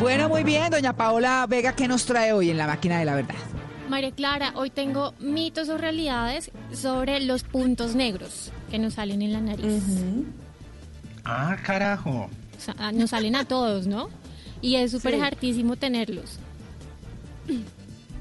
Bueno, 0.04 0.28
muy 0.28 0.44
bien, 0.44 0.70
doña 0.70 0.92
Paola 0.94 1.46
Vega, 1.48 1.74
¿qué 1.74 1.88
nos 1.88 2.04
trae 2.04 2.34
hoy 2.34 2.50
en 2.50 2.58
la 2.58 2.66
máquina 2.66 2.98
de 2.98 3.06
la 3.06 3.14
verdad? 3.14 3.36
María 3.88 4.10
Clara, 4.10 4.52
hoy 4.54 4.68
tengo 4.68 5.14
mitos 5.18 5.70
o 5.70 5.78
realidades 5.78 6.50
sobre 6.74 7.20
los 7.20 7.42
puntos 7.42 7.94
negros 7.94 8.52
que 8.70 8.78
nos 8.78 8.92
salen 8.94 9.22
en 9.22 9.32
la 9.32 9.40
nariz. 9.40 9.82
Ah, 11.24 11.56
carajo. 11.64 12.28
O 12.28 12.60
sea, 12.60 12.74
ah, 12.76 12.92
nos 12.92 13.08
salen 13.10 13.34
a 13.34 13.46
todos, 13.46 13.86
¿no? 13.86 14.10
Y 14.60 14.74
es 14.76 14.90
súper 14.90 15.14
Sí. 15.14 15.20
hartísimo 15.22 15.76
tenerlos. 15.76 16.38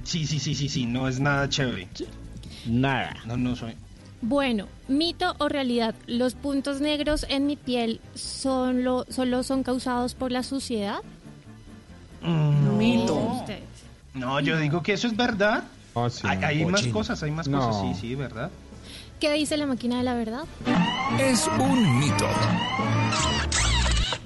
Sí, 0.05 0.25
sí, 0.25 0.39
sí, 0.39 0.55
sí, 0.55 0.69
sí, 0.69 0.85
no 0.85 1.09
es 1.09 1.19
nada 1.19 1.49
chévere. 1.49 1.89
Nada. 2.65 3.13
No, 3.25 3.35
no 3.35 3.57
soy. 3.57 3.73
Bueno, 4.21 4.69
mito 4.87 5.35
o 5.37 5.49
realidad, 5.49 5.95
los 6.07 6.33
puntos 6.35 6.79
negros 6.79 7.25
en 7.27 7.45
mi 7.45 7.57
piel 7.57 7.99
son 8.15 8.85
lo, 8.85 9.05
solo 9.09 9.43
son 9.43 9.63
causados 9.63 10.15
por 10.15 10.31
la 10.31 10.43
suciedad. 10.43 11.01
No. 12.23 13.37
Ustedes. 13.39 13.61
No, 14.13 14.39
yo 14.39 14.57
digo 14.57 14.81
que 14.83 14.93
eso 14.93 15.07
es 15.07 15.15
verdad. 15.15 15.63
hay 16.23 16.43
hay 16.43 16.65
más 16.65 16.87
cosas, 16.87 17.21
hay 17.23 17.31
más 17.31 17.47
No. 17.47 17.59
cosas, 17.59 17.95
sí, 17.95 18.01
sí, 18.09 18.15
¿verdad? 18.15 18.49
¿Qué 19.19 19.31
dice 19.33 19.57
la 19.57 19.65
máquina 19.67 19.97
de 19.97 20.03
la 20.03 20.15
verdad? 20.15 20.43
Es 21.19 21.47
un 21.59 21.99
mito. 21.99 22.27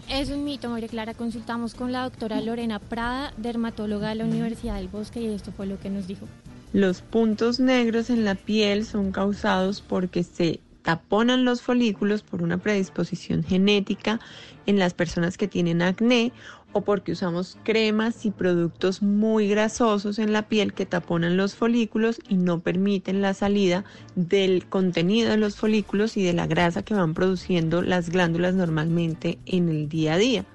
Es 0.09 0.29
un 0.29 0.43
mito, 0.43 0.69
María 0.69 0.87
Clara. 0.87 1.13
Consultamos 1.13 1.75
con 1.75 1.91
la 1.91 2.03
doctora 2.03 2.41
Lorena 2.41 2.79
Prada, 2.79 3.33
dermatóloga 3.37 4.09
de 4.09 4.15
la 4.15 4.25
Universidad 4.25 4.75
del 4.75 4.87
Bosque, 4.87 5.21
y 5.21 5.27
esto 5.27 5.51
fue 5.51 5.67
lo 5.67 5.79
que 5.79 5.89
nos 5.89 6.07
dijo. 6.07 6.25
Los 6.73 7.01
puntos 7.01 7.59
negros 7.59 8.09
en 8.09 8.25
la 8.25 8.35
piel 8.35 8.85
son 8.85 9.11
causados 9.11 9.81
porque 9.81 10.23
se 10.23 10.59
taponan 10.81 11.43
los 11.45 11.61
folículos 11.61 12.23
por 12.23 12.41
una 12.41 12.57
predisposición 12.57 13.43
genética 13.43 14.19
en 14.65 14.79
las 14.79 14.93
personas 14.93 15.37
que 15.37 15.47
tienen 15.47 15.81
acné 15.81 16.31
o 16.73 16.81
porque 16.81 17.11
usamos 17.11 17.57
cremas 17.63 18.25
y 18.25 18.31
productos 18.31 19.01
muy 19.01 19.47
grasosos 19.47 20.19
en 20.19 20.33
la 20.33 20.47
piel 20.47 20.73
que 20.73 20.85
taponan 20.85 21.37
los 21.37 21.55
folículos 21.55 22.19
y 22.27 22.35
no 22.35 22.59
permiten 22.59 23.21
la 23.21 23.33
salida 23.33 23.85
del 24.15 24.65
contenido 24.67 25.31
de 25.31 25.37
los 25.37 25.55
folículos 25.55 26.17
y 26.17 26.23
de 26.23 26.33
la 26.33 26.47
grasa 26.47 26.83
que 26.83 26.93
van 26.93 27.13
produciendo 27.13 27.81
las 27.81 28.09
glándulas 28.09 28.53
normalmente 28.53 29.39
en 29.45 29.69
el 29.69 29.89
día 29.89 30.13
a 30.13 30.17
día. 30.17 30.45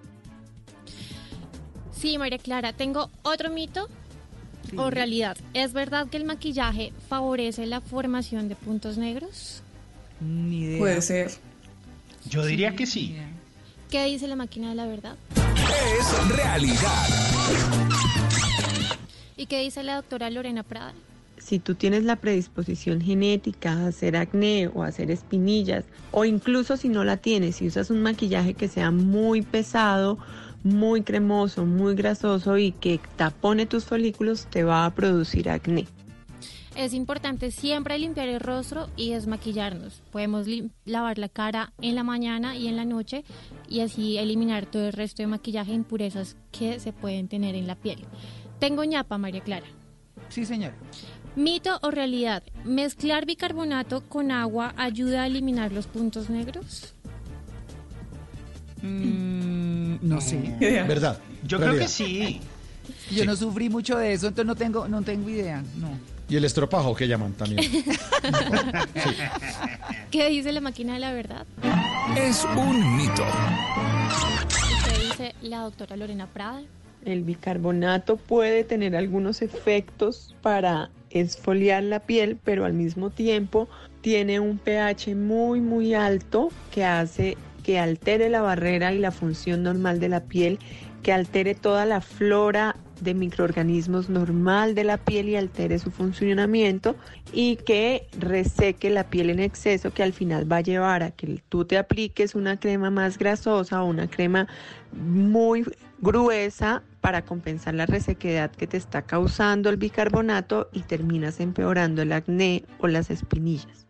Sí, 1.92 2.18
María 2.18 2.38
Clara, 2.38 2.72
tengo 2.72 3.10
otro 3.22 3.50
mito 3.50 3.88
o 4.76 4.90
realidad. 4.90 5.36
¿Es 5.54 5.72
verdad 5.72 6.08
que 6.08 6.16
el 6.16 6.24
maquillaje 6.24 6.92
favorece 7.08 7.66
la 7.66 7.80
formación 7.80 8.48
de 8.48 8.56
puntos 8.56 8.98
negros? 8.98 9.62
Ni 10.20 10.62
idea. 10.62 10.78
Puede 10.78 11.02
ser. 11.02 11.30
Yo 12.28 12.44
diría 12.44 12.76
que 12.76 12.86
sí. 12.86 13.16
¿Qué 13.90 14.04
dice 14.06 14.26
la 14.26 14.36
máquina 14.36 14.70
de 14.70 14.74
la 14.74 14.86
verdad? 14.86 15.16
Es 15.98 16.28
realidad. 16.36 17.08
¿Y 19.36 19.46
qué 19.46 19.60
dice 19.60 19.82
la 19.82 19.96
doctora 19.96 20.30
Lorena 20.30 20.62
Prada? 20.62 20.94
si 21.42 21.58
tú 21.58 21.74
tienes 21.74 22.04
la 22.04 22.16
predisposición 22.16 23.00
genética 23.00 23.72
a 23.72 23.88
hacer 23.88 24.16
acné 24.16 24.70
o 24.72 24.82
a 24.82 24.86
hacer 24.86 25.10
espinillas, 25.10 25.84
o 26.12 26.24
incluso 26.24 26.76
si 26.76 26.88
no 26.88 27.04
la 27.04 27.16
tienes, 27.16 27.56
si 27.56 27.66
usas 27.66 27.90
un 27.90 28.00
maquillaje 28.00 28.54
que 28.54 28.68
sea 28.68 28.90
muy 28.90 29.42
pesado, 29.42 30.18
muy 30.62 31.02
cremoso, 31.02 31.66
muy 31.66 31.94
grasoso 31.94 32.58
y 32.58 32.72
que 32.72 33.00
tapone 33.16 33.66
tus 33.66 33.84
folículos, 33.84 34.46
te 34.46 34.62
va 34.62 34.84
a 34.84 34.94
producir 34.94 35.50
acné. 35.50 35.86
Es 36.74 36.94
importante 36.94 37.50
siempre 37.50 37.98
limpiar 37.98 38.28
el 38.28 38.40
rostro 38.40 38.88
y 38.96 39.10
desmaquillarnos. 39.10 40.02
Podemos 40.10 40.46
lavar 40.86 41.18
la 41.18 41.28
cara 41.28 41.72
en 41.82 41.94
la 41.94 42.02
mañana 42.02 42.56
y 42.56 42.66
en 42.66 42.76
la 42.76 42.86
noche 42.86 43.24
y 43.68 43.80
así 43.80 44.16
eliminar 44.16 44.64
todo 44.66 44.86
el 44.86 44.92
resto 44.92 45.22
de 45.22 45.26
maquillaje 45.26 45.72
e 45.72 45.74
impurezas 45.74 46.36
que 46.50 46.80
se 46.80 46.92
pueden 46.92 47.28
tener 47.28 47.54
en 47.54 47.66
la 47.66 47.74
piel. 47.74 48.04
Tengo 48.58 48.84
ñapa, 48.84 49.18
María 49.18 49.42
Clara. 49.42 49.66
Sí, 50.30 50.46
señor. 50.46 50.72
Mito 51.36 51.78
o 51.82 51.90
realidad, 51.90 52.42
mezclar 52.64 53.26
bicarbonato 53.26 54.02
con 54.08 54.30
agua 54.30 54.74
ayuda 54.76 55.22
a 55.22 55.26
eliminar 55.26 55.72
los 55.72 55.86
puntos 55.86 56.30
negros. 56.30 56.94
Mm, 58.82 59.96
no 60.00 60.20
sé. 60.20 60.56
¿Verdad? 60.60 61.18
Yo 61.44 61.58
creo 61.58 61.76
que 61.76 61.88
sí. 61.88 62.40
Yo 63.10 63.24
no 63.24 63.36
sufrí 63.36 63.68
mucho 63.68 63.98
de 63.98 64.12
eso, 64.12 64.28
entonces 64.28 64.46
no 64.46 64.56
tengo, 64.56 64.88
no 64.88 65.02
tengo 65.02 65.28
idea. 65.28 65.62
No. 65.78 66.11
Y 66.32 66.36
el 66.36 66.46
estropajo 66.46 66.94
que 66.94 67.06
llaman 67.06 67.34
también. 67.34 67.60
¿Qué 70.10 70.30
dice 70.30 70.50
la 70.50 70.62
máquina 70.62 70.94
de 70.94 71.00
la 71.00 71.12
verdad? 71.12 71.44
Es 72.16 72.46
un 72.56 72.96
mito. 72.96 73.22
¿Y 74.70 74.90
qué 74.90 75.02
dice 75.02 75.34
la 75.42 75.58
doctora 75.58 75.94
Lorena 75.94 76.26
Prada? 76.26 76.62
El 77.04 77.22
bicarbonato 77.24 78.16
puede 78.16 78.64
tener 78.64 78.96
algunos 78.96 79.42
efectos 79.42 80.34
para 80.40 80.88
esfoliar 81.10 81.82
la 81.82 82.00
piel, 82.00 82.38
pero 82.42 82.64
al 82.64 82.72
mismo 82.72 83.10
tiempo 83.10 83.68
tiene 84.00 84.40
un 84.40 84.56
pH 84.56 85.14
muy 85.14 85.60
muy 85.60 85.92
alto 85.92 86.48
que 86.70 86.86
hace 86.86 87.36
que 87.62 87.78
altere 87.78 88.30
la 88.30 88.40
barrera 88.40 88.94
y 88.94 88.98
la 89.00 89.10
función 89.10 89.64
normal 89.64 90.00
de 90.00 90.08
la 90.08 90.20
piel, 90.20 90.58
que 91.02 91.12
altere 91.12 91.54
toda 91.54 91.84
la 91.84 92.00
flora 92.00 92.76
de 93.02 93.14
microorganismos 93.14 94.08
normal 94.08 94.74
de 94.74 94.84
la 94.84 94.96
piel 94.96 95.28
y 95.28 95.36
altere 95.36 95.78
su 95.78 95.90
funcionamiento 95.90 96.94
y 97.32 97.56
que 97.56 98.06
reseque 98.18 98.90
la 98.90 99.04
piel 99.04 99.30
en 99.30 99.40
exceso 99.40 99.92
que 99.92 100.02
al 100.02 100.12
final 100.12 100.50
va 100.50 100.58
a 100.58 100.60
llevar 100.60 101.02
a 101.02 101.10
que 101.10 101.42
tú 101.48 101.64
te 101.64 101.78
apliques 101.78 102.34
una 102.34 102.58
crema 102.58 102.90
más 102.90 103.18
grasosa 103.18 103.82
o 103.82 103.86
una 103.86 104.08
crema 104.08 104.46
muy 104.92 105.64
gruesa 106.00 106.82
para 107.00 107.24
compensar 107.24 107.74
la 107.74 107.86
resequedad 107.86 108.50
que 108.52 108.66
te 108.66 108.76
está 108.76 109.02
causando 109.02 109.70
el 109.70 109.76
bicarbonato 109.76 110.68
y 110.72 110.80
terminas 110.80 111.40
empeorando 111.40 112.02
el 112.02 112.12
acné 112.12 112.64
o 112.78 112.86
las 112.86 113.10
espinillas. 113.10 113.86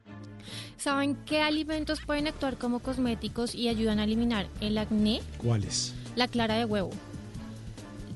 ¿Saben 0.77 1.17
qué 1.27 1.43
alimentos 1.43 2.01
pueden 2.01 2.27
actuar 2.27 2.57
como 2.57 2.81
cosméticos 2.81 3.55
y 3.55 3.69
ayudan 3.69 4.01
a 4.01 4.05
eliminar 4.05 4.49
el 4.61 4.79
acné? 4.79 5.21
¿Cuáles? 5.39 5.95
La 6.17 6.29
clara 6.29 6.57
de 6.57 6.65
huevo. 6.65 6.91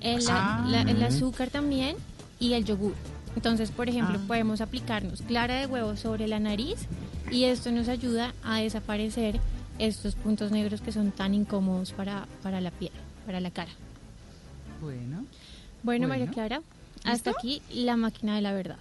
El, 0.00 0.22
Ah. 0.30 0.64
la- 0.68 0.82
el 0.82 1.02
azúcar 1.02 1.50
también 1.50 1.96
y 2.38 2.52
el 2.54 2.64
yogur. 2.64 2.94
Entonces, 3.34 3.70
por 3.70 3.88
ejemplo, 3.88 4.18
Ah. 4.18 4.24
podemos 4.26 4.60
aplicarnos 4.60 5.22
clara 5.22 5.56
de 5.60 5.66
huevo 5.66 5.96
sobre 5.96 6.26
la 6.28 6.40
nariz 6.40 6.86
y 7.30 7.44
esto 7.44 7.70
nos 7.72 7.88
ayuda 7.88 8.32
a 8.42 8.58
desaparecer 8.60 9.40
estos 9.78 10.14
puntos 10.14 10.50
negros 10.52 10.80
que 10.80 10.92
son 10.92 11.10
tan 11.10 11.34
incómodos 11.34 11.92
para, 11.92 12.26
para 12.42 12.60
la 12.60 12.70
piel, 12.70 12.92
para 13.26 13.40
la 13.40 13.50
cara. 13.50 13.70
Bueno. 14.80 15.24
Bueno, 15.82 16.08
María. 16.08 16.26
Clara, 16.28 16.62
hasta 17.04 17.30
aquí 17.30 17.60
la 17.70 17.96
máquina 17.96 18.34
de 18.36 18.40
la 18.42 18.52
verdad. 18.52 18.76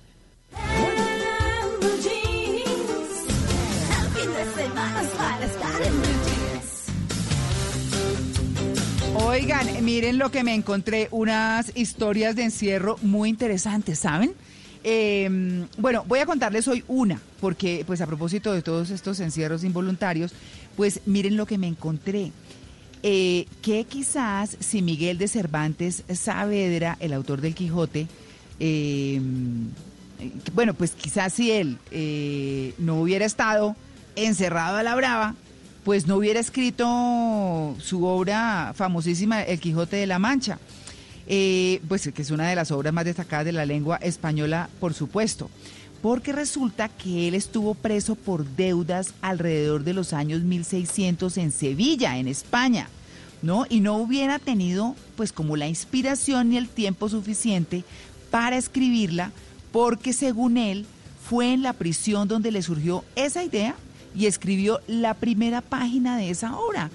Oigan, 9.27 9.83
miren 9.83 10.19
lo 10.19 10.29
que 10.29 10.43
me 10.43 10.53
encontré, 10.53 11.07
unas 11.09 11.71
historias 11.75 12.35
de 12.35 12.43
encierro 12.43 12.97
muy 13.01 13.27
interesantes, 13.29 13.97
¿saben? 13.97 14.33
Eh, 14.83 15.65
bueno, 15.79 16.03
voy 16.07 16.19
a 16.19 16.27
contarles 16.27 16.67
hoy 16.67 16.83
una, 16.87 17.19
porque 17.41 17.83
pues 17.87 18.01
a 18.01 18.05
propósito 18.05 18.53
de 18.53 18.61
todos 18.61 18.91
estos 18.91 19.19
encierros 19.19 19.63
involuntarios, 19.63 20.31
pues 20.77 21.01
miren 21.07 21.37
lo 21.37 21.47
que 21.47 21.57
me 21.57 21.67
encontré. 21.67 22.31
Eh, 23.01 23.47
que 23.63 23.83
quizás 23.85 24.57
si 24.59 24.83
Miguel 24.83 25.17
de 25.17 25.27
Cervantes 25.27 26.03
Saavedra, 26.13 26.95
el 26.99 27.11
autor 27.11 27.41
del 27.41 27.55
Quijote, 27.55 28.07
eh, 28.59 29.19
bueno, 30.53 30.75
pues 30.75 30.91
quizás 30.91 31.33
si 31.33 31.51
él 31.51 31.79
eh, 31.89 32.73
no 32.77 33.01
hubiera 33.01 33.25
estado 33.25 33.75
encerrado 34.15 34.77
a 34.77 34.83
la 34.83 34.95
brava, 34.95 35.35
pues 35.85 36.07
no 36.07 36.15
hubiera 36.17 36.39
escrito 36.39 37.75
su 37.79 38.05
obra 38.05 38.73
famosísima, 38.75 39.43
El 39.43 39.59
Quijote 39.59 39.97
de 39.97 40.07
la 40.07 40.17
Mancha, 40.17 40.57
eh, 41.27 41.79
pues 41.87 42.09
que 42.11 42.23
es 42.23 42.31
una 42.31 42.49
de 42.49 42.55
las 42.55 42.71
obras 42.71 42.91
más 42.91 43.05
destacadas 43.05 43.45
de 43.45 43.51
la 43.51 43.67
lengua 43.67 43.97
española, 43.97 44.67
por 44.79 44.95
supuesto, 44.95 45.47
porque 46.01 46.31
resulta 46.31 46.89
que 46.89 47.27
él 47.27 47.35
estuvo 47.35 47.75
preso 47.75 48.15
por 48.15 48.47
deudas 48.47 49.13
alrededor 49.21 49.83
de 49.83 49.93
los 49.93 50.11
años 50.11 50.41
1600 50.41 51.37
en 51.37 51.51
Sevilla, 51.51 52.17
en 52.17 52.27
España, 52.27 52.89
¿no? 53.43 53.67
Y 53.69 53.79
no 53.79 53.97
hubiera 53.97 54.39
tenido, 54.39 54.95
pues, 55.15 55.31
como 55.31 55.55
la 55.55 55.67
inspiración 55.67 56.49
ni 56.49 56.57
el 56.57 56.67
tiempo 56.67 57.09
suficiente 57.09 57.83
para 58.31 58.57
escribirla, 58.57 59.31
porque 59.71 60.13
según 60.13 60.57
él, 60.57 60.87
fue 61.29 61.53
en 61.53 61.61
la 61.61 61.73
prisión 61.73 62.27
donde 62.27 62.51
le 62.51 62.63
surgió 62.63 63.03
esa 63.15 63.43
idea 63.43 63.75
y 64.15 64.25
escribió 64.27 64.79
la 64.87 65.13
primera 65.13 65.61
página 65.61 66.17
de 66.17 66.29
esa 66.29 66.57
obra. 66.57 66.89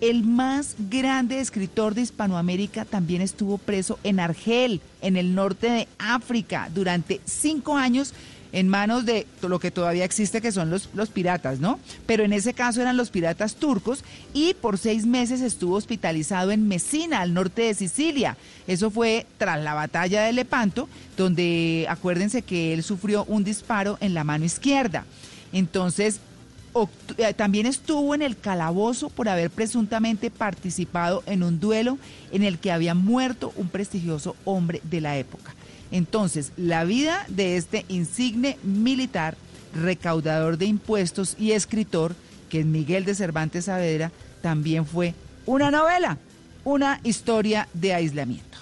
El 0.00 0.24
más 0.24 0.74
grande 0.90 1.40
escritor 1.40 1.94
de 1.94 2.02
Hispanoamérica 2.02 2.84
también 2.84 3.22
estuvo 3.22 3.58
preso 3.58 3.98
en 4.02 4.20
Argel, 4.20 4.80
en 5.00 5.16
el 5.16 5.34
norte 5.34 5.70
de 5.70 5.88
África, 5.98 6.68
durante 6.74 7.20
cinco 7.24 7.76
años 7.76 8.12
en 8.54 8.68
manos 8.68 9.04
de 9.04 9.26
lo 9.42 9.58
que 9.58 9.72
todavía 9.72 10.04
existe, 10.04 10.40
que 10.40 10.52
son 10.52 10.70
los, 10.70 11.08
piratas, 11.12 11.58
¿no? 11.58 11.80
Pero 12.06 12.22
en 12.22 12.32
ese 12.32 12.54
caso 12.54 12.80
eran 12.80 12.96
los 12.96 13.10
piratas 13.10 13.56
turcos 13.56 14.04
y 14.32 14.54
por 14.54 14.78
seis 14.78 15.06
meses 15.06 15.40
estuvo 15.40 15.74
hospitalizado 15.74 16.52
en 16.52 16.68
Messina, 16.68 17.20
al 17.20 17.34
norte 17.34 17.62
de 17.62 17.74
Sicilia. 17.74 18.36
Eso 18.68 18.92
fue 18.92 19.26
tras 19.38 19.60
la 19.60 19.74
batalla 19.74 20.22
de 20.22 20.32
Lepanto, 20.32 20.88
donde 21.16 21.86
acuérdense 21.88 22.42
que 22.42 22.72
él 22.72 22.84
sufrió 22.84 23.24
un 23.24 23.42
disparo 23.42 23.98
en 24.00 24.14
la 24.14 24.22
mano 24.22 24.44
izquierda. 24.44 25.04
Entonces, 25.52 26.20
también 27.36 27.66
estuvo 27.66 28.14
en 28.14 28.22
el 28.22 28.36
calabozo 28.36 29.08
por 29.08 29.28
haber 29.28 29.50
presuntamente 29.50 30.30
participado 30.30 31.22
en 31.26 31.42
un 31.42 31.60
duelo 31.60 31.98
en 32.32 32.42
el 32.42 32.58
que 32.58 32.72
había 32.72 32.94
muerto 32.94 33.52
un 33.56 33.68
prestigioso 33.68 34.36
hombre 34.44 34.80
de 34.84 35.00
la 35.00 35.16
época. 35.16 35.54
Entonces, 35.90 36.52
la 36.56 36.84
vida 36.84 37.24
de 37.28 37.56
este 37.56 37.84
insigne 37.88 38.58
militar, 38.62 39.36
recaudador 39.74 40.58
de 40.58 40.66
impuestos 40.66 41.36
y 41.38 41.52
escritor, 41.52 42.16
que 42.48 42.60
es 42.60 42.66
Miguel 42.66 43.04
de 43.04 43.14
Cervantes 43.14 43.66
Saavedra, 43.66 44.10
también 44.42 44.86
fue 44.86 45.14
una 45.46 45.70
novela, 45.70 46.18
una 46.64 47.00
historia 47.04 47.68
de 47.74 47.94
aislamiento. 47.94 48.53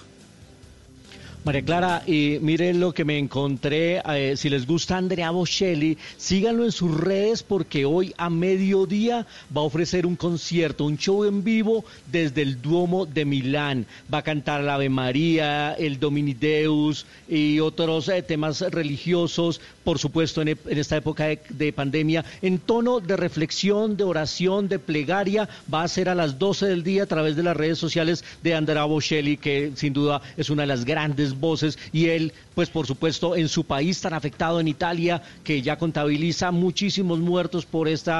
María 1.45 1.61
Clara, 1.61 2.03
y 2.07 2.37
miren 2.41 2.79
lo 2.79 2.93
que 2.93 3.03
me 3.03 3.17
encontré. 3.17 4.01
eh, 4.05 4.35
si 4.37 4.49
les 4.49 4.65
gusta 4.65 4.95
Andrea 4.95 5.29
Bocelli, 5.29 5.97
síganlo 6.15 6.63
en 6.63 6.71
sus 6.71 6.97
redes 6.97 7.43
porque 7.43 7.83
hoy 7.83 8.13
a 8.17 8.29
mediodía 8.29 9.27
va 9.55 9.59
a 9.59 9.65
ofrecer 9.65 10.05
un 10.05 10.15
concierto, 10.15 10.85
un 10.85 10.97
show 10.97 11.25
en 11.25 11.43
vivo 11.43 11.83
desde 12.09 12.43
el 12.43 12.61
Duomo 12.61 13.05
de 13.05 13.25
Milán. 13.25 13.85
Va 14.11 14.19
a 14.19 14.21
cantar 14.21 14.63
la 14.63 14.75
Ave 14.75 14.87
María, 14.87 15.73
el 15.73 15.99
Domini 15.99 16.33
Deus 16.33 17.05
y 17.27 17.59
otros 17.59 18.07
eh, 18.07 18.21
temas 18.21 18.61
religiosos, 18.61 19.59
por 19.83 19.99
supuesto, 19.99 20.41
en, 20.41 20.57
esta 20.67 20.95
época 20.95 21.25
de, 21.25 21.41
de 21.49 21.73
pandemia, 21.73 22.23
en 22.41 22.57
tono 22.57 23.01
de 23.01 23.17
reflexión, 23.17 23.97
de 23.97 24.05
oración, 24.05 24.69
de 24.69 24.79
plegaria. 24.79 25.49
Va 25.71 25.83
a 25.83 25.89
ser 25.89 26.07
a 26.07 26.15
las 26.15 26.39
12 26.39 26.67
del 26.67 26.83
día 26.83 27.03
a 27.03 27.07
través 27.07 27.35
de 27.35 27.43
las 27.43 27.57
redes 27.57 27.79
sociales 27.79 28.23
de 28.41 28.55
Andrea 28.55 28.85
Bocelli, 28.85 29.35
que 29.35 29.73
sin 29.75 29.91
duda 29.91 30.21
es 30.37 30.49
una 30.49 30.63
de 30.63 30.67
las 30.67 30.85
grandes 30.85 31.32
voces. 31.39 31.77
Y 31.91 32.07
él, 32.07 32.33
pues 32.55 32.69
por 32.69 32.87
supuesto, 32.87 33.35
en 33.35 33.49
su 33.49 33.63
país 33.63 34.01
tan 34.01 34.13
afectado, 34.13 34.59
en 34.59 34.67
Italia, 34.67 35.21
que 35.43 35.61
ya 35.61 35.77
contabiliza 35.77 36.51
muchísimos 36.51 37.19
muertos 37.19 37.65
por 37.65 37.87
este 37.87 38.11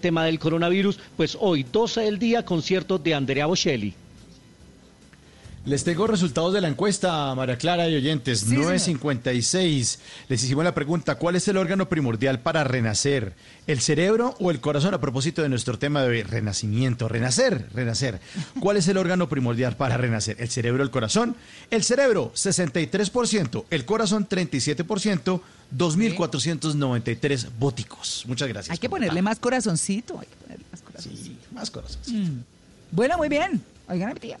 tema 0.00 0.24
del 0.24 0.38
coronavirus, 0.38 0.98
pues 1.16 1.36
hoy, 1.40 1.64
12 1.64 2.02
del 2.02 2.18
día, 2.18 2.44
concierto 2.44 2.98
de 2.98 3.14
Andrea 3.14 3.46
Bocelli. 3.46 3.94
Les 5.66 5.84
tengo 5.84 6.06
resultados 6.06 6.54
de 6.54 6.62
la 6.62 6.68
encuesta, 6.68 7.34
María 7.34 7.58
Clara 7.58 7.86
y 7.86 7.94
oyentes. 7.94 8.40
Sí, 8.40 8.54
956. 8.56 9.98
Les 10.28 10.42
hicimos 10.42 10.64
la 10.64 10.74
pregunta, 10.74 11.16
¿cuál 11.16 11.36
es 11.36 11.46
el 11.48 11.58
órgano 11.58 11.86
primordial 11.86 12.40
para 12.40 12.64
renacer? 12.64 13.34
¿El 13.66 13.80
cerebro 13.80 14.34
o 14.40 14.50
el 14.50 14.60
corazón? 14.60 14.94
A 14.94 15.00
propósito 15.00 15.42
de 15.42 15.50
nuestro 15.50 15.78
tema 15.78 16.00
de 16.00 16.08
hoy, 16.08 16.22
renacimiento, 16.22 17.08
renacer, 17.08 17.66
renacer. 17.74 18.20
¿Cuál 18.58 18.78
es 18.78 18.88
el 18.88 18.96
órgano 18.96 19.28
primordial 19.28 19.76
para 19.76 19.98
renacer? 19.98 20.36
¿El 20.40 20.48
cerebro 20.48 20.82
o 20.82 20.84
el 20.84 20.90
corazón? 20.90 21.36
El 21.70 21.84
cerebro, 21.84 22.32
63%. 22.34 23.64
El 23.68 23.84
corazón, 23.84 24.26
37%. 24.26 25.40
2.493 25.76 27.48
bóticos. 27.58 28.24
Muchas 28.26 28.48
gracias. 28.48 28.72
Hay 28.72 28.78
que 28.78 28.88
ponerle 28.88 29.22
más 29.22 29.38
corazoncito. 29.38 30.18
Hay 30.18 30.26
que 30.26 30.34
ponerle 30.34 30.64
más 30.72 30.80
corazoncito. 30.80 31.46
más 31.52 31.70
corazoncito. 31.70 32.18
Mm. 32.18 32.44
Bueno, 32.90 33.18
muy 33.18 33.28
bien. 33.28 33.62
Oigan 33.88 34.10
a 34.10 34.14
mi 34.14 34.18
tía. 34.18 34.38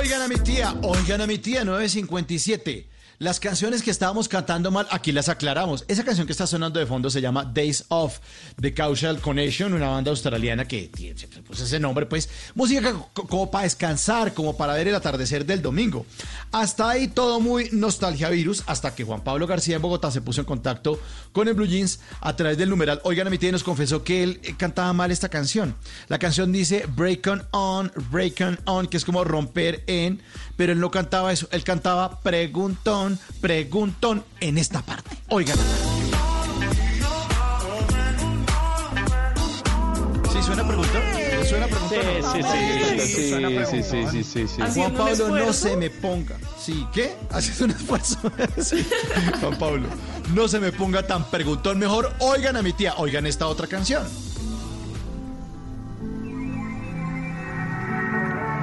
Oigan 0.00 0.22
a 0.22 0.28
mi 0.28 0.36
tía, 0.36 0.74
oigan 0.80 1.20
a 1.20 1.26
mi 1.26 1.36
tía, 1.36 1.62
957. 1.62 2.89
Las 3.22 3.38
canciones 3.38 3.82
que 3.82 3.90
estábamos 3.90 4.28
cantando 4.28 4.70
mal, 4.70 4.86
aquí 4.90 5.12
las 5.12 5.28
aclaramos. 5.28 5.84
Esa 5.88 6.04
canción 6.04 6.26
que 6.26 6.32
está 6.32 6.46
sonando 6.46 6.80
de 6.80 6.86
fondo 6.86 7.10
se 7.10 7.20
llama 7.20 7.44
Days 7.44 7.84
Off 7.88 8.18
de 8.56 8.72
Causal 8.72 9.20
Connection, 9.20 9.74
una 9.74 9.88
banda 9.90 10.10
australiana 10.10 10.66
que 10.66 10.88
tiene 10.88 11.14
pues, 11.46 11.60
ese 11.60 11.78
nombre, 11.78 12.06
pues 12.06 12.30
música 12.54 12.94
co- 13.12 13.26
como 13.26 13.50
para 13.50 13.64
descansar, 13.64 14.32
como 14.32 14.56
para 14.56 14.72
ver 14.72 14.88
el 14.88 14.94
atardecer 14.94 15.44
del 15.44 15.60
domingo. 15.60 16.06
Hasta 16.50 16.88
ahí 16.88 17.08
todo 17.08 17.40
muy 17.40 17.68
nostalgia 17.72 18.30
virus, 18.30 18.62
hasta 18.66 18.94
que 18.94 19.04
Juan 19.04 19.22
Pablo 19.22 19.46
García 19.46 19.76
en 19.76 19.82
Bogotá 19.82 20.10
se 20.10 20.22
puso 20.22 20.40
en 20.40 20.46
contacto 20.46 20.98
con 21.32 21.46
el 21.46 21.52
Blue 21.52 21.66
Jeans 21.66 22.00
a 22.22 22.34
través 22.36 22.56
del 22.56 22.70
numeral. 22.70 23.02
Oigan 23.04 23.26
a 23.26 23.30
mi 23.30 23.36
tía 23.36 23.52
nos 23.52 23.62
confesó 23.64 24.02
que 24.02 24.22
él 24.22 24.40
eh, 24.44 24.54
cantaba 24.56 24.94
mal 24.94 25.10
esta 25.10 25.28
canción. 25.28 25.76
La 26.08 26.18
canción 26.18 26.52
dice 26.52 26.86
Break 26.96 27.26
on 27.26 27.42
on, 27.50 27.92
break 28.10 28.40
on 28.40 28.58
on, 28.64 28.86
que 28.86 28.96
es 28.96 29.04
como 29.04 29.24
romper 29.24 29.84
en, 29.88 30.22
pero 30.56 30.72
él 30.72 30.80
no 30.80 30.90
cantaba 30.90 31.30
eso, 31.34 31.48
él 31.52 31.64
cantaba 31.64 32.20
preguntón, 32.20 33.09
preguntón 33.40 34.24
en 34.40 34.58
esta 34.58 34.82
parte. 34.82 35.16
Oigan. 35.28 35.56
Juan 35.58 36.00
Sí, 41.90 42.42
sí, 42.42 42.98
sí, 42.98 43.14
sí, 43.14 43.30
Suena 43.30 43.48
sí, 43.48 43.54
preguntón. 43.54 43.66
sí, 43.66 44.22
sí, 44.22 44.24
sí, 44.24 44.48
sí. 44.48 44.54
Juan 44.56 44.68
Haciendo 44.68 45.04
un 45.04 45.08
Pablo, 45.18 45.28
no 45.46 45.52
se 45.52 45.76
me 45.76 45.90
ponga. 45.90 46.36
Sí, 46.58 46.86
¿qué? 46.92 47.16
Haciendo 47.30 47.64
un 47.66 47.70
esfuerzo. 47.72 48.18
Sí. 48.62 48.86
Juan 49.40 49.58
Pablo, 49.58 49.88
no 50.34 50.48
se 50.48 50.60
me 50.60 50.72
ponga 50.72 51.06
tan 51.06 51.24
preguntón. 51.30 51.78
Mejor 51.78 52.12
oigan 52.20 52.56
a 52.56 52.62
mi 52.62 52.72
tía, 52.72 52.94
oigan 52.98 53.26
esta 53.26 53.46
otra 53.46 53.66
canción. 53.66 54.06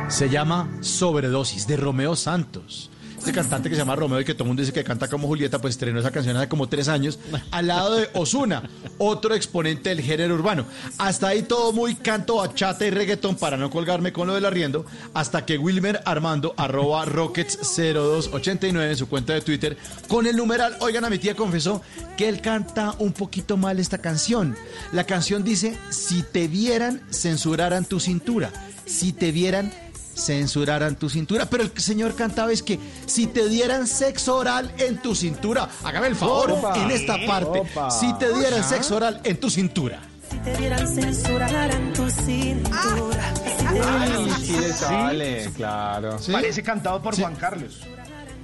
Se 0.10 0.30
llama 0.30 0.70
Sobredosis 0.82 1.68
de 1.68 1.78
Romeo 1.78 2.16
Santos. 2.16 2.90
Este 3.28 3.42
cantante 3.42 3.68
que 3.68 3.76
se 3.76 3.82
llama 3.82 3.94
Romeo 3.94 4.22
y 4.22 4.24
que 4.24 4.34
todo 4.34 4.46
el 4.46 4.48
mundo 4.48 4.62
dice 4.62 4.72
que 4.72 4.86
canta 4.86 5.10
como 5.10 5.28
Julieta, 5.28 5.60
pues 5.60 5.74
estrenó 5.74 6.00
esa 6.00 6.12
canción 6.12 6.38
hace 6.38 6.48
como 6.48 6.70
tres 6.70 6.88
años, 6.88 7.20
al 7.52 7.68
lado 7.68 7.96
de 7.96 8.10
Osuna, 8.14 8.64
otro 8.98 9.36
exponente 9.36 9.90
del 9.90 10.00
género 10.00 10.34
urbano. 10.36 10.66
Hasta 10.98 11.28
ahí 11.28 11.42
todo 11.42 11.74
muy 11.74 11.96
canto, 11.96 12.38
bachata 12.38 12.86
y 12.86 12.90
reggaetón 12.90 13.36
para 13.36 13.58
no 13.58 13.70
colgarme 13.70 14.14
con 14.14 14.28
lo 14.28 14.34
del 14.34 14.46
arriendo, 14.46 14.86
hasta 15.14 15.46
que 15.46 15.58
Wilmer 15.58 16.02
Armando, 16.06 16.54
arroba 16.56 17.06
Rockets0289 17.06 18.92
en 18.92 18.96
su 18.96 19.10
cuenta 19.10 19.34
de 19.34 19.42
Twitter, 19.42 19.76
con 20.08 20.26
el 20.26 20.38
numeral, 20.38 20.78
oigan 20.80 21.04
a 21.04 21.10
mi 21.10 21.18
tía 21.18 21.36
confesó 21.36 21.82
que 22.16 22.30
él 22.30 22.40
canta 22.40 22.96
un 22.98 23.12
poquito 23.12 23.58
mal 23.58 23.78
esta 23.82 23.98
canción. 23.98 24.56
La 24.94 25.04
canción 25.04 25.44
dice, 25.44 25.78
si 25.90 26.24
te 26.24 26.48
vieran, 26.48 27.02
censuraran 27.12 27.84
tu 27.84 28.00
cintura. 28.00 28.54
Si 28.86 29.12
te 29.12 29.34
vieran, 29.34 29.74
censuraran 30.18 30.96
tu 30.96 31.10
cintura. 31.10 31.46
Pero 31.46 31.64
el 31.64 31.72
señor 31.78 32.16
cantaba 32.16 32.52
es 32.52 32.64
que 32.64 32.80
si 33.06 33.28
te 33.28 33.48
dieran 33.48 33.88
sexo 33.88 34.36
oral 34.38 34.74
en 34.78 35.02
tu 35.02 35.16
cintura, 35.16 35.70
hágame 35.84 36.08
el 36.08 36.16
favor 36.16 36.52
Opa, 36.52 36.78
en 36.82 36.92
esta 36.92 37.18
parte, 37.26 37.60
opa. 37.60 37.92
si 37.92 38.12
te 38.16 38.34
dieran 38.34 38.64
sexo 38.64 38.96
oral 38.98 39.22
en 39.24 39.40
tu 39.40 39.50
cintura. 39.50 40.02
Si 40.30 40.38
te 40.40 40.58
dieran 40.58 40.88
censurar 40.88 41.72
en 41.72 41.94
tu 41.94 42.10
cintura. 42.10 43.34
Si 43.36 43.66
te 43.66 43.80
Ay, 43.82 44.34
sí 44.42 44.58
sale, 44.78 45.50
claro. 45.56 46.18
Parece 46.32 46.62
cantado 46.64 47.02
por 47.02 47.16
Juan 47.18 47.36
Carlos. 47.36 47.82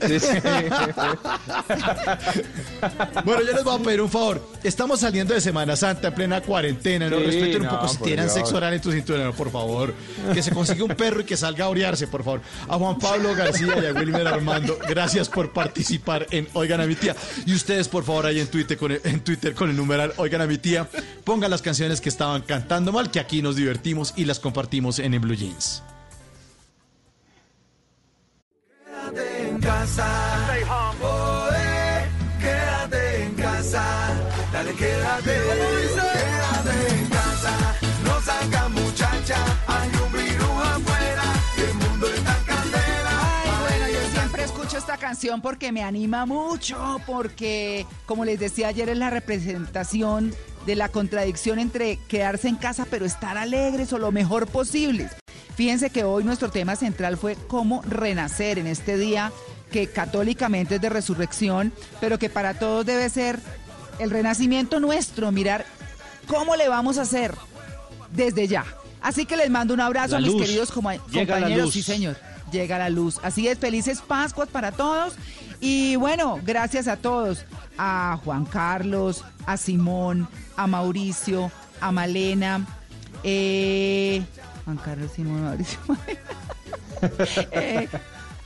Sí, 0.08 0.20
sí. 0.20 0.28
Bueno, 3.24 3.42
yo 3.42 3.54
les 3.54 3.64
voy 3.64 3.80
a 3.80 3.84
pedir 3.84 4.02
un 4.02 4.10
favor. 4.10 4.46
Estamos 4.64 5.00
saliendo 5.00 5.34
de 5.34 5.42
Semana 5.42 5.76
Santa 5.76 6.10
en 6.10 6.14
plena 6.16 6.42
cuarentena. 6.42 7.10
No 7.10 7.20
Sí, 7.20 7.26
respeten 7.26 7.62
un 7.64 7.70
poco 7.70 7.88
si 7.88 7.98
tienen 7.98 8.26
Dios. 8.26 8.34
sexo 8.34 8.58
oral 8.58 8.74
en 8.74 8.82
tu 8.82 8.92
cintura, 8.92 9.24
no, 9.24 9.34
por 9.34 9.52
favor. 9.52 9.94
Que 10.34 10.44
se 10.44 10.52
consiga 10.52 10.84
un 10.84 10.96
perro 10.96 11.22
y 11.22 11.24
que 11.24 11.38
salga 11.38 11.66
a 11.66 11.70
orearse, 11.70 12.08
por 12.08 12.24
favor. 12.24 12.42
A 12.68 12.78
Juan 12.78 12.98
Pablo 13.00 13.34
García 13.36 13.74
y 13.82 13.86
a 13.86 13.94
Wilmer 13.94 14.28
Armando, 14.28 14.78
gracias 14.88 15.30
por 15.30 15.54
participar 15.54 16.28
en 16.32 16.48
Oigan 16.54 16.82
a 16.82 16.86
mi 16.86 16.96
tía. 16.96 17.16
Y 17.46 17.54
ustedes, 17.54 17.88
por 17.88 18.04
favor, 18.04 18.26
ahí 18.26 18.40
en 18.40 18.48
Twitter 18.48 18.78
con 18.78 18.92
el, 18.92 19.02
en 19.04 19.22
Twitter 19.22 19.54
con 19.54 19.70
el 19.70 19.76
numeral 19.78 20.14
Oigan 20.18 20.42
a 20.42 20.48
mi 20.48 20.58
tía, 20.58 20.88
pongan 21.24 21.50
las 21.52 21.62
canciones 21.62 22.02
que 22.02 22.10
estaban 22.10 22.42
cantando 22.42 22.92
mal, 22.92 23.12
que 23.12 23.20
aquí 23.20 23.42
nos 23.42 23.56
divertimos 23.56 24.14
y 24.18 24.26
las 24.26 24.40
compartimos 24.40 25.00
en 25.00 25.14
el 25.14 25.20
Blue 25.22 25.36
Jeans. 25.36 25.84
En 29.54 29.60
casa. 29.60 30.06
Oh, 31.02 31.48
eh, 31.56 32.10
quédate 32.40 33.24
en 33.24 33.34
casa. 33.36 33.84
Dale, 34.52 34.74
quédate. 34.74 35.34
Quédate 35.34 36.76
en 37.00 37.10
casa. 37.10 37.54
No 38.04 38.22
salga 38.22 38.70
canción 45.04 45.42
porque 45.42 45.74
me 45.74 45.84
anima 45.84 46.26
mucho, 46.26 46.78
porque, 47.06 47.86
como 48.06 48.24
les 48.24 48.40
decía 48.40 48.70
ayer, 48.70 48.88
es 48.88 48.98
la 48.98 49.10
representación 49.10 50.34
de 50.66 50.76
la 50.78 50.88
contradicción 50.88 51.60
entre 51.60 51.98
quedarse 52.08 52.48
en 52.48 52.56
casa 52.56 52.88
pero 52.90 53.06
estar 53.06 53.38
alegres 53.38 53.92
o 53.92 53.98
lo 53.98 54.14
mejor 54.14 54.48
posible. 54.48 55.10
Fíjense 55.58 55.90
que 55.90 56.06
hoy 56.06 56.24
nuestro 56.24 56.50
tema 56.52 56.78
central 56.78 57.18
fue 57.18 57.36
cómo 57.48 57.82
renacer 57.82 58.58
en 58.60 58.68
este 58.68 58.98
día 58.98 59.34
que 59.74 59.88
católicamente 59.88 60.76
es 60.76 60.82
de 60.82 60.88
resurrección, 60.88 61.74
pero 62.00 62.18
que 62.18 62.30
para 62.30 62.54
todos 62.54 62.86
debe 62.86 63.10
ser 63.10 63.40
el 64.00 64.10
renacimiento 64.10 64.80
nuestro, 64.80 65.34
mirar 65.34 65.66
cómo 66.28 66.56
le 66.56 66.70
vamos 66.70 66.98
a 66.98 67.02
hacer 67.02 67.36
desde 68.14 68.48
ya. 68.48 68.64
Así 69.02 69.26
que 69.26 69.36
les 69.36 69.50
mando 69.50 69.74
un 69.74 69.82
abrazo 69.82 70.16
a 70.16 70.22
mis 70.22 70.34
queridos 70.34 70.72
como- 70.72 70.92
compañeros, 71.12 71.74
sí 71.74 71.84
señor, 71.84 72.16
llega 72.54 72.78
la 72.78 72.90
luz. 72.90 73.20
Así 73.24 73.50
es, 73.50 73.58
felices 73.58 74.00
Pascuas 74.00 74.48
para 74.48 74.72
todos. 74.72 75.16
Y 75.60 75.98
bueno, 75.98 76.40
gracias 76.44 76.88
a 76.88 76.96
todos, 76.98 77.46
a 77.78 78.20
Juan 78.24 78.46
Carlos, 78.46 79.26
a 79.46 79.58
Simón, 79.58 80.28
a 80.56 80.68
Mauricio, 80.68 81.52
a 81.82 81.92
Malena, 81.92 82.66
eh, 83.24 84.24
Juan 84.66 84.78
Carlos, 84.78 85.12
Simón, 85.14 85.44
Mauricio, 85.44 85.80
eh, 87.52 87.88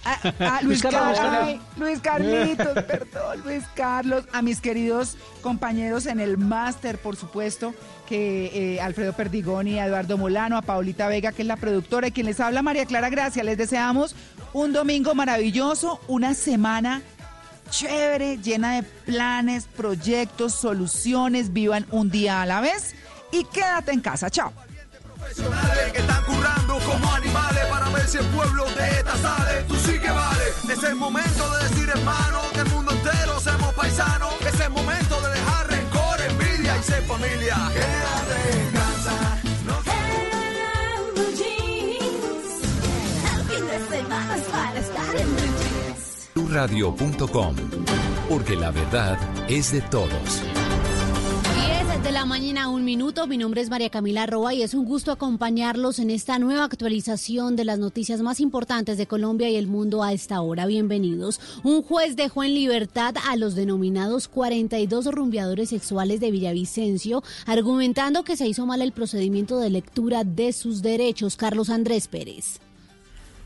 a, 0.06 0.58
a 0.58 0.61
Luis, 0.61 0.82
Carlos, 0.82 1.19
ay, 1.19 1.60
Luis 1.77 2.00
Carlitos, 2.00 2.84
perdón, 2.84 3.42
Luis 3.44 3.64
Carlos, 3.76 4.26
a 4.32 4.42
mis 4.42 4.61
queridos 4.61 5.18
compañeros 5.42 6.06
en 6.06 6.19
el 6.19 6.38
máster, 6.38 6.98
por 7.00 7.16
supuesto, 7.16 7.74
que 8.08 8.76
eh, 8.76 8.82
Alfredo 8.82 9.14
Perdigoni, 9.14 9.80
a 9.80 9.86
Eduardo 9.86 10.18
Molano, 10.18 10.58
a 10.58 10.61
Paulita 10.61 11.08
Vega, 11.08 11.32
que 11.32 11.44
es 11.44 11.48
la 11.48 11.58
productora, 11.58 12.08
y 12.08 12.11
quien 12.11 12.26
les 12.26 12.40
habla, 12.40 12.61
María 12.61 12.86
Clara 12.86 13.10
Gracia. 13.10 13.44
Les 13.44 13.58
deseamos 13.58 14.16
un 14.53 14.74
domingo 14.74 15.14
maravilloso, 15.14 16.00
una 16.08 16.34
semana 16.34 17.02
chévere, 17.69 18.38
llena 18.38 18.76
de 18.76 18.84
planes, 18.84 19.66
proyectos, 19.66 20.56
soluciones. 20.56 21.53
Vivan 21.53 21.86
un 21.92 22.10
día 22.10 22.42
a 22.42 22.45
la 22.45 22.61
vez 22.61 22.95
y 23.32 23.44
quédate 23.44 23.92
en 23.92 24.02
casa. 24.02 24.30
Chao. 24.30 24.53
Envidia 36.88 36.93
y 36.93 36.93
ser 36.93 37.03
familia. 37.03 37.56
Quédate 37.74 38.59
en 38.59 38.72
casa. 38.72 39.41
No 39.66 39.75
BluRadio.com, 46.35 47.56
porque 48.30 48.56
la 48.56 48.72
verdad 48.72 49.17
es 49.49 49.72
de 49.72 49.82
todos. 49.82 50.43
10 51.98 52.03
de 52.03 52.11
la 52.11 52.26
mañana, 52.26 52.69
un 52.69 52.84
minuto. 52.84 53.26
Mi 53.27 53.38
nombre 53.38 53.61
es 53.61 53.69
María 53.69 53.90
Camila 53.90 54.27
Roa 54.27 54.53
y 54.53 54.61
es 54.61 54.74
un 54.74 54.85
gusto 54.85 55.11
acompañarlos 55.11 55.98
en 56.00 56.11
esta 56.11 56.38
nueva 56.38 56.66
actualización 56.66 57.56
de 57.56 57.66
las 57.66 57.80
noticias 57.80 58.22
más 58.22 58.40
importantes 58.40 58.98
de 58.98 59.08
Colombia 59.08 59.50
y 59.50 59.56
el 59.56 59.67
mundo 59.67 60.03
a 60.03 60.14
esta 60.14 60.42
hora. 60.42 60.67
Bienvenidos. 60.67 61.40
Un 61.64 61.82
juez 61.82 62.16
dejó 62.16 62.43
en 62.43 62.53
libertad 62.53 63.16
a 63.27 63.35
los 63.35 63.56
denominados 63.56 64.27
42 64.27 65.08
rumbeadores 65.08 65.69
sexuales 65.69 66.19
de 66.19 66.30
Villavicencio, 66.30 67.24
argumentando 67.45 68.24
que 68.24 68.38
se 68.38 68.48
hizo 68.48 68.66
mal 68.66 68.82
el 68.82 68.92
procedimiento 68.92 69.59
de 69.59 69.72
lectura 69.72 70.24
de 70.24 70.53
sus 70.53 70.84
derechos. 70.84 71.35
Carlos 71.35 71.69
Andrés 71.69 72.08
Pérez. 72.08 72.59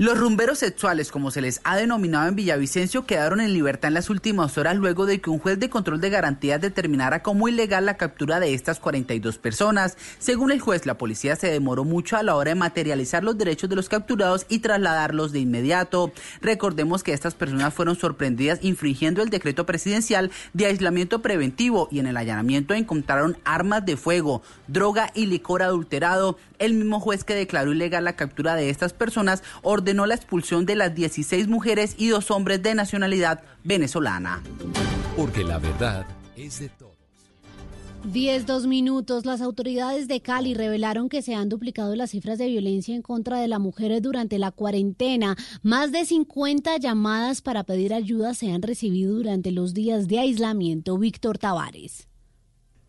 Los 0.01 0.17
rumberos 0.17 0.57
sexuales, 0.57 1.11
como 1.11 1.29
se 1.29 1.41
les 1.41 1.61
ha 1.63 1.77
denominado 1.77 2.27
en 2.27 2.35
Villavicencio, 2.35 3.05
quedaron 3.05 3.39
en 3.39 3.53
libertad 3.53 3.89
en 3.89 3.93
las 3.93 4.09
últimas 4.09 4.57
horas 4.57 4.75
luego 4.75 5.05
de 5.05 5.21
que 5.21 5.29
un 5.29 5.37
juez 5.37 5.59
de 5.59 5.69
control 5.69 6.01
de 6.01 6.09
garantías 6.09 6.59
determinara 6.59 7.21
como 7.21 7.47
ilegal 7.47 7.85
la 7.85 7.97
captura 7.97 8.39
de 8.39 8.55
estas 8.55 8.79
42 8.79 9.37
personas. 9.37 9.99
Según 10.17 10.51
el 10.51 10.59
juez, 10.59 10.87
la 10.87 10.97
policía 10.97 11.35
se 11.35 11.51
demoró 11.51 11.83
mucho 11.83 12.17
a 12.17 12.23
la 12.23 12.35
hora 12.35 12.49
de 12.49 12.55
materializar 12.55 13.23
los 13.23 13.37
derechos 13.37 13.69
de 13.69 13.75
los 13.75 13.89
capturados 13.89 14.47
y 14.49 14.57
trasladarlos 14.57 15.33
de 15.33 15.41
inmediato. 15.41 16.11
Recordemos 16.41 17.03
que 17.03 17.13
estas 17.13 17.35
personas 17.35 17.71
fueron 17.71 17.95
sorprendidas 17.95 18.57
infringiendo 18.63 19.21
el 19.21 19.29
decreto 19.29 19.67
presidencial 19.67 20.31
de 20.53 20.65
aislamiento 20.65 21.21
preventivo 21.21 21.89
y 21.91 21.99
en 21.99 22.07
el 22.07 22.17
allanamiento 22.17 22.73
encontraron 22.73 23.37
armas 23.45 23.85
de 23.85 23.97
fuego, 23.97 24.41
droga 24.67 25.11
y 25.13 25.27
licor 25.27 25.61
adulterado. 25.61 26.39
El 26.57 26.73
mismo 26.73 26.99
juez 26.99 27.23
que 27.23 27.35
declaró 27.35 27.71
ilegal 27.71 28.03
la 28.03 28.15
captura 28.15 28.55
de 28.55 28.71
estas 28.71 28.93
personas 28.93 29.43
ordenó 29.61 29.90
la 29.93 30.15
expulsión 30.15 30.65
de 30.65 30.75
las 30.75 30.95
16 30.95 31.47
mujeres 31.47 31.95
y 31.97 32.07
dos 32.07 32.31
hombres 32.31 32.61
de 32.63 32.75
nacionalidad 32.75 33.43
venezolana. 33.63 34.41
Porque 35.15 35.43
la 35.43 35.59
verdad 35.59 36.05
es 36.35 36.59
de 36.59 36.69
todos. 36.69 36.91
10, 38.03 38.47
dos 38.47 38.65
minutos. 38.65 39.25
Las 39.25 39.41
autoridades 39.41 40.07
de 40.07 40.21
Cali 40.21 40.55
revelaron 40.55 41.07
que 41.07 41.21
se 41.21 41.35
han 41.35 41.49
duplicado 41.49 41.95
las 41.95 42.11
cifras 42.11 42.39
de 42.39 42.47
violencia 42.47 42.95
en 42.95 43.03
contra 43.03 43.39
de 43.39 43.47
las 43.47 43.59
mujeres 43.59 44.01
durante 44.01 44.39
la 44.39 44.51
cuarentena. 44.51 45.35
Más 45.61 45.91
de 45.91 46.05
50 46.05 46.77
llamadas 46.77 47.41
para 47.41 47.63
pedir 47.63 47.93
ayuda 47.93 48.33
se 48.33 48.51
han 48.51 48.63
recibido 48.63 49.13
durante 49.13 49.51
los 49.51 49.73
días 49.73 50.07
de 50.07 50.19
aislamiento. 50.19 50.97
Víctor 50.97 51.37
Tavares. 51.37 52.10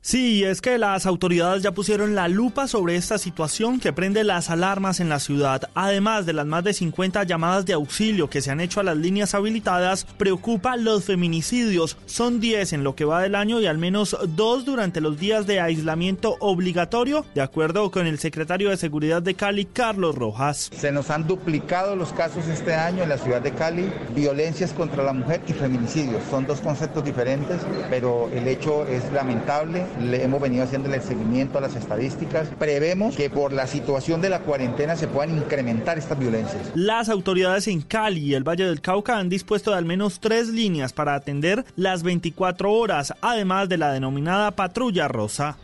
Sí, 0.04 0.42
es 0.42 0.60
que 0.60 0.78
las 0.78 1.06
autoridades 1.06 1.62
ya 1.62 1.70
pusieron 1.70 2.16
la 2.16 2.26
lupa 2.26 2.66
sobre 2.66 2.96
esta 2.96 3.18
situación 3.18 3.78
que 3.78 3.92
prende 3.92 4.24
las 4.24 4.50
alarmas 4.50 4.98
en 4.98 5.08
la 5.08 5.20
ciudad. 5.20 5.70
Además 5.76 6.26
de 6.26 6.32
las 6.32 6.44
más 6.44 6.64
de 6.64 6.72
50 6.72 7.22
llamadas 7.22 7.66
de 7.66 7.74
auxilio 7.74 8.28
que 8.28 8.40
se 8.40 8.50
han 8.50 8.60
hecho 8.60 8.80
a 8.80 8.82
las 8.82 8.96
líneas 8.96 9.32
habilitadas, 9.32 10.04
preocupa 10.18 10.76
los 10.76 11.04
feminicidios. 11.04 11.96
Son 12.06 12.40
10 12.40 12.72
en 12.72 12.82
lo 12.82 12.96
que 12.96 13.04
va 13.04 13.22
del 13.22 13.36
año 13.36 13.60
y 13.60 13.66
al 13.66 13.78
menos 13.78 14.16
dos 14.30 14.64
durante 14.64 15.00
los 15.00 15.20
días 15.20 15.46
de 15.46 15.60
aislamiento 15.60 16.34
obligatorio, 16.40 17.24
de 17.36 17.42
acuerdo 17.42 17.92
con 17.92 18.08
el 18.08 18.18
secretario 18.18 18.70
de 18.70 18.78
Seguridad 18.78 19.22
de 19.22 19.34
Cali, 19.34 19.66
Carlos 19.66 20.16
Rojas. 20.16 20.68
Se 20.76 20.90
nos 20.90 21.10
han 21.10 21.28
duplicado 21.28 21.94
los 21.94 22.12
casos 22.12 22.48
este 22.48 22.74
año 22.74 23.04
en 23.04 23.08
la 23.08 23.18
ciudad 23.18 23.40
de 23.40 23.52
Cali, 23.52 23.88
violencias 24.16 24.72
contra 24.72 25.04
la 25.04 25.12
mujer 25.12 25.42
y 25.46 25.52
feminicidios. 25.52 26.24
Son 26.28 26.44
dos 26.44 26.60
conceptos 26.60 27.04
diferentes, 27.04 27.60
pero 27.88 28.28
el 28.34 28.48
hecho 28.48 28.84
es 28.88 29.04
lamentable 29.12 29.91
le 30.00 30.22
hemos 30.22 30.40
venido 30.40 30.64
haciendo 30.64 30.92
el 30.92 31.00
seguimiento 31.02 31.58
a 31.58 31.60
las 31.60 31.76
estadísticas. 31.76 32.48
Prevemos 32.58 33.16
que 33.16 33.30
por 33.30 33.52
la 33.52 33.66
situación 33.66 34.20
de 34.20 34.30
la 34.30 34.40
cuarentena 34.40 34.96
se 34.96 35.08
puedan 35.08 35.36
incrementar 35.36 35.98
estas 35.98 36.18
violencias. 36.18 36.70
Las 36.74 37.08
autoridades 37.08 37.68
en 37.68 37.82
Cali 37.82 38.20
y 38.20 38.34
el 38.34 38.46
Valle 38.46 38.64
del 38.64 38.80
Cauca 38.80 39.18
han 39.18 39.28
dispuesto 39.28 39.70
de 39.70 39.78
al 39.78 39.84
menos 39.84 40.20
tres 40.20 40.48
líneas 40.48 40.92
para 40.92 41.14
atender 41.14 41.64
las 41.76 42.02
24 42.02 42.72
horas, 42.72 43.14
además 43.20 43.68
de 43.68 43.78
la 43.78 43.92
denominada 43.92 44.50
patrulla 44.52 45.08
rosa. 45.08 45.56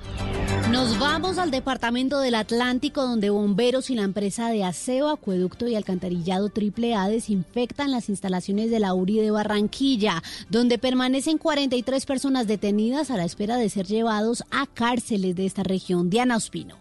Nos 0.71 0.99
vamos 0.99 1.39
al 1.39 1.51
departamento 1.51 2.21
del 2.21 2.35
Atlántico 2.35 3.01
donde 3.01 3.31
bomberos 3.31 3.89
y 3.89 3.95
la 3.95 4.03
empresa 4.03 4.51
de 4.51 4.65
aseo, 4.65 5.09
acueducto 5.09 5.67
y 5.67 5.75
alcantarillado 5.75 6.51
AAA 6.55 7.09
desinfectan 7.09 7.91
las 7.91 8.11
instalaciones 8.11 8.71
de 8.71 8.79
la 8.79 8.93
URI 8.93 9.21
de 9.21 9.31
Barranquilla, 9.31 10.23
donde 10.51 10.77
permanecen 10.77 11.39
43 11.39 12.05
personas 12.05 12.47
detenidas 12.47 13.11
a 13.11 13.17
la 13.17 13.25
espera 13.25 13.57
de 13.57 13.71
ser 13.71 13.87
llevados 14.19 14.45
a 14.51 14.67
cárceles 14.67 15.37
de 15.37 15.47
esta 15.47 15.63
región. 15.63 16.11
Diana 16.11 16.37
Ospino. 16.37 16.77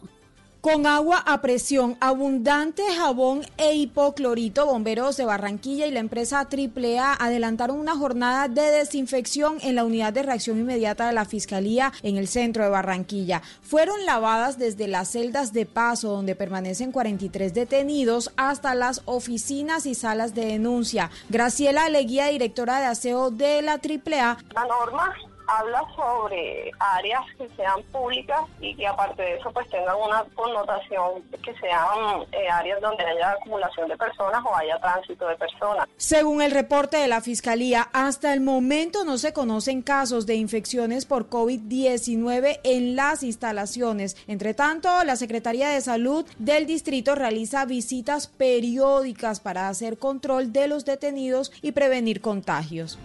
Con 0.59 0.85
agua 0.85 1.23
a 1.25 1.39
presión, 1.39 1.95
abundante 2.01 2.83
jabón 2.97 3.43
e 3.57 3.75
hipoclorito, 3.75 4.65
bomberos 4.65 5.15
de 5.15 5.23
Barranquilla 5.23 5.85
y 5.85 5.91
la 5.91 5.99
empresa 5.99 6.39
AAA 6.39 7.13
adelantaron 7.13 7.79
una 7.79 7.95
jornada 7.95 8.49
de 8.49 8.63
desinfección 8.63 9.59
en 9.61 9.75
la 9.75 9.85
unidad 9.85 10.11
de 10.11 10.23
reacción 10.23 10.57
inmediata 10.57 11.07
de 11.07 11.13
la 11.13 11.25
Fiscalía 11.25 11.93
en 12.01 12.17
el 12.17 12.27
centro 12.27 12.63
de 12.63 12.69
Barranquilla. 12.69 13.43
Fueron 13.61 14.05
lavadas 14.05 14.57
desde 14.57 14.87
las 14.87 15.11
celdas 15.11 15.53
de 15.53 15.67
paso, 15.67 16.09
donde 16.09 16.35
permanecen 16.35 16.91
43 16.91 17.53
detenidos, 17.53 18.31
hasta 18.35 18.75
las 18.75 19.03
oficinas 19.05 19.85
y 19.85 19.95
salas 19.95 20.33
de 20.33 20.47
denuncia. 20.47 21.11
Graciela 21.29 21.87
Leguía, 21.87 22.27
directora 22.27 22.79
de 22.79 22.87
aseo 22.87 23.29
de 23.31 23.61
la 23.61 23.73
AAA. 23.73 24.37
La 24.53 24.65
norma 24.65 25.13
habla 25.47 25.83
sobre 25.95 26.71
áreas 26.79 27.23
que 27.37 27.47
sean 27.55 27.81
públicas 27.91 28.41
y 28.59 28.75
que 28.75 28.87
aparte 28.87 29.21
de 29.21 29.35
eso 29.35 29.51
pues 29.51 29.69
tengan 29.69 29.95
una 29.95 30.23
connotación 30.35 31.23
que 31.43 31.53
sean 31.55 32.23
eh, 32.31 32.49
áreas 32.49 32.81
donde 32.81 33.03
haya 33.03 33.31
acumulación 33.31 33.87
de 33.87 33.97
personas 33.97 34.43
o 34.45 34.55
haya 34.55 34.79
tránsito 34.79 35.27
de 35.27 35.35
personas. 35.35 35.87
Según 35.97 36.41
el 36.41 36.51
reporte 36.51 36.97
de 36.97 37.07
la 37.07 37.21
Fiscalía, 37.21 37.89
hasta 37.93 38.33
el 38.33 38.41
momento 38.41 39.03
no 39.03 39.17
se 39.17 39.33
conocen 39.33 39.81
casos 39.81 40.25
de 40.25 40.35
infecciones 40.35 41.05
por 41.05 41.29
COVID-19 41.29 42.59
en 42.63 42.95
las 42.95 43.23
instalaciones. 43.23 44.17
Entre 44.27 44.53
tanto, 44.53 45.03
la 45.03 45.15
Secretaría 45.15 45.69
de 45.69 45.81
Salud 45.81 46.25
del 46.37 46.65
distrito 46.65 47.15
realiza 47.15 47.65
visitas 47.65 48.27
periódicas 48.27 49.39
para 49.39 49.69
hacer 49.69 49.97
control 49.97 50.51
de 50.51 50.67
los 50.67 50.85
detenidos 50.85 51.51
y 51.61 51.71
prevenir 51.71 52.21
contagios. 52.21 52.99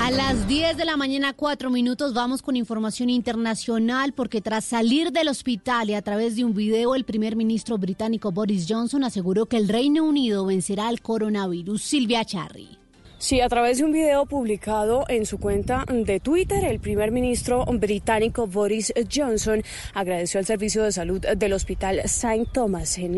A 0.00 0.10
las 0.10 0.48
10 0.48 0.78
de 0.78 0.86
la 0.86 0.96
mañana, 0.96 1.34
cuatro 1.34 1.68
minutos, 1.68 2.14
vamos 2.14 2.40
con 2.40 2.56
información 2.56 3.10
internacional 3.10 4.14
porque 4.14 4.40
tras 4.40 4.64
salir 4.64 5.12
del 5.12 5.28
hospital 5.28 5.90
y 5.90 5.94
a 5.94 6.00
través 6.00 6.36
de 6.36 6.44
un 6.46 6.54
video, 6.54 6.94
el 6.94 7.04
primer 7.04 7.36
ministro 7.36 7.76
británico 7.76 8.32
Boris 8.32 8.64
Johnson 8.66 9.04
aseguró 9.04 9.44
que 9.44 9.58
el 9.58 9.68
Reino 9.68 10.02
Unido 10.04 10.46
vencerá 10.46 10.88
al 10.88 11.02
coronavirus. 11.02 11.82
Silvia 11.82 12.24
Charri. 12.24 12.80
Sí, 13.20 13.42
a 13.42 13.50
través 13.50 13.76
de 13.76 13.84
un 13.84 13.92
video 13.92 14.24
publicado 14.24 15.04
en 15.08 15.26
su 15.26 15.38
cuenta 15.38 15.84
de 15.86 16.20
Twitter, 16.20 16.64
el 16.64 16.80
primer 16.80 17.10
ministro 17.12 17.66
británico 17.66 18.46
Boris 18.46 18.94
Johnson 19.14 19.62
agradeció 19.92 20.40
al 20.40 20.46
servicio 20.46 20.82
de 20.82 20.90
salud 20.90 21.20
del 21.20 21.52
hospital 21.52 21.98
St. 21.98 22.46
Thomas 22.50 22.96
en 22.96 23.14